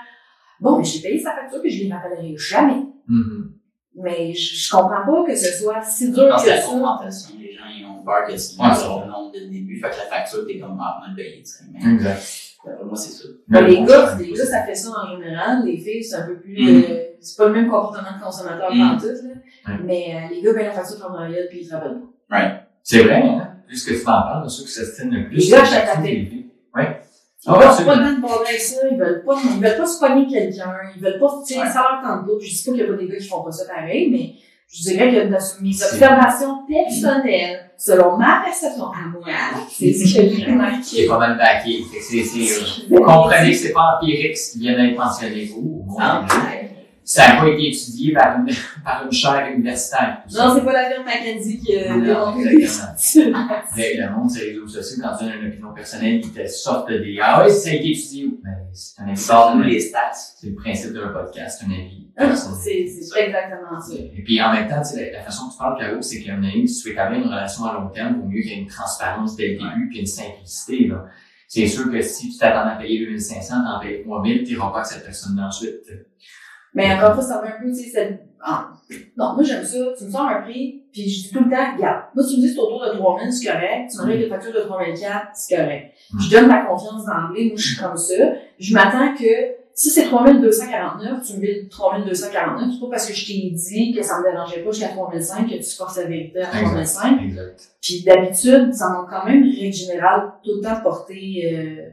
bon, 0.60 0.78
mais 0.78 0.84
j'ai 0.84 1.02
payé 1.02 1.20
sa 1.20 1.32
facture 1.32 1.60
puis 1.60 1.72
je 1.72 1.86
les 1.86 1.92
rappellerai 1.92 2.36
jamais. 2.38 2.86
Mhm. 3.08 3.54
Mais 3.96 4.32
je, 4.32 4.56
je 4.56 4.70
comprends 4.70 5.06
pas 5.08 5.24
que 5.26 5.36
ce 5.36 5.60
soit 5.60 5.82
si 5.82 6.12
dur 6.12 6.28
que 6.28 7.06
que 7.06 7.12
ça. 7.12 7.30
Peur 8.10 8.28
que 8.28 8.38
c'est 8.38 8.60
Ouais, 8.62 8.74
certain 8.74 9.06
nombre 9.08 9.32
de 9.34 9.40
début. 9.52 9.80
Fait 9.80 9.90
que 9.90 9.96
la 9.98 10.18
facture, 10.18 10.46
t'es 10.48 10.60
comme, 10.60 10.78
ah, 10.82 11.00
mal 11.06 11.16
payé, 11.16 11.42
tu 11.44 11.46
sais. 11.46 11.64
Mais, 11.72 11.94
Exact. 11.94 12.22
d'après 12.66 12.86
moi, 12.86 12.96
c'est 12.96 13.12
ça. 13.12 13.28
Ben, 13.48 13.62
les 13.66 13.84
gars, 13.84 14.08
ça, 14.08 14.18
les 14.20 14.32
gars, 14.34 14.46
ça 14.46 14.64
fait 14.64 14.76
ça 14.76 14.90
en 14.90 15.16
général. 15.16 15.66
Les 15.66 15.78
filles, 15.78 16.04
c'est 16.04 16.16
un 16.16 16.28
peu 16.28 16.38
plus, 16.40 16.56
Mm. 16.62 16.84
euh, 16.90 16.96
c'est 17.22 17.38
pas 17.38 17.48
le 17.48 17.54
même 17.54 17.70
comportement 17.70 18.18
de 18.18 18.24
consommateur 18.24 18.74
Mm. 18.74 18.80
qu'en 18.80 18.98
tout, 18.98 19.06
là. 19.08 19.74
Ouais. 19.74 19.80
Mais, 19.86 20.16
euh, 20.16 20.34
les 20.36 20.42
gars, 20.42 20.54
ben, 20.54 20.66
la 20.66 20.72
facture 20.72 20.98
prend 21.00 21.16
un 21.18 21.30
puis 21.50 21.60
ils 21.62 21.66
se 21.66 21.74
rappellent 21.74 22.00
pas. 22.30 22.66
C'est 22.84 23.04
vrai, 23.04 23.22
hein? 23.22 23.56
Plus 23.68 23.84
que 23.86 23.94
tu 23.94 24.00
t'en 24.04 24.22
parles, 24.24 24.44
de 24.46 24.50
ceux 24.50 24.64
qui 24.64 24.72
s'estiment 24.72 25.14
le 25.16 25.28
plus. 25.28 25.36
Les 25.38 25.50
gars, 25.50 25.64
la. 25.64 26.02
Ouais. 26.02 27.02
Ils 27.42 27.48
Ah 27.48 27.54
veulent 27.54 27.64
absolument. 27.68 27.94
pas 27.94 28.00
le 28.02 28.04
temps 28.10 28.16
de 28.18 28.22
parler 28.22 28.50
avec 28.50 28.60
ça, 28.62 28.76
ils 28.92 28.98
veulent 28.98 29.24
pas, 29.24 29.36
ils 29.44 29.62
veulent 29.64 29.78
pas 29.78 29.86
se 29.86 30.00
pogner 30.00 30.28
quelqu'un, 30.28 30.74
ils 30.96 31.02
veulent 31.02 31.20
pas, 31.20 31.28
tu 31.48 31.54
sais, 31.54 31.60
ça 31.68 31.86
leur 31.90 32.02
tente 32.04 32.26
pas. 32.26 32.32
Je 32.42 32.50
dis 32.50 32.64
pas 32.66 32.72
qu'il 32.72 32.80
y 32.82 32.84
a 32.84 32.88
pas 32.88 32.98
des 32.98 33.08
gars 33.08 33.18
qui 33.18 33.28
font 33.30 33.44
pas 33.44 33.52
ça 33.52 33.74
pareil, 33.74 34.10
mais 34.12 34.34
je 34.68 34.82
dirais 34.90 35.10
que 35.10 35.62
mes 35.64 35.84
observations 35.84 36.66
personnelles, 36.68 37.69
selon 37.80 38.18
ma 38.18 38.42
perception 38.44 38.88
à 38.92 39.08
moi, 39.12 39.22
c'est 39.72 39.94
ce 39.94 40.04
que 40.04 40.36
j'ai 40.36 40.46
remarqué. 40.46 41.08
pas 41.08 41.18
mal 41.18 41.38
backé. 41.38 41.84
C'est, 42.02 42.24
c'est, 42.24 42.40
euh, 42.40 42.66
vous 42.90 43.04
comprenez 43.04 43.52
que 43.52 43.58
c'est 43.58 43.72
pas 43.72 43.96
empirique 43.98 44.38
ce 44.38 44.52
qui 44.52 44.60
vient 44.60 44.76
d'être 44.76 44.98
mentionné. 44.98 45.50
Moins, 45.88 45.98
Ah, 46.00 46.26
ça 47.10 47.28
n'a 47.28 47.42
pas 47.42 47.48
été 47.48 47.70
étudié 47.70 48.14
par 48.14 48.38
une, 48.38 48.54
par 48.86 49.04
une 49.04 49.12
chaire 49.12 49.52
universitaire. 49.52 50.22
Non, 50.32 50.54
c'est 50.54 50.64
pas 50.64 50.74
la 50.74 50.92
firme 50.92 51.06
Mackenzie 51.06 51.60
qui 51.60 51.76
a 51.76 51.96
Non, 51.96 52.04
démontré 52.06 52.54
exactement. 52.54 53.48
ça. 53.48 53.64
Mais 53.76 53.98
le 53.98 54.12
monde, 54.12 54.30
c'est 54.30 54.46
les 54.46 54.52
réseaux 54.52 54.68
sociaux, 54.68 55.02
quand 55.02 55.18
tu 55.18 55.24
donnes 55.26 55.42
une 55.42 55.48
opinion 55.48 55.74
personnelle, 55.74 56.22
ils 56.24 56.32
te 56.32 56.46
sortent 56.46 56.88
des 56.88 57.18
Ah 57.20 57.44
oui, 57.44 57.52
ça 57.52 57.72
a 57.72 57.74
été 57.74 57.90
étudié. 57.90 58.30
Mais 58.44 59.16
c'est 59.16 59.32
un 59.34 59.60
avis 59.60 59.72
les 59.72 59.80
stats. 59.80 60.12
C'est 60.14 60.50
le 60.50 60.56
principe 60.56 60.94
d'un 60.94 61.08
podcast, 61.08 61.64
un 61.68 61.72
avis 61.72 62.12
personnel. 62.16 62.58
C'est 62.64 62.88
c'est 62.88 63.20
exactement 63.26 63.82
ça. 63.82 63.96
Et 63.96 64.22
puis 64.24 64.40
en 64.40 64.54
même 64.54 64.70
temps, 64.70 64.84
tu 64.84 64.90
sais, 64.96 65.12
la, 65.12 65.18
la 65.18 65.24
façon 65.24 65.46
dont 65.46 65.52
tu 65.52 65.58
parles, 65.58 65.80
Caro, 65.80 66.02
c'est 66.04 66.22
qu'à 66.22 66.34
un 66.34 66.36
moment 66.36 66.52
donné, 66.52 66.68
si 66.68 66.84
tu 66.84 66.90
veux 66.90 66.94
établir 66.94 67.22
une 67.24 67.28
relation 67.28 67.66
à 67.66 67.74
long 67.74 67.90
terme, 67.90 68.22
vaut 68.22 68.28
mieux 68.28 68.42
qu'il 68.44 68.52
y 68.52 68.54
ait 68.54 68.62
une 68.62 68.68
transparence 68.68 69.36
dès 69.36 69.48
le 69.48 69.58
début 69.58 69.90
puis 69.90 70.02
une 70.02 70.06
simplicité. 70.06 70.86
Là. 70.86 71.06
C'est 71.48 71.66
sûr 71.66 71.92
que 71.92 72.00
si 72.04 72.30
tu 72.30 72.38
t'attends 72.38 72.70
à 72.70 72.76
payer 72.76 73.04
2500, 73.08 73.56
t'en 73.64 73.80
payes 73.80 74.04
3000, 74.04 74.44
tu 74.44 74.54
n'iras 74.54 74.70
pas 74.70 74.82
avec 74.82 74.86
cette 74.86 75.04
personne-là 75.06 75.48
ensuite. 75.48 75.74
Mais 76.74 76.94
encore 76.94 77.10
une 77.10 77.16
fois, 77.16 77.24
ça 77.24 77.44
un 77.44 77.62
peu, 77.62 77.70
tu 77.70 77.76
sais, 77.76 77.90
cette... 77.90 78.22
ah, 78.42 78.72
non, 79.18 79.34
moi 79.36 79.44
j'aime 79.44 79.64
ça, 79.64 79.78
tu 79.98 80.06
me 80.06 80.12
sors 80.12 80.28
un 80.28 80.42
prix, 80.42 80.84
puis 80.92 81.10
je 81.10 81.24
dis 81.24 81.32
tout 81.32 81.44
le 81.44 81.50
temps, 81.50 81.76
regarde, 81.76 82.06
moi 82.16 82.26
tu 82.26 82.38
me 82.38 82.42
dis 82.42 82.50
c'est 82.50 82.60
autour 82.60 82.84
de 82.86 82.98
3000, 82.98 83.34
c'est 83.34 83.52
correct, 83.52 83.92
tu 83.92 83.98
m'enlèves 83.98 84.20
des 84.20 84.30
factures 84.30 84.54
de 84.54 84.60
3004, 84.62 85.28
c'est 85.34 85.56
correct. 85.56 85.94
Mm. 86.14 86.20
Je 86.22 86.30
donne 86.32 86.48
ma 86.48 86.62
confiance 86.66 87.06
d'emblée, 87.06 87.48
moi 87.48 87.56
je 87.58 87.68
suis 87.68 87.78
comme 87.78 87.98
ça. 87.98 88.14
Je 88.60 88.74
m'attends 88.74 89.14
que, 89.14 89.60
si 89.74 89.90
c'est 89.90 90.06
3249, 90.06 91.26
tu 91.26 91.34
me 91.38 91.40
dis 91.40 91.70
3249, 91.70 92.70
c'est 92.74 92.80
pas 92.80 92.88
parce 92.90 93.08
que 93.08 93.14
je 93.14 93.28
t'ai 93.28 93.50
dit 93.52 93.94
que 93.96 94.02
ça 94.02 94.20
me 94.20 94.30
dérangeait 94.30 94.62
pas 94.62 94.72
jusqu'à 94.72 94.90
3005 94.90 95.50
que 95.50 95.56
tu 95.56 95.76
forces 95.76 95.98
la 95.98 96.06
vérité 96.06 96.42
à 96.42 96.48
3005. 96.48 97.22
Exact. 97.24 97.62
Puis 97.82 98.04
d'habitude, 98.04 98.74
ça 98.74 98.90
m'a 98.90 99.08
quand 99.10 99.26
même, 99.26 99.44
règle 99.44 99.74
générale, 99.74 100.34
tout 100.44 100.56
le 100.56 100.62
temps 100.62 100.82
porté, 100.82 101.44
euh, 101.54 101.90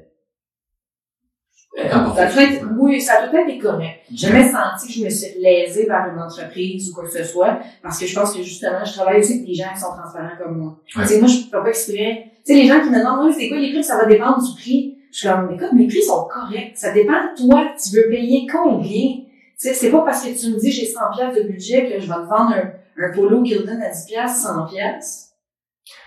ça 1.77 1.97
a 1.97 2.05
porté, 2.05 2.23
tout 2.33 2.41
été- 2.41 2.65
ouais. 2.65 2.71
oui, 2.79 3.01
ça 3.01 3.29
tout 3.29 3.37
été 3.37 3.59
correct. 3.59 4.01
J'ai 4.11 4.29
jamais 4.29 4.45
senti 4.49 4.87
que 4.87 4.93
je 4.93 5.05
me 5.05 5.11
suis 5.11 5.39
lésée 5.41 5.87
par 5.87 6.09
une 6.13 6.19
entreprise 6.19 6.91
ou 6.91 6.95
quoi 6.95 7.05
que 7.05 7.13
ce 7.13 7.25
soit, 7.25 7.59
parce 7.83 7.99
que 7.99 8.07
je 8.07 8.15
pense 8.19 8.35
que 8.35 8.43
justement, 8.43 8.85
je 8.85 8.93
travaille 8.93 9.21
aussi 9.21 9.33
avec 9.35 9.47
des 9.47 9.55
gens 9.55 9.69
qui 9.75 9.81
sont 9.81 9.93
transparents 9.93 10.37
comme 10.43 10.59
moi. 10.59 10.77
Ouais. 10.97 11.03
Tu 11.03 11.09
sais, 11.09 11.19
moi, 11.19 11.29
je 11.29 11.37
fais 11.39 11.51
pas 11.51 11.67
exprès. 11.69 12.31
Tu 12.47 12.53
sais, 12.53 12.55
les 12.61 12.67
gens 12.67 12.81
qui 12.81 12.91
me 12.91 12.99
demandent, 12.99 13.27
oui, 13.27 13.35
c'est 13.39 13.49
quoi 13.49 13.59
les 13.59 13.73
prix, 13.73 13.85
ça 13.85 13.97
va 13.99 14.07
dépendre 14.07 14.39
du 14.43 14.55
prix. 14.61 14.99
Je 15.13 15.19
suis 15.19 15.29
comme, 15.29 15.51
écoute, 15.53 15.73
mes 15.73 15.87
prix 15.87 16.03
sont 16.03 16.27
corrects. 16.33 16.73
Ça 16.75 16.93
dépend 16.93 17.13
de 17.13 17.47
toi, 17.47 17.65
tu 17.83 17.97
veux 17.97 18.09
payer 18.11 18.47
combien? 18.51 18.89
Tu 18.89 19.25
sais, 19.57 19.73
c'est 19.75 19.91
pas 19.91 20.01
parce 20.01 20.23
que 20.25 20.39
tu 20.39 20.53
me 20.53 20.59
dis 20.59 20.71
j'ai 20.71 20.85
100 20.87 21.01
pièces 21.17 21.35
de 21.37 21.43
budget 21.49 21.85
que 21.91 21.95
je 22.01 22.07
vais 22.07 22.15
te 22.15 22.29
vendre 22.29 22.53
un, 22.55 23.05
un 23.05 23.13
polo 23.15 23.43
Gildan 23.45 23.81
à 23.81 23.89
10 23.89 24.05
pièces, 24.07 24.43
100 24.43 24.67
pièces. 24.67 25.26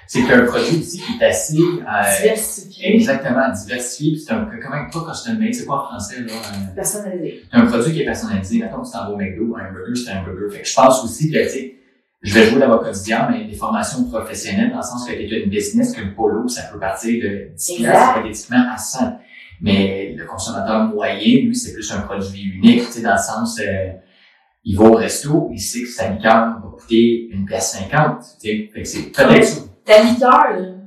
C'est 0.08 0.24
qu'un 0.24 0.44
produit 0.46 0.80
aussi 0.80 1.00
qui 1.00 1.22
est 1.22 1.26
assez 1.26 1.58
euh, 1.58 2.22
Diversifié, 2.22 2.96
exactement 2.96 3.50
diversifié, 3.54 4.12
puis 4.14 4.20
c'est 4.22 4.34
un 4.34 4.46
quand 4.46 4.70
même 4.72 4.90
pas 4.92 5.06
custom 5.08 5.38
made, 5.38 5.54
c'est 5.54 5.66
quoi 5.66 5.84
en 5.84 5.86
français 5.88 6.22
là? 6.22 6.34
euh, 6.34 6.76
personnalisé. 6.76 7.44
C'est 7.52 7.58
un 7.58 7.66
produit 7.68 7.94
qui 7.94 8.02
est 8.02 8.06
personnalisé. 8.06 8.58
Mettons 8.60 8.82
que 8.82 8.88
tu 8.88 8.92
t'en 8.92 9.06
vas 9.06 9.12
au 9.12 9.18
McDo, 9.18 9.56
un 9.56 9.72
burger, 9.72 9.96
c'est 9.96 10.12
un 10.12 10.24
burger. 10.24 10.56
Fait 10.56 10.62
que 10.64 10.68
je 10.68 10.74
pense 10.74 11.04
aussi 11.04 11.30
que, 11.32 11.44
tu 11.44 11.50
sais, 11.50 11.76
je 12.22 12.34
vais 12.34 12.48
jouer 12.50 12.60
l'avocat 12.60 12.92
du 12.92 13.02
diable, 13.04 13.34
mais 13.38 13.46
des 13.46 13.56
formations 13.56 14.04
professionnelles, 14.06 14.72
dans 14.72 14.78
le 14.78 14.84
sens 14.84 15.08
que 15.08 15.14
tu 15.14 15.20
es 15.22 15.44
une 15.44 15.50
business, 15.50 15.94
qu'une 15.94 16.14
polo, 16.16 16.48
ça 16.48 16.64
peut 16.64 16.80
partir 16.80 17.24
de 17.24 17.52
10 17.56 17.72
Exact. 17.72 17.92
piastres 17.92 18.18
hypothétiquement 18.18 18.66
à 18.74 18.78
100. 18.78 19.20
Mais 19.62 20.16
le 20.18 20.26
consommateur 20.26 20.86
moyen, 20.86 21.42
lui, 21.46 21.56
c'est 21.56 21.74
plus 21.74 21.92
un 21.94 22.02
produit 22.02 22.42
unique, 22.42 22.86
tu 22.88 22.92
sais, 22.94 23.02
dans 23.02 23.12
le 23.14 23.18
sens, 23.18 23.60
euh, 23.60 23.92
il 24.66 24.78
va 24.78 24.86
au 24.86 24.94
resto, 24.96 25.50
il 25.54 25.60
sait 25.60 25.82
que 25.84 25.88
sa 25.90 26.10
liqueur 26.10 26.60
va 26.62 26.70
coûter 26.78 27.30
une 27.32 27.46
pièce 27.46 27.72
50, 27.90 28.20
tu 28.20 28.26
sais. 28.50 28.70
Fait 28.74 28.82
que 28.82 28.88
c'est 28.88 29.12
peut-être. 29.12 29.69
Ta 29.90 30.04
liqueur, 30.04 30.30
là, 30.32 30.80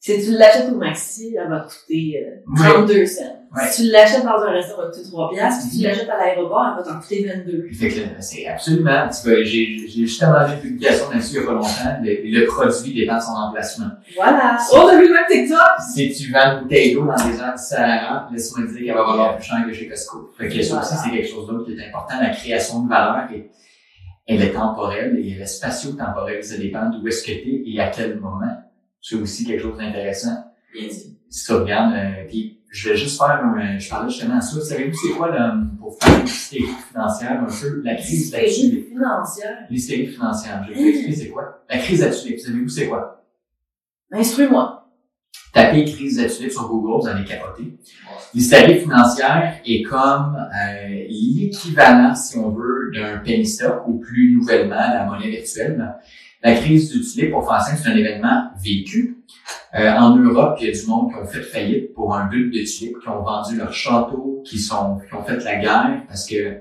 si 0.00 0.24
tu 0.24 0.30
l'achètes 0.32 0.72
au 0.72 0.76
maxi, 0.76 1.36
elle 1.38 1.48
va 1.48 1.60
te 1.60 1.74
coûter 1.74 2.26
euh, 2.26 2.40
Oui. 2.48 2.68
32 2.70 3.06
cents. 3.06 3.22
Ouais. 3.54 3.68
Si 3.70 3.82
tu 3.82 3.90
l'achètes 3.90 4.24
dans 4.24 4.42
un 4.42 4.50
restaurant, 4.50 4.82
elle 4.82 4.88
va 4.88 4.92
te 4.92 4.96
coûter 4.96 5.10
3 5.10 5.30
piastres. 5.30 5.62
Si 5.62 5.78
tu 5.78 5.84
l'achètes 5.84 6.08
à 6.08 6.16
l'aéroport, 6.16 6.66
elle 6.70 6.84
va 6.84 6.90
t'en 6.90 7.00
coûter 7.00 7.24
22. 7.26 7.68
Fait 7.72 7.88
que 7.88 8.00
c'est 8.18 8.46
absolument, 8.46 9.08
j'ai, 9.42 9.86
justement 9.88 10.46
vu 10.46 10.54
une 10.54 10.60
publication 10.60 11.10
là-dessus 11.10 11.34
il 11.34 11.40
y 11.40 11.42
a 11.42 11.46
pas 11.46 11.52
longtemps, 11.52 12.00
le, 12.02 12.40
le 12.40 12.46
produit 12.46 12.94
dépend 12.94 13.16
de 13.16 13.22
son 13.22 13.32
emplacement. 13.32 13.90
Voilà. 14.16 14.58
Oh, 14.72 14.86
t'as 14.88 14.96
vu 14.96 15.06
le 15.06 15.12
même 15.12 15.24
TikTok? 15.30 15.58
Si 15.94 16.12
tu 16.12 16.32
vends 16.32 16.52
une 16.54 16.62
bouteille 16.62 16.94
d'eau 16.94 17.04
dans 17.04 17.28
des 17.28 17.40
heures 17.40 17.54
différentes, 17.54 18.32
laisse-moi 18.32 18.66
te 18.66 18.72
dire 18.72 18.86
qu'elle 18.86 18.94
va 18.94 19.04
valoir 19.04 19.36
plus 19.36 19.44
cher 19.44 19.66
que 19.66 19.72
chez 19.72 19.88
Costco. 19.88 20.30
Fait 20.38 20.48
que 20.48 20.62
ça 20.62 20.80
aussi, 20.80 20.94
c'est 21.04 21.10
quelque 21.10 21.28
chose 21.28 21.46
d'autre 21.46 21.66
qui 21.66 21.78
est 21.78 21.86
important. 21.88 22.14
La 22.20 22.30
création 22.30 22.80
de 22.84 22.88
valeur, 22.88 23.28
elle 24.34 24.42
est 24.42 24.52
temporelle 24.52 25.18
et 25.18 25.32
elle 25.32 25.42
est 25.42 25.46
spatio-temporelle. 25.46 26.42
Ça 26.44 26.56
dépend 26.56 26.88
d'où 26.90 27.06
est-ce 27.06 27.22
que 27.22 27.32
tu 27.32 27.48
es 27.48 27.62
et 27.66 27.80
à 27.80 27.88
quel 27.88 28.18
moment. 28.20 28.40
C'est 29.00 29.16
aussi 29.16 29.44
quelque 29.44 29.62
chose 29.62 29.78
d'intéressant. 29.78 30.44
Bien 30.72 30.88
dit. 30.88 31.16
Si 31.28 31.46
tu 31.46 31.52
regardes, 31.52 31.94
euh, 31.94 32.26
puis 32.28 32.60
je 32.70 32.90
vais 32.90 32.96
juste 32.96 33.18
faire 33.18 33.30
un, 33.30 33.78
je 33.78 33.88
parlais 33.88 34.10
justement 34.10 34.36
de 34.36 34.42
ça. 34.42 34.60
Savez-vous 34.60 34.96
c'est 34.96 35.14
quoi, 35.14 35.30
le, 35.30 35.76
pour 35.78 35.98
faire 35.98 36.20
une 36.20 36.26
hystérie 36.26 36.64
financière, 36.90 37.42
un 37.42 37.46
peu, 37.46 37.82
la 37.82 37.94
crise? 37.94 38.26
Hystérie 38.26 38.86
financière. 38.88 39.58
L'hystérie 39.70 40.06
financière. 40.06 40.64
Je 40.68 40.74
vais 40.74 40.80
vous 40.80 40.88
expliquer 40.88 41.16
c'est 41.16 41.28
quoi. 41.28 41.64
La 41.68 41.78
crise 41.78 42.22
tulipe. 42.22 42.38
Savez-vous 42.38 42.68
c'est 42.68 42.88
quoi? 42.88 43.24
Instruis-moi. 44.12 44.79
Tapez 45.60 45.84
crise 45.84 46.16
tulipe 46.36 46.52
sur 46.52 46.68
Google, 46.68 47.02
vous 47.02 47.08
allez 47.08 47.24
capoter. 47.24 47.74
L'hystérie 48.32 48.80
financière 48.80 49.60
est 49.66 49.82
comme 49.82 50.34
euh, 50.36 51.04
l'équivalent, 51.06 52.14
si 52.14 52.38
on 52.38 52.50
veut, 52.50 52.90
d'un 52.94 53.18
penny 53.18 53.44
stock 53.44 53.82
ou 53.86 53.98
plus 53.98 54.36
nouvellement 54.36 54.76
la 54.76 55.04
monnaie 55.04 55.28
virtuelle. 55.28 55.96
La 56.42 56.54
crise 56.54 56.90
du 56.90 57.02
tulipe, 57.02 57.32
pour 57.32 57.46
simple, 57.46 57.78
c'est 57.82 57.90
un 57.90 57.96
événement 57.96 58.44
vécu. 58.64 59.18
Euh, 59.74 59.92
en 59.92 60.16
Europe, 60.16 60.56
il 60.62 60.68
y 60.68 60.70
a 60.70 60.72
du 60.72 60.86
monde 60.86 61.10
qui 61.10 61.18
ont 61.18 61.26
fait 61.26 61.42
faillite 61.42 61.92
pour 61.92 62.14
un 62.14 62.26
but 62.26 62.50
de 62.50 62.64
tulipes, 62.64 62.98
qui 62.98 63.08
ont 63.08 63.22
vendu 63.22 63.58
leur 63.58 63.74
château, 63.74 64.42
qui 64.46 64.58
sont, 64.58 64.98
qui 65.06 65.14
ont 65.14 65.22
fait 65.22 65.44
la 65.44 65.56
guerre 65.56 66.04
parce 66.08 66.26
que 66.26 66.56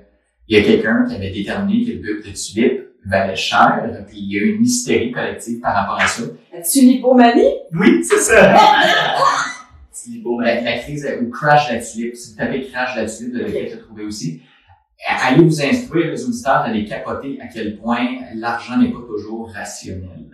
il 0.49 0.57
y 0.57 0.59
a 0.59 0.63
quelqu'un 0.63 1.05
qui 1.07 1.15
avait 1.15 1.31
déterminé 1.31 1.85
que 1.85 1.91
le 1.91 1.99
but 1.99 2.27
de 2.27 2.31
tulipe 2.35 2.88
valait 3.05 3.35
cher, 3.35 3.81
puis 4.07 4.17
il 4.19 4.31
y 4.33 4.37
a 4.37 4.41
eu 4.41 4.55
une 4.55 4.63
hystérie 4.63 5.11
collective 5.11 5.59
par 5.61 5.73
rapport 5.75 5.99
à 5.99 6.07
ça. 6.07 6.23
La 6.53 6.61
tulipomanie? 6.61 7.53
Oui, 7.73 8.03
c'est 8.03 8.17
ça. 8.17 8.55
La, 10.41 10.61
la 10.61 10.77
crise 10.79 11.05
euh, 11.05 11.21
ou 11.21 11.29
crash 11.29 11.69
de 11.69 11.75
la 11.75 11.81
tulipe. 11.81 12.15
Si 12.15 12.31
vous 12.31 12.37
tapez 12.37 12.63
crash 12.67 12.95
de 12.95 13.01
la 13.01 13.07
tulipe, 13.09 13.33
vous 13.33 13.39
allez 13.41 13.51
peut-être 13.67 13.85
trouver 13.85 14.05
aussi. 14.05 14.41
Allez 15.07 15.43
vous 15.43 15.61
instruire, 15.61 16.07
les 16.11 16.25
auditeurs, 16.25 16.61
allez 16.61 16.85
capoter 16.85 17.37
à 17.41 17.47
quel 17.47 17.77
point 17.77 18.07
l'argent 18.35 18.77
n'est 18.77 18.91
pas 18.91 18.99
toujours 19.07 19.51
rationnel. 19.53 20.29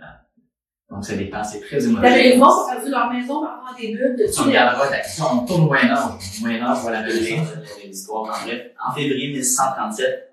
Donc, 0.88 1.04
ça 1.04 1.16
dépend, 1.16 1.42
c'est 1.42 1.60
très 1.60 1.78
T'avais 1.78 2.22
les 2.22 2.28
émotif. 2.34 2.38
gens 2.38 2.64
ont 2.64 2.70
perdu 2.70 2.90
leur 2.90 3.12
maison 3.12 3.42
par 3.42 3.56
rapport 3.56 3.74
à 3.76 3.80
des 3.80 3.88
bulles 3.88 4.16
de 4.18 4.24
Tu 4.26 4.30
tulipe. 4.32 4.46
regarderas, 4.46 4.88
ta 4.88 4.98
question, 4.98 5.24
on 5.32 5.44
tourne 5.44 5.62
au 5.62 5.66
Moyen-Âge. 5.66 5.98
Au 6.38 6.40
Moyen-Âge, 6.42 6.78
voilà 6.82 7.02
la 7.02 7.08
chose. 7.08 7.20
j'avais 7.26 7.86
l'histoire 7.88 8.22
en 8.22 8.44
bref. 8.46 8.62
En 8.88 8.94
février 8.94 9.32
1637, 9.34 10.25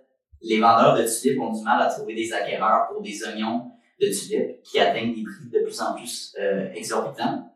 les 0.43 0.59
vendeurs 0.59 0.97
de 0.97 1.03
tulipes 1.03 1.39
ont 1.41 1.51
du 1.51 1.63
mal 1.63 1.81
à 1.81 1.87
trouver 1.87 2.15
des 2.15 2.31
acquéreurs 2.33 2.87
pour 2.91 3.01
des 3.01 3.23
oignons 3.23 3.71
de 4.01 4.07
tulipes 4.07 4.61
qui 4.63 4.79
atteignent 4.79 5.15
des 5.15 5.23
prix 5.23 5.49
de 5.51 5.59
plus 5.59 5.81
en 5.81 5.95
plus 5.95 6.35
euh, 6.39 6.69
exorbitants. 6.75 7.49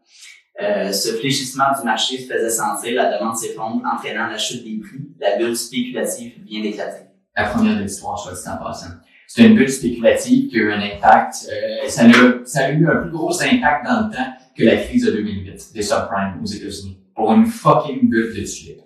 Euh, 0.62 0.92
ce 0.92 1.14
fléchissement 1.14 1.66
du 1.78 1.86
marché 1.86 2.18
se 2.18 2.34
faisait 2.34 2.50
sentir, 2.50 2.96
la 2.96 3.18
demande 3.18 3.36
s'effondre, 3.36 3.84
entraînant 3.86 4.28
la 4.28 4.38
chute 4.38 4.64
des 4.64 4.80
prix. 4.80 5.08
La 5.20 5.38
bulle 5.38 5.56
spéculative 5.56 6.34
vient 6.46 6.62
d'éclater. 6.62 7.04
La 7.36 7.50
première 7.50 7.78
de 7.78 7.84
l'histoire, 7.84 8.18
soit 8.18 8.34
dit 8.34 8.50
en 8.50 8.64
passant. 8.64 8.88
C'est 9.28 9.44
une 9.44 9.56
bulle 9.56 9.70
spéculative 9.70 10.50
qui 10.50 10.56
a 10.56 10.60
eu 10.60 10.72
un 10.72 10.82
impact, 10.82 11.50
euh, 11.52 11.88
ça, 11.90 12.06
a, 12.06 12.46
ça 12.46 12.66
a 12.66 12.72
eu 12.72 12.88
un 12.88 12.96
plus 13.02 13.12
gros 13.12 13.44
impact 13.44 13.86
dans 13.86 14.08
le 14.08 14.16
temps 14.16 14.34
que 14.56 14.64
la 14.64 14.78
crise 14.78 15.06
de 15.06 15.12
2008 15.12 15.74
des 15.74 15.82
subprimes 15.82 16.40
aux 16.42 16.46
États-Unis 16.46 16.98
pour 17.14 17.34
une 17.34 17.46
fucking 17.46 18.10
bulle 18.10 18.34
de 18.34 18.44
tulipes. 18.44 18.82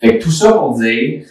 Fait 0.00 0.18
que 0.18 0.22
tout 0.22 0.30
ça 0.30 0.52
pour 0.52 0.78
dire, 0.78 1.26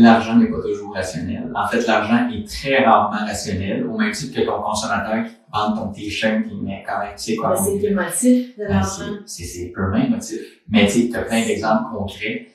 l'argent 0.00 0.36
n'est 0.36 0.50
pas 0.50 0.60
toujours 0.62 0.94
rationnel. 0.94 1.50
En 1.54 1.66
fait, 1.68 1.86
l'argent 1.86 2.28
est 2.30 2.46
très 2.48 2.84
rarement 2.84 3.24
rationnel, 3.26 3.86
au 3.86 3.96
même 3.98 4.12
titre 4.12 4.34
que 4.40 4.46
ton 4.46 4.60
consommateur 4.62 5.24
qui 5.24 5.32
vend 5.52 5.72
ton 5.76 5.92
t-shirt 5.92 6.42
qui 6.48 6.54
met 6.56 6.82
quand 6.86 6.98
même, 7.00 7.14
tu 7.16 7.22
sais 7.24 7.36
quoi. 7.36 7.56
C'est 7.56 7.82
émotif 7.84 8.56
de 8.56 8.64
Ben, 8.64 8.68
l'argent. 8.70 8.88
c'est- 9.26 9.44
C'est 9.44 9.44
c'est 9.44 9.72
purement 9.72 9.96
émotif. 9.96 10.40
Mais 10.68 10.86
tu 10.86 10.92
sais, 10.92 11.08
tu 11.08 11.16
as 11.16 11.22
plein 11.22 11.44
d'exemples 11.44 11.96
concrets. 11.96 12.48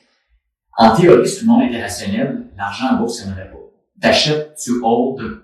En 0.77 0.95
théorie, 0.95 1.27
si 1.27 1.39
tout 1.39 1.45
le 1.45 1.51
monde 1.51 1.69
était 1.69 1.81
rationnel, 1.81 2.47
l'argent 2.57 2.93
en 2.93 2.97
bourse, 2.97 3.21
il 3.21 3.27
n'y 3.27 3.33
en 3.33 3.35
aurait 3.35 3.49
pas. 3.51 3.57
T'achètes, 4.01 4.55
tu 4.63 4.71
hold. 4.81 5.41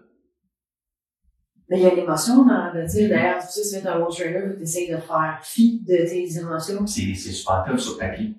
Mais 1.69 1.79
il 1.79 1.83
y 1.83 1.87
a 1.87 1.95
l'émotion 1.95 2.45
dans 2.45 2.71
le 2.73 2.85
dire. 2.85 3.09
D'ailleurs, 3.09 3.41
c'est 3.41 3.61
pour 3.61 3.69
ça 3.71 3.81
fais 3.81 3.87
un 3.87 3.99
bon 3.99 4.07
trader, 4.07 4.55
tu 4.57 4.61
essayes 4.63 4.89
de 4.91 4.97
faire 4.97 5.39
fi 5.41 5.81
de 5.81 5.95
tes 5.95 6.37
émotions. 6.37 6.85
C'est 6.85 7.13
c'est 7.15 7.31
super 7.31 7.63
top 7.67 7.79
sur 7.79 7.97
papier. 7.97 8.35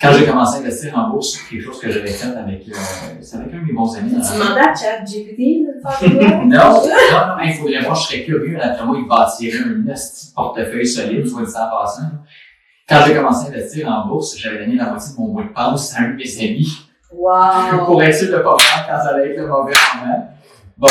Quand 0.00 0.12
j'ai 0.12 0.26
commencé 0.26 0.58
à 0.58 0.60
investir 0.60 0.96
en 0.96 1.10
bourse, 1.10 1.32
c'est 1.32 1.50
quelque 1.50 1.64
chose 1.64 1.80
que 1.80 1.90
j'avais 1.90 2.06
fait 2.06 2.28
avec, 2.28 2.68
euh, 2.68 2.72
c'est 3.20 3.36
avec 3.36 3.52
un 3.52 3.58
de 3.58 3.64
mes 3.64 3.72
bons 3.72 3.96
amis. 3.96 4.12
Tu 4.12 4.38
demandais 4.38 4.60
à 4.60 4.72
ChatGPT 4.72 5.66
de 5.66 5.80
faire? 5.82 6.38
Non, 6.46 6.46
non, 6.46 7.36
non, 7.36 7.44
il 7.44 7.54
faudrait 7.54 7.80
voir, 7.80 7.96
je 7.96 8.06
serais 8.06 8.22
curieux. 8.22 8.56
D'après 8.56 8.86
moi, 8.86 8.96
il 8.96 9.08
bâtirait 9.08 9.58
un 9.58 9.82
petit 9.82 10.32
portefeuille 10.36 10.86
solide, 10.86 11.26
soit 11.26 11.42
dit 11.42 11.50
en 11.50 11.76
passant. 11.76 12.02
Quand 12.88 13.00
j'ai 13.04 13.14
commencé 13.14 13.46
à 13.46 13.48
investir 13.48 13.88
en 13.88 14.06
bourse, 14.06 14.38
j'avais 14.38 14.60
donné 14.60 14.76
la 14.76 14.90
moitié 14.90 15.14
de 15.14 15.20
mon 15.20 15.32
mot 15.32 15.42
de 15.42 15.48
passe 15.48 15.96
à 15.96 16.02
un 16.02 16.10
de 16.10 16.14
mes 16.14 16.38
amis. 16.38 16.78
Wow! 17.12 17.84
pour 17.84 18.00
être 18.00 18.14
sûr 18.14 18.30
de 18.30 18.38
pas 18.40 18.56
faire 18.56 18.86
quand 18.86 19.02
ça 19.02 19.14
allait 19.14 19.30
être 19.32 19.40
le 19.40 19.48
mauvais 19.48 19.72
moment. 20.00 20.32
Bon, 20.76 20.88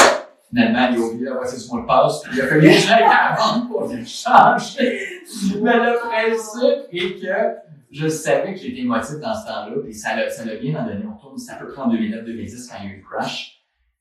finalement, 0.50 0.90
il 0.92 0.98
a 0.98 1.00
oublié 1.00 1.26
la 1.30 1.36
moitié 1.36 1.58
du 1.58 1.66
mot 1.72 1.82
de 1.82 1.86
passe, 1.86 2.22
puis 2.24 2.38
il 2.38 2.42
a 2.42 2.72
j'aille 2.72 3.04
à 3.04 3.30
la 3.30 3.38
banque 3.38 3.70
pour 3.70 3.84
le 3.84 4.04
changer. 4.04 5.00
Mais 5.62 5.78
le 5.78 5.98
principe 5.98 6.92
est 6.92 7.22
que 7.22 7.68
je 7.92 8.08
savais 8.08 8.54
que 8.54 8.60
j'étais 8.60 8.82
émotif 8.82 9.16
dans 9.22 9.34
ce 9.34 9.46
temps-là, 9.46 9.76
puis 9.84 9.94
ça 9.94 10.16
l'a, 10.16 10.30
ça 10.30 10.44
bien 10.56 10.80
en 10.82 10.86
donné. 10.86 11.04
On 11.06 11.18
tourne, 11.18 11.38
c'est 11.38 11.52
à 11.52 11.56
peu 11.56 11.68
près 11.68 11.82
en 11.82 11.90
2009-2010 11.94 12.70
quand 12.70 12.76
il 12.84 12.90
y 12.90 12.92
a 12.92 12.94
eu 12.94 12.98
le 12.98 13.04
crash. 13.04 13.54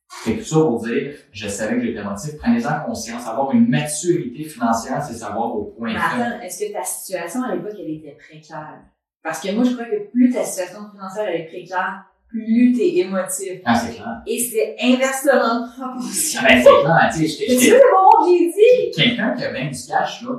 Fait 0.09 0.37
tout 0.37 0.45
ça 0.45 0.57
pour 0.57 0.81
dire, 0.85 1.15
je 1.33 1.49
savais 1.49 1.77
que 1.77 1.83
j'étais 1.85 2.01
émotif. 2.01 2.37
Prenez-en 2.39 2.85
conscience. 2.85 3.27
Avoir 3.27 3.53
une 3.53 3.69
maturité 3.69 4.45
financière, 4.45 5.03
c'est 5.03 5.15
savoir 5.15 5.55
au 5.55 5.65
point 5.65 5.93
Mais 5.93 5.99
attends, 5.99 6.41
est-ce 6.41 6.67
que 6.67 6.73
ta 6.73 6.85
situation 6.85 7.43
à 7.43 7.55
l'époque, 7.55 7.75
elle 7.79 7.91
était 7.91 8.17
précaire? 8.17 8.81
Parce 9.23 9.41
que 9.41 9.53
moi, 9.53 9.65
je 9.65 9.73
crois 9.73 9.87
que 9.87 10.11
plus 10.13 10.31
ta 10.31 10.45
situation 10.45 10.89
financière 10.93 11.27
elle 11.29 11.41
est 11.43 11.47
précaire, 11.47 12.05
plus 12.29 12.73
t'es 12.73 12.99
émotif. 12.99 13.61
Ah, 13.65 13.75
c'est 13.75 13.95
clair. 13.95 14.23
Et 14.27 14.39
c'est 14.39 14.77
inversement 14.81 15.67
proportionnel. 15.77 16.49
Ah, 16.49 16.55
ben, 16.55 16.63
c'est 16.63 16.83
clair, 16.83 17.11
tu 17.13 17.19
sais, 17.19 17.47
j'étais- 17.49 17.71
que 17.71 18.29
j'ai 18.29 18.47
dit? 18.47 18.91
quelqu'un 18.95 19.35
qui 19.35 19.45
a 19.45 19.53
bien 19.53 19.65
du 19.71 19.79
cash, 19.89 20.23
là, 20.23 20.33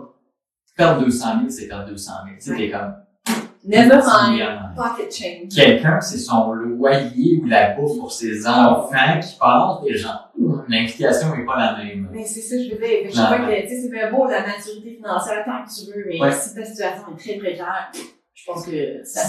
perdre 0.75 1.03
200 1.05 1.25
000, 1.39 1.49
c'est 1.49 1.67
perdre 1.67 1.89
200 1.89 2.11
000. 2.25 2.35
Tu 2.35 2.41
sais, 2.41 2.55
t'es 2.55 2.71
comme, 2.71 2.95
Never 3.65 3.97
mind. 4.05 4.75
Pocket 4.75 5.13
change. 5.13 5.49
Quelqu'un, 5.55 5.99
c'est 6.01 6.17
son 6.19 6.51
loyer 6.53 7.39
ou 7.41 7.45
la 7.47 7.71
bouffe 7.75 7.97
pour 7.99 8.11
ses 8.11 8.45
enfants 8.47 9.19
qui 9.21 9.37
part, 9.39 9.81
et 9.87 9.95
genre, 9.97 10.31
l'implication 10.67 11.35
n'est 11.35 11.45
pas 11.45 11.57
la 11.57 11.83
même. 11.83 12.09
Mais 12.11 12.25
c'est 12.25 12.41
ça, 12.41 12.55
je 12.57 12.69
veux 12.75 12.77
dire. 12.79 13.09
Je 13.09 13.11
crois 13.11 13.39
que, 13.39 13.61
tu 13.63 13.67
sais, 13.67 13.81
c'est 13.83 13.89
bien 13.91 14.11
beau 14.11 14.27
la 14.27 14.41
maturité 14.45 14.95
financière 14.95 15.43
tant 15.45 15.63
que 15.65 15.69
tu 15.73 15.91
veux, 15.91 16.05
mais 16.07 16.21
Ouais. 16.21 16.31
si 16.31 16.55
ta 16.55 16.63
situation 16.65 17.03
est 17.15 17.19
très 17.19 17.37
précaire, 17.37 17.91
je 18.33 18.43
pense 18.45 18.65
que 18.65 19.03
ça. 19.03 19.21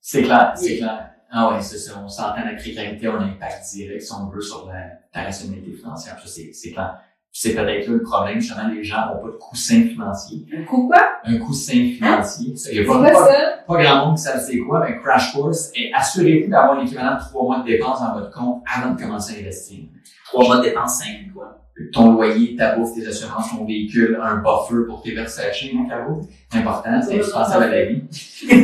C'est 0.00 0.22
clair, 0.22 0.52
c'est 0.56 0.76
clair. 0.78 1.10
Ah 1.30 1.52
ouais, 1.52 1.60
c'est 1.60 1.78
ça. 1.78 2.00
On 2.04 2.08
s'entend 2.08 2.44
la 2.44 2.54
précarité, 2.54 3.08
on 3.08 3.16
a 3.16 3.18
un 3.24 3.28
impact 3.30 3.64
direct, 3.74 4.00
si 4.02 4.12
on 4.12 4.28
veut, 4.28 4.40
sur 4.40 4.66
la, 4.68 4.80
ta 5.12 5.24
rationalité 5.26 5.72
financière. 5.72 6.16
Ça, 6.24 6.40
c'est 6.52 6.70
clair. 6.70 7.00
C'est 7.38 7.52
peut-être 7.52 7.86
là 7.86 7.92
le 7.96 8.02
problème, 8.02 8.40
justement, 8.40 8.66
les 8.68 8.82
gens 8.82 9.08
n'ont 9.12 9.20
pas 9.20 9.26
de 9.28 9.36
coussin 9.38 9.82
financier. 9.82 10.46
Un 10.56 10.64
coup 10.64 10.86
quoi? 10.86 11.02
Un 11.22 11.36
coussin 11.36 11.74
financier. 11.74 12.56
Ça, 12.56 12.70
il 12.72 12.76
y 12.76 12.80
a 12.80 12.82
C'est 12.82 12.88
pas, 12.88 12.94
quoi 12.98 13.10
pas- 13.10 13.26
ça? 13.26 13.38
pas 13.68 13.82
grand 13.82 14.06
monde 14.06 14.16
qui 14.16 14.22
savent 14.22 14.40
c'est 14.42 14.58
quoi, 14.60 14.86
mais 14.88 14.96
Crash 15.02 15.34
Course, 15.34 15.70
et 15.74 15.92
assurez-vous 15.94 16.50
d'avoir 16.50 16.80
l'équivalent 16.80 17.16
de 17.16 17.20
trois 17.20 17.42
mois 17.42 17.58
de 17.58 17.66
dépenses 17.66 18.00
dans 18.00 18.14
votre 18.14 18.30
compte 18.30 18.62
avant 18.74 18.94
de 18.94 18.98
commencer 18.98 19.34
à 19.36 19.40
investir. 19.40 19.80
Trois 20.24 20.46
mois 20.46 20.58
de 20.60 20.62
dépenses, 20.62 20.98
cinq 21.00 21.30
quoi. 21.34 21.58
Ton 21.92 22.12
loyer, 22.14 22.56
ta 22.56 22.74
bouffe, 22.74 22.94
tes 22.94 23.06
assurances, 23.06 23.50
ton 23.50 23.66
véhicule, 23.66 24.18
un 24.22 24.36
buffer 24.36 24.86
pour 24.88 25.02
tes 25.02 25.12
Versace, 25.14 25.62
mon 25.74 25.86
cabot. 25.86 26.22
C'est 26.50 26.58
important, 26.60 27.02
c'est 27.02 27.16
indispensable 27.16 27.64
à 27.64 27.68
la 27.68 27.84
vie. 27.84 28.02
Mais 28.48 28.56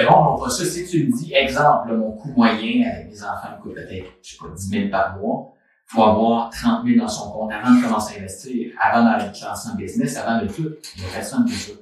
le 0.00 0.08
monde, 0.08 0.38
on 0.38 0.42
va 0.42 0.48
ça. 0.48 0.64
Si 0.64 0.86
tu 0.86 1.08
me 1.08 1.12
dis, 1.12 1.34
exemple, 1.34 1.92
mon 1.94 2.12
coût 2.12 2.32
moyen 2.34 2.88
avec 2.90 3.10
mes 3.10 3.22
enfants 3.22 3.48
me 3.58 3.62
coûte 3.62 3.74
peut-être, 3.74 4.06
je 4.22 4.30
sais 4.30 4.36
pas, 4.40 4.46
10 4.56 4.66
000 4.70 4.88
par 4.90 5.18
mois. 5.18 5.51
Faut 5.92 6.02
avoir 6.02 6.50
30 6.50 6.86
000 6.86 6.98
dans 6.98 7.08
son 7.08 7.30
compte 7.30 7.52
avant 7.52 7.74
de 7.76 7.82
commencer 7.82 8.14
à 8.16 8.20
investir, 8.20 8.72
avant 8.80 9.04
d'aller 9.04 9.24
lancer 9.26 9.68
en 9.72 9.76
business, 9.76 10.16
avant 10.16 10.42
de 10.42 10.46
tout. 10.48 10.70
Il 10.96 11.02
y 11.02 11.06
a 11.06 11.08
personne 11.14 11.44
qui 11.44 11.52
fait 11.52 11.72
ça. 11.72 11.78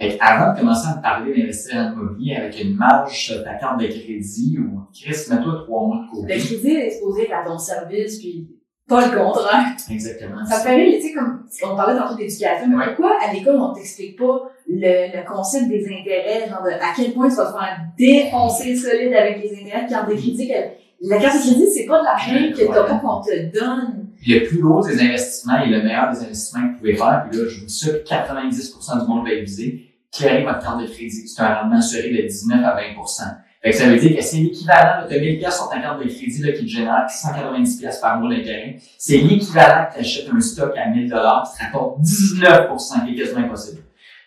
Fait 0.00 0.18
avant 0.20 0.52
de 0.52 0.58
commencer 0.58 0.88
à 0.92 0.96
me 0.96 1.02
parler 1.02 1.34
d'investir 1.34 1.76
en 1.76 1.92
immobilier 1.92 2.36
avec 2.36 2.60
une 2.62 2.74
marge 2.76 3.16
sur 3.26 3.42
ta 3.44 3.54
carte 3.54 3.80
de 3.80 3.86
crédit 3.86 4.58
ou, 4.58 4.80
Chris, 4.92 5.16
mets-toi 5.30 5.62
trois 5.64 5.86
mois 5.86 5.96
de 5.98 6.02
Le 6.02 6.10
côté. 6.34 6.38
crédit 6.38 6.70
est 6.76 6.86
exposé 6.88 7.32
à 7.32 7.44
ton 7.46 7.56
service, 7.58 8.18
puis 8.18 8.48
pas 8.88 9.06
le 9.06 9.16
contraire. 9.16 9.64
Exactement. 9.88 10.44
Ça 10.44 10.62
me 10.68 10.74
rire, 10.76 10.98
tu 11.00 11.08
sais, 11.08 11.14
comme 11.14 11.46
on 11.62 11.76
parlait 11.76 11.98
tantôt 11.98 12.16
d'éducation, 12.16 12.66
mais 12.68 12.76
Ouais. 12.76 12.86
pourquoi 12.88 13.16
à 13.26 13.32
l'école 13.32 13.56
on 13.56 13.72
t'explique 13.72 14.18
pas 14.18 14.42
le, 14.68 15.16
le 15.16 15.26
concept 15.26 15.68
des 15.68 15.84
intérêts, 15.86 16.48
genre 16.50 16.62
de 16.64 16.70
à 16.70 16.92
quel 16.94 17.14
point 17.14 17.28
tu 17.30 17.36
vas 17.36 17.46
te 17.46 17.52
faire 17.52 17.78
défoncer 17.96 18.76
solide 18.76 19.14
avec 19.14 19.42
les 19.42 19.52
intérêts 19.62 19.84
de 19.84 19.88
carte 19.90 20.08
de 20.10 20.14
crédit. 20.14 20.52
La 21.06 21.18
carte 21.18 21.36
de 21.36 21.40
crédit, 21.40 21.66
c'est 21.70 21.86
pas 21.86 22.00
de 22.00 22.04
l'argent 22.04 22.32
que 22.32 22.72
t'as 22.72 22.84
pas 22.84 22.98
qu'on 22.98 23.20
te 23.20 23.58
donne. 23.58 24.06
le 24.26 24.46
plus 24.46 24.58
gros 24.58 24.82
des 24.82 25.00
investissements 25.00 25.60
et 25.60 25.68
le 25.68 25.82
meilleur 25.82 26.10
des 26.10 26.20
investissements 26.20 26.62
que 26.62 26.72
vous 26.72 26.78
pouvez 26.78 26.96
faire, 26.96 27.26
puis 27.28 27.38
là, 27.38 27.44
je 27.46 27.60
vous 27.60 27.66
dis 27.66 27.74
ça, 27.74 27.90
que 27.90 28.04
90% 28.08 29.00
du 29.02 29.08
monde 29.08 29.28
va 29.28 29.34
visé, 29.34 29.90
clairer 30.10 30.44
votre 30.44 30.60
carte 30.60 30.80
de 30.80 30.86
crédit. 30.86 31.28
C'est 31.28 31.42
un 31.42 31.54
rendement 31.54 31.76
assuré 31.76 32.10
de 32.10 32.22
19 32.22 32.64
à 32.64 32.74
20 32.74 32.80
Fait 33.62 33.70
que 33.70 33.76
ça 33.76 33.86
veut 33.86 33.98
dire 33.98 34.16
que 34.16 34.22
c'est 34.22 34.38
l'équivalent, 34.38 35.06
as 35.06 35.08
1000 35.08 35.38
pièces 35.38 35.56
sur 35.56 35.68
ta 35.68 35.78
carte 35.78 35.98
de 36.02 36.08
crédit, 36.08 36.42
là, 36.42 36.52
qui 36.52 36.64
te 36.64 36.70
génère 36.70 37.04
190 37.08 37.76
pièces 37.76 37.98
par 37.98 38.18
mois 38.18 38.34
d'intérêt. 38.34 38.78
C'est 38.96 39.18
l'équivalent 39.18 39.86
que 39.90 39.94
tu 39.96 40.00
achètes 40.00 40.28
un 40.34 40.40
stock 40.40 40.72
à 40.74 40.88
1000 40.88 41.10
dollars, 41.10 41.50
qui 41.52 41.58
te 41.58 41.64
rapporte 41.64 42.00
19 42.00 42.68
qui 43.06 43.12
est 43.12 43.16
quasiment 43.16 43.46
impossible. 43.46 43.82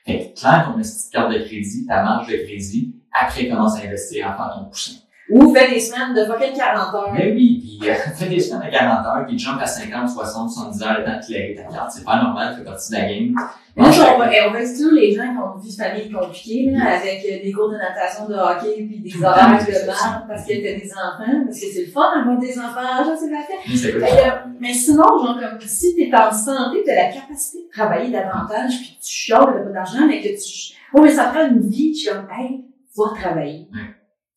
Fait 0.05 0.31
que, 0.35 0.39
clair, 0.39 0.71
ton 0.73 0.81
carte 1.11 1.33
de 1.33 1.39
crédit, 1.39 1.85
ta 1.87 2.03
marge 2.03 2.27
de 2.27 2.37
crédit, 2.37 2.93
après, 3.11 3.47
commence 3.47 3.77
à 3.79 3.83
investir, 3.83 4.29
à 4.29 4.35
faire 4.35 4.53
ton 4.55 4.65
poussin. 4.65 4.93
Ou 5.29 5.53
fais 5.53 5.69
des 5.69 5.79
semaines 5.79 6.13
de 6.15 6.23
fucking 6.25 6.55
40 6.55 6.93
heures. 6.95 7.11
Mais 7.13 7.31
oui, 7.33 7.77
puis 7.79 7.89
euh, 7.89 7.93
fais 8.15 8.29
des 8.29 8.39
semaines 8.39 8.61
à 8.67 8.69
40 8.69 9.05
heures, 9.05 9.25
puis 9.27 9.37
jump 9.37 9.59
à 9.61 9.65
50, 9.65 10.07
60, 10.09 10.49
70 10.49 10.83
heures 10.83 10.97
le 10.99 11.03
temps 11.05 11.19
de 11.19 11.25
clairer 11.25 11.55
ta 11.55 11.63
carte. 11.63 11.91
C'est 11.91 12.05
pas 12.05 12.21
normal, 12.23 12.53
ça 12.53 12.59
fait 12.59 12.63
partie 12.63 12.91
de 12.91 12.97
la 12.97 13.05
game. 13.05 13.35
Moi, 13.75 13.91
je- 13.91 14.01
on 14.01 14.17
va, 14.17 14.29
on 14.47 14.51
va 14.53 14.61
exclure 14.61 14.91
les 14.93 15.11
gens 15.13 15.23
qui 15.23 15.37
ont 15.37 15.55
une 15.55 15.61
vie 15.61 15.75
de 15.77 15.81
famille 15.83 16.11
compliquée, 16.11 16.71
là, 16.71 16.95
avec 16.97 17.19
euh, 17.25 17.43
des 17.43 17.51
cours 17.51 17.69
de 17.69 17.75
natation, 17.75 18.25
de 18.27 18.33
hockey, 18.33 18.85
puis 18.87 18.99
des 19.01 19.23
horaires 19.23 19.59
de 19.67 19.71
ça. 19.71 20.25
parce 20.27 20.45
que 20.45 20.53
t'as 20.53 20.79
des 20.79 20.91
enfants, 20.93 21.43
parce 21.45 21.59
que 21.59 21.65
c'est 21.73 21.85
le 21.85 21.91
fun 21.91 22.17
d'avoir 22.17 22.37
des 22.39 22.57
enfants, 22.57 23.03
genre, 23.05 23.17
c'est 23.19 23.29
la 23.29 23.41
fête. 23.41 24.01
Que, 24.01 24.49
mais 24.61 24.73
sinon, 24.73 25.03
genre, 25.03 25.37
comme 25.39 25.59
si 25.61 25.93
t'es 25.95 26.09
en 26.15 26.31
santé, 26.31 26.83
t'as 26.85 26.95
la 26.95 27.11
capacité 27.11 27.57
de 27.67 27.71
travailler 27.77 28.11
davantage, 28.11 28.77
puis 28.79 28.97
tu 28.99 29.11
chiales, 29.11 29.45
t'as 29.45 29.59
pas 29.63 29.69
d'argent, 29.71 30.07
mais 30.07 30.21
que 30.21 30.29
tu... 30.29 30.73
Oh, 30.93 31.01
mais 31.01 31.09
ça 31.11 31.25
prend 31.25 31.45
une 31.47 31.67
vie, 31.69 31.93
suis 31.93 32.09
comme, 32.09 32.27
hey, 32.31 32.65
va 32.97 33.03
travailler. 33.19 33.67
Ouais. 33.73 33.79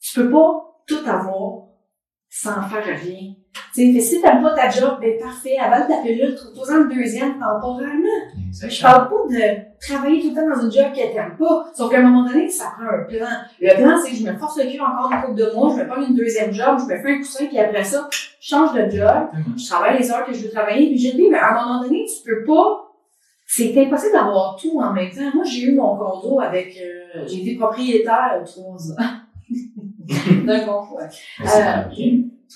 Tu 0.03 0.21
peux 0.21 0.31
pas 0.31 0.67
tout 0.91 1.09
avoir 1.09 1.63
sans 2.29 2.63
faire 2.63 2.85
rien. 2.85 3.35
Tu 3.75 3.87
sais, 3.87 3.93
fait, 3.93 4.01
si 4.01 4.21
t'aimes 4.21 4.43
pas 4.43 4.55
ta 4.55 4.69
job, 4.71 4.99
ben 5.01 5.19
parfait, 5.19 5.57
avale 5.59 5.87
ta 5.89 5.99
pilule, 5.99 6.35
trouve-toi 6.35 6.77
une 6.79 6.89
deuxième 6.89 7.39
temporairement. 7.39 8.21
Je 8.53 8.83
parle 8.83 9.09
pas 9.09 9.35
de 9.35 9.81
travailler 9.81 10.21
tout 10.21 10.29
le 10.31 10.35
temps 10.35 10.49
dans 10.49 10.63
une 10.65 10.73
job 10.73 10.93
que 10.93 11.13
t'aimes 11.13 11.37
pas. 11.37 11.65
Sauf 11.75 11.91
qu'à 11.91 11.99
un 11.99 12.03
moment 12.03 12.29
donné, 12.29 12.49
ça 12.49 12.73
prend 12.77 12.87
un 12.89 13.05
plan. 13.05 13.27
Le 13.61 13.77
plan, 13.77 13.97
c'est 14.01 14.11
que 14.11 14.17
je 14.17 14.25
me 14.25 14.39
force 14.39 14.59
le 14.59 14.71
cul 14.71 14.81
encore 14.81 15.11
une 15.13 15.21
couple 15.23 15.39
de 15.41 15.55
mois, 15.55 15.75
je 15.77 15.83
me 15.83 15.89
prends 15.89 16.03
une 16.05 16.15
deuxième 16.15 16.53
job, 16.53 16.79
je 16.79 16.95
me 16.95 17.01
fais 17.01 17.13
un 17.13 17.19
coussin, 17.19 17.47
puis 17.47 17.59
après 17.59 17.85
ça, 17.85 18.09
je 18.11 18.19
change 18.41 18.73
de 18.75 18.89
job, 18.91 19.29
je 19.57 19.69
travaille 19.69 19.99
les 19.99 20.11
heures 20.11 20.25
que 20.25 20.33
je 20.33 20.45
veux 20.45 20.51
travailler, 20.51 20.87
puis 20.89 20.99
j'ai 20.99 21.13
dit, 21.13 21.29
mais 21.29 21.39
à 21.39 21.51
un 21.51 21.67
moment 21.67 21.83
donné, 21.83 22.05
tu 22.07 22.23
peux 22.25 22.45
pas. 22.45 22.87
C'est 23.47 23.77
impossible 23.77 24.13
d'avoir 24.13 24.55
tout 24.55 24.79
en 24.81 24.93
même 24.93 25.11
temps. 25.11 25.31
Moi, 25.35 25.43
j'ai 25.45 25.63
eu 25.63 25.75
mon 25.75 25.97
condo 25.97 26.39
avec. 26.39 26.77
euh, 26.77 27.27
j'ai 27.27 27.43
été 27.43 27.57
propriétaire 27.57 28.41
trois 28.45 28.93
ans. 28.93 29.07
D'un 30.47 30.61
condo, 30.65 30.97
ouais. 30.97 31.05
Euh. 31.41 31.83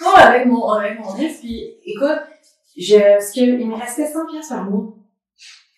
Ouais, 0.00 0.22
avec 0.22 0.46
mon, 0.46 0.66
avec 0.70 0.98
mon 0.98 1.16
ex, 1.16 1.38
puis 1.38 1.76
écoute, 1.84 2.18
je, 2.76 2.82
ce 3.20 3.32
que, 3.32 3.40
il 3.60 3.68
me 3.68 3.76
restait 3.76 4.06
100 4.06 4.26
pièces 4.26 4.48
par 4.48 4.64
mois. 4.64 4.92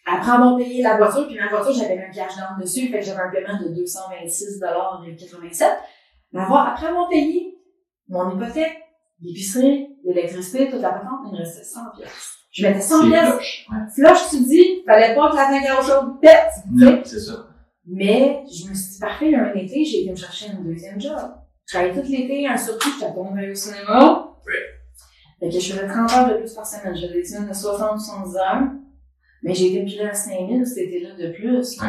après 0.07 0.33
avoir 0.33 0.57
payé 0.57 0.83
la 0.83 0.97
voiture, 0.97 1.27
puis 1.27 1.37
ma 1.39 1.49
voiture, 1.49 1.73
j'avais 1.73 1.99
un 1.99 2.11
cash 2.11 2.37
down 2.37 2.59
dessus, 2.61 2.89
fait 2.89 3.01
que 3.01 3.05
j'avais 3.05 3.21
un 3.21 3.31
paiement 3.31 3.59
de 3.61 3.69
226,87 3.75 5.65
Mais 6.33 6.41
avoir, 6.41 6.69
après 6.69 6.87
avoir 6.87 7.09
payé 7.11 7.59
mon 8.09 8.35
hypothèque, 8.35 8.79
l'épicerie, 9.21 9.89
l'électricité, 10.05 10.71
toute 10.71 10.81
la 10.81 10.91
patente, 10.91 11.21
il 11.27 11.33
me 11.33 11.39
restait 11.39 11.65
100 11.65 11.81
pièces. 11.97 12.33
Je 12.53 12.67
mettais 12.67 12.81
100 12.81 13.03
C'est 13.03 13.09
pièces. 13.09 13.29
flush. 13.29 13.67
Ouais. 13.71 13.79
Flush, 13.95 14.31
tu 14.31 14.37
dis, 14.45 14.83
fallait 14.87 15.15
pas 15.15 15.31
que 15.31 15.37
la 15.37 15.75
à 15.75 15.79
eau 15.79 15.83
chaude 15.83 16.21
pète. 16.23 16.53
Non, 16.73 17.01
c'est 17.05 17.21
ça. 17.21 17.49
Mais 17.87 18.43
je 18.47 18.71
me 18.71 18.75
suis 18.75 18.93
dit, 18.93 18.99
parfait, 18.99 19.27
il 19.27 19.33
y 19.33 19.35
a 19.35 19.45
un 19.45 19.55
été, 19.55 19.85
j'ai 19.85 20.03
été 20.03 20.11
me 20.11 20.17
chercher 20.17 20.51
un 20.51 20.63
deuxième 20.63 20.99
job. 20.99 21.35
Je 21.67 21.75
travaillais 21.75 21.95
tout 21.95 22.09
l'été, 22.09 22.47
un 22.47 22.57
surtout, 22.57 22.89
j'étais 22.99 23.13
tombée 23.13 23.51
au 23.51 23.55
cinéma. 23.55 24.37
Ouais. 24.47 24.53
Fait 25.41 25.49
que 25.49 25.61
je 25.61 25.73
faisais 25.73 25.87
30 25.87 26.13
heures 26.13 26.29
de 26.29 26.35
plus 26.39 26.53
par 26.55 26.65
semaine. 26.67 26.97
J'avais 26.97 27.15
des 27.15 27.25
semaines 27.25 27.49
de 27.49 27.55
60 27.55 28.01
70 28.01 28.37
heures. 28.37 28.63
Mais 29.43 29.55
j'ai 29.55 29.73
été 29.75 29.85
pilée 29.85 30.09
à 30.09 30.15
5000 30.15 30.65
cet 30.67 30.79
été-là 30.79 31.15
de 31.15 31.33
plus. 31.33 31.81
Ouais. 31.81 31.89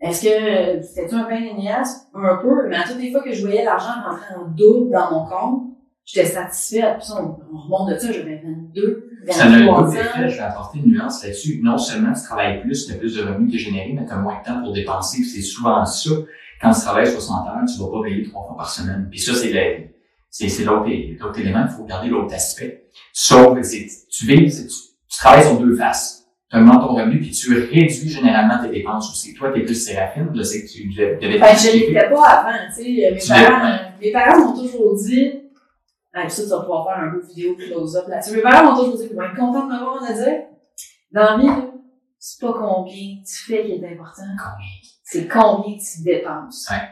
Est-ce 0.00 0.22
que 0.22 0.82
c'était-tu 0.82 1.14
un 1.14 1.24
pain 1.24 1.40
niaise? 1.40 2.08
Un 2.14 2.36
peu. 2.36 2.68
Mais 2.68 2.76
à 2.76 2.82
toutes 2.84 2.98
les 3.00 3.10
fois 3.10 3.22
que 3.22 3.32
je 3.32 3.40
voyais 3.40 3.64
l'argent 3.64 4.02
rentrer 4.06 4.34
en 4.34 4.48
double 4.48 4.92
dans 4.92 5.10
mon 5.10 5.26
compte, 5.26 5.62
j'étais 6.04 6.26
satisfaite. 6.26 6.98
Puis 6.98 7.06
ça, 7.06 7.22
on, 7.22 7.38
on 7.54 7.58
remonte 7.58 7.90
de 7.90 7.98
ça, 7.98 8.12
j'avais 8.12 8.42
22, 8.44 9.10
Ça 9.30 9.44
a 9.44 9.46
un 9.48 9.58
23 9.66 9.94
effet, 9.94 10.28
je 10.28 10.36
vais 10.36 10.42
apporter 10.42 10.78
une 10.78 10.92
nuance 10.92 11.24
là-dessus. 11.24 11.60
Non 11.62 11.78
seulement 11.78 12.12
tu 12.12 12.22
travailles 12.22 12.60
plus, 12.60 12.86
tu 12.86 12.92
as 12.92 12.96
plus 12.96 13.16
de 13.16 13.22
revenus 13.22 13.50
que 13.50 13.58
générés, 13.58 13.94
mais 13.94 14.06
tu 14.06 14.12
as 14.12 14.16
moins 14.18 14.38
de 14.40 14.44
temps 14.46 14.62
pour 14.62 14.72
dépenser. 14.74 15.24
C'est 15.24 15.40
souvent 15.42 15.84
ça. 15.86 16.10
Quand 16.60 16.72
tu 16.72 16.80
travailles 16.80 17.10
60 17.10 17.48
heures, 17.48 17.62
tu 17.66 17.78
vas 17.82 17.88
pas 17.90 18.02
payer 18.08 18.22
trois 18.28 18.44
fois 18.46 18.56
par 18.56 18.70
semaine. 18.70 19.08
Puis 19.10 19.20
ça, 19.20 19.34
c'est 19.34 19.52
l'autre 21.20 21.38
élément, 21.40 21.64
il 21.68 21.74
faut 21.76 21.82
regarder 21.84 22.08
l'autre 22.08 22.34
aspect. 22.34 22.86
Sauf 23.12 23.54
que 23.56 23.62
c'est- 23.62 23.86
tu 24.10 24.26
vis, 24.26 24.54
tu, 24.62 24.68
tu 24.68 25.18
travailles 25.18 25.44
sur 25.44 25.58
deux 25.58 25.76
faces. 25.76 26.24
Tu 26.50 26.56
augmentes 26.56 26.80
ton 26.80 26.94
revenu, 26.94 27.18
puis 27.20 27.30
tu 27.32 27.52
réduis 27.58 28.08
généralement 28.08 28.62
tes 28.62 28.70
dépenses 28.70 29.10
aussi. 29.10 29.34
Toi, 29.34 29.52
tu 29.52 29.60
es 29.60 29.64
plus 29.64 29.74
séraphine, 29.74 30.30
là, 30.32 30.44
c'est 30.44 30.62
que 30.62 30.68
tu 30.68 30.88
devais 30.94 31.38
Ben, 31.38 31.56
je 31.56 31.72
l'étais 31.72 32.08
pas 32.10 32.22
avant, 32.28 32.58
tu 32.68 32.82
sais. 32.84 33.10
Mes 33.12 33.18
Tu 33.18 33.28
parents, 33.28 33.66
euh, 33.66 33.76
mes 34.00 34.12
parents 34.12 34.38
m'ont 34.54 34.62
toujours 34.62 34.94
dit, 34.96 35.32
ah, 36.14 36.28
ça, 36.28 36.42
tu 36.44 36.48
vas 36.48 36.60
pouvoir 36.60 36.86
faire 36.86 37.02
un 37.02 37.16
de 37.16 37.20
vidéo 37.26 37.56
close-up 37.56 38.06
là-dessus. 38.08 38.36
Mes 38.36 38.42
parents 38.42 38.70
m'ont 38.72 38.76
toujours 38.78 38.96
dit, 38.96 39.08
vont 39.14 39.22
être 39.22 39.34
de 39.34 39.68
m'avoir 39.68 40.02
à 40.04 40.12
dire. 40.12 40.42
Dans 41.12 41.22
la 41.22 41.36
vie, 41.38 41.62
c'est 42.18 42.40
pas 42.40 42.52
combien 42.52 43.16
tu 43.26 43.44
fais 43.44 43.64
qui 43.64 43.72
est 43.72 43.92
important, 43.92 44.22
c'est 45.08 45.28
combien 45.28 45.76
tu 45.76 46.02
dépenses. 46.02 46.66
Ouais. 46.68 46.82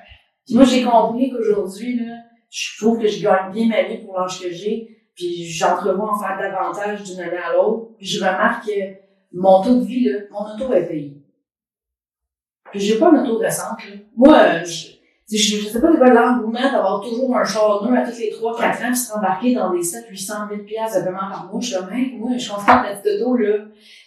Puis 0.46 0.54
moi, 0.54 0.64
j'ai 0.64 0.84
compris 0.84 1.30
qu'aujourd'hui, 1.30 1.98
là, 1.98 2.14
je 2.48 2.78
trouve 2.78 3.00
que 3.00 3.08
je 3.08 3.20
gagne 3.20 3.52
bien 3.52 3.66
ma 3.66 3.82
vie 3.82 4.04
pour 4.04 4.16
l'âge 4.16 4.40
que 4.40 4.50
j'ai, 4.52 4.96
puis 5.16 5.44
j'entrevois 5.46 6.12
en 6.12 6.18
faire 6.18 6.38
davantage 6.38 7.02
d'une 7.02 7.20
année 7.20 7.36
à 7.36 7.52
l'autre. 7.52 7.96
Puis 7.98 8.06
je 8.06 8.20
remarque 8.24 8.66
que 8.66 8.72
mon 9.32 9.62
taux 9.62 9.80
de 9.80 9.84
vie, 9.84 10.04
là, 10.04 10.20
mon 10.30 10.54
auto 10.54 10.72
est 10.72 10.86
payé. 10.86 11.20
Puis 12.70 12.80
j'ai 12.80 12.98
pas 13.00 13.10
une 13.10 13.18
auto 13.18 13.38
récente, 13.38 13.84
là. 13.84 13.96
Moi, 14.16 14.62
je, 14.62 14.93
je, 15.36 15.56
je 15.56 15.68
sais 15.68 15.80
pas 15.80 15.88
c'est 15.92 15.98
quoi 15.98 16.10
l'engouement 16.10 16.72
d'avoir 16.72 17.00
toujours 17.00 17.36
un 17.36 17.44
char 17.44 17.82
neuf 17.84 17.98
à 17.98 18.10
tous 18.10 18.18
les 18.18 18.30
3-4 18.30 18.40
ans, 18.40 18.88
puis 18.88 18.96
se 18.96 19.12
rembarquer 19.12 19.54
dans 19.54 19.72
des 19.72 19.82
7 19.82 20.06
800 20.10 20.34
000 20.50 20.62
piastres 20.64 20.98
de 21.00 21.04
paiement 21.04 21.18
par 21.30 21.48
mois. 21.50 21.60
Je 21.60 21.66
suis 21.66 21.76
comme, 21.76 21.92
hey, 21.92 22.16
moi, 22.18 22.36
je 22.36 22.48
comprends 22.48 22.82
la 22.82 22.94
petite 22.94 23.20
auto, 23.20 23.36
là. 23.36 23.54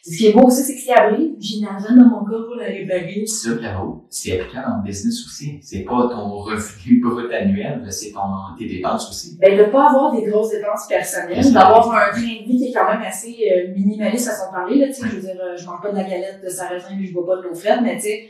Ce 0.04 0.18
qui 0.18 0.28
est 0.28 0.34
beau 0.34 0.44
aussi, 0.44 0.64
c'est 0.64 0.76
que 0.76 0.80
c'est 0.80 0.94
abri. 0.94 1.36
J'ai 1.40 1.58
une 1.58 1.66
argent 1.66 1.94
dans 1.94 2.06
mon 2.06 2.24
corps 2.24 2.46
pour 2.46 2.56
la 2.56 2.66
réparer. 2.66 3.26
Ça, 3.26 3.50
Caro, 3.62 4.06
c'est 4.10 4.40
applicable 4.40 4.68
en 4.80 4.84
business 4.84 5.26
aussi. 5.26 5.60
C'est 5.62 5.82
pas 5.82 6.08
ton 6.10 6.30
revenu 6.30 7.02
brut 7.04 7.32
annuel, 7.32 7.82
là, 7.84 7.92
c'est 7.92 8.12
ton, 8.12 8.22
tes 8.58 8.68
dépenses 8.68 9.10
aussi. 9.10 9.38
Ben, 9.40 9.58
de 9.58 9.66
pas 9.66 9.90
avoir 9.90 10.14
des 10.16 10.24
grosses 10.30 10.52
dépenses 10.52 10.88
personnelles, 10.88 11.34
Personnelles. 11.36 11.54
d'avoir 11.62 11.92
un 11.92 12.12
train 12.12 12.20
de 12.20 12.20
vie 12.48 12.58
qui 12.58 12.70
est 12.70 12.74
quand 12.74 12.90
même 12.90 13.02
assez 13.02 13.36
euh, 13.52 13.74
minimaliste 13.76 14.30
à 14.30 14.36
son 14.36 14.52
parler, 14.52 14.78
là, 14.80 14.88
tu 14.88 14.94
sais, 14.94 15.08
je 15.10 15.16
veux 15.16 15.22
dire, 15.22 15.36
euh, 15.42 15.58
je 15.58 15.66
mange 15.66 15.82
pas 15.82 15.92
de 15.92 15.98
la 15.98 16.04
galette 16.04 16.42
de 16.42 16.50
sarrasin 16.50 16.96
puis 16.96 17.08
je 17.08 17.14
bois 17.14 17.26
pas 17.26 17.38
de 17.38 17.42
l'eau 17.48 17.54
fraîche, 17.54 17.80
mais 17.84 17.96
tu 17.96 18.04
sais, 18.04 18.30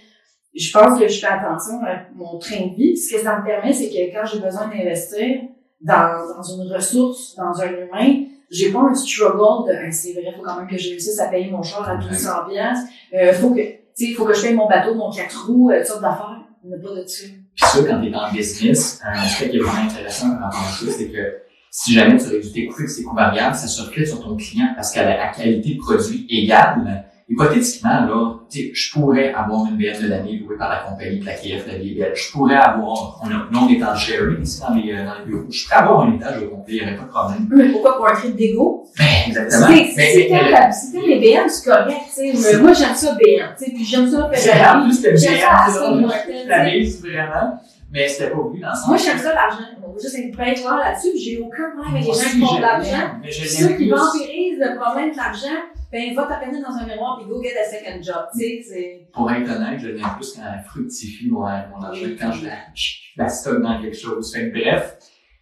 je 0.58 0.72
pense 0.72 1.00
que 1.00 1.08
je 1.08 1.20
fais 1.20 1.28
attention 1.28 1.82
à 1.84 2.00
mon 2.16 2.38
train 2.40 2.68
de 2.68 2.76
vie. 2.76 2.98
Ce 2.98 3.14
que 3.14 3.22
ça 3.22 3.40
me 3.40 3.46
permet, 3.46 3.74
c'est 3.74 3.90
que 3.90 4.14
quand 4.14 4.26
j'ai 4.26 4.40
besoin 4.40 4.68
d'investir 4.68 5.42
dans, 5.82 6.36
dans 6.36 6.44
une 6.44 6.74
ressource, 6.74 7.36
dans 7.36 7.62
un 7.62 7.70
humain, 7.70 8.26
j'ai 8.50 8.72
pas 8.72 8.80
un 8.80 8.96
struggle 8.96 9.68
de, 9.68 9.86
Hey, 9.86 9.94
c'est 9.94 10.14
vrai, 10.14 10.34
faut 10.36 10.42
quand 10.42 10.58
même 10.58 10.68
que 10.68 10.78
je 10.78 10.90
réussisse 10.90 11.20
à 11.20 11.28
payer 11.28 11.52
mon 11.52 11.62
char 11.62 11.88
à 11.88 11.98
1200 11.98 12.30
piastres. 12.50 12.90
Euh, 13.14 13.34
faut 13.34 13.52
que, 13.52 13.62
tu 13.62 13.78
sais, 13.94 14.14
faut 14.14 14.26
que 14.26 14.34
je 14.34 14.42
paye 14.42 14.56
mon 14.56 14.68
bateau, 14.68 14.96
mon 14.96 15.12
quatre 15.12 15.48
roues, 15.48 15.70
euh, 15.70 15.80
toutes 15.80 15.88
sortes 15.88 16.02
d'affaires. 16.02 16.42
Il 16.64 16.70
n'y 16.70 16.76
a 16.76 16.80
pas 16.80 16.96
de 16.96 17.04
dessus. 17.04 17.44
Puis 17.56 17.66
ça, 17.66 17.80
quand 17.84 18.02
tu 18.02 18.10
es 18.10 18.16
en 18.16 18.32
business, 18.32 19.02
un 19.06 19.22
aspect 19.22 19.50
qui 19.50 19.58
est 19.58 19.60
vraiment 19.60 19.84
intéressant 19.84 20.28
à 20.42 20.52
ça, 20.52 20.92
c'est 20.92 21.10
que 21.10 21.38
si 21.70 21.94
jamais 21.94 22.18
tu 22.18 22.28
réduis 22.30 22.52
tes 22.52 22.68
coûts 22.68 22.82
et 22.82 23.04
coûts 23.04 23.16
variables, 23.16 23.56
ça 23.56 23.68
se 23.68 23.82
reflète 23.82 24.08
sur 24.08 24.24
ton 24.24 24.36
client 24.36 24.70
parce 24.76 24.92
qu'à 24.92 25.06
la 25.06 25.28
qualité 25.28 25.76
de 25.76 25.80
produit 25.80 26.26
égale, 26.30 27.06
hypothétiquement, 27.30 28.06
là, 28.06 28.34
tu 28.50 28.60
sais, 28.60 28.72
je 28.74 28.92
pourrais 28.94 29.34
avoir 29.34 29.66
une 29.68 29.76
BM 29.78 30.02
de 30.02 30.08
l'année 30.08 30.38
louée 30.40 30.56
par 30.58 30.70
la 30.70 30.78
compagnie 30.78 31.20
de 31.20 31.26
la 31.26 31.34
KF, 31.34 31.68
la 31.68 31.78
vieille 31.78 31.96
belle. 32.00 32.14
Je 32.16 32.32
pourrais 32.32 32.56
avoir, 32.56 33.20
on 33.22 33.28
a, 33.28 33.48
nous, 33.52 33.60
on 33.60 33.70
est 33.70 33.84
en 33.84 33.96
sharing 33.96 34.42
ici 34.42 34.62
dans 34.62 34.74
les, 34.74 34.94
euh, 34.94 35.06
dans 35.06 35.20
les 35.20 35.26
bureaux. 35.26 35.46
Je 35.50 35.66
pourrais 35.66 35.76
avoir 35.80 36.02
un 36.04 36.16
étage 36.16 36.44
au 36.44 36.48
complet, 36.50 36.76
il 36.76 36.80
n'y 36.80 36.82
aurait 36.88 36.96
pas 36.98 37.04
de 37.04 37.10
problème. 37.10 37.48
Mais 37.52 37.70
pourquoi 37.70 37.98
pour 37.98 38.08
un 38.08 38.14
trip 38.14 38.36
d'ego? 38.36 38.86
Ben, 38.98 39.06
exactement. 39.28 39.68
T'aimes 39.68 41.04
les 41.06 41.20
BM, 41.20 41.50
c'est 41.50 41.70
correct, 41.70 42.02
tu 42.16 42.36
sais. 42.38 42.58
Moi, 42.60 42.74
j'aime 42.74 42.96
ça 42.96 43.12
BM, 43.14 43.56
tu 43.58 43.66
sais, 43.66 43.72
puis 43.72 43.84
j'aime 43.86 44.10
ça 44.10 44.30
C'est 44.34 44.50
en 44.50 44.54
Ferrari. 44.54 44.84
plus, 44.86 44.94
c'était 44.96 45.16
tu 45.16 45.22
tu 45.22 45.28
sais. 45.28 46.48
t'amuses 46.48 47.02
vraiment, 47.02 47.60
mais 47.92 48.08
c'était 48.08 48.30
pas 48.30 48.38
voulu 48.38 48.62
dans 48.62 48.70
le 48.70 48.76
sens. 48.76 48.88
Moi, 48.88 48.98
j'aime 48.98 49.18
ça 49.18 49.34
l'argent. 49.34 49.58
Juste 50.02 50.16
être 50.18 50.32
très 50.32 50.54
clair 50.54 50.78
là-dessus, 50.78 51.10
j'ai 51.18 51.40
aucun 51.40 51.72
problème 51.72 51.96
avec 51.96 52.06
les 52.08 52.14
gens 52.14 52.30
qui 52.30 52.40
font 52.40 52.56
de 52.56 52.62
l'argent. 52.62 53.08
Ceux 53.30 53.68
qui 53.76 53.90
vampirisent 53.90 54.60
le 54.60 54.80
problème 54.80 55.12
de 55.12 55.18
l'argent, 55.18 55.60
ben, 55.92 56.14
va 56.16 56.24
t'appeler 56.26 56.62
dans 56.62 56.72
un 56.72 56.86
mémoire 56.86 57.18
puis 57.18 57.28
go 57.28 57.42
get 57.42 57.58
a 57.58 57.64
second 57.64 58.02
job, 58.02 58.28
tu 58.34 58.40
sais, 58.40 58.62
c'est... 58.68 59.08
Pour 59.14 59.32
être 59.32 59.50
honnête, 59.50 59.80
je 59.80 59.88
l'aime 59.90 60.06
plus 60.16 60.34
quand 60.34 60.42
elle 60.44 60.64
fructifie 60.64 61.30
mon, 61.30 61.42
mon 61.42 61.82
argent, 61.82 62.08
quand 62.20 62.32
je 62.32 62.46
la, 62.46 62.56
je 62.76 62.94
la 63.16 63.30
stocke 63.30 63.62
dans 63.62 63.82
quelque 63.82 63.98
chose. 63.98 64.34
Fait 64.34 64.52
que 64.52 64.60
bref, 64.60 64.98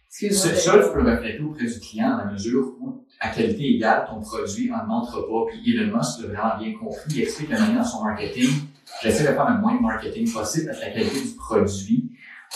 Excuse-moi. 0.08 0.56
ça, 0.56 0.82
tu 0.82 0.92
peux 0.94 1.02
le 1.02 1.10
refléter 1.10 1.40
auprès 1.42 1.66
du 1.66 1.80
client 1.80 2.10
dans 2.10 2.24
la 2.24 2.32
mesure 2.32 2.74
où, 2.80 3.04
à 3.20 3.28
qualité 3.28 3.74
égale, 3.74 4.06
ton 4.08 4.20
produit 4.20 4.70
n'augmentera 4.70 5.20
pas. 5.20 5.44
Puis 5.50 5.74
Elon 5.74 5.94
Musk 5.96 6.22
l'a 6.22 6.28
vraiment 6.28 6.58
bien 6.58 6.78
compris. 6.78 7.10
Il 7.10 7.20
explique 7.22 7.50
la 7.50 7.60
manière 7.60 7.82
dans 7.82 7.84
son 7.84 8.04
marketing. 8.04 8.48
J'essaie 9.02 9.24
de 9.24 9.34
faire 9.34 9.50
le 9.50 9.60
moins 9.60 9.76
de 9.76 9.82
marketing 9.82 10.32
possible 10.32 10.66
parce 10.66 10.78
que 10.78 10.86
la 10.86 10.92
qualité 10.92 11.20
du 11.20 11.34
produit 11.36 12.10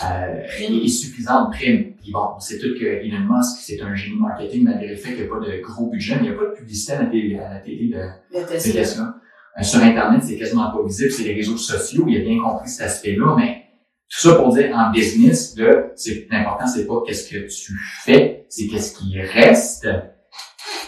euh, 0.05 0.43
est, 0.59 0.85
est 0.85 0.89
suffisante 0.89 1.53
prime. 1.53 1.95
Puis 2.01 2.13
bon, 2.13 2.21
on 2.37 2.41
sait 2.41 2.59
tout 2.59 2.75
que 2.79 2.85
Elon 2.85 3.27
Musk, 3.29 3.59
c'est 3.61 3.81
un 3.83 3.95
génie 3.95 4.19
marketing 4.19 4.65
malgré 4.65 4.89
le 4.89 4.97
fait 4.97 5.11
qu'il 5.11 5.25
n'y 5.25 5.31
a 5.31 5.35
pas 5.35 5.41
de 5.41 5.61
gros 5.61 5.91
budget, 5.91 6.17
mais 6.17 6.27
il 6.27 6.31
n'y 6.31 6.37
a 6.37 6.39
pas 6.39 6.47
de 6.47 6.55
publicité 6.55 6.93
à 6.93 7.03
la 7.03 7.09
télé, 7.09 7.39
à 7.39 7.55
la 7.55 7.61
télé 7.61 7.89
de, 7.89 8.59
c'est 8.59 8.73
Tesla. 8.73 9.17
Euh, 9.59 9.63
sur 9.63 9.81
Internet, 9.81 10.23
c'est 10.25 10.39
quasiment 10.39 10.71
pas 10.71 10.83
visible, 10.85 11.11
c'est 11.11 11.25
les 11.25 11.35
réseaux 11.35 11.57
sociaux, 11.57 12.07
il 12.09 12.17
a 12.17 12.21
bien 12.21 12.41
compris 12.43 12.69
cet 12.69 12.87
aspect-là, 12.87 13.35
mais 13.37 13.65
tout 14.09 14.19
ça 14.19 14.35
pour 14.35 14.53
dire 14.55 14.75
en 14.75 14.91
business, 14.91 15.57
là, 15.57 15.91
c'est 15.95 16.27
l'important, 16.31 16.67
c'est 16.67 16.87
pas 16.87 17.03
qu'est-ce 17.07 17.29
que 17.29 17.47
tu 17.47 17.79
fais, 18.03 18.47
c'est 18.49 18.67
qu'est-ce 18.67 18.97
qui 18.97 19.21
reste. 19.21 19.89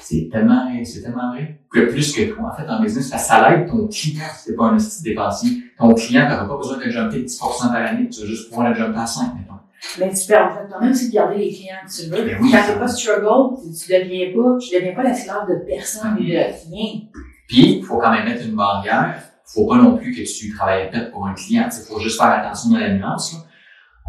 C'est 0.01 0.29
tellement, 0.31 0.69
c'est 0.85 1.03
tellement 1.03 1.33
vrai. 1.33 1.61
Que 1.73 1.91
plus 1.91 2.13
que 2.13 2.23
toi, 2.33 2.53
en 2.53 2.57
fait, 2.57 2.69
en 2.69 2.83
business, 2.83 3.09
ça, 3.09 3.19
ça 3.19 3.49
l'aide 3.49 3.69
ton 3.69 3.87
client 3.87 4.25
t'es 4.45 4.55
pas 4.55 4.67
un 4.67 4.77
petit 4.77 5.03
dépensier. 5.03 5.63
Ton 5.83 5.95
client 5.95 6.29
n'aura 6.29 6.49
pas 6.49 6.57
besoin 6.57 6.79
de 6.79 6.91
jumper 6.91 7.23
10% 7.23 7.41
par 7.41 7.75
année, 7.75 8.09
tu 8.09 8.21
vas 8.21 8.27
juste 8.27 8.49
pouvoir 8.49 8.69
le 8.69 8.75
jumper 8.75 9.01
à 9.01 9.07
5, 9.07 9.35
mettons. 9.35 9.53
Mais 9.99 10.11
tu 10.11 10.17
fait 10.17 10.39
quand 10.71 10.81
même 10.81 10.93
aussi 10.93 11.09
de 11.09 11.15
garder 11.15 11.39
les 11.39 11.53
clients 11.53 11.75
que 11.85 11.93
tu 11.93 12.09
veux. 12.09 12.25
Ben 12.25 12.39
oui, 12.41 12.53
Quand 12.53 12.73
t'es 12.73 12.79
pas 12.79 12.89
struggle, 12.89 13.57
tu, 13.61 13.73
tu 13.77 13.93
deviens 13.93 14.33
pas, 14.33 14.59
tu 14.59 14.75
deviens 14.75 14.95
pas 14.95 15.03
l'esclave 15.03 15.49
de 15.49 15.67
personne 15.67 16.17
ni 16.21 16.31
de 16.31 16.37
rien. 16.37 17.01
Puis, 17.49 17.79
il 17.79 17.85
faut 17.85 17.99
quand 17.99 18.13
même 18.13 18.25
mettre 18.25 18.47
une 18.47 18.55
barrière. 18.55 19.21
faut 19.45 19.67
pas 19.67 19.77
non 19.77 19.97
plus 19.97 20.13
que 20.13 20.23
tu 20.23 20.55
travailles 20.55 20.85
à 20.85 20.87
perte 20.87 21.11
pour 21.11 21.27
un 21.27 21.35
client. 21.35 21.69
Il 21.69 21.85
faut 21.93 21.99
juste 21.99 22.17
faire 22.17 22.31
attention 22.31 22.71
dans 22.71 22.79
la 22.79 22.95
nuance. 22.95 23.35
Là. 23.35 23.39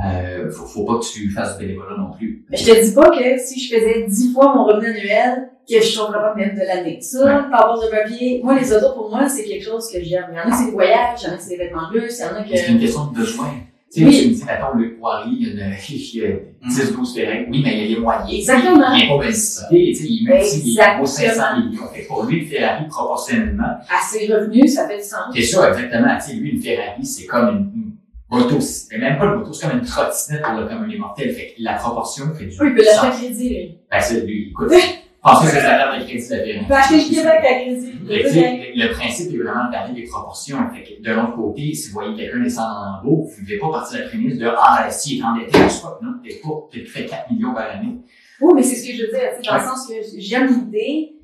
Euh, 0.06 0.52
faut, 0.52 0.66
faut 0.66 0.86
pas 0.86 1.00
que 1.00 1.06
tu 1.06 1.30
fasses 1.32 1.58
du 1.58 1.66
bénévolat 1.66 1.98
non 1.98 2.12
plus. 2.12 2.46
Mais 2.50 2.58
je 2.58 2.66
te 2.66 2.86
dis 2.86 2.94
pas 2.94 3.10
que 3.10 3.38
si 3.40 3.60
je 3.60 3.76
faisais 3.76 4.06
10 4.08 4.34
fois 4.34 4.54
mon 4.56 4.66
revenu 4.66 4.88
annuel, 4.88 5.50
que 5.70 5.78
je 5.82 5.88
sauverais 5.88 6.20
pas 6.20 6.36
même 6.36 6.56
de 6.56 6.62
l'année. 6.66 7.00
Ça, 7.02 7.48
pas 7.52 7.58
avoir 7.58 7.82
de 7.82 7.88
papier. 7.88 8.42
Moi, 8.44 8.60
les 8.60 8.72
autos, 8.74 8.94
pour 8.94 9.10
moi, 9.10 9.28
c'est 9.30 9.44
quelque 9.46 9.64
chose 9.64 9.90
que 9.92 10.02
j'aime. 10.04 10.26
Il 10.32 10.36
y 10.36 10.40
en 10.40 10.52
a, 10.54 10.56
c'est 10.56 10.66
le 10.66 10.72
voyage, 10.72 11.20
il 11.22 11.28
y 11.28 11.32
en 11.32 11.36
a, 11.36 11.38
c'est 11.40 11.50
les 11.52 11.58
vêtements 11.58 11.90
bleus, 11.90 12.08
il 12.10 12.22
y 12.22 12.24
en 12.24 12.36
a 12.36 12.44
que... 12.44 12.56
C'est 12.58 12.72
une 12.72 12.80
question 12.80 13.06
de 13.08 13.16
besoin. 13.18 13.50
Tu 13.94 14.00
sais, 14.02 14.06
Oui. 14.08 14.22
tu 14.24 14.30
me 14.30 14.34
dis, 14.34 14.44
mettons, 14.46 14.76
le 14.78 14.96
poirier, 14.96 15.32
il 15.40 15.48
y 15.48 15.62
a 15.62 15.66
une, 15.68 15.74
il 15.90 16.16
y 16.16 16.26
a 16.26 16.30
10, 16.68 16.94
12 16.96 17.16
ferrets. 17.16 17.48
Oui, 17.50 17.62
mais 17.64 17.74
il 17.78 17.82
y 17.82 17.94
a 17.94 17.96
les 17.96 18.02
moyens. 18.02 18.34
Exactement. 18.34 18.92
Il 18.94 19.06
vient 19.06 19.08
pas 19.18 19.24
belle 19.24 19.34
tu 19.34 19.40
sais, 19.40 19.68
il 19.72 20.28
est 20.30 20.34
multi, 20.34 20.62
il 20.66 21.00
vaut 21.00 21.06
500 21.06 21.24
Exactement. 21.30 21.66
millions. 21.70 21.88
Fait 21.94 22.02
pour 22.08 22.24
lui, 22.24 22.40
le 22.42 22.46
Ferrari, 22.48 22.88
proportionnellement, 22.88 23.64
À 23.64 24.02
ses 24.12 24.34
revenus, 24.34 24.74
ça 24.74 24.88
fait 24.88 24.98
du 24.98 25.04
sens. 25.04 25.20
c'est 25.36 25.42
ça, 25.44 25.70
exactement. 25.70 26.18
Tu 26.18 26.22
sais, 26.26 26.34
lui, 26.34 26.50
une 26.52 26.62
Ferrari, 26.62 27.06
c'est 27.06 27.26
comme 27.28 27.48
une, 27.50 27.72
une 27.76 27.92
moto. 28.32 28.60
C'est 28.60 28.98
même 28.98 29.20
pas 29.20 29.26
une 29.26 29.36
moto, 29.36 29.54
c'est 29.54 29.68
comme 29.70 29.78
une 29.78 29.86
trottinette 29.86 30.42
pour 30.42 30.54
le 30.60 30.66
commun 30.68 30.88
des 30.88 30.98
mortels. 30.98 31.32
Fait 31.32 31.54
que 31.56 31.62
la 31.64 31.74
proportion 31.76 32.26
fait 32.34 32.46
du 32.46 32.56
Oui, 32.60 32.70
il 32.70 32.76
peut 32.76 32.84
l'acheter 32.84 33.08
à 33.08 33.12
sens. 33.12 33.22
crédit, 33.22 33.50
lui. 33.50 33.78
Ben, 33.92 34.00
c'est 34.02 34.22
lui, 34.22 34.48
écoute. 34.50 34.72
Pensez 35.24 35.46
que 35.46 35.52
c'est 35.54 35.64
la 35.64 35.78
carte 35.78 36.00
de 36.00 36.04
crédit 36.06 36.28
de 36.30 36.36
la 36.36 36.38
Ferrari. 36.38 36.60
Il 36.62 36.68
peut 36.68 36.74
acheter 36.74 36.98
le 36.98 37.16
Québec 37.16 37.34
à 37.34 37.54
crédit. 37.54 37.92
Fait 38.08 38.30
tu 38.30 38.78
le, 38.80 38.86
le 38.88 38.92
principe 38.94 39.34
est 39.34 39.38
vraiment 39.38 39.68
de 39.68 39.72
garder 39.72 39.94
des 40.02 40.08
proportions. 40.08 40.58
Fait 40.72 40.84
que, 40.84 41.02
de 41.02 41.12
l'autre 41.14 41.36
côté, 41.36 41.74
si 41.74 41.88
vous 41.88 41.94
voyez 41.94 42.16
quelqu'un 42.16 42.44
descendre 42.44 42.76
en 42.76 42.98
lambeau, 43.10 43.24
vous 43.24 43.42
ne 43.42 43.46
devez 43.46 43.58
pas 43.60 43.72
partir 43.72 43.98
de 44.00 44.04
la 44.04 44.10
prémisse 44.10 44.38
de 44.38 44.48
Ah, 44.58 44.90
s'il 44.92 45.20
est 45.20 45.24
endetté, 45.24 45.58
je 45.64 45.68
sais 45.70 45.82
pas. 45.82 46.00
Non, 46.02 46.12
t'es 46.24 46.36
pas, 46.44 46.50
tu 46.72 46.86
fais 46.86 47.06
4 47.06 47.32
millions 47.32 47.54
par 47.54 47.70
année. 47.72 47.98
Oui, 48.42 48.54
mais 48.56 48.64
c'est 48.64 48.76
ce 48.76 48.86
que 48.88 48.94
je 48.98 49.04
veux 49.06 49.12
dire, 49.12 49.30
tu 49.42 49.48
dans 49.48 49.54
Ouais. 49.56 49.62
le 49.62 49.66
sens 49.66 49.88
que 49.88 49.94
j'aime 50.18 50.48
l'idée 50.48 51.16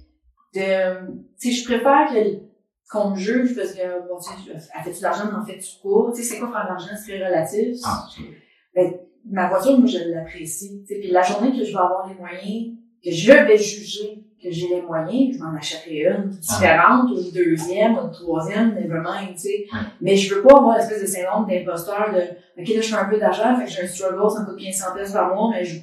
de, 0.56 1.08
tu 1.40 1.52
sais, 1.52 1.52
je 1.52 1.66
préfère 1.66 2.08
que, 2.14 2.40
qu'on 2.90 3.10
me 3.12 3.16
juge 3.18 3.54
parce 3.56 3.74
que, 3.74 3.82
bon, 4.08 4.18
tu 4.20 4.30
sais, 4.30 4.54
elle 4.78 4.84
fait-tu 4.84 4.98
de 5.00 5.04
l'argent, 5.04 5.26
n'en 5.30 5.46
fais-tu 5.46 5.72
pas? 5.84 6.12
Tu 6.16 6.22
sais, 6.24 6.28
c'est 6.36 6.40
quoi 6.40 6.52
faire 6.54 6.64
de 6.64 6.70
l'argent? 6.70 6.88
C'est 6.96 7.18
très 7.18 7.28
relatif. 7.28 7.78
Ah, 7.86 8.06
Ben, 8.74 8.94
ma 9.30 9.50
voiture, 9.50 9.78
moi, 9.78 9.88
je 9.88 9.98
l'apprécie. 10.10 10.84
Tu 10.88 10.94
sais, 10.96 11.00
puis 11.02 11.12
la 11.12 11.22
journée 11.22 11.52
que 11.52 11.66
je 11.66 11.72
vais 11.74 11.78
avoir 11.78 12.08
les 12.08 12.16
moyens, 12.16 12.78
que 13.04 13.12
je 13.12 13.32
vais 13.32 13.58
juger 13.58 14.24
que 14.42 14.50
j'ai 14.50 14.70
les 14.70 14.82
moyens, 14.82 15.36
je 15.38 15.44
m'en 15.44 15.56
achèterai 15.56 16.06
une 16.08 16.30
différente, 16.30 17.12
ou 17.12 17.20
une 17.20 17.32
deuxième, 17.32 17.98
ou 17.98 18.02
une 18.04 18.12
troisième, 18.12 18.74
nevermind, 18.74 19.34
tu 19.34 19.40
sais. 19.40 19.66
Ouais. 19.72 19.80
Mais 20.02 20.16
je 20.16 20.34
veux 20.34 20.42
pas 20.42 20.58
avoir 20.58 20.78
l'espèce 20.78 21.02
de 21.02 21.08
syndrome 21.08 21.46
d'imposteur 21.46 22.14
de, 22.14 22.22
OK, 22.62 22.68
là, 22.68 22.82
je 22.82 22.88
fais 22.88 22.96
un 22.96 23.10
peu 23.10 23.20
d'argent, 23.20 23.58
fait 23.58 23.66
que 23.66 23.72
j'ai 23.72 23.84
un 23.84 23.88
struggle, 23.88 24.32
ça 24.32 24.42
me 24.42 24.46
coûte 24.46 24.56
1500 24.56 24.96
pièces 24.96 25.12
par 25.12 25.36
mois, 25.36 25.50
mais 25.52 25.66
je, 25.66 25.80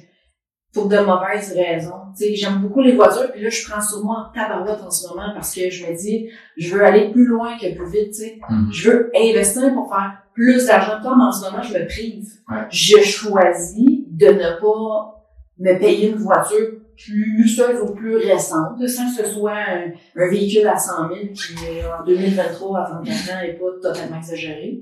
pour 0.73 0.87
de 0.87 0.97
mauvaises 0.97 1.53
raisons. 1.53 1.93
Tu 2.17 2.25
sais, 2.25 2.35
j'aime 2.35 2.59
beaucoup 2.59 2.81
les 2.81 2.95
voitures, 2.95 3.31
puis 3.31 3.41
là, 3.41 3.49
je 3.49 3.69
prends 3.69 3.81
sur 3.81 4.03
moi 4.03 4.29
en 4.29 4.33
tabarouette 4.33 4.81
en 4.83 4.91
ce 4.91 5.07
moment 5.07 5.33
parce 5.33 5.53
que 5.53 5.69
je 5.69 5.85
me 5.85 5.95
dis, 5.95 6.29
je 6.57 6.75
veux 6.75 6.83
aller 6.83 7.11
plus 7.11 7.25
loin 7.25 7.57
que 7.57 7.73
plus 7.73 7.91
vite, 7.91 8.11
tu 8.11 8.21
sais. 8.21 8.39
Mhm. 8.49 8.69
Je 8.71 8.89
veux 8.89 9.11
investir 9.15 9.73
pour 9.73 9.89
faire 9.89 10.21
plus 10.33 10.65
d'argent. 10.65 11.01
Comme 11.01 11.21
en 11.21 11.31
ce 11.31 11.45
moment, 11.49 11.63
je 11.63 11.73
me 11.73 11.87
prive. 11.87 12.27
Ouais. 12.49 12.65
Je 12.69 12.97
choisis 12.97 14.01
de 14.07 14.27
ne 14.27 14.59
pas 14.59 15.23
me 15.59 15.79
payer 15.79 16.09
une 16.09 16.17
voiture 16.17 16.81
plus 17.05 17.61
ou 17.81 17.93
plus 17.93 18.17
récente, 18.17 18.87
sans 18.87 19.15
que 19.15 19.23
ce 19.23 19.31
soit 19.31 19.53
un, 19.53 19.91
un 20.15 20.29
véhicule 20.29 20.67
à 20.67 20.77
100 20.77 21.09
000 21.09 21.19
qui, 21.33 21.55
en 21.85 22.03
2023, 22.05 22.79
à 22.79 22.85
34 22.85 23.07
ans, 23.07 23.41
n'est 23.41 23.53
pas 23.53 23.65
totalement 23.81 24.17
exagéré. 24.17 24.81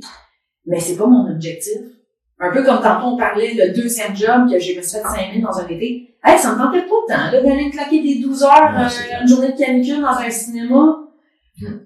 Mais 0.66 0.80
c'est 0.80 0.98
pas 0.98 1.06
mon 1.08 1.30
objectif. 1.30 1.78
Un 2.40 2.52
peu 2.52 2.64
comme 2.64 2.82
tantôt 2.82 3.08
on 3.08 3.18
parlait 3.18 3.54
le 3.54 3.74
deuxième 3.74 4.16
job 4.16 4.50
que 4.50 4.60
j'ai 4.60 4.76
me 4.76 4.82
suis 4.82 4.98
fait 4.98 5.04
5 5.04 5.34
000 5.36 5.46
dans 5.46 5.58
un 5.58 5.68
été. 5.68 6.16
Hey, 6.24 6.38
ça 6.38 6.54
me 6.54 6.58
tentait 6.58 6.82
pas 6.82 6.96
tant, 7.08 7.32
là, 7.32 7.42
d'aller 7.42 7.66
me 7.66 7.72
claquer 7.72 8.02
des 8.02 8.20
12 8.22 8.44
heures, 8.44 8.74
euh, 8.78 9.22
une 9.22 9.28
journée 9.28 9.54
de 9.54 9.58
canicule 9.58 10.02
dans 10.02 10.18
un 10.18 10.30
cinéma. 10.30 11.02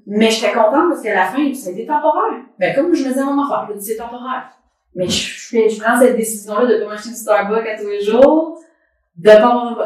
Mais 0.07 0.31
j'étais 0.31 0.53
contente 0.53 0.89
parce 0.89 1.01
qu'à 1.03 1.13
la 1.13 1.25
fin, 1.25 1.53
c'était 1.53 1.85
temporaire. 1.85 2.41
Ben, 2.57 2.73
comme 2.73 2.93
je 2.95 3.03
me 3.03 3.09
disais 3.09 3.19
à 3.19 3.25
mon 3.25 3.43
dis, 3.75 3.85
c'est 3.85 3.97
temporaire. 3.97 4.49
Mais 4.95 5.07
je, 5.07 5.69
je, 5.69 5.79
prends 5.79 5.99
cette 5.99 6.15
décision-là 6.15 6.79
de 6.79 6.85
m'acheter 6.85 7.09
du 7.09 7.15
Starbucks 7.15 7.67
à 7.67 7.79
tous 7.79 7.87
les 7.87 8.01
jours, 8.01 8.58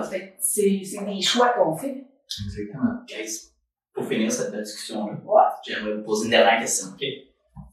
que 0.10 0.36
c'est, 0.40 0.82
c'est 0.84 1.04
des 1.06 1.22
choix 1.22 1.50
qu'on 1.50 1.76
fait. 1.76 2.06
Exactement. 2.46 2.94
Guys, 3.08 3.52
pour 3.94 4.06
finir 4.08 4.32
cette 4.32 4.52
belle 4.52 4.64
discussion-là, 4.64 5.14
Ouais. 5.26 5.42
j'aimerais 5.66 5.96
vous 5.96 6.04
poser 6.04 6.26
une 6.26 6.32
dernière 6.32 6.60
question, 6.60 6.88
ok? 6.94 7.04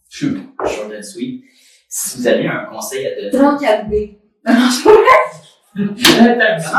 Shoot. 0.09 0.39
Short 0.67 0.93
and 0.97 1.03
sweet. 1.03 1.45
Si 1.89 2.19
vous 2.19 2.27
aviez 2.27 2.49
un 2.49 2.65
conseil 2.67 3.07
à 3.07 3.15
donner. 3.17 3.31
34B. 3.31 4.19
Comment 4.45 4.71
ça 4.71 4.91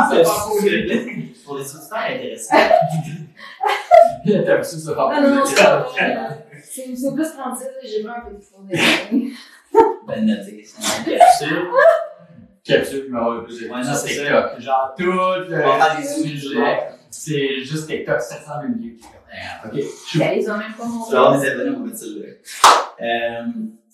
va 0.10 0.24
pour 1.45 1.58
les 1.58 1.76
auditeurs 1.76 1.94
intéressants? 1.94 2.56
T'as. 2.56 2.70
Non, 4.26 5.22
non, 5.22 5.36
non, 5.36 5.45
c'est 5.45 5.56
plus 7.14 7.32
36, 7.34 7.66
j'ai 7.84 8.03
pris 8.03 8.12
un 8.12 8.22
peu 8.22 8.32
de 8.36 8.41
des 8.68 8.78
Ben 10.08 10.26
noté, 10.26 10.64
c'est 10.64 11.12
une 11.12 11.18
capsule. 11.18 11.68
Capsule, 12.64 13.12
ouais, 13.14 13.44
plus 13.44 13.64
Ouais, 13.64 13.70
non, 13.84 13.94
c'est 13.96 14.10
TikTok. 14.10 14.60
Genre, 14.60 14.94
tout 14.98 15.06
le 15.06 15.98
des 15.98 16.04
sujet, 16.08 16.78
c'est 17.10 17.64
juste 17.64 17.88
TikTok, 17.88 18.22
700 18.22 18.52
000 18.62 18.74
views. 18.78 18.98
Ok. 19.66 19.74
Ben, 20.16 20.40
ils 20.40 20.50
ont 20.52 20.58
même 20.58 20.74
pas 20.78 20.86
mon 20.86 21.06
Tu 21.06 21.12
vas 21.14 21.20
avoir 21.20 21.40
des 21.40 21.50
abonnés, 21.50 21.76
on 21.78 21.86
va 21.86 21.96
ça 21.96 22.06
là. 22.06 22.28
Euh, 23.02 23.46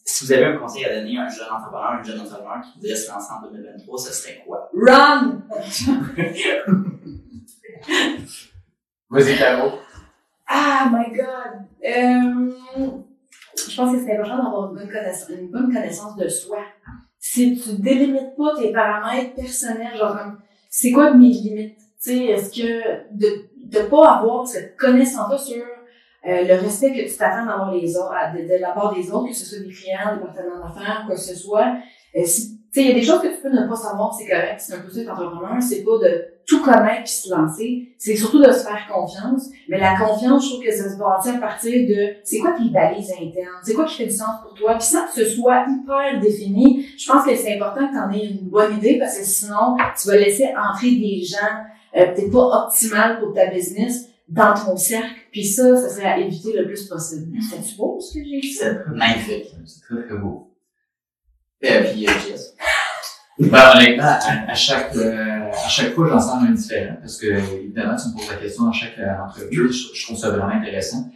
si 0.04 0.26
vous 0.26 0.32
avez 0.32 0.46
un 0.46 0.58
conseil 0.58 0.86
à 0.86 0.96
donner 0.96 1.18
à 1.18 1.24
un 1.24 1.30
jeune 1.30 1.48
entrepreneur, 1.52 1.96
une 2.00 2.06
jeune 2.06 2.22
entrepreneur 2.22 2.62
qui 2.62 2.80
voudrait 2.80 2.96
se 2.96 3.12
lancer 3.12 3.32
en 3.32 3.42
2023, 3.48 3.98
ce 4.00 4.14
serait 4.14 4.44
quoi? 4.46 4.70
Run! 4.74 5.42
Vas-y, 9.10 9.38
Caro. 9.38 9.80
Ah, 10.48 10.90
my 10.92 11.12
God! 11.16 11.62
Euh, 11.84 12.52
je 13.70 13.76
pense 13.76 13.96
que 13.96 14.00
c'est 14.04 14.18
important 14.18 14.44
d'avoir 14.44 14.70
une 14.70 14.76
bonne, 14.78 14.90
connaissance, 14.90 15.30
une 15.30 15.50
bonne 15.52 15.72
connaissance 15.74 16.16
de 16.16 16.28
soi. 16.28 16.60
Si 17.38 17.56
tu 17.56 17.74
délimites 17.74 18.36
pas 18.36 18.56
tes 18.58 18.72
paramètres 18.72 19.36
personnels, 19.36 19.96
genre 19.96 20.18
c'est 20.72 20.92
quoi 20.92 21.14
mes 21.14 21.30
limites? 21.30 21.78
Tu 22.02 22.10
sais, 22.10 22.24
est-ce 22.26 22.50
que 22.50 23.16
de, 23.16 23.28
de 23.64 23.88
pas 23.88 24.16
avoir 24.16 24.48
cette 24.48 24.76
connaissance-là 24.76 25.38
sur 25.38 25.64
euh, 26.28 26.44
le 26.48 26.54
respect 26.56 26.94
que 26.94 27.08
tu 27.08 27.16
t'attends 27.16 27.46
d'avoir 27.46 27.72
les 27.72 27.96
autres, 27.96 28.12
de, 28.34 28.60
la 28.60 28.72
part 28.72 28.92
des 28.92 29.12
autres, 29.12 29.30
que 29.30 29.36
ce 29.36 29.46
soit 29.46 29.60
des 29.60 29.72
clients, 29.72 30.16
des 30.16 30.26
partenaires 30.26 30.64
d'affaires, 30.64 31.04
quoi 31.06 31.14
que 31.14 31.22
ce 31.22 31.36
soit. 31.36 31.76
Euh, 32.16 32.24
tu 32.24 32.26
sais, 32.26 32.58
il 32.74 32.88
y 32.88 32.92
a 32.92 32.96
des 32.96 33.04
choses 33.04 33.22
que 33.22 33.28
tu 33.28 33.40
peux 33.40 33.50
ne 33.50 33.68
pas 33.70 33.76
savoir, 33.76 34.12
c'est 34.16 34.26
correct, 34.26 34.60
c'est 34.60 34.74
un 34.74 34.80
peu 34.80 34.90
ça 34.90 35.02
être 35.02 35.12
entrepreneur, 35.12 35.62
c'est 35.62 35.84
pas 35.84 35.98
de 36.00 36.26
tout 36.48 36.64
connaître 36.64 37.04
puis 37.04 37.12
se 37.12 37.30
lancer, 37.30 37.90
c'est 37.98 38.16
surtout 38.16 38.40
de 38.40 38.50
se 38.52 38.64
faire 38.64 38.88
confiance. 38.90 39.50
Mais 39.68 39.78
la 39.80 39.98
confiance, 39.98 40.46
je 40.46 40.50
trouve 40.50 40.64
que 40.64 40.72
ça 40.72 40.90
se 40.90 40.98
bâtit 40.98 41.30
à 41.30 41.40
partir 41.40 41.88
de 41.88 42.14
c'est 42.24 42.40
quoi 42.40 42.54
tes 42.54 42.70
balises 42.70 43.12
internes, 43.12 43.60
c'est 43.64 43.74
quoi 43.74 43.86
qui 43.86 43.96
fait 43.96 44.06
du 44.06 44.16
sens 44.16 44.42
pour 44.42 44.54
toi, 44.54 44.76
puis 44.76 44.88
sans 44.88 45.06
que 45.08 45.14
ce 45.14 45.26
soit 45.26 45.66
hyper 45.68 46.22
défini, 46.22 46.88
je 46.98 47.12
pense 47.12 47.26
que 47.26 47.36
c'est 47.36 47.56
important 47.56 47.88
que 47.88 47.92
tu 47.92 48.00
en 48.00 48.12
aies 48.12 48.28
une 48.28 48.50
bonne 48.50 48.78
idée 48.78 48.98
parce 48.98 49.20
que 49.20 49.26
sinon, 49.26 49.76
tu 50.02 50.08
vas 50.08 50.16
laisser 50.16 50.48
entrer 50.58 50.92
des 50.92 51.22
gens 51.22 51.38
euh, 51.98 52.14
peut-être 52.14 52.32
pas 52.32 52.66
optimal 52.66 53.20
pour 53.20 53.34
ta 53.34 53.48
business 53.48 54.08
dans 54.30 54.54
ton 54.54 54.76
cercle, 54.78 55.16
puis 55.32 55.46
ça, 55.46 55.76
ça 55.76 55.90
serait 55.90 56.06
à 56.06 56.18
éviter 56.18 56.54
le 56.54 56.66
plus 56.66 56.86
possible. 56.88 57.38
C'est-tu 57.50 57.78
beau 57.78 58.00
ce 58.00 58.14
que 58.14 58.26
j'ai 58.26 58.40
dit? 58.40 58.54
C'est 58.54 58.86
magnifique. 58.88 59.54
C'est 59.66 59.82
très, 59.82 60.06
très 60.06 60.18
beau. 60.18 60.54
Euh, 61.64 61.84
puis, 61.92 62.08
euh, 62.08 62.12
Jess. 62.12 62.56
Ben, 63.40 63.72
honnêtement, 63.76 64.04
à, 64.04 64.52
à 64.52 64.56
chaque, 64.56 64.96
euh, 64.96 65.52
à 65.52 65.70
chaque 65.70 65.94
fois, 65.94 66.08
j'en 66.10 66.20
sens 66.20 66.44
un 66.44 66.52
différent. 66.52 66.96
Parce 67.00 67.18
que, 67.18 67.28
évidemment, 67.28 67.96
tu 67.96 68.10
me 68.10 68.14
poses 68.16 68.30
la 68.30 68.38
question 68.38 68.64
dans 68.66 68.72
chaque 68.72 68.98
euh, 68.98 69.24
entrevue. 69.24 69.72
Je, 69.72 69.94
je 69.94 70.06
trouve 70.06 70.18
ça 70.18 70.32
vraiment 70.32 70.54
intéressant. 70.54 71.10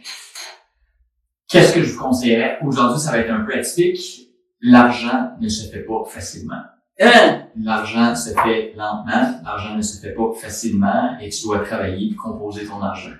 Qu'est-ce 1.48 1.74
que 1.74 1.82
je 1.82 1.92
vous 1.92 2.02
conseillerais? 2.02 2.58
Aujourd'hui, 2.64 3.00
ça 3.00 3.10
va 3.10 3.18
être 3.18 3.30
un 3.30 3.40
peu 3.40 3.54
atypique. 3.54 4.28
L'argent 4.60 5.32
ne 5.40 5.48
se 5.48 5.70
fait 5.70 5.80
pas 5.80 6.04
facilement. 6.06 6.62
Hein? 7.00 7.42
L'argent 7.60 8.14
se 8.14 8.30
fait 8.30 8.72
lentement. 8.76 9.40
L'argent 9.44 9.76
ne 9.76 9.82
se 9.82 10.00
fait 10.00 10.12
pas 10.14 10.32
facilement 10.40 11.18
et 11.20 11.28
tu 11.28 11.42
dois 11.42 11.58
travailler 11.58 12.12
et 12.12 12.14
composer 12.14 12.64
ton 12.64 12.80
argent. 12.80 13.10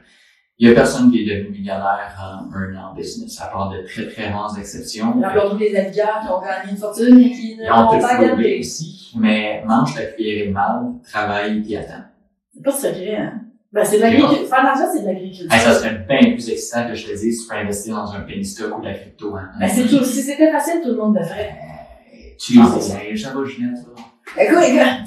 Il 0.59 0.69
y 0.69 0.71
a 0.71 0.75
personne 0.75 1.11
qui 1.11 1.23
est 1.23 1.37
devenu 1.37 1.51
millionnaire 1.59 2.15
en 2.21 2.55
un 2.55 2.77
an 2.77 2.91
en 2.91 2.95
business, 2.95 3.41
à 3.41 3.47
part 3.47 3.71
de 3.71 3.83
très, 3.87 4.07
très 4.09 4.31
rares 4.31 4.57
exceptions. 4.59 5.21
Rappelons-nous 5.21 5.59
les 5.59 5.73
navigants 5.73 6.21
qui 6.23 6.29
ont 6.29 6.41
gagné 6.41 6.71
une 6.73 6.77
fortune 6.77 7.19
et 7.19 7.31
qui 7.33 7.57
tout 7.57 7.99
pas 8.01 8.19
gagné. 8.21 8.61
aussi, 8.61 9.13
mais 9.19 9.63
mange 9.67 9.95
ta 9.95 10.05
cuillère 10.05 10.47
et 10.47 10.51
mal, 10.51 10.83
travaille 11.11 11.65
et 11.69 11.77
attends. 11.79 12.05
C'est 12.55 12.63
pas 12.63 12.73
secret, 12.73 13.17
hein? 13.17 13.41
Ben, 13.73 13.83
c'est 13.85 13.97
de 13.97 14.03
l'agriculture. 14.03 14.47
Faire 14.49 14.61
de 14.61 14.67
l'argent, 14.67 14.85
c'est 14.93 15.01
de 15.01 15.07
l'agriculture. 15.07 15.47
Hey, 15.51 15.61
ça 15.61 15.73
serait 15.73 16.05
bien 16.07 16.33
plus 16.33 16.51
excitant 16.51 16.87
que 16.87 16.95
je 16.95 17.07
te 17.07 17.13
dise 17.13 17.41
si 17.41 17.47
tu 17.47 17.49
peux 17.49 17.59
investir 17.59 17.97
dans 17.97 18.13
un 18.13 18.21
penny 18.21 18.45
stock 18.45 18.77
ou 18.79 18.83
de 18.83 18.87
la 18.89 18.95
crypto. 18.95 19.35
Hein. 19.35 19.49
Ben, 19.59 19.69
c'est 19.69 19.87
tout. 19.87 20.05
Si 20.05 20.21
c'était 20.21 20.53
facile, 20.53 20.81
tout 20.83 20.91
le 20.91 20.97
monde 20.97 21.17
le 21.19 21.25
ferait. 21.25 21.57
Euh, 21.59 22.17
Tu 22.39 22.53
les 22.61 22.77
essayes, 22.77 23.19
ça 23.19 23.31
va, 23.31 23.45
Ginette, 23.47 23.79
là. 23.79 24.43
Écoute, 24.45 24.59
les 24.61 24.77
gars. 24.77 24.99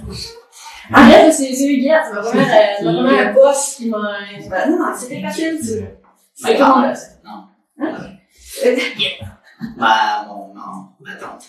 Arrête, 0.93 1.33
c'est, 1.33 1.53
c'est 1.53 1.67
Huguette. 1.67 2.03
M'as 2.13 2.21
vraiment, 2.21 2.43
euh, 2.43 2.83
vraiment 2.83 3.09
un 3.19 3.33
boss 3.33 3.75
qui 3.77 3.89
m'a, 3.89 3.97
Ben, 4.49 4.69
non, 4.69 4.77
non, 4.79 4.93
c'était 4.97 5.21
facile, 5.21 5.57
tu 5.59 5.85
C'est 6.33 6.57
Ma 6.59 6.65
comment? 6.65 6.93
c'est- 6.95 7.21
Non. 7.23 7.43
Euh, 8.65 8.69
Ma, 9.77 10.25
mon, 10.27 10.53
non, 10.53 10.87
ma 10.99 11.15
tante. 11.15 11.45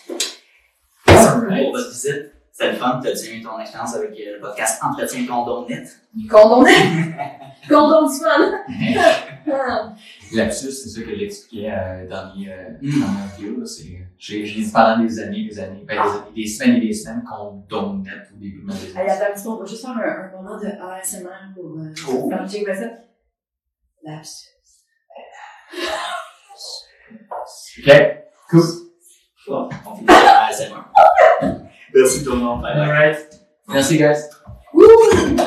Pour 1.07 1.73
votre 1.73 1.91
visite, 1.91 2.33
c'était 2.53 2.73
le 2.73 2.77
fun. 2.77 3.01
T'as-tu 3.03 3.27
aimé 3.31 3.43
ton 3.43 3.59
expérience 3.61 3.95
avec 3.97 4.11
euh, 4.13 4.35
le 4.37 4.41
podcast 4.41 4.81
Entretien 4.83 5.27
Condom 5.27 5.67
Net? 5.69 5.89
Condom. 6.31 6.65
Condom 7.69 8.09
du 8.09 8.19
fun. 8.19 8.53
Ah. 10.33 10.37
Lapsus, 10.37 10.73
c'est 10.73 10.89
ça 10.89 11.01
que 11.03 11.17
j'expliquais 11.17 11.71
euh, 11.71 12.09
dans, 12.09 12.33
les, 12.35 12.49
euh, 12.49 12.71
Mm. 12.83 13.01
dans 13.01 13.07
mon 13.09 13.27
vidéo. 13.37 13.61
là, 13.61 13.67
c'est- 13.67 14.07
J'ai 14.19 14.43
dit 14.43 14.71
pendant 14.73 15.03
des 15.03 15.19
années, 15.21 15.45
des 15.49 15.59
années, 15.59 15.85
ben, 15.87 15.95
des, 15.95 16.09
années, 16.11 16.33
des 16.35 16.47
semaines 16.47 16.77
et 16.77 16.81
des 16.87 16.93
semaines 16.93 17.23
qu'on 17.25 17.53
donne 17.69 18.03
net 18.03 18.29
au 18.35 18.39
début 18.39 18.61
de 18.61 18.65
ma 18.67 18.73
Allez, 18.75 18.85
business. 18.87 19.11
attends 19.21 19.33
petit 19.35 19.43
peu, 19.45 19.49
on 19.51 19.57
va 19.59 19.65
juste 19.67 19.83
faire 19.83 19.91
un, 19.91 20.37
un 20.37 20.43
moment 20.43 20.59
de 20.61 20.67
ASMR 20.67 21.55
pour, 21.55 21.65
euh, 21.79 21.95
Oh. 22.09 22.31
faire 22.31 22.77
ça. 22.77 22.91
Lapsus. 24.05 24.49
Ok, 27.79 27.93
cool. 28.51 28.63
Bon, 29.47 29.69
on 29.87 30.07
ASMR. 30.09 30.85
Merci 31.95 32.25
tout 32.25 32.33
le 32.33 32.37
monde. 32.39 32.63
Bye. 32.63 32.73
Alright. 32.81 33.41
Merci, 33.69 33.97
guys. 33.99 34.23
You 34.75 35.47